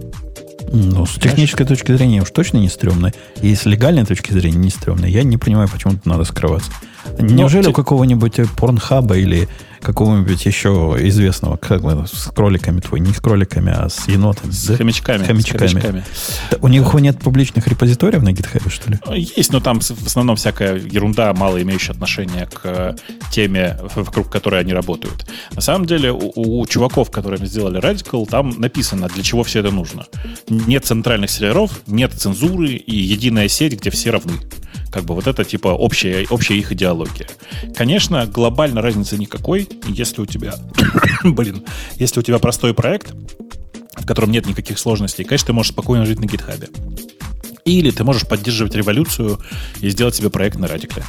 Ну, 0.73 1.05
с 1.05 1.15
технической 1.15 1.67
точки 1.67 1.93
зрения 1.93 2.23
уж 2.23 2.31
точно 2.31 2.59
не 2.59 2.69
стрёмно. 2.69 3.13
И 3.43 3.55
с 3.55 3.65
легальной 3.65 4.07
точки 4.07 4.33
зрения 4.33 4.59
не 4.59 4.71
стрёмно. 4.71 5.07
Я 5.07 5.25
не 5.25 5.37
понимаю, 5.37 5.69
почему 5.69 5.95
тут 5.95 6.07
надо 6.07 6.25
скрываться. 6.25 6.71
Неужели 7.19 7.65
те- 7.65 7.71
у 7.71 7.73
какого-нибудь 7.73 8.41
порнхаба 8.57 9.17
или 9.17 9.49
какого-нибудь 9.81 10.45
еще 10.45 10.95
известного, 11.01 11.57
как 11.57 11.81
бы, 11.81 12.05
с 12.07 12.25
кроликами 12.31 12.81
твой, 12.81 13.01
не 13.01 13.15
с 13.15 13.17
кроликами, 13.21 13.73
а 13.75 13.89
с 13.89 14.09
енотами, 14.09 14.51
С 14.51 14.67
да? 14.67 14.77
хомячками. 14.77 15.23
С 15.23 15.25
с 15.25 15.27
хомячками. 15.27 15.59
хомячками. 15.69 16.05
Да 16.51 16.59
У 16.61 16.69
них 16.69 16.93
нет 16.95 17.19
публичных 17.19 17.67
репозиториев 17.67 18.23
на 18.23 18.33
гитхабе, 18.33 18.69
что 18.69 18.91
ли? 18.91 18.99
Есть, 19.17 19.53
но 19.53 19.61
там 19.61 19.81
в 19.81 20.07
основном 20.07 20.37
всякая 20.37 20.77
ерунда, 20.77 21.33
мало 21.33 21.63
имеющая 21.63 21.93
отношение 21.93 22.47
к 22.47 22.61
э, 22.65 22.95
теме, 23.33 23.79
вокруг 23.95 24.29
которой 24.31 24.61
они 24.61 24.75
работают. 24.75 25.27
На 25.55 25.63
самом 25.63 25.87
деле, 25.87 26.13
у, 26.13 26.31
у 26.35 26.67
чуваков, 26.67 27.11
которые 27.11 27.45
сделали 27.47 27.81
Radical, 27.81 28.27
там 28.29 28.51
написано, 28.61 29.09
для 29.09 29.23
чего 29.23 29.45
все 29.45 29.61
это 29.61 29.71
нужно. 29.71 30.05
Нет 30.51 30.85
центральных 30.85 31.31
серверов, 31.31 31.71
нет 31.87 32.13
цензуры 32.13 32.69
и 32.73 32.97
единая 32.97 33.49
сеть, 33.49 33.81
где 33.81 33.89
все 33.89 34.11
равны. 34.11 34.35
Как 34.91 35.05
бы 35.05 35.15
вот 35.15 35.27
это 35.27 35.45
типа 35.45 35.69
общая, 35.69 36.27
общая 36.31 36.59
их 36.59 36.73
идеология. 36.73 37.29
Конечно, 37.77 38.27
глобально 38.27 38.83
разницы 38.83 39.17
никакой, 39.17 39.69
если 39.87 40.21
у 40.21 40.27
тебя, 40.27 40.55
блин, 41.25 41.65
если 41.97 42.21
у 42.21 42.23
тебя 42.23 42.39
простой 42.39 42.75
проект, 42.75 43.13
в 43.97 44.07
котором 44.07 44.31
нет 44.31 44.47
никаких 44.47 44.79
сложностей, 44.79 45.25
конечно, 45.25 45.47
ты 45.47 45.53
можешь 45.53 45.73
спокойно 45.73 46.07
жить 46.07 46.19
на 46.19 46.27
гитхабе. 46.27 46.69
Или 47.65 47.91
ты 47.91 48.03
можешь 48.05 48.27
поддерживать 48.27 48.75
революцию 48.75 49.39
и 49.81 49.91
сделать 49.91 50.15
себе 50.15 50.31
проект 50.31 50.59
на 50.59 50.67
радикле. 50.67 51.05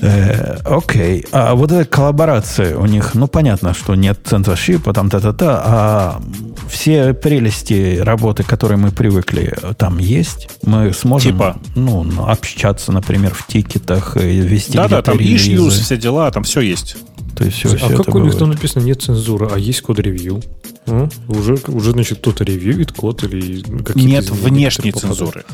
Э, 0.00 0.58
Окей. 0.64 1.24
А 1.32 1.54
вот 1.54 1.72
эта 1.72 1.88
коллаборация 1.88 2.76
у 2.76 2.86
них, 2.86 3.14
ну, 3.14 3.28
понятно, 3.28 3.72
что 3.74 3.94
нет 3.94 4.18
центршипа, 4.24 4.92
там 4.92 5.08
та-та-та, 5.08 5.62
а 5.64 6.22
все 6.68 7.14
прелести 7.14 7.98
работы, 7.98 8.42
к 8.42 8.46
которой 8.46 8.76
мы 8.76 8.90
привыкли, 8.90 9.56
там 9.78 9.98
есть? 9.98 10.48
Мы 10.62 10.92
сможем, 10.92 11.32
Типа? 11.32 11.56
ну, 11.74 12.02
ну, 12.02 12.28
общаться, 12.28 12.92
например, 12.92 13.32
в 13.34 13.46
тикетах, 13.46 14.16
э, 14.16 14.28
вести 14.28 14.74
Да-да, 14.74 15.02
там 15.02 15.16
issues, 15.16 15.70
все 15.70 15.96
дела, 15.96 16.30
там 16.30 16.42
все 16.42 16.60
есть. 16.60 16.96
То 17.36 17.44
есть 17.44 17.56
все, 17.58 17.72
а 17.74 17.76
все 17.76 17.96
как 18.02 18.14
у 18.14 18.18
них 18.18 18.36
там 18.36 18.50
написано 18.50 18.82
нет 18.82 19.02
цензуры, 19.02 19.48
а 19.52 19.58
есть 19.58 19.82
код 19.82 19.98
ревью? 19.98 20.42
А? 20.86 21.08
Уже, 21.28 21.58
уже, 21.68 21.90
значит, 21.92 22.18
кто-то 22.18 22.44
ревьюет 22.44 22.92
код 22.92 23.24
или 23.24 23.60
какие-то 23.60 23.98
Нет 23.98 24.30
внешней 24.30 24.92
цензуры. 24.92 25.42
попадают? 25.42 25.46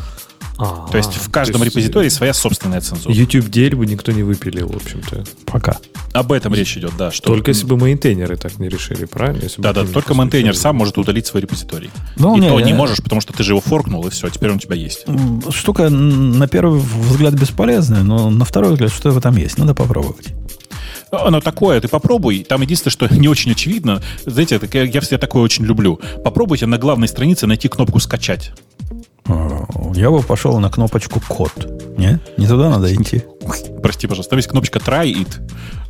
А, 0.62 0.86
То 0.90 0.96
есть 0.96 1.14
в 1.14 1.30
каждом 1.30 1.62
есть 1.62 1.74
репозитории 1.74 2.08
своя 2.08 2.32
собственная 2.32 2.80
цензура. 2.80 3.12
YouTube 3.12 3.48
DL 3.48 3.74
бы 3.74 3.84
никто 3.86 4.12
не 4.12 4.22
выпилил, 4.22 4.68
в 4.68 4.76
общем-то. 4.76 5.24
Пока. 5.46 5.78
Об 6.12 6.30
этом 6.30 6.54
речь 6.54 6.76
идет, 6.76 6.92
да. 6.96 7.10
Что... 7.10 7.26
Только 7.26 7.50
если 7.50 7.66
бы 7.66 7.76
мейнтейнеры 7.76 8.36
так 8.36 8.58
не 8.58 8.68
решили, 8.68 9.06
правильно? 9.06 9.48
Да-да, 9.58 9.84
только 9.84 10.14
мейнтейнер 10.14 10.56
сам 10.56 10.76
может 10.76 10.98
удалить 10.98 11.26
свой 11.26 11.42
репозиторий. 11.42 11.90
Ну, 12.16 12.36
и 12.36 12.40
не, 12.40 12.48
то 12.48 12.60
не 12.60 12.74
можешь, 12.74 12.98
потому 12.98 13.20
что 13.20 13.32
ты 13.32 13.42
же 13.42 13.52
его 13.52 13.60
форкнул, 13.60 14.06
и 14.06 14.10
все, 14.10 14.28
теперь 14.28 14.50
он 14.50 14.56
у 14.56 14.60
тебя 14.60 14.76
есть. 14.76 15.04
Штука 15.50 15.88
на 15.90 16.46
первый 16.46 16.80
взгляд 16.80 17.34
бесполезная, 17.34 18.02
но 18.02 18.30
на 18.30 18.44
второй 18.44 18.72
взгляд 18.72 18.92
что 18.92 19.10
в 19.10 19.18
этом 19.18 19.36
есть. 19.36 19.58
Надо 19.58 19.74
попробовать. 19.74 20.28
Оно 21.10 21.40
такое, 21.40 21.80
ты 21.80 21.88
попробуй. 21.88 22.42
Там 22.42 22.62
единственное, 22.62 22.92
что 22.92 23.14
не 23.14 23.28
очень 23.28 23.52
очевидно. 23.52 24.02
Знаете, 24.24 24.60
я, 24.72 24.82
я 24.84 25.00
всегда 25.00 25.18
такое 25.18 25.42
очень 25.42 25.64
люблю. 25.64 26.00
Попробуйте 26.24 26.66
на 26.66 26.78
главной 26.78 27.08
странице 27.08 27.46
найти 27.46 27.68
кнопку 27.68 28.00
«Скачать». 28.00 28.52
А, 29.26 29.66
Я 29.94 30.10
бы 30.10 30.20
пошел 30.22 30.58
на 30.58 30.70
кнопочку 30.70 31.20
код. 31.26 31.52
Не? 31.98 32.18
Не 32.36 32.46
туда 32.46 32.70
надо 32.70 32.92
идти. 32.94 33.22
Прости, 33.82 34.06
пожалуйста. 34.06 34.30
Там 34.30 34.38
есть 34.38 34.48
кнопочка 34.48 34.78
«Try 34.78 35.12
it», 35.12 35.28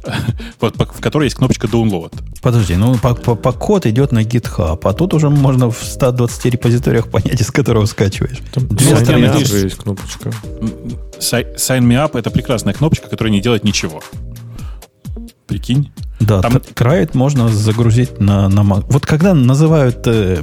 вот, 0.61 0.77
в 0.77 1.01
которой 1.01 1.25
есть 1.25 1.37
кнопочка 1.37 1.67
«Download». 1.67 2.13
Подожди, 2.43 2.75
ну 2.77 2.97
по, 2.97 3.15
по- 3.15 3.37
по 3.37 3.53
код 3.53 3.87
идет 3.87 4.11
на 4.13 4.23
GitHub, 4.23 4.81
а 4.83 4.93
тут 4.93 5.15
уже 5.15 5.31
можно 5.31 5.71
в 5.71 5.79
120 5.83 6.45
репозиториях 6.47 7.09
понять, 7.09 7.41
из 7.41 7.51
которого 7.51 7.87
скачиваешь. 7.87 8.39
Там 8.53 8.65
Ну, 8.69 8.77
sign 8.77 9.21
me 9.21 9.33
up 9.35 9.63
есть 9.65 9.77
кнопочка. 9.77 10.31
Sign 11.21 11.83
me 11.83 11.95
up— 12.05 12.11
это 12.19 12.31
прекрасная 12.31 12.75
кнопочка, 12.75 13.09
которая 13.09 13.33
не 13.33 13.41
делает 13.41 13.63
ничего. 13.65 14.03
Прикинь? 15.47 15.93
Да, 16.21 16.41
Там- 16.41 16.57
Try 16.57 17.09
можно 17.15 17.49
загрузить 17.49 18.19
на, 18.21 18.49
на 18.49 18.61
Mac. 18.61 18.87
Вот 18.89 19.07
когда 19.07 19.35
называют 19.35 19.99
э, 20.07 20.43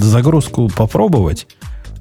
загрузку 0.00 0.68
попробовать, 0.74 1.46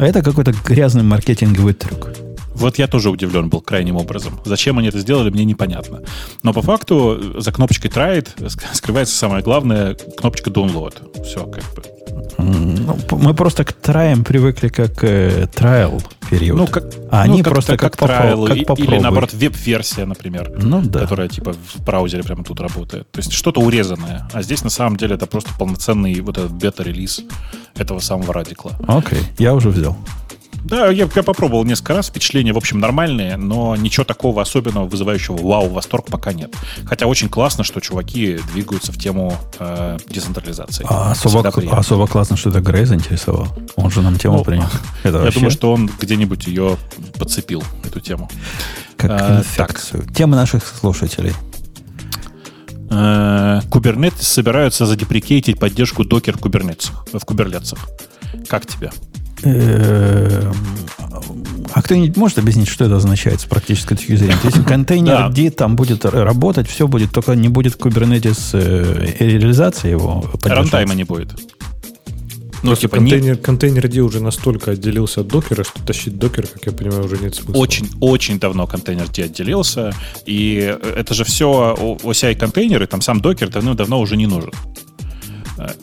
а 0.03 0.07
это 0.07 0.21
какой-то 0.21 0.53
грязный 0.65 1.03
маркетинговый 1.03 1.73
трюк. 1.73 2.09
Вот 2.55 2.77
я 2.77 2.88
тоже 2.88 3.09
удивлен 3.09 3.49
был 3.49 3.61
крайним 3.61 3.95
образом. 3.95 4.39
Зачем 4.45 4.77
они 4.77 4.89
это 4.89 4.99
сделали, 4.99 5.30
мне 5.30 5.45
непонятно. 5.45 6.01
Но 6.43 6.53
по 6.53 6.61
факту 6.61 7.17
э, 7.19 7.41
за 7.41 7.51
кнопочкой 7.51 7.89
Try 7.89 8.19
it 8.19 8.35
ск- 8.38 8.63
скрывается 8.73 9.15
самое 9.15 9.41
главное 9.43 9.95
кнопочка 9.95 10.49
Download. 10.49 11.23
Все, 11.23 11.45
как 11.45 11.63
бы. 11.73 11.84
Ну, 12.37 12.97
мы 13.11 13.33
просто 13.33 13.63
к 13.63 13.73
траям 13.73 14.23
привыкли 14.23 14.67
как 14.67 15.03
э, 15.03 15.45
trial 15.53 16.03
период. 16.29 16.57
Ну, 16.57 16.67
как, 16.67 16.85
а 17.11 17.25
ну, 17.25 17.33
они 17.33 17.43
как- 17.43 17.53
просто 17.53 17.77
как, 17.77 17.95
как, 17.95 18.09
trial, 18.09 18.47
как 18.47 18.55
и- 18.55 18.59
или 18.59 18.65
попробуй. 18.65 18.99
наоборот 18.99 19.33
веб-версия, 19.33 20.05
например. 20.05 20.51
Ну 20.57 20.81
да. 20.81 20.99
которая 20.99 21.27
типа 21.27 21.53
в 21.53 21.83
браузере 21.83 22.23
прямо 22.23 22.43
тут 22.43 22.59
работает. 22.59 23.09
То 23.11 23.19
есть 23.19 23.31
что-то 23.31 23.61
урезанное. 23.61 24.27
А 24.33 24.41
здесь 24.41 24.63
на 24.63 24.69
самом 24.69 24.97
деле 24.97 25.15
это 25.15 25.25
просто 25.27 25.51
полноценный 25.57 26.19
вот 26.21 26.37
этот 26.37 26.51
бета-релиз 26.53 27.21
этого 27.75 27.99
самого 27.99 28.33
радикла. 28.33 28.71
Окей, 28.87 29.19
я 29.37 29.53
уже 29.53 29.69
взял. 29.69 29.95
Да, 30.64 30.88
я, 30.90 31.10
я 31.14 31.23
попробовал 31.23 31.65
несколько 31.65 31.94
раз. 31.94 32.07
Впечатления, 32.07 32.53
в 32.53 32.57
общем, 32.57 32.80
нормальные, 32.80 33.38
но 33.38 33.76
ничего 33.76 34.06
такого 34.06 34.41
особенного, 34.41 34.85
вызывающего 34.85 35.38
вау, 35.38 35.69
восторг 35.69 36.06
пока 36.07 36.34
нет. 36.34 36.53
Хотя 36.85 37.07
очень 37.07 37.30
классно, 37.30 37.64
что 37.64 37.80
чуваки 37.81 38.40
двигаются 38.53 38.91
в 38.91 38.98
тему 38.98 39.38
э, 39.60 39.98
децентрализации. 40.07 40.85
А 40.90 41.11
особо, 41.11 41.48
особо 41.77 42.07
классно, 42.07 42.38
что 42.38 42.49
это 42.49 42.61
Грей 42.61 42.85
заинтересовал. 42.85 43.48
Он 43.76 43.91
же 43.91 44.02
нам 44.02 44.18
тему 44.18 44.38
Ну, 44.38 44.44
принес. 44.44 44.69
Это 45.03 45.18
Я 45.18 45.23
вообще 45.23 45.40
думаю, 45.40 45.52
что 45.52 45.73
он 45.73 45.90
где-нибудь 45.99 46.48
ее 46.48 46.77
подцепил, 47.19 47.64
эту 47.84 47.99
тему. 47.99 48.30
как 48.98 49.11
а, 49.11 49.38
инфекцию. 49.40 50.07
Темы 50.14 50.35
наших 50.35 50.65
слушателей. 50.65 51.34
Э, 52.90 53.61
Kubernetes 53.69 54.22
собираются 54.23 54.85
задеприкейтить 54.85 55.60
поддержку 55.60 56.03
докер 56.06 56.38
в 56.38 56.41
кубернетсах. 56.41 57.90
Как 58.48 58.65
тебе? 58.65 58.91
Эм, 59.44 60.53
А 61.76 61.82
кто-нибудь 61.82 62.15
может 62.18 62.38
объяснить, 62.38 62.68
что 62.68 62.86
это 62.86 62.98
означает 62.98 63.41
с 63.41 63.45
практической 63.45 63.95
точки 63.95 64.15
зрения? 64.15 64.38
То 64.41 64.48
есть 64.48 64.64
контейнер. 64.68 65.30
D 65.32 65.49
там 65.49 65.76
будет 65.76 66.06
работать, 66.06 66.68
все 66.70 66.88
будет, 66.88 67.11
только 67.11 67.34
не 67.36 67.49
будет 67.49 67.76
Kubernetes 67.76 68.52
э, 68.53 69.15
реализации 69.20 69.90
его. 69.91 70.24
Рантайма 70.44 70.94
не 70.94 71.03
будет. 71.03 71.32
Ну, 72.61 72.70
Просто 72.70 72.84
типа, 72.88 72.95
не- 72.95 73.10
контейнер, 73.11 73.38
контейнер 73.38 73.88
D 73.90 73.99
уже 73.99 74.22
настолько 74.22 74.72
отделился 74.72 75.20
от 75.22 75.28
докера, 75.28 75.64
что 75.65 75.84
тащить 75.84 76.18
докер, 76.18 76.48
как 76.48 76.65
я 76.65 76.72
понимаю, 76.72 77.03
уже 77.06 77.18
нет 77.18 77.36
смысла. 77.36 77.60
очень-очень 77.60 78.40
давно 78.40 78.68
контейнер 78.68 79.10
D 79.10 79.24
отделился, 79.24 79.94
и 80.26 80.74
это 80.95 81.14
же 81.14 81.26
все 81.26 81.76
OCI 81.78 82.36
контейнеры, 82.36 82.88
там 82.88 83.02
сам 83.02 83.20
докер 83.20 83.49
давно-давно 83.49 83.99
уже 83.99 84.15
не 84.15 84.28
нужен. 84.28 84.52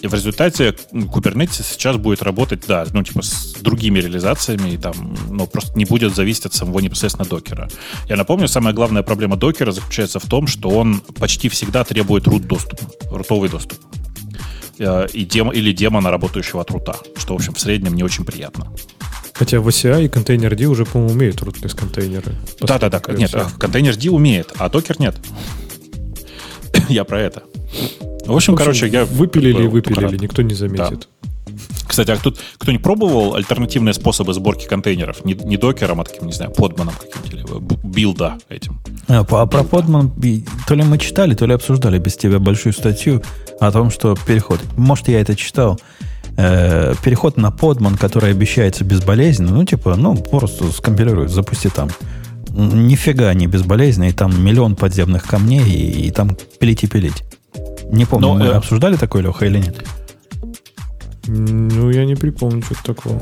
И 0.00 0.06
в 0.06 0.14
результате 0.14 0.74
Kubernetes 0.92 1.62
сейчас 1.62 1.96
будет 1.96 2.22
работать, 2.22 2.66
да, 2.66 2.86
ну, 2.92 3.02
типа, 3.02 3.22
с 3.22 3.54
другими 3.60 3.98
реализациями, 3.98 4.70
и 4.70 4.76
там, 4.76 5.16
ну, 5.30 5.46
просто 5.46 5.78
не 5.78 5.84
будет 5.84 6.14
зависеть 6.14 6.46
от 6.46 6.54
самого 6.54 6.80
непосредственно 6.80 7.28
докера. 7.28 7.68
Я 8.08 8.16
напомню, 8.16 8.48
самая 8.48 8.74
главная 8.74 9.02
проблема 9.02 9.36
докера 9.36 9.72
заключается 9.72 10.18
в 10.18 10.26
том, 10.26 10.46
что 10.46 10.68
он 10.70 11.00
почти 11.18 11.48
всегда 11.48 11.84
требует 11.84 12.26
root 12.26 12.46
доступ, 12.46 12.80
рутовый 13.10 13.48
доступ. 13.48 13.78
Э, 14.78 15.06
И 15.12 15.24
демо, 15.24 15.52
или 15.52 15.72
демона, 15.72 16.10
работающего 16.10 16.62
от 16.62 16.70
рута, 16.70 16.96
что, 17.16 17.34
в 17.34 17.36
общем, 17.36 17.52
в 17.54 17.60
среднем 17.60 17.94
не 17.94 18.02
очень 18.02 18.24
приятно. 18.24 18.72
Хотя 19.34 19.60
в 19.60 19.68
OCI 19.68 20.04
и 20.04 20.08
контейнер-D 20.08 20.66
уже, 20.66 20.84
по-моему, 20.84 21.14
умеют 21.14 21.36
rootless 21.42 21.74
контейнеры. 21.76 22.34
Да-да-да, 22.60 23.00
нет, 23.12 23.34
контейнер-D 23.58 24.10
умеет, 24.10 24.52
а 24.58 24.68
докер 24.68 25.00
нет. 25.00 25.16
Я 26.88 27.04
про 27.04 27.20
это. 27.20 27.42
В 28.26 28.34
общем, 28.34 28.54
короче, 28.54 28.86
я... 28.88 29.04
Выпилили 29.04 29.64
и 29.64 29.66
выпилили, 29.66 30.16
никто 30.16 30.42
не 30.42 30.54
заметит. 30.54 31.08
Кстати, 31.86 32.12
а 32.12 32.16
тут 32.16 32.38
кто-нибудь 32.58 32.84
пробовал 32.84 33.34
альтернативные 33.34 33.94
способы 33.94 34.32
сборки 34.32 34.66
контейнеров? 34.66 35.24
Не, 35.24 35.34
не 35.34 35.56
докером, 35.56 36.00
а 36.00 36.04
таким, 36.04 36.26
не 36.26 36.32
знаю, 36.32 36.52
подманом 36.52 36.94
каким-то, 36.94 37.36
или 37.36 37.44
билда 37.82 38.38
этим. 38.48 38.80
А, 39.08 39.24
про 39.24 39.64
подман 39.64 40.12
то 40.68 40.74
ли 40.74 40.84
мы 40.84 40.98
читали, 40.98 41.34
то 41.34 41.46
ли 41.46 41.54
обсуждали 41.54 41.98
без 41.98 42.16
тебя 42.16 42.38
большую 42.38 42.72
статью 42.74 43.22
о 43.58 43.72
том, 43.72 43.90
что 43.90 44.16
переход... 44.26 44.60
Может, 44.76 45.08
я 45.08 45.20
это 45.20 45.34
читал. 45.34 45.80
Э, 46.36 46.94
переход 47.02 47.36
на 47.36 47.50
подман, 47.50 47.96
который 47.96 48.30
обещается 48.30 48.84
безболезненно, 48.84 49.50
ну, 49.50 49.64
типа, 49.64 49.96
ну, 49.96 50.14
просто 50.14 50.70
скомпилируй, 50.70 51.28
запусти 51.28 51.68
там. 51.68 51.90
Нифига 52.50 53.34
не 53.34 53.46
безболезненно, 53.48 54.08
и 54.08 54.12
там 54.12 54.42
миллион 54.42 54.76
подземных 54.76 55.24
камней, 55.24 55.64
и, 55.64 56.06
и 56.06 56.10
там 56.12 56.36
пилить 56.60 56.84
и 56.84 56.86
пилить. 56.86 57.24
Не 57.90 58.04
помню, 58.04 58.28
Но, 58.28 58.34
мы 58.34 58.44
э... 58.46 58.52
обсуждали 58.52 58.96
такое, 58.96 59.22
Леха, 59.22 59.46
или 59.46 59.58
нет? 59.58 59.84
Ну, 61.26 61.90
я 61.90 62.04
не 62.04 62.14
припомню 62.14 62.62
что-то 62.62 62.94
такого. 62.94 63.20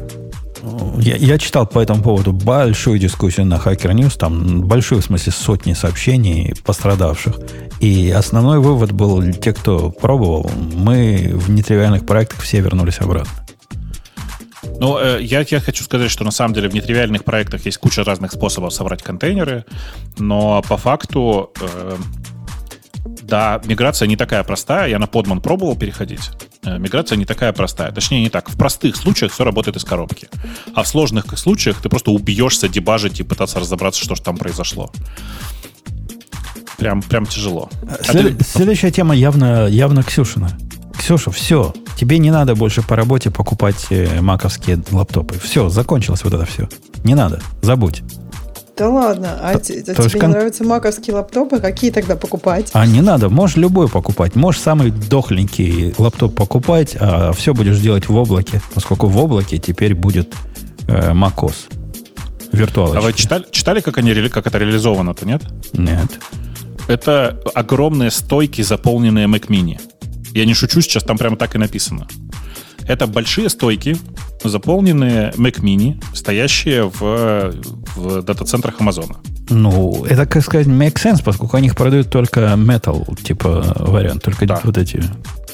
Я, 0.99 1.17
я 1.17 1.39
читал 1.39 1.67
по 1.67 1.79
этому 1.79 2.03
поводу 2.03 2.33
большую 2.33 2.99
дискуссию 2.99 3.47
на 3.47 3.55
Hacker 3.55 3.93
News, 3.93 4.19
там 4.19 4.63
большую, 4.63 5.03
в 5.03 5.05
смысле, 5.05 5.33
сотни 5.33 5.73
сообщений 5.73 6.55
пострадавших. 6.65 7.39
И 7.81 8.11
основной 8.11 8.59
вывод 8.59 8.93
был, 8.93 9.33
те, 9.33 9.53
кто 9.53 9.91
пробовал, 9.91 10.51
мы 10.75 11.31
в 11.35 11.51
нетривиальных 11.51 12.07
проектах 12.07 12.41
все 12.41 12.61
вернулись 12.61 13.01
обратно. 13.01 13.33
Ну, 14.81 14.99
э, 14.99 15.19
я, 15.23 15.45
я 15.49 15.61
хочу 15.61 15.85
сказать, 15.85 16.11
что 16.11 16.25
на 16.25 16.31
самом 16.31 16.55
деле 16.55 16.69
в 16.69 16.75
нетривиальных 16.75 17.25
проектах 17.25 17.65
есть 17.67 17.79
куча 17.79 18.05
разных 18.05 18.33
способов 18.33 18.73
собрать 18.73 19.03
контейнеры, 19.03 19.65
но 20.19 20.63
по 20.69 20.77
факту 20.77 21.53
э, 21.61 21.97
да, 23.29 23.61
миграция 23.65 24.09
не 24.09 24.17
такая 24.17 24.43
простая. 24.43 24.89
Я 24.89 24.99
на 24.99 25.07
подман 25.07 25.43
пробовал 25.43 25.77
переходить. 25.77 26.31
Э, 26.65 26.79
миграция 26.79 27.17
не 27.17 27.27
такая 27.27 27.53
простая. 27.53 27.93
Точнее, 27.93 28.23
не 28.23 28.31
так. 28.31 28.49
В 28.49 28.57
простых 28.57 28.97
случаях 28.97 29.33
все 29.33 29.45
работает 29.45 29.77
из 29.77 29.85
коробки. 29.85 30.29
А 30.75 30.83
в 30.83 30.89
сложных 30.89 31.39
случаях 31.39 31.81
ты 31.83 31.91
просто 31.91 32.11
убьешься 32.11 32.69
дебажить 32.69 33.21
и 33.21 33.23
пытаться 33.23 33.61
разобраться, 33.61 34.03
что 34.03 34.15
же 34.15 34.23
там 34.23 34.39
произошло. 34.39 34.91
Прям, 36.79 37.03
прям 37.03 37.27
тяжело. 37.27 37.69
След, 38.03 38.35
а 38.35 38.39
ты... 38.39 38.45
Следующая 38.45 38.91
тема 38.91 39.15
явно, 39.15 39.67
явно 39.67 40.03
Ксюшина. 40.03 40.51
Ксюша, 40.97 41.31
все. 41.31 41.75
Тебе 41.99 42.19
не 42.19 42.31
надо 42.31 42.55
больше 42.55 42.81
по 42.81 42.97
работе 42.97 43.31
покупать 43.31 43.89
э, 43.91 44.23
маковские 44.23 44.83
лаптопы. 44.91 45.39
Все, 45.39 45.69
закончилось 45.69 46.25
вот 46.25 46.33
это 46.33 46.47
все. 46.47 46.67
Не 47.05 47.15
надо, 47.15 47.43
забудь. 47.61 48.03
Да 48.79 48.89
ладно, 48.89 49.37
а, 49.41 49.51
а 49.57 49.59
тебе 49.59 49.93
кон... 49.93 50.31
не 50.31 50.35
нравятся 50.35 50.63
маковские 50.63 51.17
лаптопы? 51.17 51.59
Какие 51.59 51.91
тогда 51.91 52.15
покупать? 52.15 52.71
А 52.75 52.87
не 52.87 53.01
надо, 53.01 53.29
можешь 53.29 53.57
любой 53.57 53.89
покупать. 53.89 54.37
Можешь 54.37 54.61
самый 54.61 54.93
дохленький 54.93 55.95
лаптоп 55.99 56.37
покупать, 56.37 56.97
а 56.99 57.33
все 57.33 57.55
будешь 57.55 57.81
делать 57.81 58.09
в 58.09 58.15
облаке, 58.15 58.63
поскольку 58.75 59.09
в 59.09 59.19
облаке 59.19 59.59
теперь 59.59 59.97
будет 59.97 60.33
э, 60.87 61.11
macOS. 61.13 61.55
Виртуалочки. 62.53 62.99
А 62.99 63.01
вы 63.01 63.13
читали, 63.13 63.45
читали 63.51 63.81
как, 63.81 63.99
они, 63.99 64.15
как 64.29 64.47
это 64.47 64.59
реализовано-то, 64.59 65.27
нет? 65.27 65.43
Нет. 65.73 66.21
Это 66.87 67.41
огромные 67.55 68.13
стойки, 68.13 68.63
заполненные 68.63 69.27
Mac 69.27 69.49
Mini. 69.49 69.81
Я 70.35 70.45
не 70.45 70.55
шучу, 70.55 70.81
сейчас 70.81 71.03
там 71.03 71.19
прямо 71.19 71.37
так 71.37 71.57
и 71.57 71.59
написано. 71.59 72.07
Это 72.87 73.07
большие 73.09 73.49
стойки, 73.49 73.99
заполненные 74.45 75.33
Mac 75.37 75.61
Mini, 75.61 76.03
стоящие 76.15 76.85
в, 76.89 77.55
в 77.97 78.23
дата-центрах 78.23 78.81
Амазона. 78.81 79.17
Ну, 79.51 80.05
это, 80.05 80.27
как 80.27 80.43
сказать, 80.43 80.67
make 80.67 80.95
sense, 80.95 81.23
поскольку 81.25 81.57
они 81.57 81.69
их 81.69 81.77
продают 81.77 82.11
только 82.11 82.41
metal, 82.57 83.21
типа 83.23 83.75
вариант, 83.79 84.23
только 84.23 84.47
да. 84.47 84.61
вот 84.63 84.77
эти 84.77 85.03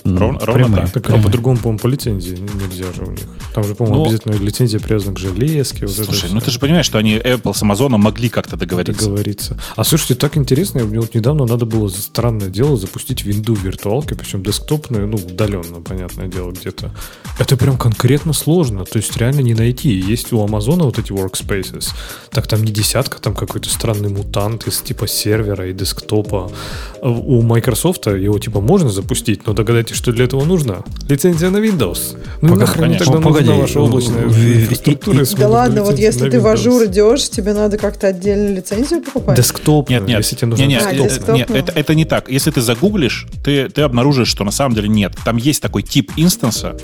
Ров, 0.04 0.36
ровно 0.44 0.76
так. 0.76 0.90
так 0.90 1.10
а 1.10 1.18
по-другому, 1.18 1.56
по-моему, 1.56 1.78
по 1.78 1.86
лицензии 1.86 2.36
нельзя 2.36 2.92
же 2.92 3.04
у 3.04 3.10
них. 3.10 3.24
Там 3.54 3.64
же, 3.64 3.74
по-моему, 3.74 4.00
ну, 4.00 4.04
обязательно 4.04 4.34
лицензия 4.34 4.78
привязана 4.78 5.14
к 5.14 5.18
железке. 5.18 5.86
Вот 5.86 5.96
слушай, 5.96 6.28
ну 6.30 6.40
ты 6.40 6.50
же 6.50 6.58
понимаешь, 6.58 6.84
что 6.84 6.98
они 6.98 7.16
Apple 7.16 7.54
с 7.54 7.62
Amazon 7.62 7.96
могли 7.96 8.28
как-то 8.28 8.58
договориться. 8.58 9.06
Договориться. 9.06 9.58
А 9.76 9.84
слушайте, 9.84 10.14
так 10.14 10.36
интересно, 10.36 10.84
мне 10.84 11.00
вот 11.00 11.14
недавно 11.14 11.46
надо 11.46 11.64
было 11.64 11.88
странное 11.88 12.50
дело 12.50 12.76
запустить 12.76 13.24
винду 13.24 13.54
виртуалки, 13.54 14.12
причем 14.12 14.42
десктопную, 14.42 15.06
ну, 15.06 15.16
удаленно, 15.16 15.80
понятное 15.80 16.26
дело, 16.26 16.52
где-то. 16.52 16.92
Это 17.38 17.56
прям 17.56 17.78
конкретно 17.78 18.34
сложно, 18.34 18.84
то 18.84 18.98
есть 18.98 19.16
реально 19.16 19.40
не 19.40 19.54
найти. 19.54 19.88
Есть 19.88 20.34
у 20.34 20.44
Amazon 20.44 20.82
вот 20.82 20.98
эти 20.98 21.12
workspaces, 21.12 21.94
так 22.30 22.46
там 22.46 22.62
не 22.62 22.72
десятка, 22.72 23.22
там 23.22 23.34
какой-то 23.34 23.70
странный 23.70 24.10
мутант 24.10 24.66
из 24.66 24.80
типа 24.80 25.08
сервера 25.08 25.68
и 25.68 25.72
десктопа. 25.72 26.52
У 27.00 27.40
Microsoft 27.40 28.06
его 28.06 28.38
типа 28.38 28.60
можно 28.60 28.90
запустить, 28.90 29.46
но 29.46 29.54
догадайтесь, 29.54 29.93
что 29.94 30.12
для 30.12 30.24
этого 30.24 30.44
нужно? 30.44 30.84
Лицензия 31.08 31.50
на 31.50 31.58
Windows. 31.58 32.16
Ну, 32.42 32.50
Пока, 32.50 32.60
нахрен 32.60 32.82
конечно. 32.82 33.06
тогда 33.06 33.20
Погоди, 33.20 33.46
нужна 33.46 33.62
ваша 33.62 33.80
облачная 33.80 34.24
инфраструктура? 34.24 35.24
Да 35.38 35.48
ладно, 35.48 35.82
вот 35.82 35.98
если 35.98 36.28
ты 36.28 36.40
в 36.40 36.46
Azure 36.46 36.84
идешь, 36.84 37.28
тебе 37.30 37.54
надо 37.54 37.78
как-то 37.78 38.08
отдельно 38.08 38.54
лицензию 38.54 39.02
покупать? 39.02 39.36
Десктоп. 39.36 39.88
Нет, 39.90 40.06
нет, 40.06 40.18
если 40.18 40.36
тебе 40.36 40.48
нужно 40.48 40.64
нет, 40.64 40.92
нет, 40.92 41.28
нет 41.28 41.50
это, 41.50 41.72
это 41.72 41.94
не 41.94 42.04
так. 42.04 42.28
Если 42.28 42.50
ты 42.50 42.60
загуглишь, 42.60 43.26
ты, 43.44 43.68
ты 43.68 43.82
обнаружишь, 43.82 44.28
что 44.28 44.44
на 44.44 44.50
самом 44.50 44.74
деле 44.74 44.88
нет. 44.88 45.12
Там 45.24 45.36
есть 45.36 45.62
такой 45.62 45.82
тип 45.82 46.12
инстанса, 46.16 46.76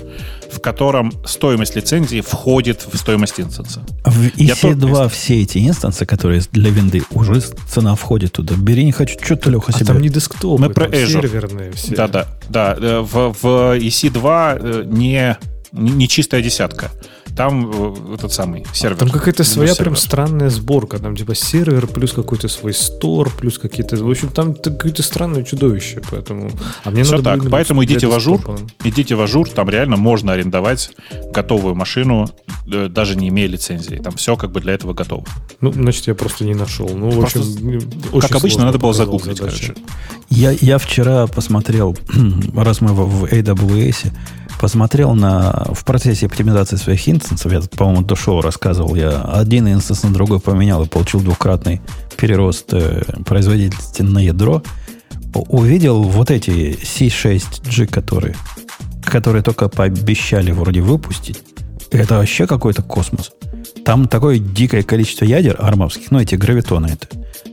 в 0.51 0.59
котором 0.59 1.11
стоимость 1.25 1.75
лицензии 1.75 2.21
входит 2.21 2.85
в 2.91 2.97
стоимость 2.97 3.39
инстанса. 3.39 3.83
В 4.05 4.27
EC2 4.37 5.09
все 5.09 5.41
эти 5.41 5.57
инстансы, 5.67 6.05
которые 6.05 6.41
для 6.51 6.69
винды, 6.71 7.03
уже 7.11 7.39
цена 7.41 7.95
входит 7.95 8.33
туда. 8.33 8.55
Бери, 8.55 8.83
не 8.83 8.91
хочу, 8.91 9.17
что-то, 9.23 9.49
Леха, 9.49 9.65
а 9.69 9.71
себе. 9.73 9.85
там 9.85 10.01
не 10.01 10.09
десктопы, 10.09 10.61
Мы 10.61 10.69
про 10.69 10.85
Azure. 10.85 11.21
серверные 11.21 11.71
все. 11.71 11.95
Да-да. 11.95 12.27
Да, 12.49 12.75
э, 12.79 12.99
в, 12.99 13.35
в 13.41 13.45
EC2 13.77 14.59
э, 14.61 14.83
не, 14.85 15.37
не 15.71 16.07
чистая 16.07 16.41
десятка 16.41 16.91
там 17.35 18.13
этот 18.13 18.31
самый 18.33 18.65
сервер. 18.73 18.97
Там 18.97 19.09
какая-то 19.09 19.43
своя 19.43 19.69
сервер. 19.69 19.83
прям 19.83 19.95
странная 19.95 20.49
сборка. 20.49 20.99
Там 20.99 21.15
типа 21.15 21.35
сервер 21.35 21.87
плюс 21.87 22.13
какой-то 22.13 22.47
свой 22.47 22.73
store, 22.73 23.31
плюс 23.31 23.57
какие-то... 23.57 23.95
В 23.97 24.09
общем, 24.09 24.29
там 24.29 24.53
какое-то 24.53 25.03
странное 25.03 25.43
чудовище, 25.43 26.01
поэтому... 26.09 26.51
А 26.83 26.91
мне 26.91 27.03
Все 27.03 27.17
надо 27.17 27.23
так, 27.23 27.49
поэтому 27.49 27.83
идите 27.83 28.07
в 28.07 28.13
Azure, 28.13 28.41
идите 28.83 29.15
в 29.15 29.21
Azure, 29.21 29.49
там 29.49 29.69
реально 29.69 29.97
можно 29.97 30.33
арендовать 30.33 30.91
готовую 31.33 31.75
машину, 31.75 32.29
э, 32.71 32.87
даже 32.87 33.15
не 33.15 33.29
имея 33.29 33.47
лицензии. 33.47 33.95
Там 33.95 34.15
все 34.15 34.35
как 34.35 34.51
бы 34.51 34.61
для 34.61 34.73
этого 34.73 34.93
готово. 34.93 35.25
Ну, 35.61 35.71
значит, 35.71 36.07
я 36.07 36.15
просто 36.15 36.45
не 36.45 36.53
нашел. 36.53 36.89
Ну, 36.89 37.09
в 37.09 37.21
общем, 37.21 37.41
очень 38.11 38.27
как 38.27 38.37
обычно, 38.37 38.65
надо 38.65 38.77
было 38.77 38.93
загуглить, 38.93 39.39
короче. 39.39 39.73
Я, 40.29 40.51
я 40.51 40.77
вчера 40.77 41.27
посмотрел, 41.27 41.97
раз 42.55 42.81
мы 42.81 42.93
в, 42.93 43.05
в 43.05 43.23
AWS, 43.25 44.11
посмотрел 44.59 45.13
на, 45.13 45.67
в 45.73 45.83
процессе 45.85 46.25
оптимизации 46.25 46.75
своих 46.75 47.07
инстансов, 47.07 47.51
я, 47.51 47.61
по-моему, 47.61 48.01
до 48.03 48.15
шоу 48.15 48.41
рассказывал, 48.41 48.95
я 48.95 49.21
один 49.21 49.67
инстанс 49.67 50.03
на 50.03 50.13
другой 50.13 50.39
поменял 50.39 50.83
и 50.83 50.87
получил 50.87 51.21
двукратный 51.21 51.81
перерост 52.17 52.73
э, 52.73 53.03
производительности 53.25 54.01
на 54.01 54.19
ядро, 54.19 54.63
увидел 55.33 56.03
вот 56.03 56.31
эти 56.31 56.77
C6G, 56.81 57.87
которые, 57.87 58.35
которые 59.03 59.43
только 59.43 59.69
пообещали 59.69 60.51
вроде 60.51 60.81
выпустить. 60.81 61.39
Это 61.91 62.17
вообще 62.17 62.47
какой-то 62.47 62.81
космос. 62.83 63.31
Там 63.85 64.07
такое 64.07 64.39
дикое 64.39 64.83
количество 64.83 65.25
ядер 65.25 65.55
армовских, 65.59 66.11
ну, 66.11 66.19
эти 66.19 66.35
гравитоны 66.35 66.87
это, 66.87 67.07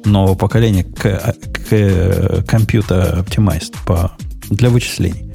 нового 0.04 0.34
поколения 0.34 0.84
к, 0.84 1.34
к 1.52 2.44
компьютер 2.46 3.20
Optimized 3.20 3.74
по, 3.86 4.12
для 4.50 4.70
вычислений. 4.70 5.27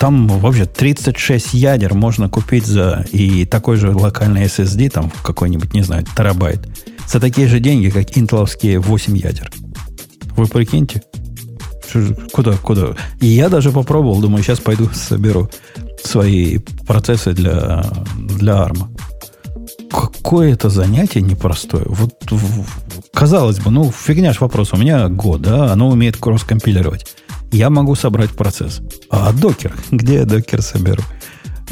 Там 0.00 0.28
вообще 0.28 0.64
36 0.64 1.52
ядер 1.52 1.92
можно 1.92 2.30
купить 2.30 2.64
за 2.64 3.04
и 3.12 3.44
такой 3.44 3.76
же 3.76 3.94
локальный 3.94 4.44
SSD, 4.44 4.88
там 4.88 5.12
какой-нибудь, 5.22 5.74
не 5.74 5.82
знаю, 5.82 6.06
терабайт, 6.16 6.66
за 7.06 7.20
такие 7.20 7.46
же 7.48 7.60
деньги, 7.60 7.90
как 7.90 8.16
интеловские 8.16 8.78
8 8.78 9.18
ядер. 9.18 9.50
Вы 10.38 10.46
прикиньте? 10.46 11.02
Куда, 12.32 12.56
куда? 12.56 12.96
И 13.20 13.26
я 13.26 13.50
даже 13.50 13.72
попробовал, 13.72 14.22
думаю, 14.22 14.42
сейчас 14.42 14.58
пойду 14.58 14.88
соберу 14.94 15.50
свои 16.02 16.56
процессы 16.86 17.34
для, 17.34 17.84
для 18.16 18.54
ARM. 18.54 18.96
Какое 19.90 20.54
это 20.54 20.70
занятие 20.70 21.20
непростое. 21.20 21.84
Вот, 21.86 22.14
казалось 23.12 23.58
бы, 23.58 23.70
ну, 23.70 23.92
фигня 23.92 24.32
ж 24.32 24.40
вопрос. 24.40 24.72
У 24.72 24.78
меня 24.78 25.08
год, 25.08 25.42
да, 25.42 25.70
оно 25.70 25.90
умеет 25.90 26.16
кросс-компилировать 26.16 27.04
я 27.52 27.70
могу 27.70 27.94
собрать 27.94 28.30
процесс. 28.30 28.80
А 29.10 29.32
докер? 29.32 29.74
Где 29.90 30.14
я 30.14 30.24
докер 30.24 30.62
соберу? 30.62 31.02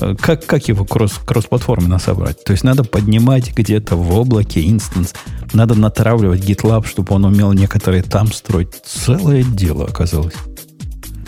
Э, 0.00 0.14
как, 0.18 0.46
как 0.46 0.68
его 0.68 0.84
кросс, 0.84 1.14
кросс-платформенно 1.24 1.98
собрать? 1.98 2.44
То 2.44 2.52
есть 2.52 2.64
надо 2.64 2.84
поднимать 2.84 3.52
где-то 3.54 3.96
в 3.96 4.16
облаке 4.16 4.66
инстанс, 4.68 5.14
надо 5.52 5.74
натравливать 5.74 6.48
GitLab, 6.48 6.86
чтобы 6.86 7.14
он 7.14 7.24
умел 7.24 7.52
некоторые 7.52 8.02
там 8.02 8.32
строить. 8.32 8.68
Целое 8.84 9.42
дело 9.42 9.86
оказалось. 9.86 10.34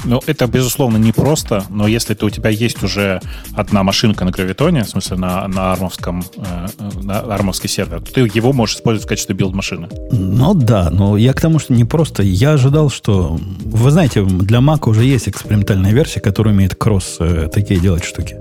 Ну, 0.04 0.20
это, 0.26 0.46
безусловно, 0.46 0.96
не 0.96 1.12
просто, 1.12 1.64
но 1.68 1.86
если 1.86 2.14
ты, 2.14 2.24
у 2.24 2.30
тебя 2.30 2.50
есть 2.50 2.82
уже 2.82 3.20
одна 3.54 3.82
машинка 3.82 4.24
на 4.24 4.30
гравитоне, 4.30 4.84
в 4.84 4.88
смысле 4.88 5.16
на, 5.16 5.46
на, 5.48 5.72
армовском, 5.72 6.24
э, 6.36 6.66
на 7.02 7.20
армовский 7.20 7.68
сервер, 7.68 8.00
то 8.00 8.12
ты 8.12 8.20
его 8.20 8.52
можешь 8.52 8.76
использовать 8.76 9.06
в 9.06 9.08
качестве 9.08 9.34
билд-машины. 9.34 9.88
Ну 10.12 10.54
да, 10.54 10.90
но 10.90 11.16
я 11.16 11.32
к 11.32 11.40
тому, 11.40 11.58
что 11.58 11.72
не 11.74 11.84
просто. 11.84 12.22
Я 12.22 12.52
ожидал, 12.52 12.90
что... 12.90 13.38
Вы 13.64 13.90
знаете, 13.90 14.24
для 14.24 14.58
Mac 14.58 14.88
уже 14.88 15.04
есть 15.04 15.28
экспериментальная 15.28 15.92
версия, 15.92 16.20
которая 16.20 16.54
умеет 16.54 16.74
кросс 16.74 17.16
э, 17.20 17.48
такие 17.52 17.78
делать 17.80 18.04
штуки. 18.04 18.36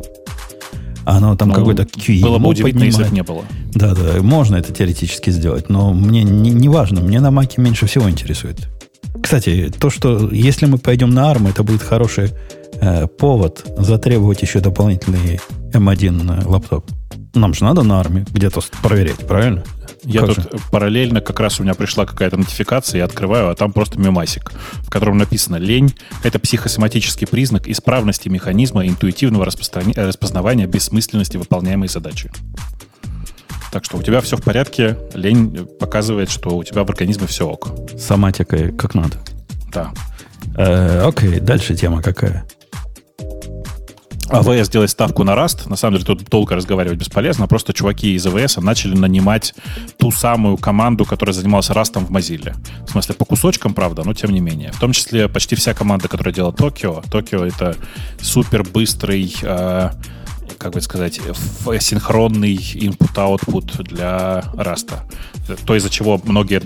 Оно 1.06 1.36
там 1.36 1.50
Ну, 1.50 1.56
какой-то 1.56 1.84
QEMU 1.84 2.22
Было 2.22 2.38
бы 2.38 2.50
удивительно, 2.50 2.84
если 2.84 3.04
поднимает. 3.04 3.28
бы 3.28 3.34
не 3.34 3.42
было. 3.42 3.44
Да, 3.74 3.96
да, 3.96 4.22
можно 4.22 4.58
это 4.58 4.72
теоретически 4.72 5.32
сделать, 5.32 5.70
но 5.70 5.92
мне 5.92 6.24
не, 6.24 6.52
не 6.52 6.70
важно, 6.70 7.02
мне 7.02 7.20
на 7.20 7.32
Маке 7.32 7.62
меньше 7.62 7.88
всего 7.88 8.10
интересует. 8.10 8.68
Кстати, 9.30 9.72
то, 9.80 9.91
что 9.91 10.27
если 10.32 10.66
мы 10.66 10.80
пойдем 10.80 11.11
на 11.11 11.32
ARM, 11.32 11.51
это 11.51 11.61
будет 11.61 11.83
хороший 11.83 12.32
э, 12.82 13.06
повод 13.06 13.64
затребовать 13.77 14.41
еще 14.41 14.59
дополнительный 14.59 15.40
M1 15.72 16.48
лаптоп. 16.48 16.90
Нам 17.35 17.53
же 17.53 17.64
надо 17.64 17.83
на 17.83 18.01
ARM 18.01 18.27
где-то 18.32 18.61
проверять, 18.82 19.19
правильно? 19.27 19.64
Я 20.03 20.22
Как 20.22 20.33
тут 20.33 20.61
параллельно 20.72 21.22
как 21.22 21.40
раз 21.41 21.59
у 21.59 21.64
меня 21.64 21.75
пришла 21.75 22.08
какая-то 22.08 22.38
нотификация, 22.38 22.98
я 22.98 23.06
открываю, 23.06 23.51
а 23.51 23.56
там 23.56 23.72
просто 23.72 23.99
мемасик, 23.99 24.51
в 24.77 24.90
котором 24.90 25.19
написано 25.19 25.58
«Лень– 25.58 25.93
это 26.24 26.40
психосоматический 26.40 27.27
признак 27.27 27.67
исправности 27.67 28.30
механизма 28.30 28.88
интуитивного 28.88 29.43
э, 29.45 30.08
распознавания 30.08 30.66
бессмысленности 30.66 31.38
выполняемой 31.38 31.88
задачи». 31.88 32.32
Так 33.72 33.86
что 33.86 33.98
у 33.98 34.04
тебя 34.04 34.22
все 34.22 34.36
в 34.36 34.42
порядке, 34.42 34.98
лень 35.14 35.68
показывает, 35.80 36.30
что 36.30 36.58
у 36.58 36.64
тебя 36.64 36.84
в 36.84 36.90
организме 36.90 37.28
все 37.28 37.48
ок. 37.48 37.70
Соматикой 37.98 38.72
как 38.72 38.96
надо. 38.96 39.18
Да. 39.72 39.92
Э, 40.58 41.04
окей, 41.06 41.40
дальше 41.40 41.76
тема 41.76 42.02
какая? 42.02 42.46
АВС 44.30 44.70
делает 44.70 44.92
ставку 44.92 45.24
на 45.24 45.32
Rust. 45.32 45.68
На 45.68 45.76
самом 45.76 45.96
деле 45.96 46.06
тут 46.06 46.30
долго 46.30 46.56
разговаривать 46.56 47.00
бесполезно. 47.00 47.48
Просто 47.48 47.74
чуваки 47.74 48.14
из 48.14 48.26
АВС 48.26 48.58
начали 48.58 48.96
нанимать 48.96 49.56
ту 49.98 50.12
самую 50.12 50.58
команду, 50.58 51.06
которая 51.06 51.34
занималась 51.34 51.70
Rust 51.70 52.00
в 52.00 52.12
Mozilla. 52.12 52.56
В 52.86 52.92
смысле, 52.92 53.16
по 53.16 53.26
кусочкам, 53.26 53.74
правда, 53.74 54.04
но 54.06 54.14
тем 54.14 54.32
не 54.32 54.40
менее. 54.40 54.72
В 54.72 54.80
том 54.80 54.94
числе 54.94 55.28
почти 55.28 55.56
вся 55.56 55.74
команда, 55.74 56.08
которая 56.08 56.34
делала 56.34 56.54
Токио. 56.54 57.02
Токио— 57.12 57.46
это 57.46 57.76
супер 58.22 58.64
быстрый, 58.64 59.36
э, 59.42 59.92
как 60.58 60.74
бы 60.74 60.82
сказать, 60.82 61.19
синхронный 61.80 62.56
input-output 62.56 63.84
для 63.84 64.44
Rust. 64.56 64.94
То, 65.66 65.76
из-за 65.76 65.90
чего 65.90 66.19
многие 66.26 66.61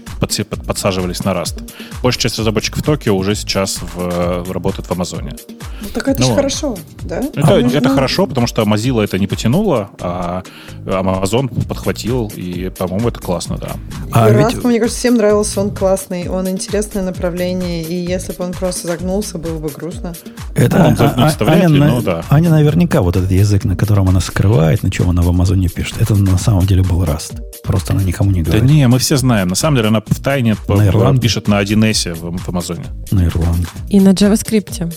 подсаживались 0.66 1.24
на 1.24 1.30
Rust. 1.32 1.70
Большая 2.02 2.22
часть 2.24 2.40
разработчиков 2.40 2.84
Токио 2.84 3.16
уже 3.16 3.36
сейчас 3.36 3.80
в- 3.82 4.52
работает 4.52 4.88
в 4.88 4.92
Амазоне. 4.92 5.34
Ну, 5.82 5.88
так 5.94 6.08
это 6.08 6.22
Ну, 6.22 6.28
же 6.28 6.36
хорошо, 6.36 6.78
да? 7.04 7.20
Это, 7.20 7.60
Нужно- 7.60 7.78
это 7.78 7.90
хорошо, 7.90 8.26
потому 8.28 8.48
что 8.48 8.64
Mozilla 8.64 9.04
это 9.04 9.20
не 9.20 9.28
потянуло, 9.28 9.90
а 10.00 10.44
Amazon 10.86 11.50
подхватил, 11.68 12.32
и, 12.36 12.70
по-моему, 12.70 13.10
это 13.10 13.20
классно, 13.20 13.58
да. 13.58 13.72
А 14.12 14.30
И 14.30 14.34
ведь- 14.34 14.46
Rust, 14.48 14.68
мне 14.68 14.80
кажется, 14.80 15.00
всем 15.00 15.16
нравился, 15.16 15.62
он 15.62 15.72
классный, 15.74 16.28
он 16.30 16.48
интересное 16.50 17.04
направление, 17.04 17.84
и 17.84 17.96
если 17.96 18.34
бы 18.34 18.44
он 18.46 18.52
просто 18.52 18.88
загнулся, 18.88 19.38
было 19.38 19.60
бы 19.60 19.70
грустно. 19.70 20.14
Это 20.56 20.78
Ну, 20.78 20.86
он 20.86 20.96
а- 21.00 21.16
не 21.18 21.24
а- 21.24 21.52
Аня, 21.54 21.68
ли? 21.68 21.80
на- 21.80 21.88
Ну, 21.88 22.02
да. 22.02 22.24
Аня 22.30 22.50
наверняка 22.50 23.02
вот 23.02 23.16
этот 23.16 23.32
язык, 23.32 23.64
на 23.74 23.78
котором 23.78 24.08
она 24.08 24.20
скрывает, 24.20 24.84
на 24.84 24.92
чем 24.92 25.10
она 25.10 25.24
в 25.24 25.30
Амазоне 25.30 25.68
пишет, 25.68 26.00
это 26.00 26.16
на 26.16 26.38
самом 26.38 26.68
деле 26.68 26.84
был 26.84 27.04
Rust. 27.04 27.42
Просто 27.64 27.94
она 27.94 28.04
никому 28.04 28.30
не 28.30 28.44
Да 28.44 28.52
говорит. 28.52 28.70
не, 28.70 28.88
мы 28.88 29.00
все 29.00 29.18
знаем. 29.18 29.48
На 29.48 29.56
самом 29.56 29.78
деле 29.78 29.88
она 29.88 30.02
в 30.06 30.20
тайне 30.20 30.56
На 30.68 30.86
Ирландии? 30.88 31.22
пишет 31.22 31.48
на 31.48 31.60
1С 31.60 32.14
в, 32.14 32.38
в 32.38 32.50
Амазоне. 32.50 32.86
На 33.10 33.26
Ирландии. 33.26 33.66
И 33.90 34.00
на 34.00 34.10
JavaScript. 34.10 34.94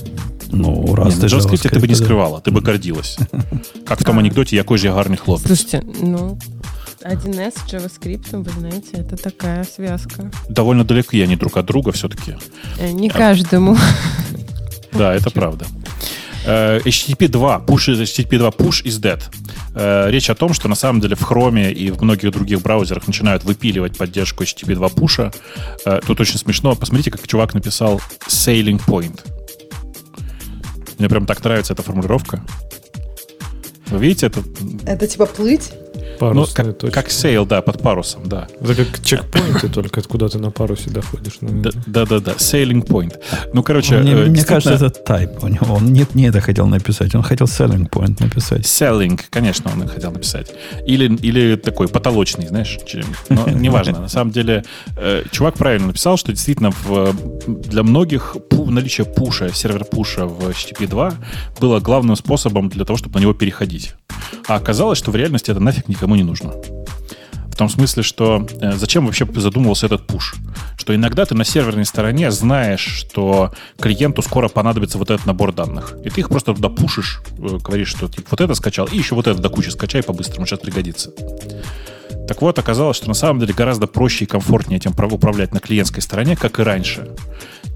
Ну, 0.48 0.82
Не, 0.82 0.92
Rust 0.92 1.20
на 1.20 1.24
и 1.24 1.28
JavaScript 1.28 1.68
ты 1.70 1.80
бы 1.80 1.88
не 1.88 1.94
да. 1.94 2.04
скрывала, 2.04 2.42
ты 2.42 2.50
бы 2.50 2.60
гордилась. 2.60 3.16
Как 3.86 3.98
в 4.00 4.04
том 4.04 4.18
анекдоте 4.18 4.56
«Якой 4.56 4.76
же 4.76 4.88
я 4.88 4.92
гарный 4.94 5.16
хлопец». 5.16 5.46
Слушайте, 5.46 5.82
ну, 6.02 6.38
1С 7.02 7.54
с 7.56 7.72
JavaScript, 7.72 8.36
вы 8.42 8.50
знаете, 8.60 8.88
это 8.92 9.16
такая 9.16 9.64
связка. 9.64 10.30
Довольно 10.50 10.84
далеко 10.84 11.16
они 11.16 11.36
друг 11.36 11.56
от 11.56 11.64
друга 11.64 11.92
все-таки. 11.92 12.36
Э, 12.78 12.90
Не 12.92 13.08
каждому. 13.08 13.78
Да, 14.92 15.14
это 15.14 15.30
правда. 15.30 15.64
Э, 16.46 16.78
HTTP 16.78 17.26
2, 17.28 17.64
push 17.66 17.92
из 17.92 18.00
HTTP 18.00 18.38
2 18.38 18.48
push 18.50 18.84
is 18.84 19.00
dead. 19.00 19.20
Э, 19.74 20.08
Речь 20.10 20.30
о 20.30 20.34
том, 20.36 20.54
что 20.54 20.68
на 20.68 20.76
самом 20.76 21.00
деле 21.00 21.16
в 21.16 21.22
Chrome 21.22 21.72
и 21.72 21.90
в 21.90 22.00
многих 22.02 22.30
других 22.30 22.62
браузерах 22.62 23.06
начинают 23.08 23.42
выпиливать 23.44 23.98
поддержку 23.98 24.44
HTTP 24.44 24.74
2 24.74 24.88
пуша. 24.90 25.32
Э, 25.84 26.00
Тут 26.06 26.20
очень 26.20 26.38
смешно. 26.38 26.76
Посмотрите, 26.76 27.10
как 27.10 27.26
чувак 27.26 27.54
написал 27.54 28.00
sailing 28.28 28.80
point. 28.86 29.20
Мне 30.98 31.08
прям 31.08 31.26
так 31.26 31.42
нравится 31.42 31.72
эта 31.72 31.82
формулировка. 31.82 32.42
Вы 33.88 33.98
видите, 33.98 34.26
это 34.26 34.40
Это 34.86 35.06
типа 35.06 35.26
плыть? 35.26 35.72
Ну, 36.20 36.28
Парусная 36.28 36.66
как, 36.66 36.78
точка. 36.78 37.02
как 37.02 37.10
sail, 37.10 37.46
да, 37.46 37.62
под 37.62 37.80
парусом, 37.82 38.22
да. 38.28 38.48
Это 38.60 38.74
как 38.84 39.02
чекпоинты, 39.04 39.68
только 39.68 40.02
куда 40.02 40.28
ты 40.28 40.38
на 40.38 40.50
парусе 40.50 40.90
доходишь. 40.90 41.38
Ну, 41.40 41.48
Да, 41.62 41.70
Да, 41.86 42.06
да, 42.06 42.20
да, 42.20 42.32
sailing 42.32 42.86
point. 42.86 43.16
Ну, 43.52 43.62
короче, 43.62 43.98
Мне, 43.98 44.12
э, 44.12 44.14
мне 44.26 44.34
действительно- 44.34 44.60
кажется, 44.78 44.86
это 44.86 45.12
type 45.14 45.38
у 45.42 45.48
него. 45.48 45.74
Он 45.76 45.92
не, 45.92 46.06
не 46.14 46.26
это 46.28 46.40
хотел 46.40 46.66
написать, 46.66 47.14
он 47.14 47.22
хотел 47.22 47.46
selling 47.46 47.88
point 47.90 48.22
написать. 48.22 48.62
Selling, 48.62 49.20
конечно, 49.30 49.70
он 49.72 49.86
хотел 49.88 50.12
написать. 50.12 50.52
Или, 50.86 51.14
или 51.16 51.56
такой 51.56 51.88
потолочный, 51.88 52.46
знаешь, 52.48 52.78
чем- 52.86 53.04
но 53.28 53.46
неважно. 53.50 54.00
На 54.00 54.08
самом 54.08 54.30
деле, 54.32 54.64
э, 54.96 55.24
чувак 55.30 55.54
правильно 55.54 55.88
написал, 55.88 56.16
что 56.16 56.32
действительно 56.32 56.70
в, 56.70 57.14
для 57.46 57.82
многих 57.82 58.36
пу- 58.50 58.70
наличие 58.70 59.04
пуша, 59.06 59.52
сервер 59.52 59.84
пуша 59.84 60.26
в 60.26 60.48
HTTP 60.48 60.86
2 60.88 61.14
было 61.60 61.80
главным 61.80 62.16
способом 62.16 62.68
для 62.68 62.84
того, 62.84 62.96
чтобы 62.96 63.18
на 63.18 63.22
него 63.22 63.34
переходить. 63.34 63.94
А 64.48 64.56
оказалось, 64.56 64.98
что 64.98 65.10
в 65.10 65.16
реальности 65.16 65.50
это 65.50 65.60
нафиг 65.60 65.88
никому 66.06 66.14
не 66.14 66.22
нужно. 66.22 66.52
В 67.50 67.56
том 67.56 67.68
смысле, 67.68 68.02
что 68.02 68.46
э, 68.60 68.76
зачем 68.76 69.06
вообще 69.06 69.26
задумывался 69.34 69.86
этот 69.86 70.06
пуш? 70.06 70.36
Что 70.76 70.94
иногда 70.94 71.24
ты 71.24 71.34
на 71.34 71.44
серверной 71.44 71.86
стороне 71.86 72.30
знаешь, 72.30 72.80
что 72.80 73.50
клиенту 73.80 74.20
скоро 74.22 74.48
понадобится 74.48 74.98
вот 74.98 75.10
этот 75.10 75.26
набор 75.26 75.52
данных. 75.52 75.94
И 76.04 76.10
ты 76.10 76.20
их 76.20 76.28
просто 76.28 76.54
туда 76.54 76.68
пушишь, 76.68 77.22
э, 77.38 77.58
говоришь, 77.64 77.88
что 77.88 78.08
типа, 78.08 78.28
вот 78.30 78.40
это 78.40 78.54
скачал, 78.54 78.86
и 78.86 78.98
еще 78.98 79.14
вот 79.14 79.26
это 79.26 79.40
до 79.40 79.48
кучи 79.48 79.70
скачай 79.70 80.02
по-быстрому, 80.02 80.46
сейчас 80.46 80.60
пригодится. 80.60 81.10
Так 82.28 82.42
вот, 82.42 82.58
оказалось, 82.58 82.98
что 82.98 83.08
на 83.08 83.14
самом 83.14 83.40
деле 83.40 83.54
гораздо 83.54 83.86
проще 83.86 84.24
и 84.24 84.28
комфортнее 84.28 84.76
этим 84.76 84.92
прав- 84.92 85.12
управлять 85.12 85.54
на 85.54 85.60
клиентской 85.60 86.02
стороне, 86.02 86.36
как 86.36 86.60
и 86.60 86.62
раньше. 86.62 87.08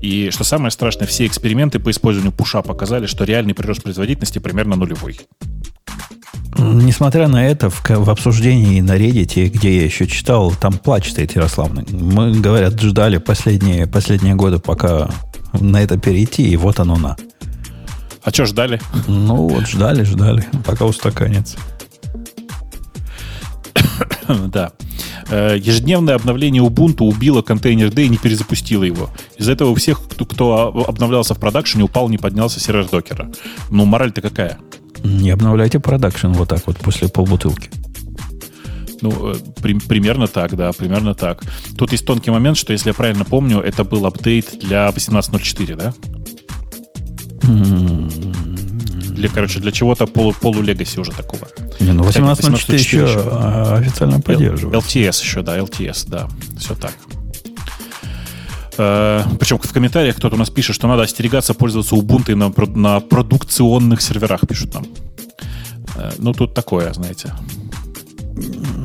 И 0.02 0.30
что 0.30 0.44
самое 0.44 0.70
страшное, 0.70 1.06
все 1.06 1.26
эксперименты 1.26 1.78
по 1.78 1.90
использованию 1.90 2.32
пуша 2.32 2.62
показали, 2.62 3.06
что 3.06 3.24
реальный 3.24 3.54
прирост 3.54 3.82
производительности 3.82 4.38
примерно 4.38 4.76
нулевой. 4.76 5.20
Несмотря 6.58 7.28
на 7.28 7.46
это, 7.46 7.70
в, 7.70 7.82
в 7.88 8.10
обсуждении 8.10 8.80
на 8.80 8.96
Reddit, 8.96 9.48
где 9.48 9.78
я 9.78 9.84
еще 9.84 10.06
читал, 10.06 10.52
там 10.52 10.72
плач 10.74 11.10
стоит 11.10 11.34
Ярославный. 11.34 11.86
Мы, 11.90 12.32
говорят, 12.40 12.80
ждали 12.80 13.18
последние, 13.18 13.86
последние 13.86 14.34
годы, 14.34 14.58
пока 14.58 15.10
на 15.52 15.82
это 15.82 15.98
перейти, 15.98 16.48
и 16.48 16.56
вот 16.56 16.80
оно 16.80 16.96
на. 16.96 17.16
А 18.22 18.30
что 18.30 18.46
ждали? 18.46 18.80
Ну 19.06 19.48
вот, 19.48 19.66
ждали, 19.66 20.02
ждали, 20.02 20.44
пока 20.64 20.86
устаканится. 20.86 21.56
Да. 24.46 24.72
Э, 25.30 25.56
Ежедневное 25.58 26.14
обновление 26.14 26.62
Ubuntu 26.62 27.02
убило 27.02 27.42
контейнер 27.42 27.90
D 27.90 28.04
и 28.04 28.08
не 28.08 28.16
перезапустило 28.16 28.84
его. 28.84 29.10
Из-за 29.36 29.52
этого 29.52 29.70
у 29.70 29.74
всех, 29.74 30.02
кто, 30.08 30.24
кто 30.24 30.84
обновлялся 30.86 31.34
в 31.34 31.38
продакшене, 31.38 31.84
упал, 31.84 32.08
не 32.08 32.18
поднялся 32.18 32.60
сервер 32.60 32.88
докера. 32.88 33.30
Ну, 33.70 33.84
мораль-то 33.84 34.20
какая? 34.20 34.58
Не 35.04 35.30
обновляйте 35.30 35.80
продакшн 35.80 36.28
вот 36.28 36.48
так 36.48 36.66
вот 36.66 36.76
после 36.78 37.08
полбутылки. 37.08 37.70
Ну, 39.02 39.32
э, 39.32 39.34
при- 39.62 39.78
примерно 39.78 40.26
так, 40.26 40.56
да, 40.56 40.72
примерно 40.72 41.14
так. 41.14 41.42
Тут 41.78 41.92
есть 41.92 42.04
тонкий 42.04 42.30
момент, 42.30 42.58
что, 42.58 42.72
если 42.72 42.90
я 42.90 42.94
правильно 42.94 43.24
помню, 43.24 43.60
это 43.60 43.82
был 43.82 44.04
апдейт 44.04 44.58
для 44.60 44.88
18.04, 44.90 45.76
да? 45.76 45.94
Для, 49.14 49.28
короче, 49.28 49.60
для 49.60 49.72
чего-то 49.72 50.06
полу, 50.06 50.32
полулегаси 50.38 50.98
уже 51.00 51.12
такого. 51.12 51.48
Не, 51.80 51.92
ну 51.92 52.04
Кстати, 52.04 52.24
18.04 52.24 52.74
еще 52.74 52.98
18.04 52.98 53.08
еще. 53.08 53.74
официально 53.78 54.20
поддерживает. 54.20 54.84
LTS 54.84 55.22
еще, 55.22 55.42
да, 55.42 55.58
LTS, 55.58 56.08
да. 56.08 56.28
Все 56.58 56.74
так. 56.74 56.92
Э, 58.80 59.24
Причем 59.38 59.58
в 59.58 59.72
комментариях 59.72 60.16
кто-то 60.16 60.36
у 60.36 60.38
нас 60.38 60.48
пишет, 60.48 60.74
что 60.74 60.88
надо 60.88 61.02
остерегаться 61.02 61.52
пользоваться 61.54 61.96
Ubuntu 61.96 62.34
на, 62.34 62.50
на 62.78 63.00
продукционных 63.00 64.00
серверах, 64.00 64.40
пишут 64.48 64.74
нам. 64.74 64.86
Э, 65.96 66.10
Ну, 66.18 66.32
тут 66.32 66.54
такое, 66.54 66.92
знаете. 66.94 67.32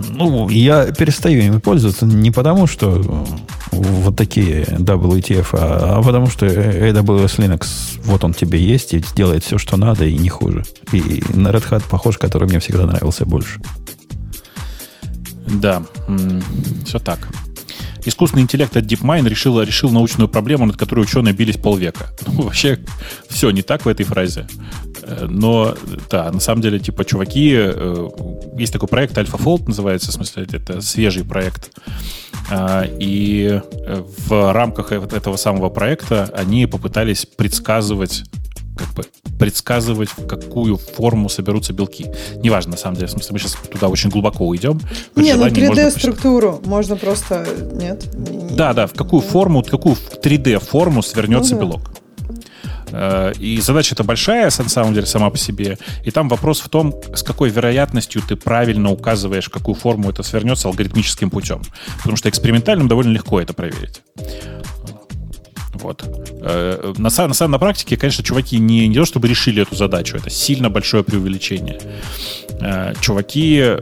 Ну, 0.09 0.49
я 0.49 0.91
перестаю 0.91 1.41
ими 1.41 1.59
пользоваться 1.59 2.05
не 2.05 2.31
потому, 2.31 2.67
что 2.67 2.87
э, 2.91 3.25
вот 3.71 4.17
такие 4.17 4.63
WTF, 4.63 5.47
а, 5.53 5.97
а 5.97 6.03
потому 6.03 6.27
что 6.27 6.45
AWS 6.45 7.37
Linux, 7.37 7.67
вот 8.03 8.23
он 8.23 8.33
тебе 8.33 8.59
есть 8.59 8.93
и 8.93 9.03
делает 9.15 9.43
все, 9.43 9.57
что 9.57 9.77
надо, 9.77 10.05
и 10.05 10.17
не 10.17 10.29
хуже. 10.29 10.63
И 10.91 11.23
на 11.33 11.49
Red 11.49 11.69
Hat 11.69 11.83
похож, 11.89 12.17
который 12.17 12.49
мне 12.49 12.59
всегда 12.59 12.85
нравился 12.85 13.25
больше. 13.25 13.61
Да, 15.47 15.83
все 16.85 16.99
так. 16.99 17.19
Искусственный 18.05 18.43
интеллект 18.43 18.75
от 18.77 18.85
DeepMind 18.85 19.27
решил, 19.27 19.61
решил 19.61 19.89
научную 19.89 20.27
проблему, 20.27 20.65
над 20.65 20.77
которой 20.77 21.01
ученые 21.01 21.33
бились 21.33 21.57
полвека. 21.57 22.11
Ну, 22.27 22.43
вообще, 22.43 22.79
все 23.29 23.49
не 23.51 23.61
так 23.61 23.85
в 23.85 23.87
этой 23.87 24.03
фразе. 24.03 24.47
Э, 25.03 25.27
но, 25.29 25.75
да, 26.09 26.31
на 26.31 26.39
самом 26.39 26.61
деле, 26.61 26.79
типа, 26.79 27.05
чуваки, 27.05 27.53
э, 27.55 28.09
есть 28.57 28.73
такой 28.73 28.89
проект 28.89 29.17
AlphaFold 29.17 29.67
называется, 29.67 30.11
в 30.11 30.13
смысле, 30.13 30.47
это 30.51 30.81
свежий 30.81 31.23
проект. 31.23 31.71
А, 32.49 32.83
и 32.99 33.61
э, 33.87 34.03
в 34.27 34.53
рамках 34.53 34.91
этого 34.91 35.35
самого 35.37 35.69
проекта 35.69 36.29
они 36.35 36.65
попытались 36.67 37.25
предсказывать 37.25 38.23
как 38.75 38.93
бы 38.93 39.03
предсказывать, 39.39 40.09
в 40.09 40.27
какую 40.27 40.77
форму 40.77 41.29
соберутся 41.29 41.73
белки. 41.73 42.07
Неважно, 42.37 42.71
на 42.71 42.77
самом 42.77 42.95
деле. 42.95 43.07
В 43.07 43.11
смысле, 43.11 43.33
мы 43.33 43.39
сейчас 43.39 43.57
туда 43.71 43.87
очень 43.87 44.09
глубоко 44.09 44.47
уйдем. 44.47 44.79
Не, 45.15 45.33
ну 45.33 45.47
3D-структуру 45.47 46.61
можно, 46.65 46.69
можно 46.69 46.95
просто... 46.95 47.47
Нет? 47.73 48.05
Да, 48.55 48.73
да, 48.73 48.87
в 48.87 48.93
какую 48.93 49.21
форму, 49.21 49.63
в 49.63 49.69
какую 49.69 49.95
3D-форму 49.95 51.01
свернется 51.01 51.55
да. 51.55 51.61
белок. 51.61 51.81
Э, 52.91 53.33
и 53.39 53.59
задача 53.59 53.93
эта 53.95 54.03
большая, 54.03 54.45
на 54.45 54.69
самом 54.69 54.93
деле, 54.93 55.05
сама 55.05 55.29
по 55.29 55.37
себе. 55.37 55.77
И 56.03 56.11
там 56.11 56.29
вопрос 56.29 56.61
в 56.61 56.69
том, 56.69 56.93
с 57.13 57.23
какой 57.23 57.49
вероятностью 57.49 58.21
ты 58.21 58.35
правильно 58.35 58.91
указываешь, 58.91 59.49
какую 59.49 59.75
форму 59.75 60.09
это 60.09 60.23
свернется 60.23 60.67
алгоритмическим 60.67 61.29
путем. 61.29 61.61
Потому 61.97 62.15
что 62.15 62.29
экспериментальным 62.29 62.87
довольно 62.87 63.11
легко 63.11 63.41
это 63.41 63.53
проверить. 63.53 64.01
Вот. 65.75 66.03
Э, 66.41 66.93
на, 66.97 67.09
на, 67.09 67.47
на 67.47 67.59
практике, 67.59 67.97
конечно, 67.97 68.23
чуваки 68.23 68.57
не, 68.59 68.87
не 68.87 68.95
то 68.95 69.05
чтобы 69.05 69.27
решили 69.27 69.61
эту 69.61 69.75
задачу, 69.75 70.17
это 70.17 70.29
сильно 70.29 70.69
большое 70.69 71.03
преувеличение. 71.03 71.79
Э, 72.61 72.93
чуваки 73.01 73.77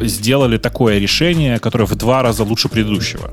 сделали 0.00 0.58
такое 0.58 0.98
решение, 0.98 1.58
которое 1.58 1.84
в 1.86 1.94
два 1.94 2.22
раза 2.22 2.44
лучше 2.44 2.68
предыдущего. 2.68 3.30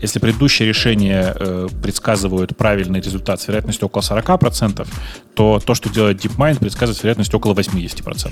Если 0.00 0.18
предыдущее 0.18 0.68
решение 0.68 1.34
э, 1.34 1.68
предсказывают 1.82 2.56
правильный 2.56 3.00
результат 3.00 3.40
с 3.40 3.48
вероятностью 3.48 3.86
около 3.86 4.02
40%, 4.02 4.86
то 5.34 5.60
то, 5.64 5.74
что 5.74 5.88
делает 5.88 6.24
DeepMind, 6.24 6.58
предсказывает 6.58 6.98
с 6.98 7.02
вероятностью 7.02 7.38
около 7.38 7.54
80%. 7.54 8.30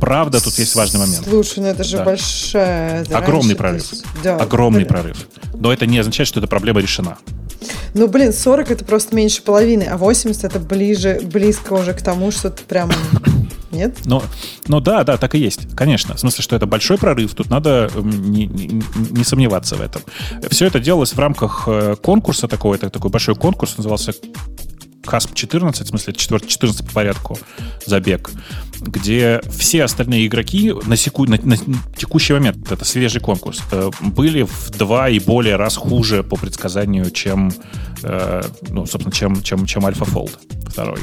Правда, 0.00 0.42
тут 0.42 0.54
есть 0.58 0.74
важный 0.76 1.00
момент. 1.00 1.26
Слушай, 1.28 1.60
ну 1.60 1.66
это 1.66 1.82
же 1.82 1.96
да. 1.98 2.04
большая... 2.04 3.04
Огромный 3.12 3.56
прорыв. 3.56 3.90
Есть, 3.90 4.04
да, 4.22 4.36
Огромный 4.36 4.80
блин. 4.80 4.88
прорыв. 4.88 5.28
Но 5.54 5.72
это 5.72 5.86
не 5.86 5.98
означает, 5.98 6.28
что 6.28 6.40
эта 6.40 6.46
проблема 6.46 6.80
решена. 6.80 7.18
Ну, 7.94 8.06
блин, 8.06 8.32
40 8.32 8.70
это 8.70 8.84
просто 8.84 9.16
меньше 9.16 9.42
половины, 9.42 9.82
а 9.82 9.96
80 9.96 10.44
это 10.44 10.60
ближе, 10.60 11.20
близко 11.22 11.72
уже 11.72 11.94
к 11.94 12.02
тому, 12.02 12.30
что 12.30 12.50
ты 12.50 12.62
прям 12.62 12.92
нет? 13.78 13.98
Ну, 14.04 14.22
ну 14.66 14.80
да, 14.80 15.04
да, 15.04 15.16
так 15.16 15.34
и 15.34 15.38
есть, 15.38 15.74
конечно. 15.74 16.14
В 16.14 16.20
смысле, 16.20 16.42
что 16.42 16.56
это 16.56 16.66
большой 16.66 16.98
прорыв, 16.98 17.34
тут 17.34 17.48
надо 17.50 17.90
не, 17.96 18.46
не, 18.46 18.82
не 19.10 19.24
сомневаться 19.24 19.76
в 19.76 19.80
этом. 19.80 20.02
Все 20.50 20.66
это 20.66 20.80
делалось 20.80 21.14
в 21.14 21.18
рамках 21.18 21.64
э, 21.66 21.96
конкурса 22.02 22.48
такого, 22.48 22.74
это 22.74 22.90
такой 22.90 23.10
большой 23.10 23.34
конкурс, 23.34 23.76
назывался 23.76 24.12
КАСП 25.08 25.34
14, 25.34 25.86
в 25.86 25.88
смысле 25.88 26.12
14 26.12 26.86
по 26.86 26.92
порядку 26.92 27.38
забег, 27.86 28.30
где 28.80 29.40
все 29.50 29.84
остальные 29.84 30.26
игроки 30.26 30.74
на, 30.86 30.96
секу... 30.96 31.24
на, 31.24 31.38
на 31.42 31.56
текущий 31.96 32.34
момент, 32.34 32.70
это 32.70 32.84
свежий 32.84 33.20
конкурс, 33.20 33.62
э, 33.72 33.90
были 34.00 34.42
в 34.42 34.70
два 34.70 35.08
и 35.08 35.18
более 35.18 35.56
раз 35.56 35.76
хуже 35.76 36.22
по 36.22 36.36
предсказанию, 36.36 37.10
чем, 37.10 37.52
э, 38.02 38.42
ну, 38.68 38.84
собственно, 38.86 39.14
чем, 39.14 39.42
чем, 39.42 39.66
чем 39.66 39.86
AlphaFold 39.86 40.32
второй. 40.68 40.98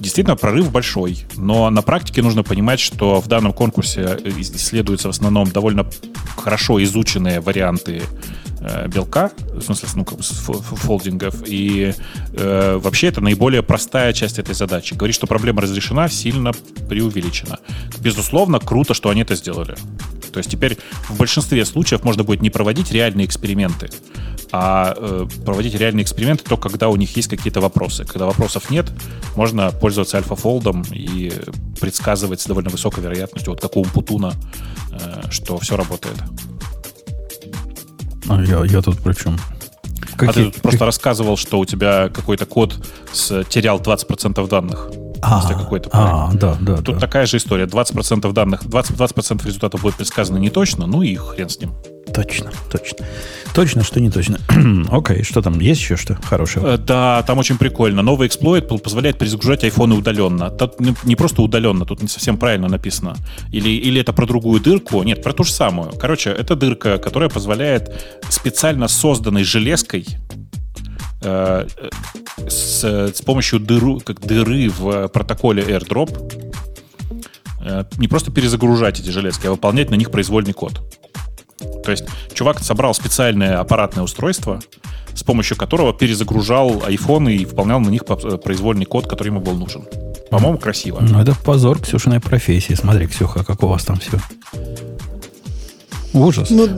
Действительно, 0.00 0.36
прорыв 0.36 0.70
большой, 0.70 1.26
но 1.36 1.70
на 1.70 1.82
практике 1.82 2.22
нужно 2.22 2.42
понимать, 2.42 2.80
что 2.80 3.20
в 3.20 3.28
данном 3.28 3.52
конкурсе 3.52 4.18
исследуются 4.24 5.08
в 5.08 5.10
основном 5.10 5.50
довольно 5.50 5.86
хорошо 6.36 6.82
изученные 6.82 7.40
варианты 7.40 8.02
э, 8.60 8.88
белка, 8.88 9.30
в 9.52 9.60
смысле, 9.62 9.88
ну, 9.96 10.04
как 10.04 10.20
фолдингов, 10.22 11.42
и 11.46 11.92
э, 12.32 12.78
вообще 12.82 13.08
это 13.08 13.20
наиболее 13.20 13.62
простая 13.62 14.12
часть 14.12 14.38
этой 14.38 14.54
задачи. 14.54 14.94
Говорить, 14.94 15.16
что 15.16 15.26
проблема 15.26 15.62
разрешена, 15.62 16.08
сильно 16.08 16.52
преувеличена. 16.88 17.58
Безусловно, 18.00 18.60
круто, 18.60 18.94
что 18.94 19.10
они 19.10 19.22
это 19.22 19.34
сделали. 19.34 19.76
То 20.32 20.38
есть 20.38 20.50
теперь 20.50 20.78
в 21.08 21.16
большинстве 21.16 21.64
случаев 21.64 22.04
можно 22.04 22.24
будет 22.24 22.42
не 22.42 22.50
проводить 22.50 22.92
реальные 22.92 23.26
эксперименты, 23.26 23.90
а 24.52 24.94
э, 24.96 25.26
проводить 25.44 25.74
реальные 25.74 26.04
эксперименты 26.04 26.44
только 26.44 26.68
когда 26.68 26.88
у 26.88 26.96
них 26.96 27.14
есть 27.16 27.28
какие-то 27.28 27.60
вопросы. 27.60 28.04
Когда 28.04 28.26
вопросов 28.26 28.70
нет, 28.70 28.90
можно 29.36 29.70
пользоваться 29.70 30.16
альфа-фолдом 30.16 30.84
и 30.92 31.32
предсказывать 31.80 32.40
с 32.40 32.46
довольно 32.46 32.70
высокой 32.70 33.02
вероятностью, 33.02 33.52
вот 33.52 33.60
как 33.60 33.76
у 33.76 33.80
Умпутуна, 33.80 34.34
э, 34.92 35.30
что 35.30 35.58
все 35.58 35.76
работает. 35.76 36.16
А 38.28 38.42
я, 38.42 38.64
я 38.64 38.82
тут 38.82 38.98
при 38.98 39.14
чем? 39.14 39.38
Какие? 40.16 40.28
А 40.28 40.32
ты 40.32 40.44
тут 40.52 40.62
просто 40.62 40.84
рассказывал, 40.84 41.36
что 41.36 41.58
у 41.58 41.64
тебя 41.64 42.08
какой-то 42.08 42.44
код 42.44 42.74
с, 43.12 43.44
терял 43.44 43.80
20% 43.80 44.46
данных. 44.48 44.90
А, 45.22 45.52
какой-то 45.52 45.90
а, 45.92 46.30
да, 46.34 46.56
да. 46.60 46.76
Тут 46.76 46.96
да. 46.96 47.00
такая 47.00 47.26
же 47.26 47.36
история. 47.36 47.64
20% 47.64 48.32
данных, 48.32 48.62
20%, 48.62 48.96
20 48.96 49.44
результатов 49.44 49.82
будет 49.82 49.96
предсказано 49.96 50.38
не 50.38 50.50
точно, 50.50 50.86
ну 50.86 51.02
и 51.02 51.14
хрен 51.14 51.48
с 51.48 51.58
ним. 51.60 51.72
Точно, 52.12 52.50
точно. 52.70 53.06
Точно, 53.54 53.84
что 53.84 54.00
не 54.00 54.10
точно. 54.10 54.38
Окей, 54.90 55.18
okay, 55.18 55.22
что 55.22 55.42
там? 55.42 55.58
Есть 55.60 55.80
еще 55.80 55.96
что 55.96 56.14
хорошего? 56.14 56.74
Э, 56.74 56.78
да, 56.78 57.22
там 57.26 57.38
очень 57.38 57.58
прикольно. 57.58 58.02
Новый 58.02 58.28
эксплойт 58.28 58.68
позволяет 58.68 59.18
перезагружать 59.18 59.64
айфоны 59.64 59.94
удаленно. 59.94 60.50
Тут 60.50 60.80
не 61.04 61.16
просто 61.16 61.42
удаленно, 61.42 61.84
тут 61.84 62.02
не 62.02 62.08
совсем 62.08 62.38
правильно 62.38 62.68
написано. 62.68 63.16
Или, 63.52 63.70
или 63.70 64.00
это 64.00 64.12
про 64.12 64.26
другую 64.26 64.60
дырку? 64.60 65.02
Нет, 65.02 65.22
про 65.22 65.32
ту 65.32 65.44
же 65.44 65.52
самую. 65.52 65.92
Короче, 65.92 66.30
это 66.30 66.56
дырка, 66.56 66.98
которая 66.98 67.28
позволяет 67.28 67.92
специально 68.30 68.88
созданной 68.88 69.44
железкой 69.44 70.06
э, 71.22 71.66
с, 72.48 72.84
с 72.84 73.22
помощью 73.22 73.60
дыру, 73.60 74.00
как 74.00 74.20
дыры 74.20 74.68
в 74.68 75.08
протоколе 75.08 75.62
AirDrop 75.62 76.64
э, 77.60 77.84
не 77.98 78.08
просто 78.08 78.30
перезагружать 78.30 79.00
эти 79.00 79.10
железки, 79.10 79.46
а 79.46 79.50
выполнять 79.50 79.90
на 79.90 79.94
них 79.94 80.10
произвольный 80.10 80.52
код. 80.52 80.80
То 81.84 81.90
есть 81.90 82.04
чувак 82.34 82.60
собрал 82.60 82.94
специальное 82.94 83.58
аппаратное 83.58 84.04
устройство, 84.04 84.60
с 85.14 85.22
помощью 85.22 85.56
которого 85.56 85.92
перезагружал 85.92 86.70
iPhone 86.82 87.32
и 87.32 87.44
выполнял 87.44 87.80
на 87.80 87.88
них 87.88 88.04
произвольный 88.04 88.84
код, 88.84 89.08
который 89.08 89.28
ему 89.28 89.40
был 89.40 89.54
нужен. 89.54 89.84
По-моему, 90.30 90.58
красиво. 90.58 91.00
Ну, 91.00 91.20
это 91.20 91.34
позор 91.34 91.80
Ксюшиной 91.80 92.20
профессии. 92.20 92.74
Смотри, 92.74 93.06
Ксюха, 93.06 93.44
как 93.44 93.62
у 93.62 93.66
вас 93.66 93.84
там 93.84 93.98
все. 93.98 94.18
Ужас. 96.12 96.50
Ну, 96.50 96.68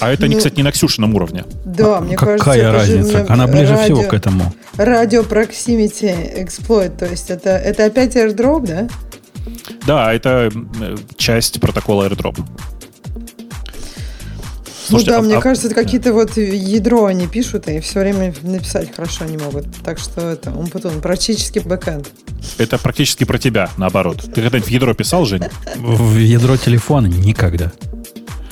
а 0.00 0.12
это, 0.12 0.26
ну, 0.26 0.36
кстати, 0.36 0.56
не 0.56 0.62
на 0.62 0.72
Ксюшином 0.72 1.14
уровне. 1.14 1.44
Да, 1.64 1.98
а, 1.98 2.00
мне 2.00 2.16
какая 2.16 2.38
кажется, 2.38 2.60
Какая 2.60 2.72
разница? 2.72 3.26
Она 3.28 3.46
ближе 3.46 3.74
радио, 3.74 3.96
всего 3.96 4.02
к 4.08 4.14
этому. 4.14 4.52
Радио 4.76 5.22
Proximity 5.22 6.44
Exploit, 6.44 6.96
то 6.96 7.06
есть 7.06 7.30
это, 7.30 7.50
это 7.50 7.84
опять 7.84 8.16
AirDrop, 8.16 8.66
да? 8.66 8.88
Да, 9.86 10.12
это 10.12 10.50
часть 11.16 11.60
протокола 11.60 12.08
AirDrop. 12.08 12.44
Слушайте, 14.90 15.12
ну 15.12 15.16
да, 15.16 15.22
а, 15.22 15.22
мне 15.22 15.36
а... 15.36 15.40
кажется, 15.40 15.68
это 15.68 15.76
какие-то 15.76 16.12
вот 16.12 16.36
ядро 16.36 17.04
они 17.04 17.28
пишут, 17.28 17.68
и 17.68 17.78
все 17.78 18.00
время 18.00 18.34
написать 18.42 18.94
хорошо 18.94 19.24
не 19.24 19.36
могут. 19.36 19.66
Так 19.84 19.98
что 19.98 20.30
это 20.30 20.50
он 20.50 20.66
потом 20.66 21.00
практически 21.00 21.60
бэкэнд. 21.60 22.10
Это 22.58 22.76
практически 22.76 23.22
про 23.22 23.38
тебя, 23.38 23.70
наоборот. 23.76 24.22
Ты 24.34 24.42
когда-нибудь 24.42 24.68
в 24.68 24.70
ядро 24.70 24.94
писал, 24.94 25.24
Жень? 25.26 25.44
В 25.76 26.16
ядро 26.16 26.56
телефона 26.56 27.06
никогда. 27.06 27.72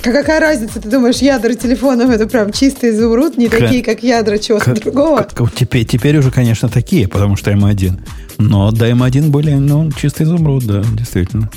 Какая 0.02 0.41
разница? 0.41 0.81
Ты 0.81 0.89
думаешь, 0.89 1.17
ядра 1.17 1.55
телефонов 1.55 2.10
это 2.10 2.27
прям 2.27 2.52
чистый 2.52 2.91
изумруд, 2.91 3.36
не 3.36 3.49
к... 3.49 3.59
такие, 3.59 3.83
как 3.83 4.02
ядра 4.02 4.39
чего-то 4.39 4.75
другого? 4.75 5.23
К... 5.23 5.51
Теперь, 5.55 5.85
теперь 5.85 6.17
уже, 6.18 6.31
конечно, 6.31 6.68
такие, 6.68 7.09
потому 7.09 7.36
что 7.36 7.51
М1. 7.51 7.99
Но 8.39 8.70
до 8.70 8.89
М1 8.89 9.31
были, 9.31 9.55
ну, 9.55 9.91
чистый 9.93 10.23
изумруд, 10.23 10.65
да, 10.65 10.83
действительно. 10.93 11.51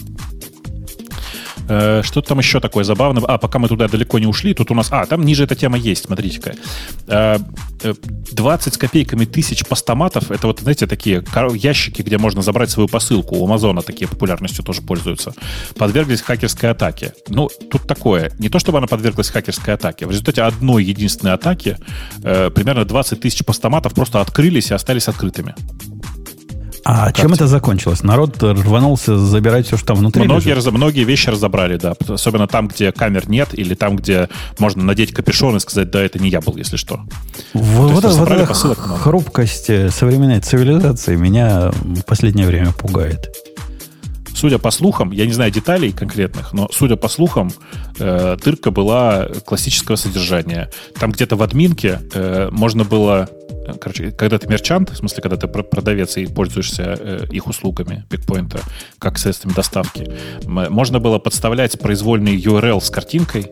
Э, 1.71 2.01
что 2.03 2.21
там 2.21 2.39
еще 2.39 2.59
такое 2.59 2.83
забавное? 2.83 3.23
А, 3.23 3.37
пока 3.37 3.57
мы 3.57 3.69
туда 3.69 3.87
далеко 3.87 4.19
не 4.19 4.27
ушли, 4.27 4.53
тут 4.53 4.71
у 4.71 4.75
нас... 4.75 4.89
А, 4.91 5.05
там 5.05 5.23
ниже 5.23 5.45
эта 5.45 5.55
тема 5.55 5.77
есть, 5.77 6.05
смотрите-ка. 6.05 6.55
20 7.87 8.67
э, 8.67 8.71
с 8.71 8.77
копейками 8.77 9.23
тысяч 9.23 9.65
постаматов, 9.65 10.31
это 10.31 10.47
вот, 10.47 10.59
знаете, 10.59 10.85
такие 10.85 11.23
ящики, 11.55 12.01
где 12.01 12.17
можно 12.17 12.41
забрать 12.41 12.69
свою 12.69 12.89
посылку. 12.89 13.35
У 13.35 13.45
Амазона 13.45 13.81
такие 13.81 14.07
популярностью 14.07 14.65
тоже 14.65 14.81
пользуются. 14.81 15.33
Подверглись 15.77 16.21
хакерской 16.21 16.71
атаке. 16.71 17.13
Ну, 17.29 17.49
тут 17.71 17.87
такое. 17.87 18.31
Не 18.39 18.49
то, 18.49 18.59
чтобы 18.59 18.79
она 18.79 18.87
подверглась 18.87 19.29
хакерской 19.29 19.73
атаке. 19.73 20.05
В 20.05 20.09
результате 20.09 20.41
одной 20.41 20.83
единственной 20.83 21.33
атаки 21.33 21.77
э, 22.21 22.49
примерно 22.49 22.83
20 22.83 23.21
тысяч 23.21 23.45
постаматов 23.45 23.93
просто 23.93 24.19
открылись 24.19 24.71
и 24.71 24.73
остались 24.73 25.07
открытыми. 25.07 25.55
А 26.83 27.07
как 27.07 27.17
чем 27.17 27.33
это 27.33 27.47
закончилось? 27.47 28.03
Народ 28.03 28.41
рванулся 28.41 29.17
забирать 29.17 29.67
все, 29.67 29.77
что 29.77 29.87
там 29.87 29.97
внутри 29.97 30.23
многие, 30.23 30.53
раз, 30.53 30.65
многие 30.65 31.03
вещи 31.03 31.29
разобрали, 31.29 31.77
да. 31.77 31.93
Особенно 32.07 32.47
там, 32.47 32.67
где 32.67 32.91
камер 32.91 33.29
нет, 33.29 33.49
или 33.53 33.75
там, 33.75 33.95
где 33.95 34.29
можно 34.57 34.83
надеть 34.83 35.13
капюшон 35.13 35.57
и 35.57 35.59
сказать, 35.59 35.91
да, 35.91 36.01
это 36.01 36.19
не 36.19 36.29
я 36.29 36.41
был, 36.41 36.57
если 36.57 36.77
что. 36.77 37.01
Вот, 37.53 37.91
вот, 37.91 38.03
вот 38.03 38.31
эта 38.31 38.53
хрупкость 38.53 39.65
современной 39.91 40.39
цивилизации 40.39 41.15
меня 41.15 41.71
в 41.71 42.01
последнее 42.03 42.47
время 42.47 42.71
пугает. 42.71 43.29
Судя 44.35 44.57
по 44.57 44.71
слухам, 44.71 45.11
я 45.11 45.25
не 45.25 45.33
знаю 45.33 45.51
деталей 45.51 45.91
конкретных, 45.91 46.53
но 46.53 46.67
судя 46.71 46.95
по 46.95 47.07
слухам, 47.07 47.51
э, 47.99 48.37
дырка 48.43 48.71
была 48.71 49.27
классического 49.45 49.95
содержания. 49.95 50.69
Там 50.99 51.11
где-то 51.11 51.35
в 51.35 51.43
админке 51.43 51.99
э, 52.13 52.49
можно 52.51 52.83
было 52.83 53.29
э, 53.67 53.73
короче, 53.79 54.11
когда 54.11 54.37
ты 54.37 54.47
мерчант, 54.47 54.89
в 54.89 54.97
смысле, 54.97 55.21
когда 55.21 55.37
ты 55.37 55.47
продавец 55.47 56.17
и 56.17 56.25
пользуешься 56.25 56.97
э, 56.99 57.25
их 57.31 57.47
услугами 57.47 58.05
пикпоинта 58.09 58.59
как 58.99 59.17
средствами 59.17 59.53
доставки, 59.53 60.09
можно 60.45 60.99
было 60.99 61.19
подставлять 61.19 61.79
произвольный 61.79 62.37
URL 62.37 62.81
с 62.81 62.89
картинкой, 62.89 63.51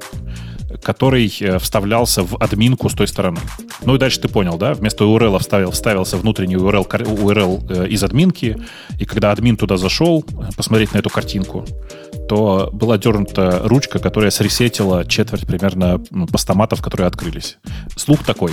который 0.81 1.31
э, 1.39 1.57
вставлялся 1.59 2.23
в 2.23 2.35
админку 2.39 2.89
с 2.89 2.93
той 2.93 3.07
стороны. 3.07 3.39
Ну 3.85 3.95
и 3.95 3.97
дальше 3.97 4.19
ты 4.21 4.27
понял, 4.27 4.57
да? 4.57 4.73
Вместо 4.73 5.03
URL 5.03 5.39
вставил, 5.39 5.71
вставился 5.71 6.17
внутренний 6.17 6.55
URL, 6.55 6.87
URL 6.87 7.85
э, 7.85 7.87
из 7.87 8.03
админки, 8.03 8.57
и 8.99 9.05
когда 9.05 9.31
админ 9.31 9.57
туда 9.57 9.77
зашел 9.77 10.25
посмотреть 10.55 10.93
на 10.93 10.99
эту 10.99 11.09
картинку, 11.09 11.65
то 12.29 12.69
была 12.71 12.99
дернута 12.99 13.61
ручка, 13.63 13.97
которая 13.97 14.29
сресетила 14.29 15.03
четверть 15.03 15.47
примерно 15.47 15.99
постаматов, 16.31 16.79
которые 16.79 17.07
открылись. 17.07 17.57
Слух 17.97 18.23
такой. 18.23 18.51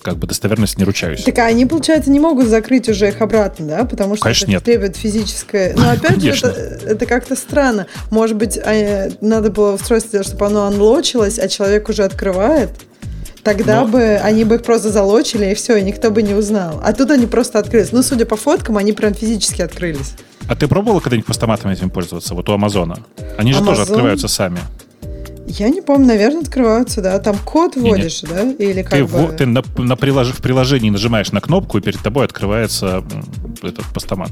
Как 0.00 0.16
бы 0.16 0.26
достоверность 0.26 0.78
не 0.78 0.84
ручаюсь. 0.84 1.22
Так 1.22 1.38
а 1.38 1.44
они, 1.44 1.66
получается, 1.66 2.10
не 2.10 2.18
могут 2.18 2.46
закрыть 2.46 2.88
уже 2.88 3.08
их 3.08 3.20
обратно, 3.20 3.66
да? 3.66 3.84
Потому 3.84 4.16
что 4.16 4.22
Конечно, 4.22 4.44
это 4.44 4.52
нет. 4.52 4.64
требует 4.64 4.96
физическое... 4.96 5.74
Но 5.76 5.90
опять 5.90 6.22
же, 6.22 6.30
это, 6.30 6.86
это 6.86 7.04
как-то 7.04 7.36
странно. 7.36 7.86
Может 8.10 8.36
быть, 8.36 8.56
а, 8.56 9.10
надо 9.20 9.50
было 9.50 9.74
устройство, 9.74 10.22
чтобы 10.22 10.46
оно 10.46 10.64
анлочилось, 10.64 11.38
а 11.38 11.46
человек 11.46 11.90
уже 11.90 12.04
открывает? 12.04 12.70
Тогда 13.42 13.82
Но... 13.82 13.88
бы 13.88 14.02
они 14.16 14.44
бы 14.44 14.54
их 14.54 14.62
просто 14.62 14.90
залочили, 14.90 15.50
и 15.50 15.54
все, 15.54 15.76
и 15.76 15.82
никто 15.82 16.10
бы 16.10 16.22
не 16.22 16.32
узнал. 16.32 16.80
А 16.82 16.94
тут 16.94 17.10
они 17.10 17.26
просто 17.26 17.58
открылись. 17.58 17.92
Ну, 17.92 18.02
судя 18.02 18.24
по 18.24 18.36
фоткам, 18.36 18.78
они 18.78 18.94
прям 18.94 19.12
физически 19.12 19.60
открылись. 19.60 20.14
А 20.48 20.56
ты 20.56 20.66
пробовала 20.66 21.00
когда-нибудь 21.00 21.26
постаматами 21.26 21.74
этим 21.74 21.90
пользоваться? 21.90 22.34
Вот 22.34 22.48
у 22.48 22.52
Амазона. 22.52 22.98
Они 23.36 23.52
же 23.52 23.60
Amazon? 23.60 23.66
тоже 23.66 23.82
открываются 23.82 24.28
сами. 24.28 24.58
Я 25.46 25.70
не 25.70 25.80
помню, 25.80 26.06
наверное, 26.06 26.42
открываются, 26.42 27.00
да. 27.00 27.18
Там 27.18 27.36
код 27.44 27.76
вводишь, 27.76 28.22
не, 28.22 28.28
да? 28.28 28.42
Или 28.52 28.82
как 28.82 28.92
ты, 28.92 29.04
бы... 29.04 29.26
в, 29.26 29.36
ты 29.36 29.46
на, 29.46 29.62
на 29.78 29.96
прилож, 29.96 30.28
в 30.28 30.42
приложении 30.42 30.90
нажимаешь 30.90 31.32
на 31.32 31.40
кнопку, 31.40 31.78
и 31.78 31.80
перед 31.80 32.00
тобой 32.00 32.26
открывается 32.26 33.02
этот 33.62 33.86
постамат. 33.94 34.30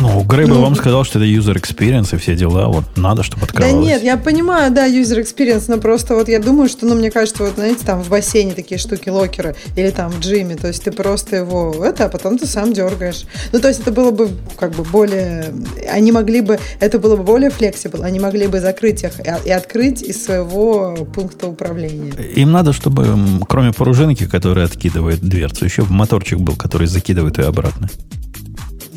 Ну, 0.00 0.22
Грей 0.22 0.46
бы 0.46 0.54
ну, 0.54 0.62
вам 0.62 0.74
сказал, 0.74 1.04
что 1.04 1.18
это 1.18 1.28
user 1.28 1.60
experience 1.60 2.14
и 2.14 2.18
все 2.18 2.34
дела. 2.34 2.68
Вот 2.68 2.84
надо, 2.96 3.22
чтобы 3.22 3.44
открывалось. 3.44 3.74
Да 3.74 3.80
нет, 3.80 4.02
я 4.02 4.16
понимаю, 4.16 4.72
да, 4.72 4.88
user 4.88 5.22
experience, 5.22 5.64
но 5.68 5.76
просто 5.76 6.14
вот 6.14 6.28
я 6.28 6.38
думаю, 6.38 6.68
что, 6.68 6.86
ну, 6.86 6.94
мне 6.94 7.10
кажется, 7.10 7.44
вот, 7.44 7.54
знаете, 7.56 7.84
там 7.84 8.02
в 8.02 8.08
бассейне 8.08 8.54
такие 8.54 8.78
штуки 8.78 9.10
локеры 9.10 9.56
или 9.76 9.90
там 9.90 10.10
в 10.10 10.20
джиме, 10.20 10.56
то 10.56 10.68
есть 10.68 10.82
ты 10.84 10.90
просто 10.90 11.36
его 11.36 11.84
это, 11.84 12.06
а 12.06 12.08
потом 12.08 12.38
ты 12.38 12.46
сам 12.46 12.72
дергаешь. 12.72 13.24
Ну, 13.52 13.60
то 13.60 13.68
есть 13.68 13.80
это 13.80 13.92
было 13.92 14.10
бы 14.10 14.30
как 14.58 14.72
бы 14.72 14.84
более... 14.84 15.52
Они 15.92 16.12
могли 16.12 16.40
бы... 16.40 16.58
Это 16.80 16.98
было 16.98 17.16
бы 17.16 17.22
более 17.22 17.50
flexible, 17.50 18.02
они 18.02 18.20
могли 18.20 18.46
бы 18.46 18.60
закрыть 18.60 19.02
их 19.04 19.20
и 19.44 19.50
открыть 19.50 20.02
из 20.02 20.24
своего 20.24 20.96
пункта 21.14 21.46
управления. 21.46 22.12
Им 22.36 22.52
надо, 22.52 22.72
чтобы 22.72 23.06
кроме 23.48 23.72
пружинки, 23.72 24.26
которая 24.26 24.64
откидывает 24.64 25.20
дверцу, 25.20 25.66
еще 25.66 25.84
моторчик 25.88 26.38
был, 26.38 26.56
который 26.56 26.86
закидывает 26.86 27.36
ее 27.38 27.46
обратно. 27.46 27.88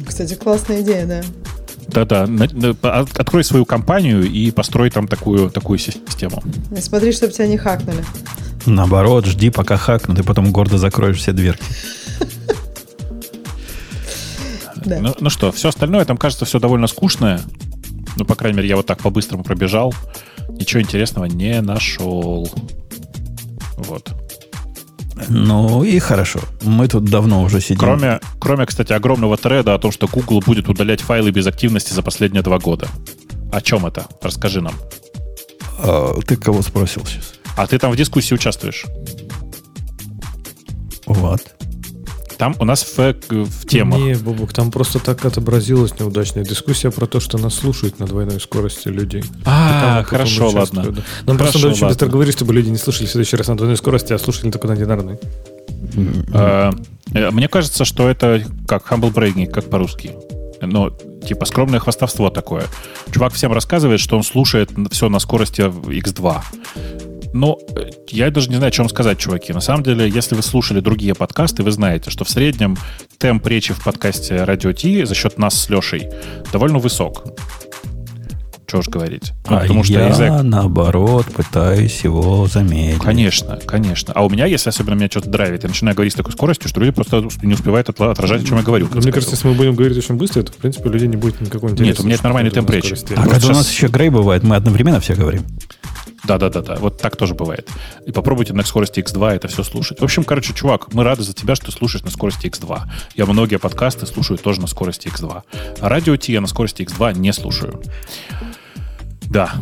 Кстати, 0.06 0.36
классная 0.36 0.82
идея, 0.82 1.06
да. 1.06 1.22
Да-да, 1.88 2.28
открой 3.18 3.44
свою 3.44 3.66
компанию 3.66 4.24
и 4.24 4.52
построй 4.52 4.90
там 4.90 5.08
такую, 5.08 5.50
такую 5.50 5.78
систему. 5.80 6.42
И 6.76 6.82
смотри, 6.82 7.12
чтобы 7.12 7.34
тебя 7.34 7.48
не 7.48 7.58
хакнули. 7.58 8.04
Наоборот, 8.66 9.26
жди, 9.26 9.50
пока 9.50 9.78
хакнут, 9.78 10.20
и 10.20 10.24
потом 10.24 10.52
гордо 10.52 10.78
закроешь 10.78 11.18
все 11.18 11.32
дверки. 11.34 11.64
Да. 14.86 15.00
Ну, 15.00 15.16
ну 15.18 15.30
что, 15.30 15.54
все 15.54 15.70
остальное, 15.70 16.04
там 16.04 16.18
кажется 16.18 16.44
все 16.44 16.60
довольно 16.60 16.88
скучное. 16.88 17.40
Ну, 18.18 18.26
по 18.26 18.36
крайней 18.36 18.58
мере, 18.58 18.68
я 18.68 18.76
вот 18.76 18.86
так 18.86 19.00
по-быстрому 19.00 19.42
пробежал. 19.42 19.94
Ничего 20.50 20.82
интересного 20.82 21.24
не 21.24 21.62
нашел. 21.62 22.52
Вот. 23.78 24.14
Ну 25.30 25.84
и 25.84 26.00
хорошо. 26.00 26.40
Мы 26.62 26.88
тут 26.88 27.06
давно 27.06 27.44
уже 27.44 27.62
сидим. 27.62 27.80
Кроме, 27.80 28.20
кроме, 28.40 28.66
кстати, 28.66 28.94
огромного 28.94 29.38
треда 29.38 29.74
о 29.74 29.80
том, 29.80 29.92
что 29.92 30.08
Google 30.08 30.42
будет 30.42 30.70
удалять 30.70 31.02
файлы 31.02 31.32
без 31.32 31.48
активности 31.48 31.94
за 31.94 32.02
последние 32.02 32.42
два 32.42 32.60
года. 32.60 32.88
О 33.52 33.62
чем 33.62 33.86
это? 33.86 34.06
Расскажи 34.22 34.62
нам. 34.62 34.74
А, 35.80 36.20
ты 36.26 36.36
кого 36.36 36.62
спросил 36.62 37.06
сейчас? 37.06 37.34
А 37.56 37.68
ты 37.68 37.78
там 37.78 37.92
в 37.92 37.96
дискуссии 37.96 38.34
участвуешь. 38.34 38.86
Вот. 41.06 41.53
Там 42.38 42.56
у 42.60 42.66
нас 42.66 42.84
в, 42.84 42.98
в 43.30 43.68
темах. 43.68 44.00
Не, 44.00 44.16
Бубук, 44.16 44.54
там 44.54 44.72
просто 44.72 45.00
так 45.00 45.24
отобразилась 45.26 45.98
неудачная 46.00 46.44
дискуссия 46.44 46.92
про 46.92 47.06
то, 47.06 47.20
что 47.20 47.38
нас 47.38 47.56
слушают 47.56 48.00
на 48.00 48.06
двойной 48.06 48.40
скорости 48.40 48.88
людей. 48.88 49.24
А, 49.46 50.04
хорошо, 50.04 50.50
ладно. 50.50 50.84
Да. 50.92 51.02
Нам 51.26 51.38
хорошо, 51.38 51.38
просто 51.38 51.60
надо 51.60 51.74
очень 51.74 51.88
быстро 51.88 52.08
говорить, 52.08 52.36
чтобы 52.36 52.54
люди 52.54 52.70
не 52.70 52.78
слушали 52.78 53.08
в 53.08 53.12
следующий 53.12 53.38
раз 53.38 53.48
на 53.48 53.58
двойной 53.58 53.78
скорости, 53.78 54.14
а 54.14 54.20
слушали 54.20 54.52
только 54.52 54.68
на 54.68 54.76
динарной. 54.76 55.20
А, 56.34 56.72
э, 57.14 57.32
мне 57.32 57.48
кажется, 57.48 57.86
что 57.86 58.10
это 58.10 58.44
как 58.68 58.86
humble 58.92 59.14
bragging, 59.14 59.48
как 59.48 59.70
по-русски. 59.70 60.12
Ну, 60.62 60.92
типа 61.26 61.46
скромное 61.46 61.80
хвастовство 61.80 62.30
такое. 62.30 62.66
Чувак 63.12 63.34
всем 63.34 63.52
рассказывает, 63.52 64.00
что 64.00 64.18
он 64.18 64.24
слушает 64.24 64.72
все 64.92 65.10
на 65.10 65.20
скорости 65.20 65.62
X2. 65.62 66.42
Ну, 67.34 67.60
я 68.10 68.30
даже 68.30 68.50
не 68.50 68.58
знаю, 68.58 68.70
о 68.70 68.72
чем 68.72 68.88
сказать, 68.88 69.18
чуваки. 69.18 69.54
На 69.54 69.60
самом 69.60 69.84
деле, 69.84 70.08
если 70.08 70.36
вы 70.36 70.44
слушали 70.44 70.80
другие 70.80 71.16
подкасты, 71.16 71.64
вы 71.64 71.72
знаете, 71.72 72.12
что 72.12 72.24
в 72.24 72.30
среднем 72.30 72.78
темп 73.18 73.48
речи 73.48 73.74
в 73.74 73.84
подкасте 73.84 74.44
Радио 74.44 74.72
Ти 74.72 75.04
за 75.04 75.16
счет 75.16 75.40
нас 75.40 75.60
с 75.60 75.70
Лешей 75.70 76.10
довольно 76.52 76.78
высок. 76.78 77.24
Что 78.68 78.80
уж 78.80 78.88
говорить. 78.88 79.34
Ну, 79.50 79.58
а 79.58 79.60
потому 79.60 79.84
что 79.84 79.94
я, 79.94 80.08
язык... 80.08 80.32
наоборот, 80.42 81.28
пытаюсь 81.28 82.02
его 82.04 82.48
заметить. 82.48 83.00
Конечно, 83.00 83.60
конечно. 83.66 84.14
А 84.16 84.26
у 84.26 84.30
меня, 84.30 84.48
если 84.48 84.70
особенно 84.70 84.96
меня 84.96 85.10
что-то 85.10 85.30
драйвит, 85.30 85.64
я 85.64 85.70
начинаю 85.70 85.96
говорить 85.96 86.14
с 86.14 86.16
такой 86.16 86.32
скоростью, 86.34 86.70
что 86.70 86.80
люди 86.80 86.92
просто 86.92 87.28
не 87.44 87.54
успевают 87.54 87.90
отражать, 87.90 88.42
о 88.42 88.46
чем 88.46 88.58
я 88.58 88.64
говорю. 88.64 88.88
Но 88.92 89.02
мне 89.02 89.12
кажется, 89.12 89.36
если 89.36 89.48
мы 89.48 89.54
будем 89.54 89.76
говорить 89.76 89.98
очень 89.98 90.16
быстро, 90.16 90.42
то, 90.42 90.52
в 90.52 90.58
принципе, 90.58 90.90
у 90.90 90.92
людей 90.92 91.08
не 91.08 91.18
будет 91.18 91.40
никакого 91.42 91.70
интереса. 91.70 91.92
Нет, 91.92 92.00
у 92.00 92.04
меня 92.04 92.16
это 92.16 92.24
нормальный 92.24 92.52
темп 92.52 92.70
речи. 92.72 92.96
А 93.16 93.28
когда 93.28 93.48
у 93.48 93.52
нас 93.52 93.72
еще 93.72 93.88
Грей 93.88 94.10
бывает, 94.10 94.44
мы 94.44 94.56
одновременно 94.56 95.00
все 95.00 95.14
говорим. 95.14 95.44
Да, 96.24 96.38
да, 96.38 96.50
да, 96.50 96.62
да. 96.62 96.76
Вот 96.76 96.98
так 96.98 97.16
тоже 97.16 97.36
бывает. 97.36 97.70
И 98.06 98.12
попробуйте 98.12 98.54
на 98.54 98.64
скорости 98.64 99.00
X2 99.00 99.36
это 99.36 99.48
все 99.48 99.64
слушать. 99.64 100.00
В 100.00 100.04
общем, 100.04 100.24
короче, 100.24 100.54
чувак, 100.54 100.94
мы 100.94 101.04
рады 101.04 101.24
за 101.24 101.34
тебя, 101.34 101.56
что 101.56 101.68
ты 101.68 101.72
слушаешь 101.72 102.04
на 102.04 102.12
скорости 102.12 102.48
X2. 102.48 102.82
Я 103.16 103.26
многие 103.26 103.58
подкасты 103.58 104.06
слушаю 104.06 104.38
тоже 104.38 104.62
на 104.62 104.68
скорости 104.68 105.08
X2. 105.08 105.42
А 105.80 105.90
радио 105.90 106.16
Ти 106.16 106.32
я 106.32 106.42
на 106.42 106.48
скорости 106.48 106.84
X2 106.84 107.18
не 107.18 107.34
слушаю. 107.34 107.82
Да. 109.22 109.54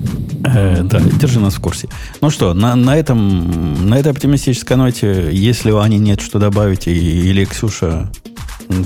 Э, 0.45 0.83
да, 0.83 0.99
держи 0.99 1.39
нас 1.39 1.55
в 1.55 1.61
курсе. 1.61 1.87
Ну 2.19 2.29
что, 2.29 2.53
на, 2.53 2.75
на, 2.75 2.97
этом, 2.97 3.87
на 3.87 3.97
этой 3.97 4.11
оптимистической 4.11 4.75
ноте, 4.75 5.29
если 5.31 5.71
у 5.71 5.79
Ани 5.79 5.97
нет 5.97 6.19
что 6.21 6.39
добавить, 6.39 6.87
или 6.87 7.45
Ксюша 7.45 8.11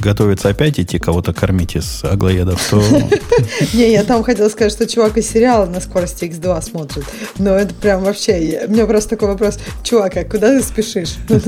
готовится 0.02 0.50
опять 0.50 0.80
идти 0.80 1.00
кого-то 1.00 1.34
кормить 1.34 1.76
из 1.76 2.04
аглоедов, 2.04 2.62
то... 2.70 2.82
Не, 3.74 3.92
я 3.92 4.04
там 4.04 4.24
хотела 4.24 4.50
сказать, 4.50 4.72
что 4.72 4.88
чувак 4.88 5.18
из 5.18 5.30
сериала 5.30 5.66
на 5.66 5.80
скорости 5.80 6.26
X2 6.26 6.62
смотрит. 6.62 7.06
Но 7.38 7.52
это 7.52 7.74
прям 7.74 8.04
вообще... 8.04 8.66
У 8.68 8.72
меня 8.72 8.86
просто 8.86 9.12
такой 9.12 9.30
вопрос. 9.30 9.60
Чувак, 9.84 10.18
а 10.18 10.24
куда 10.24 10.50
ты 10.50 10.64
спешишь? 10.64 11.16
Ну, 11.36 11.42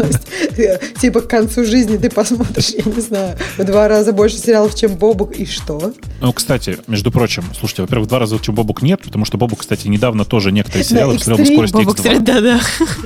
э, 0.64 0.80
типа, 1.00 1.22
к 1.22 1.30
концу 1.30 1.64
жизни 1.64 1.98
ты 1.98 2.10
посмотришь, 2.10 2.70
я 2.70 2.84
не 2.92 3.02
знаю, 3.02 3.38
в 3.58 3.64
два 3.64 3.88
раза 3.88 4.12
больше 4.12 4.38
сериалов, 4.38 4.76
чем 4.76 4.96
Бобук, 4.96 5.36
и 5.36 5.46
что? 5.46 5.94
Ну, 6.20 6.34
кстати, 6.34 6.78
между 6.88 7.12
прочим, 7.12 7.44
слушайте, 7.58 7.84
во-первых, 7.84 8.08
в 8.08 8.10
два 8.10 8.20
раза, 8.20 8.38
чем 8.40 8.56
Бобук 8.56 8.82
нет, 8.82 9.02
потому 9.02 9.26
что 9.26 9.38
Бобук, 9.38 9.60
кстати, 9.60 9.88
недавно 9.88 10.26
тоже 10.26 10.52
некоторые 10.52 10.84
сериалы 10.84 11.20
смотрел 11.20 11.46
на 11.46 11.46
скорости 11.46 11.78
X2. 11.78 12.20
Да, 12.20 12.42
да. 12.42 12.60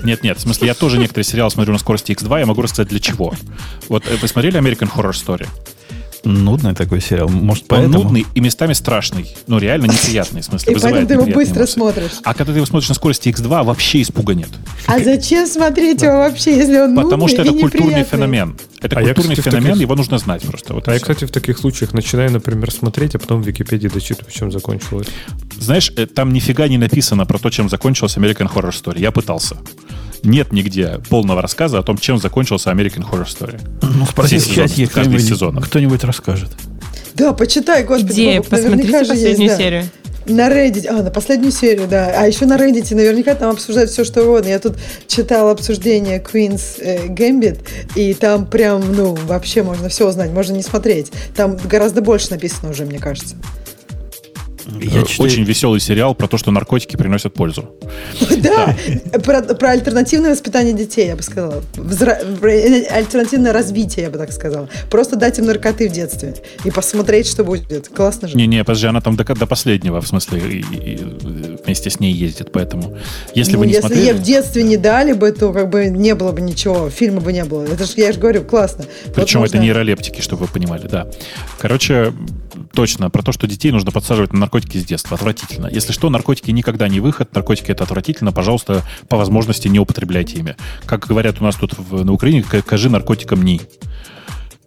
Нет, 0.04 0.24
нет, 0.24 0.38
в 0.38 0.42
смысле, 0.42 0.68
я 0.68 0.74
тоже 0.74 0.98
некоторые 0.98 1.26
сериалы 1.26 1.52
смотрю 1.52 1.74
на 1.74 1.80
скорости 1.80 2.12
X2, 2.12 2.40
я 2.40 2.46
могу 2.46 2.62
рассказать 2.62 2.90
для 2.90 3.00
чего. 3.00 3.34
Вот 3.88 4.08
э, 4.08 4.16
вы 4.22 4.28
смотрели 4.28 4.60
American 4.60 4.90
Horror 4.94 5.12
Story? 5.26 5.48
Нудный 6.24 6.76
такой 6.76 7.02
сериал. 7.02 7.30
Может, 7.30 7.66
поэтому? 7.68 7.98
Он 7.98 8.04
нудный 8.04 8.28
и 8.36 8.42
местами 8.42 8.74
страшный. 8.74 9.36
Ну, 9.48 9.58
реально 9.58 9.86
неприятный. 9.86 10.42
В 10.42 10.46
смысле, 10.46 10.74
и 10.74 10.80
поэтому 10.80 11.08
ты 11.08 11.14
его 11.16 11.26
быстро 11.26 11.60
эмоции. 11.60 11.74
смотришь. 11.74 12.12
А 12.24 12.34
когда 12.36 12.54
ты 12.54 12.60
его 12.60 12.66
смотришь 12.68 12.90
на 12.90 12.96
скорости 12.96 13.30
X2, 13.30 13.64
вообще 13.64 14.04
испуга 14.04 14.36
нет. 14.36 14.50
А 14.86 15.00
зачем 15.00 15.48
смотреть 15.48 16.04
его 16.04 16.18
вообще, 16.18 16.56
если 16.56 16.80
он 16.80 16.96
Потому 16.96 17.28
что 17.28 17.42
это 17.42 17.54
культурный 17.54 18.04
феномен. 18.04 18.56
Это 18.82 18.98
а 18.98 19.04
культурный 19.04 19.32
я, 19.32 19.36
кстати, 19.36 19.50
феномен, 19.50 19.72
таких... 19.72 19.82
его 19.82 19.96
нужно 19.96 20.18
знать 20.20 20.44
просто. 20.44 20.74
Вот 20.74 20.88
а 20.88 20.94
я, 20.94 21.00
кстати, 21.00 21.26
в 21.26 21.32
таких 21.32 21.58
случаях 21.58 21.94
начинаю, 21.94 22.32
например, 22.32 22.72
смотреть, 22.72 23.16
а 23.16 23.20
потом 23.20 23.42
в 23.42 23.48
Википедии 23.48 23.88
дочитываю, 23.88 24.32
чем 24.32 24.52
закончилось. 24.52 25.08
Знаешь, 25.60 25.92
э, 25.96 26.06
там 26.06 26.34
нифига 26.34 26.68
не 26.68 26.78
написано 26.78 27.26
про 27.26 27.40
то, 27.40 27.50
чем 27.50 27.68
закончилась 27.68 28.18
American 28.18 28.52
Horror 28.52 28.72
Story. 28.72 29.00
Я 29.00 29.12
пытался 29.12 29.58
нет 30.24 30.52
нигде 30.52 31.00
полного 31.10 31.42
рассказа 31.42 31.80
о 31.80 31.84
том, 31.84 31.98
чем 31.98 32.18
закончился 32.18 32.70
American 32.72 33.10
Horror 33.10 33.26
Story. 33.26 33.60
Ну, 33.82 34.06
спроси 34.06 34.38
в 34.38 34.50
чате, 34.50 34.88
кто-нибудь, 34.88 35.66
кто-нибудь 35.66 36.04
расскажет. 36.04 36.50
Да, 37.14 37.34
почитай, 37.34 37.84
господи, 37.84 38.12
Где? 38.12 38.38
Бобок, 38.38 38.50
Посмотрите 38.50 38.92
последнюю 39.00 39.50
есть, 39.50 39.58
серию. 39.58 39.84
Да. 39.84 40.34
На 40.34 40.50
Reddit, 40.50 40.88
а, 40.88 41.02
на 41.02 41.12
последнюю 41.12 41.52
серию, 41.52 41.88
да. 41.88 42.14
А 42.16 42.28
еще 42.28 42.46
на 42.46 42.56
Reddit 42.56 42.94
наверняка 42.96 43.36
там 43.36 43.52
обсуждают 43.52 43.90
все, 43.90 44.04
что 44.04 44.24
угодно. 44.24 44.50
Я 44.50 44.60
тут 44.60 44.78
читала 45.08 45.52
обсуждение 45.52 46.20
Queen's 46.20 46.80
э, 46.80 47.08
Gambit, 47.08 47.60
и 47.96 48.14
там 48.14 48.46
прям, 48.46 48.94
ну, 48.94 49.16
вообще 49.16 49.64
можно 49.64 49.90
все 49.90 50.08
узнать, 50.08 50.32
можно 50.32 50.54
не 50.54 50.64
смотреть. 50.64 51.12
Там 51.36 51.58
гораздо 51.58 52.02
больше 52.02 52.32
написано 52.32 52.70
уже, 52.70 52.86
мне 52.86 53.00
кажется. 53.00 53.36
Я 54.82 55.02
Э, 55.02 55.06
читаю- 55.06 55.30
Очень 55.30 55.44
веселый 55.44 55.80
сериал 55.80 56.16
про 56.16 56.28
то, 56.28 56.38
что 56.38 56.52
наркотики 56.52 56.96
приносят 56.96 57.34
пользу. 57.34 57.70
Да, 58.42 58.76
про, 59.24 59.42
про 59.42 59.70
альтернативное 59.72 60.32
воспитание 60.32 60.74
детей, 60.74 61.08
я 61.08 61.16
бы 61.16 61.22
сказала. 61.24 61.64
Взра- 61.76 62.38
про 62.40 62.50
альтернативное 62.96 63.54
развитие, 63.54 64.06
я 64.06 64.10
бы 64.12 64.18
так 64.18 64.32
сказала. 64.32 64.68
Просто 64.90 65.16
дать 65.16 65.38
им 65.40 65.46
наркоты 65.46 65.88
в 65.90 65.92
детстве 65.92 66.36
и 66.66 66.72
посмотреть, 66.72 67.28
что 67.28 67.44
будет. 67.44 67.90
Классно 67.90 68.28
же. 68.28 68.36
Не-не, 68.38 68.64
подожди, 68.64 68.88
она 68.88 69.02
там 69.02 69.16
до, 69.16 69.24
до 69.24 69.46
последнего, 69.46 70.02
в 70.02 70.08
смысле, 70.08 70.40
и- 70.40 70.60
и- 70.62 70.94
и 70.94 71.58
вместе 71.64 71.90
с 71.90 72.00
ней 72.00 72.12
ездит, 72.14 72.52
поэтому... 72.52 72.98
Если 73.36 73.56
вы 73.58 73.66
не 73.68 73.74
если 73.74 73.82
смотрели... 73.88 74.06
ей 74.06 74.14
в 74.14 74.22
детстве 74.22 74.64
не 74.64 74.78
дали 74.78 75.14
бы, 75.14 75.32
то 75.32 75.54
как 75.54 75.70
бы 75.70 75.86
не 75.86 76.16
было 76.16 76.32
бы 76.32 76.42
ничего, 76.42 76.90
фильма 76.90 77.22
бы 77.22 77.32
не 77.34 77.44
было. 77.46 77.64
Это 77.64 77.86
же, 77.86 77.94
я 77.98 78.12
же 78.12 78.20
говорю, 78.20 78.44
классно. 78.44 78.86
Вот 79.06 79.16
Причем 79.16 79.44
это 79.44 79.56
можно- 79.58 79.66
нейролептики, 79.66 80.22
чтобы 80.22 80.46
вы 80.46 80.52
понимали, 80.52 80.88
да. 80.88 81.08
Короче, 81.60 82.14
точно, 82.74 83.10
про 83.10 83.22
то, 83.24 83.32
что 83.32 83.48
детей 83.48 83.72
нужно 83.72 83.92
подсаживать 83.92 84.34
на 84.34 84.40
наркотики 84.40 84.78
с 84.78 84.86
детства. 84.86 85.16
Отвратительно. 85.16 85.68
Если 85.72 85.92
что, 85.94 86.10
наркотики 86.10 86.52
никогда 86.52 86.88
не 86.88 87.00
выход, 87.00 87.34
наркотики 87.34 87.72
это 87.72 87.84
отвратительно, 87.84 88.32
пожалуйста, 88.32 88.84
по 89.10 89.18
возможности 89.18 89.68
не 89.68 89.80
употребляйте 89.80 90.38
ими. 90.40 90.56
Как 90.86 91.06
говорят 91.08 91.42
у 91.42 91.44
нас 91.44 91.56
тут 91.56 91.74
в- 91.78 92.04
на 92.06 92.12
Украине, 92.14 92.44
«К- 92.44 92.62
кажи 92.62 92.90
наркотикам 92.90 93.44
ни. 93.44 93.62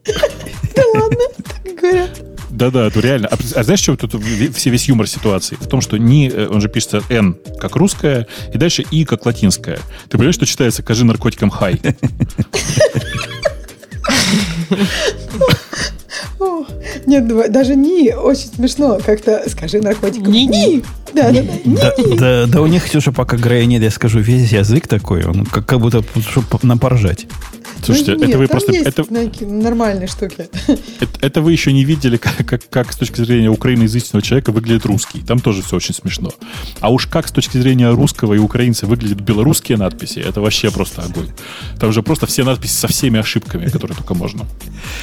Так 0.04 1.74
говорят. 1.80 2.22
Да-да, 2.50 2.86
это 2.86 3.00
реально. 3.00 3.28
А, 3.28 3.36
а 3.56 3.62
знаешь, 3.64 3.80
что 3.80 3.96
тут 3.96 4.14
все 4.54 4.70
весь 4.70 4.86
юмор 4.88 5.08
ситуации? 5.08 5.56
В 5.60 5.66
том, 5.66 5.80
что 5.80 5.96
ни, 5.96 6.28
э, 6.30 6.46
он 6.46 6.60
же 6.60 6.68
пишется 6.68 7.02
N 7.08 7.36
как 7.58 7.74
русская, 7.74 8.28
и 8.52 8.58
дальше 8.58 8.84
И 8.92 9.04
как 9.04 9.26
латинская. 9.26 9.78
Ты 10.08 10.18
понимаешь, 10.18 10.36
что 10.36 10.46
читается 10.46 10.82
«кажи 10.82 11.04
наркотикам 11.04 11.50
хай»? 11.50 11.80
Нет, 17.06 17.26
давай, 17.26 17.48
даже 17.48 17.76
не 17.76 18.14
очень 18.14 18.48
смешно. 18.54 18.98
Как-то 19.04 19.44
скажи 19.48 19.80
наркотикам. 19.80 20.32
Ни-ни. 20.32 20.82
Да, 21.12 21.30
да, 21.30 21.42
да. 21.42 21.52
Да, 21.64 22.16
да, 22.18 22.46
да 22.46 22.60
у 22.60 22.66
них, 22.66 22.84
Ксюша, 22.84 23.12
пока 23.12 23.36
Грея 23.36 23.66
нет, 23.66 23.82
я 23.82 23.90
скажу, 23.90 24.18
весь 24.18 24.50
язык 24.50 24.88
такой, 24.88 25.24
он 25.24 25.44
как, 25.46 25.64
как 25.64 25.80
будто, 25.80 26.02
чтобы 26.28 26.46
напоржать. 26.62 27.26
Слушайте, 27.82 28.12
Ну, 28.12 28.16
это 28.18 28.26
нет, 28.26 28.36
вы 28.38 28.46
там 28.46 28.58
просто... 28.58 28.72
Это, 28.72 29.44
нормальные 29.44 30.06
штуки. 30.06 30.48
это, 31.00 31.18
это 31.20 31.40
вы 31.40 31.52
еще 31.52 31.72
не 31.72 31.84
видели, 31.84 32.16
как, 32.16 32.34
как, 32.46 32.68
как 32.68 32.92
с 32.92 32.96
точки 32.96 33.20
зрения 33.22 33.50
украиноязычного 33.50 34.22
человека 34.22 34.52
выглядит 34.52 34.86
русский. 34.86 35.20
Там 35.20 35.40
тоже 35.40 35.62
все 35.62 35.76
очень 35.76 35.94
смешно. 35.94 36.30
А 36.80 36.90
уж 36.90 37.06
как 37.06 37.28
с 37.28 37.32
точки 37.32 37.58
зрения 37.58 37.90
русского 37.90 38.34
и 38.34 38.38
украинца 38.38 38.86
выглядят 38.86 39.20
белорусские 39.20 39.78
надписи, 39.78 40.18
это 40.18 40.40
вообще 40.40 40.70
просто 40.70 41.02
огонь. 41.02 41.28
Там 41.78 41.92
же 41.92 42.02
просто 42.02 42.26
все 42.26 42.44
надписи 42.44 42.72
со 42.72 42.88
всеми 42.88 43.20
ошибками, 43.20 43.68
которые 43.68 43.96
только 43.96 44.14
можно. 44.14 44.46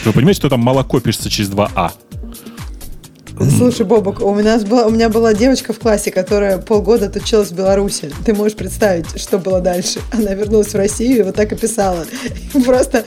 Вы 0.05 0.13
понимаете, 0.13 0.39
что 0.39 0.49
там 0.49 0.59
молоко 0.59 0.99
пишется 0.99 1.29
через 1.29 1.49
два 1.49 1.71
А? 1.75 1.91
Слушай, 3.49 3.85
Бобок, 3.85 4.21
у 4.21 4.33
меня, 4.35 4.59
была, 4.59 4.85
у 4.85 4.89
меня 4.89 5.09
была 5.09 5.33
девочка 5.33 5.73
в 5.73 5.79
классе, 5.79 6.11
которая 6.11 6.57
полгода 6.57 7.07
отучилась 7.07 7.49
в 7.49 7.55
Беларуси. 7.55 8.11
Ты 8.25 8.33
можешь 8.33 8.57
представить, 8.57 9.05
что 9.19 9.37
было 9.37 9.61
дальше? 9.61 9.99
Она 10.11 10.33
вернулась 10.33 10.73
в 10.73 10.75
Россию 10.75 11.19
и 11.19 11.23
вот 11.23 11.35
так 11.35 11.51
и 11.51 11.55
писала. 11.55 12.05
Просто, 12.65 13.05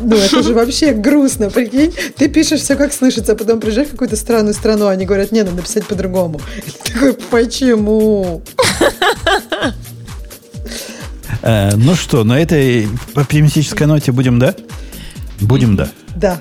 ну 0.00 0.16
это 0.16 0.42
же 0.42 0.54
вообще 0.54 0.92
грустно, 0.92 1.50
прикинь. 1.50 1.92
Ты 2.16 2.28
пишешь 2.28 2.60
все 2.60 2.76
как 2.76 2.92
слышится, 2.92 3.32
а 3.32 3.34
потом 3.34 3.60
приезжаешь 3.60 3.88
в 3.88 3.92
какую-то 3.92 4.16
странную 4.16 4.54
страну, 4.54 4.86
они 4.86 5.06
говорят, 5.06 5.32
не, 5.32 5.42
надо 5.42 5.62
писать 5.62 5.86
по-другому. 5.86 6.40
Ты 6.84 6.92
такой, 6.92 7.12
почему? 7.30 8.42
Э, 11.42 11.74
ну 11.76 11.94
что, 11.94 12.24
на 12.24 12.40
этой 12.40 12.88
оптимистической 13.14 13.86
ноте 13.86 14.12
будем, 14.12 14.38
да? 14.38 14.54
Будем, 15.40 15.76
да. 15.76 15.90
Да. 16.18 16.40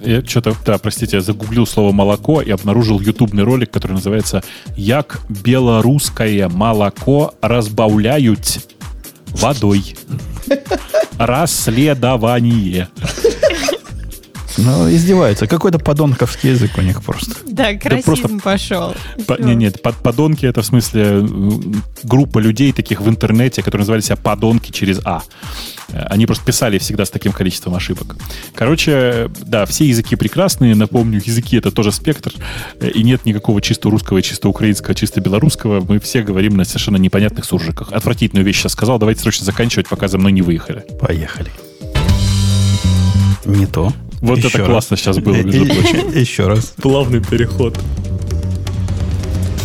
Я 0.00 0.24
что-то, 0.24 0.56
да, 0.66 0.78
простите, 0.78 1.16
я 1.16 1.22
загуглил 1.22 1.66
слово 1.66 1.92
молоко 1.92 2.42
и 2.42 2.50
обнаружил 2.50 3.00
ютубный 3.00 3.44
ролик, 3.44 3.70
который 3.70 3.92
называется 3.92 4.42
«Як 4.76 5.20
белорусское 5.28 6.48
молоко 6.48 7.34
разбавляют 7.40 8.66
водой». 9.28 9.96
Расследование. 11.18 12.88
Ну, 14.58 14.90
издеваются. 14.90 15.46
Какой-то 15.46 15.78
подонковский 15.78 16.50
язык 16.50 16.72
у 16.76 16.82
них 16.82 17.02
просто. 17.02 17.32
Да, 17.46 17.70
просто- 17.82 18.10
расизм 18.22 18.40
пошел. 18.40 18.94
По- 19.26 19.40
не, 19.40 19.54
нет, 19.54 19.80
под, 19.82 19.96
подонки 19.96 20.44
это 20.46 20.62
в 20.62 20.66
смысле 20.66 21.26
группа 22.02 22.38
людей 22.38 22.72
таких 22.72 23.00
в 23.00 23.08
интернете, 23.08 23.62
которые 23.62 23.80
называли 23.80 24.00
себя 24.02 24.16
подонки 24.16 24.70
через 24.70 25.00
А. 25.04 25.22
Э, 25.88 26.04
Они 26.10 26.26
просто 26.26 26.44
писали 26.44 26.78
всегда 26.78 27.04
с 27.04 27.10
таким 27.10 27.32
количеством 27.32 27.74
ошибок. 27.74 28.16
Короче, 28.54 29.30
да, 29.46 29.64
все 29.66 29.86
языки 29.86 30.16
прекрасные. 30.16 30.74
Напомню, 30.74 31.20
языки 31.24 31.56
это 31.56 31.70
тоже 31.70 31.90
спектр. 31.92 32.32
Э, 32.80 32.88
И 32.90 33.02
нет 33.02 33.24
никакого 33.24 33.60
чисто 33.62 33.88
русского, 33.90 34.20
чисто 34.22 34.48
украинского, 34.48 34.94
чисто 34.94 35.20
белорусского. 35.20 35.84
Мы 35.86 35.98
все 35.98 36.22
говорим 36.22 36.56
на 36.56 36.64
совершенно 36.64 36.96
непонятных 36.98 37.44
суржиках. 37.44 37.92
Отвратительную 37.92 38.44
вещь 38.44 38.58
сейчас 38.60 38.72
сказал. 38.72 38.98
Давайте 38.98 39.22
срочно 39.22 39.44
заканчивать, 39.46 39.88
пока 39.88 40.08
за 40.08 40.18
мной 40.18 40.32
не 40.32 40.42
выехали. 40.42 40.84
Поехали. 41.00 41.50
Не 43.44 43.66
то. 43.66 43.92
Вот 44.22 44.38
Еще 44.38 44.48
это 44.48 44.58
раз. 44.58 44.68
классно 44.68 44.96
сейчас 44.96 45.18
было, 45.18 45.34
между 45.34 45.64
и- 45.64 45.68
прочим. 45.68 46.10
Еще 46.18 46.46
раз. 46.46 46.72
Плавный 46.80 47.20
переход. 47.20 47.78